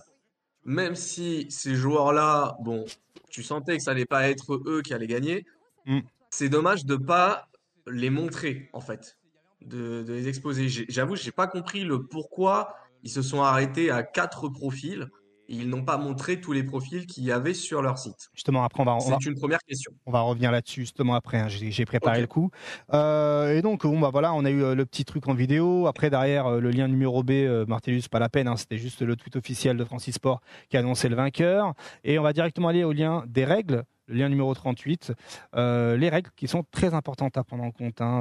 même 0.64 0.94
si 0.94 1.50
ces 1.50 1.74
joueurs-là, 1.74 2.56
bon, 2.60 2.84
tu 3.28 3.42
sentais 3.42 3.76
que 3.76 3.82
ça 3.82 3.90
allait 3.90 4.06
pas 4.06 4.28
être 4.28 4.54
eux 4.66 4.82
qui 4.82 4.94
allaient 4.94 5.06
gagner, 5.08 5.44
Mm. 5.86 6.00
c'est 6.30 6.48
dommage 6.50 6.84
de 6.84 6.94
pas 6.94 7.48
les 7.88 8.10
montrer, 8.10 8.68
en 8.74 8.80
fait, 8.80 9.16
de, 9.64 10.02
de 10.02 10.12
les 10.12 10.28
exposer. 10.28 10.68
J'avoue, 10.88 11.16
j'ai 11.16 11.32
pas 11.32 11.46
compris 11.46 11.84
le 11.84 12.02
pourquoi 12.06 12.74
ils 13.02 13.10
se 13.10 13.22
sont 13.22 13.42
arrêtés 13.42 13.90
à 13.90 14.02
quatre 14.02 14.48
profils 14.48 15.08
et 15.48 15.54
ils 15.54 15.68
n'ont 15.68 15.82
pas 15.84 15.96
montré 15.96 16.40
tous 16.40 16.52
les 16.52 16.62
profils 16.62 17.06
qu'il 17.06 17.24
y 17.24 17.32
avait 17.32 17.54
sur 17.54 17.82
leur 17.82 17.98
site. 17.98 18.30
Justement, 18.34 18.62
après, 18.62 18.82
on 18.82 18.86
va, 18.86 18.98
C'est 19.00 19.26
une 19.28 19.34
première 19.34 19.58
question. 19.66 19.90
On 20.06 20.12
va 20.12 20.20
revenir 20.20 20.52
là-dessus 20.52 20.82
justement 20.82 21.14
après. 21.16 21.38
hein. 21.40 21.48
J'ai 21.48 21.84
préparé 21.84 22.20
le 22.20 22.28
coup. 22.28 22.50
Euh, 22.92 23.56
et 23.56 23.60
donc, 23.60 23.82
bon, 23.82 23.98
bah 23.98 24.10
voilà, 24.12 24.32
on 24.32 24.44
a 24.44 24.50
eu 24.50 24.62
euh, 24.62 24.74
le 24.76 24.86
petit 24.86 25.04
truc 25.04 25.26
en 25.26 25.34
vidéo. 25.34 25.88
Après, 25.88 26.08
derrière, 26.08 26.46
euh, 26.46 26.60
le 26.60 26.70
lien 26.70 26.86
numéro 26.86 27.24
B, 27.24 27.30
euh, 27.32 27.66
Martellus, 27.66 28.02
pas 28.08 28.20
la 28.20 28.28
peine. 28.28 28.46
hein. 28.46 28.56
C'était 28.56 28.78
juste 28.78 29.02
le 29.02 29.16
tweet 29.16 29.34
officiel 29.34 29.76
de 29.76 29.84
Francis 29.84 30.14
Sport 30.14 30.40
qui 30.68 30.76
annonçait 30.76 31.08
le 31.08 31.16
vainqueur. 31.16 31.74
Et 32.04 32.16
on 32.20 32.22
va 32.22 32.32
directement 32.32 32.68
aller 32.68 32.84
au 32.84 32.92
lien 32.92 33.24
des 33.26 33.44
règles. 33.44 33.82
Le 34.06 34.14
lien 34.16 34.28
numéro 34.28 34.54
38. 34.54 35.12
Euh, 35.56 35.96
les 35.96 36.10
règles 36.10 36.30
qui 36.36 36.46
sont 36.46 36.64
très 36.70 36.94
importantes 36.94 37.36
à 37.36 37.42
prendre 37.42 37.64
en 37.64 37.72
compte. 37.72 38.00
hein. 38.00 38.20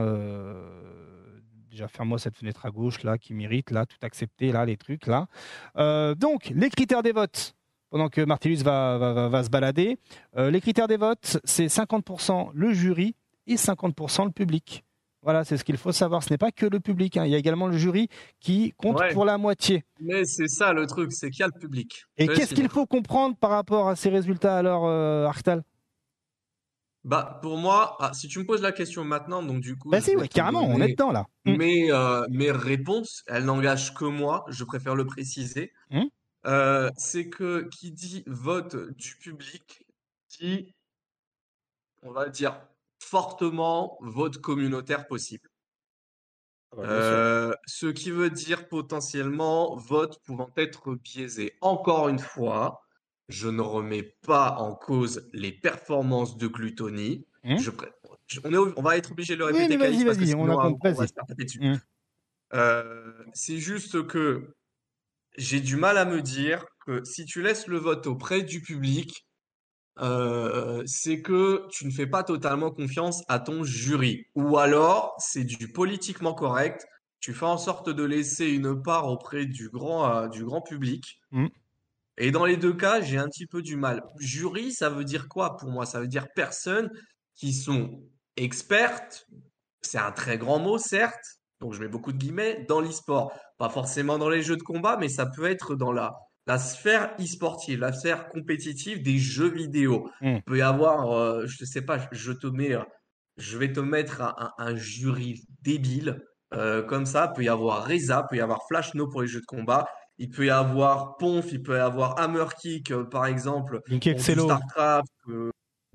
Déjà, 1.80 1.88
ferme-moi 1.88 2.20
cette 2.20 2.36
fenêtre 2.36 2.66
à 2.66 2.72
gauche 2.72 3.04
là 3.04 3.18
qui 3.18 3.34
mérite. 3.34 3.72
Là, 3.72 3.86
tout 3.86 3.96
accepter. 4.02 4.52
Là, 4.52 4.66
les 4.66 4.76
trucs 4.76 5.08
là. 5.08 5.28
Euh, 5.78 6.14
donc, 6.14 6.52
les 6.54 6.70
critères 6.70 7.04
des 7.04 7.14
votes. 7.14 7.54
Pendant 7.90 8.10
que 8.10 8.20
Martellus 8.20 8.58
va, 8.64 8.98
va, 8.98 9.30
va- 9.30 9.44
se 9.46 9.50
balader. 9.50 9.98
Euh, 10.36 10.52
les 10.52 10.60
critères 10.60 10.88
des 10.90 10.98
votes, 10.98 11.38
c'est 11.46 11.68
50% 11.68 12.50
le 12.54 12.74
jury 12.74 13.16
et 13.48 13.56
50% 13.56 14.26
le 14.26 14.32
public. 14.32 14.84
Voilà, 15.22 15.46
c'est 15.46 15.56
ce 15.56 15.64
qu'il 15.64 15.78
faut 15.78 15.94
savoir. 15.94 16.22
Ce 16.22 16.32
n'est 16.34 16.38
pas 16.38 16.52
que 16.52 16.66
le 16.66 16.82
public. 16.82 17.16
hein. 17.16 17.24
Il 17.26 17.32
y 17.32 17.36
a 17.36 17.38
également 17.38 17.68
le 17.68 17.78
jury 17.78 18.10
qui 18.42 18.74
compte 18.78 19.00
Ouais. 19.00 19.14
pour 19.14 19.24
la 19.24 19.38
moitié. 19.38 19.86
Mais 20.02 20.26
c'est 20.26 20.48
ça 20.50 20.74
le 20.74 20.86
truc, 20.86 21.14
c'est 21.14 21.30
qu'il 21.30 21.40
y 21.40 21.44
a 21.44 21.48
le 21.54 21.58
public. 21.60 22.04
Et 22.18 22.28
qu'est-ce 22.28 22.54
qu'il 22.54 22.68
faut 22.68 22.86
comprendre 22.86 23.38
par 23.38 23.52
rapport 23.52 23.88
à 23.88 23.96
ces 23.96 24.10
résultats 24.10 24.58
alors, 24.58 24.84
euh, 24.86 25.26
Arctal 25.26 25.64
Bah, 27.06 27.40
pour 27.42 27.58
moi, 27.58 27.96
ah, 28.00 28.14
si 28.14 28.28
tu 28.28 28.40
me 28.40 28.46
poses 28.46 28.62
la 28.62 28.74
question 28.74 29.06
maintenant, 29.06 29.42
donc 29.42 29.62
du 29.62 29.78
coup, 29.78 29.90
Bah 29.90 30.02
si, 30.02 30.16
ouais, 30.16 30.28
carrément, 30.28 30.64
on 30.64 30.82
est 30.82 30.90
dedans 30.90 31.12
là. 31.12 31.28
Mm. 31.46 31.56
Mes, 31.56 31.92
euh, 31.92 32.26
mes 32.30 32.52
réponses, 32.52 33.24
elles 33.28 33.46
n'engagent 33.46 33.94
que 33.94 34.06
moi, 34.06 34.46
je 34.50 34.64
préfère 34.66 34.96
le 34.96 35.06
préciser. 35.06 35.72
Hmm. 35.92 36.04
Euh, 36.46 36.90
c'est 36.98 37.30
que 37.30 37.68
qui 37.70 37.92
dit 37.92 38.24
vote 38.28 38.76
du 38.98 39.16
public 39.16 39.86
dit, 40.30 40.74
on 42.02 42.12
va 42.12 42.30
dire, 42.30 42.62
fortement 43.00 43.98
vote 44.02 44.38
communautaire 44.38 45.08
possible. 45.08 45.50
Ah 46.72 46.76
bah. 46.78 46.84
Euh, 46.84 47.54
ce 47.66 47.88
qui 47.88 48.12
veut 48.12 48.30
dire 48.30 48.68
potentiellement 48.68 49.76
vote 49.76 50.22
pouvant 50.24 50.50
être 50.56 50.96
biaisé. 50.96 51.56
Encore 51.62 52.10
une 52.10 52.20
fois, 52.20 52.82
je 53.30 53.48
ne 53.48 53.62
remets 53.62 54.16
pas 54.28 54.58
en 54.58 54.76
cause 54.76 55.30
les 55.34 55.52
performances 55.52 56.38
de. 56.38 56.48
Je 57.58 57.70
pré- 57.70 57.92
je- 58.28 58.42
on, 58.44 58.52
est 58.54 58.58
ob- 58.58 58.74
on 58.76 58.82
va 58.82 58.98
être 58.98 59.12
obligé 59.12 59.36
de 59.36 59.40
le 59.40 59.46
répéter, 59.46 59.78
parce 60.06 60.18
que 60.18 60.24
on 60.42 60.48
on 60.74 60.78
va 61.00 61.08
se 61.08 61.14
faire 61.14 61.26
taper 61.26 61.46
dessus. 61.46 61.60
Euh, 62.54 63.14
c'est 63.34 63.58
juste 63.60 64.06
que 64.08 64.56
j'ai 65.38 65.62
du 65.62 65.76
mal 65.78 65.98
à 65.98 66.06
me 66.06 66.22
dire 66.22 66.66
que 66.86 67.04
si 67.06 67.26
tu 67.26 67.42
laisses 67.42 67.68
le 67.68 67.78
vote 67.78 68.08
auprès 68.08 68.42
du 68.42 68.62
public, 68.62 69.26
euh, 70.00 70.82
c'est 70.86 71.22
que 71.22 71.68
tu 71.70 71.86
ne 71.86 71.92
fais 71.92 72.08
pas 72.08 72.24
totalement 72.24 72.72
confiance 72.72 73.24
à 73.28 73.40
ton 73.40 73.64
jury. 73.64 74.26
Ou 74.36 74.58
alors, 74.58 75.16
c'est 75.20 75.44
du 75.44 75.68
politiquement 75.72 76.34
correct. 76.34 76.88
Tu 77.20 77.34
fais 77.34 77.46
en 77.46 77.58
sorte 77.58 77.90
de 77.90 78.04
laisser 78.04 78.48
une 78.48 78.82
part 78.82 79.08
auprès 79.08 79.46
du 79.46 79.70
grand, 79.70 80.10
euh, 80.10 80.28
du 80.30 80.46
grand 80.46 80.62
public. 80.62 81.20
Mm. 81.32 81.48
Et 82.20 82.32
dans 82.32 82.46
les 82.46 82.58
deux 82.58 82.74
cas, 82.74 83.02
j'ai 83.02 83.18
un 83.18 83.28
petit 83.28 83.48
peu 83.48 83.62
du 83.62 83.78
mal. 83.78 84.04
Jury, 84.20 84.74
ça 84.74 84.90
veut 84.90 85.06
dire 85.06 85.28
quoi 85.30 85.56
pour 85.58 85.72
moi? 85.72 85.86
Ça 85.86 86.02
veut 86.02 86.08
dire 86.08 86.28
personnes 86.36 86.90
qui 87.36 87.54
sont 87.54 88.04
expertes. 88.36 89.26
C'est 89.82 89.98
un 89.98 90.12
très 90.12 90.38
grand 90.38 90.60
mot, 90.60 90.78
certes. 90.78 91.40
Donc, 91.62 91.74
je 91.74 91.80
mets 91.80 91.88
beaucoup 91.88 92.12
de 92.12 92.18
guillemets 92.18 92.66
dans 92.68 92.82
l'e-sport. 92.82 93.32
Pas 93.58 93.70
forcément 93.70 94.18
dans 94.18 94.30
les 94.30 94.42
jeux 94.42 94.58
de 94.58 94.64
combat, 94.64 94.98
mais 94.98 95.08
ça 95.08 95.26
peut 95.26 95.50
être 95.50 95.76
dans 95.76 95.94
la, 95.94 96.14
la 96.46 96.58
sphère 96.58 97.16
e-sportive, 97.20 97.80
la 97.80 97.94
sphère 97.94 98.28
compétitive 98.30 99.02
des 99.02 99.18
jeux 99.18 99.50
vidéo. 99.50 100.10
Mm. 100.22 100.36
Il 100.36 100.44
peut 100.44 100.58
y 100.58 100.62
avoir, 100.62 101.12
euh, 101.12 101.46
je 101.48 101.64
sais 101.64 101.82
pas, 101.82 102.00
je 102.12 102.32
te 102.34 102.48
mets, 102.48 102.74
euh, 102.74 102.84
je 103.38 103.58
vais 103.58 103.72
te 103.72 103.80
mettre 103.80 104.36
un 104.58 104.76
jury 104.76 105.42
débile, 105.62 106.22
euh, 106.54 106.82
comme 106.82 107.06
ça. 107.06 107.32
Il 107.32 107.36
peut 107.38 107.44
y 107.44 107.50
avoir 107.50 107.88
Reza, 107.88 108.26
il 108.26 108.30
peut 108.30 108.38
y 108.38 108.42
avoir 108.42 108.60
Flash 108.68 108.94
No 108.96 109.08
pour 109.08 109.22
les 109.22 109.28
jeux 109.28 109.42
de 109.42 109.46
combat. 109.46 109.88
Il 110.20 110.30
peut 110.30 110.46
y 110.46 110.50
avoir 110.50 111.16
Ponf, 111.16 111.52
il 111.54 111.64
peut 111.64 111.78
y 111.78 111.80
avoir 111.80 112.20
Hammer 112.20 112.46
Kick, 112.62 112.92
euh, 112.92 113.06
par 113.06 113.26
exemple, 113.26 113.82
Link 113.88 114.06
Excello. 114.06 114.44
StarCraft, 114.44 115.08
euh, 115.30 115.50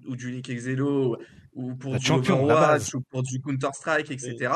ou 0.08 0.16
du 0.16 0.30
Link 0.30 0.48
Exelo, 0.48 1.18
ou 1.52 1.76
pour 1.76 1.92
La 1.92 1.98
du 1.98 2.06
champion, 2.06 2.42
Overwatch, 2.42 2.94
ou 2.94 3.02
pour 3.10 3.22
du 3.22 3.40
Counter-Strike, 3.42 4.10
etc. 4.10 4.54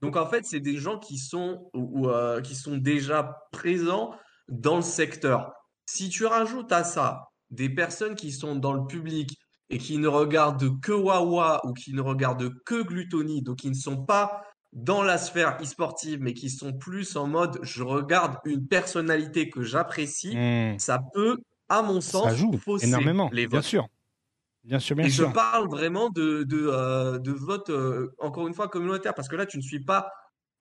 Donc 0.00 0.16
en 0.16 0.26
fait, 0.26 0.44
c'est 0.44 0.60
des 0.60 0.76
gens 0.76 1.00
qui 1.00 1.18
sont, 1.18 1.68
ou, 1.74 2.06
ou, 2.06 2.08
euh, 2.08 2.40
qui 2.40 2.54
sont 2.54 2.76
déjà 2.76 3.36
présents 3.50 4.14
dans 4.48 4.76
le 4.76 4.82
secteur. 4.82 5.52
Si 5.86 6.08
tu 6.08 6.24
rajoutes 6.24 6.70
à 6.70 6.84
ça 6.84 7.24
des 7.50 7.68
personnes 7.68 8.14
qui 8.14 8.30
sont 8.30 8.54
dans 8.54 8.72
le 8.72 8.86
public 8.86 9.36
et 9.70 9.78
qui 9.78 9.98
ne 9.98 10.08
regardent 10.08 10.80
que 10.80 10.92
Wawa 10.92 11.60
ou 11.64 11.72
qui 11.72 11.92
ne 11.92 12.00
regardent 12.00 12.54
que 12.64 12.82
Gluttony, 12.82 13.42
donc 13.42 13.56
qui 13.56 13.68
ne 13.68 13.74
sont 13.74 14.04
pas 14.04 14.44
dans 14.72 15.02
la 15.02 15.18
sphère 15.18 15.58
e-sportive, 15.62 16.20
mais 16.20 16.34
qui 16.34 16.50
sont 16.50 16.72
plus 16.72 17.16
en 17.16 17.26
mode 17.26 17.58
je 17.62 17.82
regarde 17.82 18.36
une 18.44 18.66
personnalité 18.66 19.48
que 19.50 19.62
j'apprécie, 19.62 20.36
Mm. 20.36 20.78
ça 20.78 21.00
peut, 21.14 21.38
à 21.68 21.82
mon 21.82 22.00
Ça 22.00 22.10
sens, 22.10 22.34
joue 22.36 22.56
fausser 22.58 22.86
énormément, 22.86 23.28
les 23.32 23.46
bien 23.46 23.58
votes. 23.58 23.66
sûr. 23.66 23.88
Bien 24.64 24.78
sûr, 24.80 24.96
bien 24.96 25.06
Et 25.06 25.08
je 25.10 25.22
sûr. 25.24 25.32
parle 25.32 25.68
vraiment 25.70 26.10
de, 26.10 26.42
de, 26.42 26.66
euh, 26.70 27.18
de 27.18 27.32
vote, 27.32 27.70
euh, 27.70 28.12
encore 28.18 28.46
une 28.48 28.54
fois, 28.54 28.68
communautaire, 28.68 29.14
parce 29.14 29.28
que 29.28 29.36
là, 29.36 29.46
tu 29.46 29.56
ne 29.56 29.62
suis 29.62 29.80
pas 29.84 30.10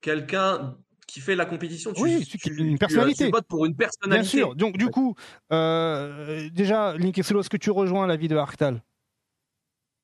quelqu'un 0.01 0.77
qui 1.07 1.19
fait 1.21 1.35
la 1.35 1.45
compétition, 1.45 1.91
tu, 1.93 2.01
Oui, 2.03 2.25
tu, 2.25 2.37
une 2.57 2.77
personnalité. 2.77 3.25
tu 3.25 3.31
votes 3.31 3.47
pour 3.47 3.65
une 3.65 3.73
Bien 3.73 3.87
personnalité. 3.87 4.27
sûr. 4.27 4.55
Donc, 4.55 4.77
du 4.77 4.87
coup, 4.89 5.15
euh, 5.53 6.49
déjà, 6.53 6.95
Link 6.97 7.17
Excello, 7.17 7.41
est-ce 7.41 7.49
que 7.49 7.57
tu 7.57 7.71
rejoins 7.71 8.07
l'avis 8.07 8.27
de 8.27 8.35
Arctal 8.37 8.81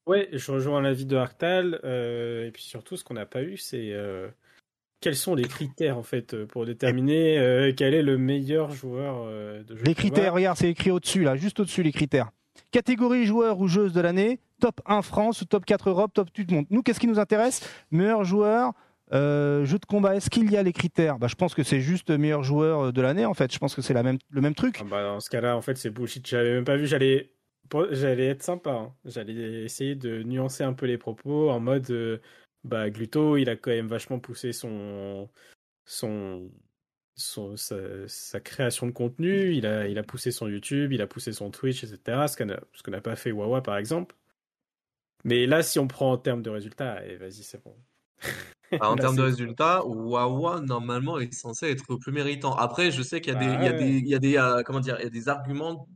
Ouais, 0.06 0.28
je 0.34 0.52
rejoins 0.52 0.82
l'avis 0.82 1.06
de 1.06 1.16
Arctal. 1.16 1.80
euh, 1.84 2.48
et 2.48 2.52
puis 2.52 2.64
surtout, 2.64 2.98
ce 2.98 3.04
qu'on 3.04 3.14
n'a 3.14 3.26
pas 3.26 3.42
eu, 3.42 3.58
c'est 3.58 3.92
euh, 3.94 4.28
quels 5.00 5.16
sont 5.16 5.34
les 5.36 5.44
critères 5.44 5.98
en 5.98 6.04
fait 6.04 6.34
euh, 6.34 6.46
pour 6.46 6.66
déterminer 6.66 7.38
euh, 7.38 7.72
quel 7.76 7.94
est 7.94 8.02
le 8.02 8.18
meilleur 8.18 8.72
joueur 8.72 9.26
de 9.28 9.76
jeu 9.76 9.84
Les 9.86 9.94
de 9.94 9.98
critères, 9.98 10.26
combat. 10.26 10.36
regarde, 10.36 10.58
c'est 10.58 10.70
écrit 10.70 10.92
au-dessus, 10.92 11.24
là, 11.24 11.36
juste 11.38 11.60
au-dessus, 11.60 11.84
les 11.84 11.92
critères. 11.94 12.32
Catégorie 12.72 13.26
joueur 13.26 13.60
ou 13.60 13.68
joueuse 13.68 13.94
de 13.94 14.02
l'année, 14.02 14.40
top 14.60 14.82
1 14.86 15.02
France, 15.04 15.44
top 15.50 15.66
4 15.66 15.90
Europe, 15.90 16.12
top 16.14 16.30
8 16.38 16.52
monde. 16.52 16.66
Nous, 16.70 16.84
qu'est-ce 16.84 17.00
qui 17.00 17.08
nous 17.08 17.20
intéresse? 17.20 17.62
Meilleur 17.92 18.24
joueur, 18.24 18.74
euh, 19.14 19.64
jeu 19.66 19.80
de 19.80 19.86
combat, 19.86 20.16
est-ce 20.16 20.30
qu'il 20.30 20.52
y 20.52 20.58
a 20.58 20.64
les 20.64 20.74
critères? 20.74 21.18
Bah, 21.20 21.28
Je 21.28 21.36
pense 21.36 21.54
que 21.56 21.64
c'est 21.64 21.82
juste 21.82 22.10
meilleur 22.10 22.44
joueur 22.44 22.92
de 22.94 23.02
l'année, 23.02 23.26
en 23.26 23.34
fait. 23.34 23.54
Je 23.54 23.58
pense 23.60 23.74
que 23.76 23.82
c'est 23.82 23.94
la 23.94 24.04
même, 24.04 24.18
le 24.30 24.42
même 24.42 24.56
truc. 24.56 24.78
Ah 24.82 24.86
bah, 24.90 25.04
dans 25.04 25.20
ce 25.20 25.30
cas-là, 25.30 25.56
en 25.58 25.62
fait, 25.62 25.78
c'est 25.78 25.90
bullshit. 25.90 26.28
J'avais 26.28 26.52
même 26.54 26.66
pas 26.66 26.78
vu. 26.78 26.88
J'allais 26.88 27.32
J'allais 27.92 28.28
être 28.28 28.44
sympa. 28.44 28.72
Hein. 28.72 28.96
J'allais 29.06 29.64
essayer 29.64 29.96
de 29.96 30.24
nuancer 30.24 30.64
un 30.64 30.74
peu 30.74 30.86
les 30.86 30.98
propos 30.98 31.50
en 31.50 31.60
mode 31.60 31.90
euh, 31.92 32.20
bah 32.64 32.90
Gluto, 32.90 33.38
il 33.38 33.50
a 33.50 33.56
quand 33.56 33.72
même 33.72 33.88
vachement 33.88 34.20
poussé 34.20 34.54
son 34.54 35.30
son, 35.86 36.52
son 37.16 37.56
sa, 37.58 38.40
création 38.40 38.88
de 38.88 38.92
contenu. 38.92 39.54
Il 39.54 39.66
a 39.66 39.88
il 39.88 39.98
a 39.98 40.04
poussé 40.04 40.32
son 40.32 40.48
YouTube, 40.48 40.94
il 40.94 41.02
a 41.02 41.08
poussé 41.08 41.34
son 41.34 41.52
Twitch, 41.52 41.84
etc. 41.84 42.26
Ce 42.28 42.38
qu'on 42.84 42.92
n'a 42.92 43.02
pas 43.02 43.16
fait 43.16 43.32
Wawa 43.32 43.62
par 43.64 43.78
exemple. 43.78 44.16
Mais 45.24 45.46
là, 45.46 45.64
si 45.64 45.80
on 45.80 45.88
prend 45.88 46.12
en 46.12 46.18
termes 46.18 46.42
de 46.42 46.50
résultats, 46.50 47.06
et 47.06 47.14
eh, 47.14 47.18
vas-y, 47.18 47.44
c'est 47.44 47.64
bon. 47.64 47.76
Bah, 48.72 48.90
en 48.90 48.96
termes 48.98 49.16
de 49.16 49.22
résultats, 49.22 49.86
Wawa 49.86 50.62
normalement 50.62 51.18
est 51.20 51.34
censé 51.34 51.70
être 51.70 51.96
plus 51.96 52.12
méritant. 52.12 52.56
Après, 52.56 52.92
je 52.92 53.02
sais 53.02 53.22
qu'il 53.22 53.34
y 53.34 53.36
a 53.36 53.40
des, 53.40 53.46
il 53.46 53.64
y 53.64 53.68
a 53.68 53.72
bah 53.72 53.78
des, 53.78 53.88
il 53.88 54.08
y 54.08 54.16
a 54.16 54.20
des, 54.20 54.38
euh, 54.38 54.64
comment 54.64 54.82
dire, 54.82 54.98
il 55.00 55.04
y 55.04 55.08
a 55.08 55.10
des 55.10 55.30
arguments 55.30 55.88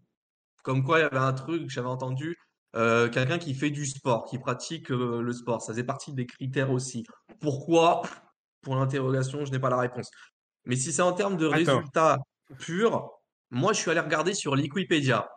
comme 0.67 0.83
quoi 0.83 0.99
il 0.99 1.03
y 1.03 1.05
avait 1.05 1.15
un 1.15 1.31
truc 1.31 1.63
que 1.63 1.69
j'avais 1.69 1.87
entendu, 1.87 2.37
euh, 2.75 3.07
quelqu'un 3.07 3.37
qui 3.37 3.53
fait 3.53 3.69
du 3.69 3.85
sport, 3.85 4.25
qui 4.25 4.37
pratique 4.37 4.91
euh, 4.91 5.21
le 5.21 5.31
sport, 5.31 5.61
ça 5.61 5.71
faisait 5.71 5.85
partie 5.85 6.11
des 6.11 6.25
critères 6.25 6.71
aussi. 6.71 7.05
Pourquoi? 7.39 8.01
Pour 8.63 8.75
l'interrogation, 8.75 9.45
je 9.45 9.51
n'ai 9.53 9.59
pas 9.59 9.69
la 9.69 9.77
réponse. 9.77 10.11
Mais 10.65 10.75
si 10.75 10.91
c'est 10.91 11.01
en 11.01 11.13
termes 11.13 11.37
de 11.37 11.45
résultats 11.45 12.17
purs, 12.59 13.09
moi 13.49 13.71
je 13.71 13.79
suis 13.79 13.89
allé 13.89 14.01
regarder 14.01 14.33
sur 14.33 14.57
Liquipedia. 14.57 15.29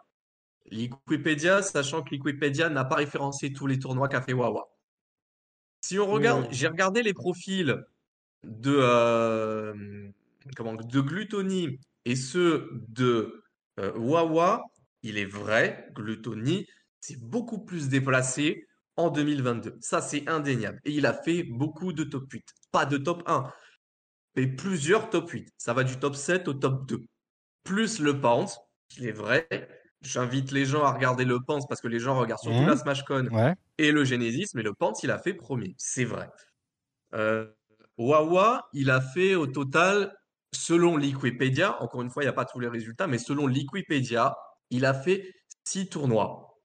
Liquipedia, 0.67 1.63
sachant 1.63 2.03
que 2.03 2.11
Liquipedia 2.11 2.69
n'a 2.69 2.85
pas 2.85 2.97
référencé 2.97 3.53
tous 3.53 3.69
les 3.69 3.79
tournois 3.79 4.09
qu'a 4.09 4.23
fait 4.23 4.33
Wawa. 4.33 4.69
Si 5.81 5.97
on 6.01 6.11
regarde, 6.11 6.49
j'ai 6.51 6.67
regardé 6.67 7.05
les 7.05 7.15
profils 7.15 7.85
de, 8.43 8.77
euh, 8.81 10.09
comment, 10.57 10.75
de 10.75 11.01
Gluttony 11.01 11.79
et 12.05 12.17
ceux 12.17 12.69
de 12.89 13.45
Wawa, 13.95 14.65
il 15.03 15.19
est 15.19 15.25
vrai, 15.25 15.89
Gluttony 15.93 16.67
s'est 17.01 17.17
beaucoup 17.17 17.65
plus 17.65 17.89
déplacé 17.89 18.67
en 18.97 19.11
2022. 19.11 19.79
Ça, 19.81 20.01
c'est 20.01 20.29
indéniable. 20.29 20.81
Et 20.85 20.93
il 20.93 21.07
a 21.07 21.15
fait 21.15 21.43
beaucoup 21.43 21.93
de 21.93 22.05
top 22.05 22.31
8. 22.31 22.45
Pas 22.71 22.87
de 22.87 22.99
top 22.99 23.23
1, 23.27 23.51
mais 24.37 24.47
plusieurs 24.47 25.11
top 25.11 25.31
8. 25.31 25.53
Ça 25.57 25.73
va 25.73 25.85
du 25.85 25.97
top 25.99 26.15
7 26.15 26.49
au 26.49 26.55
top 26.55 26.87
2. 26.87 27.01
Plus 27.65 27.99
le 27.99 28.21
Pound, 28.21 28.49
il 28.97 29.07
est 29.07 29.13
vrai. 29.13 29.49
J'invite 30.03 30.51
les 30.51 30.65
gens 30.65 30.85
à 30.85 30.93
regarder 30.93 31.25
le 31.25 31.39
parce 31.45 31.81
que 31.81 31.89
les 31.89 31.99
gens 31.99 32.19
regardent 32.19 32.41
surtout 32.41 32.67
la 32.67 32.77
SmashCon 32.77 33.29
et 33.77 33.93
le 33.93 34.05
Genesis, 34.05 34.47
mais 34.55 34.63
le 34.63 34.73
Pants, 34.73 34.95
il 35.03 35.11
a 35.11 35.19
fait 35.19 35.35
premier. 35.35 35.75
C'est 35.77 36.05
vrai. 36.05 36.31
Euh, 37.15 37.47
Wawa, 37.99 38.69
il 38.73 38.91
a 38.91 39.03
fait 39.03 39.35
au 39.35 39.47
total, 39.47 40.17
selon 40.53 40.97
Liquipedia, 40.97 41.83
encore 41.83 42.01
une 42.01 42.09
fois, 42.09 42.23
il 42.23 42.27
n'y 42.27 42.31
a 42.31 42.35
pas 42.35 42.47
tous 42.47 42.61
les 42.61 42.69
résultats, 42.69 43.07
mais 43.07 43.19
selon 43.19 43.47
Liquipedia, 43.47 44.35
il 44.71 44.85
a 44.85 44.95
fait 44.95 45.35
six 45.65 45.89
tournois. 45.89 46.59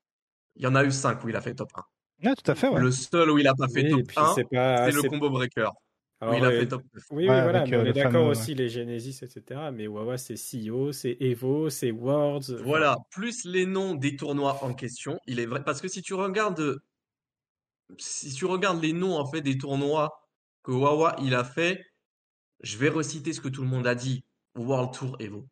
Il 0.56 0.64
y 0.64 0.68
en 0.68 0.76
a 0.76 0.84
eu 0.84 0.92
cinq 0.92 1.24
où 1.24 1.30
il 1.30 1.36
a 1.36 1.42
fait 1.42 1.56
top 1.56 1.72
1. 2.22 2.36
tout 2.36 2.52
à 2.52 2.56
fait. 2.56 2.72
Le 2.74 2.92
seul 2.92 3.30
où 3.30 3.38
il 3.38 3.44
n'a 3.44 3.56
pas 3.56 3.68
fait 3.68 3.90
top 3.90 4.10
1, 4.16 4.34
c'est 4.36 4.44
le 4.52 5.10
combo 5.10 5.30
breaker. 5.30 5.70
oui, 6.22 6.38
il 6.38 6.46
a 6.46 6.52
fait 6.52 6.68
top 6.68 6.84
Oui, 7.12 7.26
voilà, 7.26 7.64
on 7.64 7.86
est 7.86 7.94
d'accord 7.94 8.28
aussi, 8.28 8.56
les 8.56 8.70
Genesis, 8.70 9.20
etc. 9.22 9.70
Mais 9.74 9.88
Wawa, 9.88 10.18
c'est 10.18 10.36
CEO, 10.36 10.92
c'est 10.92 11.18
Evo, 11.20 11.70
c'est 11.70 11.92
Worlds. 11.92 12.62
Voilà, 12.64 12.98
plus 13.12 13.44
les 13.46 13.66
noms 13.66 13.96
des 13.96 14.16
tournois 14.16 14.64
en 14.64 14.74
question. 14.74 15.20
Il 15.28 15.40
est 15.40 15.46
vrai, 15.46 15.64
parce 15.64 15.82
que 15.82 15.88
si 15.88 16.02
tu 16.02 16.14
regardes, 16.14 16.80
si 17.98 18.34
tu 18.34 18.46
regardes 18.46 18.82
les 18.82 18.94
noms, 18.94 19.18
en 19.18 19.26
fait, 19.26 19.42
des 19.42 19.58
tournois 19.58 20.22
que 20.64 20.72
Wawa, 20.72 21.16
il 21.22 21.36
a 21.36 21.44
fait, 21.44 21.86
je 22.62 22.78
vais 22.78 22.90
reciter 22.90 23.34
ce 23.34 23.42
que 23.42 23.50
tout 23.50 23.62
le 23.62 23.68
monde 23.68 23.88
a 23.88 23.96
dit. 23.96 24.24
World 24.56 24.94
Tour 24.94 25.18
Evo. 25.20 25.46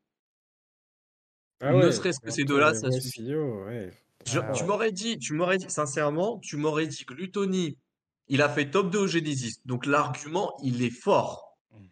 Ah 1.64 1.72
ne 1.72 1.92
serait-ce 1.92 2.20
que 2.20 2.30
ces 2.30 2.44
deux-là, 2.44 2.74
ça 2.74 2.92
suffit. 2.92 3.34
Ah 3.34 4.52
tu 4.54 4.64
m'aurais 4.66 4.92
dit, 4.92 5.18
tu 5.18 5.34
m'aurais 5.34 5.58
dit, 5.58 5.70
sincèrement, 5.70 6.40
tu 6.40 6.58
m'aurais 6.58 6.88
dit 6.88 7.06
que 7.06 7.14
Lutoni, 7.14 7.78
il 8.28 8.42
a 8.42 8.50
fait 8.50 8.70
top 8.70 8.90
2 8.90 9.00
au 9.00 9.08
Genesis. 9.08 9.62
Donc 9.66 9.86
l'argument, 9.86 10.56
il 10.62 10.84
est 10.84 10.90
fort. 10.90 11.58
Mm. 11.72 11.86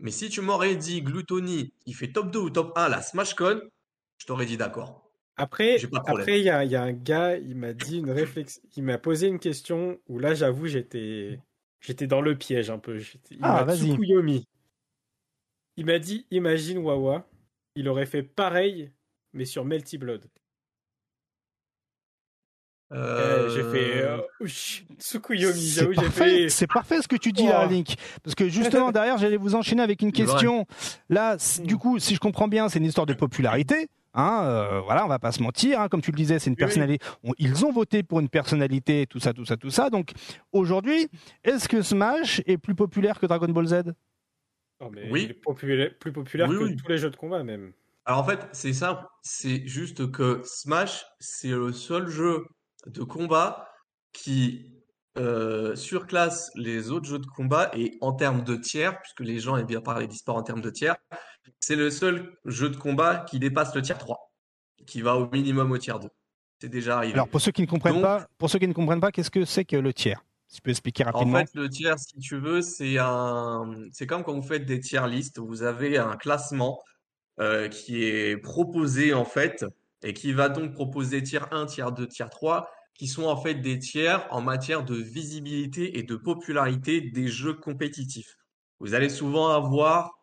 Mais 0.00 0.10
si 0.10 0.28
tu 0.28 0.40
m'aurais 0.40 0.74
dit 0.74 1.02
Gluttony, 1.02 1.72
il 1.86 1.94
fait 1.94 2.12
top 2.12 2.30
2 2.32 2.38
ou 2.38 2.50
top 2.50 2.72
1 2.76 2.82
à 2.82 2.88
la 2.88 3.00
SmashCon, 3.00 3.60
je 4.18 4.26
t'aurais 4.26 4.46
dit 4.46 4.56
d'accord. 4.56 5.10
Après, 5.36 5.78
après 6.06 6.40
il 6.40 6.44
y 6.44 6.50
a, 6.50 6.64
y 6.64 6.76
a, 6.76 6.82
un 6.82 6.92
gars, 6.92 7.36
il 7.36 7.56
m'a 7.56 7.72
dit 7.72 7.98
une 7.98 8.10
réflexion, 8.10 8.62
il 8.76 8.82
m'a 8.82 8.98
posé 8.98 9.28
une 9.28 9.38
question 9.38 9.98
où 10.06 10.18
là, 10.18 10.34
j'avoue, 10.34 10.66
j'étais, 10.66 11.40
j'étais 11.80 12.06
dans 12.06 12.20
le 12.20 12.36
piège 12.36 12.70
un 12.70 12.78
peu. 12.78 13.00
Il 13.30 13.38
ah, 13.40 13.64
m'a 13.64 13.74
Il 15.76 15.86
m'a 15.86 15.98
dit, 15.98 16.26
imagine 16.30 16.78
Wawa, 16.78 17.26
il 17.76 17.88
aurait 17.88 18.06
fait 18.06 18.22
pareil 18.22 18.92
mais 19.32 19.44
sur 19.44 19.64
Melty 19.64 19.98
Blood. 19.98 20.28
Euh, 22.92 23.48
j'ai 23.48 23.62
fait 23.62 24.02
euh, 24.02 24.18
Tsukuyomi, 24.98 25.66
j'avoue, 25.68 25.94
j'ai 25.94 26.10
fait. 26.10 26.48
C'est 26.50 26.66
parfait 26.66 27.00
ce 27.00 27.08
que 27.08 27.16
tu 27.16 27.32
dis 27.32 27.46
là, 27.46 27.66
Link. 27.66 27.94
Parce 28.22 28.34
que 28.34 28.48
justement, 28.48 28.92
derrière, 28.92 29.16
j'allais 29.16 29.38
vous 29.38 29.54
enchaîner 29.54 29.82
avec 29.82 30.02
une 30.02 30.12
question. 30.12 30.66
Là, 31.08 31.36
du 31.64 31.76
coup, 31.76 31.98
si 31.98 32.14
je 32.14 32.20
comprends 32.20 32.48
bien, 32.48 32.68
c'est 32.68 32.78
une 32.78 32.84
histoire 32.84 33.06
de 33.06 33.14
popularité. 33.14 33.88
Hein, 34.14 34.42
euh, 34.44 34.80
voilà, 34.80 35.06
on 35.06 35.08
va 35.08 35.18
pas 35.18 35.32
se 35.32 35.42
mentir. 35.42 35.80
Hein, 35.80 35.88
comme 35.88 36.02
tu 36.02 36.10
le 36.10 36.16
disais, 36.16 36.38
c'est 36.38 36.50
une 36.50 36.56
personnalité. 36.56 37.02
ils 37.38 37.64
ont 37.64 37.72
voté 37.72 38.02
pour 38.02 38.20
une 38.20 38.28
personnalité, 38.28 39.06
tout 39.06 39.20
ça, 39.20 39.32
tout 39.32 39.46
ça, 39.46 39.56
tout 39.56 39.70
ça. 39.70 39.88
Donc 39.88 40.10
aujourd'hui, 40.52 41.08
est-ce 41.44 41.68
que 41.68 41.80
Smash 41.80 42.42
est 42.44 42.58
plus 42.58 42.74
populaire 42.74 43.18
que 43.18 43.26
Dragon 43.26 43.48
Ball 43.48 43.66
Z? 43.66 43.94
Oui. 45.10 45.32
plus 45.98 46.12
populaire 46.12 46.48
que 46.48 46.76
tous 46.76 46.88
les 46.88 46.98
jeux 46.98 47.10
de 47.10 47.16
combat 47.16 47.42
même. 47.42 47.72
Alors 48.04 48.20
en 48.20 48.24
fait, 48.24 48.40
c'est 48.52 48.72
simple, 48.72 49.04
c'est 49.22 49.66
juste 49.66 50.10
que 50.10 50.42
Smash, 50.44 51.04
c'est 51.20 51.48
le 51.48 51.72
seul 51.72 52.08
jeu 52.08 52.44
de 52.86 53.04
combat 53.04 53.68
qui 54.12 54.72
euh, 55.18 55.76
surclasse 55.76 56.50
les 56.56 56.90
autres 56.90 57.06
jeux 57.06 57.18
de 57.18 57.26
combat 57.26 57.70
et 57.74 57.96
en 58.00 58.12
termes 58.12 58.42
de 58.42 58.56
tiers, 58.56 58.98
puisque 59.00 59.20
les 59.20 59.38
gens 59.38 59.56
aiment 59.56 59.66
bien 59.66 59.80
parler 59.80 60.08
d'e-sport 60.08 60.36
en 60.36 60.42
termes 60.42 60.60
de 60.60 60.70
tiers, 60.70 60.96
c'est 61.60 61.76
le 61.76 61.90
seul 61.90 62.36
jeu 62.44 62.70
de 62.70 62.76
combat 62.76 63.18
qui 63.18 63.38
dépasse 63.38 63.74
le 63.74 63.82
tiers 63.82 63.98
3, 63.98 64.32
qui 64.86 65.00
va 65.00 65.16
au 65.16 65.30
minimum 65.30 65.70
au 65.70 65.78
tiers 65.78 66.00
2. 66.00 66.08
C'est 66.60 66.68
déjà 66.68 66.96
arrivé. 66.96 67.14
Alors 67.14 67.28
pour 67.28 67.40
ceux 67.40 67.52
qui 67.52 67.62
ne 67.62 67.66
comprennent 67.66 68.02
pas, 68.02 68.26
pour 68.38 68.50
ceux 68.50 68.58
qui 68.58 68.68
ne 68.68 68.72
comprennent 68.72 69.00
pas, 69.00 69.12
qu'est-ce 69.12 69.30
que 69.30 69.44
c'est 69.44 69.64
que 69.64 69.76
le 69.76 69.92
tiers? 69.92 70.24
Tu 70.52 70.60
peux 70.60 70.70
expliquer 70.70 71.04
rapidement. 71.04 71.38
En 71.38 71.46
fait, 71.46 71.54
le 71.54 71.68
tiers, 71.68 71.98
si 71.98 72.18
tu 72.18 72.38
veux, 72.38 72.60
c'est 72.60 72.98
un, 72.98 73.74
c'est 73.90 74.06
comme 74.06 74.22
quand 74.22 74.34
vous 74.34 74.46
faites 74.46 74.66
des 74.66 74.80
tiers 74.80 75.06
listes. 75.06 75.38
Vous 75.38 75.62
avez 75.62 75.96
un 75.96 76.16
classement 76.16 76.78
euh, 77.40 77.68
qui 77.68 78.04
est 78.04 78.36
proposé 78.36 79.14
en 79.14 79.24
fait 79.24 79.64
et 80.02 80.12
qui 80.12 80.32
va 80.32 80.48
donc 80.48 80.72
proposer 80.74 81.22
tiers 81.22 81.52
1, 81.52 81.66
tiers 81.66 81.92
2, 81.92 82.06
tiers 82.06 82.30
3 82.30 82.68
qui 82.94 83.08
sont 83.08 83.24
en 83.24 83.36
fait 83.36 83.54
des 83.54 83.78
tiers 83.78 84.26
en 84.30 84.40
matière 84.40 84.84
de 84.84 84.94
visibilité 84.94 85.98
et 85.98 86.02
de 86.02 86.16
popularité 86.16 87.00
des 87.00 87.28
jeux 87.28 87.54
compétitifs. 87.54 88.38
Vous 88.80 88.94
allez 88.94 89.08
souvent 89.08 89.48
avoir, 89.48 90.18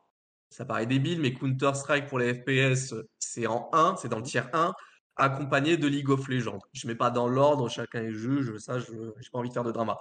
ça 0.49 0.65
paraît 0.65 0.85
débile, 0.85 1.19
mais 1.19 1.33
Counter-Strike 1.33 2.07
pour 2.07 2.19
les 2.19 2.35
FPS, 2.35 2.93
c'est 3.17 3.47
en 3.47 3.69
1, 3.73 3.95
c'est 3.97 4.09
dans 4.09 4.17
le 4.17 4.23
tiers 4.23 4.49
1, 4.53 4.73
accompagné 5.15 5.77
de 5.77 5.87
League 5.87 6.09
of 6.09 6.27
Legends. 6.27 6.59
Je 6.73 6.87
mets 6.87 6.95
pas 6.95 7.09
dans 7.09 7.27
l'ordre, 7.27 7.69
chacun 7.69 8.03
est 8.03 8.13
juge, 8.13 8.55
ça, 8.57 8.79
je 8.79 8.91
n'ai 8.91 9.29
pas 9.31 9.39
envie 9.39 9.49
de 9.49 9.53
faire 9.53 9.63
de 9.63 9.71
drama. 9.71 9.97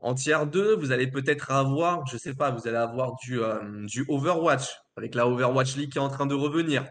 En 0.00 0.14
tiers 0.14 0.46
2, 0.46 0.76
vous 0.76 0.92
allez 0.92 1.08
peut-être 1.08 1.50
avoir, 1.50 2.06
je 2.06 2.16
sais 2.16 2.34
pas, 2.34 2.50
vous 2.50 2.68
allez 2.68 2.76
avoir 2.76 3.16
du, 3.16 3.40
euh, 3.40 3.84
du 3.86 4.04
Overwatch, 4.08 4.68
avec 4.98 5.14
la 5.14 5.26
Overwatch 5.26 5.76
League 5.76 5.92
qui 5.92 5.98
est 5.98 6.02
en 6.02 6.08
train 6.08 6.26
de 6.26 6.34
revenir. 6.34 6.84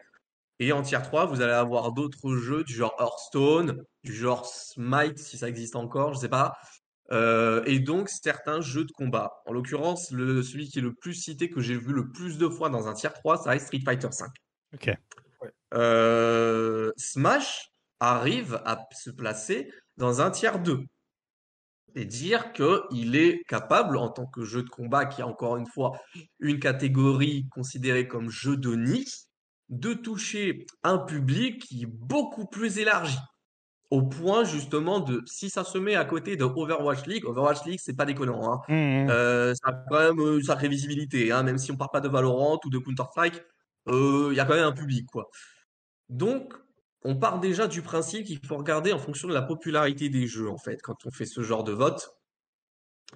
Et 0.60 0.72
en 0.72 0.82
tiers 0.82 1.04
3, 1.04 1.28
vous 1.28 1.42
allez 1.42 1.54
avoir 1.54 1.92
d'autres 1.92 2.36
jeux 2.36 2.64
du 2.64 2.74
genre 2.74 2.96
Hearthstone, 3.00 3.84
du 4.04 4.16
genre 4.16 4.46
Smite, 4.46 5.20
si 5.20 5.38
ça 5.38 5.48
existe 5.48 5.76
encore, 5.76 6.16
je 6.16 6.20
sais 6.20 6.30
pas. 6.30 6.58
Euh, 7.12 7.64
et 7.66 7.80
donc 7.80 8.10
certains 8.10 8.60
jeux 8.62 8.84
de 8.84 8.92
combat. 8.92 9.42
En 9.46 9.54
l'occurrence, 9.54 10.12
le, 10.12 10.42
celui 10.42 10.68
qui 10.68 10.80
est 10.80 10.82
le 10.82 10.94
plus 10.94 11.14
cité, 11.14 11.50
que 11.50 11.62
j'ai 11.62 11.78
vu 11.78 11.94
le 11.94 12.10
plus 12.12 12.38
de 12.38 12.50
fois 12.50 12.70
dans 12.70 12.88
un 12.88 12.94
tiers 12.94 13.14
3, 13.14 13.38
ça 13.44 13.58
Street 13.60 13.82
Fighter 13.86 14.12
5. 14.12 14.30
Ok. 14.74 14.92
Euh, 15.74 16.92
Smash 16.98 17.70
arrive 18.00 18.62
à 18.66 18.80
se 18.92 19.12
placer 19.12 19.72
dans 19.98 20.22
un 20.22 20.32
tiers 20.32 20.60
2 20.60 20.80
et 21.98 22.06
dire 22.06 22.54
qu'il 22.54 23.16
est 23.16 23.42
capable, 23.48 23.98
en 23.98 24.10
tant 24.10 24.28
que 24.28 24.44
jeu 24.44 24.62
de 24.62 24.70
combat, 24.70 25.08
qui 25.08 25.22
est 25.22 25.24
encore 25.24 25.58
une 25.58 25.66
fois 25.66 25.94
une 26.40 26.60
catégorie 26.60 27.48
considérée 27.50 28.08
comme 28.08 28.30
jeu 28.30 28.56
de 28.56 28.76
niche, 28.76 29.24
de 29.70 29.94
toucher 29.94 30.68
un 30.84 31.00
public 31.00 31.64
qui 31.64 31.84
est 31.84 31.90
beaucoup 31.92 32.46
plus 32.46 32.78
élargi. 32.78 33.18
Au 33.90 34.04
point 34.04 34.44
justement 34.44 35.00
de, 35.00 35.24
si 35.26 35.50
ça 35.50 35.64
se 35.64 35.80
met 35.80 35.96
à 35.96 36.06
côté 36.06 36.36
de 36.36 36.44
Overwatch 36.44 37.08
League, 37.08 37.26
Overwatch 37.26 37.66
League, 37.66 37.80
c'est 37.82 37.96
pas 37.96 38.06
déconnant. 38.06 38.54
Hein. 38.54 38.62
Mmh, 38.68 38.74
mmh. 39.06 39.10
Euh, 39.10 39.54
ça 39.56 39.70
a 39.70 39.74
quand 39.90 40.00
même 40.00 40.20
une 40.20 40.44
sacrée 40.44 40.68
visibilité, 40.68 41.32
hein, 41.32 41.42
même 41.42 41.58
si 41.58 41.72
on 41.72 41.78
parle 41.78 41.92
pas 41.92 42.02
de 42.02 42.10
Valorant 42.10 42.60
ou 42.64 42.70
de 42.70 42.78
Counter-Strike, 42.78 43.42
euh, 43.88 44.28
il 44.32 44.38
y 44.38 44.40
a 44.40 44.46
quand 44.46 44.54
même 44.54 44.66
un 44.66 44.72
public. 44.74 45.08
quoi. 45.12 45.30
Donc, 46.10 46.54
on 47.04 47.16
part 47.16 47.40
déjà 47.40 47.68
du 47.68 47.82
principe 47.82 48.26
qu'il 48.26 48.46
faut 48.46 48.58
regarder 48.58 48.92
en 48.92 49.00
fonction 49.00 49.28
de 49.28 49.34
la 49.34 49.42
popularité 49.42 50.10
des 50.10 50.28
jeux, 50.28 50.50
en 50.50 50.58
fait, 50.58 50.82
quand 50.82 51.06
on 51.06 51.12
fait 51.12 51.26
ce 51.26 51.42
genre 51.42 51.64
de 51.64 51.72
vote. 51.72 52.18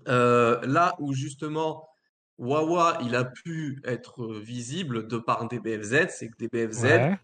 Euh, 0.07 0.59
là 0.65 0.95
où 0.99 1.13
justement 1.13 1.87
Wawa, 2.37 2.97
il 3.03 3.15
a 3.15 3.25
pu 3.25 3.81
être 3.83 4.33
visible 4.35 5.07
de 5.07 5.17
par 5.17 5.47
des 5.47 5.59
BFZ, 5.59 6.07
c'est 6.09 6.29
que 6.29 6.37
des 6.37 6.47
BFZ, 6.47 7.17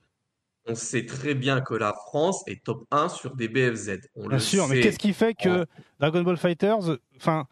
on 0.65 0.75
sait 0.75 1.05
très 1.05 1.33
bien 1.33 1.61
que 1.61 1.73
la 1.73 1.93
France 1.93 2.43
est 2.47 2.63
top 2.63 2.85
1 2.91 3.09
sur 3.09 3.35
des 3.35 3.47
BFZ. 3.47 3.99
On 4.15 4.27
Bien 4.27 4.37
le 4.37 4.39
sûr, 4.39 4.67
mais 4.67 4.81
qu'est-ce 4.81 4.99
qui 4.99 5.13
fait 5.13 5.33
que 5.33 5.65
Dragon 5.99 6.21
Ball 6.23 6.37
Fighters, 6.37 6.97
enfin, 7.15 7.47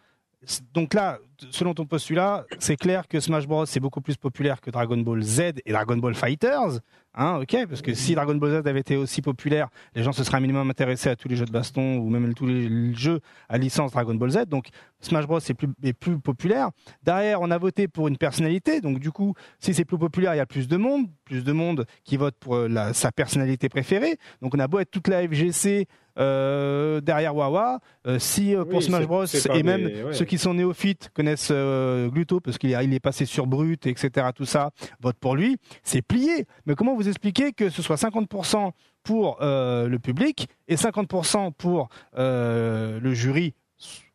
donc 0.74 0.94
là, 0.94 1.20
selon 1.52 1.74
ton 1.74 1.86
postulat, 1.86 2.46
c'est 2.60 2.76
clair 2.78 3.08
que 3.08 3.20
Smash 3.20 3.48
Bros 3.48 3.66
c'est 3.66 3.80
beaucoup 3.80 4.02
plus 4.02 4.16
populaire 4.18 4.62
que 4.62 4.70
Dragon 4.72 4.98
Ball 4.98 5.22
Z 5.22 5.42
et 5.66 5.72
Dragon 5.72 5.98
Ball 5.98 6.16
Fighters, 6.16 6.80
hein, 7.14 7.40
ok, 7.42 7.68
parce 7.70 7.82
que 7.82 7.94
si 7.94 8.16
Dragon 8.16 8.36
Ball 8.36 8.52
Z 8.64 8.68
avait 8.68 8.80
été 8.80 8.96
aussi 8.96 9.22
populaire, 9.22 9.70
les 9.96 10.04
gens 10.04 10.12
se 10.12 10.24
seraient 10.24 10.38
un 10.38 10.42
minimum 10.42 10.70
intéressés 10.70 11.10
à 11.10 11.16
tous 11.16 11.28
les 11.28 11.36
jeux 11.36 11.46
de 11.46 11.52
baston 11.52 11.98
ou 11.98 12.10
même 12.10 12.34
tous 12.34 12.46
les 12.48 12.94
jeux 12.94 13.20
à 13.50 13.58
licence 13.58 13.92
Dragon 13.92 14.16
Ball 14.16 14.30
Z, 14.32 14.46
donc 14.48 14.68
Smash 15.02 15.26
Bros 15.28 15.40
est 15.40 15.54
plus, 15.54 15.68
est 15.84 15.94
plus 15.94 16.18
populaire. 16.20 16.70
Derrière, 17.04 17.42
on 17.42 17.52
a 17.52 17.58
voté 17.58 17.88
pour 17.88 18.08
une 18.08 18.18
personnalité, 18.18 18.82
donc 18.82 19.00
du 19.00 19.12
coup, 19.12 19.34
si 19.60 19.74
c'est 19.74 19.86
plus 19.86 19.98
populaire, 20.00 20.34
il 20.34 20.38
y 20.38 20.42
a 20.42 20.46
plus 20.48 20.68
de 20.68 20.78
monde, 20.78 21.08
plus 21.26 21.44
de 21.44 21.52
monde 21.52 21.86
qui 22.04 22.18
vote 22.18 22.36
pour 22.40 22.56
euh, 22.56 22.68
la- 22.68 22.94
sa 22.94 23.12
personnalité 23.12 23.70
préférée. 23.70 24.18
Donc 24.42 24.56
on 24.56 24.60
a 24.60 24.68
beau 24.68 24.80
être 24.80 24.90
toute 24.92 25.08
la 25.08 25.22
FGC 25.28 25.88
euh, 26.18 27.02
derrière 27.02 27.36
Wawa, 27.36 27.80
euh, 28.08 28.20
si 28.20 28.56
euh, 28.56 28.64
pour 28.64 28.80
Oui, 28.80 28.84
Smash 28.84 29.06
Bros 29.06 29.26
et 29.26 29.64
même 29.64 29.84
des- 29.86 30.04
ouais. 30.04 30.14
ceux 30.14 30.26
qui 30.26 30.38
sont 30.38 30.54
néophytes 30.54 31.10
connaissent 31.26 31.50
euh, 31.52 32.08
Gluto 32.10 32.40
parce 32.40 32.58
qu'il 32.60 32.72
est, 32.72 32.86
il 32.86 32.94
est 32.94 33.00
passé 33.00 33.26
sur 33.26 33.48
Brut, 33.48 33.88
etc. 33.88 34.28
Tout 34.36 34.46
ça, 34.46 34.70
vote 35.02 35.16
pour 35.20 35.36
lui, 35.36 35.58
c'est 35.84 36.04
plié. 36.04 36.46
Mais 36.68 36.76
comment 36.76 36.96
vous 36.96 37.08
expliquez 37.08 37.52
que 37.52 37.70
ce 37.70 37.82
soit 37.82 37.96
50% 37.96 38.72
pour 39.04 39.38
euh, 39.42 39.88
le 39.88 39.98
public 39.98 40.48
et 40.68 40.76
50% 40.76 41.52
pour 41.54 41.90
euh, 42.18 43.00
le 43.00 43.14
jury 43.16 43.56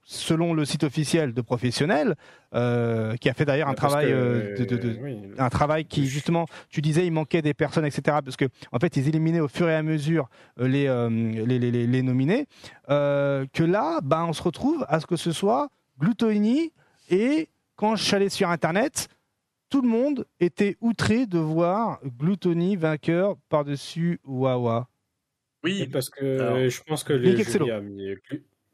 selon 0.03 0.55
le 0.55 0.65
site 0.65 0.83
officiel 0.83 1.33
de 1.35 1.41
professionnels, 1.41 2.17
euh, 2.55 3.15
qui 3.17 3.29
a 3.29 3.33
fait 3.35 3.45
d'ailleurs 3.45 3.69
un 3.69 3.75
Parce 3.75 3.93
travail 3.93 4.07
que, 4.09 4.13
euh, 4.13 4.57
de- 4.59 4.65
de- 4.65 4.77
de, 4.77 4.99
oui, 5.01 5.17
un 5.39 5.49
travail 5.51 5.85
qui 5.85 6.07
justement, 6.09 6.47
tu 6.69 6.81
disais, 6.81 7.07
il 7.07 7.13
manquait 7.13 7.43
des 7.43 7.55
personnes, 7.55 7.85
etc. 7.87 8.19
Parce 8.25 8.37
que 8.37 8.47
en 8.73 8.79
fait, 8.81 8.97
ils 8.97 9.07
éliminaient 9.09 9.39
au 9.39 9.47
fur 9.47 9.69
et 9.69 9.75
à 9.77 9.85
mesure 9.85 10.29
les, 10.59 10.89
euh, 10.89 11.09
les, 11.09 11.61
les, 11.61 11.71
les- 11.71 11.87
les 11.87 12.03
nominés. 12.03 12.47
Que 12.89 13.63
là, 13.63 14.01
ben, 14.03 14.25
on 14.29 14.33
se 14.33 14.43
retrouve 14.43 14.85
à 14.89 14.99
ce 14.99 15.07
que 15.07 15.15
ce 15.17 15.31
soit 15.31 15.69
Gluttony 16.01 16.73
et 17.11 17.49
quand 17.77 17.97
je 17.97 18.05
suis 18.05 18.15
allé 18.15 18.29
sur 18.29 18.49
Internet, 18.49 19.09
tout 19.69 19.83
le 19.83 19.89
monde 19.89 20.27
était 20.41 20.77
outré 20.81 21.27
de 21.27 21.39
voir 21.39 22.01
Gluttony 22.05 22.77
vainqueur 22.77 23.37
par-dessus 23.49 24.21
Wawa. 24.25 24.89
Et 25.65 25.83
Oui, 25.83 25.89
parce 25.89 26.11
que 26.11 26.41
Alors, 26.41 26.69
je 26.69 26.83
pense 26.83 27.05
que 27.05 27.13
le 27.13 27.37
jury, 27.37 27.71
a 27.71 27.81
mis, 27.81 28.15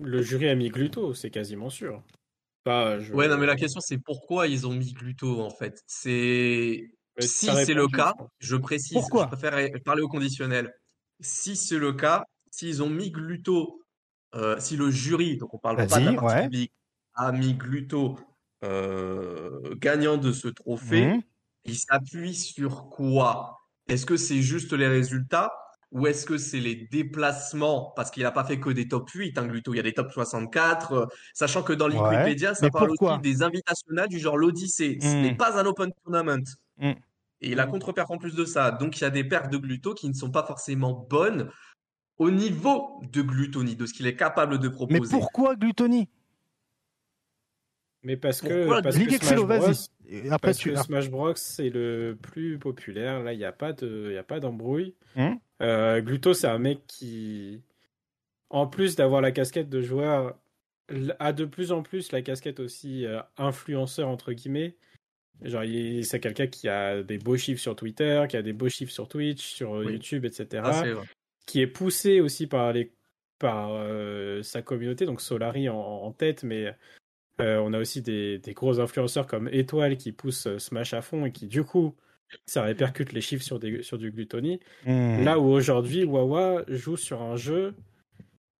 le 0.00 0.22
jury 0.22 0.48
a 0.48 0.54
mis 0.54 0.68
Gluto, 0.68 1.14
c'est 1.14 1.30
quasiment 1.30 1.70
sûr. 1.70 2.02
Je- 2.66 3.12
ouais, 3.14 3.28
non, 3.28 3.38
mais 3.38 3.46
la 3.46 3.56
question 3.56 3.80
c'est 3.80 3.98
pourquoi 3.98 4.48
ils 4.48 4.66
ont 4.66 4.72
mis 4.72 4.92
Gluto 4.92 5.40
en 5.40 5.50
fait? 5.50 5.82
C'est 5.86 6.90
si 7.20 7.46
c'est 7.46 7.74
le 7.74 7.88
cas, 7.88 8.14
je 8.40 8.56
précise, 8.56 8.92
Pourquoi? 8.94 9.22
je 9.30 9.36
préfère 9.36 9.70
parler 9.84 10.02
au 10.02 10.08
conditionnel. 10.08 10.72
Si 11.20 11.56
c'est 11.56 11.78
le 11.78 11.92
cas, 11.92 12.24
s'ils 12.50 12.82
ont 12.82 12.90
mis 12.90 13.10
Gluto, 13.10 13.80
euh, 14.34 14.58
si 14.58 14.76
le 14.76 14.90
jury, 14.90 15.36
donc 15.36 15.54
on 15.54 15.58
parle 15.58 15.76
pas 15.86 16.00
de 16.00 16.04
la 16.06 16.12
partie 16.12 16.34
ouais. 16.36 16.42
publique, 16.42 16.72
a 17.16 17.32
mis 17.32 17.54
Gluto 17.54 18.18
euh, 18.64 19.74
gagnant 19.76 20.16
de 20.16 20.32
ce 20.32 20.48
trophée, 20.48 21.06
Mhm. 21.06 21.22
il 21.66 21.76
s'appuie 21.76 22.34
sur 22.34 22.88
quoi? 22.88 23.60
Est-ce 23.88 24.06
que 24.06 24.16
c'est 24.16 24.40
juste 24.42 24.72
les 24.72 24.88
résultats 24.88 25.52
ou 25.92 26.06
est-ce 26.06 26.26
que 26.26 26.36
c'est 26.38 26.58
les 26.60 26.74
déplacements? 26.90 27.92
Parce 27.96 28.10
qu'il 28.10 28.22
n'a 28.24 28.32
pas 28.32 28.44
fait 28.44 28.58
que 28.58 28.70
des 28.70 28.88
top 28.88 29.08
8, 29.10 29.38
hein, 29.38 29.46
Gluto. 29.46 29.72
Il 29.74 29.76
y 29.76 29.80
a 29.80 29.82
des 29.84 29.92
top 29.92 30.10
64, 30.10 30.92
euh, 30.92 31.06
sachant 31.34 31.62
que 31.62 31.72
dans 31.72 31.88
Ouais. 31.88 31.94
l'Wikipédia, 31.98 32.54
ça 32.54 32.66
Mais 32.66 32.70
parle 32.70 32.90
aussi 32.98 33.20
des 33.20 33.42
invitationals 33.42 34.08
du 34.08 34.18
genre 34.18 34.36
l'Odyssée. 34.36 34.98
Ce 35.00 35.06
Hmm. 35.14 35.22
n'est 35.22 35.36
pas 35.36 35.60
un 35.60 35.66
open 35.66 35.92
tournament. 36.02 36.42
Hmm. 36.78 36.92
Et 37.42 37.50
il 37.52 37.60
a 37.60 37.66
contre-perf 37.66 38.10
en 38.10 38.18
plus 38.18 38.34
de 38.34 38.44
ça. 38.44 38.70
Donc 38.72 38.98
il 38.98 39.02
y 39.02 39.04
a 39.04 39.10
des 39.10 39.22
perfs 39.24 39.50
de 39.50 39.58
Gluto 39.58 39.94
qui 39.94 40.08
ne 40.08 40.14
sont 40.14 40.30
pas 40.30 40.42
forcément 40.44 41.06
bonnes 41.08 41.50
au 42.18 42.30
niveau 42.30 43.00
de 43.12 43.20
Glutoni, 43.22 43.76
de 43.76 43.84
ce 43.86 43.92
qu'il 43.92 44.06
est 44.06 44.16
capable 44.16 44.58
de 44.58 44.68
Mais 44.68 44.74
proposer. 44.74 45.10
pourquoi 45.10 45.54
Gluttony 45.54 46.08
Mais 48.06 48.16
parce 48.16 48.40
que, 48.40 48.80
parce 48.82 48.96
que 48.96 49.18
Smash 49.18 49.34
Bros, 49.40 49.56
Après, 50.30 50.38
parce 50.38 50.58
tu. 50.58 50.70
que 50.70 50.76
Smash 50.76 51.10
Bros 51.10 51.32
c'est 51.34 51.70
le 51.70 52.16
plus 52.22 52.56
populaire. 52.56 53.20
Là, 53.24 53.32
il 53.32 53.38
n'y 53.38 53.44
a 53.44 53.50
pas 53.50 53.72
de, 53.72 54.06
il 54.10 54.14
y 54.14 54.16
a 54.16 54.22
pas 54.22 54.38
d'embrouille. 54.38 54.94
Hum. 55.16 55.36
Euh, 55.60 56.00
Gluto, 56.00 56.32
c'est 56.32 56.46
un 56.46 56.58
mec 56.60 56.86
qui, 56.86 57.62
en 58.48 58.68
plus 58.68 58.94
d'avoir 58.94 59.20
la 59.22 59.32
casquette 59.32 59.68
de 59.68 59.82
joueur, 59.82 60.38
a 61.18 61.32
de 61.32 61.44
plus 61.44 61.72
en 61.72 61.82
plus 61.82 62.12
la 62.12 62.22
casquette 62.22 62.60
aussi 62.60 63.04
euh, 63.06 63.20
influenceur 63.38 64.08
entre 64.08 64.32
guillemets. 64.32 64.76
Genre, 65.42 65.64
c'est 66.04 66.20
quelqu'un 66.20 66.46
qui 66.46 66.68
a 66.68 67.02
des 67.02 67.18
beaux 67.18 67.36
chiffres 67.36 67.60
sur 67.60 67.74
Twitter, 67.74 68.24
qui 68.28 68.36
a 68.36 68.42
des 68.42 68.52
beaux 68.52 68.68
chiffres 68.68 68.92
sur 68.92 69.08
Twitch, 69.08 69.44
sur 69.44 69.74
euh, 69.74 69.84
Oui. 69.84 69.94
YouTube, 69.94 70.24
etc. 70.24 70.62
Ah, 70.64 70.84
qui 71.44 71.60
est 71.60 71.66
poussé 71.66 72.20
aussi 72.20 72.46
par 72.46 72.72
les 72.72 72.92
par 73.40 73.70
euh, 73.72 74.42
sa 74.44 74.62
communauté, 74.62 75.06
donc 75.06 75.20
Solari 75.20 75.68
en, 75.68 75.76
en 75.76 76.12
tête, 76.12 76.44
mais 76.44 76.72
euh, 77.40 77.58
on 77.58 77.72
a 77.72 77.78
aussi 77.78 78.02
des, 78.02 78.38
des 78.38 78.52
gros 78.54 78.80
influenceurs 78.80 79.26
comme 79.26 79.48
Étoile 79.52 79.96
qui 79.96 80.12
poussent 80.12 80.46
euh, 80.46 80.58
Smash 80.58 80.94
à 80.94 81.02
fond 81.02 81.26
et 81.26 81.32
qui 81.32 81.46
du 81.46 81.64
coup 81.64 81.94
ça 82.44 82.62
répercute 82.62 83.12
les 83.12 83.20
chiffres 83.20 83.44
sur, 83.44 83.58
des, 83.58 83.82
sur 83.82 83.98
du 83.98 84.10
Gluttony. 84.10 84.60
Hmm. 84.84 85.22
Là 85.22 85.38
où 85.38 85.44
aujourd'hui 85.44 86.04
Wawa 86.04 86.64
joue 86.68 86.96
sur 86.96 87.22
un 87.22 87.36
jeu 87.36 87.74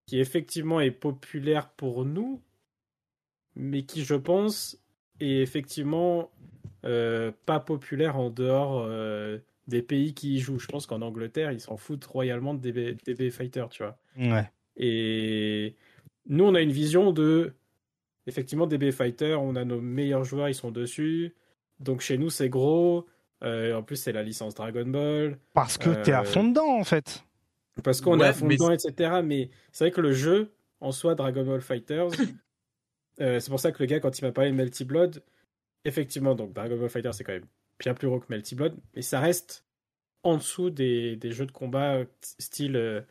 qui 0.07 0.21
effectivement 0.21 0.81
est 0.81 0.93
populaire 0.93 1.69
pour 1.71 2.05
nous, 2.05 2.41
mais 3.57 3.83
qui 3.83 4.05
je 4.05 4.15
pense 4.15 4.79
est 5.21 5.43
effectivement 5.43 6.31
euh, 6.85 7.33
pas 7.47 7.59
populaire 7.59 8.17
en 8.17 8.31
dehors 8.31 8.85
euh, 8.87 9.39
des 9.67 9.83
pays 9.83 10.15
qui 10.15 10.35
y 10.35 10.39
jouent. 10.39 10.61
Je 10.61 10.69
pense 10.69 10.87
qu'en 10.87 11.03
Angleterre, 11.03 11.51
ils 11.51 11.61
s'en 11.61 11.77
foutent 11.77 12.05
royalement 12.05 12.55
de 12.55 12.61
DB, 12.61 12.97
DB 13.05 13.31
Fighter, 13.31 13.65
tu 13.71 13.83
vois. 13.83 13.99
Ouais. 14.17 14.49
Et 14.77 15.75
nous, 16.29 16.45
on 16.45 16.55
a 16.55 16.61
une 16.61 16.73
vision 16.73 17.13
de. 17.13 17.55
Effectivement, 18.27 18.67
DB 18.67 18.91
Fighter, 18.93 19.35
on 19.35 19.55
a 19.57 19.65
nos 19.65 19.81
meilleurs 19.81 20.25
joueurs, 20.25 20.49
ils 20.49 20.55
sont 20.55 20.71
dessus. 20.71 21.35
Donc 21.81 22.01
chez 22.01 22.19
nous, 22.19 22.31
c'est 22.31 22.49
gros. 22.49 23.07
Euh, 23.45 23.75
en 23.75 23.83
plus, 23.83 23.97
c'est 23.97 24.13
la 24.13 24.23
licence 24.23 24.55
Dragon 24.55 24.87
Ball. 24.87 25.39
Parce 25.55 25.77
que 25.79 25.91
t'es 26.03 26.13
à 26.13 26.23
Euh, 26.23 26.25
fond 26.25 26.45
dedans, 26.45 26.79
en 26.79 26.85
fait. 26.85 27.23
Parce 27.85 28.01
qu'on 28.01 28.19
Ouais, 28.19 28.27
est 28.27 28.29
à 28.31 28.33
fond 28.33 28.47
mais 28.47 28.55
dedans, 28.57 28.71
etc. 28.71 29.21
Mais 29.23 29.51
c'est 29.73 29.85
vrai 29.85 29.91
que 29.91 30.01
le 30.01 30.13
jeu, 30.13 30.53
en 30.81 30.91
soi, 30.93 31.15
Dragon 31.15 31.45
Ball 31.45 31.61
Fighters, 31.61 32.09
euh, 33.21 33.39
c'est 33.39 33.51
pour 33.51 33.61
ça 33.61 33.73
que 33.73 33.83
le 33.83 33.87
gars, 33.87 34.01
quand 34.01 34.19
il 34.19 34.25
m'a 34.25 34.33
parlé 34.33 34.51
de 34.51 34.57
Melty 34.57 34.85
Blood, 34.85 35.23
effectivement, 35.85 36.35
donc 36.35 36.53
Dragon 36.55 36.77
Ball 36.79 36.89
Fighter, 36.89 37.11
c'est 37.13 37.25
quand 37.25 37.33
même 37.35 37.47
bien 37.79 37.95
plus 37.95 38.09
gros 38.09 38.19
que 38.21 38.27
Melty 38.31 38.55
Blood, 38.55 38.75
mais 38.95 39.03
ça 39.03 39.21
reste 39.21 39.65
en 40.23 40.39
dessous 40.39 40.71
des, 40.71 41.17
des 41.17 41.31
jeux 41.31 41.47
de 41.47 41.53
combat 41.53 42.01
style 42.23 43.05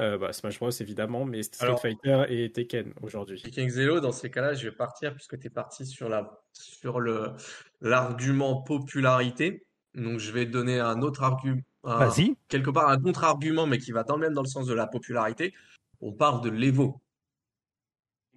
euh, 0.00 0.18
bah, 0.18 0.32
Smash 0.32 0.58
Bros, 0.58 0.70
évidemment, 0.70 1.24
mais 1.24 1.42
Street 1.42 1.66
Alors- 1.66 1.80
Fighter 1.80 2.24
et 2.28 2.50
Tekken 2.50 2.92
aujourd'hui. 3.02 3.40
King 3.42 3.68
Zero, 3.68 4.00
dans 4.00 4.12
ces 4.12 4.30
cas-là, 4.30 4.54
je 4.54 4.68
vais 4.68 4.74
partir 4.74 5.14
puisque 5.14 5.38
tu 5.38 5.46
es 5.46 5.50
parti 5.50 5.86
sur 5.86 6.08
la 6.08 6.40
sur 6.52 7.00
le 7.00 7.32
l'argument 7.80 8.62
popularité. 8.62 9.64
Donc 9.94 10.18
je 10.18 10.32
vais 10.32 10.46
donner 10.46 10.80
un 10.80 11.02
autre 11.02 11.22
argument, 11.22 11.60
Vas-y. 11.82 12.34
quelque 12.48 12.70
part 12.70 12.88
un 12.88 12.98
contre-argument, 12.98 13.66
mais 13.66 13.78
qui 13.78 13.92
va 13.92 14.04
le 14.08 14.16
même 14.16 14.32
dans 14.32 14.42
le 14.42 14.48
sens 14.48 14.66
de 14.66 14.72
la 14.74 14.86
popularité. 14.86 15.52
On 16.00 16.12
parle 16.12 16.42
de 16.42 16.48
l'Evo. 16.50 17.02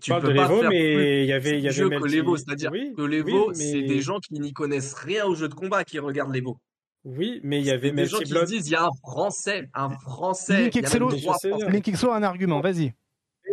Tu 0.01 0.11
parles 0.11 0.23
de 0.23 0.29
l'Evo, 0.29 0.61
mais 0.67 1.23
il 1.23 1.27
y 1.27 1.31
avait, 1.31 1.57
il 1.57 1.63
y 1.63 1.67
avait 1.67 1.71
jeu 1.75 1.89
que 1.89 2.05
l'Evo, 2.05 2.35
c'est-à-dire 2.35 2.71
Oui, 2.71 2.93
que 2.95 3.01
l'Evo, 3.01 3.49
oui, 3.49 3.55
c'est 3.55 3.81
des 3.83 4.01
gens 4.01 4.19
qui 4.19 4.33
n'y 4.33 4.51
connaissent 4.51 4.93
rien 4.93 5.25
aux 5.25 5.35
jeux 5.35 5.47
de 5.47 5.53
combat 5.53 5.85
qui 5.85 5.97
regardent 5.99 6.33
l'Evo. 6.33 6.59
Oui, 7.05 7.39
mais 7.43 7.59
il 7.59 7.65
y 7.65 7.71
avait 7.71 7.91
des 7.91 8.05
gens 8.07 8.17
Melty 8.17 8.33
qui 8.33 8.45
disent 8.45 8.67
il 8.67 8.71
y 8.71 8.75
a 8.75 8.85
un 8.85 8.91
Français, 9.01 9.69
un 9.75 9.91
Français, 9.91 10.63
Link 10.63 10.75
il 10.75 10.81
y 10.81 10.85
a 10.85 10.89
même 10.99 11.75
Excello, 11.85 12.11
a 12.11 12.17
un 12.17 12.23
argument, 12.23 12.61
vas-y. 12.61 12.93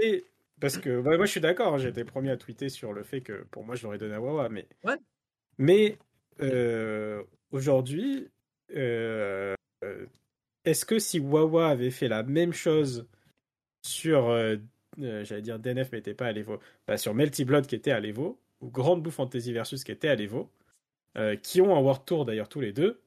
Et- 0.01 0.25
parce 0.59 0.79
que 0.79 1.01
bah, 1.01 1.17
moi 1.17 1.27
je 1.27 1.31
suis 1.33 1.41
d'accord, 1.41 1.75
hein, 1.75 1.79
j'ai 1.79 1.89
été 1.89 2.05
premier 2.05 2.31
à 2.31 2.37
tweeter 2.37 2.69
sur 2.69 2.93
le 2.93 3.03
fait 3.03 3.21
que 3.21 3.45
pour 3.51 3.65
moi 3.65 3.75
je 3.75 3.83
l'aurais 3.83 3.99
donné 3.99 4.15
à 4.15 4.21
Wawa, 4.21 4.49
mais 4.49 4.67
Ouais. 4.85 4.95
mais 5.59 5.99
euh, 6.41 7.23
aujourd'hui, 7.51 8.29
euh, 8.75 9.55
euh, 9.85 10.07
est-ce 10.65 10.85
que 10.85 10.99
si 11.01 11.19
Wawa 11.19 11.69
avait 11.69 11.91
fait 11.91 12.09
la 12.09 12.23
même 12.23 12.53
chose 12.53 13.07
sur, 13.85 14.29
euh, 14.31 14.57
j'allais 14.99 15.43
dire 15.43 15.59
DNF 15.59 15.91
mais 15.93 15.99
n'était 15.99 16.15
pas 16.15 16.27
à 16.29 16.33
l'Evo, 16.33 16.59
bah, 16.87 16.97
sur 16.97 17.13
Melty 17.13 17.45
Blood 17.45 17.67
qui 17.67 17.75
était 17.75 17.91
à 17.91 18.01
l'Evo 18.01 18.39
ou 18.61 18.71
Grande 18.71 19.03
Bouffe 19.03 19.15
Fantasy 19.17 19.53
Versus 19.53 19.83
qui 19.85 19.91
était 19.93 20.09
à 20.09 20.15
l'Evo, 20.15 20.49
euh, 21.19 21.35
qui 21.37 21.61
ont 21.61 21.77
un 21.77 21.81
World 21.81 22.05
Tour 22.07 22.25
d'ailleurs 22.25 22.49
tous 22.49 22.61
les 22.61 22.73
deux, 22.73 23.01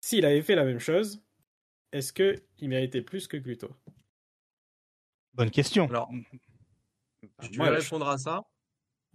s'il 0.00 0.24
avait 0.24 0.42
fait 0.42 0.54
la 0.54 0.64
même 0.64 0.78
chose, 0.78 1.22
est-ce 1.92 2.12
que 2.12 2.42
il 2.58 2.68
méritait 2.68 3.02
plus 3.02 3.26
que 3.26 3.36
Gluto? 3.36 3.70
Bonne 5.34 5.50
question. 5.50 5.88
Alors, 5.88 6.10
veux 6.12 6.18
je- 7.40 7.60
répondre 7.62 8.08
à 8.08 8.18
ça? 8.18 8.42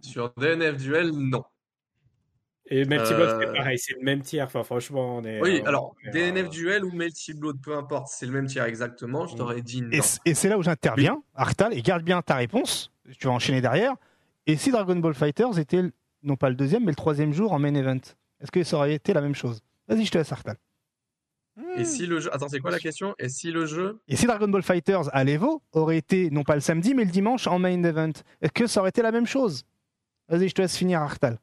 Sur 0.00 0.32
DNF 0.34 0.76
Duel, 0.76 1.10
non. 1.10 1.44
Et 2.66 2.84
Melty 2.86 3.12
Blood, 3.14 3.28
Euh, 3.28 3.40
c'est 3.40 3.52
pareil, 3.58 3.78
c'est 3.78 3.94
le 3.94 4.00
même 4.02 4.22
tiers. 4.22 4.46
Enfin, 4.46 4.62
franchement, 4.64 5.16
on 5.18 5.24
est. 5.24 5.40
Oui, 5.40 5.60
on 5.62 5.66
alors, 5.66 5.94
est, 6.04 6.10
DNF 6.10 6.46
euh, 6.46 6.48
Duel 6.48 6.84
ou 6.84 6.92
Melty 6.92 7.34
Blood, 7.34 7.60
peu 7.62 7.76
importe, 7.76 8.08
c'est 8.08 8.24
le 8.26 8.32
même 8.32 8.46
tiers 8.46 8.64
exactement, 8.64 9.26
je 9.26 9.34
Mm. 9.34 9.36
t'aurais 9.36 9.62
dit 9.62 9.78
Et, 9.92 9.98
non. 9.98 10.04
et 10.24 10.34
c'est 10.34 10.48
là 10.48 10.56
où 10.58 10.62
j'interviens, 10.62 11.22
Artal, 11.34 11.74
et 11.76 11.82
garde 11.82 12.02
bien 12.02 12.22
ta 12.22 12.36
réponse. 12.36 12.90
Tu 13.18 13.26
vas 13.26 13.32
enchaîner 13.34 13.60
derrière. 13.60 13.94
Et 14.46 14.56
si 14.56 14.70
Dragon 14.70 14.96
Ball 14.96 15.14
Fighters 15.14 15.58
était, 15.58 15.82
non 16.22 16.36
pas 16.36 16.48
le 16.48 16.54
deuxième, 16.56 16.84
mais 16.84 16.90
le 16.92 16.96
troisième 16.96 17.32
jour 17.34 17.52
en 17.52 17.58
main 17.58 17.74
event 17.74 18.00
Est-ce 18.40 18.50
que 18.50 18.62
ça 18.64 18.76
aurait 18.78 18.94
été 18.94 19.12
la 19.12 19.20
même 19.20 19.34
chose? 19.34 19.60
Vas-y, 19.88 20.04
je 20.06 20.10
te 20.10 20.18
laisse, 20.18 20.32
Artal. 20.32 20.56
Et 21.76 21.84
si 21.84 22.06
le 22.06 22.20
jeu. 22.20 22.34
Attends, 22.34 22.48
c'est 22.48 22.58
quoi 22.60 22.70
la 22.70 22.80
question? 22.80 23.14
Et 23.18 23.28
si 23.28 23.50
le 23.52 23.66
jeu. 23.66 24.00
Et 24.08 24.16
si 24.16 24.26
Dragon 24.26 24.48
Ball 24.48 24.62
Fighters 24.62 25.08
à 25.14 25.22
l'Evo 25.24 25.62
aurait 25.72 25.98
été 25.98 26.30
non 26.30 26.42
pas 26.42 26.54
le 26.54 26.60
samedi 26.60 26.94
mais 26.94 27.04
le 27.04 27.10
dimanche 27.10 27.46
en 27.46 27.58
main 27.58 27.82
event, 27.82 28.12
est-ce 28.42 28.52
que 28.52 28.66
ça 28.66 28.80
aurait 28.80 28.88
été 28.88 29.02
la 29.02 29.12
même 29.12 29.26
chose? 29.26 29.64
Vas-y, 30.28 30.48
je 30.48 30.54
te 30.54 30.62
laisse 30.62 30.76
finir, 30.76 31.00
Artal. 31.00 31.38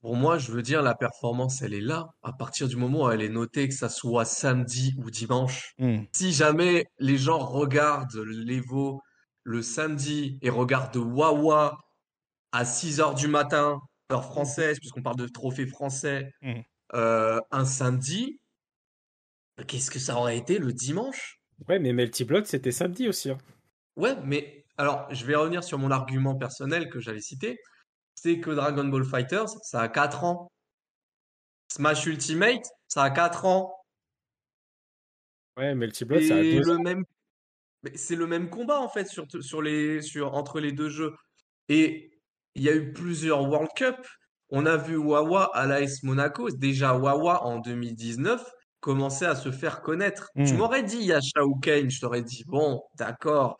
Pour 0.00 0.16
moi, 0.16 0.38
je 0.38 0.50
veux 0.50 0.62
dire, 0.62 0.82
la 0.82 0.96
performance, 0.96 1.62
elle 1.62 1.74
est 1.74 1.80
là. 1.80 2.08
À 2.24 2.32
partir 2.32 2.66
du 2.66 2.76
moment 2.76 3.04
où 3.04 3.10
elle 3.10 3.22
est 3.22 3.28
notée, 3.28 3.68
que 3.68 3.74
ça 3.74 3.88
soit 3.88 4.24
samedi 4.24 4.94
ou 4.98 5.10
dimanche. 5.10 5.74
Hmm. 5.78 6.00
Si 6.10 6.32
jamais 6.32 6.86
les 6.98 7.18
gens 7.18 7.38
regardent 7.38 8.16
l'Evo 8.16 9.00
le 9.44 9.62
samedi 9.62 10.38
et 10.42 10.50
regardent 10.50 10.96
Wawa 10.96 11.78
à 12.50 12.64
6 12.64 13.00
heures 13.00 13.14
du 13.14 13.28
matin, 13.28 13.78
heure 14.10 14.24
française, 14.24 14.78
puisqu'on 14.80 15.02
parle 15.02 15.16
de 15.16 15.28
trophée 15.28 15.66
français, 15.66 16.32
Mhm. 16.42 16.62
Euh, 16.94 17.40
un 17.50 17.64
samedi, 17.64 18.40
qu'est-ce 19.66 19.90
que 19.90 19.98
ça 19.98 20.16
aurait 20.18 20.36
été 20.36 20.58
le 20.58 20.74
dimanche? 20.74 21.40
Ouais, 21.68 21.78
mais 21.78 21.92
Melty 21.92 22.24
Blood, 22.24 22.44
c'était 22.46 22.70
samedi 22.72 23.08
aussi. 23.08 23.30
hein. 23.30 23.38
Ouais, 23.96 24.16
mais 24.24 24.64
alors, 24.76 25.12
je 25.14 25.24
vais 25.26 25.34
revenir 25.34 25.64
sur 25.64 25.78
mon 25.78 25.90
argument 25.90 26.34
personnel 26.36 26.88
que 26.90 27.00
j'avais 27.00 27.20
cité. 27.20 27.58
C'est 28.16 28.40
que 28.40 28.50
Dragon 28.50 28.84
Ball 28.88 29.04
Fighters, 29.04 29.48
ça 29.64 29.82
a 29.82 29.88
4 29.88 30.24
ans. 30.24 30.50
Smash 31.72 32.06
Ultimate, 32.06 32.64
ça 32.86 33.02
a 33.02 33.10
4 33.10 33.46
ans. 33.46 33.74
Ouais, 35.56 35.74
Melty 35.74 36.04
Blood, 36.04 36.22
ça 36.22 36.36
a 36.38 36.44
Et 36.44 36.54
deux 36.60 36.60
le 36.60 36.78
ans. 36.78 36.78
même, 36.78 37.04
mais 37.84 37.96
c'est 37.96 38.16
le 38.16 38.26
même 38.28 38.50
combat 38.50 38.80
en 38.80 38.88
fait 38.90 39.06
sur, 39.08 39.26
sur 39.42 39.62
les, 39.62 40.02
sur, 40.02 40.34
entre 40.34 40.60
les 40.60 40.72
deux 40.72 40.90
jeux. 40.90 41.14
Et 41.68 42.12
il 42.56 42.62
y 42.64 42.70
a 42.70 42.74
eu 42.76 42.92
plusieurs 42.92 43.42
World 43.48 43.70
Cup. 43.76 43.96
On 44.54 44.66
a 44.66 44.76
vu 44.76 44.96
Wawa 44.96 45.50
à 45.54 45.66
l'AS 45.66 46.02
Monaco. 46.02 46.50
Déjà, 46.50 46.94
Wawa 46.94 47.42
en 47.44 47.58
2019 47.58 48.44
commençait 48.80 49.26
à 49.26 49.34
se 49.34 49.50
faire 49.50 49.80
connaître. 49.82 50.28
Tu 50.36 50.52
Mm. 50.54 50.56
m'aurais 50.58 50.82
dit, 50.82 50.96
il 50.98 51.06
y 51.06 51.12
a 51.12 51.20
Shao 51.20 51.54
Kahn, 51.56 51.90
je 51.90 52.00
t'aurais 52.00 52.22
dit, 52.22 52.44
bon, 52.46 52.82
d'accord. 52.96 53.56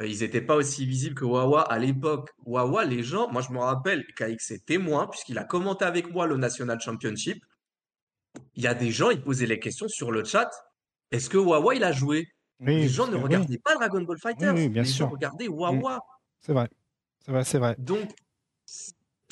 Euh, 0.00 0.06
Ils 0.06 0.20
n'étaient 0.20 0.40
pas 0.40 0.56
aussi 0.56 0.86
visibles 0.86 1.14
que 1.14 1.24
Wawa 1.24 1.62
à 1.70 1.78
l'époque. 1.78 2.30
Wawa, 2.46 2.84
les 2.84 3.02
gens, 3.02 3.30
moi 3.30 3.42
je 3.42 3.52
me 3.52 3.58
rappelle 3.58 4.04
qu'avec 4.16 4.40
ses 4.40 4.58
témoins, 4.58 5.06
puisqu'il 5.06 5.38
a 5.38 5.44
commenté 5.44 5.84
avec 5.84 6.10
moi 6.10 6.26
le 6.26 6.36
National 6.38 6.80
Championship, 6.80 7.44
il 8.54 8.62
y 8.62 8.66
a 8.66 8.74
des 8.74 8.90
gens, 8.90 9.10
ils 9.10 9.22
posaient 9.22 9.46
les 9.46 9.60
questions 9.60 9.86
sur 9.88 10.10
le 10.10 10.24
chat. 10.24 10.50
Est-ce 11.10 11.28
que 11.28 11.36
Wawa, 11.38 11.74
il 11.74 11.84
a 11.84 11.92
joué? 11.92 12.26
Oui, 12.60 12.76
Les 12.76 12.88
gens 12.88 13.06
ne 13.06 13.16
regardaient 13.16 13.46
oui, 13.50 13.58
pas 13.58 13.74
Dragon 13.74 14.00
Ball 14.02 14.18
Fighters. 14.18 14.54
oui, 14.54 14.68
bien 14.70 14.82
les 14.82 14.88
sûr. 14.88 15.06
gens 15.06 15.12
regardaient 15.12 15.48
Wawa. 15.48 16.00
c'est 16.40 16.52
vrai. 16.54 16.68
C'est 17.24 17.30
vrai, 17.32 17.44
c'est 17.44 17.58
vrai. 17.58 17.76
Donc, 17.78 18.08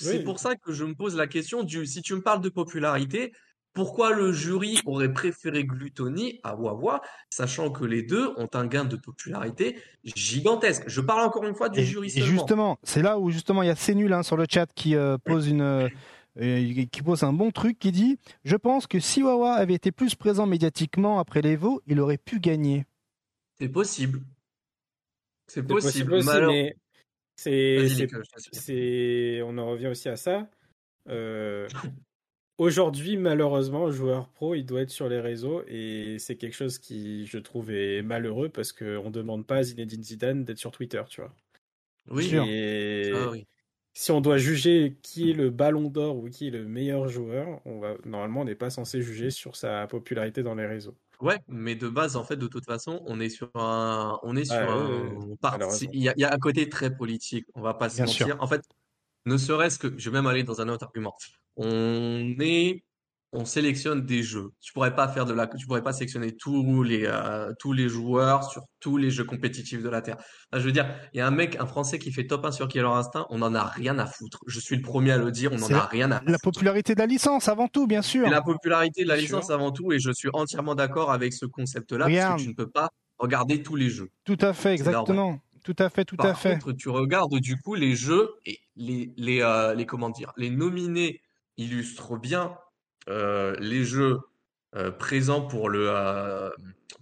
c'est 0.04 0.18
Oui. 0.18 0.24
pour 0.24 0.38
ça 0.38 0.54
que 0.56 0.72
je 0.72 0.84
me 0.84 0.94
pose 0.94 1.16
la 1.16 1.26
question 1.26 1.62
du, 1.62 1.86
si 1.86 2.02
tu 2.02 2.14
me 2.14 2.20
parles 2.22 2.40
de 2.40 2.48
popularité, 2.48 3.32
pourquoi 3.72 4.12
le 4.12 4.32
jury 4.32 4.80
aurait 4.84 5.12
préféré 5.12 5.64
Gluttony 5.64 6.40
à 6.42 6.56
Wawa, 6.56 7.00
sachant 7.30 7.70
que 7.70 7.84
les 7.84 8.02
deux 8.02 8.28
ont 8.36 8.48
un 8.54 8.66
gain 8.66 8.84
de 8.84 8.96
popularité 8.96 9.76
gigantesque? 10.02 10.82
Je 10.88 11.00
parle 11.00 11.20
encore 11.24 11.44
une 11.46 11.54
fois 11.54 11.68
du 11.68 11.80
Et, 11.80 11.84
jury 11.84 12.08
et 12.08 12.10
seulement. 12.10 12.28
justement, 12.28 12.78
c'est 12.82 13.00
là 13.02 13.18
où 13.20 13.30
justement 13.30 13.62
il 13.62 13.66
y 13.66 13.70
a 13.70 13.76
C'est 13.76 13.94
nul 13.94 14.12
hein, 14.12 14.22
sur 14.24 14.36
le 14.36 14.46
chat 14.50 14.66
qui 14.74 14.96
euh, 14.96 15.18
pose 15.18 15.46
une 15.46 15.62
euh, 15.62 15.88
qui 16.36 17.02
pose 17.02 17.22
un 17.22 17.32
bon 17.32 17.50
truc 17.52 17.78
qui 17.78 17.92
dit 17.92 18.18
Je 18.44 18.56
pense 18.56 18.86
que 18.88 18.98
si 18.98 19.22
Wawa 19.22 19.52
avait 19.54 19.74
été 19.74 19.92
plus 19.92 20.16
présent 20.16 20.46
médiatiquement 20.46 21.20
après 21.20 21.40
l'Evo, 21.40 21.80
il 21.86 22.00
aurait 22.00 22.18
pu 22.18 22.40
gagner. 22.40 22.86
C'est 23.60 23.68
possible. 23.68 24.20
C'est 25.46 25.60
C'est 25.60 25.66
possible. 25.66 26.10
possible 26.10 26.14
aussi, 26.14 26.26
Malheur- 26.26 26.50
mais 26.52 26.76
c'est, 28.52 29.42
on 29.42 29.56
en 29.58 29.70
revient 29.70 29.88
aussi 29.88 30.08
à 30.08 30.16
ça. 30.16 30.48
Euh, 31.08 31.66
aujourd'hui, 32.58 33.16
malheureusement, 33.16 33.86
le 33.86 33.92
joueur 33.92 34.28
pro, 34.28 34.54
il 34.54 34.64
doit 34.64 34.82
être 34.82 34.90
sur 34.90 35.08
les 35.08 35.20
réseaux 35.20 35.62
et 35.66 36.16
c'est 36.18 36.36
quelque 36.36 36.54
chose 36.54 36.78
qui, 36.78 37.26
je 37.26 37.38
trouve, 37.38 37.70
est 37.70 38.02
malheureux 38.02 38.48
parce 38.50 38.72
qu'on 38.72 39.04
ne 39.04 39.10
demande 39.10 39.46
pas 39.46 39.56
à 39.56 39.62
Zinedine 39.62 40.02
Zidane 40.02 40.44
d'être 40.44 40.58
sur 40.58 40.70
Twitter, 40.70 41.02
tu 41.08 41.22
vois. 41.22 41.34
Oui. 42.10 42.34
Et 42.34 43.12
ah 43.14 43.30
oui. 43.30 43.46
si 43.94 44.10
on 44.10 44.20
doit 44.20 44.38
juger 44.38 44.98
qui 45.02 45.30
est 45.30 45.34
le 45.34 45.50
ballon 45.50 45.88
d'or 45.88 46.16
ou 46.16 46.28
qui 46.28 46.48
est 46.48 46.50
le 46.50 46.66
meilleur 46.66 47.08
joueur, 47.08 47.60
on 47.64 47.78
va, 47.78 47.94
normalement, 48.04 48.42
on 48.42 48.44
n'est 48.44 48.54
pas 48.54 48.70
censé 48.70 49.00
juger 49.00 49.30
sur 49.30 49.56
sa 49.56 49.86
popularité 49.86 50.42
dans 50.42 50.54
les 50.54 50.66
réseaux. 50.66 50.96
Ouais, 51.20 51.38
mais 51.48 51.74
de 51.74 51.88
base, 51.88 52.16
en 52.16 52.24
fait, 52.24 52.36
de 52.36 52.46
toute 52.46 52.64
façon, 52.64 53.02
on 53.06 53.20
est 53.20 53.28
sur 53.28 53.50
un, 53.54 54.18
on 54.22 54.36
est 54.36 54.44
sur 54.46 54.54
Ouais, 54.56 54.68
un 54.68 54.88
ouais, 54.88 55.36
parti- 55.40 55.58
malheureusement. 55.58 55.90
Il 55.92 56.02
y 56.02 56.08
a, 56.08 56.14
il 56.16 56.20
y 56.20 56.24
a 56.24 56.32
un 56.32 56.38
côté 56.38 56.68
très 56.68 56.94
politique. 56.96 57.46
On 57.54 57.60
va 57.60 57.74
pas 57.74 57.88
se 57.90 57.96
Bien 57.96 58.06
mentir. 58.06 58.36
En 58.40 58.46
fait, 58.46 58.62
ne 59.26 59.36
serait-ce 59.36 59.78
que, 59.78 59.98
je 59.98 60.10
vais 60.10 60.14
même 60.16 60.26
aller 60.26 60.44
dans 60.44 60.60
un 60.60 60.68
autre 60.68 60.84
argument. 60.84 61.14
On 61.56 62.34
est, 62.40 62.84
on 63.32 63.44
sélectionne 63.44 64.04
des 64.04 64.22
jeux. 64.22 64.50
Tu 64.60 64.72
pourrais 64.72 64.94
pas 64.94 65.06
faire 65.08 65.24
de 65.24 65.32
la, 65.32 65.46
tu 65.46 65.66
pourrais 65.66 65.82
pas 65.82 65.92
sélectionner 65.92 66.36
tous 66.36 66.82
les, 66.82 67.04
euh, 67.06 67.52
tous 67.60 67.72
les 67.72 67.88
joueurs 67.88 68.42
sur 68.50 68.62
tous 68.80 68.96
les 68.96 69.10
jeux 69.10 69.24
compétitifs 69.24 69.82
de 69.82 69.88
la 69.88 70.02
Terre. 70.02 70.16
Enfin, 70.18 70.60
je 70.60 70.66
veux 70.66 70.72
dire, 70.72 70.92
il 71.14 71.18
y 71.18 71.20
a 71.20 71.26
un 71.26 71.30
mec, 71.30 71.56
un 71.60 71.66
Français 71.66 71.98
qui 72.00 72.10
fait 72.12 72.26
top 72.26 72.44
1 72.44 72.50
sur 72.52 72.66
Killer 72.66 72.84
Instinct. 72.86 73.26
On 73.30 73.40
en 73.42 73.54
a 73.54 73.64
rien 73.64 73.98
à 74.00 74.06
foutre. 74.06 74.40
Je 74.48 74.58
suis 74.58 74.74
le 74.76 74.82
premier 74.82 75.12
à 75.12 75.18
le 75.18 75.30
dire. 75.30 75.52
On 75.52 75.62
en 75.62 75.66
C'est 75.66 75.74
a 75.74 75.86
rien 75.86 76.10
à 76.10 76.20
La 76.26 76.38
popularité 76.38 76.94
de 76.94 76.98
la 76.98 77.06
licence 77.06 77.48
avant 77.48 77.68
tout, 77.68 77.86
bien 77.86 78.02
sûr. 78.02 78.26
et 78.26 78.30
la 78.30 78.42
popularité 78.42 79.04
de 79.04 79.08
la 79.08 79.14
Bien 79.14 79.22
licence 79.22 79.46
sûr. 79.46 79.54
avant 79.54 79.70
tout, 79.70 79.92
et 79.92 80.00
je 80.00 80.10
suis 80.10 80.28
entièrement 80.32 80.74
d'accord 80.74 81.12
avec 81.12 81.32
ce 81.32 81.46
concept-là, 81.46 82.06
parce 82.08 82.36
que 82.38 82.42
tu 82.42 82.48
ne 82.48 82.54
peux 82.54 82.68
pas 82.68 82.90
regarder 83.18 83.62
tous 83.62 83.76
les 83.76 83.90
jeux. 83.90 84.08
Tout 84.24 84.38
à 84.40 84.52
fait, 84.52 84.72
exactement. 84.74 85.38
Tout 85.62 85.76
à 85.78 85.90
fait, 85.90 86.04
tout 86.06 86.16
à 86.18 86.22
Par 86.24 86.40
fait. 86.40 86.54
contre, 86.54 86.72
tu 86.72 86.88
regardes 86.88 87.34
du 87.38 87.60
coup 87.60 87.74
les 87.74 87.94
jeux 87.94 88.30
et 88.46 88.58
les, 88.76 89.12
les, 89.18 89.42
euh, 89.42 89.74
les 89.74 89.84
comment 89.84 90.08
dire, 90.08 90.32
les 90.38 90.48
nominés 90.50 91.20
illustrent 91.58 92.16
bien 92.18 92.56
les 93.08 93.84
jeux 93.84 94.18
euh, 94.76 94.90
présents 94.92 95.42
pour 95.48 95.68
le, 95.68 95.88
euh, 95.90 96.48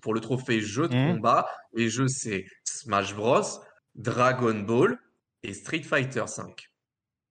pour 0.00 0.14
le 0.14 0.20
trophée 0.20 0.60
jeu 0.60 0.88
de 0.88 0.94
Mhm. 0.94 1.14
combat. 1.16 1.46
Les 1.74 1.90
jeux, 1.90 2.08
c'est 2.08 2.46
Smash 2.64 3.14
Bros, 3.14 3.42
Dragon 3.94 4.54
Ball 4.60 4.98
et 5.42 5.52
Street 5.52 5.82
Fighter 5.82 6.20
V. 6.20 6.44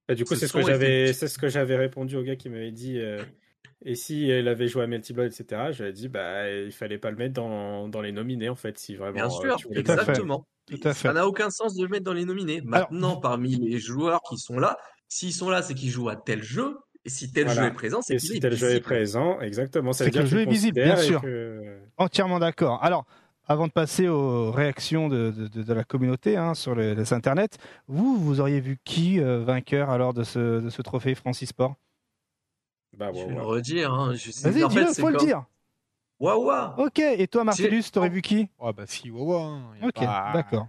Bah, 0.07 0.13
du 0.15 0.25
coup, 0.25 0.35
Ce 0.35 0.41
c'est 0.41 0.47
ce 0.47 0.53
que 0.53 0.61
j'avais, 0.61 1.03
effectivement- 1.05 1.19
c'est 1.19 1.27
ce 1.27 1.39
que 1.39 1.47
j'avais 1.49 1.75
répondu 1.75 2.15
au 2.17 2.23
gars 2.23 2.35
qui 2.35 2.49
m'avait 2.49 2.71
dit. 2.71 2.99
euh, 2.99 3.23
et 3.83 3.95
si 3.95 4.29
elle 4.29 4.47
avait 4.47 4.67
joué 4.67 4.83
à 4.83 4.87
Melty 4.87 5.13
Blood, 5.13 5.27
etc. 5.31 5.71
Je 5.71 5.83
lui 5.83 5.89
ai 5.89 5.93
dit, 5.93 6.07
bah, 6.07 6.49
il 6.51 6.71
fallait 6.71 6.97
pas 6.97 7.09
le 7.11 7.17
mettre 7.17 7.33
dans, 7.33 7.87
dans 7.89 8.01
les 8.01 8.11
nominés 8.11 8.49
en 8.49 8.55
fait, 8.55 8.77
si 8.77 8.95
vraiment. 8.95 9.13
Bien 9.15 9.25
euh, 9.25 9.29
sûr, 9.57 9.57
exactement. 9.71 10.47
Tout 10.67 10.79
à 10.83 10.93
fait. 10.93 11.07
Ça 11.07 11.13
n'a 11.13 11.27
aucun 11.27 11.49
sens 11.49 11.75
de 11.75 11.83
le 11.83 11.89
mettre 11.89 12.03
dans 12.03 12.13
les 12.13 12.25
nominés. 12.25 12.61
Maintenant, 12.61 13.17
parmi 13.17 13.55
les 13.55 13.79
joueurs 13.79 14.21
qui 14.29 14.37
sont 14.37 14.59
là, 14.59 14.77
s'ils 15.07 15.33
sont 15.33 15.49
là, 15.49 15.61
c'est 15.61 15.73
qu'ils 15.73 15.89
jouent 15.89 16.09
à 16.09 16.15
tel 16.15 16.43
jeu. 16.43 16.77
Et 17.07 17.09
si 17.09 17.31
tel 17.31 17.45
Voilà. 17.45 17.61
jeu 17.61 17.67
est 17.69 17.73
présent, 17.73 18.01
c'est 18.01 18.17
qu'il 18.17 18.29
si 18.29 18.37
est 18.37 18.39
tel 18.41 18.53
jeu 18.53 18.65
est 18.67 18.69
visible. 18.71 18.83
présent, 18.85 19.39
exactement. 19.39 19.93
Ça 19.93 19.99
C'est 19.99 20.03
veut 20.05 20.11
dire 20.11 20.19
que 20.21 20.25
le 20.25 20.29
jeu 20.29 20.41
est 20.41 20.45
visible, 20.51 20.83
bien 20.83 20.97
sûr. 20.97 21.21
que- 21.21 21.79
Entièrement 21.95 22.37
d'accord. 22.39 22.83
Alors, 22.83 23.05
avant 23.45 23.67
de 23.67 23.71
passer 23.71 24.09
aux 24.09 24.51
réactions 24.51 25.07
de, 25.07 25.31
de- 25.31 25.47
de- 25.47 25.63
de 25.63 25.73
la 25.73 25.85
communauté 25.85 26.35
hein, 26.35 26.53
sur 26.53 26.75
les, 26.75 26.95
les 26.95 27.13
internets, 27.13 27.47
vous, 27.87 28.17
vous 28.17 28.41
auriez 28.41 28.59
vu 28.59 28.77
qui 28.83 29.21
euh, 29.21 29.41
vainqueur 29.41 29.89
alors 29.89 30.13
de 30.13 30.23
ce, 30.25 30.59
de 30.59 30.69
ce 30.69 30.81
trophée 30.81 31.15
Francis 31.15 31.47
Sport? 31.49 31.75
Bah, 32.97 33.11
Je 33.13 33.19
ouais, 33.19 33.27
vais 33.27 33.35
le 33.35 33.41
redire. 33.41 33.93
Hein. 33.93 34.13
Je 34.15 34.31
sais- 34.31 34.49
Vas-y, 34.49 34.67
dis-le, 34.67 34.87
c'est 34.91 35.01
faut 35.01 35.09
le 35.09 35.17
dire. 35.17 35.45
Wawa. 36.19 36.75
Ok, 36.77 36.99
et 36.99 37.27
toi, 37.29 37.45
Marcellus, 37.45 37.83
t'aurais 37.93 38.09
vu 38.09 38.21
qui? 38.21 38.49
Ah 38.59 38.73
bah 38.73 38.83
si, 38.85 39.09
Wawa. 39.09 39.43
hein, 39.43 39.61
Ok, 39.83 39.93
pas- 40.03 40.31
d'accord. 40.33 40.67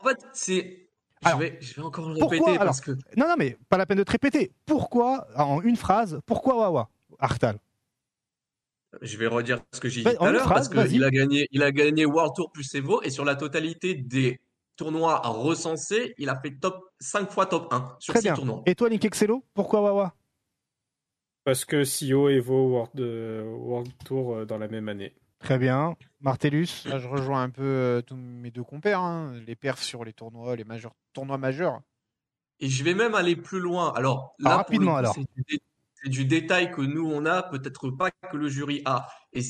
En 0.00 0.08
fait, 0.08 0.18
c'est. 0.34 0.81
Je 1.22 1.28
Alors, 1.28 1.40
vais, 1.40 1.56
je 1.60 1.74
vais 1.74 1.82
encore 1.82 2.08
le 2.08 2.18
pourquoi, 2.18 2.36
répéter 2.38 2.50
alors, 2.52 2.64
parce 2.64 2.80
que 2.80 2.90
Non, 3.16 3.28
non, 3.28 3.34
mais 3.38 3.56
pas 3.68 3.76
la 3.78 3.86
peine 3.86 3.98
de 3.98 4.02
te 4.04 4.10
répéter. 4.12 4.52
Pourquoi, 4.66 5.26
en 5.36 5.60
une 5.62 5.76
phrase, 5.76 6.20
pourquoi 6.26 6.56
Wawa 6.58 6.90
Artal? 7.18 7.58
Je 9.00 9.16
vais 9.16 9.26
redire 9.28 9.60
ce 9.72 9.80
que 9.80 9.88
j'ai 9.88 10.02
dit 10.02 10.10
tout 10.10 10.16
en 10.20 10.24
à 10.26 10.28
une 10.28 10.34
l'heure 10.34 10.42
phrase, 10.44 10.68
parce 10.68 10.88
qu'il 10.88 11.02
a 11.04 11.10
gagné, 11.10 11.48
il 11.52 11.62
a 11.62 11.70
gagné 11.72 12.04
World 12.04 12.34
Tour 12.34 12.50
plus 12.52 12.74
Evo 12.74 13.00
et 13.02 13.10
sur 13.10 13.24
la 13.24 13.36
totalité 13.36 13.94
des 13.94 14.40
tournois 14.76 15.18
recensés, 15.20 16.14
il 16.18 16.28
a 16.28 16.38
fait 16.40 16.58
top 16.58 16.90
5 17.00 17.30
fois 17.30 17.46
top 17.46 17.72
1 17.72 17.96
sur 18.00 18.12
Très 18.12 18.20
6 18.20 18.24
bien. 18.26 18.34
tournois. 18.34 18.62
Et 18.66 18.74
toi, 18.74 18.90
Nick 18.90 19.04
Excello, 19.04 19.44
pourquoi 19.54 19.80
Wawa? 19.82 20.14
Parce 21.44 21.64
que 21.64 21.82
CEO 21.84 22.28
et 22.28 22.34
Evo 22.34 22.68
World, 22.68 23.00
euh, 23.00 23.42
World 23.44 23.90
Tour 24.04 24.34
euh, 24.36 24.44
dans 24.44 24.58
la 24.58 24.68
même 24.68 24.88
année. 24.88 25.14
Très 25.42 25.58
bien. 25.58 25.96
Martellus 26.20 26.84
Là, 26.86 26.98
je 26.98 27.08
rejoins 27.08 27.42
un 27.42 27.50
peu 27.50 27.62
euh, 27.64 28.00
tous 28.02 28.16
mes 28.16 28.50
deux 28.50 28.62
compères, 28.62 29.00
hein, 29.00 29.34
les 29.44 29.56
perfs 29.56 29.82
sur 29.82 30.04
les 30.04 30.12
tournois, 30.12 30.54
les 30.54 30.64
majeurs, 30.64 30.92
tournois 31.12 31.36
majeurs. 31.38 31.80
Et 32.60 32.68
je 32.68 32.84
vais 32.84 32.94
même 32.94 33.14
aller 33.16 33.34
plus 33.34 33.58
loin. 33.58 33.92
Alors, 33.94 34.36
Ah, 34.44 34.50
là, 34.50 34.56
rapidement, 34.58 34.92
coup, 34.92 34.98
alors. 34.98 35.14
c'est 35.14 35.26
du, 35.34 35.42
dé- 35.48 35.60
c'est 35.94 36.08
du 36.10 36.24
détail 36.24 36.70
que 36.70 36.80
nous, 36.80 37.10
on 37.10 37.26
a, 37.26 37.42
peut-être 37.42 37.90
pas 37.90 38.10
que 38.10 38.36
le 38.36 38.48
jury 38.48 38.82
a. 38.84 39.08
Et 39.32 39.40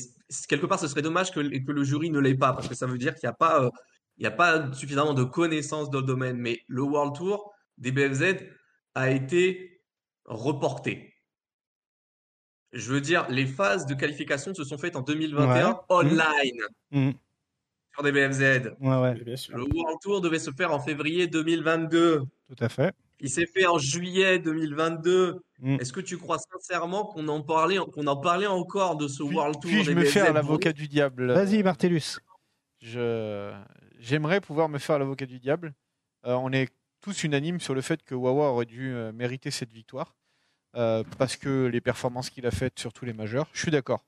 quelque 0.49 0.65
part, 0.65 0.79
ce 0.79 0.87
serait 0.87 1.03
dommage 1.03 1.31
que, 1.31 1.39
que 1.39 1.71
le 1.71 1.83
jury 1.83 2.09
ne 2.09 2.19
l'ait 2.19 2.35
pas, 2.35 2.53
parce 2.53 2.67
que 2.67 2.75
ça 2.75 2.87
veut 2.87 2.97
dire 2.97 3.13
qu'il 3.13 3.27
n'y 3.27 3.31
a 3.31 3.35
pas, 3.35 3.63
euh, 3.63 3.69
il 4.17 4.23
y 4.23 4.27
a 4.27 4.31
pas 4.31 4.71
suffisamment 4.73 5.13
de 5.13 5.23
connaissances 5.23 5.91
dans 5.91 5.99
le 5.99 6.05
domaine. 6.07 6.37
Mais 6.37 6.61
le 6.67 6.81
World 6.81 7.15
Tour 7.15 7.53
des 7.77 7.91
BFZ 7.91 8.37
a 8.95 9.11
été 9.11 9.83
reporté. 10.25 11.12
Je 12.73 12.91
veux 12.91 13.01
dire, 13.01 13.25
les 13.29 13.45
phases 13.45 13.85
de 13.85 13.93
qualification 13.93 14.53
se 14.53 14.63
sont 14.63 14.77
faites 14.77 14.95
en 14.95 15.01
2021 15.01 15.69
Ouais. 15.69 15.75
online 15.89 16.61
Hmm, 16.91 17.11
sur 17.93 18.03
des 18.03 18.11
BFZ. 18.11 18.73
Ouais, 18.81 18.97
ouais, 18.97 19.13
Bien 19.23 19.35
sûr. 19.35 19.55
Le 19.55 19.63
World 19.63 19.99
Tour 20.01 20.21
devait 20.21 20.39
se 20.39 20.51
faire 20.51 20.73
en 20.73 20.79
février 20.79 21.27
2022. 21.27 22.23
tout 22.49 22.55
à 22.63 22.69
fait. 22.69 22.93
Il 23.19 23.29
s'est 23.29 23.45
fait 23.45 23.65
en 23.67 23.77
juillet 23.77 24.37
2022. 24.39 25.39
Mm. 25.59 25.75
Est-ce 25.79 25.93
que 25.93 26.01
tu 26.01 26.17
crois 26.17 26.39
sincèrement 26.39 27.05
qu'on 27.05 27.27
en 27.29 27.41
parlait, 27.41 27.77
qu'on 27.93 28.05
en 28.07 28.17
parlait 28.17 28.47
encore 28.47 28.97
de 28.97 29.07
ce 29.07 29.23
Puis- 29.23 29.35
World 29.35 29.53
Tour 29.61 29.71
Puis-je 29.71 29.91
me 29.91 30.03
faire 30.03 30.33
l'avocat 30.33 30.73
du 30.73 30.87
diable? 30.87 31.31
Vas-y, 31.31 31.63
Martellus. 31.63 32.17
Je 32.81 33.53
j'aimerais 33.99 34.41
pouvoir 34.41 34.67
me 34.67 34.77
faire 34.77 34.99
l'avocat 34.99 35.25
du 35.25 35.39
diable. 35.39 35.73
Euh, 36.25 36.33
on 36.33 36.51
est 36.51 36.69
tous 37.01 37.23
unanimes 37.23 37.59
sur 37.59 37.73
le 37.73 37.81
fait 37.81 38.03
que 38.03 38.15
Wawa 38.15 38.49
aurait 38.51 38.65
dû 38.65 38.91
euh, 38.93 39.11
mériter 39.13 39.51
cette 39.51 39.71
victoire 39.71 40.15
euh, 40.75 41.03
parce 41.17 41.35
que 41.35 41.65
les 41.67 41.81
performances 41.81 42.29
qu'il 42.29 42.45
a 42.45 42.51
faites 42.51 42.79
sur 42.79 42.93
tous 42.93 43.05
les 43.05 43.13
majeurs. 43.13 43.47
Je 43.53 43.59
suis 43.61 43.71
d'accord. 43.71 44.03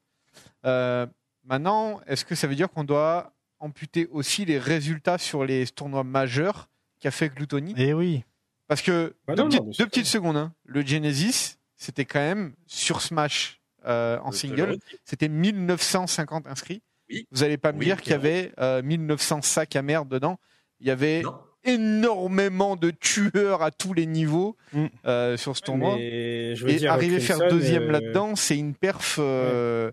Euh, 0.66 1.06
maintenant, 1.44 2.02
est-ce 2.08 2.26
que 2.26 2.36
ça 2.36 2.48
veut 2.48 2.56
dire 2.56 2.70
qu'on 2.70 2.84
doit 2.84 3.34
amputer 3.60 4.08
aussi 4.12 4.46
les 4.46 4.60
résultats 4.60 5.18
sur 5.18 5.46
les 5.46 5.66
tournois 5.68 6.04
majeurs 6.04 6.70
qu'a 7.00 7.12
fait 7.12 7.30
Gluttony? 7.30 7.74
Eh 7.78 7.94
oui. 7.94 8.24
Parce 8.68 8.82
que 8.82 9.16
Bah 9.28 9.36
deux, 9.36 9.44
non, 9.44 9.48
petites, 9.50 9.62
non, 9.62 9.66
mais 9.68 9.72
deux 9.72 9.76
c'est 9.84 9.86
petites 9.90 10.06
secondes. 10.08 10.38
hein. 10.38 10.54
Le 10.66 10.82
Genesis, 10.86 11.58
c'était 11.76 12.06
quand 12.06 12.20
même 12.20 12.54
sur 12.66 13.02
Smash 13.02 13.62
euh, 13.86 14.18
en 14.24 14.32
single, 14.32 14.78
c'était 15.04 15.30
1950 15.30 16.48
inscrits. 16.48 16.82
Oui. 17.10 17.28
Vous 17.32 17.44
allez 17.44 17.58
pas 17.58 17.72
me 17.72 17.78
Oui, 17.78 17.86
dire 17.86 18.02
qu'il 18.02 18.12
y 18.14 18.16
avait 18.16 18.52
euh, 18.58 18.82
1900 18.82 19.44
sacs 19.44 19.76
à 19.76 19.84
merde 19.84 20.10
dedans. 20.10 20.40
Il 20.80 20.88
y 20.88 20.92
avait 20.92 21.22
Non. 21.22 21.40
Énormément 21.66 22.76
de 22.76 22.92
tueurs 22.92 23.62
à 23.62 23.72
tous 23.72 23.94
les 23.94 24.06
niveaux 24.06 24.56
Mm. 24.74 24.86
euh, 25.06 25.38
sur 25.38 25.56
ce 25.56 25.62
tournoi. 25.62 25.96
Mais 25.98 26.56
je 26.56 26.66
veux 26.66 26.72
Et 26.72 26.76
dire, 26.76 26.92
arriver 26.92 27.18
à 27.18 27.20
faire 27.20 27.50
deuxième 27.50 27.84
euh, 27.84 27.92
là-dedans, 27.92 28.36
c'est 28.36 28.58
une 28.58 28.74
perf 28.76 29.18
euh, 29.20 29.92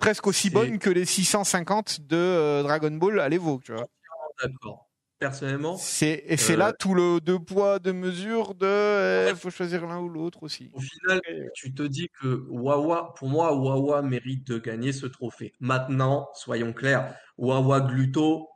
presque 0.00 0.26
aussi 0.26 0.50
bonne 0.50 0.78
que 0.78 0.90
les 0.90 1.04
650 1.04 2.00
de 2.00 2.16
euh, 2.16 2.62
Dragon 2.62 2.90
Ball 2.90 3.20
à 3.20 3.28
l'Evo. 3.28 3.60
Tu 3.64 3.72
vois. 3.72 3.86
D'accord. 4.42 4.82
Personnellement, 5.18 5.78
C'est, 5.78 6.24
et 6.26 6.36
c'est 6.36 6.56
là 6.56 6.74
tout 6.74 6.92
le 6.92 7.22
deux 7.22 7.38
poids, 7.38 7.78
deux 7.78 7.94
mesures 7.94 8.54
de. 8.54 9.30
Il 9.30 9.34
faut 9.36 9.48
choisir 9.48 9.86
l'un 9.86 9.98
ou 9.98 10.10
l'autre 10.10 10.42
aussi. 10.42 10.70
au 10.74 10.80
final, 10.80 11.22
tu 11.54 11.72
te 11.72 11.82
dis 11.82 12.10
que 12.20 12.44
Wawa, 12.50 13.14
pour 13.16 13.28
moi, 13.28 13.56
Wawa 13.56 14.02
mérite 14.02 14.46
de 14.46 14.58
gagner 14.58 14.92
ce 14.92 15.06
trophée. 15.06 15.54
Maintenant, 15.58 16.28
soyons 16.34 16.74
clairs, 16.74 17.14
Wawa 17.38 17.80
Gluto, 17.80 18.46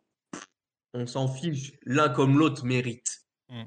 on 0.94 1.06
s'en 1.06 1.28
fiche. 1.28 1.72
L'un 1.84 2.08
comme 2.08 2.38
l'autre 2.38 2.64
mérite. 2.64 3.22
Mm. 3.48 3.62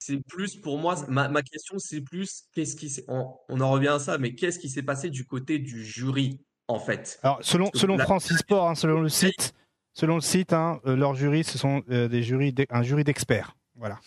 C'est 0.00 0.18
plus 0.28 0.56
pour 0.56 0.78
moi, 0.78 0.94
ma, 1.08 1.28
ma 1.28 1.42
question, 1.42 1.76
c'est 1.78 2.00
plus 2.00 2.44
qu'est-ce 2.54 2.76
qui 2.76 2.88
s'est, 2.88 3.04
on, 3.08 3.34
on 3.48 3.60
en 3.60 3.70
revient 3.70 3.88
à 3.88 3.98
ça, 3.98 4.16
mais 4.18 4.34
qu'est-ce 4.34 4.58
qui 4.60 4.68
s'est 4.68 4.82
passé 4.84 5.10
du 5.10 5.24
côté 5.26 5.58
du 5.58 5.84
jury, 5.84 6.40
en 6.68 6.78
fait? 6.78 7.18
Alors, 7.24 7.38
selon, 7.42 7.68
selon 7.74 7.96
la- 7.96 8.04
Francis 8.04 8.38
Sport, 8.38 8.68
hein, 8.70 8.74
selon 8.76 9.00
le 9.00 9.08
site, 9.08 9.54
selon 9.94 10.14
le 10.14 10.20
site, 10.20 10.52
hein, 10.52 10.80
euh, 10.86 10.94
leurs 10.94 11.14
jurys, 11.14 11.42
ce 11.44 11.58
sont 11.58 11.82
euh, 11.90 12.06
des 12.06 12.22
jurys, 12.22 12.54
un 12.70 12.82
jury 12.82 13.02
d'experts. 13.02 13.56
Voilà. 13.74 13.98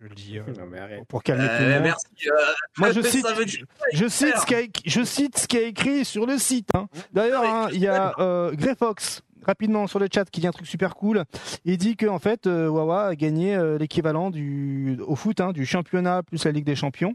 Je 0.00 0.06
le 0.08 0.14
dis 0.14 0.38
euh, 0.38 0.42
Non, 0.58 1.04
pour 1.08 1.22
calmer 1.22 1.46
tout 1.46 1.62
le 1.62 1.70
monde. 1.74 1.82
merci. 1.82 2.06
euh, 2.26 2.32
Moi, 2.78 2.92
je 2.92 3.00
cite, 3.02 3.24
ça 3.26 3.34
veut 3.34 3.44
dire- 3.44 3.64
je 3.92 4.08
cite 4.08 4.36
ce 4.38 4.46
qui 4.46 4.54
a, 4.54 4.62
éc- 4.62 4.82
je 4.86 5.02
cite 5.04 5.38
ce 5.38 5.46
qui 5.46 5.56
est 5.58 5.68
écrit 5.68 6.04
sur 6.06 6.24
le 6.26 6.36
site. 6.38 6.68
hein. 6.74 6.88
D'ailleurs, 7.12 7.44
hein, 7.44 7.68
il 7.72 7.80
y 7.80 7.86
a 7.86 8.12
euh, 8.18 8.52
Grey 8.52 8.74
Fox 8.74 9.22
rapidement 9.44 9.86
sur 9.86 9.98
le 9.98 10.08
chat 10.12 10.28
qui 10.30 10.40
dit 10.40 10.46
un 10.46 10.52
truc 10.52 10.66
super 10.66 10.94
cool. 10.94 11.24
Il 11.64 11.78
dit 11.78 11.96
que 11.96 12.06
en 12.06 12.18
fait, 12.18 12.46
euh, 12.46 12.68
Wawa 12.68 13.06
a 13.06 13.14
gagné 13.14 13.54
euh, 13.54 13.78
l'équivalent 13.78 14.30
du 14.30 14.98
au 15.06 15.16
foot 15.16 15.40
hein, 15.40 15.52
du 15.52 15.66
championnat 15.66 16.22
plus 16.22 16.44
la 16.44 16.52
Ligue 16.52 16.64
des 16.64 16.76
Champions. 16.76 17.14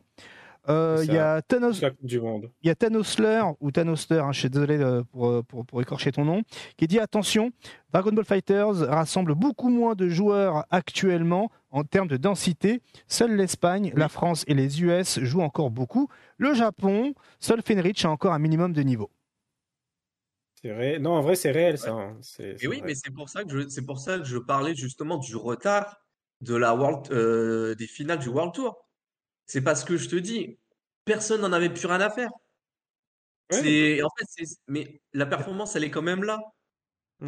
Euh, 0.67 1.03
Il 1.07 1.13
y 1.13 1.17
a 1.17 1.41
Thanos, 1.41 1.79
C'est 1.79 1.85
la 1.85 1.91
Coupe 1.91 2.05
du 2.05 2.19
Monde. 2.19 2.51
il 2.61 2.67
y 2.67 2.69
a 2.69 2.75
Thanosler 2.75 3.41
ou 3.59 3.71
Thanosler, 3.71 4.19
hein, 4.19 4.31
je 4.33 4.39
suis 4.39 4.49
désolé 4.49 4.77
pour, 5.11 5.43
pour, 5.45 5.65
pour 5.65 5.81
écorcher 5.81 6.11
ton 6.11 6.25
nom, 6.25 6.43
qui 6.77 6.85
dit 6.85 6.99
attention, 6.99 7.51
Dragon 7.91 8.11
Ball 8.11 8.25
Fighters 8.25 8.87
rassemble 8.87 9.35
beaucoup 9.35 9.69
moins 9.69 9.95
de 9.95 10.09
joueurs 10.09 10.65
actuellement 10.69 11.49
en 11.71 11.83
termes 11.83 12.09
de 12.09 12.17
densité. 12.17 12.81
Seule 13.07 13.35
l'Espagne, 13.35 13.93
la 13.95 14.09
France 14.09 14.43
et 14.47 14.53
les 14.53 14.83
US 14.83 15.19
jouent 15.21 15.41
encore 15.41 15.71
beaucoup. 15.71 16.07
Le 16.37 16.53
Japon, 16.53 17.13
seul 17.39 17.61
Fenrich 17.63 18.05
a 18.05 18.09
encore 18.11 18.33
un 18.33 18.39
minimum 18.39 18.73
de 18.73 18.81
niveau. 18.81 19.09
Non, 20.63 21.11
en 21.11 21.21
vrai, 21.21 21.35
c'est 21.35 21.51
réel, 21.51 21.77
ça. 21.77 21.91
hein. 21.91 22.19
Et 22.61 22.67
oui, 22.67 22.81
vrai. 22.81 22.85
mais 22.85 22.95
c'est 22.95 23.11
pour 23.11 23.29
ça 23.29 23.43
que 23.43 23.49
je, 23.51 23.81
pour 23.81 23.99
ça 23.99 24.17
que 24.19 24.25
je 24.25 24.37
parlais 24.37 24.75
justement 24.75 25.17
du 25.17 25.35
retard 25.35 25.97
de 26.41 26.55
la 26.55 26.75
World, 26.75 27.11
euh, 27.11 27.75
des 27.75 27.87
finales 27.87 28.19
du 28.19 28.29
World 28.29 28.53
Tour. 28.53 28.89
C'est 29.47 29.61
parce 29.63 29.83
que 29.85 29.97
je 29.97 30.09
te 30.09 30.15
dis, 30.17 30.59
personne 31.05 31.41
n'en 31.41 31.53
avait 31.53 31.69
plus 31.73 31.87
rien 31.87 32.01
à 32.01 32.09
faire. 32.11 32.31
Ouais. 33.51 33.63
C'est, 33.63 34.01
en 34.03 34.09
fait, 34.17 34.25
c'est, 34.29 34.57
mais 34.67 35.01
la 35.13 35.25
performance, 35.25 35.75
elle 35.75 35.83
est 35.83 35.91
quand 35.91 36.01
même 36.03 36.23
là. 36.23 36.39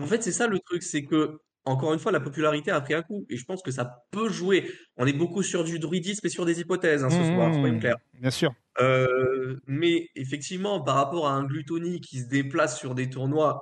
En 0.01 0.06
Mm. 0.06 0.08
fait, 0.08 0.24
c'est 0.24 0.32
ça 0.34 0.48
le 0.48 0.60
truc, 0.60 0.84
c'est 0.84 1.06
que, 1.06 1.40
encore 1.65 1.93
une 1.93 1.99
fois, 1.99 2.11
la 2.11 2.19
popularité 2.19 2.72
a 2.72 2.81
pris 2.81 2.93
un 2.93 3.01
coup. 3.03 3.25
Et 3.30 3.38
je 3.38 3.45
pense 3.45 3.61
que 3.61 3.72
ça 3.72 4.03
peut 4.11 4.30
jouer. 4.30 4.72
On 4.98 5.06
est 5.06 5.14
beaucoup 5.14 5.43
sur 5.43 5.64
du 5.64 5.77
druidisme 5.80 6.25
et 6.25 6.30
sur 6.30 6.45
des 6.45 6.59
hypothèses, 6.59 7.03
hein, 7.03 7.09
ce 7.09 7.23
soir, 7.23 7.49
Mmh, 7.49 7.53
soyons 7.53 7.80
clairs. 7.80 7.98
Bien 8.19 8.31
sûr. 8.31 8.51
Euh, 8.80 9.57
mais 9.67 10.07
effectivement, 10.15 10.81
par 10.81 10.95
rapport 10.95 11.27
à 11.27 11.31
un 11.33 11.43
Gluttony 11.43 11.99
qui 12.01 12.19
se 12.19 12.27
déplace 12.27 12.80
sur 12.80 12.95
des 12.95 13.09
tournois, 13.09 13.61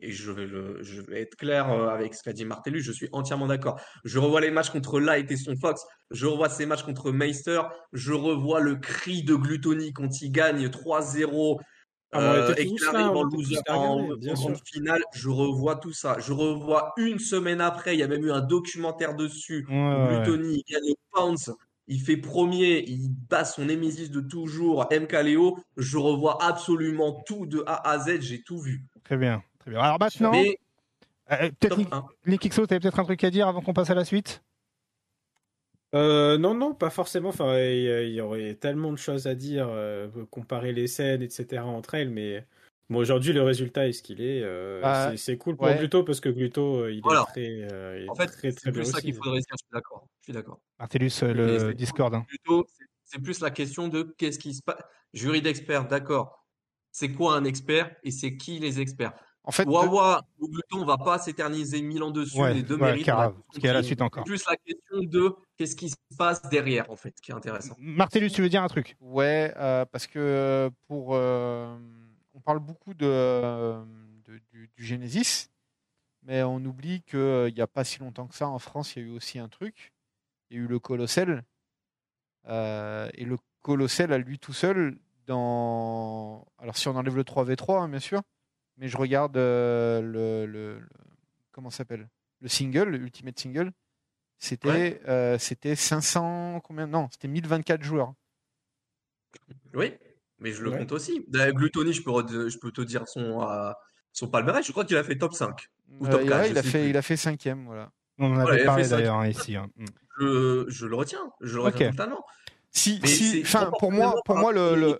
et 0.00 0.10
je 0.10 0.30
vais, 0.32 0.46
le- 0.46 0.78
je 0.82 1.00
vais 1.00 1.20
être 1.22 1.36
clair 1.36 1.70
euh, 1.70 1.88
avec 1.88 2.14
ce 2.14 2.22
qu'a 2.22 2.32
dit 2.32 2.44
Martellus, 2.44 2.82
je 2.82 2.92
suis 2.92 3.08
entièrement 3.12 3.46
d'accord. 3.46 3.80
Je 4.04 4.18
revois 4.18 4.40
les 4.40 4.50
matchs 4.50 4.70
contre 4.70 4.98
Light 5.00 5.30
et 5.30 5.36
son 5.36 5.56
Fox, 5.56 5.82
je 6.10 6.26
revois 6.26 6.48
ces 6.48 6.66
matchs 6.66 6.82
contre 6.82 7.12
Meister, 7.12 7.60
je 7.92 8.12
revois 8.12 8.60
le 8.60 8.76
cri 8.76 9.22
de 9.22 9.34
Gluttony 9.34 9.92
quand 9.92 10.20
il 10.20 10.30
gagne 10.30 10.68
3-0 10.68 11.60
Ah, 12.14 12.20
euh, 12.20 12.54
et 12.56 12.66
qu'il 12.66 12.84
arrive 12.84 13.16
en 13.16 13.24
loser, 13.24 13.56
en, 13.68 14.08
finale. 14.64 15.02
Je 15.12 15.28
revois 15.28 15.76
tout 15.76 15.92
ça. 15.92 16.16
Je 16.20 16.32
revois 16.32 16.92
une 16.96 17.18
semaine 17.18 17.60
après, 17.60 17.94
il 17.94 17.98
y 17.98 18.02
a 18.02 18.08
même 18.08 18.24
eu 18.24 18.30
un 18.30 18.40
documentaire 18.40 19.14
dessus. 19.14 19.66
Ouais, 19.68 19.74
ouais, 19.74 19.94
ouais. 19.94 20.22
Gluttony, 20.22 20.62
il 20.66 20.72
gagne 20.72 20.92
au 20.92 21.34
il 21.86 22.00
fait 22.00 22.16
premier, 22.16 22.84
il 22.86 23.10
bat 23.10 23.44
son 23.44 23.66
némésis 23.66 24.10
de 24.10 24.20
toujours, 24.20 24.86
MKLeo. 24.90 25.58
Je 25.76 25.98
revois 25.98 26.42
absolument 26.42 27.22
tout 27.26 27.46
de 27.46 27.62
A 27.66 27.90
à 27.90 27.98
Z, 27.98 28.22
j'ai 28.22 28.42
tout 28.42 28.58
vu. 28.58 28.84
Très 29.02 29.16
bien. 29.16 29.42
Très 29.58 29.70
bien. 29.70 29.80
Alors 29.80 29.98
maintenant, 29.98 30.32
Mais 30.32 30.58
euh, 31.32 31.50
peut-être 31.58 31.78
Nick, 31.78 31.92
1. 31.92 32.04
Nick 32.26 32.48
XO, 32.48 32.66
t'avais 32.66 32.80
peut-être 32.80 33.00
un 33.00 33.04
truc 33.04 33.22
à 33.24 33.30
dire 33.30 33.48
avant 33.48 33.60
qu'on 33.60 33.74
passe 33.74 33.90
à 33.90 33.94
la 33.94 34.04
suite? 34.04 34.42
Euh, 35.94 36.38
non, 36.38 36.54
non, 36.54 36.74
pas 36.74 36.90
forcément. 36.90 37.28
Enfin, 37.28 37.58
il 37.58 38.12
y, 38.12 38.20
aurait 38.20 38.54
tellement 38.54 38.92
de 38.92 38.98
choses 38.98 39.26
à 39.26 39.34
dire, 39.34 39.68
euh, 39.68 40.08
comparer 40.30 40.72
les 40.72 40.86
scènes, 40.88 41.22
etc. 41.22 41.64
entre 41.64 41.94
elles, 41.94 42.10
mais 42.10 42.44
bon, 42.90 42.98
aujourd'hui, 42.98 43.32
le 43.32 43.42
résultat 43.42 43.86
est 43.88 43.92
ce 43.92 44.02
qu'il 44.02 44.20
est. 44.20 44.42
euh, 44.42 44.80
Bah, 44.80 45.10
c'est- 45.10 45.16
c'est 45.18 45.36
cool 45.38 45.56
pour 45.56 45.66
ouais. 45.66 45.78
Gluto 45.78 46.02
parce 46.02 46.20
que 46.20 46.28
Gluto, 46.28 46.80
euh, 46.82 46.92
il 46.92 47.00
Voilà. 47.00 47.22
est 47.28 47.32
très, 47.32 47.72
euh, 47.72 47.98
il 48.00 48.06
est 48.06 48.10
En 48.10 48.14
fait, 48.14 48.26
très, 48.26 48.50
c'est 48.50 48.56
très 48.60 48.72
plus 48.72 48.84
ça 48.84 49.00
qu'il 49.00 49.14
faudrait 49.14 49.38
dire, 49.38 49.46
je 49.52 49.56
suis 49.56 49.72
d'accord. 49.72 50.06
Je 50.20 50.24
suis 50.24 50.32
d'accord. 50.32 50.60
Le 51.22 51.58
c'est- 51.58 51.74
Discord. 51.74 52.14
hein. 52.14 52.26
C'est 53.04 53.22
plus 53.22 53.40
la 53.40 53.50
question 53.50 53.86
de 53.88 54.14
qu'est-ce 54.18 54.38
qui 54.38 54.54
se 54.54 54.62
passe. 54.62 54.80
Jury 55.12 55.40
d'experts, 55.42 55.86
d'accord. 55.86 56.44
C'est 56.90 57.12
quoi 57.12 57.36
un 57.36 57.44
expert 57.44 57.94
et 58.02 58.10
c'est 58.10 58.36
qui 58.36 58.58
les 58.58 58.80
experts? 58.80 59.12
En 59.46 59.50
fait, 59.52 59.66
Wawa 59.68 60.22
ou 60.38 60.48
Gluton, 60.48 60.78
on 60.80 60.84
va 60.86 60.96
pas 60.96 61.18
s'éterniser 61.18 61.82
mille 61.82 62.02
ans 62.02 62.10
dessus, 62.10 62.40
Ouais, 62.40 62.54
les 62.54 62.62
deux 62.62 62.76
ouais, 62.76 62.92
méritent. 62.92 63.06
parce 63.06 63.34
qu'il 63.52 63.64
y 63.64 63.68
a 63.68 63.74
la 63.74 63.82
suite 63.82 64.00
encore. 64.00 64.24
Plus 64.24 64.42
la 64.48 64.56
question 64.56 65.02
de 65.02 65.36
qu'est-ce 65.58 65.76
qui 65.76 65.90
se 65.90 65.96
passe 66.16 66.40
derrière, 66.48 66.90
en 66.90 66.96
fait, 66.96 67.14
qui 67.20 67.30
est 67.30 67.34
intéressant. 67.34 67.74
Martellus, 67.78 68.30
tu 68.30 68.40
veux 68.40 68.48
dire 68.48 68.62
un 68.62 68.68
truc? 68.68 68.96
Ouais, 69.00 69.52
euh, 69.56 69.84
parce 69.84 70.06
que 70.06 70.18
euh, 70.18 70.70
pour, 70.88 71.10
euh, 71.14 71.76
on 72.32 72.40
parle 72.40 72.58
beaucoup 72.60 72.94
de, 72.94 73.04
euh, 73.06 73.84
de- 74.26 74.40
du, 74.50 74.70
du 74.74 74.82
Genesis, 74.84 75.48
mais 76.22 76.42
on 76.42 76.56
oublie 76.64 77.02
qu'il 77.02 77.52
n'y 77.54 77.60
a 77.60 77.66
pas 77.66 77.84
si 77.84 77.98
longtemps 78.00 78.26
que 78.26 78.34
ça 78.34 78.48
en 78.48 78.58
France, 78.58 78.96
il 78.96 79.02
y 79.02 79.04
a 79.04 79.08
eu 79.08 79.14
aussi 79.14 79.38
un 79.38 79.48
truc. 79.48 79.92
Il 80.50 80.56
y 80.56 80.60
a 80.60 80.62
eu 80.62 80.66
le 80.66 80.78
Colossel. 80.78 81.44
Euh, 82.46 83.08
et 83.14 83.24
le 83.26 83.36
Colossel 83.60 84.10
à 84.12 84.18
lui 84.18 84.38
tout 84.38 84.52
seul, 84.54 84.98
dans. 85.26 86.46
Alors 86.58 86.76
si 86.78 86.88
on 86.88 86.96
enlève 86.96 87.16
le 87.16 87.24
3v3, 87.24 87.80
hein, 87.82 87.88
bien 87.88 87.98
sûr, 88.00 88.22
mais 88.76 88.88
je 88.88 88.96
regarde 88.96 89.36
euh, 89.36 90.00
le, 90.00 90.46
le- 90.46 90.78
le- 90.78 90.88
Comment 91.52 91.70
s'appelle? 91.70 92.08
Le 92.40 92.48
single, 92.48 92.88
le 92.90 92.98
Ultimate 92.98 93.38
Single. 93.38 93.70
C'était 94.38 94.68
Ouais. 94.68 95.00
euh, 95.08 95.38
c'était 95.38 95.76
500. 95.76 96.60
Combien? 96.64 96.86
Non, 96.86 97.08
c'était 97.12 97.28
1024 97.28 97.82
joueurs. 97.82 98.12
Oui, 99.74 99.92
mais 100.38 100.52
je 100.52 100.62
le 100.62 100.70
Ouais. 100.70 100.78
compte 100.78 100.92
aussi. 100.92 101.24
D'ailleurs, 101.28 101.54
Gluttony, 101.54 101.92
je 101.92 102.02
peux, 102.02 102.48
je 102.48 102.58
peux 102.58 102.70
te 102.72 102.80
dire 102.82 103.06
son, 103.08 103.42
euh, 103.42 103.70
son 104.12 104.28
palmarès. 104.28 104.64
Je 104.66 104.72
crois 104.72 104.84
qu'il 104.84 104.96
a 104.96 105.04
fait 105.04 105.16
top 105.16 105.32
5. 105.34 105.68
Ou 106.00 106.06
Euh, 106.06 106.10
top 106.10 106.20
ouais, 106.22 106.28
4, 106.28 106.44
je 106.46 106.50
il, 106.50 106.58
a 106.58 106.62
fait, 106.62 106.80
plus. 106.80 106.90
il 106.90 106.96
a 106.96 107.02
fait 107.02 107.16
cinquième, 107.16 107.66
voilà. 107.66 107.90
On 108.18 108.32
en 108.34 108.38
avait 108.40 108.64
parlé 108.64 108.88
d'ailleurs 108.88 109.24
ici. 109.26 109.56
hein. 109.56 109.68
Mm. 109.76 109.84
Je, 110.20 110.64
je 110.68 110.86
le 110.86 110.94
retiens. 110.96 111.30
Je 111.40 111.54
le 111.56 111.62
retiens 111.62 111.86
Ok. 111.88 111.92
totalement. 111.96 112.24
Si, 112.70 113.00
si, 113.06 113.42
enfin, 113.44 113.70
pour 113.78 113.92
moi, 113.92 114.14
pour 114.24 114.36
moi, 114.36 114.52
le, 114.52 114.74
le- 114.74 114.98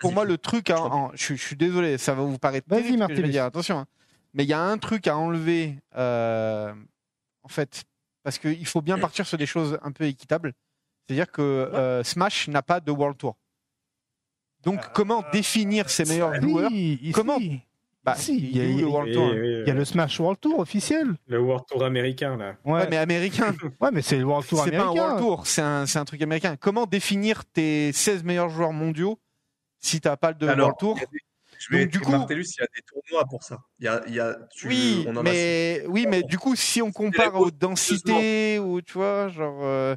pour 0.00 0.12
moi, 0.12 0.24
le 0.24 0.36
truc, 0.38 0.70
en- 0.70 1.10
je, 1.14 1.34
je 1.34 1.40
suis 1.42 1.56
désolé, 1.56 1.98
ça 1.98 2.14
va 2.14 2.22
vous 2.22 2.38
paraître 2.38 2.66
Vas-y, 2.68 2.82
terrible 2.82 2.98
que 2.98 3.02
je 3.02 3.06
vais 3.08 3.14
Martellus. 3.14 3.30
dire, 3.32 3.44
attention, 3.44 3.78
hein. 3.78 3.86
mais 4.34 4.44
il 4.44 4.48
y 4.48 4.52
a 4.52 4.60
un 4.60 4.78
truc 4.78 5.06
à 5.06 5.16
enlever, 5.16 5.76
euh, 5.96 6.72
en 7.42 7.48
fait, 7.48 7.84
parce 8.22 8.38
qu'il 8.38 8.66
faut 8.66 8.82
bien 8.82 8.98
partir 8.98 9.26
sur 9.26 9.38
des 9.38 9.46
choses 9.46 9.78
un 9.82 9.92
peu 9.92 10.04
équitables. 10.04 10.52
C'est-à-dire 11.06 11.30
que 11.30 11.42
euh, 11.42 12.02
Smash 12.04 12.48
n'a 12.48 12.62
pas 12.62 12.80
de 12.80 12.90
World 12.90 13.16
Tour. 13.18 13.36
Donc, 14.62 14.80
comment 14.92 15.24
définir 15.32 15.88
ses 15.88 16.04
meilleurs 16.04 16.40
joueurs 16.40 16.70
Si, 16.70 16.94
ici. 16.94 17.12
Comment 17.12 17.38
Bah, 18.04 18.14
Si, 18.14 18.36
il 18.36 18.56
y 18.56 18.60
a 18.60 18.64
il 18.64 18.70
y 18.72 18.74
a- 18.74 18.78
eu 18.78 18.80
le 18.82 18.86
World 18.88 19.12
Tour. 19.14 19.30
Oui, 19.32 19.38
oui, 19.40 19.48
Il 19.62 19.68
y 19.68 19.70
a 19.70 19.74
le 19.74 19.84
Smash 19.86 20.20
World 20.20 20.38
Tour 20.38 20.58
officiel. 20.58 21.08
Le 21.26 21.40
World 21.40 21.64
Tour 21.66 21.82
américain, 21.84 22.36
là. 22.36 22.56
Ouais, 22.64 22.72
Ouais, 22.72 22.86
mais 22.90 22.98
américain. 22.98 23.54
Ouais, 23.80 23.90
mais 23.90 24.02
c'est 24.02 24.18
le 24.18 24.24
World 24.24 24.46
Tour 24.46 24.62
C'est 24.64 24.70
pas 24.72 24.76
un 24.76 24.80
américain. 24.90 25.02
World 25.02 25.18
Tour, 25.20 25.46
c'est 25.46 25.62
un, 25.62 25.86
c'est 25.86 25.98
un 25.98 26.04
truc 26.04 26.20
américain. 26.22 26.56
Comment 26.60 26.84
définir 26.86 27.44
tes 27.46 27.90
16 27.92 28.22
meilleurs 28.22 28.50
joueurs 28.50 28.72
mondiaux 28.72 29.18
si 29.80 30.00
t'as 30.00 30.16
pas 30.16 30.32
de 30.32 30.46
Alors, 30.46 30.68
World 30.68 30.78
Tour 30.78 30.94
des- 30.96 31.18
Je 31.58 31.68
vais 31.74 31.82
Donc, 31.84 31.92
du 31.92 32.00
coup- 32.00 32.10
Martellus, 32.12 32.46
il 32.56 32.60
y 32.60 32.64
a 32.64 32.68
des 32.74 32.82
tournois 32.82 33.24
pour 33.28 33.42
ça. 33.42 33.58
Il 33.80 33.84
y 33.84 33.88
a, 33.88 34.02
il 34.06 34.14
y 34.14 34.20
a, 34.20 34.34
tu- 34.50 34.68
Oui, 34.68 35.04
on 35.06 35.10
en 35.10 35.16
a 35.18 35.22
mais 35.22 35.84
oui, 35.88 36.06
mais 36.08 36.22
du 36.22 36.38
coup, 36.38 36.56
si 36.56 36.80
on 36.80 36.90
compare 36.92 37.34
aux 37.38 37.50
densités 37.50 38.58
ou 38.58 38.80
tu 38.80 38.94
vois, 38.94 39.28
genre, 39.28 39.58
euh, 39.62 39.94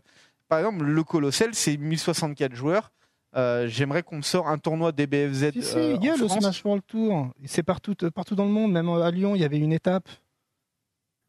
par 0.50 0.60
exemple, 0.60 0.84
le 0.84 1.04
Colossal, 1.04 1.54
c'est 1.54 1.78
1064 1.78 2.54
joueurs. 2.54 2.92
Euh, 3.36 3.68
J'aimerais 3.68 4.04
qu'on 4.04 4.18
me 4.18 4.22
sorte 4.22 4.48
un 4.48 4.58
tournoi 4.58 4.92
DBFZ. 4.92 5.52
Si, 5.54 5.64
si, 5.64 5.78
euh, 5.78 5.94
il 6.00 6.06
y 6.06 6.10
a 6.10 6.14
en 6.14 6.18
le 6.18 6.28
France. 6.28 6.40
Smash 6.44 6.66
World 6.66 6.84
Tour. 6.86 7.30
C'est 7.46 7.64
partout, 7.64 7.96
euh, 8.04 8.12
partout 8.12 8.36
dans 8.36 8.46
le 8.46 8.52
monde, 8.52 8.72
même 8.74 8.90
à 8.90 9.10
Lyon, 9.10 9.34
il 9.36 9.42
y 9.42 9.46
avait 9.46 9.58
une 9.58 9.74
étape. 9.74 10.08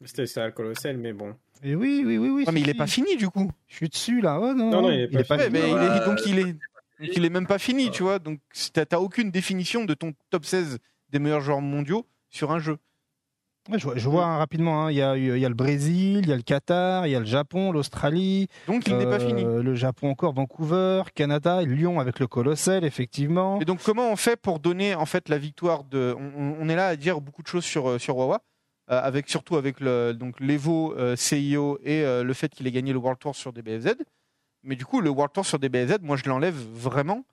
C'était 0.03 0.27
ça, 0.27 0.45
le 0.45 0.51
Colossal, 0.51 0.97
mais 0.97 1.13
bon. 1.13 1.33
Et 1.63 1.73
oui, 1.75 2.03
oui, 2.05 2.17
oui, 2.17 2.29
oui. 2.29 2.43
Ouais, 2.45 2.51
mais 2.51 2.59
il 2.61 2.69
est 2.69 2.73
si. 2.73 2.77
pas 2.77 2.87
fini 2.87 3.15
du 3.15 3.29
coup. 3.29 3.49
Je 3.67 3.75
suis 3.77 3.89
dessus 3.89 4.21
là. 4.21 4.37
Oh, 4.39 4.53
non, 4.53 4.69
Non, 4.69 4.81
non, 4.83 4.91
il 4.91 5.03
est 5.17 5.23
pas 5.27 5.37
Ouais, 5.37 5.45
fini. 5.47 5.53
mais 5.59 5.71
il 5.71 5.77
est, 5.77 6.05
donc 6.05 6.19
il 6.25 6.39
est, 6.39 6.55
il 6.99 7.25
est 7.25 7.29
même 7.29 7.47
pas 7.47 7.59
fini, 7.59 7.91
tu 7.91 8.03
vois. 8.03 8.19
Donc 8.19 8.39
t'as 8.73 8.97
aucune 8.99 9.31
définition 9.31 9.85
de 9.85 9.93
ton 9.93 10.13
top 10.29 10.45
16 10.45 10.79
des 11.09 11.19
meilleurs 11.19 11.41
joueurs 11.41 11.61
mondiaux 11.61 12.05
sur 12.29 12.51
un 12.51 12.59
jeu. 12.59 12.77
Ouais, 13.67 13.79
je, 13.79 13.85
vois- 13.85 13.97
je 13.97 14.07
vois 14.07 14.25
hein, 14.25 14.37
rapidement, 14.37 14.85
hein, 14.85 14.91
il 14.91 14.97
y, 14.97 15.01
a, 15.01 15.17
il 15.17 15.39
y 15.39 15.45
a 15.45 15.49
le 15.49 15.55
Brésil, 15.55 16.19
il 16.21 16.29
y 16.29 16.31
a 16.31 16.35
le 16.35 16.43
Qatar, 16.43 17.07
il 17.07 17.11
y 17.11 17.15
a 17.15 17.19
le 17.19 17.25
Japon, 17.25 17.71
l'Australie, 17.71 18.47
Donc 18.67 18.87
il 18.87 18.95
n'est 18.95 19.05
pas 19.05 19.19
euh, 19.19 19.27
fini. 19.27 19.43
le 19.43 19.73
Japon 19.73 20.11
encore, 20.11 20.33
Vancouver, 20.33 21.01
Canada, 21.15 21.63
Lyon 21.63 21.99
avec 21.99 22.19
le 22.19 22.27
Colossal, 22.27 22.83
effectivement. 22.85 23.59
Et 23.59 23.65
donc 23.65 23.81
comment 23.81 24.11
on 24.11 24.15
fait 24.15 24.35
pour 24.39 24.59
donner 24.59 24.93
en 24.93 25.07
fait 25.07 25.29
la 25.29 25.39
victoire 25.39 25.83
de 25.83 26.15
on, 26.37 26.69
est 26.69 26.75
là 26.75 26.89
à 26.89 26.95
dire 26.95 27.21
beaucoup 27.21 27.41
de 27.41 27.47
choses 27.47 27.65
sur 27.65 27.89
euh, 27.89 27.97
sur 27.97 28.17
Wawa 28.17 28.43
euh, 28.91 29.01
avec 29.01 29.27
surtout 29.29 29.55
avec 29.55 29.79
le 29.79 30.13
donc 30.13 30.39
l'Evo 30.39 30.93
euh, 30.93 31.15
CIO 31.15 31.79
et 31.83 32.03
le 32.03 32.33
fait 32.33 32.49
qu'il 32.49 32.67
ait 32.67 32.71
gagné 32.71 32.93
le 32.93 32.99
World 32.99 33.17
Tour 33.17 33.35
sur 33.35 33.51
DBFZ. 33.51 33.95
Mais 34.65 34.75
du 34.75 34.85
coup 34.85 34.99
le 34.99 35.09
World 35.09 35.31
Tour 35.33 35.45
sur 35.45 35.59
DBFZ, 35.59 35.99
moi 36.01 36.17
je 36.17 36.27
l'enlève 36.27 36.55
vraiment 36.55 37.23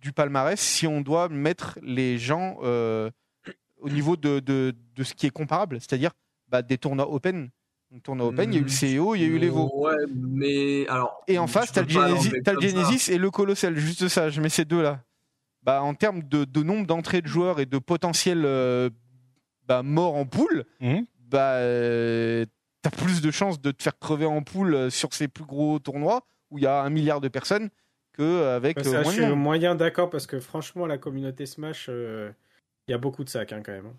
du 0.00 0.12
palmarès 0.12 0.60
si 0.60 0.86
on 0.86 1.00
doit 1.00 1.28
mettre 1.28 1.78
les 1.82 2.18
gens 2.18 2.58
euh, 2.62 3.10
au 3.78 3.88
niveau 3.88 4.16
de, 4.16 4.40
de, 4.40 4.74
de 4.94 5.04
ce 5.04 5.14
qui 5.14 5.26
est 5.26 5.30
comparable, 5.30 5.80
c'est-à-dire 5.80 6.10
bah, 6.48 6.62
des 6.62 6.76
tournois 6.78 7.10
open. 7.10 7.50
Donc 7.90 8.02
tournoi 8.02 8.26
open, 8.26 8.52
il 8.52 8.54
y 8.54 8.58
a 8.58 8.60
eu 8.60 8.64
le 8.64 8.68
CIO, 8.68 9.14
il 9.14 9.20
y 9.20 9.24
a 9.24 9.28
eu 9.28 9.38
l'Evo. 9.38 9.70
Ouais, 9.74 9.94
mais 10.12 10.86
alors. 10.88 11.22
Et 11.28 11.38
en 11.38 11.46
face, 11.46 11.68
tu 11.68 11.74
t'as 11.74 11.82
le 11.82 11.88
Genesis, 11.88 12.32
t'as 12.44 12.52
le 12.52 13.12
et 13.14 13.18
le 13.18 13.30
Colossal, 13.30 13.76
juste 13.76 14.08
ça, 14.08 14.28
je 14.28 14.40
mets 14.40 14.48
ces 14.48 14.64
deux-là. 14.64 15.02
Bah, 15.62 15.82
en 15.82 15.94
termes 15.94 16.22
de, 16.22 16.44
de 16.44 16.62
nombre 16.62 16.86
d'entrées 16.86 17.22
de 17.22 17.28
joueurs 17.28 17.60
et 17.60 17.66
de 17.66 17.78
potentiel 17.78 18.42
euh, 18.44 18.90
bah, 19.66 19.82
mort 19.82 20.16
en 20.16 20.26
poule, 20.26 20.64
Mhm. 20.80 21.06
bah, 21.20 21.54
euh, 21.54 22.44
t'as 22.82 22.90
plus 22.90 23.20
de 23.20 23.30
chances 23.30 23.60
de 23.60 23.70
te 23.70 23.82
faire 23.82 23.98
crever 23.98 24.26
en 24.26 24.42
poule 24.42 24.74
euh, 24.74 24.90
sur 24.90 25.12
ces 25.14 25.28
plus 25.28 25.44
gros 25.44 25.78
tournois 25.78 26.26
où 26.50 26.58
il 26.58 26.64
y 26.64 26.66
a 26.66 26.82
un 26.82 26.90
milliard 26.90 27.20
de 27.20 27.28
personnes 27.28 27.70
qu'avec 28.16 28.78
Ça, 28.82 28.88
euh, 28.90 28.92
je 28.98 29.02
moins 29.02 29.12
de 29.12 29.12
suis 29.12 29.22
monde. 29.22 29.38
moyen 29.38 29.74
d'accord 29.74 30.10
parce 30.10 30.26
que 30.26 30.40
franchement, 30.40 30.86
la 30.86 30.98
communauté 30.98 31.46
Smash, 31.46 31.86
euh, 31.88 32.30
il 32.88 32.92
y 32.92 32.94
a 32.94 32.98
beaucoup 32.98 33.24
de 33.24 33.28
sacs 33.28 33.52
hein, 33.52 33.62
quand 33.64 33.72
même. 33.72 33.86
hein. 33.86 33.94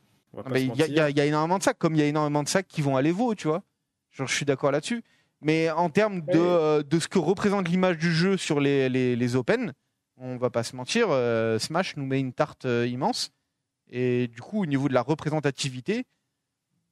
Se 0.56 0.60
Il 0.60 0.76
y, 0.76 1.00
a- 1.00 1.10
y 1.10 1.14
y 1.14 1.20
énormément 1.22 1.58
de 1.58 1.64
sacs, 1.64 1.78
comme 1.78 1.96
il 1.96 2.00
y 2.00 2.04
a 2.04 2.06
énormément 2.06 2.44
de 2.44 2.48
sacs 2.50 2.68
qui 2.68 2.82
vont 2.82 2.96
à 2.96 3.02
l'Evo, 3.02 3.34
tu 3.36 3.48
vois. 3.48 3.64
Genre, 4.12 4.28
je 4.28 4.36
suis 4.36 4.46
d'accord 4.46 4.72
là-dessus. 4.72 5.04
Mais 5.42 5.70
en 5.70 5.90
termes 5.90 6.22
de, 6.22 6.40
euh, 6.40 6.84
de 6.84 7.00
ce 7.00 7.08
que 7.08 7.20
représente 7.20 7.68
l'image 7.70 7.98
du 7.98 8.12
jeu 8.12 8.38
sur 8.38 8.60
les, 8.60 8.90
les, 8.90 9.16
les 9.16 9.36
Open, 9.36 9.74
on 10.18 10.38
va 10.38 10.50
pas 10.50 10.64
se 10.64 10.76
mentir, 10.76 11.08
euh, 11.12 11.60
Smash 11.60 11.96
nous 11.98 12.06
met 12.06 12.20
une 12.20 12.34
tarte 12.34 12.66
euh, 12.66 12.88
immense. 12.88 13.32
Et 13.90 14.28
du 14.28 14.42
coup, 14.42 14.62
au 14.64 14.66
niveau 14.66 14.90
de 14.90 14.94
la 14.94 15.02
représentativité, 15.02 16.06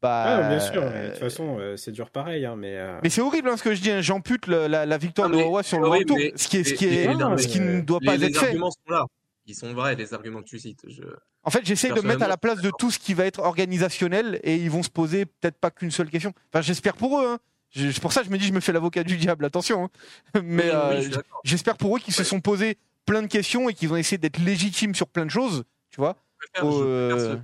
bah. 0.06 0.24
Ah, 0.46 0.50
bien 0.50 0.60
sûr, 0.60 0.82
mais 0.82 0.90
de 0.90 0.96
euh, 1.06 1.10
toute 1.12 1.20
façon, 1.20 1.58
euh, 1.60 1.76
c'est 1.78 1.92
dur 1.92 2.10
pareil. 2.10 2.46
hein, 2.46 2.56
mais, 2.58 2.76
euh, 2.76 3.00
Mais 3.04 3.10
c'est 3.10 3.22
horrible 3.22 3.50
hein, 3.50 3.58
ce 3.58 3.64
que 3.64 3.74
je 3.76 3.82
dis, 3.82 3.92
hein. 3.92 4.02
j'ampute 4.02 4.48
la, 4.48 4.86
la 4.86 4.98
victoire 4.98 5.30
Ah, 5.32 5.36
de 5.36 5.42
Wawa 5.42 5.64
sur 5.64 5.80
le 5.80 5.88
World 5.88 6.10
horrible, 6.10 6.30
Tour, 6.32 6.34
mais 6.36 6.42
ce 6.42 6.48
qui, 6.48 6.58
est, 6.58 6.64
ce 6.64 6.70
les- 6.72 6.76
qui, 6.76 6.86
est, 6.86 7.08
les- 7.08 7.16
non, 7.16 7.38
ce 7.38 7.48
qui 7.48 7.60
ne 7.60 7.82
doit 7.82 8.00
Les, 8.02 8.06
pas 8.06 8.16
les 8.18 8.26
être 8.28 8.40
fait. 8.40 8.46
arguments 8.48 8.72
sont 8.72 8.92
là. 8.92 9.06
Ils 9.48 9.54
sont 9.56 9.72
vrais, 9.74 9.96
les 9.96 10.14
arguments 10.14 10.42
que 10.42 10.48
tu 10.48 10.58
cites. 10.60 10.82
Je... 10.88 11.04
En 11.44 11.50
fait, 11.52 11.64
j'essaie 11.64 11.92
de 11.92 12.02
mettre 12.02 12.24
à 12.24 12.28
la 12.28 12.38
place 12.38 12.62
de 12.62 12.72
tout 12.80 12.90
ce 12.90 12.98
qui 12.98 13.14
va 13.14 13.26
être 13.26 13.40
organisationnel 13.40 14.40
et 14.44 14.56
ils 14.56 14.72
vont 14.72 14.82
se 14.84 14.90
poser 14.90 15.26
peut-être 15.26 15.58
pas 15.60 15.70
qu'une 15.70 15.92
seule 15.92 16.10
question. 16.10 16.34
Enfin, 16.52 16.62
j'espère 16.62 16.96
pour 16.96 17.20
eux. 17.20 17.28
Hein. 17.28 17.38
Je- 17.70 18.00
pour 18.00 18.12
ça 18.14 18.22
que 18.22 18.28
je 18.28 18.32
me 18.32 18.38
dis, 18.38 18.48
je 18.48 18.54
me 18.54 18.60
fais 18.60 18.72
l'avocat 18.72 19.04
du 19.04 19.18
diable, 19.18 19.46
attention. 19.46 19.84
hein. 19.86 19.90
Mais 20.44 20.64
Oui, 20.64 20.70
euh, 20.74 21.02
j'espère 21.44 21.78
pour 21.78 21.96
eux 21.96 22.00
qu'ils 22.00 22.14
se 22.14 22.24
sont 22.24 22.40
posés 22.42 22.78
plein 23.06 23.22
de 23.22 23.28
questions 23.28 23.70
et 23.70 23.74
qu'ils 23.76 23.92
ont 23.94 23.98
essayé 23.98 24.18
d'être 24.18 24.40
légitimes 24.40 24.96
sur 24.96 25.08
plein 25.08 25.26
de 25.26 25.30
choses, 25.32 25.64
tu 25.92 25.98
vois. 25.98 26.16
Je 26.40 26.48
préfère- 26.62 26.72
je 26.72 26.84
Euh, 26.84 27.10
préfère 27.10 27.26
ce- 27.28 27.32
cette 27.36 27.42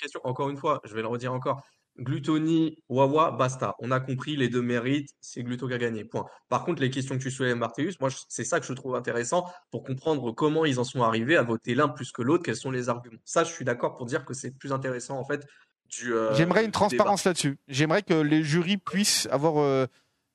question. 0.00 0.20
Encore 0.24 0.50
une 0.50 0.56
fois, 0.56 0.80
je 0.84 0.94
vais 0.94 1.02
le 1.02 1.08
redire 1.08 1.32
encore. 1.32 1.62
Gluttony, 1.98 2.78
Wawa, 2.88 3.32
basta. 3.32 3.74
On 3.80 3.90
a 3.90 4.00
compris, 4.00 4.36
les 4.36 4.48
deux 4.48 4.62
mérites, 4.62 5.10
c'est 5.20 5.42
Gluto 5.42 5.68
qui 5.68 5.74
a 5.74 5.78
gagné. 5.78 6.04
Point. 6.04 6.24
Par 6.48 6.64
contre, 6.64 6.80
les 6.80 6.90
questions 6.90 7.16
que 7.18 7.22
tu 7.22 7.30
soulèves, 7.30 7.56
Martellus, 7.56 7.94
moi, 8.00 8.08
c'est 8.28 8.44
ça 8.44 8.58
que 8.60 8.66
je 8.66 8.72
trouve 8.72 8.94
intéressant 8.94 9.50
pour 9.70 9.82
comprendre 9.82 10.32
comment 10.32 10.64
ils 10.64 10.78
en 10.78 10.84
sont 10.84 11.02
arrivés 11.02 11.36
à 11.36 11.42
voter 11.42 11.74
l'un 11.74 11.88
plus 11.88 12.10
que 12.12 12.22
l'autre, 12.22 12.42
quels 12.44 12.56
sont 12.56 12.70
les 12.70 12.88
arguments. 12.88 13.18
Ça, 13.24 13.44
je 13.44 13.52
suis 13.52 13.64
d'accord 13.64 13.96
pour 13.96 14.06
dire 14.06 14.24
que 14.24 14.32
c'est 14.34 14.50
plus 14.56 14.72
intéressant, 14.72 15.18
en 15.18 15.24
fait, 15.24 15.46
du. 15.90 16.14
euh, 16.14 16.32
J'aimerais 16.34 16.64
une 16.64 16.70
transparence 16.70 17.24
là-dessus. 17.24 17.58
J'aimerais 17.68 18.02
que 18.02 18.14
les 18.14 18.42
jurys 18.44 18.78
puissent 18.78 19.28
avoir 19.30 19.58
euh, 19.58 19.86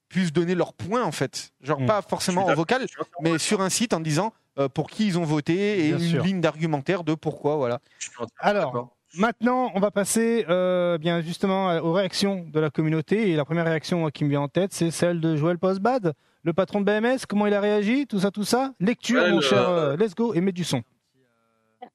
puissent 0.10 0.34
donner 0.34 0.53
leurs 0.53 0.74
points 0.74 1.03
en 1.03 1.11
fait. 1.11 1.52
Genre 1.61 1.80
Mm. 1.80 1.85
pas 1.88 2.02
forcément 2.03 2.45
en 2.45 2.53
vocal, 2.53 2.85
mais 3.22 3.40
sur 3.40 3.61
un 3.61 3.69
site 3.69 3.94
en 3.94 4.00
disant 4.02 4.34
euh, 4.60 4.69
pour 4.69 4.90
qui 4.90 5.08
ils 5.08 5.18
ont 5.18 5.24
voté 5.24 5.88
et 5.88 5.88
Bien 5.94 5.98
une 5.98 6.10
sûr. 6.11 6.24
ligne 6.24 6.42
d'argumentaire 6.42 7.03
de 7.03 7.16
pourquoi, 7.16 7.56
voilà. 7.56 7.80
Alors. 8.40 8.95
Maintenant, 9.18 9.72
on 9.76 9.80
va 9.80 9.92
passer 9.92 10.45
euh, 10.50 10.98
bien 10.98 11.22
justement 11.22 11.69
euh, 11.69 11.82
aux 11.82 11.94
réactions 11.94 12.45
de 12.52 12.60
la 12.60 12.69
communauté. 12.69 13.30
Et 13.32 13.35
la 13.35 13.45
première 13.45 13.66
réaction 13.66 14.10
qui 14.10 14.24
me 14.26 14.30
vient 14.30 14.42
en 14.42 14.48
tête, 14.48 14.74
c'est 14.74 14.92
celle 14.92 15.22
de 15.22 15.35
Joël 15.35 15.58
Postbad, 15.58 16.14
le 16.44 16.53
patron 16.53 16.82
de 16.82 16.85
BMS. 16.85 17.26
Comment 17.27 17.48
il 17.48 17.53
a 17.53 17.61
réagi 17.61 18.08
Tout 18.08 18.19
ça, 18.19 18.32
tout 18.32 18.44
ça? 18.44 18.74
Lecture, 18.80 19.27
mon 19.30 19.42
cher. 19.42 19.69
euh, 19.69 19.95
let's 19.95 20.16
go 20.16 20.34
et 20.34 20.42
mets 20.42 20.52
du 20.52 20.64
son. 20.64 20.84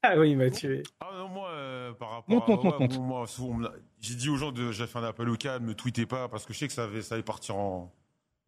Ah 0.03 0.15
oui, 0.17 0.31
il 0.31 0.39
m'a 0.39 0.51
tué. 0.51 0.83
Ah 1.01 1.09
non, 1.19 1.29
moi, 1.29 1.49
euh, 1.51 1.93
par 1.93 2.11
rapport 2.11 2.31
Monte, 2.35 2.45
à 2.49 2.53
monte, 2.53 2.81
monte, 2.81 2.99
moi, 3.01 3.27
souvent, 3.27 3.59
j'ai 4.01 4.15
dit 4.15 4.29
aux 4.31 4.37
gens, 4.37 4.51
de, 4.53 4.71
j'ai 4.73 4.87
fait 4.87 4.99
un 4.99 5.05
appel 5.05 5.29
au 5.29 5.37
calme, 5.37 5.67
ne 5.67 5.73
tweetez 5.75 6.07
pas, 6.07 6.29
parce 6.29 6.47
que 6.47 6.55
je 6.55 6.59
sais 6.59 6.69
que 6.69 6.73
ça, 6.73 6.85
avait, 6.85 7.03
ça 7.03 7.17
allait 7.17 7.25
partir 7.25 7.57
en, 7.57 7.93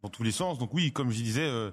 dans 0.01 0.09
tous 0.09 0.23
les 0.23 0.31
sens. 0.31 0.57
Donc 0.57 0.73
oui, 0.73 0.91
comme 0.91 1.11
je 1.11 1.17
disais, 1.21 1.45
euh, 1.45 1.69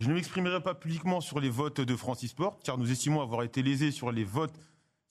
je 0.00 0.08
ne 0.08 0.14
m'exprimerai 0.14 0.60
pas 0.60 0.74
publiquement 0.74 1.20
sur 1.22 1.40
les 1.40 1.48
votes 1.48 1.80
de 1.80 1.96
Francis 1.96 2.32
Sport, 2.32 2.58
car 2.62 2.76
nous 2.76 2.90
estimons 2.90 3.22
avoir 3.22 3.42
été 3.42 3.62
lésés 3.62 3.90
sur 3.90 4.10
les 4.12 4.24
votes. 4.24 4.52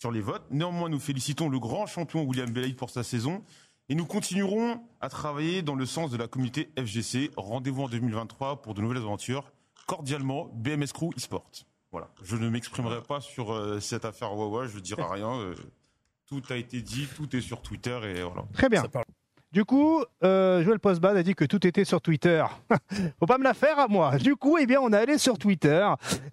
Sur 0.01 0.09
les 0.09 0.21
votes. 0.21 0.47
Néanmoins, 0.49 0.89
nous 0.89 0.99
félicitons 0.99 1.47
le 1.47 1.59
grand 1.59 1.85
champion 1.85 2.23
William 2.23 2.49
Belaïd 2.49 2.75
pour 2.75 2.89
sa 2.89 3.03
saison. 3.03 3.43
Et 3.87 3.93
nous 3.93 4.07
continuerons 4.07 4.81
à 4.99 5.09
travailler 5.09 5.61
dans 5.61 5.75
le 5.75 5.85
sens 5.85 6.09
de 6.09 6.17
la 6.17 6.27
communauté 6.27 6.71
FGC. 6.75 7.29
Rendez-vous 7.37 7.83
en 7.83 7.87
2023 7.87 8.63
pour 8.63 8.73
de 8.73 8.81
nouvelles 8.81 8.97
aventures. 8.97 9.51
Cordialement, 9.85 10.49
BMS 10.55 10.87
Crew 10.91 11.11
eSport. 11.15 11.51
Voilà. 11.91 12.09
Je 12.23 12.35
ne 12.35 12.49
m'exprimerai 12.49 13.03
pas 13.03 13.21
sur 13.21 13.53
euh, 13.53 13.79
cette 13.79 14.03
affaire 14.03 14.35
Wawa, 14.35 14.65
je 14.65 14.77
ne 14.77 14.81
dirai 14.81 15.03
rien. 15.03 15.39
euh, 15.39 15.53
tout 16.25 16.41
a 16.49 16.55
été 16.55 16.81
dit, 16.81 17.07
tout 17.15 17.35
est 17.35 17.41
sur 17.41 17.61
Twitter 17.61 17.99
et 18.03 18.23
voilà. 18.23 18.45
Très 18.53 18.69
bien. 18.69 18.83
Du 19.51 19.65
coup, 19.65 20.01
euh, 20.23 20.63
Joël 20.63 20.79
Postbad 20.79 21.17
a 21.17 21.23
dit 21.23 21.35
que 21.35 21.43
tout 21.43 21.67
était 21.67 21.83
sur 21.83 21.99
Twitter. 21.99 22.41
Faut 23.19 23.25
pas 23.25 23.37
me 23.37 23.43
la 23.43 23.53
faire 23.53 23.77
à 23.79 23.89
moi. 23.89 24.15
Du 24.17 24.37
coup, 24.37 24.57
eh 24.57 24.65
bien, 24.65 24.79
on 24.81 24.93
est 24.93 24.97
allé 24.97 25.17
sur 25.17 25.37
Twitter 25.37 25.85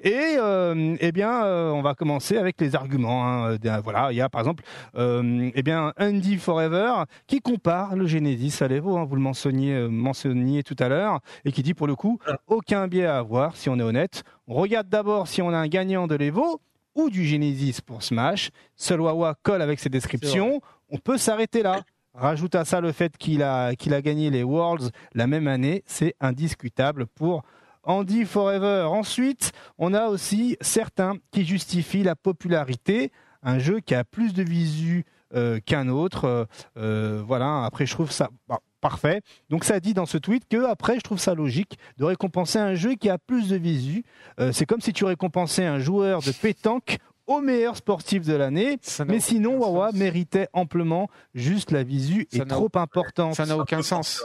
et 0.05 0.37
euh, 0.39 0.95
eh 1.01 1.11
bien, 1.11 1.45
euh, 1.45 1.71
on 1.73 1.83
va 1.83 1.95
commencer 1.95 2.37
avec 2.37 2.61
les 2.61 2.77
arguments. 2.77 3.27
hein. 3.27 3.59
Euh, 3.65 3.81
Voilà, 3.83 4.13
il 4.13 4.17
y 4.17 4.21
a 4.21 4.29
par 4.29 4.41
exemple, 4.43 4.63
euh, 4.97 5.51
eh 5.53 5.63
bien, 5.65 5.93
Andy 5.99 6.37
Forever 6.37 6.93
qui 7.27 7.41
compare 7.41 7.97
le 7.97 8.07
Genesis 8.07 8.63
à 8.63 8.69
l'Evo. 8.69 8.97
hein, 8.97 9.05
vous 9.05 9.17
le 9.17 9.21
mentionniez, 9.21 9.75
euh, 9.75 9.89
mentionniez 9.89 10.63
tout 10.63 10.77
à 10.79 10.89
l'heure 10.89 11.19
et 11.45 11.51
qui 11.51 11.65
dit 11.65 11.75
pour 11.75 11.89
le 11.89 11.97
coup, 11.97 12.21
aucun 12.47 12.87
biais 12.87 13.07
à 13.07 13.19
avoir 13.19 13.57
si 13.57 13.69
on 13.69 13.81
est 13.81 13.83
honnête. 13.83 14.23
On 14.47 14.55
regarde 14.55 14.89
d'abord 14.89 15.27
si 15.27 15.43
on 15.43 15.49
a 15.49 15.57
un 15.57 15.67
gagnant 15.67 16.07
de 16.07 16.15
l'Evo 16.15 16.61
ou 16.95 17.11
du 17.11 17.25
Genesis 17.27 17.81
pour 17.85 18.05
Smash. 18.05 18.51
Seul 18.77 19.01
Wawa 19.01 19.35
colle 19.43 19.63
avec 19.63 19.81
ses 19.81 19.89
descriptions. 19.89 20.61
On 20.89 20.99
peut 20.99 21.19
s'arrêter 21.19 21.65
là. 21.65 21.81
Rajoute 22.15 22.55
à 22.55 22.65
ça 22.65 22.81
le 22.81 22.93
fait 22.93 23.17
qu'il 23.17 23.43
a, 23.43 23.75
qu'il 23.75 23.95
a 23.95 24.03
gagné 24.03 24.31
les 24.31 24.43
Worlds 24.43 24.91
la 25.15 25.27
même 25.27 25.47
année, 25.47 25.83
c'est 25.87 26.15
indiscutable 26.21 27.07
pour 27.07 27.43
Andy 27.85 28.25
Forever. 28.25 28.87
Ensuite, 28.91 29.53
on 29.79 29.95
a 29.95 30.07
aussi 30.09 30.57
certains 30.61 31.15
qui 31.31 31.45
justifient 31.45 32.03
la 32.03 32.17
popularité, 32.17 33.13
un 33.43 33.59
jeu 33.59 33.81
qui 33.81 33.95
a 33.95 34.05
plus 34.05 34.35
de 34.35 34.43
visu 34.43 35.05
euh, 35.35 35.61
qu'un 35.65 35.89
autre. 35.89 36.25
Euh, 36.25 36.45
euh, 36.79 37.23
voilà, 37.27 37.65
après 37.65 37.87
je 37.87 37.93
trouve 37.93 38.11
ça 38.11 38.31
bah, 38.49 38.61
parfait. 38.81 39.21
Donc 39.51 39.65
ça 39.65 39.79
dit 39.79 39.95
dans 39.95 40.07
ce 40.07 40.19
tweet 40.19 40.49
que 40.49 40.65
après 40.65 40.97
je 40.97 41.01
trouve 41.01 41.19
ça 41.19 41.35
logique 41.35 41.79
de 41.99 42.05
récompenser 42.05 42.59
un 42.59 42.75
jeu 42.75 42.95
qui 42.95 43.11
a 43.11 43.19
plus 43.19 43.49
de 43.49 43.57
visu. 43.57 44.05
C'est 44.53 44.67
comme 44.67 44.81
si 44.81 44.93
tu 44.93 45.05
récompensais 45.05 45.67
un 45.67 45.81
joueur 45.81 46.21
de 46.21 46.31
pétanque 46.31 46.99
au 47.29 47.41
meilleur 47.41 47.77
sportif 47.77 48.27
de 48.27 48.35
l'année. 48.35 48.79
Mais 49.07 49.21
sinon, 49.21 49.59
Wawa 49.59 49.91
sens. 49.91 49.99
méritait 49.99 50.49
amplement. 50.53 51.09
Juste 51.35 51.71
la 51.71 51.85
visu 51.85 52.27
Ça 52.33 52.39
est 52.43 52.47
trop 52.47 52.71
importante. 52.75 53.35
Ça 53.37 53.47
n'a 53.47 53.57
aucun 53.57 53.83
sens. 53.83 54.25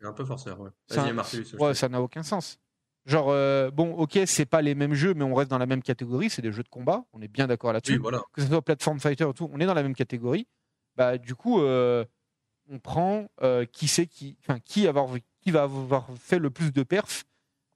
C'est 0.00 0.06
un 0.06 0.12
peu 0.12 0.24
forceur, 0.24 0.60
ouais. 0.60 0.70
Ça- 0.88 1.06
Ouais, 1.58 1.88
n'a 1.88 2.02
aucun 2.02 2.22
sens. 2.22 2.58
Genre, 3.06 3.28
euh, 3.30 3.70
bon, 3.70 3.94
ok, 3.94 4.18
c'est 4.26 4.44
pas 4.44 4.60
les 4.60 4.74
mêmes 4.74 4.92
jeux, 4.92 5.14
mais 5.14 5.24
on 5.24 5.34
reste 5.34 5.50
dans 5.50 5.56
la 5.58 5.64
même 5.64 5.82
catégorie, 5.82 6.28
c'est 6.28 6.42
des 6.42 6.52
jeux 6.52 6.62
de 6.62 6.68
combat, 6.68 7.04
on 7.14 7.22
est 7.22 7.28
bien 7.28 7.46
d'accord 7.46 7.72
là-dessus. 7.72 7.94
Oui, 7.94 7.98
voilà. 7.98 8.20
Que 8.34 8.42
ce 8.42 8.48
soit 8.48 8.60
Platform 8.60 9.00
Fighter 9.00 9.24
ou 9.24 9.32
tout, 9.32 9.48
on 9.50 9.58
est 9.60 9.66
dans 9.66 9.72
la 9.72 9.82
même 9.82 9.94
catégorie. 9.94 10.46
Bah, 10.94 11.16
du 11.16 11.34
coup, 11.34 11.62
euh, 11.62 12.04
on 12.70 12.78
prend 12.78 13.28
euh, 13.42 13.64
qui 13.64 13.88
c'est 13.88 14.06
qui, 14.06 14.36
enfin, 14.42 14.58
qui, 14.62 14.86
avoir, 14.86 15.08
qui 15.40 15.50
va 15.50 15.62
avoir 15.62 16.06
fait 16.20 16.38
le 16.38 16.50
plus 16.50 16.70
de 16.70 16.82
perfs, 16.82 17.24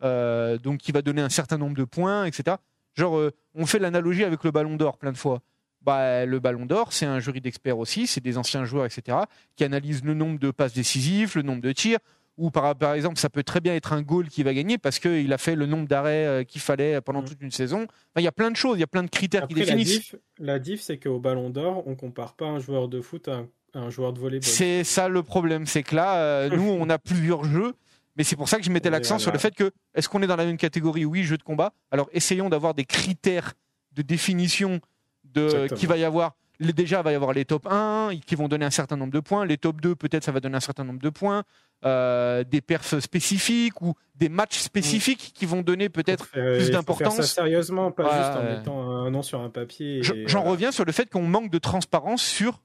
euh, 0.02 0.58
donc 0.58 0.80
qui 0.80 0.92
va 0.92 1.00
donner 1.00 1.22
un 1.22 1.30
certain 1.30 1.56
nombre 1.56 1.76
de 1.76 1.84
points, 1.84 2.26
etc. 2.26 2.56
Genre, 2.94 3.16
euh, 3.18 3.30
on 3.54 3.66
fait 3.66 3.78
l'analogie 3.78 4.24
avec 4.24 4.44
le 4.44 4.50
Ballon 4.50 4.76
d'Or 4.76 4.98
plein 4.98 5.12
de 5.12 5.16
fois. 5.16 5.40
Bah, 5.80 6.24
le 6.26 6.38
Ballon 6.38 6.64
d'Or, 6.66 6.92
c'est 6.92 7.06
un 7.06 7.18
jury 7.18 7.40
d'experts 7.40 7.78
aussi, 7.78 8.06
c'est 8.06 8.20
des 8.22 8.38
anciens 8.38 8.64
joueurs, 8.64 8.84
etc., 8.86 9.18
qui 9.56 9.64
analysent 9.64 10.04
le 10.04 10.14
nombre 10.14 10.38
de 10.38 10.50
passes 10.52 10.74
décisives, 10.74 11.32
le 11.36 11.42
nombre 11.42 11.60
de 11.60 11.72
tirs, 11.72 11.98
ou 12.38 12.50
par, 12.50 12.76
par 12.76 12.94
exemple, 12.94 13.18
ça 13.18 13.28
peut 13.28 13.42
très 13.42 13.60
bien 13.60 13.74
être 13.74 13.92
un 13.92 14.00
goal 14.00 14.28
qui 14.28 14.42
va 14.44 14.54
gagner 14.54 14.78
parce 14.78 14.98
qu'il 15.00 15.32
a 15.32 15.38
fait 15.38 15.54
le 15.56 15.66
nombre 15.66 15.88
d'arrêts 15.88 16.26
euh, 16.26 16.44
qu'il 16.44 16.60
fallait 16.60 17.00
pendant 17.00 17.22
Mm. 17.22 17.26
toute 17.26 17.42
une 17.42 17.50
saison. 17.50 17.82
Enfin, 17.82 18.18
il 18.18 18.22
y 18.22 18.28
a 18.28 18.32
plein 18.32 18.50
de 18.50 18.56
choses, 18.56 18.76
il 18.78 18.80
y 18.80 18.84
a 18.84 18.86
plein 18.88 19.02
de 19.02 19.10
critères 19.10 19.46
qui 19.48 19.54
la 19.54 19.64
définissent. 19.64 19.88
diff, 19.88 20.14
la 20.38 20.58
diff, 20.60 20.80
c'est 20.80 20.98
qu'au 20.98 21.18
Ballon 21.18 21.50
d'Or, 21.50 21.82
on 21.86 21.94
compare 21.96 22.34
pas 22.34 22.46
un 22.46 22.60
joueur 22.60 22.88
de 22.88 23.00
foot 23.00 23.26
à 23.28 23.32
un, 23.38 23.48
à 23.74 23.80
un 23.80 23.90
joueur 23.90 24.12
de 24.12 24.20
volleyball. 24.20 24.44
C'est 24.48 24.84
ça 24.84 25.08
le 25.08 25.22
problème, 25.24 25.66
c'est 25.66 25.82
que 25.82 25.94
là, 25.96 26.16
euh, 26.16 26.48
nous, 26.48 26.62
on 26.62 26.88
a 26.90 26.98
plusieurs 26.98 27.44
jeux, 27.44 27.74
mais 28.16 28.24
c'est 28.24 28.36
pour 28.36 28.48
ça 28.48 28.58
que 28.58 28.64
je 28.64 28.70
mettais 28.70 28.88
Et 28.88 28.92
l'accent 28.92 29.18
sur 29.18 29.32
le 29.32 29.38
fait 29.38 29.54
que, 29.54 29.70
est-ce 29.94 30.08
qu'on 30.08 30.22
est 30.22 30.26
dans 30.26 30.36
la 30.36 30.44
même 30.46 30.56
catégorie 30.56 31.04
Oui, 31.04 31.24
jeu 31.24 31.36
de 31.38 31.42
combat? 31.42 31.72
Alors, 31.90 32.08
essayons 32.12 32.48
d'avoir 32.48 32.74
des 32.74 32.84
critères 32.84 33.52
de 33.92 34.02
définition 34.02 34.80
de 35.24 35.66
qui 35.74 35.86
va 35.86 35.96
y 35.96 36.04
avoir. 36.04 36.32
Les- 36.58 36.72
Déjà, 36.72 36.98
il 37.00 37.04
va 37.04 37.12
y 37.12 37.14
avoir 37.14 37.32
les 37.32 37.44
top 37.44 37.66
1 37.68 38.10
qui 38.24 38.34
vont 38.36 38.46
donner 38.46 38.64
un 38.64 38.70
certain 38.70 38.96
nombre 38.96 39.12
de 39.12 39.20
points. 39.20 39.44
Les 39.46 39.56
top 39.58 39.80
2, 39.80 39.96
peut-être, 39.96 40.22
ça 40.22 40.30
va 40.32 40.38
donner 40.40 40.56
un 40.56 40.60
certain 40.60 40.84
nombre 40.84 41.00
de 41.00 41.08
points. 41.10 41.42
Euh, 41.84 42.44
des 42.44 42.60
perfs 42.60 43.00
spécifiques 43.00 43.80
ou 43.82 43.94
des 44.14 44.28
matchs 44.28 44.58
spécifiques 44.58 45.32
qui 45.34 45.46
vont 45.46 45.62
donner 45.62 45.88
peut-être 45.88 46.26
faire- 46.26 46.54
plus 46.54 46.66
ça 46.66 46.72
d'importance. 46.72 47.20
sérieusement, 47.22 47.90
pas 47.90 48.04
juste 48.04 48.38
en 48.38 48.44
mettant 48.44 48.80
un 48.90 49.10
nom 49.10 49.22
sur 49.22 49.40
un 49.40 49.48
papier. 49.50 50.00
J'en 50.02 50.42
reviens 50.44 50.70
sur 50.70 50.84
le 50.84 50.92
fait 50.92 51.10
qu'on 51.10 51.22
manque 51.26 51.50
de 51.50 51.58
transparence 51.58 52.22
sur 52.22 52.62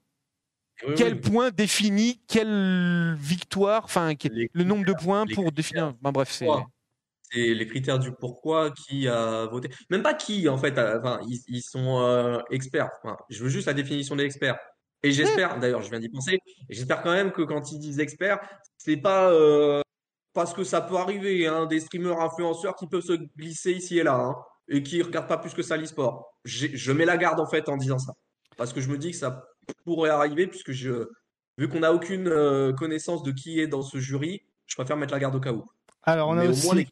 Oui, 0.86 0.94
quel 0.96 1.14
oui. 1.16 1.20
point 1.22 1.50
définit 1.52 2.22
quelle 2.28 3.16
victoire, 3.16 3.84
enfin 3.86 4.14
le 4.54 4.64
nombre 4.64 4.86
de 4.86 4.94
points 4.94 5.26
pour 5.34 5.52
définir. 5.52 5.94
Ben, 6.02 6.12
bref, 6.12 6.30
c'est. 6.32 6.48
C'est 7.30 7.54
les 7.54 7.68
critères 7.68 8.00
du 8.00 8.14
pourquoi, 8.14 8.72
qui 8.72 9.06
a 9.08 9.48
voté. 9.48 9.70
Même 9.90 10.02
pas 10.02 10.14
qui, 10.14 10.48
en 10.48 10.58
fait. 10.58 10.78
a- 10.78 10.98
Enfin, 11.00 11.20
ils, 11.28 11.42
ils 11.50 11.62
sont 11.62 12.00
euh, 12.00 12.40
experts. 12.52 12.90
Enfin, 13.04 13.18
je 13.30 13.44
veux 13.44 13.50
juste 13.50 13.68
la 13.68 13.74
définition 13.74 14.16
des 14.16 14.24
experts. 14.24 14.58
Et 15.04 15.12
j'espère, 15.12 15.60
d'ailleurs, 15.60 15.82
je 15.82 15.90
viens 15.90 16.00
d'y 16.00 16.10
penser, 16.10 16.40
j'espère 16.70 17.04
quand 17.04 17.12
même 17.12 17.32
que 17.32 17.42
quand 17.44 17.72
ils 17.72 17.80
disent 17.80 18.00
experts, 18.00 18.40
c'est 18.78 18.98
pas 18.98 19.30
euh, 19.32 19.82
parce 20.34 20.54
que 20.54 20.64
ça 20.64 20.82
peut 20.82 20.96
arriver, 20.96 21.48
hein, 21.48 21.66
des 21.66 21.82
streamers 21.82 22.20
influenceurs 22.20 22.76
qui 22.76 22.88
peuvent 22.88 23.04
se 23.04 23.14
glisser 23.38 23.74
ici 23.74 24.00
et 24.00 24.04
là, 24.04 24.16
hein, 24.16 24.36
et 24.70 24.82
qui 24.82 25.02
regardent 25.04 25.28
pas 25.28 25.38
plus 25.38 25.54
que 25.54 25.62
ça 25.62 25.76
l'e-sport. 25.78 26.40
Je 26.46 26.92
mets 26.94 27.06
la 27.06 27.18
garde, 27.18 27.40
en 27.40 27.46
fait, 27.48 27.68
en 27.70 27.78
disant 27.78 28.00
ça. 28.00 28.14
Parce 28.56 28.74
que 28.74 28.80
je 28.82 28.90
me 28.90 28.98
dis 28.98 29.12
que 29.12 29.18
ça 29.18 29.44
pourrait 29.86 30.10
arriver, 30.10 30.48
puisque 30.48 30.72
je, 30.72 31.10
vu 31.58 31.68
qu'on 31.70 31.80
n'a 31.82 31.94
aucune 31.94 32.28
euh, 32.28 32.74
connaissance 32.74 33.24
de 33.24 33.32
qui 33.32 33.60
est 33.60 33.68
dans 33.68 33.82
ce 33.82 33.98
jury, 34.00 34.42
je 34.66 34.76
préfère 34.76 34.98
mettre 34.98 35.14
la 35.14 35.20
garde 35.20 35.36
au 35.36 35.40
cas 35.40 35.52
où. 35.54 35.66
Alors, 36.04 36.30
on 36.30 36.38
a 36.38 36.44
Mais 36.44 36.48
aussi. 36.50 36.74
les. 36.76 36.88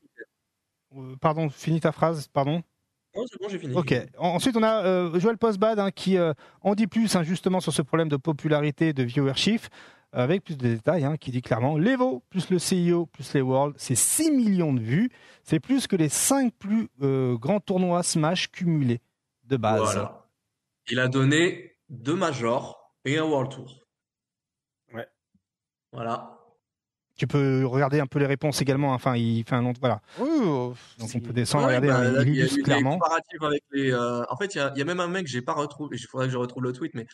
Euh, 0.97 1.15
Pardon, 1.19 1.49
finis 1.49 1.79
ta 1.81 1.91
phrase, 1.91 2.27
pardon. 2.27 2.63
Non, 3.15 3.23
c'est 3.29 3.41
bon, 3.41 3.47
j'ai 3.49 3.59
fini. 3.59 3.73
Ok. 3.75 3.93
En- 4.17 4.29
Ensuite, 4.29 4.55
on 4.57 4.63
a 4.63 4.85
euh, 4.85 5.19
Joël 5.19 5.37
Postbad 5.37 5.79
hein, 5.79 5.91
qui 5.91 6.17
euh, 6.17 6.33
en 6.61 6.75
dit 6.75 6.87
plus 6.87 7.15
hein, 7.15 7.23
justement 7.23 7.59
sur 7.61 7.73
ce 7.73 7.81
problème 7.81 8.09
de 8.09 8.17
popularité, 8.17 8.91
de 8.93 9.03
viewership, 9.03 9.61
avec 10.11 10.43
plus 10.43 10.57
de 10.57 10.67
détails, 10.67 11.03
hein, 11.05 11.17
qui 11.17 11.31
dit 11.31 11.41
clairement 11.41 11.77
l'Evo 11.77 12.23
plus 12.29 12.49
le 12.49 12.59
CIO 12.59 13.05
plus 13.05 13.33
les 13.33 13.41
Worlds, 13.41 13.75
c'est 13.77 13.95
6 13.95 14.31
millions 14.31 14.73
de 14.73 14.79
vues. 14.81 15.09
C'est 15.43 15.59
plus 15.59 15.87
que 15.87 15.95
les 15.97 16.07
5 16.09 16.53
plus 16.53 16.87
grands 16.99 17.59
tournois 17.59 18.03
Smash 18.03 18.49
cumulés 18.51 19.01
de 19.45 19.57
base. 19.57 19.81
Voilà. 19.81 20.27
Il 20.89 20.99
a 20.99 21.07
donné 21.09 21.74
deux 22.03 22.15
majors 22.15 22.93
et 23.05 23.17
un 23.17 23.23
World 23.23 23.51
Tour. 23.51 23.85
Ouais. 24.93 25.07
Voilà. 25.91 26.31
Tu 27.17 27.27
peux 27.27 27.65
regarder 27.65 27.99
un 28.01 28.07
peu 28.07 28.19
les 28.19 28.25
réponses 28.25 28.61
également. 28.61 28.91
hein. 28.91 28.95
Enfin, 28.95 29.15
il 29.15 29.43
fait 29.45 29.55
un 29.55 29.61
long. 29.61 29.71
Voilà. 29.79 30.01
Euh, 30.19 30.73
Donc 30.99 31.09
on 31.15 31.19
peut 31.21 31.31
descendre, 31.33 31.67
Ouais, 31.67 31.77
regarder. 31.77 31.87
bah, 31.87 32.11
là, 32.11 32.23
il 32.23 32.35
y 32.35 32.41
a 32.43 32.47
clairement. 32.63 32.99
comparatifs 32.99 33.41
avec 33.41 33.63
les. 33.71 33.91
euh, 33.93 34.23
En 34.29 34.35
fait, 34.35 34.53
il 34.53 34.57
y 34.57 34.61
a, 34.61 34.71
il 34.75 34.79
y 34.79 34.81
a 34.81 34.85
même 34.85 34.99
un 34.99 35.07
mec, 35.07 35.25
j'ai 35.27 35.41
pas 35.41 35.53
retrouvé, 35.53 35.95
il 35.97 36.05
faudrait 36.07 36.27
que 36.27 36.33
je 36.33 36.37
retrouve 36.37 36.63
le 36.63 36.73
tweet, 36.73 36.93
mais 36.93 37.07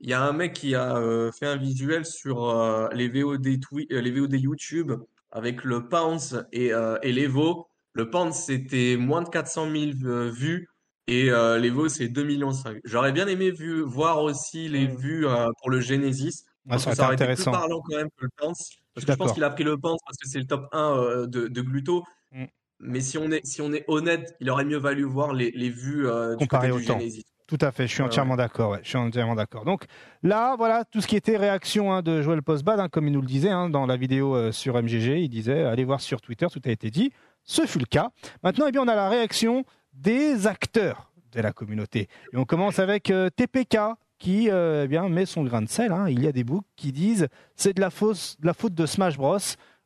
il 0.00 0.08
y 0.08 0.14
a 0.14 0.22
un 0.22 0.32
mec 0.32 0.54
qui 0.54 0.74
a 0.74 0.96
euh, 0.96 1.30
fait 1.32 1.46
un 1.46 1.56
visuel 1.56 2.06
sur 2.06 2.48
euh, 2.48 2.88
les 2.92 3.08
VOD 3.08 3.46
twi- 3.58 3.86
euh, 3.92 4.00
les 4.00 4.10
VOD 4.10 4.32
YouTube 4.40 4.92
avec 5.30 5.64
le 5.64 5.86
Pounce 5.88 6.34
et, 6.52 6.72
euh, 6.72 6.98
et 7.02 7.12
l'Evo. 7.12 7.68
Le 7.92 8.08
Pounce, 8.08 8.44
c'était 8.46 8.96
moins 8.96 9.20
de 9.22 9.28
400 9.28 9.70
000 9.70 9.90
euh, 10.04 10.30
vues 10.30 10.66
et 11.08 11.30
euh, 11.30 11.58
l'Evo, 11.58 11.88
c'est 11.88 12.08
2 12.08 12.22
millions 12.22 12.52
5. 12.52 12.78
J'aurais 12.84 13.12
bien 13.12 13.26
aimé 13.26 13.50
vu, 13.50 13.82
voir 13.82 14.22
aussi 14.22 14.68
les 14.68 14.86
vues 14.86 15.26
euh, 15.26 15.48
pour 15.60 15.70
le 15.70 15.80
Genesis. 15.80 16.44
Parce 16.68 16.84
ça 16.84 16.94
ça 16.94 17.04
aurait 17.04 17.14
été 17.14 17.24
plus 17.24 17.32
intéressant. 17.32 17.50
parlant 17.50 17.80
quand 17.80 17.96
même 17.96 18.08
que 18.16 18.24
le 18.24 18.30
suis 18.54 18.78
Parce 18.94 19.04
que 19.04 19.12
je 19.12 19.16
pense 19.16 19.32
qu'il 19.32 19.42
a 19.42 19.50
pris 19.50 19.64
le 19.64 19.78
Pounce 19.78 19.98
parce 20.06 20.16
que 20.16 20.28
c'est 20.28 20.38
le 20.38 20.46
top 20.46 20.68
1 20.72 20.78
euh, 20.78 21.26
de, 21.26 21.48
de 21.48 21.60
Gluto. 21.60 22.04
Mm. 22.30 22.44
Mais 22.80 23.00
si 23.00 23.18
on 23.18 23.30
est, 23.32 23.44
si 23.44 23.60
on 23.62 23.72
est 23.72 23.84
honnête, 23.88 24.36
il 24.40 24.48
aurait 24.48 24.64
mieux 24.64 24.78
valu 24.78 25.02
voir 25.02 25.32
les, 25.32 25.50
les 25.52 25.70
vues 25.70 26.06
euh, 26.06 26.36
du 26.36 26.46
Comparé 26.46 26.68
côté 26.68 26.76
au 26.76 26.80
du 26.80 26.86
temps. 26.86 26.98
Genesis. 27.00 27.24
Tout 27.48 27.58
à 27.60 27.72
fait, 27.72 27.86
je 27.86 27.92
suis 27.92 28.02
entièrement 28.02 28.36
d'accord. 28.36 28.70
ouais, 28.70 28.80
je 28.82 28.88
suis 28.88 28.96
entièrement 28.98 29.34
d'accord. 29.34 29.64
Donc 29.64 29.84
là, 30.22 30.54
voilà 30.56 30.84
tout 30.84 31.00
ce 31.00 31.06
qui 31.06 31.16
était 31.16 31.36
réaction 31.36 31.92
hein, 31.92 32.00
de 32.00 32.22
Joël 32.22 32.42
Postbad, 32.42 32.80
hein, 32.80 32.88
comme 32.88 33.08
il 33.08 33.12
nous 33.12 33.20
le 33.20 33.26
disait 33.26 33.50
hein, 33.50 33.68
dans 33.68 33.84
la 33.84 33.96
vidéo 33.96 34.52
sur 34.52 34.80
MGG. 34.80 35.20
Il 35.20 35.28
disait 35.28 35.64
allez 35.64 35.84
voir 35.84 36.00
sur 36.00 36.20
Twitter, 36.22 36.46
tout 36.50 36.62
a 36.64 36.70
été 36.70 36.90
dit. 36.90 37.12
Ce 37.44 37.66
fut 37.66 37.80
le 37.80 37.84
cas. 37.84 38.10
Maintenant, 38.42 38.66
eh 38.68 38.72
bien, 38.72 38.82
on 38.82 38.88
a 38.88 38.94
la 38.94 39.08
réaction 39.08 39.64
des 39.92 40.46
acteurs 40.46 41.12
de 41.32 41.40
la 41.40 41.52
communauté. 41.52 42.08
Et 42.32 42.36
on 42.36 42.44
commence 42.44 42.78
avec 42.78 43.10
euh, 43.10 43.30
TPK 43.30 43.78
qui 44.18 44.50
euh, 44.50 44.82
eh 44.84 44.88
bien, 44.88 45.08
met 45.08 45.26
son 45.26 45.42
grain 45.44 45.62
de 45.62 45.68
sel. 45.68 45.92
hein. 45.92 46.08
Il 46.08 46.22
y 46.22 46.26
a 46.28 46.32
des 46.32 46.44
books 46.44 46.64
qui 46.76 46.92
disent 46.92 47.28
c'est 47.56 47.72
de 47.74 47.80
la, 47.80 47.90
fausse, 47.90 48.36
de 48.40 48.46
la 48.46 48.54
faute 48.54 48.74
de 48.74 48.86
Smash 48.86 49.16
Bros. 49.16 49.38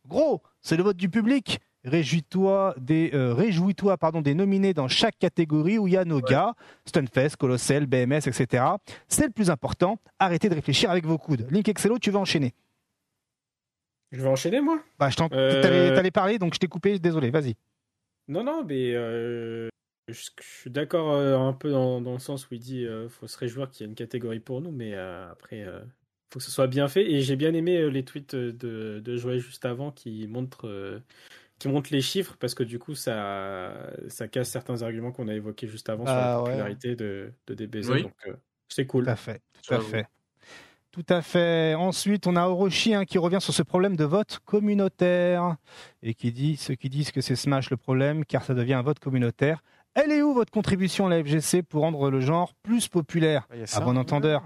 Gros, 0.07 0.43
c'est 0.61 0.77
le 0.77 0.83
vote 0.83 0.97
du 0.97 1.09
public. 1.09 1.61
Réjouis-toi 1.85 2.75
des, 2.79 3.13
euh, 3.15 3.33
réjouis-toi, 3.33 3.97
pardon, 3.97 4.21
des 4.21 4.35
nominés 4.35 4.75
dans 4.75 4.89
chaque 4.89 5.19
catégorie 5.19 5.79
où 5.79 5.87
il 5.87 5.93
y 5.93 5.97
a 5.97 6.05
nos 6.05 6.21
gars, 6.21 6.55
Stunfest, 6.85 7.37
Colossal, 7.39 7.87
BMS, 7.87 8.27
etc. 8.27 8.65
C'est 9.07 9.27
le 9.27 9.31
plus 9.31 9.51
important. 9.51 9.99
Arrêtez 10.19 10.49
de 10.49 10.55
réfléchir 10.57 10.91
avec 10.91 11.07
vos 11.07 11.17
coudes. 11.17 11.47
Link 11.51 11.69
Excello, 11.69 12.01
tu 12.01 12.11
vas 12.11 12.19
enchaîner. 12.19 12.55
Je 14.11 14.21
vais 14.21 14.29
enchaîner, 14.29 14.61
moi? 14.61 14.81
Bah, 14.99 15.11
je 15.11 15.17
T'allais, 15.17 15.95
t'allais 15.95 16.11
parler, 16.11 16.39
donc 16.39 16.55
je 16.55 16.59
t'ai 16.59 16.67
coupé. 16.67 16.99
Désolé, 16.99 17.31
vas-y. 17.31 17.55
Non, 18.29 18.43
non, 18.43 18.65
mais 18.65 18.93
euh, 18.95 19.69
je, 20.09 20.31
suis 20.41 20.71
d'accord 20.71 21.13
euh, 21.13 21.37
un 21.39 21.53
peu 21.53 21.71
dans, 21.71 22.01
dans 22.01 22.13
le 22.13 22.19
sens 22.19 22.49
où 22.51 22.55
il 22.55 22.61
dit 22.61 22.85
euh, 22.85 23.09
faut 23.09 23.27
se 23.27 23.37
réjouir 23.39 23.71
qu'il 23.71 23.85
y 23.85 23.87
ait 23.87 23.91
une 23.91 23.97
catégorie 23.97 24.41
pour 24.41 24.61
nous, 24.61 24.71
mais 24.71 24.95
euh, 24.95 25.31
après, 25.31 25.63
euh, 25.65 25.81
faut 26.33 26.39
que 26.39 26.45
ce 26.45 26.51
soit 26.51 26.67
bien 26.69 26.89
fait. 26.89 27.11
Et 27.11 27.21
j'ai 27.23 27.37
bien 27.37 27.55
aimé 27.55 27.77
euh, 27.79 27.89
les 27.89 28.05
tweets 28.05 28.35
de, 28.35 29.01
de 29.01 29.17
Joël 29.17 29.39
juste 29.41 29.65
avant 29.65 29.91
qui 29.91 30.27
montrent, 30.29 30.69
euh, 30.69 31.01
qui 31.59 31.69
montrent 31.69 31.93
les 31.93 32.01
chiffres 32.03 32.37
parce 32.39 32.55
que 32.55 32.63
du 32.63 32.79
coup, 32.79 32.95
ça, 32.95 33.91
ça 34.09 34.29
casse 34.29 34.51
certains 34.51 34.83
arguments 34.83 35.13
qu'on 35.13 35.29
a 35.29 35.35
évoqués 35.35 35.67
juste 35.69 35.89
avant 35.89 36.05
sur 36.07 36.15
Ah, 36.15 36.21
la 36.21 36.39
ouais. 36.39 36.45
popularité 36.51 36.97
de, 36.97 37.33
de 37.47 37.55
DBZ. 37.55 37.91
Oui. 37.91 38.03
Donc, 38.03 38.15
euh, 38.27 38.35
c'est 38.69 38.87
cool. 38.87 39.05
Tout 39.05 39.11
à 39.11 39.17
fait. 39.17 39.43
Tout 39.63 39.75
à 39.75 39.81
J'avoue. 39.81 39.89
fait. 39.91 40.07
Tout 40.93 41.05
à 41.09 41.21
fait. 41.21 41.75
Ensuite, 41.75 42.27
on 42.27 42.37
a 42.37 42.47
Orochi 42.47 42.95
hein, 42.95 43.05
qui 43.05 43.19
revient 43.19 43.41
sur 43.41 43.53
ce 43.53 43.63
problème 43.63 43.97
de 43.97 44.05
vote 44.05 44.39
communautaire 44.45 45.57
et 46.03 46.15
qui 46.15 46.33
dit 46.33 46.57
ceux 46.57 46.75
qui 46.75 46.89
disent 46.89 47.11
que 47.13 47.21
c'est 47.21 47.37
Smash 47.37 47.71
le 47.71 47.77
problème 47.77 48.25
car 48.25 48.45
ça 48.45 48.55
devient 48.55 48.75
un 48.75 48.83
vote 48.83 48.99
communautaire. 48.99 49.63
Elle 49.99 50.13
est 50.13 50.21
où 50.23 50.35
votre 50.35 50.53
contribution 50.53 51.07
à 51.07 51.11
la 51.11 51.25
FGC 51.25 51.63
pour 51.63 51.81
rendre 51.81 52.11
le 52.11 52.21
genre 52.21 52.53
plus 52.63 52.87
populaire 52.87 53.49
il 53.53 53.57
y 53.59 53.61
a 53.61 53.65
À 53.65 53.67
ça. 53.67 53.81
bon 53.81 53.97
entendeur? 53.97 54.43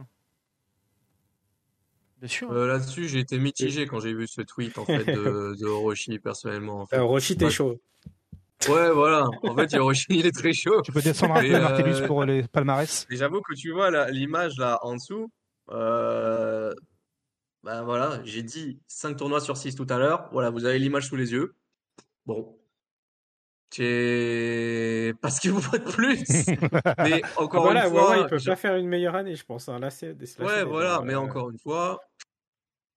Bien 2.20 2.28
sûr. 2.28 2.52
Euh, 2.52 2.66
Là-dessus, 2.68 3.08
j'ai 3.08 3.18
été 3.18 3.36
mitigé 3.38 3.86
quand 3.86 3.98
j'ai 3.98 4.14
vu 4.14 4.28
ce 4.28 4.42
tweet 4.42 4.78
en 4.78 4.84
fait 4.84 5.04
de, 5.04 5.56
de 5.58 5.66
Orochi 5.66 6.18
personnellement. 6.20 6.82
En 6.82 6.86
fait. 6.86 6.96
Euh, 6.96 7.02
Roshi, 7.02 7.36
t'es 7.36 7.46
Ouais. 7.46 7.50
chaud. 7.50 7.80
Ouais, 8.68 8.90
voilà. 8.92 9.26
En 9.42 9.56
fait, 9.56 9.74
Orochi, 9.74 10.06
il 10.10 10.26
est 10.26 10.32
très 10.38 10.52
chaud. 10.52 10.82
Tu 10.82 10.92
peux 10.92 11.00
descendre 11.02 11.34
un 11.34 11.40
peu, 11.40 11.54
euh, 11.54 11.60
Martellus, 11.60 12.06
pour 12.06 12.24
les 12.24 12.42
palmarès? 12.44 13.06
Et 13.10 13.16
j'avoue 13.16 13.40
que 13.40 13.54
tu 13.54 13.72
vois 13.72 13.90
l'image 14.10 14.56
là 14.58 14.78
en 14.82 14.94
dessous. 14.94 15.32
Euh, 15.70 16.72
ben 17.64 17.82
voilà, 17.84 18.20
j'ai 18.24 18.42
dit 18.42 18.78
5 18.86 19.16
tournois 19.16 19.40
sur 19.40 19.56
6 19.56 19.74
tout 19.74 19.86
à 19.88 19.96
l'heure. 19.98 20.28
Voilà, 20.32 20.50
vous 20.50 20.64
avez 20.66 20.78
l'image 20.78 21.08
sous 21.08 21.16
les 21.16 21.32
yeux. 21.32 21.54
Bon. 22.26 22.54
C'est 23.70 25.14
parce 25.20 25.38
qu'il 25.40 25.52
vous 25.52 25.60
faut 25.60 25.78
de 25.78 25.84
plus. 25.84 26.22
Mais 26.98 27.22
encore 27.36 27.62
voilà, 27.62 27.86
une 27.86 27.92
fois, 27.94 28.16
il 28.18 28.26
peut 28.26 28.38
je- 28.38 28.50
pas 28.50 28.56
faire 28.56 28.76
une 28.76 28.88
meilleure 28.88 29.14
année, 29.14 29.34
je 29.36 29.44
pense. 29.44 29.68
hein. 29.68 29.78
Là, 29.78 29.90
c'est, 29.90 30.16
Ouais, 30.40 30.64
voilà, 30.64 31.00
mais 31.04 31.14
euh, 31.14 31.20
encore 31.20 31.50
une 31.50 31.58
fois, 31.58 32.00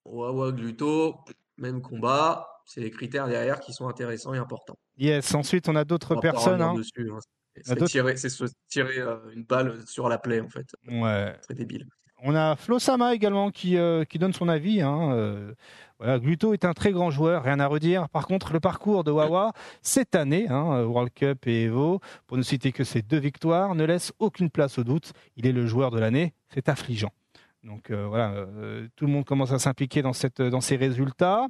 Wawa 0.06 0.52
Gluto, 0.52 1.16
même 1.58 1.82
combat, 1.82 2.48
c'est 2.66 2.82
les 2.82 2.92
critères 2.92 3.28
derrière 3.28 3.60
qui 3.60 3.74
sont 3.74 3.88
intéressants 3.88 4.34
et 4.34 4.38
importants. 4.38 4.78
Yes. 4.98 5.34
Ensuite, 5.36 5.70
on 5.70 5.76
a 5.76 5.86
d'autres 5.86 6.16
personnes. 6.16 6.62
hein. 6.62 6.76
hein. 6.78 7.20
C'est 7.62 7.76
d'autres- 7.76 7.86
tirer, 7.92 8.18
c'est 8.18 8.30
se 8.30 8.46
tirer 8.68 8.98
euh, 8.98 9.18
une 9.36 9.44
balle 9.44 9.80
sur 9.86 10.10
la 10.10 10.18
plaie 10.18 10.42
en 10.42 10.50
fait. 10.50 10.66
Ouais. 10.88 11.36
C'est 11.48 11.54
débile. 11.56 11.86
On 12.26 12.36
a 12.36 12.56
Flo 12.56 12.80
Sama 12.80 13.14
également 13.14 13.52
qui, 13.52 13.78
euh, 13.78 14.06
qui 14.06 14.18
donne 14.18 14.34
son 14.34 14.48
avis. 14.50 14.82
Hein, 14.82 15.12
euh, 15.14 15.54
voilà, 16.00 16.20
Gluto 16.20 16.54
est 16.54 16.66
un 16.66 16.74
très 16.74 16.92
grand 16.92 17.12
joueur, 17.12 17.44
rien 17.44 17.60
à 17.60 17.68
redire. 17.68 18.10
Par 18.10 18.28
contre, 18.28 18.52
le 18.54 18.60
parcours 18.60 19.04
de 19.04 19.12
Wawa 19.12 19.54
cette 19.82 20.16
année, 20.16 20.48
hein, 20.50 20.84
World 20.84 21.14
Cup 21.14 21.48
et 21.48 21.64
Evo, 21.64 22.00
pour 22.28 22.38
ne 22.38 22.44
citer 22.44 22.72
que 22.72 22.84
ces 22.84 23.02
deux 23.02 23.20
victoires, 23.20 23.76
ne 23.76 23.84
laisse 23.86 24.12
aucune 24.20 24.50
place 24.50 24.78
au 24.80 24.84
doute. 24.84 25.14
Il 25.38 25.46
est 25.48 25.52
le 25.52 25.66
joueur 25.66 25.92
de 25.92 26.00
l'année, 26.00 26.34
c'est 26.54 26.68
affligeant. 26.70 27.12
Donc 27.64 27.92
euh, 27.92 28.06
voilà, 28.08 28.32
euh, 28.32 28.88
tout 28.98 29.06
le 29.06 29.12
monde 29.14 29.24
commence 29.24 29.54
à 29.54 29.60
s'impliquer 29.60 30.02
dans 30.02 30.12
cette 30.12 30.42
dans 30.42 30.60
ces 30.60 30.76
résultats. 30.76 31.48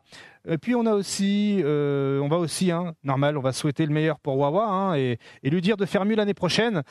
Et 0.47 0.59
puis 0.59 0.75
on 0.75 0.85
a 0.85 0.93
aussi, 0.93 1.59
euh, 1.63 2.19
on 2.19 2.27
va 2.27 2.37
aussi, 2.37 2.69
hein, 2.69 2.93
normal, 3.03 3.35
on 3.35 3.41
va 3.41 3.51
souhaiter 3.51 3.85
le 3.87 3.93
meilleur 3.93 4.19
pour 4.19 4.37
Wawa 4.37 4.65
hein, 4.67 4.95
et, 4.95 5.17
et 5.41 5.49
lui 5.49 5.61
dire 5.61 5.75
de 5.75 5.87
faire 5.87 6.05
mieux 6.05 6.15
l'année 6.15 6.35
prochaine. 6.35 6.83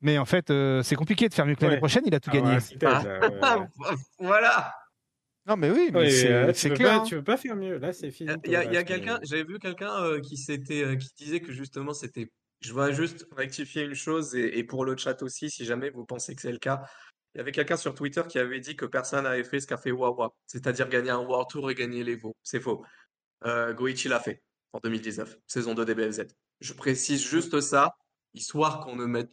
Mais 0.00 0.16
en 0.16 0.24
fait, 0.24 0.50
euh, 0.50 0.82
c'est 0.82 0.96
compliqué 0.96 1.28
de 1.28 1.34
faire 1.34 1.44
mieux 1.44 1.54
que 1.56 1.60
l'année 1.60 1.74
Ouais. 1.74 1.78
prochaine. 1.78 2.04
Il 2.06 2.14
a 2.14 2.20
tout 2.20 2.30
Ah, 2.32 2.36
gagné. 2.36 2.56
ouais, 2.56 2.58
ouais. 2.86 3.96
Voilà. 4.18 4.72
Non, 5.50 5.56
mais 5.56 5.70
oui, 5.72 5.90
mais 5.92 5.98
Ouais, 5.98 6.54
c'est 6.54 6.68
peux 6.68 6.76
clair. 6.76 6.88
pas- 6.88 6.96
hein. 6.98 7.04
Tu 7.04 7.16
peux 7.16 7.24
pas 7.24 7.36
faire 7.36 7.56
mieux. 7.56 7.78
Là, 7.78 7.92
c'est 7.92 8.12
fini. 8.12 8.30
Il 8.44 8.52
y 8.52 8.56
a, 8.56 8.84
quelqu'un, 8.84 9.18
j'avais 9.24 9.42
vu 9.42 9.58
quelqu'un 9.58 9.92
euh, 10.04 10.20
qui 10.20 10.36
euh, 10.70 10.96
disait 11.16 11.40
que 11.40 11.50
justement 11.50 11.92
c'était. 11.92 12.30
Je 12.60 12.72
voudrais 12.72 12.92
juste 12.92 13.26
rectifier 13.36 13.82
une 13.82 13.94
chose 13.94 14.36
et, 14.36 14.58
et 14.58 14.64
pour 14.64 14.84
le 14.84 14.96
chat 14.96 15.20
aussi, 15.22 15.50
si 15.50 15.64
jamais 15.64 15.90
vous 15.90 16.04
pensez 16.04 16.36
que 16.36 16.42
c'est 16.42 16.52
le 16.52 16.58
cas. 16.58 16.82
Il 17.34 17.38
y 17.38 17.40
avait 17.40 17.50
quelqu'un 17.50 17.76
sur 17.76 17.94
Twitter 17.94 18.22
qui 18.28 18.38
avait 18.38 18.60
dit 18.60 18.76
que 18.76 18.84
personne 18.84 19.24
n'avait 19.24 19.42
fait 19.42 19.58
ce 19.58 19.66
qu'a 19.66 19.76
fait 19.76 19.90
Wawa, 19.90 20.30
c'est-à-dire 20.46 20.88
gagner 20.88 21.10
un 21.10 21.20
World 21.20 21.48
Tour 21.48 21.68
et 21.70 21.74
gagner 21.74 22.04
l'Evo. 22.04 22.36
C'est 22.44 22.60
faux. 22.60 22.84
Euh, 23.44 23.72
Goichi 23.72 24.06
l'a 24.08 24.20
fait 24.20 24.42
en 24.72 24.78
2019, 24.78 25.36
saison 25.48 25.74
2 25.74 25.84
des 25.84 25.94
BFZ. 25.96 26.26
Je 26.60 26.72
précise 26.74 27.24
juste 27.24 27.60
ça, 27.60 27.96
histoire 28.34 28.80
qu'on 28.80 28.94
ne 28.94 29.06
mette 29.06 29.30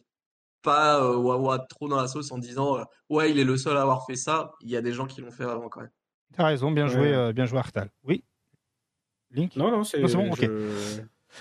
pas 0.62 1.00
euh, 1.00 1.16
Wawa 1.16 1.60
trop 1.68 1.86
dans 1.88 2.00
la 2.00 2.08
sauce 2.08 2.32
en 2.32 2.38
disant 2.38 2.78
euh, 2.78 2.84
ouais, 3.08 3.30
il 3.30 3.38
est 3.38 3.44
le 3.44 3.56
seul 3.56 3.76
à 3.76 3.82
avoir 3.82 4.04
fait 4.06 4.16
ça. 4.16 4.52
Il 4.60 4.70
y 4.70 4.76
a 4.76 4.80
des 4.82 4.92
gens 4.92 5.06
qui 5.06 5.20
l'ont 5.20 5.30
fait 5.30 5.44
avant 5.44 5.68
quand 5.68 5.80
même. 5.80 5.90
T'as 6.36 6.46
raison, 6.46 6.70
bien 6.70 6.86
joué, 6.86 7.12
euh, 7.12 7.32
bien 7.32 7.46
joué 7.46 7.58
Artal. 7.58 7.90
Oui. 8.04 8.24
Link? 9.30 9.56
Non, 9.56 9.70
non, 9.70 9.84
c'est 9.84 10.00
Non, 10.00 10.08
c'est 10.08 10.16
bon, 10.16 10.30
ok. 10.30 10.48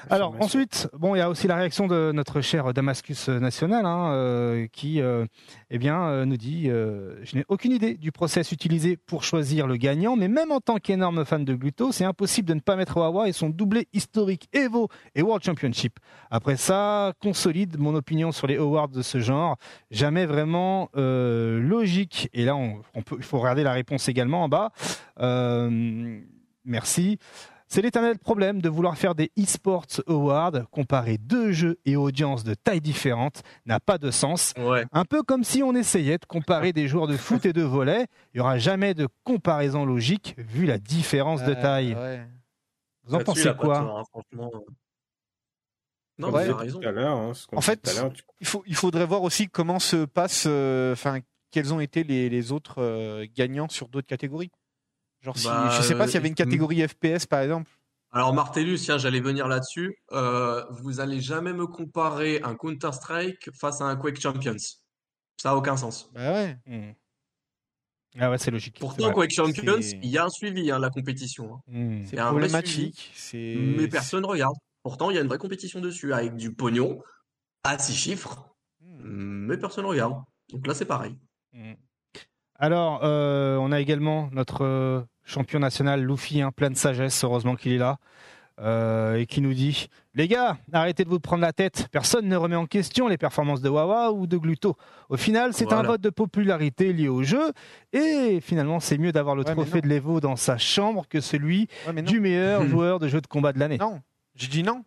Alors 0.09 0.35
ensuite, 0.39 0.89
bon, 0.93 1.15
il 1.15 1.19
y 1.19 1.21
a 1.21 1.29
aussi 1.29 1.47
la 1.47 1.55
réaction 1.55 1.87
de 1.87 2.11
notre 2.13 2.41
cher 2.41 2.73
Damascus 2.73 3.29
National, 3.29 3.85
hein, 3.85 4.11
euh, 4.11 4.67
qui, 4.71 5.01
euh, 5.01 5.25
eh 5.69 5.77
bien, 5.77 6.01
euh, 6.03 6.25
nous 6.25 6.37
dit 6.37 6.69
euh, 6.69 7.15
Je 7.23 7.35
n'ai 7.35 7.45
aucune 7.47 7.71
idée 7.71 7.95
du 7.95 8.11
process 8.11 8.51
utilisé 8.51 8.97
pour 8.97 9.23
choisir 9.23 9.67
le 9.67 9.77
gagnant, 9.77 10.15
mais 10.15 10.27
même 10.27 10.51
en 10.51 10.59
tant 10.59 10.77
qu'énorme 10.77 11.25
fan 11.25 11.45
de 11.45 11.53
Gluto, 11.53 11.91
c'est 11.91 12.05
impossible 12.05 12.47
de 12.47 12.53
ne 12.53 12.59
pas 12.59 12.75
mettre 12.75 12.97
Wawa 12.97 13.27
et 13.27 13.33
son 13.33 13.49
doublé 13.49 13.87
historique 13.93 14.49
Evo 14.53 14.89
et 15.15 15.21
World 15.21 15.43
Championship. 15.43 15.99
Après 16.31 16.57
ça, 16.57 17.13
consolide 17.21 17.77
mon 17.77 17.95
opinion 17.95 18.31
sur 18.31 18.47
les 18.47 18.57
awards 18.57 18.89
de 18.89 19.01
ce 19.01 19.19
genre. 19.19 19.57
Jamais 19.91 20.25
vraiment 20.25 20.89
euh, 20.95 21.59
logique. 21.59 22.29
Et 22.33 22.45
là, 22.45 22.55
on, 22.55 22.81
on 22.93 23.01
peut, 23.01 23.15
il 23.17 23.23
faut 23.23 23.39
regarder 23.39 23.63
la 23.63 23.73
réponse 23.73 24.07
également 24.09 24.43
en 24.43 24.49
bas. 24.49 24.71
Euh, 25.19 26.19
merci. 26.65 27.19
C'est 27.69 27.81
l'éternel 27.81 28.17
problème 28.17 28.61
de 28.61 28.69
vouloir 28.69 28.97
faire 28.97 29.13
des 29.13 29.29
eSports 29.35 29.85
Awards, 30.07 30.69
comparer 30.71 31.17
deux 31.17 31.51
jeux 31.51 31.77
et 31.85 31.97
audiences 31.97 32.45
de 32.45 32.53
taille 32.53 32.79
différentes 32.79 33.43
n'a 33.65 33.81
pas 33.81 33.97
de 33.97 34.09
sens. 34.09 34.53
Ouais. 34.57 34.85
Un 34.93 35.03
peu 35.03 35.21
comme 35.21 35.43
si 35.43 35.61
on 35.63 35.75
essayait 35.75 36.17
de 36.17 36.25
comparer 36.25 36.71
des 36.71 36.87
joueurs 36.87 37.07
de 37.07 37.17
foot 37.17 37.45
et 37.45 37.51
de 37.51 37.63
volley. 37.63 38.07
Il 38.33 38.37
n'y 38.37 38.39
aura 38.41 38.57
jamais 38.57 38.93
de 38.93 39.07
comparaison 39.25 39.85
logique 39.85 40.35
vu 40.37 40.65
la 40.65 40.77
différence 40.77 41.43
de 41.43 41.51
Euh, 41.51 41.61
taille. 41.61 41.93
ouais. 41.93 42.25
Vous 43.03 43.15
en 43.15 43.19
pensez 43.23 43.53
quoi? 43.57 43.79
hein, 43.79 44.03
franchement. 44.11 44.51
Non, 46.19 46.31
Ouais. 46.31 46.49
raison. 46.51 46.79
hein, 46.83 47.31
En 47.53 47.61
fait, 47.61 47.77
tout 47.81 47.89
à 47.89 47.93
l'heure, 47.93 48.13
tu- 48.13 48.23
Il, 48.39 48.47
faut, 48.47 48.63
il 48.65 48.75
faudrait 48.75 49.05
voir 49.05 49.21
aussi 49.23 49.47
comment 49.49 49.79
se 49.79 50.05
passe, 50.05 50.45
euh, 50.47 50.93
enfin, 50.93 51.19
quels 51.51 51.73
ont 51.73 51.79
été 51.79 52.03
les, 52.03 52.29
les 52.29 52.51
autres 52.51 52.81
euh, 52.81 53.25
gagnants 53.35 53.69
sur 53.69 53.87
d'autres 53.87 54.07
catégories. 54.07 54.51
Genre, 55.27 55.37
si, 55.37 55.47
Bah, 55.47 55.69
je 55.77 55.81
sais 55.81 55.95
pas 55.95 56.05
s'il 56.07 56.15
y 56.15 56.17
avait 56.17 56.27
une 56.29 56.33
euh, 56.33 56.35
catégorie 56.35 56.87
FPS 56.87 57.25
par 57.25 57.41
exemple. 57.41 57.69
Alors 58.11 58.33
Martellus, 58.33 58.77
tiens, 58.79 58.97
j'allais 58.97 59.19
venir 59.19 59.47
là-dessus. 59.49 59.97
Euh, 60.13 60.63
vous 60.81 61.01
allez 61.01 61.19
jamais 61.19 61.51
me 61.51 61.67
comparer 61.67 62.39
un 62.43 62.55
Counter-Strike 62.55 63.49
face 63.53 63.81
à 63.81 63.85
un 63.85 63.97
Quake 63.97 64.19
Champions. 64.21 64.55
Ça 65.35 65.51
a 65.51 65.55
aucun 65.55 65.75
sens. 65.75 66.09
Bah 66.13 66.31
ouais. 66.33 66.57
Hmm. 66.65 66.91
Ah 68.19 68.31
ouais, 68.31 68.37
c'est 68.37 68.49
logique. 68.51 68.77
Pourtant. 68.79 69.11
Quake 69.11 69.31
Champions, 69.33 69.79
il 70.01 70.09
y 70.09 70.17
a 70.17 70.23
un 70.25 70.29
suivi 70.29 70.71
hein, 70.71 70.79
la 70.79 70.89
compétition. 70.89 71.55
hein. 71.55 71.61
Hmm. 71.67 72.05
C'est 72.05 72.15
problématique. 72.15 73.11
Mais 73.33 73.87
personne 73.89 74.25
regarde. 74.25 74.55
Pourtant, 74.81 75.09
il 75.11 75.15
y 75.15 75.17
a 75.17 75.21
une 75.21 75.27
vraie 75.27 75.37
compétition 75.37 75.81
dessus 75.81 76.13
avec 76.13 76.35
du 76.37 76.53
pognon 76.53 77.01
à 77.63 77.77
six 77.77 77.93
chiffres, 77.95 78.49
Hmm. 78.81 79.47
mais 79.47 79.57
personne 79.57 79.85
regarde. 79.85 80.15
Donc 80.53 80.65
là, 80.65 80.73
c'est 80.73 80.85
pareil. 80.85 81.17
Mm. 81.53 81.73
Alors, 82.55 83.03
euh, 83.03 83.57
on 83.57 83.71
a 83.71 83.79
également 83.81 84.29
notre 84.31 84.63
euh, 84.63 85.01
champion 85.27 85.59
national, 85.59 86.01
Luffy, 86.03 86.41
hein, 86.41 86.51
plein 86.51 86.69
de 86.71 86.75
sagesse, 86.77 87.23
heureusement 87.23 87.55
qu'il 87.55 87.73
est 87.73 87.77
là, 87.77 87.97
euh, 88.59 89.15
et 89.17 89.27
qui 89.27 89.41
nous 89.41 89.53
dit 89.53 89.87
Les 90.15 90.27
gars, 90.27 90.57
arrêtez 90.73 91.03
de 91.03 91.09
vous 91.09 91.19
prendre 91.19 91.41
la 91.43 91.53
tête, 91.53 91.87
personne 91.91 92.27
ne 92.27 92.35
remet 92.35 92.55
en 92.55 92.65
question 92.65 93.07
les 93.07 93.17
performances 93.17 93.61
de 93.61 93.69
Wawa 93.69 94.11
ou 94.13 94.25
de 94.25 94.35
Gluto. 94.37 94.75
Au 95.09 95.17
final, 95.17 95.53
c'est 95.53 95.71
un 95.71 95.83
vote 95.83 96.01
de 96.01 96.09
popularité 96.09 96.91
lié 96.93 97.07
au 97.07 97.21
jeu, 97.21 97.51
et 97.93 98.39
finalement, 98.41 98.79
c'est 98.79 98.97
mieux 98.97 99.11
d'avoir 99.11 99.35
le 99.35 99.43
Ouais, 99.43 99.51
trophée 99.53 99.81
de 99.81 99.87
l'Evo 99.87 100.19
dans 100.19 100.35
sa 100.37 100.57
chambre 100.57 101.07
que 101.07 101.21
celui 101.21 101.67
Ouais, 101.85 102.01
du 102.01 102.19
meilleur 102.19 102.63
Mhm. 102.63 102.69
joueur 102.69 102.99
de 102.99 103.07
jeu 103.07 103.21
de 103.21 103.27
combat 103.27 103.53
de 103.53 103.59
l'année. 103.59 103.77
Non, 103.77 104.01
je 104.35 104.47
dis 104.47 104.63
non. 104.63 104.83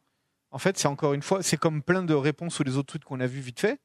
En 0.51 0.59
fait, 0.59 0.77
c'est 0.79 0.89
encore 0.89 1.13
une 1.15 1.23
fois, 1.23 1.45
c'est 1.45 1.57
comme 1.57 1.81
plein 1.81 2.03
de 2.03 2.15
réponses 2.15 2.59
ou 2.59 2.65
les 2.65 2.77
autres 2.77 2.89
trucs 2.89 3.05
qu'on 3.05 3.21
a 3.21 3.27
vu 3.29 3.39
vite 3.39 3.61
fait. 3.61 3.79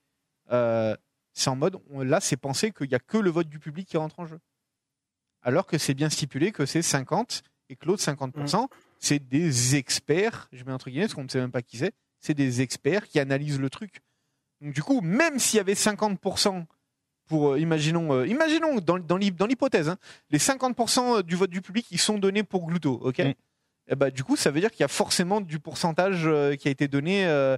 Euh, 0.51 0.95
c'est 1.33 1.49
en 1.51 1.55
mode, 1.55 1.77
on- 1.91 2.01
là, 2.01 2.19
c'est 2.21 2.37
pensé 2.37 2.71
qu'il 2.71 2.87
n'y 2.89 2.95
a 2.95 2.99
que 2.99 3.19
le 3.19 3.29
vote 3.29 3.47
du 3.49 3.59
public 3.59 3.87
qui 3.87 3.97
rentre 3.97 4.19
en 4.19 4.25
jeu. 4.25 4.39
Alors 5.45 5.65
que 5.67 5.77
c'est 5.77 5.93
bien 5.93 6.09
stipulé 6.09 6.51
que 6.51 6.65
c'est 6.65 6.81
50 6.81 7.43
et 7.69 7.75
que 7.77 7.85
l'autre 7.85 8.03
50%, 8.03 8.67
c'est 8.99 9.19
des 9.19 9.75
experts, 9.75 10.49
je 10.51 10.63
mets 10.65 10.71
entre 10.73 10.89
guillemets, 10.89 11.05
parce 11.05 11.13
qu'on 11.13 11.23
ne 11.23 11.29
sait 11.29 11.39
même 11.39 11.51
pas 11.51 11.61
qui 11.61 11.77
c'est, 11.77 11.93
c'est 12.19 12.33
des 12.33 12.61
experts 12.61 13.07
qui 13.07 13.19
analysent 13.19 13.59
le 13.59 13.69
truc. 13.69 14.01
Donc, 14.61 14.73
du 14.73 14.81
coup, 14.83 15.01
même 15.01 15.37
s'il 15.39 15.57
y 15.57 15.59
avait 15.61 15.75
50% 15.75 16.65
pour, 17.27 17.51
euh, 17.53 17.59
imaginons, 17.59 18.13
euh, 18.13 18.27
imaginons 18.27 18.75
dans, 18.79 18.97
dans 18.99 19.17
l'hy- 19.17 19.31
dans 19.31 19.45
l'hypothèse, 19.45 19.89
hein, 19.89 19.97
les 20.29 20.39
50% 20.39 21.21
du 21.23 21.35
vote 21.35 21.49
du 21.49 21.61
public, 21.61 21.85
ils 21.91 21.99
sont 21.99 22.17
donnés 22.17 22.43
pour 22.43 22.65
Gluto, 22.65 22.99
ok? 23.03 23.19
Mm. 23.19 23.95
Ben, 23.95 24.09
du 24.09 24.23
coup, 24.23 24.35
ça 24.35 24.49
veut 24.49 24.59
dire 24.59 24.71
qu'il 24.71 24.81
y 24.81 24.83
a 24.83 24.87
forcément 24.87 25.41
du 25.41 25.59
pourcentage 25.59 26.23
euh, 26.25 26.55
qui 26.55 26.67
a 26.67 26.71
été 26.71 26.87
donné 26.87 27.27
euh, 27.27 27.55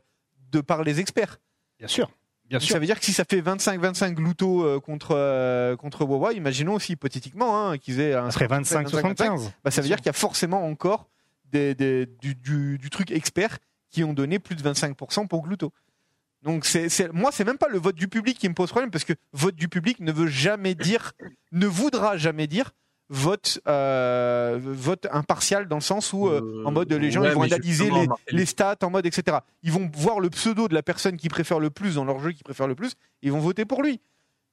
de 0.52 0.60
par 0.60 0.84
les 0.84 1.00
experts. 1.00 1.38
Bien 1.80 1.88
sûr, 1.88 2.10
bien 2.50 2.58
Donc, 2.60 2.64
sûr. 2.66 2.74
ça 2.74 2.80
veut 2.80 2.86
dire 2.86 3.00
que 3.00 3.06
si 3.06 3.14
ça 3.14 3.24
fait 3.24 3.42
25-25 3.42 4.14
Gluto 4.14 4.64
euh, 4.66 4.80
contre, 4.80 5.12
euh, 5.16 5.76
contre 5.76 6.06
Wawa, 6.06 6.34
imaginons 6.34 6.74
aussi 6.76 6.94
hypothétiquement 6.94 7.70
hein, 7.70 7.78
qu'ils 7.78 8.00
aient 8.00 8.14
un 8.14 8.26
Ça 8.32 8.40
serait 8.40 8.46
score 8.64 8.84
qui 8.84 8.94
fait 8.94 9.04
25-75. 9.04 9.52
bah, 9.64 9.72
ça 9.72 9.82
veut 9.82 9.88
dire 9.88 9.98
qu'il 9.98 10.06
y 10.08 10.10
a 10.10 10.14
forcément 10.14 10.66
encore 10.66 11.10
des, 11.52 11.76
des- 11.76 12.06
du, 12.06 12.36
du- 12.36 12.78
du 12.78 12.90
truc 12.90 13.12
expert 13.12 13.58
qui 13.90 14.04
ont 14.04 14.14
donné 14.14 14.40
plus 14.40 14.56
de 14.56 14.62
25% 14.64 15.28
pour 15.28 15.44
Gluto. 15.44 15.72
Donc 16.44 16.66
c'est, 16.66 16.90
c'est- 16.90 17.12
moi, 17.14 17.32
c'est 17.32 17.44
même 17.46 17.58
pas 17.58 17.68
le 17.70 17.80
vote 17.80 17.96
du 17.96 18.08
public 18.08 18.38
qui 18.38 18.48
me 18.50 18.54
pose 18.54 18.70
problème 18.70 18.92
parce 18.92 19.04
que 19.06 19.14
vote 19.34 19.56
du 19.56 19.68
public 19.70 20.00
ne 20.00 20.12
veut 20.12 20.28
jamais 20.28 20.76
dire, 20.76 21.14
ne 21.52 21.66
voudra 21.68 22.16
jamais 22.18 22.48
dire 22.48 22.72
vote, 23.10 23.60
euh, 23.68 24.60
vote 24.62 25.08
impartial 25.12 25.68
dans 25.68 25.78
le 25.78 25.82
sens 25.82 26.14
où 26.14 26.28
euh, 26.28 26.64
en 26.66 26.72
mode 26.72 26.92
les 26.92 27.12
gens 27.12 27.22
ouais, 27.22 27.30
ils 27.30 27.36
vont 27.36 27.44
analyser 27.44 27.90
les, 28.30 28.46
stats 28.46 28.78
en 28.84 28.90
mode 28.90 29.06
etc. 29.06 29.38
Ils 29.64 29.72
vont 29.72 29.90
voir 29.94 30.20
le 30.20 30.30
pseudo 30.30 30.68
de 30.68 30.74
la 30.74 30.84
personne 30.84 31.18
qui 31.18 31.30
préfère 31.30 31.60
le 31.60 31.70
plus 31.70 31.96
dans 31.96 32.06
leur 32.06 32.20
jeu, 32.20 32.32
qui 32.32 32.44
préfère 32.44 32.68
le 32.68 32.76
plus, 32.76 32.94
ils 33.22 33.32
vont 33.32 33.40
voter 33.40 33.66
pour 33.66 33.82
lui. 33.82 34.02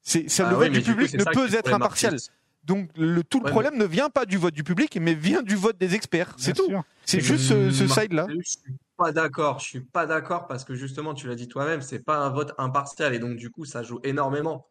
C'est, 0.01 0.27
Ah 0.39 0.51
le 0.51 0.57
oui, 0.57 0.65
vote 0.65 0.73
du 0.73 0.81
coup, 0.81 0.85
public 0.91 1.13
ne 1.15 1.23
peut 1.23 1.53
être 1.53 1.73
impartial. 1.73 2.15
Donc 2.63 2.89
le, 2.95 3.23
tout 3.23 3.39
le 3.39 3.45
Ouais, 3.45 3.51
problème 3.51 3.77
ne 3.77 3.85
vient 3.85 4.09
pas 4.09 4.25
du 4.25 4.37
vote 4.37 4.53
du 4.53 4.63
public, 4.63 4.97
mais 4.99 5.13
vient 5.13 5.43
du 5.43 5.55
vote 5.55 5.77
des 5.77 5.93
experts. 5.93 6.33
C'est 6.37 6.53
tout. 6.53 6.71
C'est 7.05 7.19
juste 7.19 7.45
ce, 7.45 7.69
ce 7.69 7.83
Marcel, 7.83 8.03
side-là. 8.03 8.27
Je 8.29 8.49
suis 8.49 8.75
pas 8.97 9.11
d'accord. 9.11 9.59
Je 9.59 9.65
suis 9.65 9.81
pas 9.81 10.07
d'accord 10.07 10.47
parce 10.47 10.63
que 10.63 10.73
justement, 10.73 11.13
tu 11.13 11.27
l'as 11.27 11.35
dit 11.35 11.47
toi-même, 11.47 11.81
c'est 11.81 12.03
pas 12.03 12.17
un 12.17 12.29
vote 12.29 12.53
impartial 12.57 13.13
et 13.13 13.19
donc 13.19 13.35
du 13.35 13.51
coup, 13.51 13.65
ça 13.65 13.83
joue 13.83 13.99
énormément 14.03 14.65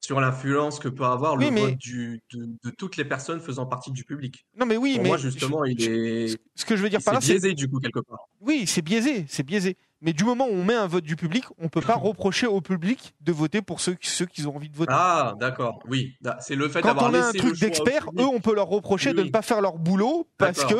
sur 0.00 0.18
l'influence 0.20 0.78
que 0.78 0.88
peut 0.88 1.04
avoir 1.04 1.36
Oui, 1.36 1.44
le 1.46 1.50
mais- 1.50 1.60
vote 1.60 1.76
du, 1.76 2.22
de, 2.32 2.46
de 2.64 2.70
toutes 2.70 2.96
les 2.96 3.04
personnes 3.04 3.40
faisant 3.40 3.66
partie 3.66 3.92
du 3.92 4.04
public. 4.04 4.46
Non 4.58 4.64
mais 4.66 4.76
oui, 4.76 4.94
Pour 4.94 5.02
mais 5.02 5.08
moi, 5.10 5.16
justement, 5.18 5.64
il 5.64 5.82
est, 5.82 6.38
ce 6.54 6.64
que 6.64 6.74
je 6.76 6.82
veux 6.82 6.88
dire 6.88 7.00
par 7.04 7.14
là, 7.14 7.20
c'est 7.20 7.32
biaisé 7.34 7.52
du 7.54 7.68
coup 7.68 7.78
quelque 7.80 8.00
part. 8.00 8.20
oui, 8.40 8.64
c'est 8.66 8.82
biaisé, 8.82 9.26
c'est 9.28 9.42
biaisé. 9.42 9.76
Mais 10.02 10.14
du 10.14 10.24
moment 10.24 10.46
où 10.46 10.52
on 10.54 10.64
met 10.64 10.72
un 10.74 10.86
vote 10.86 11.04
du 11.04 11.14
public, 11.14 11.44
on 11.58 11.68
peut 11.68 11.82
pas 11.82 11.94
reprocher 11.96 12.46
au 12.46 12.62
public 12.62 13.12
de 13.20 13.32
voter 13.32 13.60
pour 13.60 13.80
ceux, 13.82 13.96
ceux 14.00 14.24
qu'ils 14.24 14.48
ont 14.48 14.56
envie 14.56 14.70
de 14.70 14.76
voter. 14.76 14.94
Ah, 14.96 15.34
d'accord. 15.38 15.80
Oui, 15.86 16.14
Da- 16.22 16.38
c'est 16.40 16.54
le 16.56 16.70
fait 16.70 16.80
Quand 16.80 16.88
d'avoir 16.94 17.10
on 17.10 17.14
a 17.14 17.26
un 17.26 17.32
truc 17.32 17.60
d'expert, 17.60 18.06
eux, 18.18 18.24
on 18.24 18.40
peut 18.40 18.54
leur 18.54 18.68
reprocher 18.68 19.12
de 19.12 19.22
ne 19.22 19.28
pas 19.28 19.42
faire 19.42 19.60
leur 19.60 19.76
boulot 19.76 20.26
parce 20.38 20.64
que 20.64 20.74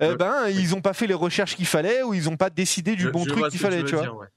eh 0.00 0.06
vois- 0.06 0.16
ben 0.16 0.48
ils 0.48 0.76
ont 0.76 0.80
pas 0.80 0.92
fait 0.92 1.08
les 1.08 1.14
recherches 1.14 1.56
qu'il 1.56 1.66
fallait 1.66 2.04
ou 2.04 2.14
ils 2.14 2.28
ont 2.28 2.36
pas 2.36 2.50
décidé 2.50 2.94
du 2.94 3.02
je- 3.02 3.08
bon 3.10 3.24
je 3.24 3.30
truc 3.30 3.48
qu'il 3.48 3.58
fallait, 3.58 3.82
tu 3.82 3.94
vois. 3.96 4.02
dire, 4.02 4.16
ouais. 4.16 4.28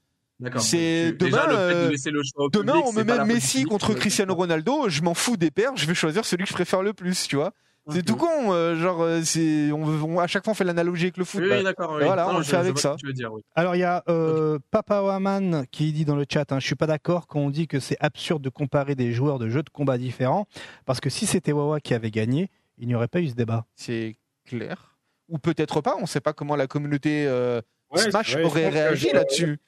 C'est 0.59 1.11
demain, 1.13 1.45
le 1.47 1.55
fait 1.55 1.85
de 1.85 1.89
laisser 1.91 2.11
le 2.11 2.21
choix 2.23 2.45
au 2.45 2.49
Demain, 2.49 2.73
public, 2.73 2.85
on 2.87 2.93
me 2.93 3.03
met 3.03 3.25
Messi 3.25 3.63
contre 3.65 3.93
Cristiano 3.93 4.33
Ronaldo, 4.35 4.89
je 4.89 5.01
m'en 5.01 5.13
fous 5.13 5.37
des 5.37 5.51
pairs, 5.51 5.71
je 5.75 5.85
vais 5.85 5.93
choisir 5.95 6.25
celui 6.25 6.43
que 6.43 6.49
je 6.49 6.53
préfère 6.55 6.81
le 6.83 6.93
plus, 6.93 7.27
tu 7.27 7.35
vois. 7.35 7.51
C'est 7.89 8.01
tout 8.05 8.15
con, 8.15 8.53
euh, 8.53 8.77
genre 8.77 9.01
euh, 9.01 9.21
c'est 9.25 9.69
on, 9.73 9.83
on- 9.83 10.19
à 10.19 10.25
chaque 10.27 10.45
fois 10.45 10.51
on 10.51 10.55
fait 10.55 10.63
l'analogie 10.63 11.03
avec 11.03 11.17
le 11.17 11.25
foot. 11.25 11.41
Oui, 11.43 11.49
bah, 11.49 11.57
oui, 11.57 11.63
d'accord. 11.65 11.95
oui. 11.97 12.05
voilà, 12.05 12.23
Non, 12.27 12.35
on 12.35 12.37
le 12.37 12.43
je- 12.43 12.49
fait 12.49 12.55
avec 12.55 12.79
ça. 12.79 12.91
ce 12.93 12.95
que 12.95 12.99
tu 13.01 13.07
veux 13.07 13.13
dire, 13.13 13.33
oui. 13.33 13.41
Alors 13.55 13.75
il 13.75 13.79
y 13.79 13.83
a 13.83 14.05
euh, 14.07 14.57
Papa 14.71 15.01
Waman 15.01 15.65
qui 15.69 15.91
dit 15.91 16.05
dans 16.05 16.15
le 16.15 16.23
chat, 16.31 16.49
hein, 16.53 16.59
je 16.61 16.65
suis 16.65 16.75
pas 16.75 16.87
d'accord 16.87 17.27
quand 17.27 17.41
on 17.41 17.49
dit 17.49 17.67
que 17.67 17.81
c'est 17.81 17.97
absurde 17.99 18.41
de 18.41 18.47
comparer 18.47 18.95
des 18.95 19.11
joueurs 19.11 19.37
de 19.37 19.49
jeux 19.49 19.63
de 19.63 19.69
combat 19.69 19.97
différents, 19.97 20.47
parce 20.85 21.01
que 21.01 21.09
si 21.09 21.25
c'était 21.25 21.51
Wawa 21.51 21.81
qui 21.81 21.93
avait 21.93 22.09
gagné, 22.11 22.49
il 22.77 22.87
n'y 22.87 22.95
aurait 22.95 23.09
pas 23.09 23.19
eu 23.19 23.27
ce 23.27 23.35
débat. 23.35 23.65
C'est 23.75 24.15
clair. 24.45 24.95
Ou 25.27 25.37
peut-être 25.37 25.81
pas, 25.81 25.97
on 25.99 26.05
sait 26.05 26.21
pas 26.21 26.31
comment 26.31 26.55
la 26.55 26.67
communauté 26.67 27.25
euh, 27.27 27.59
Ouais, 27.93 28.09
Smash 28.09 28.31
je 28.31 28.39
aurait 28.39 28.69
réagi 28.69 29.11
là-dessus. 29.11 29.59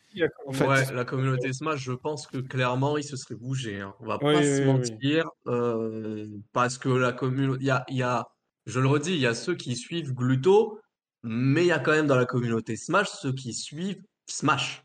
En 0.47 0.53
fait. 0.53 0.65
Ouais, 0.65 0.93
la 0.93 1.05
communauté 1.05 1.51
Smash, 1.53 1.81
je 1.81 1.91
pense 1.91 2.25
que 2.27 2.37
clairement, 2.37 2.97
il 2.97 3.03
se 3.03 3.17
serait 3.17 3.35
bougé. 3.35 3.81
Hein. 3.81 3.93
On 3.99 4.05
va 4.05 4.17
Oui, 4.21 4.33
pas 4.33 4.39
oui, 4.39 4.45
se 4.45 4.61
oui, 4.61 4.65
mentir, 4.65 5.29
euh, 5.47 6.27
parce 6.53 6.77
que 6.77 6.89
la 6.89 7.11
communauté, 7.11 7.61
il 7.61 7.67
y 7.67 7.71
a, 7.71 7.83
il 7.89 7.97
y 7.97 8.03
a, 8.03 8.25
je 8.65 8.79
le 8.79 8.87
redis, 8.87 9.11
il 9.11 9.19
y 9.19 9.27
a 9.27 9.33
ceux 9.33 9.55
qui 9.55 9.75
suivent 9.75 10.13
Gluto, 10.13 10.79
mais 11.23 11.63
il 11.63 11.67
y 11.67 11.71
a 11.71 11.79
quand 11.79 11.91
même 11.91 12.07
dans 12.07 12.15
la 12.15 12.25
communauté 12.25 12.77
Smash 12.77 13.09
ceux 13.09 13.33
qui 13.33 13.53
suivent 13.53 14.01
Smash. 14.27 14.83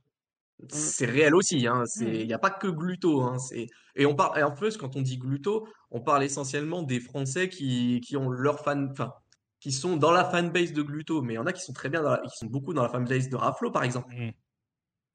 C'est 0.69 1.07
réel 1.07 1.35
aussi, 1.35 1.67
hein. 1.67 1.85
C'est, 1.87 2.21
il 2.21 2.27
n'y 2.27 2.35
a 2.35 2.39
pas 2.39 2.51
que 2.51 2.67
Gluto, 2.67 3.23
hein. 3.23 3.37
Et 3.97 4.07
on 4.07 4.15
parle, 4.15 4.39
et 4.39 4.43
en 4.43 4.51
plus, 4.51 4.77
quand 4.77 4.97
on 4.97 5.01
dit 5.03 5.17
Gluto, 5.17 5.67
on 5.91 6.01
parle 6.01 6.25
essentiellement 6.25 6.83
des 6.83 7.01
Français 7.01 7.49
qui, 7.49 8.01
qui 8.01 8.17
ont 8.17 8.29
leur 8.31 8.61
fan, 8.61 8.89
enfin, 8.93 9.13
qui 9.61 9.73
sont 9.73 9.97
dans 9.97 10.11
la 10.11 10.25
fanbase 10.25 10.73
de 10.73 10.83
Gluto, 10.83 11.23
mais 11.23 11.35
il 11.35 11.37
y 11.37 11.39
en 11.39 11.47
a 11.47 11.53
qui 11.53 11.63
sont 11.63 11.73
très 11.73 11.89
bien 11.91 12.03
dans 12.03 12.11
la, 12.11 12.19
qui 12.19 12.37
sont 12.37 12.47
beaucoup 12.47 12.73
dans 12.75 12.83
la 12.83 12.89
fanbase 12.89 13.29
de 13.29 13.37
Raflo, 13.37 13.71
par 13.71 13.85
exemple. 13.85 14.13
Mm. 14.15 14.31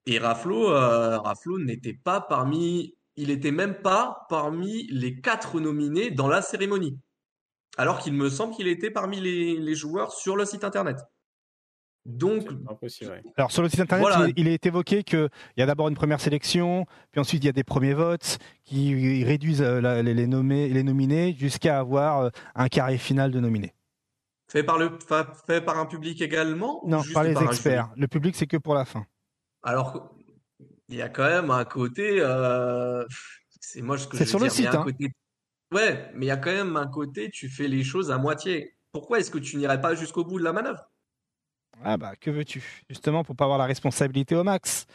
Et 0.07 0.19
Raflo, 0.19 0.72
euh, 0.72 1.17
Raflo 1.19 1.57
n'était 1.59 1.93
pas 1.95 2.22
parmi, 2.22 2.95
il 3.15 3.32
était 3.32 3.51
même 3.51 3.82
pas 3.82 4.25
parmi 4.30 4.85
les 4.91 5.19
quatre 5.19 5.59
nominés 5.59 6.11
dans 6.11 6.27
la 6.27 6.41
cérémonie. 6.43 6.99
Alors 7.77 7.99
qu'il 7.99 8.14
me 8.14 8.30
semble 8.30 8.53
qu'il 8.56 8.67
était 8.67 8.91
parmi 8.91 9.19
les, 9.19 9.57
les 9.57 9.75
joueurs 9.75 10.11
sur 10.14 10.35
le 10.38 10.45
site 10.45 10.64
internet. 10.64 10.98
Donc, 12.06 12.48
impossible. 12.69 13.24
Alors 13.35 13.51
sur 13.51 13.64
le 13.64 13.69
site 13.69 13.80
internet, 13.80 14.06
Voilà. 14.07 14.27
il, 14.30 14.38
il 14.41 14.48
est 14.48 14.64
évoqué 14.67 15.03
qu'il 15.03 15.27
y 15.57 15.61
a 15.64 15.65
d'abord 15.65 15.88
une 15.90 15.95
première 15.95 16.22
sélection, 16.22 16.85
puis 17.11 17.19
ensuite 17.19 17.43
il 17.43 17.48
y 17.48 17.49
a 17.49 17.53
des 17.53 17.64
premiers 17.64 17.95
votes 17.95 18.38
qui 18.64 19.24
réduisent 19.24 19.64
euh, 19.64 19.82
la- 19.82 20.03
les, 20.03 20.14
les 20.14 20.27
nommés, 20.27 20.69
les 20.69 20.83
nominés 20.83 21.33
jusqu'à 21.35 21.80
avoir 21.80 22.19
euh, 22.19 22.30
un 22.53 22.67
carré 22.67 22.99
final 22.99 23.32
de 23.32 23.40
nominés. 23.40 23.74
Fait 24.56 24.64
par 24.64 24.77
le, 24.77 24.98
fa- 25.06 25.34
fait 25.45 25.59
par 25.59 25.77
un 25.77 25.85
public 25.85 26.22
également 26.22 26.82
Non, 26.85 27.00
juste 27.00 27.14
par 27.14 27.24
les 27.24 27.34
par 27.34 27.43
experts. 27.43 27.90
Le 27.98 28.08
public, 28.08 28.35
c'est 28.38 28.48
que 28.48 28.56
pour 28.56 28.74
la 28.74 28.85
fin. 28.85 29.06
Alors, 29.64 30.16
il 30.88 30.95
y 30.95 31.01
a 31.01 31.09
quand 31.09 31.25
même 31.25 31.51
un 31.51 31.66
côté, 31.66 32.22
euh, 32.22 33.03
c'est 33.59 33.82
moche 33.82 34.03
ce 34.03 34.08
que 34.08 34.17
C'est 34.17 34.24
je 34.24 34.30
sur 34.30 34.40
veux 34.40 34.45
le 34.45 34.50
site, 34.51 34.67
hein. 34.67 34.84
côté, 34.84 35.11
ouais, 35.74 36.09
mais 36.14 36.27
il 36.27 36.30
y 36.30 36.32
a 36.32 36.38
quand 36.38 36.53
même 36.53 36.77
un 36.77 36.88
côté, 36.88 37.30
tu 37.32 37.50
fais 37.50 37.67
les 37.67 37.84
choses 37.84 38.11
à 38.11 38.17
moitié. 38.17 38.77
Pourquoi 38.93 39.19
est-ce 39.19 39.30
que 39.30 39.40
tu 39.40 39.58
n'irais 39.58 39.82
pas 39.82 39.93
jusqu'au 39.93 40.24
bout 40.24 40.40
de 40.40 40.45
la 40.45 40.53
manœuvre? 40.53 40.90
Ah 41.84 41.98
bah 41.98 42.16
que 42.16 42.32
veux-tu? 42.32 42.64
Justement 42.90 43.25
pour 43.25 43.35
pas 43.35 43.43
avoir 43.43 43.59
la 43.59 43.66
responsabilité 43.66 44.35
au 44.35 44.45
max. 44.45 44.85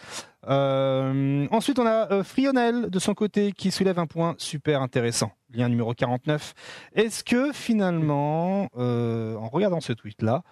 Euh, 0.49 1.47
ensuite 1.51 1.79
on 1.79 1.87
a 1.87 2.11
euh, 2.13 2.25
Frionel 2.25 2.89
de 2.89 2.99
son 2.99 3.13
côté 3.13 3.53
qui 3.53 3.71
soulève 3.71 3.99
un 3.99 4.07
point 4.07 4.35
super 4.39 4.81
intéressant. 4.83 5.33
Lien 5.53 5.69
numéro 5.69 5.93
49. 5.93 6.55
Est-ce 6.95 7.25
que 7.25 7.53
finalement, 7.53 8.69
euh, 8.79 9.35
en 9.37 9.49
regardant 9.49 9.81
ce 9.81 9.93
tweet 9.93 10.23
là, 10.23 10.43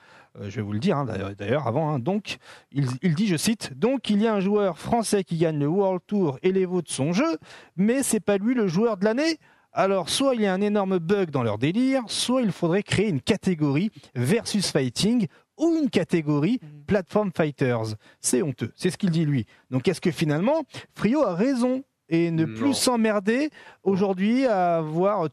je 0.41 0.57
vais 0.57 0.62
vous 0.62 0.73
le 0.73 0.78
dire 0.78 0.99
hein, 0.99 1.07
d'ailleurs- 1.36 1.67
avant, 1.67 1.91
hein, 1.91 1.99
donc 1.99 2.36
il, 2.70 2.86
dit, 3.15 3.26
je 3.26 3.36
cite, 3.36 3.76
donc 3.76 4.08
il 4.10 4.23
y 4.23 4.26
a 4.26 4.34
un 4.34 4.41
joueur 4.41 4.78
français 4.78 5.25
qui 5.25 5.36
gagne 5.36 5.58
le 5.58 5.67
World 5.67 6.00
Tour 6.07 6.39
et 6.42 6.52
les 6.52 6.65
veaux 6.65 6.83
de 6.83 6.89
son 6.89 7.12
jeu, 7.12 7.39
mais 7.76 8.02
c'est 8.05 8.20
pas 8.20 8.39
lui 8.39 8.55
le 8.55 8.68
joueur 8.68 8.99
de 8.99 9.05
l'année. 9.05 9.39
Alors, 9.73 10.08
soit 10.08 10.34
il 10.34 10.42
y 10.42 10.47
a 10.47 10.52
un 10.52 10.60
énorme 10.60 10.99
bug 10.99 11.31
dans 11.31 11.42
leur 11.42 11.58
délire, 11.58 12.02
soit 12.07 12.42
il 12.42 12.52
faudrait 12.52 12.83
créer 12.83 13.08
une 13.08 13.20
catégorie 13.20 13.91
versus 14.15 14.70
fighting 14.70 15.26
ou 15.58 15.76
une 15.82 15.90
catégorie 15.90 16.60
platform 16.86 17.30
fighters. 17.36 17.94
C'est 18.20 18.42
honteux, 18.42 18.72
c'est 18.76 18.90
ce 18.90 18.96
qu'il 18.98 19.10
dit 19.10 19.24
lui. 19.26 19.46
Donc 19.70 19.88
est-ce 19.88 20.00
que 20.00 20.10
finalement, 20.10 20.62
Frio 20.94 21.22
a 21.22 21.34
raison 21.34 21.82
et 22.08 22.30
ne 22.30 22.44
Non. 22.46 22.54
plus 22.58 22.74
s'emmerder 22.74 23.50
aujourd'hui 23.82 24.46
à 24.46 24.76
avoir 24.78 25.28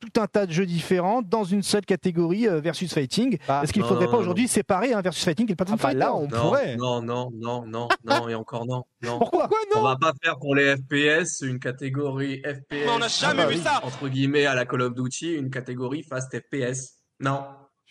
tout 0.00 0.20
un 0.20 0.26
tas 0.26 0.44
de 0.44 0.52
jeux 0.52 0.66
différents 0.66 1.22
dans 1.22 1.44
une 1.44 1.62
seule 1.62 1.84
catégorie 1.86 2.46
euh, 2.46 2.60
versus 2.60 2.92
fighting? 2.92 3.38
Bah, 3.48 3.60
Est-ce 3.64 3.72
qu'il 3.72 3.80
ne 3.80 3.84
non, 3.86 3.88
faudrait 3.90 4.04
non, 4.06 4.10
pas 4.10 4.16
non. 4.18 4.22
aujourd'hui 4.22 4.48
séparer 4.48 4.92
un 4.92 5.00
versus 5.00 5.24
fighting 5.24 5.46
et 5.46 5.50
le 5.50 5.56
platform 5.56 5.78
Ah 5.82 5.86
bah 5.86 5.94
là, 5.94 6.14
on 6.14 6.22
Non, 6.28 6.40
pourrait. 6.40 6.76
non, 6.76 7.00
non, 7.02 7.30
non, 7.32 7.64
non, 7.66 7.88
non, 8.04 8.28
et 8.28 8.34
encore 8.34 8.66
non, 8.66 8.84
non. 9.02 9.18
Pourquoi? 9.18 9.48
On 9.74 9.82
va 9.82 9.96
pas 9.96 10.12
faire 10.22 10.38
pour 10.38 10.54
les 10.54 10.76
FPS 10.76 11.40
une 11.42 11.58
catégorie 11.58 12.42
FPS. 12.44 12.64
Mais 12.72 12.88
on 12.94 12.98
n'a 12.98 13.08
jamais 13.08 13.44
euh, 13.44 13.48
vu 13.48 13.56
ça. 13.56 13.80
Entre 13.82 14.08
guillemets 14.08 14.44
à 14.46 14.54
la 14.54 14.66
Call 14.66 14.82
of 14.82 14.94
Duty, 14.94 15.34
une 15.34 15.50
catégorie 15.50 16.02
fast 16.02 16.36
FPS. 16.38 16.98
Non, 17.20 17.44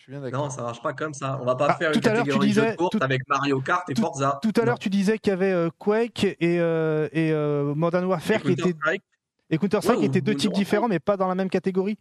suis 0.04 0.12
bien 0.12 0.20
d'accord. 0.20 0.44
non, 0.44 0.50
ça 0.50 0.62
marche 0.62 0.82
pas 0.82 0.92
comme 0.92 1.14
ça. 1.14 1.38
On 1.40 1.44
va 1.44 1.54
pas 1.56 1.68
Ah, 1.70 1.74
faire 1.76 1.92
tout 1.92 1.98
une 1.98 2.02
catégorie 2.02 2.48
disais- 2.48 2.72
de 2.72 2.76
course 2.76 2.90
tout- 2.90 3.02
avec 3.02 3.22
Mario 3.28 3.60
Kart 3.60 3.88
et 3.90 3.94
tout- 3.94 4.02
Forza. 4.02 4.38
Tout 4.42 4.52
à 4.60 4.64
l'heure, 4.64 4.78
tu 4.78 4.90
disais 4.90 5.18
qu'il 5.18 5.30
y 5.30 5.34
avait 5.34 5.52
euh, 5.52 5.70
Quake 5.78 6.24
et, 6.24 6.36
euh, 6.60 7.08
et 7.12 7.32
euh, 7.32 7.74
Modern 7.74 8.04
Warfare 8.04 8.42
qui 8.42 8.52
étaient, 8.52 8.74
et 9.50 9.58
Ouais, 9.88 9.96
qui 9.96 10.02
ou- 10.02 10.02
étaient 10.04 10.20
deux 10.20 10.34
types 10.34 10.52
différents 10.52 10.88
mais 10.88 10.98
pas 11.00 11.16
dans 11.16 11.28
la 11.28 11.34
même 11.34 11.48
catégorie. 11.50 11.98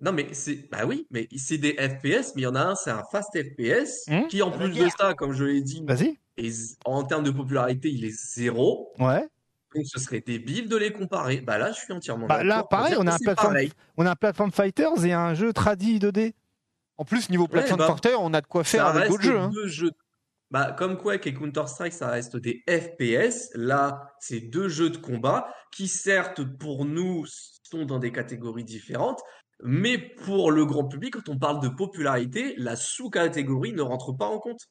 Non, 0.00 0.12
mais 0.12 0.28
c'est, 0.32 0.68
bah 0.70 0.84
oui, 0.86 1.06
mais 1.10 1.26
c'est 1.38 1.56
des 1.56 1.72
FPS, 1.72 2.34
mais 2.34 2.42
il 2.42 2.44
y 2.44 2.46
en 2.46 2.54
a 2.54 2.60
un, 2.60 2.74
c'est 2.74 2.90
un 2.90 3.02
fast 3.10 3.30
FPS, 3.34 4.04
Hum, 4.10 4.26
qui 4.28 4.42
en 4.42 4.50
plus 4.50 4.70
de 4.70 4.88
ça, 4.98 5.14
comme 5.14 5.32
je 5.32 5.44
l'ai 5.44 5.62
dit, 5.62 5.82
z- 6.38 6.76
en 6.84 7.02
termes 7.04 7.24
de 7.24 7.30
popularité, 7.30 7.88
il 7.90 8.04
est 8.04 8.10
zéro. 8.10 8.92
Ouais. 8.98 9.26
Donc 9.74 9.84
ce 9.86 9.98
serait 9.98 10.20
débile 10.20 10.68
de 10.68 10.76
les 10.76 10.92
comparer. 10.92 11.40
Bah 11.40 11.56
là, 11.56 11.72
je 11.72 11.80
suis 11.80 11.92
entièrement 11.94 12.26
Bah, 12.26 12.44
là, 12.44 12.62
pareil, 12.62 12.92
Dire 12.92 13.00
on 13.00 13.06
a 13.06 13.14
un 13.14 13.18
plateforme-. 13.18 13.56
On 13.96 14.04
a 14.06 14.10
un 14.10 14.14
platform 14.16 14.50
fighters 14.52 15.04
et 15.04 15.12
un 15.14 15.32
jeu 15.34 15.52
tradi 15.54 15.98
2D. 15.98 16.34
En 16.98 17.04
plus, 17.04 17.28
niveau 17.30 17.46
plateforme 17.48 17.80
bah, 17.80 17.86
porteur, 17.86 18.20
on 18.22 18.32
a 18.32 18.40
de 18.40 18.46
quoi 18.46 18.64
faire 18.64 18.84
Ça 18.84 18.90
avec 18.90 19.02
reste 19.02 19.12
d'autres 19.12 19.24
jeux. 19.24 19.38
hein. 19.38 19.50
deux 19.52 19.66
jeux. 19.66 19.90
Bah, 20.50 20.72
comme 20.72 20.96
Quake 20.96 21.26
et 21.26 21.34
Counter-Strike, 21.34 21.92
ça 21.92 22.08
reste 22.08 22.36
des 22.36 22.62
FPS. 22.68 23.50
Là, 23.54 24.14
c'est 24.20 24.40
deux 24.40 24.68
jeux 24.68 24.90
de 24.90 24.96
combat 24.96 25.52
qui, 25.72 25.88
certes, 25.88 26.42
pour 26.58 26.84
nous, 26.84 27.26
sont 27.64 27.84
dans 27.84 27.98
des 27.98 28.12
catégories 28.12 28.64
différentes. 28.64 29.20
Mais 29.62 29.98
pour 29.98 30.50
le 30.52 30.64
grand 30.64 30.84
public, 30.86 31.14
quand 31.14 31.28
on 31.28 31.38
parle 31.38 31.60
de 31.60 31.68
popularité, 31.68 32.54
la 32.58 32.76
sous-catégorie 32.76 33.72
ne 33.72 33.82
rentre 33.82 34.12
pas 34.12 34.26
en 34.26 34.38
compte. 34.38 34.68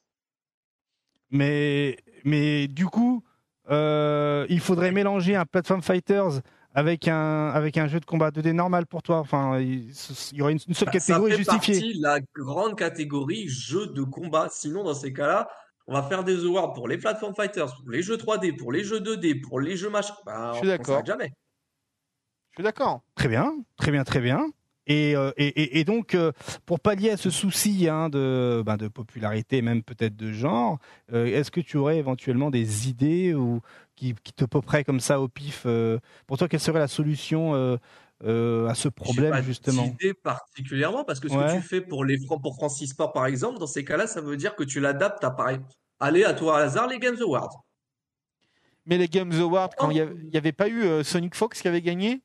Mais, 1.31 1.97
mais 2.23 2.67
du 2.67 2.85
coup, 2.85 3.23
euh, 3.69 4.45
il 4.49 4.59
faudrait 4.59 4.91
mélanger 4.91 5.35
un 5.35 5.45
platform 5.45 5.81
fighters 5.81 6.41
avec 6.75 7.07
un, 7.07 7.47
avec 7.47 7.77
un 7.77 7.87
jeu 7.87 7.99
de 7.99 8.05
combat 8.05 8.29
2D 8.31 8.51
normal 8.53 8.85
pour 8.85 9.01
toi. 9.01 9.17
Enfin, 9.19 9.59
il, 9.59 9.89
il 10.31 10.37
y 10.37 10.41
aurait 10.41 10.51
une, 10.51 10.59
une 10.67 10.73
seule 10.75 10.87
Bah, 10.87 10.91
catégorie 10.91 11.31
ça 11.31 11.37
fait 11.37 11.43
justifiée. 11.43 11.73
partie 11.73 11.93
la 11.99 12.19
grande 12.35 12.77
catégorie 12.77 13.47
jeux 13.47 13.87
de 13.87 14.03
combat. 14.03 14.49
Sinon, 14.51 14.83
dans 14.83 14.93
ces 14.93 15.13
cas-là, 15.13 15.47
on 15.87 15.93
va 15.93 16.03
faire 16.03 16.23
des 16.23 16.43
awards 16.45 16.73
pour 16.73 16.87
les 16.87 16.97
platform 16.97 17.33
fighters, 17.35 17.73
pour 17.77 17.89
les 17.89 18.01
jeux 18.03 18.17
3D, 18.17 18.55
pour 18.57 18.71
les 18.71 18.83
jeux 18.83 18.99
2D, 18.99 19.41
pour 19.41 19.59
les 19.59 19.77
jeux 19.77 19.89
machin. 19.89 20.13
Bah, 20.25 20.51
Je 20.53 20.59
suis 20.59 20.67
d'accord. 20.67 21.05
jamais. 21.05 21.31
Je 22.51 22.57
suis 22.57 22.63
d'accord. 22.63 23.01
Très 23.15 23.27
bien, 23.27 23.53
très 23.77 23.91
bien, 23.91 24.03
très 24.03 24.19
bien. 24.21 24.45
Et, 24.87 25.15
euh, 25.15 25.31
et, 25.35 25.47
et- 25.47 25.79
et 25.79 25.83
donc, 25.83 26.13
euh, 26.13 26.31
pour 26.67 26.79
pallier 26.79 27.09
à 27.09 27.17
ce 27.17 27.31
souci 27.31 27.89
hein, 27.89 28.07
de, 28.09 28.61
ben, 28.63 28.77
de 28.77 28.87
popularité, 28.87 29.63
même 29.63 29.81
peut-être 29.81 30.15
de 30.15 30.31
genre, 30.31 30.77
euh, 31.11 31.25
est-ce 31.25 31.49
que 31.49 31.59
tu 31.59 31.77
aurais 31.77 31.97
éventuellement 31.97 32.51
des 32.51 32.87
idées 32.87 33.33
ou 33.33 33.61
qui, 33.95 34.14
qui 34.24 34.33
te 34.33 34.45
poperaient 34.45 34.83
comme 34.83 34.99
ça 34.99 35.19
au 35.22 35.27
pif 35.27 35.64
euh, 35.65 35.99
Pour 36.27 36.38
toi, 36.38 36.48
quelle 36.48 36.59
serait 36.59 36.80
la 36.80 36.88
solution 36.88 37.56
euh, 37.56 37.77
euh, 38.24 38.67
à 38.67 38.75
ce 38.75 38.88
problème 38.88 39.32
pas 39.32 39.41
justement 39.41 39.83
d'idée 39.83 40.14
particulièrement 40.14 41.03
parce 41.03 41.19
que 41.19 41.27
ce 41.30 41.33
Ouais. 41.35 41.48
que 41.48 41.61
tu 41.61 41.67
fais 41.67 41.82
pour 41.82 42.06
les 42.06 42.17
Fran- 42.25 42.40
pour 42.40 42.56
Francis 42.56 42.91
Sport 42.91 43.11
par 43.11 43.25
exemple, 43.25 43.59
dans 43.59 43.67
ces 43.67 43.83
cas-là, 43.83 44.07
ça 44.07 44.22
veut 44.22 44.38
dire 44.38 44.56
que 44.56 44.64
tu 44.64 44.80
l'adaptes 44.80 45.24
à 45.24 45.32
pareil. 45.32 45.59
Allez, 45.99 46.24
à 46.24 46.33
toi 46.33 46.59
à 46.59 46.61
hasard 46.64 46.88
les 46.88 46.99
Games 46.99 47.17
Awards. 47.22 47.61
Mais 48.88 48.98
les 48.99 49.07
Games 49.07 49.33
Awards, 49.41 49.72
quand 49.77 49.88
Oh. 49.88 49.91
il 49.91 50.30
n'y 50.32 50.38
avait 50.38 50.51
pas 50.51 50.67
eu 50.67 50.83
euh, 50.83 51.03
Sonic 51.03 51.33
Fox 51.35 51.61
qui 51.61 51.67
avait 51.67 51.82
gagné, 51.82 52.22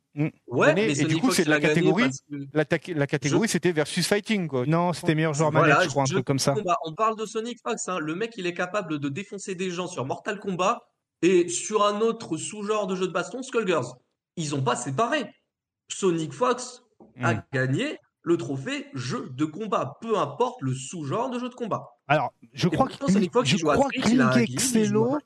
Ouais, 0.48 0.66
L'année- 0.66 0.86
mais 0.86 0.92
et 0.92 0.94
Sonic 0.96 1.14
du 1.14 1.20
coup, 1.20 1.30
c'est 1.30 1.44
de 1.44 1.50
la 1.50 1.60
catégorie 1.60 2.10
la, 2.52 3.06
catégorie 3.06 3.48
c'était 3.48 3.70
versus 3.70 4.06
fighting 4.08 4.48
quoi. 4.48 4.66
Non, 4.66 4.92
c'était 4.92 5.14
meilleur 5.14 5.34
joueur 5.34 5.52
Voilà, 5.52 5.74
manette, 5.74 5.84
je 5.84 5.90
crois, 5.90 6.02
un 6.02 6.06
truc 6.06 6.24
comme 6.24 6.40
ça. 6.40 6.52
combat. 6.54 6.76
On 6.84 6.94
parle 6.94 7.16
de 7.16 7.24
Sonic 7.26 7.58
Fox, 7.62 7.88
hein. 7.88 7.98
Le 8.00 8.16
mec, 8.16 8.32
il 8.36 8.44
est 8.46 8.52
capable 8.52 8.98
de 8.98 9.08
défoncer 9.08 9.54
des 9.54 9.70
gens 9.70 9.86
sur 9.86 10.04
Mortal 10.04 10.40
Kombat 10.40 10.82
et 11.22 11.48
sur 11.48 11.84
un 11.84 12.00
autre 12.00 12.36
sous-genre 12.36 12.86
de 12.86 12.94
jeu 12.96 13.06
de 13.06 13.12
baston, 13.12 13.42
Skullgirls. 13.42 13.86
Ils 14.36 14.54
ont 14.54 14.62
pas 14.62 14.76
séparé. 14.76 15.24
Sonic 15.88 16.32
Fox 16.32 16.82
a 17.22 17.34
Hmm. 17.34 17.42
gagné 17.52 17.98
le 18.22 18.36
trophée 18.36 18.86
jeu 18.94 19.30
de 19.30 19.44
combat, 19.44 19.98
peu 20.00 20.18
importe 20.18 20.60
le 20.60 20.74
sous-genre 20.74 21.30
de 21.30 21.38
jeu 21.38 21.48
de 21.48 21.54
combat. 21.54 21.88
Alors, 22.06 22.32
je 22.52 22.68
crois 22.68 22.86
que, 22.86 22.94
Sonic 23.10 23.32
Fox, 23.32 23.48
je 23.48 23.56
crois 23.56 23.88
que 23.90 24.20
a 24.20 24.42
Excello 24.42 25.18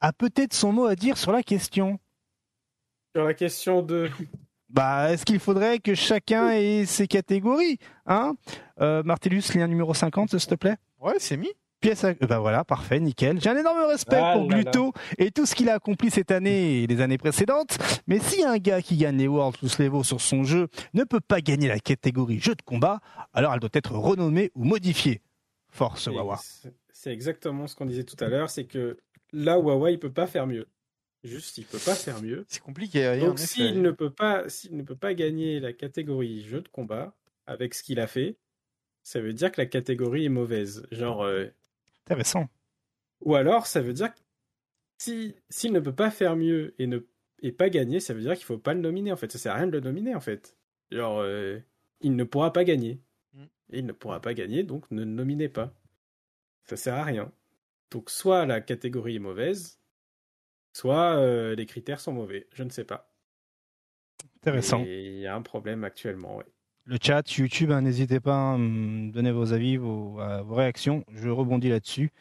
a 0.00 0.12
peut-être 0.12 0.54
son 0.54 0.72
mot 0.72 0.86
à 0.86 0.94
dire 0.94 1.16
sur 1.18 1.32
la 1.32 1.42
question. 1.42 1.98
Sur 3.14 3.24
la 3.24 3.34
question 3.34 3.82
de. 3.82 4.10
Bah, 4.68 5.12
est-ce 5.12 5.24
qu'il 5.24 5.38
faudrait 5.38 5.78
que 5.78 5.94
chacun 5.94 6.50
ait 6.50 6.84
ses 6.86 7.06
catégories 7.06 7.78
hein? 8.06 8.34
Euh, 8.80 9.02
Martellus, 9.04 9.42
lien 9.54 9.66
numéro 9.68 9.94
50, 9.94 10.36
s'il 10.38 10.48
te 10.48 10.54
plaît 10.54 10.76
Ouais, 11.00 11.14
c'est 11.18 11.36
mis. 11.36 11.52
Pièce 11.80 12.04
à... 12.04 12.14
Bah 12.14 12.38
voilà, 12.38 12.64
parfait, 12.64 12.98
nickel. 13.00 13.40
J'ai 13.40 13.50
un 13.50 13.56
énorme 13.56 13.84
respect 13.86 14.16
Ah 14.20 14.32
pour 14.34 14.48
Gluto 14.48 14.92
et 15.18 15.30
tout 15.30 15.44
ce 15.46 15.54
qu'il 15.54 15.68
a 15.68 15.74
accompli 15.74 16.10
cette 16.10 16.30
année 16.30 16.82
et 16.82 16.86
les 16.86 17.00
années 17.00 17.18
précédentes. 17.18 17.78
Mais 18.06 18.18
si 18.18 18.42
un 18.44 18.56
gars 18.58 18.80
qui 18.82 18.96
gagne 18.96 19.18
les 19.18 19.28
Worlds 19.28 19.58
plus 19.58 19.78
Level 19.78 20.02
sur 20.04 20.20
son 20.20 20.42
jeu 20.44 20.68
ne 20.94 21.04
peut 21.04 21.20
pas 21.20 21.40
gagner 21.40 21.68
la 21.68 21.78
catégorie 21.78 22.40
jeu 22.40 22.54
de 22.54 22.62
combat, 22.62 23.00
alors 23.34 23.52
elle 23.52 23.60
doit 23.60 23.70
être 23.74 23.92
renommée 23.92 24.50
ou 24.54 24.64
modifiée. 24.64 25.20
Force 25.68 26.06
Wawa. 26.06 26.40
c'est- 26.92 27.12
exactement 27.12 27.66
ce 27.66 27.76
qu'on 27.76 27.84
disait 27.86 28.04
tout 28.04 28.16
à 28.24 28.28
l'heure, 28.28 28.48
c'est 28.50 28.64
que 28.64 28.96
là, 29.32 29.58
Huawei, 29.58 29.92
il 29.92 29.98
peut 29.98 30.10
pas 30.12 30.26
faire 30.26 30.46
mieux. 30.46 30.66
Juste, 31.22 31.58
il 31.58 31.64
peut 31.64 31.78
pas 31.78 31.94
faire 31.94 32.22
mieux. 32.22 32.44
C'est 32.48 32.62
compliqué. 32.62 33.18
Donc, 33.20 33.38
s'il 33.38 33.82
ne 33.82 33.90
peut 33.90 34.10
pas, 34.10 34.48
s'il 34.48 34.76
ne 34.76 34.82
peut 34.82 34.96
pas 34.96 35.12
gagner 35.12 35.60
la 35.60 35.72
catégorie 35.72 36.42
jeu 36.42 36.62
de 36.62 36.68
combat 36.68 37.14
avec 37.46 37.74
ce 37.74 37.82
qu'il 37.82 38.00
a 38.00 38.06
fait, 38.06 38.36
ça 39.02 39.20
veut 39.20 39.32
dire 39.34 39.52
que 39.52 39.60
la 39.60 39.66
catégorie 39.66 40.24
est 40.24 40.30
mauvaise. 40.30 40.86
Genre, 40.90 41.22
euh, 41.22 41.46
Intéressant. 42.06 42.48
ou 43.20 43.34
alors, 43.34 43.66
ça 43.66 43.80
veut 43.80 43.92
dire 43.92 44.14
que 44.14 44.20
si 44.98 45.34
s'il 45.50 45.72
ne 45.72 45.80
peut 45.80 45.94
pas 45.94 46.10
faire 46.10 46.36
mieux 46.36 46.74
et 46.78 46.86
ne 46.86 47.00
et 47.42 47.52
pas 47.52 47.68
gagner, 47.68 48.00
ça 48.00 48.14
veut 48.14 48.22
dire 48.22 48.34
qu'il 48.34 48.44
faut 48.44 48.58
pas 48.58 48.74
le 48.74 48.80
nominer. 48.80 49.12
En 49.12 49.16
fait, 49.16 49.30
ça 49.30 49.38
sert 49.38 49.52
à 49.52 49.56
rien 49.56 49.66
de 49.66 49.72
le 49.72 49.80
nominer. 49.80 50.14
En 50.14 50.20
fait, 50.20 50.56
genre, 50.90 51.18
euh, 51.20 51.58
il 52.00 52.16
ne 52.16 52.24
pourra 52.24 52.52
pas 52.52 52.64
gagner. 52.64 53.00
Mm. 53.34 53.44
Et 53.70 53.78
il 53.80 53.86
ne 53.86 53.92
pourra 53.92 54.20
pas 54.20 54.34
gagner, 54.34 54.62
donc 54.62 54.90
ne 54.90 55.00
le 55.00 55.10
nominez 55.10 55.48
pas. 55.48 55.74
Ça 56.64 56.76
sert 56.76 56.94
à 56.94 57.04
rien. 57.04 57.32
Donc, 57.90 58.10
soit 58.10 58.46
la 58.46 58.60
catégorie 58.60 59.16
est 59.16 59.20
mauvaise, 59.20 59.80
soit 60.72 61.16
euh, 61.16 61.54
les 61.54 61.66
critères 61.66 62.00
sont 62.00 62.12
mauvais. 62.12 62.48
Je 62.52 62.62
ne 62.62 62.70
sais 62.70 62.84
pas. 62.84 63.12
Intéressant. 64.36 64.82
Il 64.84 65.18
y 65.18 65.26
a 65.26 65.34
un 65.34 65.42
problème 65.42 65.84
actuellement. 65.84 66.36
ouais. 66.36 66.46
Le 66.88 66.98
chat, 67.02 67.36
YouTube, 67.36 67.72
hein, 67.72 67.80
n'hésitez 67.80 68.20
pas 68.20 68.52
à 68.52 68.56
me 68.56 69.10
donner 69.10 69.32
vos 69.32 69.52
avis, 69.52 69.76
vos, 69.76 70.20
euh, 70.20 70.42
vos 70.42 70.54
réactions. 70.54 71.02
Je 71.16 71.28
rebondis 71.28 71.68
là-dessus. 71.68 72.12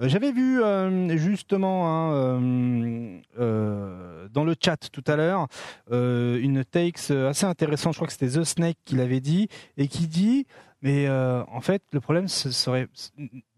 Euh, 0.00 0.08
J'avais 0.08 0.32
vu 0.32 0.62
euh, 0.62 1.14
justement 1.18 1.86
hein, 1.86 3.20
dans 3.36 4.44
le 4.44 4.54
chat 4.58 4.78
tout 4.90 5.04
à 5.06 5.16
l'heure 5.16 5.46
une 5.90 6.64
takes 6.64 7.10
assez 7.10 7.44
intéressante. 7.44 7.92
Je 7.92 7.98
crois 7.98 8.06
que 8.06 8.14
c'était 8.14 8.40
The 8.40 8.44
Snake 8.44 8.78
qui 8.86 8.96
l'avait 8.96 9.20
dit 9.20 9.48
et 9.76 9.88
qui 9.88 10.08
dit 10.08 10.46
mais 10.80 11.06
en 11.10 11.60
fait 11.60 11.82
le 11.92 12.00
problème 12.00 12.26
ce 12.26 12.50
serait 12.50 12.88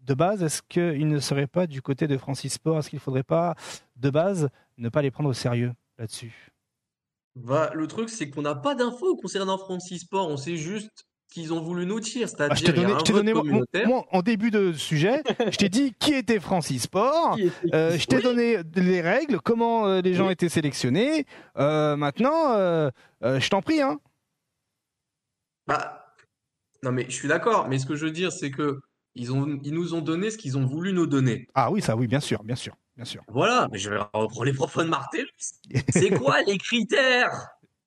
de 0.01 0.13
base 0.13 0.43
est-ce 0.43 0.61
qu'il 0.67 1.07
ne 1.07 1.19
serait 1.19 1.47
pas 1.47 1.65
du 1.65 1.81
côté 1.81 2.07
de 2.07 2.17
Francis 2.17 2.53
Sport? 2.53 2.79
Est-ce 2.79 2.89
qu'il 2.89 2.97
ne 2.97 3.01
faudrait 3.01 3.23
pas 3.23 3.55
de 3.95 4.09
base 4.09 4.49
ne 4.77 4.89
pas 4.89 5.01
les 5.01 5.11
prendre 5.11 5.29
au 5.29 5.33
sérieux 5.33 5.71
là-dessus? 5.97 6.51
Bah, 7.43 7.71
le 7.73 7.87
truc, 7.87 8.09
c'est 8.09 8.29
qu'on 8.29 8.41
n'a 8.41 8.55
pas 8.55 8.73
d'infos 8.75 9.15
concernant 9.15 9.57
Francis 9.57 10.01
Sport. 10.01 10.29
On 10.29 10.37
sait 10.37 10.57
juste 10.57 10.89
qu'ils 11.29 11.53
ont 11.53 11.61
voulu 11.61 11.85
nous 11.85 11.99
tirer. 11.99 12.25
Ah, 12.39 12.55
je 12.55 12.61
t'ai 12.61 12.67
C'est-à-dire, 12.67 12.73
il 12.75 12.77
y 12.79 12.81
donné, 12.81 12.93
a 12.93 12.95
un 12.95 12.99
je 12.99 13.03
t'ai 13.03 13.13
donné 13.13 13.33
moi, 13.85 14.05
en 14.11 14.21
début 14.21 14.49
de 14.49 14.73
sujet, 14.73 15.21
je 15.51 15.57
t'ai 15.57 15.69
dit 15.69 15.93
qui 15.99 16.13
était 16.13 16.39
Francis 16.39 16.83
Sport. 16.83 17.37
Euh, 17.73 17.97
je 17.97 18.05
t'ai 18.07 18.17
Oui. 18.17 18.23
donné 18.23 18.57
les 18.75 19.01
règles, 19.01 19.39
comment 19.41 19.87
euh, 19.87 20.01
les 20.01 20.13
gens 20.13 20.27
Oui. 20.27 20.33
étaient 20.33 20.49
sélectionnés. 20.49 21.25
Euh, 21.57 21.95
maintenant, 21.95 22.53
je 23.21 23.49
t'en 23.49 23.61
prie. 23.61 23.81
Hein. 23.81 23.99
Bah, 25.67 26.05
non, 26.83 26.91
mais 26.91 27.05
je 27.09 27.15
suis 27.15 27.27
d'accord. 27.27 27.67
Mais 27.67 27.77
ce 27.77 27.85
que 27.85 27.95
je 27.95 28.05
veux 28.05 28.11
dire, 28.11 28.31
c'est 28.31 28.51
que 28.51 28.79
ils 29.15 29.31
ont, 29.33 29.59
ils 29.63 29.73
nous 29.73 29.93
ont 29.95 30.01
donné 30.01 30.29
ce 30.29 30.37
qu'ils 30.37 30.57
ont 30.57 30.65
voulu 30.65 30.93
nous 30.93 31.07
donner. 31.07 31.47
Ah 31.55 31.71
oui, 31.71 31.81
ça, 31.81 31.95
oui, 31.95 32.07
bien 32.07 32.19
sûr, 32.19 32.43
bien 32.43 32.55
sûr, 32.55 32.73
bien 32.97 33.05
sûr. 33.05 33.23
Voilà. 33.29 33.69
Mais 33.71 33.77
je 33.77 33.89
vais 33.89 33.97
reprendre 33.97 34.43
les 34.43 34.53
propos 34.53 34.83
de 34.83 34.89
Martellus. 34.89 35.29
C'est 35.89 36.09
quoi 36.09 36.41
les 36.41 36.57
critères? 36.57 37.31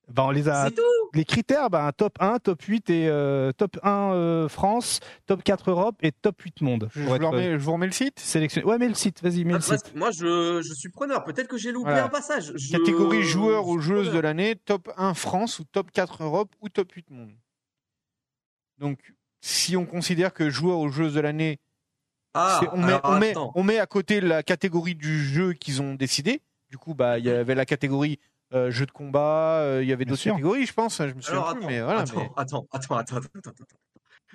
Bah, 0.08 0.24
on 0.24 0.30
les 0.30 0.48
a. 0.48 0.64
C'est 0.64 0.74
tout. 0.74 0.82
Les 1.14 1.24
critères, 1.24 1.68
un 1.72 1.92
top 1.92 2.16
1, 2.18 2.39
top 2.40 2.60
8 2.62 2.90
et 2.90 3.08
euh, 3.08 3.52
top 3.52 3.78
1 3.84 4.12
euh, 4.12 4.48
France, 4.48 4.98
top 5.26 5.44
4 5.44 5.70
Europe 5.70 5.97
et 6.02 6.10
top 6.10 6.40
8 6.40 6.62
monde. 6.62 6.89
Je, 6.92 7.02
vous 7.02 7.10
remets, 7.10 7.52
je 7.52 7.64
vous 7.64 7.72
remets 7.72 7.86
le 7.86 7.92
site? 7.92 8.18
euh, 8.18 8.22
sélectionné. 8.24 8.66
Ouais, 8.66 8.76
mets 8.78 8.89
le 8.89 8.94
site, 8.94 9.22
vas-y, 9.22 9.44
mets 9.44 9.52
Ah, 9.55 9.58
le 9.58 9.62
site. 9.62 9.94
moi, 9.94 10.10
je, 10.10 10.62
je 10.62 10.74
suis 10.74 10.89
preneur. 10.89 11.22
Peut-être 11.22 11.47
que 11.47 11.56
j'ai 11.58 11.70
loupé 11.70 11.90
Voilà. 11.90 12.06
un 12.06 12.08
passage. 12.08 12.52
Je- 12.56 12.72
Catégorie 12.72 13.22
joueur 13.22 13.68
ou 13.68 13.78
joueuse 13.78 14.10
de 14.12 14.18
l'année, 14.18 14.56
top 14.56 14.90
1 14.97 15.14
France 15.14 15.60
ou 15.60 15.64
top 15.64 15.92
4 15.92 16.24
Europe 16.24 16.50
ou 16.60 16.68
top 16.68 16.90
8 16.90 17.08
monde. 17.10 17.30
Donc, 18.78 18.98
si 19.40 19.76
on 19.76 19.86
considère 19.86 20.32
que 20.32 20.50
joueur 20.50 20.78
ou 20.80 20.89
joueuse 20.89 21.14
de 21.14 21.20
l'année, 21.20 21.60
Ah, 22.34 22.59
c'est- 22.60 22.68
on, 22.73 22.76
met, 22.78 22.84
alors, 22.92 23.00
on, 23.05 23.18
met, 23.18 23.31
attends. 23.31 23.52
on 23.55 23.62
met 23.65 23.78
à 23.78 23.86
côté 23.86 24.20
la 24.20 24.42
catégorie 24.42 24.94
du 24.94 25.23
jeu 25.25 25.52
qu'ils 25.52 25.83
ont 25.83 25.94
décidé. 25.94 26.42
Du 26.70 26.78
coup, 26.78 26.94
bah, 26.94 27.18
il 27.18 27.25
y 27.25 27.31
avait 27.31 27.55
la 27.55 27.67
catégorie 27.67 28.18
euh, 28.52 28.70
jeu 28.70 28.84
de 28.86 28.91
combat, 28.91 29.60
euh, 29.60 29.81
il 29.83 29.89
y 29.89 29.92
avait 29.92 30.05
Bien 30.05 30.12
d'autres 30.12 30.23
sûr. 30.23 30.33
catégories, 30.33 30.67
je 30.67 30.73
pense. 30.73 30.99
Je 30.99 31.15
me 31.15 31.20
souviens 31.20 31.41
Alors, 31.41 31.52
plus, 31.55 31.59
attends, 31.60 31.67
mais 31.68 31.81
voilà. 31.83 32.00
attends, 32.00 32.17
mais- 32.17 32.31
attends, 32.36 32.67
attends, 32.73 32.97
attends, 32.97 33.17
attends, 33.17 33.39
attends. 33.50 33.65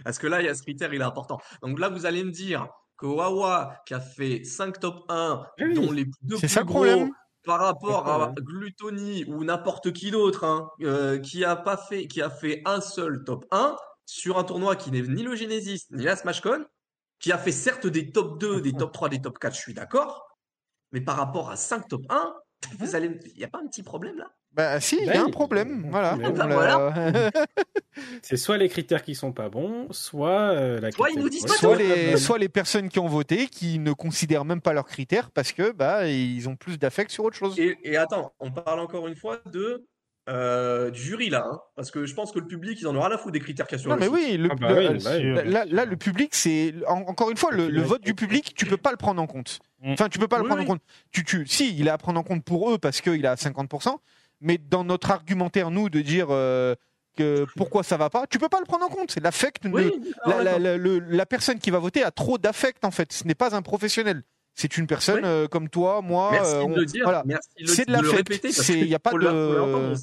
Parce 0.04 0.18
que 0.20 0.28
là, 0.28 0.42
il 0.42 0.46
y 0.46 0.50
a 0.50 0.56
ce 0.56 0.62
critère, 0.64 0.94
il 0.94 1.02
est 1.02 1.04
important. 1.06 1.40
Donc 1.62 1.80
là, 1.80 1.90
vous 1.90 2.06
allez 2.06 2.24
me 2.24 2.32
dire 2.32 2.68
que 2.98 3.06
Wawa, 3.06 3.82
qui 3.86 3.94
a 3.94 4.00
fait 4.00 4.44
5 4.46 4.80
top 4.80 5.04
1, 5.10 5.46
Oui. 5.60 5.74
dont 5.74 5.92
les 5.92 6.06
deux 6.22 6.36
C'est 6.36 6.48
plus 6.48 6.50
ça 6.50 6.64
gros 6.64 6.76
problème. 6.84 7.12
par 7.46 7.60
rapport 7.60 8.08
à 8.08 8.20
problème. 8.32 8.46
Gluttony 8.46 9.26
ou 9.26 9.44
n'importe 9.44 9.92
qui 9.94 10.12
d'autre, 10.12 10.44
hein, 10.46 10.70
euh, 10.82 11.20
qui 11.20 11.44
a 11.46 11.56
pas 11.58 11.76
fait, 11.78 12.08
qui 12.08 12.22
a 12.22 12.30
fait 12.30 12.62
un 12.66 12.80
seul 12.82 13.24
top 13.26 13.46
1 13.52 13.76
sur 14.06 14.38
un 14.38 14.44
tournoi 14.46 14.76
qui 14.78 14.92
n'est 14.92 15.02
ni 15.02 15.24
le 15.24 15.36
Genesis 15.36 15.88
ni 15.92 16.04
la 16.04 16.16
SmashCon, 16.16 16.66
qui 17.20 17.32
a 17.32 17.38
fait 17.38 17.52
certes 17.52 17.88
des 17.88 18.12
top 18.12 18.40
2, 18.40 18.62
des 18.62 18.74
top 18.74 18.92
3, 18.94 19.10
des 19.10 19.22
top 19.22 19.40
4, 19.40 19.54
je 19.56 19.60
suis 19.60 19.74
d'accord, 19.74 20.28
mais 20.92 21.02
par 21.02 21.18
rapport 21.18 21.50
à 21.50 21.56
5 21.56 21.88
top 21.88 22.04
1, 22.10 22.34
vous 22.80 22.96
allez, 22.96 23.10
me- 23.10 23.20
il 23.28 23.38
n'y 23.38 23.44
a 23.44 23.48
pas 23.48 23.60
un 23.64 23.68
petit 23.68 23.84
problème 23.84 24.18
là? 24.18 24.30
Bah, 24.52 24.80
si, 24.80 24.96
il 24.98 25.04
y 25.04 25.08
Ben, 25.08 25.18
a 25.20 25.24
un 25.24 25.28
il- 25.28 25.32
problème. 25.32 25.88
Voilà. 25.92 26.16
Ben, 26.16 26.30
on 26.30 26.34
bah, 26.34 27.30
C'est 28.22 28.38
soit 28.38 28.58
les 28.58 28.70
critères 28.70 29.04
qui 29.04 29.14
sont 29.14 29.34
pas 29.34 29.50
bons, 29.50 29.88
soit 29.92 30.52
euh, 30.54 30.80
la 30.80 30.92
Soit 30.92 31.10
ils 31.12 31.20
nous 31.20 31.28
disent 31.30 31.44
pas 31.46 31.54
soit, 31.54 31.74
tout. 31.74 31.80
les, 31.80 32.18
soit 32.18 32.38
les 32.38 32.48
personnes 32.50 32.88
qui 32.90 33.00
ont 33.00 33.08
voté 33.08 33.48
qui 33.48 33.80
ne 33.80 33.92
considèrent 33.92 34.46
même 34.46 34.62
pas 34.62 34.72
leurs 34.74 34.86
critères 34.88 35.32
parce 35.32 35.52
que 35.52 35.72
bah 35.72 36.08
ils 36.08 36.48
ont 36.48 36.56
plus 36.56 36.78
d'affect 36.80 37.12
sur 37.12 37.26
autre 37.26 37.36
chose. 37.36 37.60
Et, 37.60 37.78
et 37.84 37.98
attends, 37.98 38.34
on 38.40 38.52
parle 38.52 38.80
encore 38.80 39.08
une 39.08 39.16
fois 39.16 39.40
de 39.52 39.86
euh, 40.28 40.90
du 40.92 41.00
jury 41.02 41.30
là, 41.30 41.46
hein, 41.52 41.60
parce 41.76 41.92
que 41.92 42.06
je 42.06 42.14
pense 42.16 42.32
que 42.32 42.40
le 42.40 42.48
public, 42.48 42.80
ils 42.82 42.88
en 42.88 42.96
auront 42.96 43.06
rien 43.06 43.16
à 43.16 43.18
foutre 43.20 43.32
des 43.34 43.40
critères 43.40 43.68
qu'il 43.68 43.78
y 43.78 43.80
a 43.80 43.82
sur 43.82 43.90
Non 43.92 43.96
le 43.98 44.10
mais 44.10 44.18
site. 44.18 44.32
oui, 44.32 44.38
le, 44.38 44.50
Ah 44.52 44.56
bah 44.56 44.70
le- 44.70 44.78
oui, 44.80 44.86
euh, 44.86 45.00
bah 45.04 45.12
oui. 45.16 45.22
sûr. 45.22 45.36
là, 45.46 45.66
là, 45.66 45.86
le 45.86 45.96
public 45.98 46.34
c'est 46.34 46.74
en- 46.88 47.02
encore 47.08 47.30
une 47.30 47.38
fois 47.38 47.52
le, 47.52 47.70
le 47.70 47.82
vote 47.84 48.02
du 48.04 48.16
public 48.16 48.54
tu 48.56 48.66
peux 48.66 48.78
pas 48.78 48.92
le 48.92 48.98
prendre 48.98 49.22
en 49.22 49.28
compte. 49.28 49.60
Mm. 49.82 49.92
Enfin 49.94 50.10
tu 50.10 50.18
peux 50.20 50.28
pas 50.28 50.38
le 50.38 50.44
Oui, 50.44 50.48
prendre 50.50 50.62
oui. 50.62 50.68
en 50.68 50.72
compte. 50.74 50.82
Tu, 51.12 51.24
tu, 51.24 51.46
si 51.46 51.76
il 51.78 51.88
est 51.88 51.92
à 51.92 51.98
prendre 51.98 52.20
en 52.20 52.24
compte 52.24 52.44
pour 52.44 52.72
eux 52.72 52.78
parce 52.80 53.02
qu'il 53.02 53.26
a 53.28 53.36
50%, 53.36 53.96
mais 54.42 54.58
dans 54.58 54.84
notre 54.84 55.12
argumentaire 55.12 55.70
nous 55.70 55.90
de 55.90 56.02
dire 56.02 56.28
euh, 56.32 56.74
que 57.18 57.46
pourquoi 57.56 57.84
ça 57.84 57.96
va 57.96 58.10
pas, 58.10 58.26
tu 58.28 58.40
peux 58.40 58.50
pas 58.50 58.60
le 58.60 58.66
prendre 58.66 58.84
en 58.86 58.90
compte. 58.90 59.12
C'est 59.12 59.24
l'affect. 59.24 59.64
la, 60.26 60.44
la- 60.44 60.60
la- 60.60 60.78
la 60.78 61.26
personne 61.26 61.60
qui 61.60 61.70
va 61.72 61.80
voter 61.80 62.04
a 62.04 62.12
trop 62.12 62.38
d'affect 62.38 62.84
en 62.84 62.92
fait. 62.92 63.14
Ce 63.14 63.26
n'est 63.26 63.36
pas 63.36 63.56
un 63.56 63.62
professionnel. 63.62 64.24
C'est 64.56 64.78
une 64.78 64.88
personne 64.88 65.26
euh, 65.26 65.48
comme 65.48 65.68
toi, 65.70 66.02
moi. 66.02 66.30
Merci 66.32 66.56
euh, 66.56 66.60
de 66.60 66.64
on- 66.64 66.76
le 66.76 66.86
dire, 66.86 67.04
voilà. 67.04 67.24
merci 67.26 67.50
de, 67.60 67.66
C'est 67.68 67.86
de 67.86 67.92
de 67.92 67.98
le 67.98 68.02
l'affect, 68.04 68.18
répéter, 68.30 68.48
parce 68.50 68.62
c'est- 68.62 68.74
qu'il 68.74 68.88
y 68.88 68.96
a 68.96 69.00
pas 69.00 69.12
de- 69.12 69.18
le-. 69.18 69.94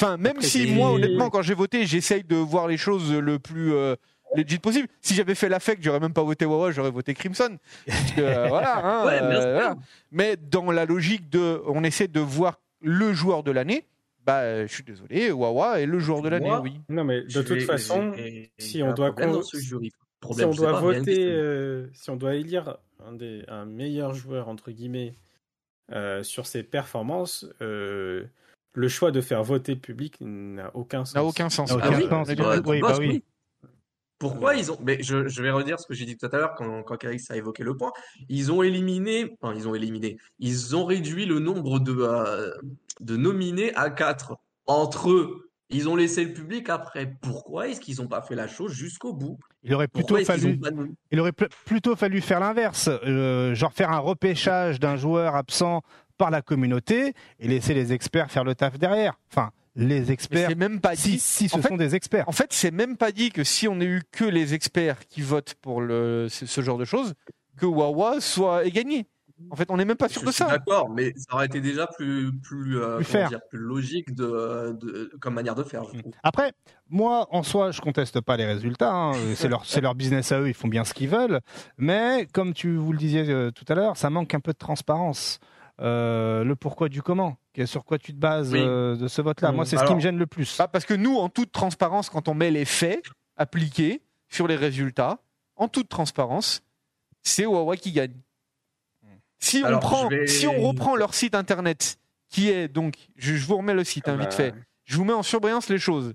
Enfin, 0.00 0.16
même 0.16 0.36
Après, 0.36 0.46
si 0.46 0.70
moi, 0.70 0.92
honnêtement, 0.92 1.28
quand 1.30 1.42
j'ai 1.42 1.54
voté, 1.54 1.84
j'essaye 1.86 2.22
de 2.22 2.36
voir 2.36 2.68
les 2.68 2.76
choses 2.76 3.12
le 3.12 3.38
plus 3.40 3.72
euh, 3.72 3.96
legit 4.36 4.58
possible. 4.58 4.86
Si 5.00 5.14
j'avais 5.14 5.34
fait 5.34 5.48
l'affect, 5.48 5.82
j'aurais 5.82 5.98
même 6.00 6.12
pas 6.12 6.22
voté 6.22 6.44
Wawa, 6.44 6.70
j'aurais 6.70 6.90
voté 6.92 7.14
Crimson. 7.14 7.56
Que, 7.86 8.20
euh, 8.20 8.46
voilà, 8.48 8.78
hein, 8.84 9.06
Ouais, 9.06 9.20
euh, 9.22 9.52
voilà. 9.54 9.76
Mais 10.12 10.36
dans 10.36 10.70
la 10.70 10.84
logique 10.84 11.28
de, 11.30 11.60
on 11.66 11.82
essaie 11.82 12.06
de 12.08 12.20
voir 12.20 12.60
le 12.80 13.12
joueur 13.12 13.42
de 13.42 13.50
l'année. 13.50 13.86
Bah, 14.24 14.66
je 14.66 14.72
suis 14.72 14.84
désolé, 14.84 15.32
Wawa 15.32 15.80
est 15.80 15.86
le 15.86 15.98
joueur 15.98 16.20
de 16.20 16.28
l'année, 16.28 16.52
oui. 16.62 16.78
Non, 16.90 17.02
mais 17.02 17.22
de 17.22 17.28
Je 17.30 17.40
toute 17.40 17.56
vais- 17.56 17.60
façon, 17.64 18.12
si 18.58 18.78
il 18.78 18.82
on 18.84 18.92
doit 18.92 19.10
con- 19.12 19.42
ce 19.42 19.56
jury. 19.56 19.90
Si 20.32 20.44
on 20.44 20.50
doit 20.50 20.72
pas, 20.72 20.80
voter, 20.80 21.24
euh, 21.26 21.88
si 21.92 22.10
on 22.10 22.16
doit 22.16 22.34
élire 22.34 22.78
un, 23.04 23.12
des, 23.12 23.44
un 23.48 23.64
meilleur 23.64 24.14
joueur 24.14 24.48
entre 24.48 24.70
guillemets 24.70 25.14
euh, 25.92 26.22
sur 26.22 26.46
ses 26.46 26.62
performances, 26.62 27.46
euh, 27.62 28.24
le 28.74 28.88
choix 28.88 29.10
de 29.10 29.20
faire 29.20 29.42
voter 29.42 29.74
le 29.74 29.80
public 29.80 30.16
n'a 30.20 30.70
aucun 30.74 31.04
sens. 31.04 31.14
N'a 31.14 31.24
aucun 31.24 31.48
sens. 31.48 31.72
Ah, 31.72 31.78
Ah 31.82 31.90
oui. 31.96 32.08
Oui, 32.66 32.80
bah 32.80 32.96
oui. 32.98 33.24
Pourquoi 34.18 34.56
ils 34.56 34.72
ont. 34.72 34.78
Mais 34.82 35.00
je, 35.00 35.28
je 35.28 35.42
vais 35.42 35.50
redire 35.50 35.78
ce 35.78 35.86
que 35.86 35.94
j'ai 35.94 36.04
dit 36.04 36.16
tout 36.16 36.26
à 36.26 36.36
l'heure 36.36 36.54
quand, 36.56 36.82
quand 36.82 36.96
Calix 36.96 37.30
a 37.30 37.36
évoqué 37.36 37.62
le 37.62 37.76
point. 37.76 37.92
Ils 38.28 38.50
ont 38.50 38.62
éliminé. 38.62 39.36
Enfin, 39.40 39.54
ils 39.54 39.68
ont 39.68 39.74
éliminé. 39.74 40.18
Ils 40.40 40.74
ont 40.74 40.84
réduit 40.84 41.24
le 41.24 41.38
nombre 41.38 41.78
de, 41.78 41.96
euh, 41.96 42.52
de 43.00 43.16
nominés 43.16 43.72
à 43.76 43.90
4 43.90 44.36
entre 44.66 45.10
eux. 45.10 45.50
Ils 45.70 45.88
ont 45.88 45.94
laissé 45.94 46.24
le 46.24 46.32
public 46.32 46.68
après. 46.68 47.14
Pourquoi 47.20 47.68
est-ce 47.68 47.80
qu'ils 47.80 48.00
n'ont 48.00 48.08
pas 48.08 48.22
fait 48.22 48.34
la 48.34 48.48
chose 48.48 48.72
jusqu'au 48.72 49.12
bout? 49.12 49.38
Il 49.64 49.74
aurait 49.74 49.88
plutôt 49.88 50.14
Pourquoi 50.16 50.24
fallu. 50.36 50.60
Il 51.10 51.20
aurait 51.20 51.32
plutôt 51.32 51.96
faire 51.96 52.40
l'inverse, 52.40 52.88
euh, 53.04 53.54
genre 53.54 53.72
faire 53.72 53.90
un 53.90 53.98
repêchage 53.98 54.78
d'un 54.78 54.96
joueur 54.96 55.34
absent 55.34 55.82
par 56.16 56.30
la 56.30 56.42
communauté 56.42 57.12
et 57.38 57.48
laisser 57.48 57.74
les 57.74 57.92
experts 57.92 58.30
faire 58.30 58.44
le 58.44 58.54
taf 58.54 58.78
derrière. 58.78 59.18
Enfin, 59.32 59.50
les 59.76 60.10
experts, 60.10 60.48
c'est 60.50 60.54
même 60.56 60.80
pas 60.80 60.96
si, 60.96 61.10
dit. 61.12 61.18
si 61.20 61.48
ce 61.48 61.56
En 61.56 61.62
fait- 61.62 61.68
sont 61.68 61.76
des 61.76 61.94
experts. 61.94 62.28
En 62.28 62.32
fait, 62.32 62.52
c'est 62.52 62.70
même 62.72 62.96
pas 62.96 63.12
dit 63.12 63.30
que 63.30 63.44
si 63.44 63.68
on 63.68 63.76
n'a 63.76 63.84
eu 63.84 64.02
que 64.10 64.24
les 64.24 64.54
experts 64.54 65.06
qui 65.06 65.20
votent 65.22 65.54
pour 65.60 65.80
le, 65.80 66.28
ce, 66.28 66.46
ce 66.46 66.60
genre 66.60 66.78
de 66.78 66.84
choses, 66.84 67.14
que 67.56 67.66
Wawa 67.66 68.20
soit 68.20 68.68
gagné. 68.68 69.06
En 69.50 69.56
fait, 69.56 69.70
on 69.70 69.76
n'est 69.76 69.84
même 69.84 69.96
pas 69.96 70.08
sûr 70.08 70.22
Je 70.22 70.26
de 70.26 70.32
suis 70.32 70.44
ça. 70.44 70.50
d'accord, 70.50 70.90
mais 70.90 71.12
ça 71.16 71.34
aurait 71.34 71.46
été 71.46 71.60
déjà 71.60 71.86
plus, 71.86 72.32
plus, 72.40 72.78
euh, 72.80 72.96
Plus 72.96 73.04
comment 73.06 73.18
fair. 73.20 73.28
dire, 73.28 73.40
plus 73.48 73.58
logique 73.58 74.14
de, 74.14 74.76
de- 74.80 75.10
comme 75.20 75.34
manière 75.34 75.54
de 75.54 75.62
faire, 75.62 75.84
je 75.84 75.98
trouve. 76.00 76.12
Après, 76.22 76.52
moi, 76.88 77.26
en 77.30 77.42
soi, 77.42 77.70
je 77.70 77.80
conteste 77.80 78.20
pas 78.20 78.36
les 78.36 78.44
résultats. 78.46 78.92
hein. 78.92 79.12
C'est 79.36 79.48
leur, 79.48 79.64
c'est 79.64 79.80
leur 79.80 79.94
business 79.94 80.32
à 80.32 80.40
eux, 80.40 80.48
ils 80.48 80.54
font 80.54 80.68
bien 80.68 80.84
ce 80.84 80.92
qu'ils 80.94 81.08
veulent. 81.08 81.40
Mais 81.76 82.26
comme 82.32 82.52
tu 82.52 82.76
vous 82.76 82.92
le 82.92 82.98
disiez 82.98 83.28
euh, 83.30 83.50
tout 83.50 83.64
à 83.68 83.74
l'heure, 83.74 83.96
ça 83.96 84.10
manque 84.10 84.34
un 84.34 84.40
peu 84.40 84.52
de 84.52 84.58
transparence. 84.58 85.38
Euh, 85.80 86.42
le 86.42 86.56
pourquoi 86.56 86.88
du 86.88 87.02
comment. 87.02 87.36
Sur 87.64 87.84
quoi 87.84 87.98
tu 87.98 88.12
te 88.12 88.18
bases 88.18 88.52
Oui. 88.52 88.60
euh, 88.60 88.96
de 88.96 89.08
ce 89.08 89.20
vote-là? 89.22 89.50
Mm. 89.52 89.54
Moi, 89.56 89.64
c'est 89.66 89.76
ce 89.76 89.84
qui 89.84 89.94
me 89.94 90.00
gêne 90.00 90.18
le 90.18 90.26
plus. 90.26 90.56
Bah, 90.58 90.68
parce 90.68 90.84
que 90.84 90.94
nous, 90.94 91.16
en 91.16 91.28
toute 91.28 91.50
transparence, 91.52 92.08
quand 92.10 92.28
on 92.28 92.34
met 92.34 92.50
les 92.52 92.64
faits 92.64 93.02
appliqués 93.36 94.02
sur 94.28 94.46
les 94.48 94.56
résultats, 94.56 95.18
en 95.56 95.66
toute 95.68 95.88
transparence, 95.88 96.62
c'est 97.22 97.44
Huawei 97.44 97.76
qui 97.78 97.92
gagne. 97.92 98.14
Si 99.38 99.60
on, 99.62 99.66
Alors, 99.66 99.80
prend, 99.80 100.10
je 100.10 100.16
vais- 100.16 100.26
si 100.26 100.46
on 100.46 100.60
reprend 100.60 100.96
leur 100.96 101.14
site 101.14 101.34
internet, 101.34 101.98
qui 102.28 102.50
est 102.50 102.68
donc, 102.68 102.96
je, 103.16 103.34
je 103.36 103.46
vous 103.46 103.56
remets 103.56 103.74
le 103.74 103.84
site 103.84 104.08
hein, 104.08 104.16
Ah 104.18 104.20
vite 104.22 104.30
bah, 104.30 104.36
fait, 104.36 104.54
je 104.84 104.96
vous 104.96 105.04
mets 105.04 105.12
en 105.12 105.22
surbrillance 105.22 105.68
les 105.68 105.78
choses. 105.78 106.14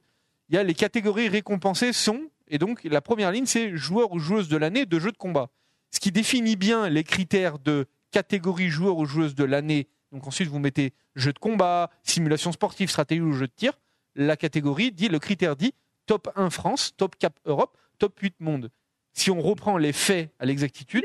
Il 0.50 0.56
y 0.56 0.58
a 0.58 0.64
les 0.64 0.74
catégories 0.74 1.30
récompensées 1.30 1.93
sont, 1.93 2.22
et 2.48 2.58
donc 2.58 2.84
la 2.84 3.02
première 3.02 3.32
ligne, 3.32 3.45
c'est 3.45 3.76
joueur 3.77 4.11
ou 4.11 4.19
joueuse 4.19 4.50
de 4.50 4.58
l'année 4.58 4.85
de 4.85 5.00
jeu 5.00 5.11
de 5.11 5.18
combat. 5.18 5.50
Ce 5.92 6.00
qui 6.00 6.11
définit 6.11 6.56
bien 6.56 6.90
les 6.90 7.03
critères 7.03 7.60
de 7.60 7.85
catégorie 8.11 8.69
joueur 8.69 8.98
ou 8.98 9.06
joueuse 9.06 9.35
de 9.35 9.43
l'année. 9.43 9.88
Donc 10.11 10.27
ensuite, 10.27 10.50
vous 10.50 10.60
mettez 10.60 10.93
jeu 11.16 11.34
de 11.34 11.40
combat, 11.40 11.90
simulation 12.03 12.52
sportive, 12.52 12.90
stratégie 12.90 13.22
ou 13.22 13.34
jeu 13.34 13.48
de 13.48 13.53
tir. 13.56 13.74
La 14.16 14.35
catégorie 14.38 14.92
dit, 14.92 15.08
le 15.08 15.18
critère 15.19 15.56
dit 15.56 15.74
top 16.06 16.30
1 16.35 16.50
France, 16.52 16.93
top 16.98 17.16
4 17.18 17.35
Europe, 17.45 17.77
top 17.98 18.19
8 18.19 18.35
monde. 18.42 18.69
Si 19.14 19.32
on 19.32 19.42
reprend 19.42 19.77
les 19.77 19.93
faits 19.93 20.32
à 20.40 20.45
l'exactitude, 20.45 21.03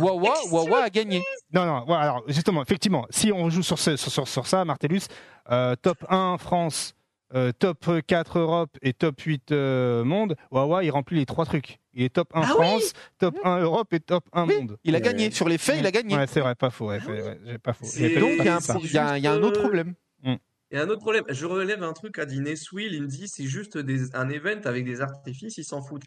Wawa, 0.00 0.34
Wawa 0.50 0.82
a 0.84 0.90
gagné. 0.90 1.22
Non, 1.52 1.64
non, 1.66 1.84
voilà, 1.86 2.02
alors 2.02 2.22
justement, 2.28 2.62
effectivement, 2.62 3.06
si 3.10 3.32
on 3.32 3.50
joue 3.50 3.62
sur, 3.62 3.78
ce- 3.78 3.96
sur, 3.96 4.10
sur, 4.10 4.28
sur 4.28 4.46
ça, 4.46 4.64
Martellus, 4.64 5.02
euh, 5.50 5.74
top 5.80 6.04
1 6.08 6.36
France, 6.38 6.94
euh, 7.34 7.52
top 7.58 7.88
4 8.06 8.38
Europe 8.38 8.76
et 8.82 8.92
top 8.92 9.20
8 9.20 9.52
euh, 9.52 10.04
monde, 10.04 10.36
Wawa, 10.50 10.84
il 10.84 10.90
remplit 10.90 11.18
les 11.18 11.26
trois 11.26 11.46
trucs. 11.46 11.78
Il 11.94 12.02
est 12.04 12.10
top 12.14 12.28
1 12.34 12.40
Ah 12.42 12.46
oui 12.46 12.52
France, 12.54 12.92
top 13.18 13.36
1 13.44 13.60
Europe 13.60 13.92
et 13.92 14.00
top 14.00 14.24
1 14.32 14.46
Oui, 14.46 14.54
monde. 14.60 14.78
Il 14.84 14.94
a 14.96 15.00
gagné. 15.00 15.30
Sur 15.30 15.48
les 15.48 15.58
faits, 15.58 15.76
il 15.78 15.86
a 15.86 15.90
gagné. 15.90 16.14
Ouais, 16.16 16.26
c'est 16.26 16.40
vrai, 16.40 16.54
pas 16.54 16.70
faux. 16.70 16.88
Ouais, 16.88 16.98
c'est 17.04 17.20
vrai, 17.20 17.38
j'ai 17.44 17.58
pas 17.58 17.72
faux. 17.72 17.84
C'est- 17.86 18.10
pas 18.14 18.20
Donc 18.20 18.30
il 18.38 18.44
y, 18.44 18.48
a 18.48 18.56
un 18.56 18.60
ça. 18.60 18.74
pro- 18.74 18.82
il 18.84 18.92
y 18.92 18.98
a 18.98 19.08
un- 19.10 19.16
il 19.16 19.24
y 19.24 19.26
a 19.26 19.32
un 19.32 19.42
autre 19.42 19.60
problème. 19.60 19.94
Et 20.74 20.78
un 20.78 20.88
autre 20.88 21.00
problème, 21.02 21.24
je 21.28 21.44
relève 21.44 21.82
un 21.82 21.92
truc 21.92 22.18
à 22.18 22.24
Dîner 22.24 22.56
Swill, 22.56 22.94
il 22.94 23.02
me 23.02 23.06
dit 23.06 23.28
c'est 23.28 23.44
juste 23.44 23.76
des, 23.76 24.14
un 24.14 24.30
event 24.30 24.58
avec 24.64 24.86
des 24.86 25.02
artifices, 25.02 25.58
ils 25.58 25.64
s'en 25.64 25.82
foutent. 25.82 26.04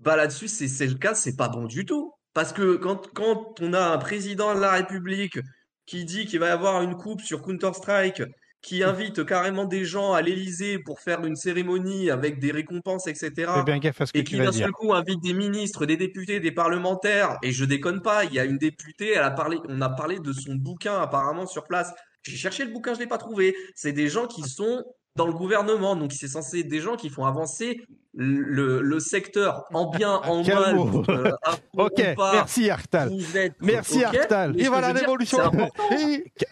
Bah 0.00 0.16
là-dessus, 0.16 0.48
c'est 0.48 0.66
c'est 0.66 0.88
le 0.88 0.94
cas, 0.96 1.14
c'est 1.14 1.36
pas 1.36 1.48
bon 1.48 1.66
du 1.66 1.84
tout. 1.84 2.12
Parce 2.34 2.52
que 2.52 2.76
quand, 2.76 3.12
quand 3.12 3.60
on 3.60 3.74
a 3.74 3.82
un 3.82 3.98
président 3.98 4.54
de 4.54 4.60
la 4.60 4.72
République 4.72 5.38
qui 5.86 6.04
dit 6.04 6.26
qu'il 6.26 6.38
va 6.38 6.48
y 6.48 6.50
avoir 6.50 6.82
une 6.82 6.96
coupe 6.96 7.20
sur 7.20 7.42
Counter-Strike, 7.42 8.22
qui 8.62 8.84
invite 8.84 9.24
carrément 9.26 9.64
des 9.64 9.84
gens 9.84 10.12
à 10.12 10.22
l'Élysée 10.22 10.78
pour 10.78 11.00
faire 11.00 11.24
une 11.26 11.34
cérémonie 11.34 12.10
avec 12.10 12.38
des 12.38 12.52
récompenses, 12.52 13.08
etc. 13.08 13.50
Bien 13.66 13.78
gaffe 13.78 14.00
à 14.00 14.06
ce 14.06 14.12
que 14.12 14.18
et 14.18 14.24
qui 14.24 14.38
d'un 14.38 14.52
seul 14.52 14.70
coup 14.70 14.94
invite 14.94 15.20
des 15.20 15.34
ministres, 15.34 15.84
des 15.84 15.96
députés, 15.96 16.38
des 16.38 16.52
parlementaires, 16.52 17.38
et 17.42 17.50
je 17.50 17.64
déconne 17.64 18.02
pas, 18.02 18.24
il 18.24 18.32
y 18.32 18.38
a 18.38 18.44
une 18.44 18.58
députée, 18.58 19.14
elle 19.14 19.24
a 19.24 19.32
parlé, 19.32 19.58
on 19.68 19.80
a 19.80 19.88
parlé 19.88 20.20
de 20.20 20.32
son 20.32 20.54
bouquin 20.54 21.00
apparemment 21.00 21.46
sur 21.46 21.64
place. 21.64 21.92
J'ai 22.22 22.36
cherché 22.36 22.64
le 22.64 22.70
bouquin, 22.70 22.94
je 22.94 23.00
l'ai 23.00 23.08
pas 23.08 23.18
trouvé. 23.18 23.56
C'est 23.74 23.92
des 23.92 24.08
gens 24.08 24.28
qui 24.28 24.42
sont 24.42 24.84
dans 25.16 25.26
le 25.26 25.32
gouvernement, 25.32 25.96
donc 25.96 26.12
c'est 26.12 26.28
censé 26.28 26.60
être 26.60 26.68
des 26.68 26.80
gens 26.80 26.94
qui 26.94 27.10
font 27.10 27.26
avancer 27.26 27.82
le, 28.14 28.82
le 28.82 29.00
secteur 29.00 29.64
en 29.72 29.90
bien, 29.90 30.14
en 30.24 30.42
mal, 30.44 30.76
euh, 31.08 31.32
Ok, 31.76 31.92
ou 31.98 32.14
pas. 32.14 32.32
merci 32.32 32.68
Artal. 32.70 33.10
Merci, 33.60 34.04
ok, 34.04 34.14
Artal. 34.16 34.60
Et 34.60 34.68
voilà 34.68 34.92
l'évolution. 34.92 35.38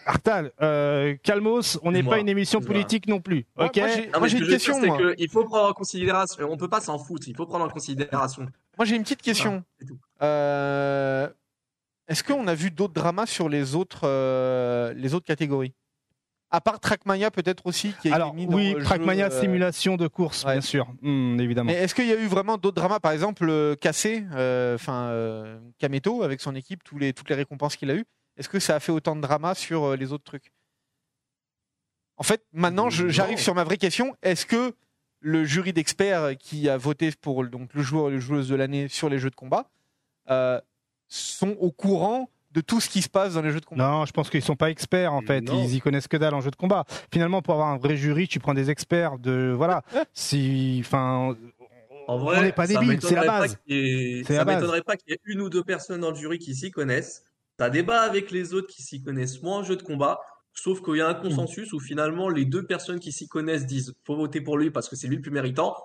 Artal, 0.05 0.51
euh, 0.61 1.15
calmos, 1.23 1.77
on 1.83 1.91
n'est 1.91 2.03
pas 2.03 2.17
une 2.19 2.29
émission 2.29 2.61
politique 2.61 3.07
non 3.07 3.19
plus. 3.21 3.45
Moi- 3.55 3.67
Ok 3.67 3.77
moi, 3.77 3.87
j'ai- 3.87 4.09
moi, 4.19 4.27
une 4.27 4.37
dire, 4.39 4.47
question. 4.47 4.73
c'est 4.81 4.87
moi. 4.87 4.97
que 4.97 5.15
il 5.17 5.29
faut 5.29 5.43
prendre 5.45 5.69
en 5.69 5.73
considération, 5.73 6.47
on 6.51 6.57
peut 6.57 6.67
pas 6.69 6.81
s'en 6.81 6.97
foutre, 6.97 7.27
il 7.27 7.35
faut 7.35 7.45
prendre 7.45 7.65
en 7.65 7.69
considération. 7.69 8.45
Moi, 8.77 8.85
j'ai 8.85 8.95
une 8.95 9.03
petite 9.03 9.21
question. 9.21 9.63
Euh, 10.21 11.27
Est-ce 12.07 12.23
qu'on 12.23 12.47
a 12.47 12.55
vu 12.55 12.71
d'autres 12.71 12.93
dramas 12.93 13.25
sur 13.25 13.47
les 13.47 13.75
autres, 13.75 14.01
euh, 14.05 14.93
les 14.95 15.13
autres 15.13 15.25
catégories? 15.25 15.73
À 16.53 16.59
part 16.59 16.79
Trackmania, 16.81 17.31
peut-être 17.31 17.65
aussi, 17.65 17.93
qui 18.01 18.09
a 18.09 18.15
Alors, 18.15 18.27
été 18.29 18.35
mis 18.35 18.45
dans 18.47 18.57
oui, 18.57 18.73
le 18.73 18.83
Trackmania, 18.83 19.29
jeu, 19.29 19.35
euh, 19.35 19.39
simulation 19.41 19.95
de 19.95 20.07
course, 20.07 20.43
ouais. 20.43 20.53
bien 20.53 20.61
sûr, 20.61 20.85
Hmm, 21.01 21.39
évidemment. 21.39 21.71
Mais 21.71 21.77
est-ce 21.77 21.95
qu'il 21.95 22.07
y 22.07 22.11
a 22.11 22.17
eu 22.19 22.27
vraiment 22.27 22.57
d'autres 22.57 22.75
dramas 22.75 22.99
Par 22.99 23.13
exemple, 23.13 23.45
euh, 23.49 23.75
Cassé, 23.75 24.25
euh, 24.33 24.75
enfin 24.75 25.05
euh, 25.05 25.59
Kameto, 25.79 26.23
avec 26.23 26.41
son 26.41 26.53
équipe, 26.55 26.83
tous 26.83 26.97
les, 26.99 27.13
toutes 27.13 27.29
les 27.29 27.35
récompenses 27.35 27.77
qu'il 27.77 27.89
a 27.89 27.95
eues? 27.95 28.05
Est-ce 28.37 28.49
que 28.49 28.59
ça 28.59 28.75
a 28.75 28.79
fait 28.81 28.91
autant 28.91 29.15
de 29.15 29.21
drama 29.21 29.55
sur 29.55 29.95
les 29.95 30.11
autres 30.11 30.23
trucs? 30.25 30.51
En 32.17 32.23
fait, 32.23 32.43
maintenant, 32.53 32.89
je- 32.89 33.07
j'arrive 33.07 33.39
sur 33.39 33.55
ma 33.55 33.63
vraie 33.63 33.77
question. 33.77 34.15
Est-ce 34.21 34.45
que 34.45 34.73
le 35.21 35.43
jury 35.45 35.73
d'experts 35.73 36.37
qui 36.37 36.67
a 36.69 36.77
voté 36.77 37.11
pour 37.19 37.45
donc, 37.45 37.73
le 37.73 37.81
joueur 37.81 38.09
et 38.09 38.11
le 38.11 38.19
joueuse 38.19 38.47
de 38.49 38.55
l'année 38.55 38.87
sur 38.89 39.09
les 39.09 39.19
jeux 39.19 39.29
de 39.29 39.35
combat 39.35 39.69
euh, 40.29 40.59
sont 41.07 41.55
au 41.59 41.71
courant 41.71 42.29
de 42.53 42.61
tout 42.61 42.79
ce 42.81 42.89
qui 42.89 43.01
se 43.01 43.09
passe 43.09 43.33
dans 43.35 43.41
les 43.41 43.51
jeux 43.51 43.59
de 43.61 43.65
combat 43.65 43.87
Non, 43.89 44.05
je 44.05 44.11
pense 44.11 44.29
qu'ils 44.29 44.41
sont 44.41 44.55
pas 44.55 44.69
experts 44.69 45.13
en 45.13 45.21
fait. 45.21 45.41
Non. 45.41 45.63
Ils 45.63 45.75
y 45.75 45.79
connaissent 45.79 46.07
que 46.07 46.17
dalle 46.17 46.33
en 46.33 46.41
jeu 46.41 46.51
de 46.51 46.55
combat. 46.55 46.85
Finalement, 47.13 47.41
pour 47.41 47.53
avoir 47.53 47.69
un 47.69 47.77
vrai 47.77 47.95
jury, 47.97 48.27
tu 48.27 48.39
prends 48.39 48.53
des 48.53 48.69
experts 48.69 49.19
de 49.19 49.53
voilà. 49.55 49.83
si, 50.13 50.77
enfin, 50.83 51.35
En 52.07 52.17
vrai, 52.17 52.39
on 52.39 52.41
n'est 52.41 52.51
pas 52.51 52.67
débiles, 52.67 52.99
c'est 53.01 53.15
la 53.15 53.25
base. 53.25 53.57
ait- 53.67 54.23
Ça 54.25 54.43
m'étonnerait 54.45 54.81
pas 54.81 54.95
qu'il 54.97 55.11
y 55.11 55.13
ait 55.13 55.19
une 55.25 55.41
ou 55.41 55.49
deux 55.49 55.63
personnes 55.63 56.01
dans 56.01 56.09
le 56.11 56.15
jury 56.17 56.39
qui 56.39 56.55
s'y 56.55 56.71
connaissent. 56.71 57.23
T'as 57.57 57.69
débat 57.69 58.01
avec 58.01 58.31
les 58.31 58.53
autres 58.53 58.67
qui 58.73 58.81
s'y 58.81 59.01
connaissent 59.03 59.41
moins 59.43 59.59
en 59.59 59.63
jeu 59.63 59.75
de 59.75 59.83
combat. 59.83 60.19
Sauf 60.53 60.81
qu'il 60.81 60.97
y 60.97 61.01
a 61.01 61.07
un 61.07 61.13
consensus 61.13 61.71
où 61.71 61.79
finalement 61.79 62.27
les 62.27 62.45
deux 62.45 62.63
personnes 62.63 62.99
qui 62.99 63.11
s'y 63.11 63.27
connaissent 63.27 63.65
disent 63.65 63.93
faut 64.05 64.15
voter 64.15 64.41
pour 64.41 64.57
lui 64.57 64.69
parce 64.69 64.89
que 64.89 64.95
c'est 64.95 65.07
lui 65.07 65.15
le 65.15 65.21
plus 65.21 65.31
méritant. 65.31 65.75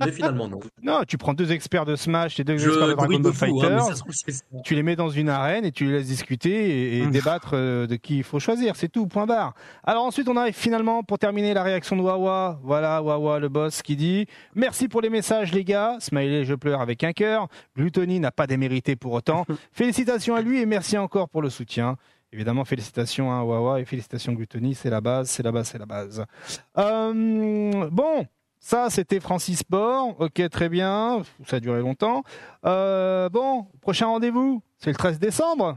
Mais 0.00 0.10
finalement 0.10 0.48
non. 0.48 0.58
non, 0.82 1.02
tu 1.06 1.18
prends 1.18 1.34
deux 1.34 1.52
experts 1.52 1.84
de 1.84 1.94
Smash 1.94 2.40
et 2.40 2.44
deux 2.44 2.58
Je 2.58 2.68
experts 2.68 2.88
de 2.88 2.94
Dragon 2.94 3.20
Ball 3.20 3.72
hein, 3.72 3.80
ça. 3.94 4.04
tu 4.64 4.74
les 4.74 4.82
mets 4.82 4.96
dans 4.96 5.08
une 5.08 5.28
arène 5.28 5.64
et 5.64 5.70
tu 5.70 5.84
les 5.86 5.92
laisses 5.92 6.08
discuter 6.08 6.96
et, 6.96 6.98
et 6.98 7.02
Mmh. 7.06 7.10
débattre 7.10 7.50
euh, 7.54 7.86
de 7.86 7.96
qui 7.96 8.18
il 8.18 8.24
faut 8.24 8.38
choisir. 8.38 8.76
C'est 8.76 8.88
tout, 8.88 9.06
point 9.06 9.26
barre. 9.26 9.54
Alors 9.84 10.04
ensuite, 10.04 10.28
on 10.28 10.36
arrive 10.36 10.54
finalement 10.54 11.02
pour 11.02 11.18
terminer 11.18 11.54
la 11.54 11.62
réaction 11.62 11.96
de 11.96 12.02
Wawa. 12.02 12.60
Voilà, 12.62 13.02
Wawa, 13.02 13.38
le 13.38 13.48
boss, 13.48 13.82
qui 13.82 13.96
dit 13.96 14.26
Merci 14.54 14.88
pour 14.88 15.00
les 15.00 15.10
messages, 15.10 15.52
les 15.52 15.64
gars. 15.64 15.96
Smiley, 16.00 16.44
je 16.44 16.54
pleure 16.54 16.80
avec 16.80 17.04
un 17.04 17.12
cœur. 17.12 17.48
Gluttony 17.76 18.20
n'a 18.20 18.30
pas 18.30 18.46
démérité 18.46 18.96
pour 18.96 19.12
autant. 19.12 19.44
Félicitations 19.72 20.34
à 20.34 20.42
lui 20.42 20.60
et 20.60 20.66
merci 20.66 20.96
encore 20.98 21.28
pour 21.28 21.42
le 21.42 21.50
soutien. 21.50 21.96
Évidemment, 22.32 22.64
félicitations 22.64 23.30
à 23.30 23.44
Wawa 23.44 23.80
et 23.80 23.84
félicitations 23.84 24.32
Gluttony, 24.32 24.74
c'est 24.74 24.88
la 24.88 25.02
base, 25.02 25.28
c'est 25.28 25.42
la 25.42 25.52
base, 25.52 25.68
c'est 25.68 25.78
la 25.78 25.84
base. 25.84 26.24
Euh, 26.78 27.90
bon, 27.90 28.26
ça 28.58 28.88
c'était 28.88 29.20
Francis 29.20 29.58
Sport, 29.58 30.16
ok 30.18 30.48
très 30.48 30.70
bien, 30.70 31.22
ça 31.46 31.56
a 31.56 31.60
duré 31.60 31.80
longtemps. 31.80 32.22
Euh, 32.64 33.28
bon, 33.28 33.66
prochain 33.82 34.06
rendez-vous, 34.06 34.62
c'est 34.78 34.90
le 34.90 34.96
13 34.96 35.18
décembre. 35.18 35.76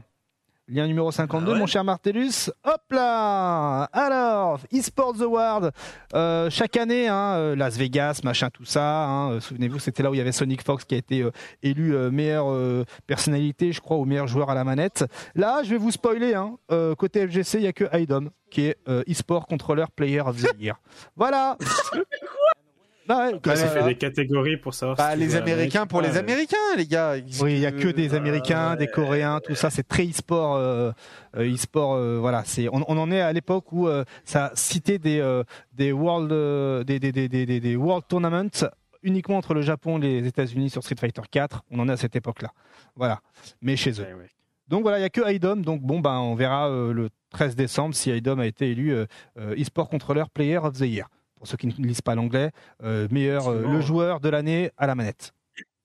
Lien 0.68 0.88
numéro 0.88 1.12
52, 1.12 1.46
Ah 1.48 1.52
ouais 1.54 1.58
mon 1.60 1.66
cher 1.66 1.84
Martellus. 1.84 2.50
Hop 2.64 2.80
là 2.90 3.84
Alors, 3.92 4.58
eSports 4.72 5.20
Award, 5.22 5.70
euh, 6.14 6.50
chaque 6.50 6.76
année, 6.76 7.06
hein, 7.06 7.34
euh, 7.36 7.54
Las 7.54 7.76
Vegas, 7.76 8.20
machin, 8.24 8.50
tout 8.50 8.64
ça. 8.64 9.04
hein, 9.04 9.30
euh, 9.30 9.40
Souvenez-vous, 9.40 9.78
c'était 9.78 10.02
là 10.02 10.10
où 10.10 10.14
il 10.14 10.18
y 10.18 10.20
avait 10.20 10.32
Sonic 10.32 10.64
Fox 10.64 10.84
qui 10.84 10.96
a 10.96 10.98
été 10.98 11.22
euh, 11.22 11.30
élu 11.62 11.94
euh, 11.94 12.10
meilleure 12.10 12.50
euh, 12.50 12.84
personnalité, 13.06 13.72
je 13.72 13.80
crois, 13.80 13.96
ou 13.98 14.04
meilleur 14.06 14.26
joueur 14.26 14.50
à 14.50 14.54
la 14.56 14.64
manette. 14.64 15.04
Là, 15.36 15.62
je 15.62 15.70
vais 15.70 15.78
vous 15.78 15.92
spoiler. 15.92 16.34
Hein, 16.34 16.56
euh, 16.72 16.96
côté 16.96 17.24
FGC, 17.28 17.58
il 17.58 17.62
n'y 17.62 17.66
a 17.68 17.72
que 17.72 17.84
IDOM 17.96 18.30
qui 18.50 18.62
est 18.66 18.76
euh, 18.88 19.04
eSport 19.06 19.46
Controller 19.46 19.84
Player 19.94 20.20
of 20.20 20.36
the 20.42 20.48
Year. 20.58 20.80
Voilà 21.14 21.56
Bah 23.08 23.26
ouais, 23.30 23.40
Là, 23.44 23.56
ça 23.56 23.66
euh, 23.66 23.80
fait 23.80 23.84
des 23.84 23.94
catégories 23.96 24.56
pour 24.56 24.74
savoir. 24.74 24.96
Bah, 24.96 25.12
si 25.12 25.18
les 25.20 25.36
Américains 25.36 25.86
pour 25.86 26.00
les. 26.02 26.16
Américains, 26.16 26.56
les 26.76 26.86
gars. 26.86 27.14
Oui, 27.40 27.52
il 27.52 27.58
y 27.60 27.66
a 27.66 27.72
que 27.72 27.88
des 27.88 28.14
euh, 28.14 28.16
Américains, 28.16 28.76
des 28.76 28.86
Coréens, 28.88 29.40
tout 29.44 29.54
ça. 29.54 29.70
C'est 29.70 29.86
très 29.86 30.06
e-sport. 30.06 30.56
euh, 30.56 30.90
euh, 31.36 31.52
e-sport, 31.54 31.94
euh, 31.94 32.18
voilà. 32.18 32.42
C'est 32.44 32.68
on, 32.68 32.84
on 32.88 32.96
en 32.98 33.10
est 33.10 33.20
à 33.20 33.32
l'époque 33.32 33.72
où 33.72 33.86
euh, 33.88 34.04
ça 34.24 34.50
citait 34.54 34.98
des 34.98 35.20
euh, 35.20 35.44
des 35.72 35.92
world 35.92 36.28
des, 36.86 36.98
des, 36.98 37.12
des, 37.12 37.28
des, 37.28 37.46
des- 37.46 37.60
des 37.60 37.76
world 37.76 38.04
tournaments 38.08 38.42
uniquement 39.02 39.36
entre 39.36 39.54
le 39.54 39.62
Japon 39.62 39.98
et 39.98 40.20
les 40.20 40.26
États-Unis 40.26 40.70
sur 40.70 40.82
Street 40.82 40.96
Fighter 40.98 41.22
4. 41.30 41.62
On 41.70 41.78
en 41.78 41.88
est 41.88 41.92
à 41.92 41.96
cette 41.96 42.16
époque-là. 42.16 42.50
Voilà. 42.96 43.20
Mais 43.62 43.76
chez 43.76 43.92
eux. 44.00 44.06
Donc 44.68 44.82
voilà, 44.82 44.98
il 44.98 45.02
n'y 45.02 45.06
a 45.06 45.10
que 45.10 45.32
IDOM. 45.32 45.62
Donc 45.62 45.80
bon, 45.82 46.00
ben, 46.00 46.18
on 46.18 46.34
verra 46.34 46.68
euh, 46.68 46.92
le 46.92 47.10
13 47.30 47.54
décembre 47.54 47.94
si 47.94 48.10
IDOM 48.10 48.40
a 48.40 48.46
été 48.46 48.70
élu 48.70 48.92
euh, 48.92 49.06
euh, 49.38 49.54
eSport 49.56 49.88
Controller 49.88 50.24
Player 50.34 50.56
of 50.58 50.72
the 50.78 50.80
Year. 50.86 51.08
Pour 51.36 51.46
ceux 51.46 51.56
qui 51.56 51.66
ne 51.66 51.72
lisent 51.72 52.02
pas 52.02 52.14
l'anglais, 52.14 52.50
euh, 52.82 53.08
meilleur 53.10 53.48
euh, 53.48 53.62
le 53.62 53.80
joueur 53.80 54.20
de 54.20 54.28
l'année 54.28 54.70
à 54.76 54.86
la 54.86 54.94
manette. 54.94 55.34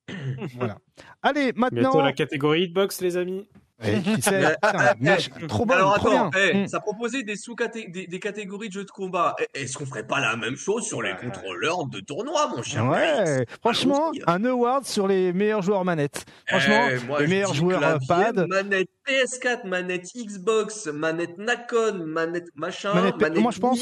voilà. 0.55 0.77
Allez, 1.21 1.51
maintenant. 1.53 1.81
Bientôt 1.81 2.01
la 2.01 2.13
catégorie 2.13 2.63
hitbox, 2.63 3.01
les 3.01 3.17
amis. 3.17 3.47
Trop 5.48 5.66
Alors 5.72 5.93
attends, 5.95 6.30
bien. 6.30 6.30
eh, 6.40 6.51
Mm. 6.61 6.68
ça 6.68 6.80
proposait 6.80 7.24
des 7.24 7.35
sous 7.35 7.56
des, 7.90 8.08
des 8.08 8.19
catégories 8.19 8.68
de 8.68 8.74
jeux 8.74 8.84
de 8.85 8.92
combat. 8.92 9.35
Eh, 9.56 9.61
Est-ce 9.64 9.77
qu'on 9.77 9.85
ferait 9.85 10.06
pas 10.06 10.19
la 10.19 10.35
même 10.35 10.56
chose 10.56 10.85
sur 10.85 11.01
les 11.01 11.16
contrôleurs 11.16 11.85
de 11.88 12.00
tournoi, 12.00 12.48
mon 12.56 12.61
cher 12.61 12.85
Ouais, 12.85 13.45
franchement, 13.61 14.11
Allons-y. 14.11 14.24
un 14.27 14.45
award 14.45 14.85
sur 14.85 15.08
les 15.08 15.34
meilleurs 15.34 15.61
joueurs 15.61 15.84
manettes. 15.85 16.26
Franchement, 16.48 16.88
Eh, 16.92 17.06
moi, 17.06 17.22
les 17.22 17.27
meilleurs 17.27 17.53
joueurs 17.53 17.84
euh, 17.84 17.98
clavier, 18.06 18.34
pad. 18.34 18.48
Manette 18.50 18.90
PS4, 19.08 19.68
manette 19.68 20.06
Xbox, 20.16 20.88
manette 20.88 21.38
Nacon, 21.38 22.03
manette 22.06 22.48
machin, 22.56 22.93
Manette 22.93 23.18
manette 23.19 23.40
moi 23.42 23.51
je 23.51 23.60
pense, 23.60 23.80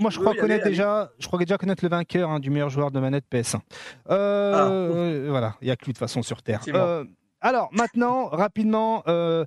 moi, 0.00 0.10
je 0.10 0.18
crois 0.18 0.32
aller, 0.32 0.40
connaître 0.40 0.64
déjà, 0.64 1.10
je 1.18 1.26
crois 1.26 1.38
déjà 1.38 1.56
connaître 1.56 1.84
le 1.84 1.90
vainqueur 1.90 2.30
hein, 2.30 2.40
du 2.40 2.50
meilleur 2.50 2.68
joueur 2.70 2.90
de 2.90 2.98
manette 2.98 3.24
PS1. 3.32 3.60
Euh, 4.10 5.26
Ah. 5.26 5.30
voilà, 5.30 5.54
il 5.62 5.68
y 5.68 5.70
a 5.70 5.76
que 5.76 5.84
lui 5.84 5.92
de 5.92 5.98
toute 5.98 5.98
façon 5.98 6.22
sur 6.22 6.42
Terre. 6.42 6.60
Alors 7.46 7.68
maintenant, 7.70 8.26
rapidement, 8.26 9.04
euh, 9.06 9.44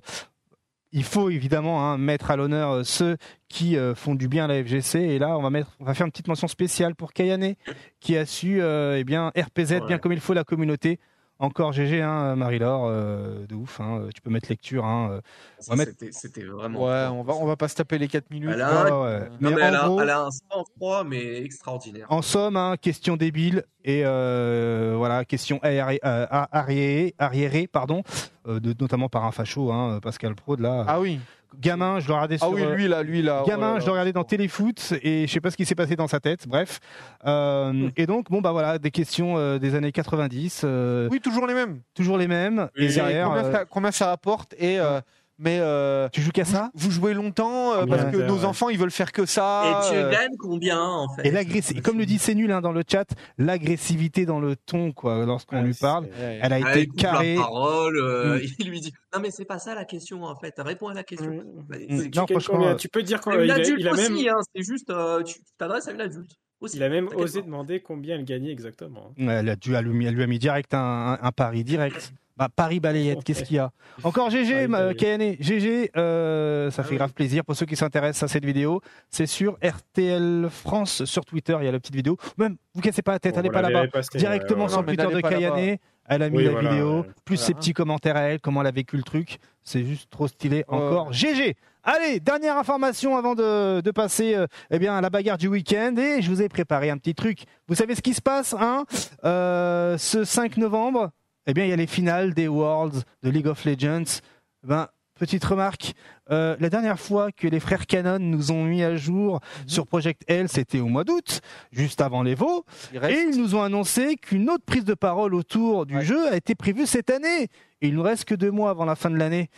il 0.90 1.04
faut 1.04 1.28
évidemment 1.28 1.84
hein, 1.84 1.98
mettre 1.98 2.30
à 2.30 2.36
l'honneur 2.36 2.70
euh, 2.70 2.82
ceux 2.82 3.18
qui 3.50 3.76
euh, 3.76 3.94
font 3.94 4.14
du 4.14 4.26
bien 4.26 4.46
à 4.46 4.48
la 4.48 4.64
FGC. 4.64 5.00
Et 5.00 5.18
là, 5.18 5.36
on 5.36 5.42
va 5.42 5.50
mettre, 5.50 5.76
on 5.80 5.84
va 5.84 5.92
faire 5.92 6.06
une 6.06 6.10
petite 6.10 6.28
mention 6.28 6.48
spéciale 6.48 6.94
pour 6.94 7.12
Kayane, 7.12 7.56
qui 8.00 8.16
a 8.16 8.24
su, 8.24 8.62
euh, 8.62 8.96
eh 8.98 9.04
bien, 9.04 9.32
RPZ 9.36 9.72
Ouais. 9.72 9.80
bien 9.86 9.98
comme 9.98 10.14
il 10.14 10.20
faut 10.20 10.32
la 10.32 10.44
communauté. 10.44 10.98
Encore 11.42 11.72
GG, 11.72 12.02
hein, 12.02 12.36
Marie-Laure, 12.36 12.84
euh, 12.86 13.46
de 13.46 13.54
ouf. 13.54 13.80
hein, 13.80 14.02
tu 14.14 14.20
peux 14.20 14.28
mettre 14.30 14.48
lecture. 14.50 14.84
Hein, 14.84 15.08
euh. 15.10 15.20
Ça, 15.58 15.72
on 15.72 15.76
va 15.76 15.84
mettre- 15.86 16.04
C'était 16.10 16.42
vraiment. 16.44 16.84
Ouais, 16.86 17.06
on 17.10 17.22
va, 17.22 17.32
on 17.34 17.46
va 17.46 17.56
pas 17.56 17.66
se 17.68 17.74
taper 17.76 17.96
les 17.98 18.08
4 18.08 18.30
minutes. 18.30 18.50
Elle 18.52 18.60
a 18.60 18.84
Ouais. 18.84 18.90
Euh, 18.92 19.20
Non, 19.40 19.50
Mais 19.56 19.62
elle, 19.62 19.74
a, 19.74 19.84
gros- 19.86 20.00
elle 20.02 20.10
a 20.10 20.20
un 20.26 20.30
sang-froid, 20.30 21.02
mais 21.04 21.38
extraordinaire. 21.42 22.06
En 22.10 22.20
somme, 22.20 22.56
hein, 22.56 22.76
question 22.80 23.16
débile 23.16 23.64
et 23.84 24.02
euh, 24.04 24.94
voilà, 24.98 25.24
question 25.24 25.58
arriérée, 25.62 25.98
euh, 26.04 26.26
arriérée, 26.30 27.14
arriérée, 27.18 27.66
pardon, 27.66 28.02
euh, 28.46 28.60
de- 28.60 28.74
notamment 28.78 29.08
par 29.08 29.24
un 29.24 29.32
facho, 29.32 29.72
hein, 29.72 29.98
Pascal 30.02 30.34
Prod 30.34 30.60
là. 30.60 30.84
Ah 30.86 31.00
oui. 31.00 31.18
Gamin, 31.58 32.00
je 32.00 32.08
le 32.08 32.14
regardais 32.14 32.38
sur. 32.38 32.46
Ah 32.46 32.50
oui, 32.50 32.62
euh, 32.62 32.74
lui 32.74 32.88
là, 32.88 33.02
lui 33.02 33.22
là. 33.22 33.42
Gamin, 33.46 33.70
oh 33.72 33.74
là 33.74 33.80
je 33.80 33.86
le 33.86 33.90
regardais 33.92 34.12
dans 34.12 34.24
Téléfoot 34.24 34.94
et 35.02 35.26
je 35.26 35.32
sais 35.32 35.40
pas 35.40 35.50
ce 35.50 35.56
qui 35.56 35.64
s'est 35.66 35.74
passé 35.74 35.96
dans 35.96 36.06
sa 36.08 36.20
tête. 36.20 36.46
Bref, 36.48 36.78
Euh, 37.26 37.90
et 37.96 38.06
donc 38.06 38.30
bon 38.30 38.40
bah 38.40 38.52
voilà, 38.52 38.78
des 38.78 38.90
questions 38.90 39.36
euh, 39.36 39.58
des 39.58 39.74
années 39.74 39.92
90, 39.92 40.62
euh, 40.64 41.08
Oui, 41.10 41.20
toujours 41.20 41.46
les 41.46 41.54
mêmes. 41.54 41.80
toujours 41.94 42.16
les 42.18 42.28
mêmes. 42.28 42.68
Et 42.76 42.88
derrière, 42.88 43.26
combien, 43.28 43.44
euh, 43.44 43.52
ça, 43.52 43.64
combien 43.64 43.90
ça 43.90 44.06
rapporte 44.06 44.54
et 44.58 44.78
euh, 44.78 45.00
mais 45.40 45.58
euh, 45.60 46.08
tu 46.12 46.20
joues 46.20 46.30
qu'à 46.30 46.44
ça 46.44 46.70
vous 46.74 46.90
jouez 46.92 47.14
longtemps 47.14 47.72
euh, 47.74 47.86
parce 47.86 48.04
que 48.12 48.16
nos 48.18 48.38
ouais. 48.40 48.44
enfants 48.44 48.68
ils 48.68 48.78
veulent 48.78 48.90
faire 48.92 49.10
que 49.10 49.26
ça. 49.26 49.64
Et 49.88 49.90
tu 49.90 49.96
euh, 49.96 50.10
gagnes 50.10 50.36
combien, 50.38 50.80
en 50.80 51.08
fait? 51.14 51.26
Et 51.26 51.30
l'agressivité, 51.32 51.82
comme 51.82 51.98
le 51.98 52.06
dit 52.06 52.18
c'est 52.18 52.34
nul 52.34 52.52
hein, 52.52 52.60
dans 52.60 52.72
le 52.72 52.82
chat, 52.88 53.06
l'agressivité 53.38 54.26
dans 54.26 54.38
le 54.40 54.54
ton 54.56 54.92
quoi, 54.92 55.24
lorsqu'on 55.26 55.56
Ouais, 55.56 55.62
lui 55.64 55.74
parle, 55.74 56.08
elle 56.18 56.52
a 56.52 56.58
Ah, 56.64 56.76
été 56.78 56.86
la 56.94 57.02
carrée. 57.02 57.34
parole, 57.36 57.96
euh, 57.98 58.36
Mm. 58.38 58.40
il 58.60 58.68
lui 58.70 58.80
dit 58.80 58.92
Non, 59.14 59.20
mais 59.20 59.30
c'est 59.30 59.44
pas 59.44 59.58
ça 59.58 59.74
la 59.74 59.84
question, 59.84 60.22
en 60.24 60.36
fait. 60.36 60.54
Réponds 60.58 60.88
à 60.88 60.94
la 60.94 61.02
question. 61.02 61.42
Bah, 61.68 61.76
Mm. 61.88 62.02
Non, 62.14 62.26
franchement, 62.28 62.54
combien 62.58 62.76
Tu 62.76 62.88
peux 62.88 63.02
dire 63.02 63.20
quand 63.20 63.32
il 63.32 63.50
a, 63.50 63.54
adulte 63.54 63.76
il 63.80 63.88
a 63.88 63.92
même, 63.94 64.12
aussi, 64.14 64.28
hein, 64.28 64.36
c'est 64.54 64.62
juste, 64.62 64.90
euh, 64.90 65.22
tu 65.22 65.40
t'adresses 65.58 65.88
à 65.88 65.92
une 65.92 66.00
adulte 66.00 66.30
aussi. 66.60 66.76
il 66.76 66.82
a 66.82 66.88
même 66.88 67.08
osé 67.16 67.40
pas. 67.40 67.46
demander 67.46 67.80
combien 67.80 68.16
elle 68.16 68.24
gagnait 68.24 68.50
exactement. 68.52 69.12
Elle, 69.18 69.48
a 69.48 69.56
dû, 69.56 69.74
elle, 69.74 69.84
lui, 69.86 70.06
elle 70.06 70.14
lui 70.14 70.22
a 70.22 70.26
mis 70.26 70.38
direct 70.38 70.74
un, 70.74 70.78
un- 70.78 71.18
un 71.22 71.32
pari 71.32 71.64
direct. 71.64 72.12
Bah, 72.40 72.48
Paris 72.56 72.80
balayette, 72.80 73.22
qu'est-ce 73.22 73.44
qu'il 73.44 73.56
y 73.56 73.58
a? 73.58 73.70
Encore 74.02 74.30
GG, 74.30 74.66
ma- 74.66 74.78
balayette. 74.94 74.98
KNE. 74.98 75.36
GG, 75.44 75.90
euh, 75.96 76.70
ça 76.70 76.80
Ah 76.80 76.84
fait 76.84 76.92
oui. 76.92 76.96
grave 76.96 77.12
plaisir 77.12 77.44
pour 77.44 77.54
ceux 77.54 77.66
qui 77.66 77.76
s'intéressent 77.76 78.22
à 78.22 78.32
cette 78.32 78.46
vidéo. 78.46 78.80
C'est 79.10 79.26
sur 79.26 79.58
RTL 79.62 80.48
France 80.50 81.04
sur 81.04 81.26
Twitter, 81.26 81.54
il 81.60 81.66
y 81.66 81.68
a 81.68 81.72
la 81.72 81.78
petite 81.78 81.94
vidéo. 81.94 82.16
Même, 82.38 82.56
vous 82.74 82.80
cassez 82.80 83.02
pas 83.02 83.12
la 83.12 83.18
tête, 83.18 83.34
Bon, 83.34 83.40
allez 83.40 83.50
on 83.50 83.52
pas 83.52 83.60
la 83.60 83.68
là-bas. 83.68 84.00
Directement 84.14 84.64
ouais, 84.64 84.70
sur 84.70 84.84
Twitter 84.86 85.06
de. 85.06 85.20
Kayane. 85.20 85.76
Elle 86.12 86.22
a 86.22 86.30
mis 86.30 86.38
Oui, 86.38 86.44
la 86.44 86.50
voilà, 86.52 86.70
vidéo, 86.70 87.06
plus 87.24 87.36
ses 87.36 87.54
petits 87.54 87.72
commentaires 87.74 88.16
à 88.16 88.22
elle, 88.22 88.40
comment 88.40 88.62
elle 88.62 88.66
a 88.66 88.72
vécu 88.72 88.96
le 88.96 89.02
truc. 89.04 89.36
C'est 89.62 89.84
juste 89.84 90.10
trop 90.10 90.26
stylé. 90.26 90.64
Ouais. 90.66 90.76
Encore 90.76 91.12
GG. 91.12 91.54
Allez, 91.84 92.20
dernière 92.20 92.56
information 92.56 93.16
avant 93.16 93.34
de, 93.34 93.80
de 93.80 93.90
passer 93.92 94.34
euh, 94.34 94.46
eh 94.70 94.78
bien, 94.78 94.96
à 94.96 95.00
la 95.00 95.08
bagarre 95.10 95.38
du 95.38 95.46
week-end. 95.46 95.94
Et 95.98 96.20
je 96.20 96.28
vous 96.30 96.42
ai 96.42 96.48
préparé 96.48 96.90
un 96.90 96.96
petit 96.96 97.14
truc. 97.14 97.44
Vous 97.68 97.74
savez 97.76 97.94
ce 97.94 98.02
qui 98.02 98.12
se 98.14 98.20
passe 98.22 98.54
hein? 98.58 98.84
Euh, 99.24 99.96
Ce 99.98 100.24
5 100.24 100.56
novembre, 100.56 101.10
eh 101.46 101.54
bien, 101.54 101.64
il 101.64 101.70
y 101.70 101.72
a 101.72 101.76
les 101.76 101.86
finales 101.86 102.34
des 102.34 102.48
Worlds 102.48 103.02
de 103.22 103.30
League 103.30 103.46
of 103.46 103.64
Legends. 103.64 104.20
Ben, 104.62 104.88
petite 105.18 105.44
remarque, 105.44 105.92
euh, 106.30 106.56
la 106.60 106.70
dernière 106.70 106.98
fois 106.98 107.30
que 107.32 107.46
les 107.46 107.60
frères 107.60 107.86
Canon 107.86 108.18
nous 108.18 108.52
ont 108.52 108.64
mis 108.64 108.82
à 108.82 108.96
jour 108.96 109.40
sur 109.66 109.86
Project 109.86 110.22
L, 110.28 110.48
c'était 110.48 110.80
au 110.80 110.86
mois 110.86 111.04
d'août, 111.04 111.40
juste 111.72 112.00
avant 112.00 112.22
les 112.22 112.34
Vaux. 112.34 112.64
Et 112.94 113.24
ils 113.30 113.38
nous 113.38 113.54
ont 113.54 113.62
annoncé 113.62 114.16
qu'une 114.16 114.48
autre 114.48 114.64
prise 114.64 114.84
de 114.84 114.94
parole 114.94 115.34
autour 115.34 115.84
du 115.86 115.96
Ouais. 115.96 116.04
jeu 116.04 116.28
a 116.32 116.36
été 116.36 116.54
prévue 116.54 116.86
cette 116.86 117.10
année. 117.10 117.48
Et 117.82 117.88
il 117.88 117.94
nous 117.94 118.02
reste 118.02 118.26
que 118.26 118.34
deux 118.34 118.50
mois 118.50 118.70
avant 118.70 118.84
la 118.84 118.94
fin 118.94 119.10
de 119.10 119.16
l'année. 119.16 119.48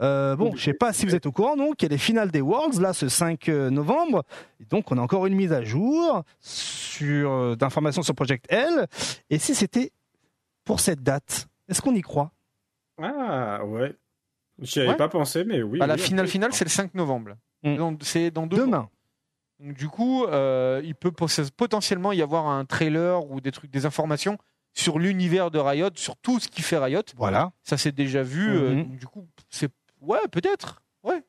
Euh, 0.00 0.34
bon, 0.36 0.54
je 0.56 0.62
sais 0.62 0.72
pas 0.74 0.92
si 0.92 1.04
vous 1.06 1.14
êtes 1.16 1.26
au 1.26 1.32
courant, 1.32 1.56
donc 1.56 1.82
il 1.82 1.84
y 1.84 1.86
a 1.86 1.88
les 1.90 1.98
finales 1.98 2.30
des 2.30 2.40
Worlds 2.40 2.80
là 2.80 2.92
ce 2.92 3.08
5 3.08 3.48
novembre. 3.48 4.22
Et 4.60 4.64
donc 4.64 4.90
on 4.92 4.98
a 4.98 5.00
encore 5.00 5.26
une 5.26 5.34
mise 5.34 5.52
à 5.52 5.62
jour 5.62 6.22
sur 6.40 7.30
euh, 7.32 7.56
d'informations 7.56 8.02
sur 8.02 8.14
Project 8.14 8.44
L. 8.48 8.86
Et 9.30 9.38
si 9.38 9.54
c'était 9.56 9.90
pour 10.64 10.80
cette 10.80 11.02
date, 11.02 11.46
est-ce 11.68 11.80
qu'on 11.82 11.94
y 11.94 12.02
croit? 12.02 12.32
Ah 12.98 13.64
ouais. 13.64 13.94
J'y 14.60 14.80
avais 14.80 14.90
Ouais. 14.90 14.96
pas 14.96 15.08
pensé, 15.08 15.44
mais 15.44 15.62
oui. 15.62 15.78
Bah, 15.78 15.86
la 15.86 15.96
finale 15.96 16.28
finale 16.28 16.52
c'est 16.52 16.64
le 16.64 16.70
5 16.70 16.94
novembre. 16.94 17.36
Mm. 17.62 17.76
Donc, 17.76 18.00
C'est 18.02 18.30
dans 18.30 18.46
deux 18.46 18.58
mois. 18.58 18.66
Demain. 18.66 18.90
Donc, 19.60 19.76
du 19.76 19.88
coup, 19.88 20.24
euh, 20.26 20.80
il 20.84 20.94
peut 20.94 21.12
potentiellement 21.12 22.12
y 22.12 22.20
avoir 22.22 22.46
un 22.48 22.64
trailer 22.64 23.24
ou 23.30 23.40
des 23.40 23.50
trucs, 23.52 23.70
des 23.70 23.86
informations 23.86 24.36
sur 24.74 24.98
l'univers 24.98 25.50
de 25.50 25.58
Riot, 25.58 25.90
sur 25.94 26.16
tout 26.16 26.38
ce 26.40 26.48
qui 26.48 26.62
fait 26.62 26.78
Riot. 26.78 27.02
Voilà. 27.16 27.52
Ça 27.62 27.76
s'est 27.76 27.92
déjà 27.92 28.22
vu. 28.22 28.48
euh, 28.56 28.70
Mhm. 28.70 28.82
donc, 28.84 28.96
du 28.98 29.06
coup, 29.06 29.28
c'est 29.50 29.70
ouais, 30.00 30.26
peut-être. 30.30 30.82
Ouais. 31.02 31.22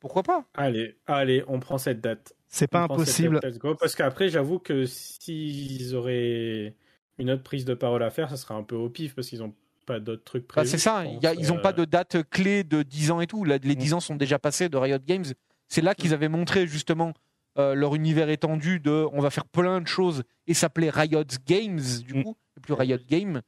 Pourquoi 0.00 0.22
pas? 0.22 0.44
Allez, 0.54 0.98
allez, 1.06 1.42
on 1.48 1.58
prend 1.58 1.78
cette 1.78 2.00
date. 2.00 2.34
C'est 2.48 2.66
pas 2.68 2.82
impossible. 2.82 3.40
date, 3.40 3.44
let's 3.52 3.58
go. 3.58 3.74
Parce 3.74 3.94
qu'après, 3.94 4.28
j'avoue 4.28 4.58
que 4.58 4.84
s'ils 4.86 5.94
auraient 5.96 6.74
une 7.18 7.30
autre 7.30 7.42
prise 7.42 7.64
de 7.64 7.74
parole 7.74 8.02
à 8.02 8.10
faire, 8.10 8.28
ça 8.30 8.36
serait 8.36 8.54
un 8.54 8.62
peu 8.62 8.76
au 8.76 8.88
pif 8.88 9.14
parce 9.14 9.28
qu'ils 9.28 9.42
ont 9.42 9.54
pas 9.86 10.00
d'autres 10.00 10.24
trucs 10.24 10.42
Bah, 10.48 10.54
prévus. 10.56 10.68
C'est 10.68 10.78
ça. 10.78 11.04
y 11.04 11.26
a- 11.26 11.34
ils 11.34 11.48
n'ont 11.48 11.60
pas 11.60 11.70
Euh, 11.70 11.72
de 11.72 11.84
date 11.84 12.16
clé 12.30 12.64
de 12.64 12.82
10 12.82 13.10
ans 13.10 13.20
et 13.20 13.26
tout. 13.26 13.44
Là, 13.44 13.58
les 13.62 13.74
10 13.76 13.94
ans 13.94 14.00
sont 14.00 14.16
déjà 14.16 14.38
passés 14.38 14.68
de 14.68 14.76
Riot 14.76 14.98
Games. 15.06 15.24
C'est 15.68 15.80
là 15.82 15.94
qu'ils 15.94 16.12
avaient 16.14 16.28
montré 16.28 16.66
justement 16.66 17.12
euh, 17.58 17.74
leur 17.74 17.94
univers 17.94 18.28
étendu 18.28 18.80
de 18.80 19.06
on 19.14 19.20
va 19.22 19.30
faire 19.30 19.46
plein 19.46 19.80
de 19.80 19.86
choses 19.88 20.24
et 20.46 20.52
s'appelait 20.52 20.90
Riot 20.90 21.24
Games 21.46 21.80
du 22.06 22.14
Mm. 22.14 22.24
coup, 22.24 22.36
et 22.56 22.60
plus 22.60 22.74
Riot 22.74 22.98
Game. 23.08 23.40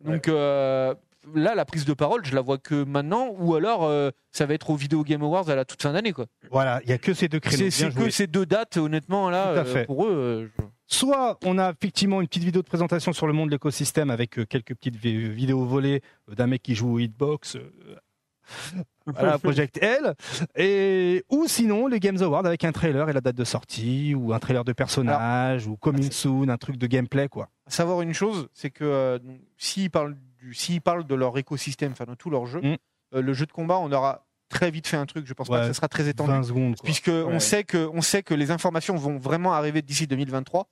Donc 0.00 0.26
euh, 0.28 0.92
là, 1.34 1.54
la 1.54 1.64
prise 1.64 1.84
de 1.84 1.92
parole, 1.94 2.24
je 2.24 2.34
la 2.34 2.40
vois 2.40 2.58
que 2.58 2.82
maintenant, 2.84 3.28
ou 3.38 3.54
alors 3.54 3.84
euh, 3.84 4.10
ça 4.32 4.44
va 4.46 4.54
être 4.54 4.70
au 4.70 4.74
Video 4.76 5.04
Game 5.04 5.22
Awards 5.22 5.48
à 5.50 5.54
la 5.54 5.64
toute 5.64 5.80
fin 5.82 5.92
d'année 5.92 6.12
quoi. 6.12 6.26
Voilà, 6.50 6.80
il 6.84 6.90
y 6.90 6.92
a 6.92 6.98
que 6.98 7.14
ces 7.14 7.28
deux 7.28 7.38
créneaux. 7.40 7.56
C'est 7.56 7.62
Bien 7.62 7.70
c'est 7.70 7.90
joué. 7.92 8.04
que 8.06 8.10
ces 8.10 8.26
deux 8.26 8.44
dates, 8.44 8.76
honnêtement 8.76 9.30
là, 9.30 9.50
euh, 9.50 9.84
pour 9.84 10.06
eux. 10.06 10.10
euh, 10.12 10.46
je- 10.58 10.64
Soit 10.86 11.38
on 11.44 11.58
a 11.58 11.70
effectivement 11.70 12.20
une 12.20 12.28
petite 12.28 12.44
vidéo 12.44 12.62
de 12.62 12.66
présentation 12.66 13.12
sur 13.12 13.26
le 13.26 13.32
monde 13.32 13.48
de 13.48 13.54
l'écosystème 13.54 14.10
avec 14.10 14.38
euh, 14.38 14.44
quelques 14.44 14.74
petites 14.74 14.96
vi- 14.96 15.30
vidéos 15.30 15.64
volées 15.64 16.02
euh, 16.30 16.34
d'un 16.34 16.46
mec 16.46 16.62
qui 16.62 16.74
joue 16.74 16.94
au 16.94 16.98
hitbox. 16.98 17.56
euh, 17.56 17.70
voilà, 19.06 19.38
Project 19.38 19.82
L. 19.82 20.14
Et, 20.56 21.24
ou 21.30 21.46
sinon 21.46 21.86
les 21.86 22.00
Games 22.00 22.20
Awards 22.22 22.44
avec 22.44 22.64
un 22.64 22.72
trailer 22.72 23.08
et 23.08 23.12
la 23.14 23.20
date 23.22 23.36
de 23.36 23.44
sortie, 23.44 24.14
ou 24.14 24.32
un 24.34 24.38
trailer 24.38 24.64
de 24.64 24.72
personnage, 24.72 25.66
ou 25.66 25.76
coming 25.76 26.10
soon, 26.10 26.48
un 26.48 26.58
truc 26.58 26.76
de 26.76 26.86
gameplay, 26.86 27.28
quoi. 27.28 27.48
savoir 27.66 28.02
une 28.02 28.12
chose, 28.12 28.48
c'est 28.52 28.70
que 28.70 28.84
euh, 28.84 29.18
s'ils 29.56 29.90
parlent, 29.90 30.16
du- 30.38 30.52
s'ils 30.54 30.82
parlent 30.82 31.06
de 31.06 31.14
leur 31.14 31.36
écosystème, 31.38 31.92
enfin 31.92 32.04
de 32.04 32.14
tout 32.14 32.28
leur 32.30 32.44
jeu, 32.46 32.60
Mm. 32.60 32.76
euh, 33.14 33.22
le 33.22 33.32
jeu 33.32 33.46
de 33.46 33.52
combat, 33.52 33.78
on 33.78 33.90
aura 33.92 34.26
très 34.54 34.70
vite 34.70 34.86
fait 34.86 34.96
un 34.96 35.06
truc. 35.06 35.26
Je 35.26 35.34
pense 35.34 35.48
pas 35.48 35.60
que 35.60 35.66
ça 35.66 35.74
sera 35.74 35.88
très 35.88 36.08
étendu. 36.08 36.30
20 36.30 36.42
secondes, 36.44 36.76
quoi. 36.76 36.84
puisque 36.84 37.08
on 37.10 37.38
sait 37.40 37.64
que 37.64 37.88
on 37.92 38.00
sait 38.00 38.22
que 38.22 38.32
les 38.34 38.50
informations 38.50 38.94
vont 38.96 39.18
vraiment 39.18 39.52
arriver 39.52 39.82
d'ici 39.82 40.06
2023. 40.06 40.66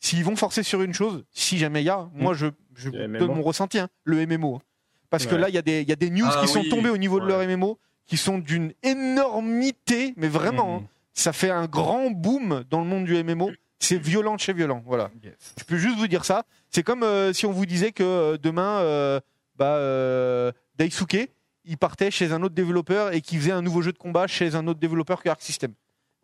S'ils 0.00 0.22
vont 0.24 0.36
forcer 0.36 0.62
sur 0.62 0.82
une 0.82 0.92
chose, 0.92 1.24
si 1.32 1.56
jamais 1.58 1.80
il 1.82 1.86
y 1.86 1.90
a, 1.90 2.08
moi 2.14 2.34
je, 2.34 2.46
je 2.74 2.90
donne 2.90 3.12
MMO. 3.12 3.34
mon 3.36 3.42
ressenti, 3.42 3.78
hein, 3.78 3.88
le 4.04 4.26
MMO. 4.26 4.60
Parce 5.08 5.26
que 5.26 5.34
là, 5.34 5.48
il 5.48 5.54
y, 5.54 5.58
a 5.58 5.62
des- 5.62 5.80
il 5.82 5.88
y 5.88 5.92
a 5.92 5.96
des 5.96 6.10
news 6.10 6.26
Ah 6.28 6.40
qui 6.42 6.48
sont 6.48 6.64
tombées 6.68 6.90
au 6.90 6.96
niveau 6.98 7.20
de 7.20 7.26
leur 7.26 7.40
MMO, 7.40 7.78
qui 8.06 8.16
sont 8.16 8.36
d'une 8.38 8.72
énormité, 8.82 10.12
mais 10.16 10.28
vraiment, 10.28 10.78
Mhm. 10.80 10.84
hein. 10.84 10.88
ça 11.14 11.32
fait 11.32 11.50
un 11.50 11.66
grand 11.66 12.10
boom 12.10 12.64
dans 12.70 12.80
le 12.80 12.86
monde 12.86 13.04
du 13.04 13.14
MMO. 13.16 13.50
C'est 13.78 13.98
violent 13.98 14.34
de 14.34 14.40
chez 14.40 14.52
violent, 14.52 14.82
voilà. 14.86 15.10
Yes. 15.22 15.34
Je 15.58 15.64
peux 15.64 15.76
juste 15.76 15.98
vous 15.98 16.08
dire 16.08 16.24
ça. 16.24 16.44
C'est 16.70 16.82
comme 16.82 17.02
euh, 17.02 17.32
si 17.32 17.44
on 17.46 17.52
vous 17.52 17.66
disait 17.66 17.92
que 17.92 18.02
euh, 18.02 18.38
demain, 18.38 18.78
euh, 18.80 19.20
bah, 19.56 19.76
euh, 19.76 20.52
Daisuke, 20.76 21.28
il 21.64 21.78
partait 21.78 22.10
chez 22.10 22.32
un 22.32 22.42
autre 22.42 22.54
développeur 22.54 23.12
et 23.12 23.20
qu'il 23.20 23.38
faisait 23.38 23.52
un 23.52 23.62
nouveau 23.62 23.82
jeu 23.82 23.92
de 23.92 23.98
combat 23.98 24.26
chez 24.26 24.54
un 24.54 24.66
autre 24.66 24.80
développeur 24.80 25.22
que 25.22 25.28
Arc 25.28 25.42
System. 25.42 25.72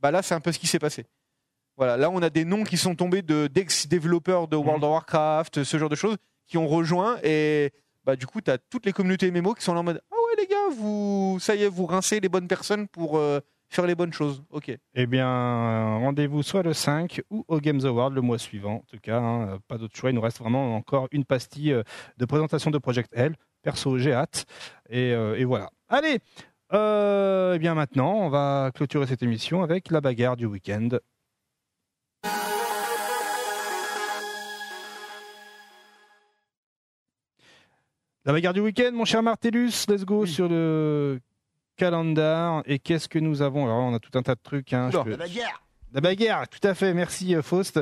Bah 0.00 0.10
là, 0.10 0.22
c'est 0.22 0.34
un 0.34 0.40
peu 0.40 0.52
ce 0.52 0.58
qui 0.58 0.66
s'est 0.66 0.78
passé. 0.78 1.06
Voilà, 1.76 1.96
là, 1.96 2.10
on 2.10 2.20
a 2.20 2.30
des 2.30 2.44
noms 2.44 2.64
qui 2.64 2.76
sont 2.76 2.94
tombés 2.94 3.22
de 3.22 3.46
d'ex-développeurs 3.46 4.48
de 4.48 4.56
World 4.56 4.84
of 4.84 4.90
Warcraft, 4.90 5.64
ce 5.64 5.78
genre 5.78 5.88
de 5.88 5.96
choses, 5.96 6.16
qui 6.46 6.58
ont 6.58 6.68
rejoint 6.68 7.18
et 7.22 7.72
bah 8.04 8.16
du 8.16 8.26
coup, 8.26 8.40
tu 8.40 8.50
as 8.50 8.58
toutes 8.58 8.86
les 8.86 8.92
communautés 8.92 9.30
MMO 9.30 9.54
qui 9.54 9.62
sont 9.62 9.74
là 9.74 9.80
en 9.80 9.84
mode 9.84 10.02
ah 10.10 10.14
ouais 10.14 10.42
les 10.42 10.46
gars, 10.46 10.74
vous 10.76 11.38
ça 11.40 11.54
y 11.54 11.62
est, 11.62 11.68
vous 11.68 11.86
rincez 11.86 12.20
les 12.20 12.28
bonnes 12.28 12.48
personnes 12.48 12.88
pour 12.88 13.18
euh, 13.18 13.40
faire 13.68 13.86
les 13.86 13.94
bonnes 13.94 14.12
choses. 14.12 14.42
OK. 14.50 14.70
Eh 14.94 15.06
bien, 15.06 15.28
euh, 15.28 15.98
rendez-vous 15.98 16.42
soit 16.42 16.62
le 16.62 16.72
5 16.72 17.22
ou 17.30 17.44
au 17.48 17.60
Games 17.60 17.80
Award 17.84 18.14
le 18.14 18.20
mois 18.20 18.38
suivant. 18.38 18.76
En 18.76 18.84
tout 18.90 18.98
cas, 19.00 19.18
hein, 19.18 19.48
euh, 19.48 19.58
pas 19.68 19.78
d'autre 19.78 19.96
choix. 19.96 20.10
Il 20.10 20.14
nous 20.14 20.20
reste 20.20 20.38
vraiment 20.38 20.76
encore 20.76 21.08
une 21.12 21.24
pastille 21.24 21.76
de 22.18 22.24
présentation 22.24 22.70
de 22.70 22.78
Project 22.78 23.10
L. 23.14 23.36
Perso, 23.62 23.98
j'ai 23.98 24.12
hâte. 24.12 24.47
Et, 24.89 25.12
euh, 25.12 25.39
et 25.39 25.44
voilà. 25.44 25.70
Allez, 25.89 26.18
euh, 26.72 27.55
eh 27.55 27.58
bien 27.58 27.74
maintenant, 27.74 28.14
on 28.14 28.28
va 28.28 28.70
clôturer 28.74 29.06
cette 29.06 29.22
émission 29.22 29.62
avec 29.62 29.90
la 29.90 30.00
bagarre 30.00 30.36
du 30.36 30.47
week-end. 30.47 30.89
La 38.26 38.32
bagarre 38.32 38.52
du 38.52 38.60
week-end, 38.60 38.92
mon 38.92 39.05
cher 39.05 39.22
Martellus, 39.22 39.86
let's 39.89 40.05
go 40.05 40.26
sur 40.26 40.48
le 40.48 41.20
calendar. 41.76 42.62
Et 42.66 42.78
qu'est-ce 42.78 43.08
que 43.08 43.18
nous 43.18 43.42
avons? 43.42 43.64
Alors, 43.64 43.78
on 43.78 43.94
a 43.94 43.98
tout 43.98 44.16
un 44.16 44.22
tas 44.22 44.34
de 44.34 44.40
trucs. 44.42 44.72
Hein, 44.72 44.90
je 44.92 44.98
La 45.10 45.16
bagarre 45.16 45.62
la 45.92 46.00
bagarre, 46.00 46.48
tout 46.48 46.66
à 46.66 46.74
fait, 46.74 46.94
merci 46.94 47.34
euh, 47.34 47.42
Faust. 47.42 47.80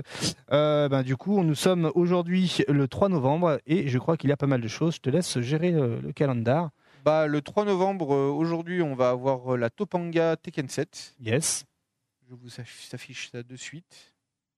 Euh, 0.52 0.88
ben, 0.88 1.02
du 1.02 1.16
coup, 1.16 1.42
nous 1.42 1.54
sommes 1.54 1.90
aujourd'hui 1.94 2.58
le 2.68 2.88
3 2.88 3.08
novembre 3.08 3.60
et 3.66 3.88
je 3.88 3.98
crois 3.98 4.16
qu'il 4.16 4.30
y 4.30 4.32
a 4.32 4.36
pas 4.36 4.46
mal 4.46 4.60
de 4.60 4.68
choses. 4.68 4.94
Je 4.96 5.00
te 5.00 5.10
laisse 5.10 5.40
gérer 5.40 5.72
euh, 5.74 6.00
le 6.00 6.12
calendar. 6.12 6.70
Bah, 7.04 7.26
le 7.26 7.40
3 7.42 7.64
novembre, 7.64 8.10
aujourd'hui, 8.10 8.82
on 8.82 8.94
va 8.94 9.10
avoir 9.10 9.56
la 9.56 9.70
Topanga 9.70 10.36
Tekken 10.36 10.68
7. 10.68 11.16
Yes. 11.20 11.64
Je 12.28 12.34
vous 12.34 12.48
aff- 12.48 12.94
affiche 12.94 13.30
ça 13.30 13.42
de 13.42 13.56
suite. 13.56 14.14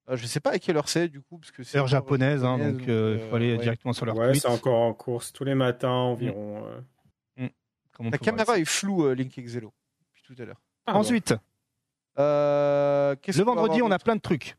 Euh, 0.08 0.16
je 0.16 0.26
sais 0.26 0.40
pas 0.40 0.50
à 0.52 0.58
quelle 0.58 0.76
heure 0.76 0.88
c'est, 0.88 1.08
du 1.08 1.20
coup, 1.20 1.38
parce 1.38 1.52
que 1.52 1.62
c'est 1.62 1.78
Heure 1.78 1.86
japonaise, 1.86 2.44
hein, 2.44 2.58
donc 2.58 2.88
euh, 2.88 3.18
il 3.20 3.28
faut 3.28 3.36
aller 3.36 3.52
ouais. 3.56 3.62
directement 3.62 3.92
sur 3.92 4.06
leur 4.06 4.16
Ouais, 4.16 4.34
c'est 4.34 4.48
encore 4.48 4.80
en 4.80 4.92
course 4.94 5.32
tous 5.32 5.44
les 5.44 5.54
matins 5.54 5.90
environ. 5.90 6.64
euh. 7.38 7.48
comme 7.92 8.06
on 8.06 8.10
La 8.10 8.18
caméra 8.18 8.58
est 8.58 8.64
floue, 8.64 9.04
euh, 9.06 9.14
Link 9.14 9.36
Exelo, 9.38 9.72
depuis 10.00 10.22
tout 10.34 10.42
à 10.42 10.46
l'heure. 10.46 10.60
Ah, 10.86 10.94
bon. 10.94 10.98
Euh, 12.18 13.14
qu'est-ce 13.22 13.39
le 13.39 13.44
qu'on 13.44 13.50
va 13.52 13.60
vendredi, 13.62 13.78
avoir 13.80 13.89
on 13.89 13.92
a 13.92 13.94
d'autre 13.97 14.05
plein 14.05 14.16
de 14.16 14.20
trucs. 14.20 14.56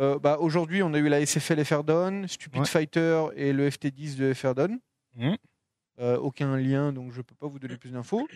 Euh, 0.00 0.18
bah, 0.18 0.38
Aujourd'hui, 0.40 0.82
on 0.82 0.92
a 0.94 0.98
eu 0.98 1.08
la 1.08 1.20
SFL 1.24 1.64
FR 1.64 1.82
Stupid 2.28 2.60
Ouais. 2.60 2.66
Fighter 2.66 3.26
et 3.36 3.52
le 3.52 3.68
FT10 3.68 4.16
de 4.16 4.32
FR 4.34 4.54
Mhm. 5.16 5.36
Euh, 6.00 6.16
aucun 6.18 6.56
lien, 6.56 6.92
donc 6.92 7.10
je 7.12 7.20
peux 7.22 7.34
pas 7.34 7.48
vous 7.48 7.58
donner 7.58 7.76
plus 7.76 7.90
d'infos. 7.90 8.28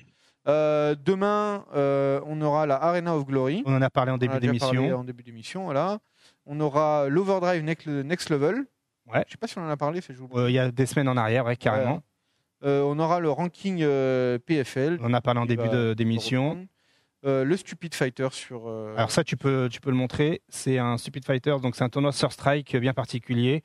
Euh, 0.49 0.97
demain, 1.05 1.65
euh, 1.74 2.20
on 2.26 2.41
aura 2.42 2.66
la 2.66 2.82
Arena 2.82 3.15
of 3.16 3.24
Glory. 3.24 3.62
On 3.66 3.76
en 3.76 3.82
a 3.82 3.91
parlé 3.91 4.10
en 4.10 4.16
On 4.16 4.18
début 4.18 4.34
a 4.34 4.41
déjà 4.41 4.52
parlé 4.58 4.78
d'émission. 4.78 4.99
En 4.99 5.05
début 5.05 5.23
d'émission, 5.23 5.65
voilà. 5.66 6.00
On 6.47 6.58
aura 6.58 7.08
l'Overdrive 7.08 7.62
Next, 7.62 7.86
Next 7.86 8.31
Level. 8.31 8.65
Ouais. 9.12 9.23
Je 9.28 9.32
sais 9.32 9.39
pas 9.39 9.47
si 9.47 9.57
on 9.58 9.62
en 9.62 9.68
a 9.68 9.76
parlé, 9.76 10.00
fait, 10.00 10.15
j'ai 10.15 10.20
oublié. 10.20 10.41
Euh, 10.41 10.50
Il 10.50 10.55
y 10.55 10.58
a 10.58 10.73
des 10.73 10.86
semaines 10.86 11.08
en 11.08 11.16
arrière, 11.16 11.44
ouais, 11.47 11.55
carrément. 11.57 12.02
Euh, 12.65 12.82
on 12.82 12.99
aura 12.99 13.20
le 13.20 13.31
ranking 13.31 13.78
euh, 13.82 14.39
PFL. 14.39 14.99
On 15.00 15.07
en 15.07 15.15
a 15.15 15.20
parlé 15.20 15.39
en 15.41 15.47
début 15.47 15.68
de- 15.68 15.94
d'émission. 15.94 16.66
Euh, 17.25 17.44
le 17.44 17.57
Stupid 17.57 17.94
Fighter 17.94 18.28
sur. 18.33 18.68
euh, 18.68 18.94
Alors 18.97 19.12
ça, 19.12 19.23
tu 19.23 19.36
peux, 19.36 19.68
tu 19.70 19.81
peux 19.81 19.91
le 19.91 19.97
montrer. 19.97 20.42
C'est 20.49 20.78
un 20.78 20.99
Stupid 20.99 21.25
Fighter, 21.25 21.55
donc 21.62 21.76
c'est 21.76 21.84
un 21.84 21.89
tournoi 21.89 22.10
Sur 22.10 22.33
Strike 22.33 22.76
bien 22.76 22.92
particulier. 22.92 23.62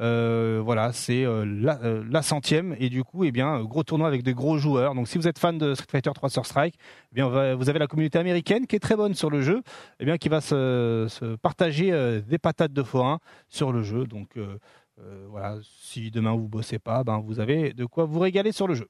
Euh, 0.00 0.60
voilà, 0.64 0.92
c'est 0.92 1.24
la, 1.44 2.22
centième 2.22 2.74
et 2.80 2.88
du 2.88 3.04
coup, 3.04 3.22
eh 3.24 3.30
bien, 3.30 3.62
gros 3.62 3.84
tournoi 3.84 4.08
avec 4.08 4.24
des 4.24 4.34
gros 4.34 4.58
joueurs. 4.58 4.94
Donc 4.94 5.06
si 5.06 5.18
vous 5.18 5.28
êtes 5.28 5.38
fan 5.38 5.56
de 5.56 5.74
Street 5.74 5.86
Fighter 5.90 6.10
3 6.12 6.30
Sur 6.30 6.46
Strike, 6.46 6.74
eh 7.12 7.14
bien, 7.14 7.54
vous 7.54 7.68
avez 7.68 7.78
la 7.78 7.86
communauté 7.86 8.18
américaine 8.18 8.66
qui 8.66 8.74
est 8.74 8.80
très 8.80 8.96
bonne 8.96 9.14
sur 9.14 9.30
le 9.30 9.40
jeu, 9.40 9.62
eh 10.00 10.04
bien, 10.04 10.18
qui 10.18 10.28
va 10.28 10.40
se, 10.40 11.36
partager 11.36 12.20
des 12.26 12.38
patates 12.38 12.72
de 12.72 12.82
forain 12.82 13.20
sur 13.48 13.72
le 13.72 13.82
jeu. 13.84 14.04
Donc 14.06 14.36
voilà, 15.28 15.58
si 15.62 16.10
demain 16.10 16.34
vous 16.34 16.48
bossez 16.48 16.80
pas, 16.80 17.04
ben 17.04 17.20
vous 17.20 17.38
avez 17.38 17.72
de 17.72 17.84
quoi 17.84 18.04
vous 18.04 18.18
régaler 18.18 18.50
sur 18.50 18.66
le 18.66 18.74
jeu. 18.74 18.88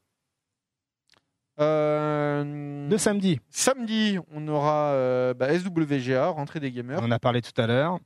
Euh, 1.60 2.88
Le 2.88 2.98
samedi, 2.98 3.40
Samedi, 3.50 4.18
on 4.32 4.46
aura 4.48 4.90
euh, 4.92 5.34
bah, 5.34 5.48
SWGA, 5.58 6.28
rentrée 6.28 6.60
des 6.60 6.70
gamers. 6.72 6.98
on 7.02 7.06
en 7.06 7.10
a 7.10 7.18
parlé 7.18 7.42
tout 7.42 7.58
à 7.60 7.66
l'heure. 7.66 7.98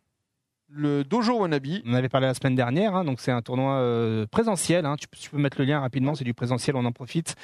Le 0.73 1.03
Dojo 1.03 1.41
Wannabe. 1.41 1.67
On 1.85 1.91
en 1.91 1.95
avait 1.95 2.09
parlé 2.09 2.29
la 2.29 2.35
semaine 2.35 2.55
dernière, 2.55 2.95
hein, 2.95 3.05
donc 3.05 3.19
c'est 3.21 3.33
un 3.33 3.43
tournoi 3.43 3.75
euh, 3.79 4.27
présentiel. 4.27 4.87
hein. 4.87 4.95
tu, 4.97 5.09
peux- 5.09 5.17
tu 5.19 5.29
peux 5.31 5.39
mettre 5.39 5.59
le 5.59 5.65
lien 5.65 5.81
rapidement, 5.81 6.15
c'est 6.15 6.23
du 6.23 6.33
présentiel, 6.35 6.77
on 6.77 6.85
en 6.85 6.93
profite. 6.93 7.35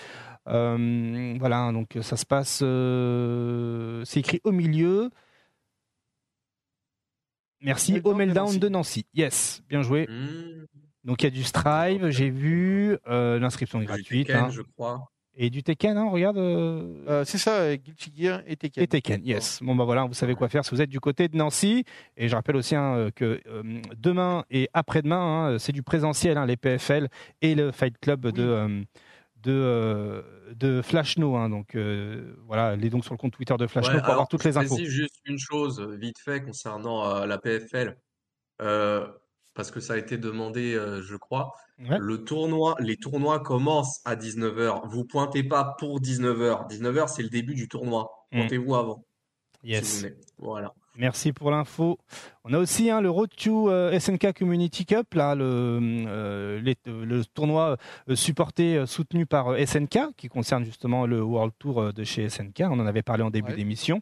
Euh, 0.49 1.35
voilà, 1.41 1.73
donc 1.73 1.99
ça 2.03 2.17
se 2.17 2.25
passe. 2.25 2.61
euh, 2.63 4.05
c'est 4.05 4.21
écrit 4.21 4.41
au 4.45 4.53
milieu. 4.53 5.11
Merci, 7.61 8.01
au 8.05 8.13
de 8.13 8.19
Meltdown 8.19 8.47
Nancy. 8.47 8.59
de 8.61 8.69
Nancy. 8.69 9.07
Yes, 9.15 9.63
bien 9.69 9.83
joué. 9.83 10.07
Mmh. 10.09 10.67
Donc 11.05 11.23
il 11.23 11.25
y 11.25 11.27
a 11.27 11.31
du 11.31 11.43
Strive, 11.43 12.11
j'ai 12.11 12.31
vu. 12.31 12.97
euh, 13.09 13.39
L'inscription 13.41 13.81
est 13.81 13.87
gratuite. 13.87 14.31
Hein. 14.31 14.51
je 14.51 14.63
crois. 14.63 15.09
Et 15.39 15.51
du 15.51 15.63
Tekken, 15.63 15.99
hein, 15.99 16.09
regarde. 16.09 16.39
euh, 16.39 16.95
Euh, 17.09 17.25
c'est 17.25 17.37
ça, 17.39 17.77
Guilty 17.77 18.11
Gear 18.17 18.43
et 18.47 18.57
Tekken. 18.57 18.83
et 18.83 18.87
Tekken, 18.87 19.21
yes. 19.25 19.61
Bon, 19.63 19.75
bah 19.77 19.85
voilà, 19.85 20.05
vous 20.07 20.15
savez 20.15 20.35
quoi 20.35 20.49
faire 20.49 20.65
si 20.65 20.71
vous 20.75 20.81
êtes 20.81 20.89
du 20.89 20.99
côté 21.01 21.29
de 21.29 21.37
Nancy. 21.37 21.85
Et 22.17 22.29
je 22.29 22.35
rappelle 22.35 22.57
aussi 22.57 22.75
hein, 22.75 22.97
euh, 22.97 23.11
que 23.11 23.41
euh, 23.47 23.63
demain 23.99 24.45
et 24.51 24.71
après-demain, 24.73 25.53
hein, 25.55 25.59
c'est 25.59 25.73
du 25.73 25.83
présentiel, 25.83 26.39
hein, 26.39 26.47
les 26.47 26.57
PFL 26.57 27.09
et 27.43 27.55
le 27.55 27.71
Fight 27.71 27.99
Club 28.01 28.27
de, 28.29 28.43
euh, 28.43 28.83
de, 29.43 29.53
euh, 29.53 30.23
de 30.55 30.81
Flashno. 30.81 31.37
hein. 31.37 31.51
donc 31.51 31.75
euh, 31.75 32.35
voilà, 32.47 32.69
allez 32.69 32.89
donc 32.89 33.05
sur 33.05 33.13
le 33.13 33.19
compte 33.19 33.35
Twitter 33.35 33.57
de 33.59 33.67
Flashno 33.67 33.93
Ouais, 33.95 34.01
pour 34.01 34.11
avoir 34.13 34.29
toutes 34.29 34.45
les 34.45 34.57
infos. 34.57 34.79
juste 34.79 35.21
une 35.27 35.39
chose, 35.39 35.81
vite 36.01 36.19
fait, 36.19 36.41
concernant 36.43 37.11
euh, 37.15 37.27
la 37.27 37.37
PFL. 37.37 37.99
Euh, 38.63 39.07
parce 39.55 39.71
que 39.71 39.81
ça 39.81 39.95
a 39.95 39.97
été 39.99 40.17
demandé, 40.17 40.75
euh, 40.75 41.03
je 41.03 41.17
crois. 41.17 41.53
Ouais. 41.79 41.99
Le 42.01 42.25
tournoi, 42.25 42.75
les 42.81 42.97
tournois 42.97 43.41
commencent 43.41 44.01
à 44.05 44.17
19h. 44.17 44.89
Vous 44.89 45.05
pointez 45.05 45.43
pas 45.43 45.77
pour 45.79 46.01
19h. 46.01 46.69
19h, 46.71 47.09
c'est 47.09 47.23
le 47.23 47.29
début 47.29 47.55
du 47.55 47.69
tournoi. 47.69 48.11
Mm. 48.33 48.39
Pointez-vous 48.41 48.75
avant, 48.75 49.05
si 49.63 49.71
Yes. 49.71 49.93
vous 49.95 49.99
voulez. 50.01 50.15
Voilà. 50.39 50.73
Merci 50.99 51.35
pour 51.35 51.51
l'info. 51.51 51.99
On 52.45 52.55
a 52.55 52.59
aussi 52.59 52.89
hein, 52.89 53.03
le 53.03 53.11
Road 53.11 53.29
to 53.37 53.69
euh, 53.71 53.93
SNK 54.01 54.33
Community 54.39 54.87
Cup, 54.87 55.13
là, 55.13 55.35
le, 55.35 55.45
euh, 56.07 56.59
les- 56.63 56.77
le 56.87 57.23
tournoi 57.27 57.77
euh, 58.09 58.15
supporté, 58.17 58.83
soutenu 58.87 59.27
par 59.27 59.49
euh, 59.49 59.59
SNK, 59.59 60.15
qui 60.17 60.29
concerne 60.29 60.65
justement 60.65 61.05
le 61.05 61.23
World 61.23 61.53
Tour 61.59 61.93
de 61.93 62.05
chez 62.05 62.31
SNK. 62.31 62.63
On 62.71 62.81
en 62.81 62.87
avait 62.87 63.03
parlé 63.03 63.23
en 63.23 63.29
début 63.31 63.51
Ouais. 63.51 63.57
d'émission. 63.57 64.01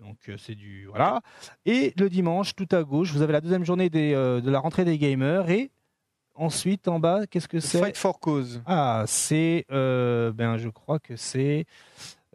Donc 0.00 0.16
euh, 0.28 0.34
c'est 0.36 0.56
du 0.56 0.86
voilà. 0.88 1.20
Et 1.64 1.92
le 1.96 2.10
dimanche, 2.10 2.56
tout 2.56 2.66
à 2.72 2.82
gauche, 2.82 3.12
vous 3.12 3.22
avez 3.22 3.32
la 3.32 3.40
deuxième 3.40 3.64
journée 3.64 3.88
des, 3.88 4.12
euh, 4.14 4.40
de 4.40 4.50
la 4.50 4.58
rentrée 4.58 4.84
des 4.84 4.98
gamers. 4.98 5.48
Et 5.48 5.70
ensuite, 6.34 6.88
en 6.88 6.98
bas, 6.98 7.26
qu'est-ce 7.26 7.48
que 7.48 7.60
c'est 7.60 7.78
Fight 7.78 7.96
for 7.96 8.20
Cause. 8.20 8.62
Ah, 8.66 9.04
c'est, 9.06 9.64
euh, 9.70 10.32
ben, 10.32 10.56
je 10.56 10.68
crois 10.68 10.98
que 10.98 11.16
c'est, 11.16 11.66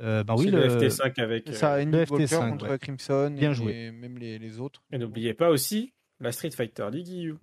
euh, 0.02 0.24
ben 0.24 0.36
oui, 0.38 0.46
C'est 0.46 0.52
le, 0.52 0.68
le 0.68 0.70
FT5 0.70 1.22
avec. 1.22 1.44
C'est 1.48 1.52
euh, 1.52 1.56
ça, 1.56 1.84
le 1.84 2.06
Walker 2.10 2.26
FT5, 2.26 2.50
contre 2.50 2.70
ouais. 2.70 2.80
Crimson. 2.80 3.34
Bien 3.38 3.52
et 3.52 3.54
joué. 3.54 3.92
même 3.92 4.18
les, 4.18 4.38
les 4.38 4.60
autres. 4.60 4.84
Et 4.92 4.98
n'oubliez 4.98 5.34
pas 5.34 5.50
aussi 5.50 5.94
la 6.20 6.32
Street 6.32 6.52
Fighter 6.52 6.88
League 6.92 7.10
EU. 7.10 7.36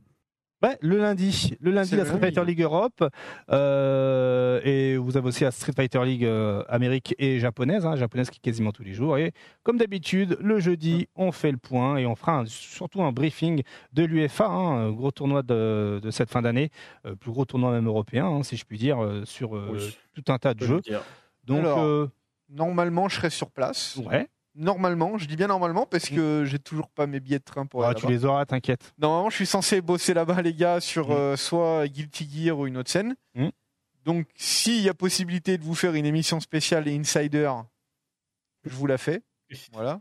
Ouais, 0.64 0.78
le 0.80 0.96
lundi, 0.98 1.54
le 1.60 1.70
lundi 1.70 1.94
la 1.96 2.04
Street 2.04 2.14
lundi. 2.20 2.34
Fighter 2.34 2.44
League 2.46 2.62
Europe 2.62 3.04
euh, 3.50 4.60
et 4.64 4.96
vous 4.96 5.16
avez 5.16 5.28
aussi 5.28 5.44
la 5.44 5.50
Street 5.50 5.72
Fighter 5.74 6.02
League 6.04 6.24
euh, 6.24 6.62
Amérique 6.68 7.14
et 7.18 7.38
japonaise, 7.38 7.84
hein, 7.86 7.96
japonaise 7.96 8.30
qui 8.30 8.38
est 8.38 8.42
quasiment 8.42 8.72
tous 8.72 8.82
les 8.82 8.94
jours. 8.94 9.18
Et 9.18 9.32
comme 9.62 9.76
d'habitude, 9.76 10.36
le 10.40 10.58
jeudi, 10.60 11.08
on 11.16 11.32
fait 11.32 11.50
le 11.52 11.58
point 11.58 11.96
et 11.98 12.06
on 12.06 12.14
fera 12.14 12.38
un- 12.40 12.46
surtout 12.46 13.02
un 13.02 13.12
briefing 13.12 13.62
de 13.92 14.04
l'UFA, 14.04 14.46
hein, 14.46 14.86
un 14.86 14.90
gros 14.92 15.10
tournoi 15.10 15.42
de, 15.42 16.00
de 16.02 16.10
cette 16.10 16.30
fin 16.30 16.42
d'année, 16.42 16.70
euh, 17.06 17.14
plus 17.14 17.30
gros 17.30 17.44
tournoi 17.44 17.70
même 17.72 17.86
européen, 17.86 18.26
hein, 18.26 18.42
si 18.42 18.56
je 18.56 18.64
puis 18.64 18.78
dire, 18.78 19.02
euh, 19.02 19.24
sur 19.24 19.56
euh, 19.56 19.70
Oui. 19.72 19.96
tout 20.14 20.32
un 20.32 20.38
tas 20.38 20.54
de 20.54 20.64
jeux. 20.64 20.80
Donc, 21.44 21.60
Alors, 21.60 21.80
euh, 21.80 22.10
Normalement, 22.50 23.08
je 23.08 23.16
serai 23.16 23.30
sur 23.30 23.50
place. 23.50 23.96
ouais, 24.06 24.28
Normalement, 24.56 25.18
je 25.18 25.26
dis 25.26 25.34
bien 25.36 25.48
normalement 25.48 25.84
parce 25.84 26.08
que 26.08 26.44
j'ai 26.46 26.58
toujours 26.60 26.88
pas 26.88 27.06
mes 27.08 27.18
billets 27.18 27.40
de 27.40 27.44
train 27.44 27.66
pour 27.66 27.82
Ah, 27.84 27.88
aller 27.88 27.96
tu 27.96 28.02
là-bas. 28.02 28.14
les 28.14 28.24
auras, 28.24 28.46
t'inquiète. 28.46 28.92
Normalement, 28.98 29.28
je 29.30 29.36
suis 29.36 29.46
censé 29.46 29.80
bosser 29.80 30.14
là-bas, 30.14 30.42
les 30.42 30.54
gars, 30.54 30.80
sur 30.80 31.08
Mm. 31.08 31.12
euh, 31.12 31.36
soit 31.36 31.88
Guilty 31.88 32.28
Gear 32.30 32.56
ou 32.58 32.66
une 32.68 32.76
autre 32.76 32.90
scène. 32.90 33.16
Mm. 33.34 33.48
Donc, 34.04 34.26
s'il 34.36 34.80
y 34.82 34.88
a 34.88 34.94
possibilité 34.94 35.58
de 35.58 35.64
vous 35.64 35.74
faire 35.74 35.94
une 35.94 36.06
émission 36.06 36.38
spéciale 36.38 36.86
et 36.86 36.96
Insider, 36.96 37.50
je 38.64 38.74
vous 38.74 38.86
la 38.86 38.98
fais. 38.98 39.22
Voilà. 39.72 40.00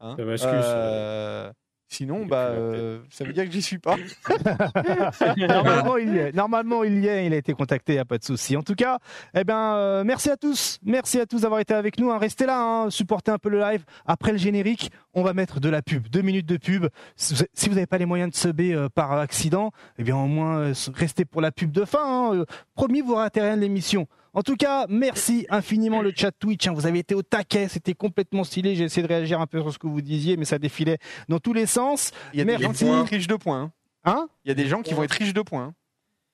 Hein. 0.00 0.14
Ça 0.16 0.24
m'excuse, 0.24 0.50
Euh, 0.52 1.52
Sinon, 1.92 2.24
bah, 2.24 2.36
euh, 2.50 3.00
ça 3.10 3.24
veut 3.24 3.32
dire 3.32 3.44
que 3.46 3.50
j'y 3.50 3.60
suis 3.62 3.78
pas. 3.78 3.96
Normalement, 5.36 5.96
il 5.96 6.14
y 6.14 6.18
est. 6.18 6.32
Normalement, 6.32 6.84
il 6.84 7.00
y 7.02 7.08
est. 7.08 7.26
Il 7.26 7.34
a 7.34 7.36
été 7.36 7.52
contacté, 7.52 7.92
il 7.94 7.96
n'y 7.96 8.00
a 8.00 8.04
pas 8.04 8.16
de 8.16 8.22
souci. 8.24 8.56
En 8.56 8.62
tout 8.62 8.76
cas, 8.76 8.98
eh 9.34 9.42
ben, 9.42 9.74
euh, 9.74 10.04
merci 10.04 10.30
à 10.30 10.36
tous. 10.36 10.78
Merci 10.84 11.18
à 11.20 11.26
tous 11.26 11.42
d'avoir 11.42 11.58
été 11.60 11.74
avec 11.74 11.98
nous. 11.98 12.10
hein. 12.12 12.18
Restez 12.18 12.46
là, 12.46 12.60
hein. 12.60 12.90
supportez 12.90 13.32
un 13.32 13.38
peu 13.38 13.48
le 13.48 13.58
live. 13.58 13.84
Après 14.06 14.30
le 14.32 14.38
générique, 14.38 14.92
on 15.14 15.22
va 15.24 15.32
mettre 15.34 15.58
de 15.58 15.68
la 15.68 15.82
pub. 15.82 16.06
Deux 16.08 16.22
minutes 16.22 16.46
de 16.46 16.56
pub. 16.58 16.86
Si 17.16 17.34
vous 17.68 17.74
n'avez 17.74 17.86
pas 17.86 17.98
les 17.98 18.06
moyens 18.06 18.30
de 18.30 18.36
subber 18.36 18.72
euh, 18.72 18.88
par 18.88 19.12
accident, 19.12 19.72
eh 19.98 20.04
bien, 20.04 20.16
au 20.16 20.26
moins, 20.26 20.58
euh, 20.60 20.74
restez 20.94 21.24
pour 21.24 21.40
la 21.40 21.50
pub 21.50 21.72
de 21.72 21.84
fin. 21.84 21.98
hein. 22.30 22.34
Euh, 22.34 22.44
Promis, 22.76 23.00
vous 23.00 23.16
raterez 23.16 23.46
rien 23.48 23.56
de 23.56 23.62
l'émission. 23.62 24.06
En 24.32 24.42
tout 24.42 24.56
cas, 24.56 24.86
merci 24.88 25.46
infiniment 25.50 26.02
le 26.02 26.12
chat 26.14 26.30
Twitch. 26.32 26.66
hein. 26.68 26.72
Vous 26.72 26.86
avez 26.86 27.00
été 27.00 27.14
au 27.14 27.22
taquet, 27.22 27.66
c'était 27.68 27.94
complètement 27.94 28.44
stylé. 28.44 28.76
J'ai 28.76 28.84
essayé 28.84 29.02
de 29.02 29.08
réagir 29.12 29.40
un 29.40 29.46
peu 29.46 29.60
sur 29.60 29.72
ce 29.72 29.78
que 29.78 29.86
vous 29.88 30.00
disiez, 30.00 30.36
mais 30.36 30.44
ça 30.44 30.58
défilait 30.58 30.98
dans 31.28 31.38
tous 31.40 31.52
les 31.52 31.66
sens. 31.66 32.12
Il 32.32 32.38
y 32.38 32.42
a 32.42 32.44
des 32.44 32.50
Merci. 32.52 32.64
gens 32.64 32.72
qui 32.72 32.84
vont 32.84 33.02
être 33.02 33.08
riches 33.10 33.26
de 33.26 33.34
points. 33.36 33.60
hein. 33.62 33.72
Hein? 34.04 34.28
Il 34.44 34.48
y 34.48 34.50
a 34.52 34.54
des 34.54 34.66
gens 34.66 34.82
qui 34.82 34.94
vont 34.94 35.02
être 35.02 35.12
riches 35.12 35.34
de 35.34 35.42
points. 35.42 35.62
hein. 35.64 35.74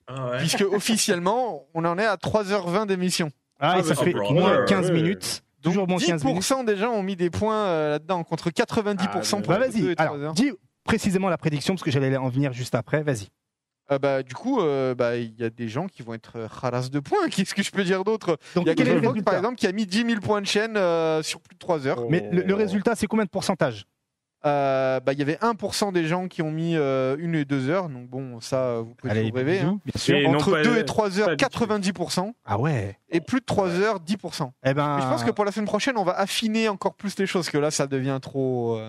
Ah 0.07 0.29
ouais. 0.31 0.37
Puisque 0.37 0.61
officiellement, 0.71 1.65
on 1.73 1.83
en 1.85 1.97
est 1.97 2.05
à 2.05 2.15
3h20 2.17 2.85
d'émission. 2.85 3.31
Ah, 3.59 3.77
et 3.77 3.79
Ah, 3.79 3.83
ça 3.83 3.95
bah, 3.95 4.03
fait 4.03 4.11
bravo. 4.13 4.33
moins 4.33 4.59
Ouais, 4.59 4.65
15 4.67 4.87
ouais. 4.87 4.93
minutes. 4.93 5.41
Donc 5.63 5.73
Toujours 5.73 5.87
moins 5.87 5.97
15 5.99 6.23
minutes. 6.23 6.43
10% 6.43 6.65
des 6.65 6.77
gens 6.77 6.91
ont 6.91 7.03
mis 7.03 7.15
des 7.15 7.29
points 7.31 7.65
euh, 7.65 7.89
là-dedans, 7.93 8.23
contre 8.23 8.51
90% 8.51 8.97
Ah, 9.01 9.07
pour 9.41 9.41
Bah 9.47 9.57
vas-y, 9.59 9.87
et 9.87 9.95
trois 9.95 10.05
alors 10.11 10.23
heures. 10.23 10.33
dis 10.33 10.51
précisément 10.83 11.27
la 11.29 11.37
prédiction 11.37 11.73
parce 11.73 11.83
que 11.83 11.89
j'allais 11.91 12.15
en 12.15 12.29
venir 12.29 12.53
juste 12.53 12.75
après, 12.75 13.01
vas-y. 13.03 13.27
Ah 13.89 13.99
bah, 13.99 14.21
du 14.23 14.33
coup, 14.33 14.59
euh, 14.59 14.93
bah, 14.95 15.15
il 15.15 15.33
y 15.39 15.43
a 15.43 15.49
des 15.49 15.69
gens 15.69 15.87
qui 15.87 16.03
vont 16.03 16.13
être 16.13 16.33
euh, 16.37 16.47
haras 16.61 16.89
de 16.89 16.99
points. 16.99 17.27
Qu'est-ce 17.31 17.55
que 17.55 17.63
je 17.63 17.71
peux 17.71 17.83
dire 17.83 18.03
d'autre? 18.03 18.37
Donc, 18.55 18.65
Il 18.65 18.67
y 18.67 18.71
a 18.71 18.75
quelqu'un, 18.75 18.99
résultat? 18.99 19.23
par 19.23 19.35
exemple, 19.35 19.55
qui 19.55 19.65
a 19.67 19.71
mis 19.71 19.85
10 19.85 20.05
000 20.05 20.19
points 20.21 20.41
de 20.41 20.47
chaîne 20.47 20.75
euh, 20.77 21.23
sur 21.23 21.39
plus 21.39 21.55
de 21.55 21.59
3 21.59 21.87
heures. 21.87 22.09
Mais 22.09 22.27
le, 22.31 22.41
le 22.43 22.53
résultat, 22.53 22.95
c'est 22.95 23.07
combien 23.07 23.23
de 23.25 23.29
pourcentage 23.29 23.85
Euh, 24.45 24.99
bah, 24.99 25.13
il 25.13 25.19
y 25.19 25.21
avait 25.21 25.35
1% 25.37 25.91
des 25.93 26.05
gens 26.05 26.27
qui 26.27 26.41
ont 26.41 26.51
mis 26.51 26.75
euh, 26.75 27.15
une 27.19 27.33
et 27.35 27.45
deux 27.45 27.69
heures. 27.69 27.87
Donc 27.89 28.07
bon, 28.09 28.39
ça, 28.41 28.79
vous 28.81 28.93
pouvez 28.93 29.11
Allez, 29.11 29.21
toujours 29.23 29.37
rêver. 29.37 29.59
bisous, 29.59 29.67
hein. 29.67 29.79
bien 29.85 29.99
sûr. 30.01 30.15
Et 30.17 30.25
Entre 30.27 30.51
pas- 30.51 30.61
2 30.63 30.77
et 30.77 30.85
3 30.85 31.19
heures, 31.19 31.25
pas 31.27 31.35
du 31.35 31.43
tout. 31.45 31.65
90%. 31.65 32.33
Ah 32.45 32.59
ouais. 32.59 32.97
Et 33.09 33.19
plus 33.21 33.39
de 33.39 33.45
3 33.45 33.69
heures, 33.79 33.99
10%. 33.99 34.51
Eh 34.65 34.73
ben, 34.73 34.95
Mais 34.97 35.01
je 35.01 35.07
pense 35.07 35.23
que 35.23 35.31
pour 35.31 35.43
la 35.45 35.51
semaine 35.51 35.65
prochaine, 35.65 35.97
on 35.97 36.03
va 36.03 36.13
affiner 36.19 36.67
encore 36.69 36.95
plus 36.95 37.17
les 37.19 37.25
choses, 37.25 37.45
parce 37.45 37.51
que 37.51 37.57
là, 37.57 37.71
ça 37.71 37.87
devient 37.87 38.19
trop, 38.21 38.79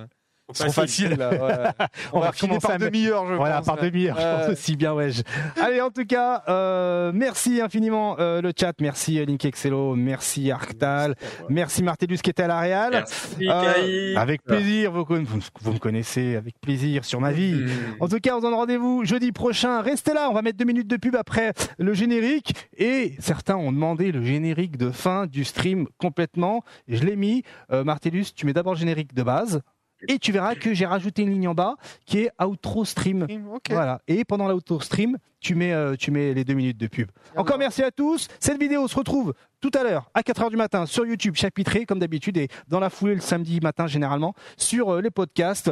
euh, 0.51 0.65
trop 0.65 0.73
facile. 0.73 1.11
là, 1.17 1.31
ouais. 1.31 1.87
On, 2.13 2.19
On 2.19 2.21
va 2.21 2.33
commencer 2.33 2.67
par 2.67 2.79
demi-heure, 2.79 3.27
je 3.27 3.35
Voilà, 3.35 3.57
pense. 3.59 3.67
par 3.67 3.77
là. 3.77 3.83
demi-heure, 3.83 4.17
je 4.19 4.23
pense 4.47 4.53
aussi 4.53 4.77
bien, 4.77 4.93
ouais. 4.95 5.11
Allez, 5.63 5.81
en 5.81 5.91
tout 5.91 6.05
cas, 6.07 6.43
euh, 6.49 7.13
merci 7.15 7.61
infiniment 7.61 8.17
euh, 8.19 8.41
le 8.41 8.53
chat, 8.59 8.73
merci 8.81 9.19
euh, 9.19 9.25
Link 9.25 9.45
Excello, 9.45 9.95
merci 9.95 10.51
Arctal, 10.51 11.15
merci 11.49 11.83
Martellus 11.83 12.19
qui 12.19 12.31
était 12.31 12.45
à 12.45 12.49
la 12.49 12.61
Real. 12.61 12.91
Merci, 12.93 13.49
Euh, 13.49 14.15
avec 14.17 14.43
plaisir, 14.43 14.93
vous, 14.93 15.05
vous, 15.09 15.41
vous 15.61 15.73
me 15.73 15.79
connaissez, 15.79 16.37
avec 16.37 16.55
plaisir 16.61 17.05
sur 17.05 17.21
ma 17.21 17.33
vie. 17.33 17.55
Mmh. 17.55 17.69
En 18.01 18.09
tout 18.09 18.19
cas, 18.21 18.35
on 18.35 18.39
se 18.39 18.43
donne 18.43 18.55
rendez-vous 18.55 19.05
jeudi 19.05 19.33
prochain. 19.33 19.81
Restez 19.83 20.13
là, 20.15 20.29
on 20.31 20.35
va 20.35 20.43
mettre 20.43 20.57
deux 20.59 20.65
minutes 20.65 20.89
de 20.89 20.97
pub 20.97 21.17
après 21.17 21.53
le 21.79 21.93
générique. 21.95 22.55
Et 22.77 23.15
certains 23.19 23.57
ont 23.57 23.73
demandé 23.73 24.13
le 24.13 24.23
générique 24.25 24.77
de 24.77 24.91
fin 24.91 25.27
du 25.27 25.45
stream 25.45 25.87
complètement. 25.99 26.63
Je 26.89 27.05
l'ai 27.05 27.17
mis. 27.17 27.43
Euh, 27.73 27.85
Martellus, 27.85 28.27
tu 28.35 28.47
mets 28.47 28.53
d'abord 28.53 28.75
le 28.75 28.79
générique 28.79 29.15
de 29.15 29.23
base. 29.23 29.61
Et 30.07 30.19
tu 30.19 30.31
verras 30.31 30.55
que 30.55 30.75
j'ai 30.75 30.87
rajouté 30.87 31.23
une 31.23 31.31
ligne 31.31 31.49
en 31.49 31.55
bas 31.55 31.77
qui 32.07 32.21
est 32.21 32.31
outro 32.43 32.85
stream. 32.85 33.27
Voilà. 33.69 34.01
Et 34.07 34.25
pendant 34.25 34.49
l'outro 34.49 34.81
stream, 34.81 35.19
tu 35.41 35.55
mets, 35.55 35.73
euh, 35.73 35.97
tu 35.97 36.11
mets 36.11 36.35
les 36.35 36.45
deux 36.45 36.55
minutes 36.55 36.79
de 36.79 36.87
pub. 36.87 37.11
Encore 37.37 37.59
merci 37.59 37.83
à 37.83 37.91
tous. 37.91 38.29
Cette 38.39 38.61
vidéo 38.61 38.87
se 38.87 38.97
retrouve 38.97 39.35
tout 39.61 39.71
à 39.75 39.83
l'heure 39.83 40.11
à 40.15 40.23
4h 40.23 40.51
du 40.51 40.57
matin 40.57 40.87
sur 40.87 41.05
YouTube, 41.05 41.35
chapitré 41.35 41.85
comme 41.87 41.99
d'habitude, 41.99 42.37
et 42.37 42.49
dans 42.69 42.81
la 42.81 42.91
foulée 42.91 43.15
le 43.15 43.21
samedi 43.21 43.61
matin 43.61 43.87
généralement 43.87 44.35
sur 44.57 44.95
euh, 44.95 45.01
les 45.01 45.11
podcasts. 45.11 45.71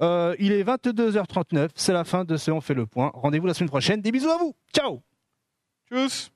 Euh, 0.00 0.36
il 0.38 0.52
est 0.52 0.62
22h39, 0.62 1.70
c'est 1.74 1.92
la 1.92 2.04
fin 2.04 2.24
de 2.24 2.36
ce 2.36 2.50
On 2.50 2.60
fait 2.60 2.74
le 2.74 2.86
point. 2.86 3.10
Rendez-vous 3.14 3.46
la 3.46 3.54
semaine 3.54 3.68
prochaine. 3.68 4.00
Des 4.00 4.12
bisous 4.12 4.30
à 4.30 4.38
vous. 4.38 4.54
Ciao 4.72 5.02
Tchuss. 5.90 6.30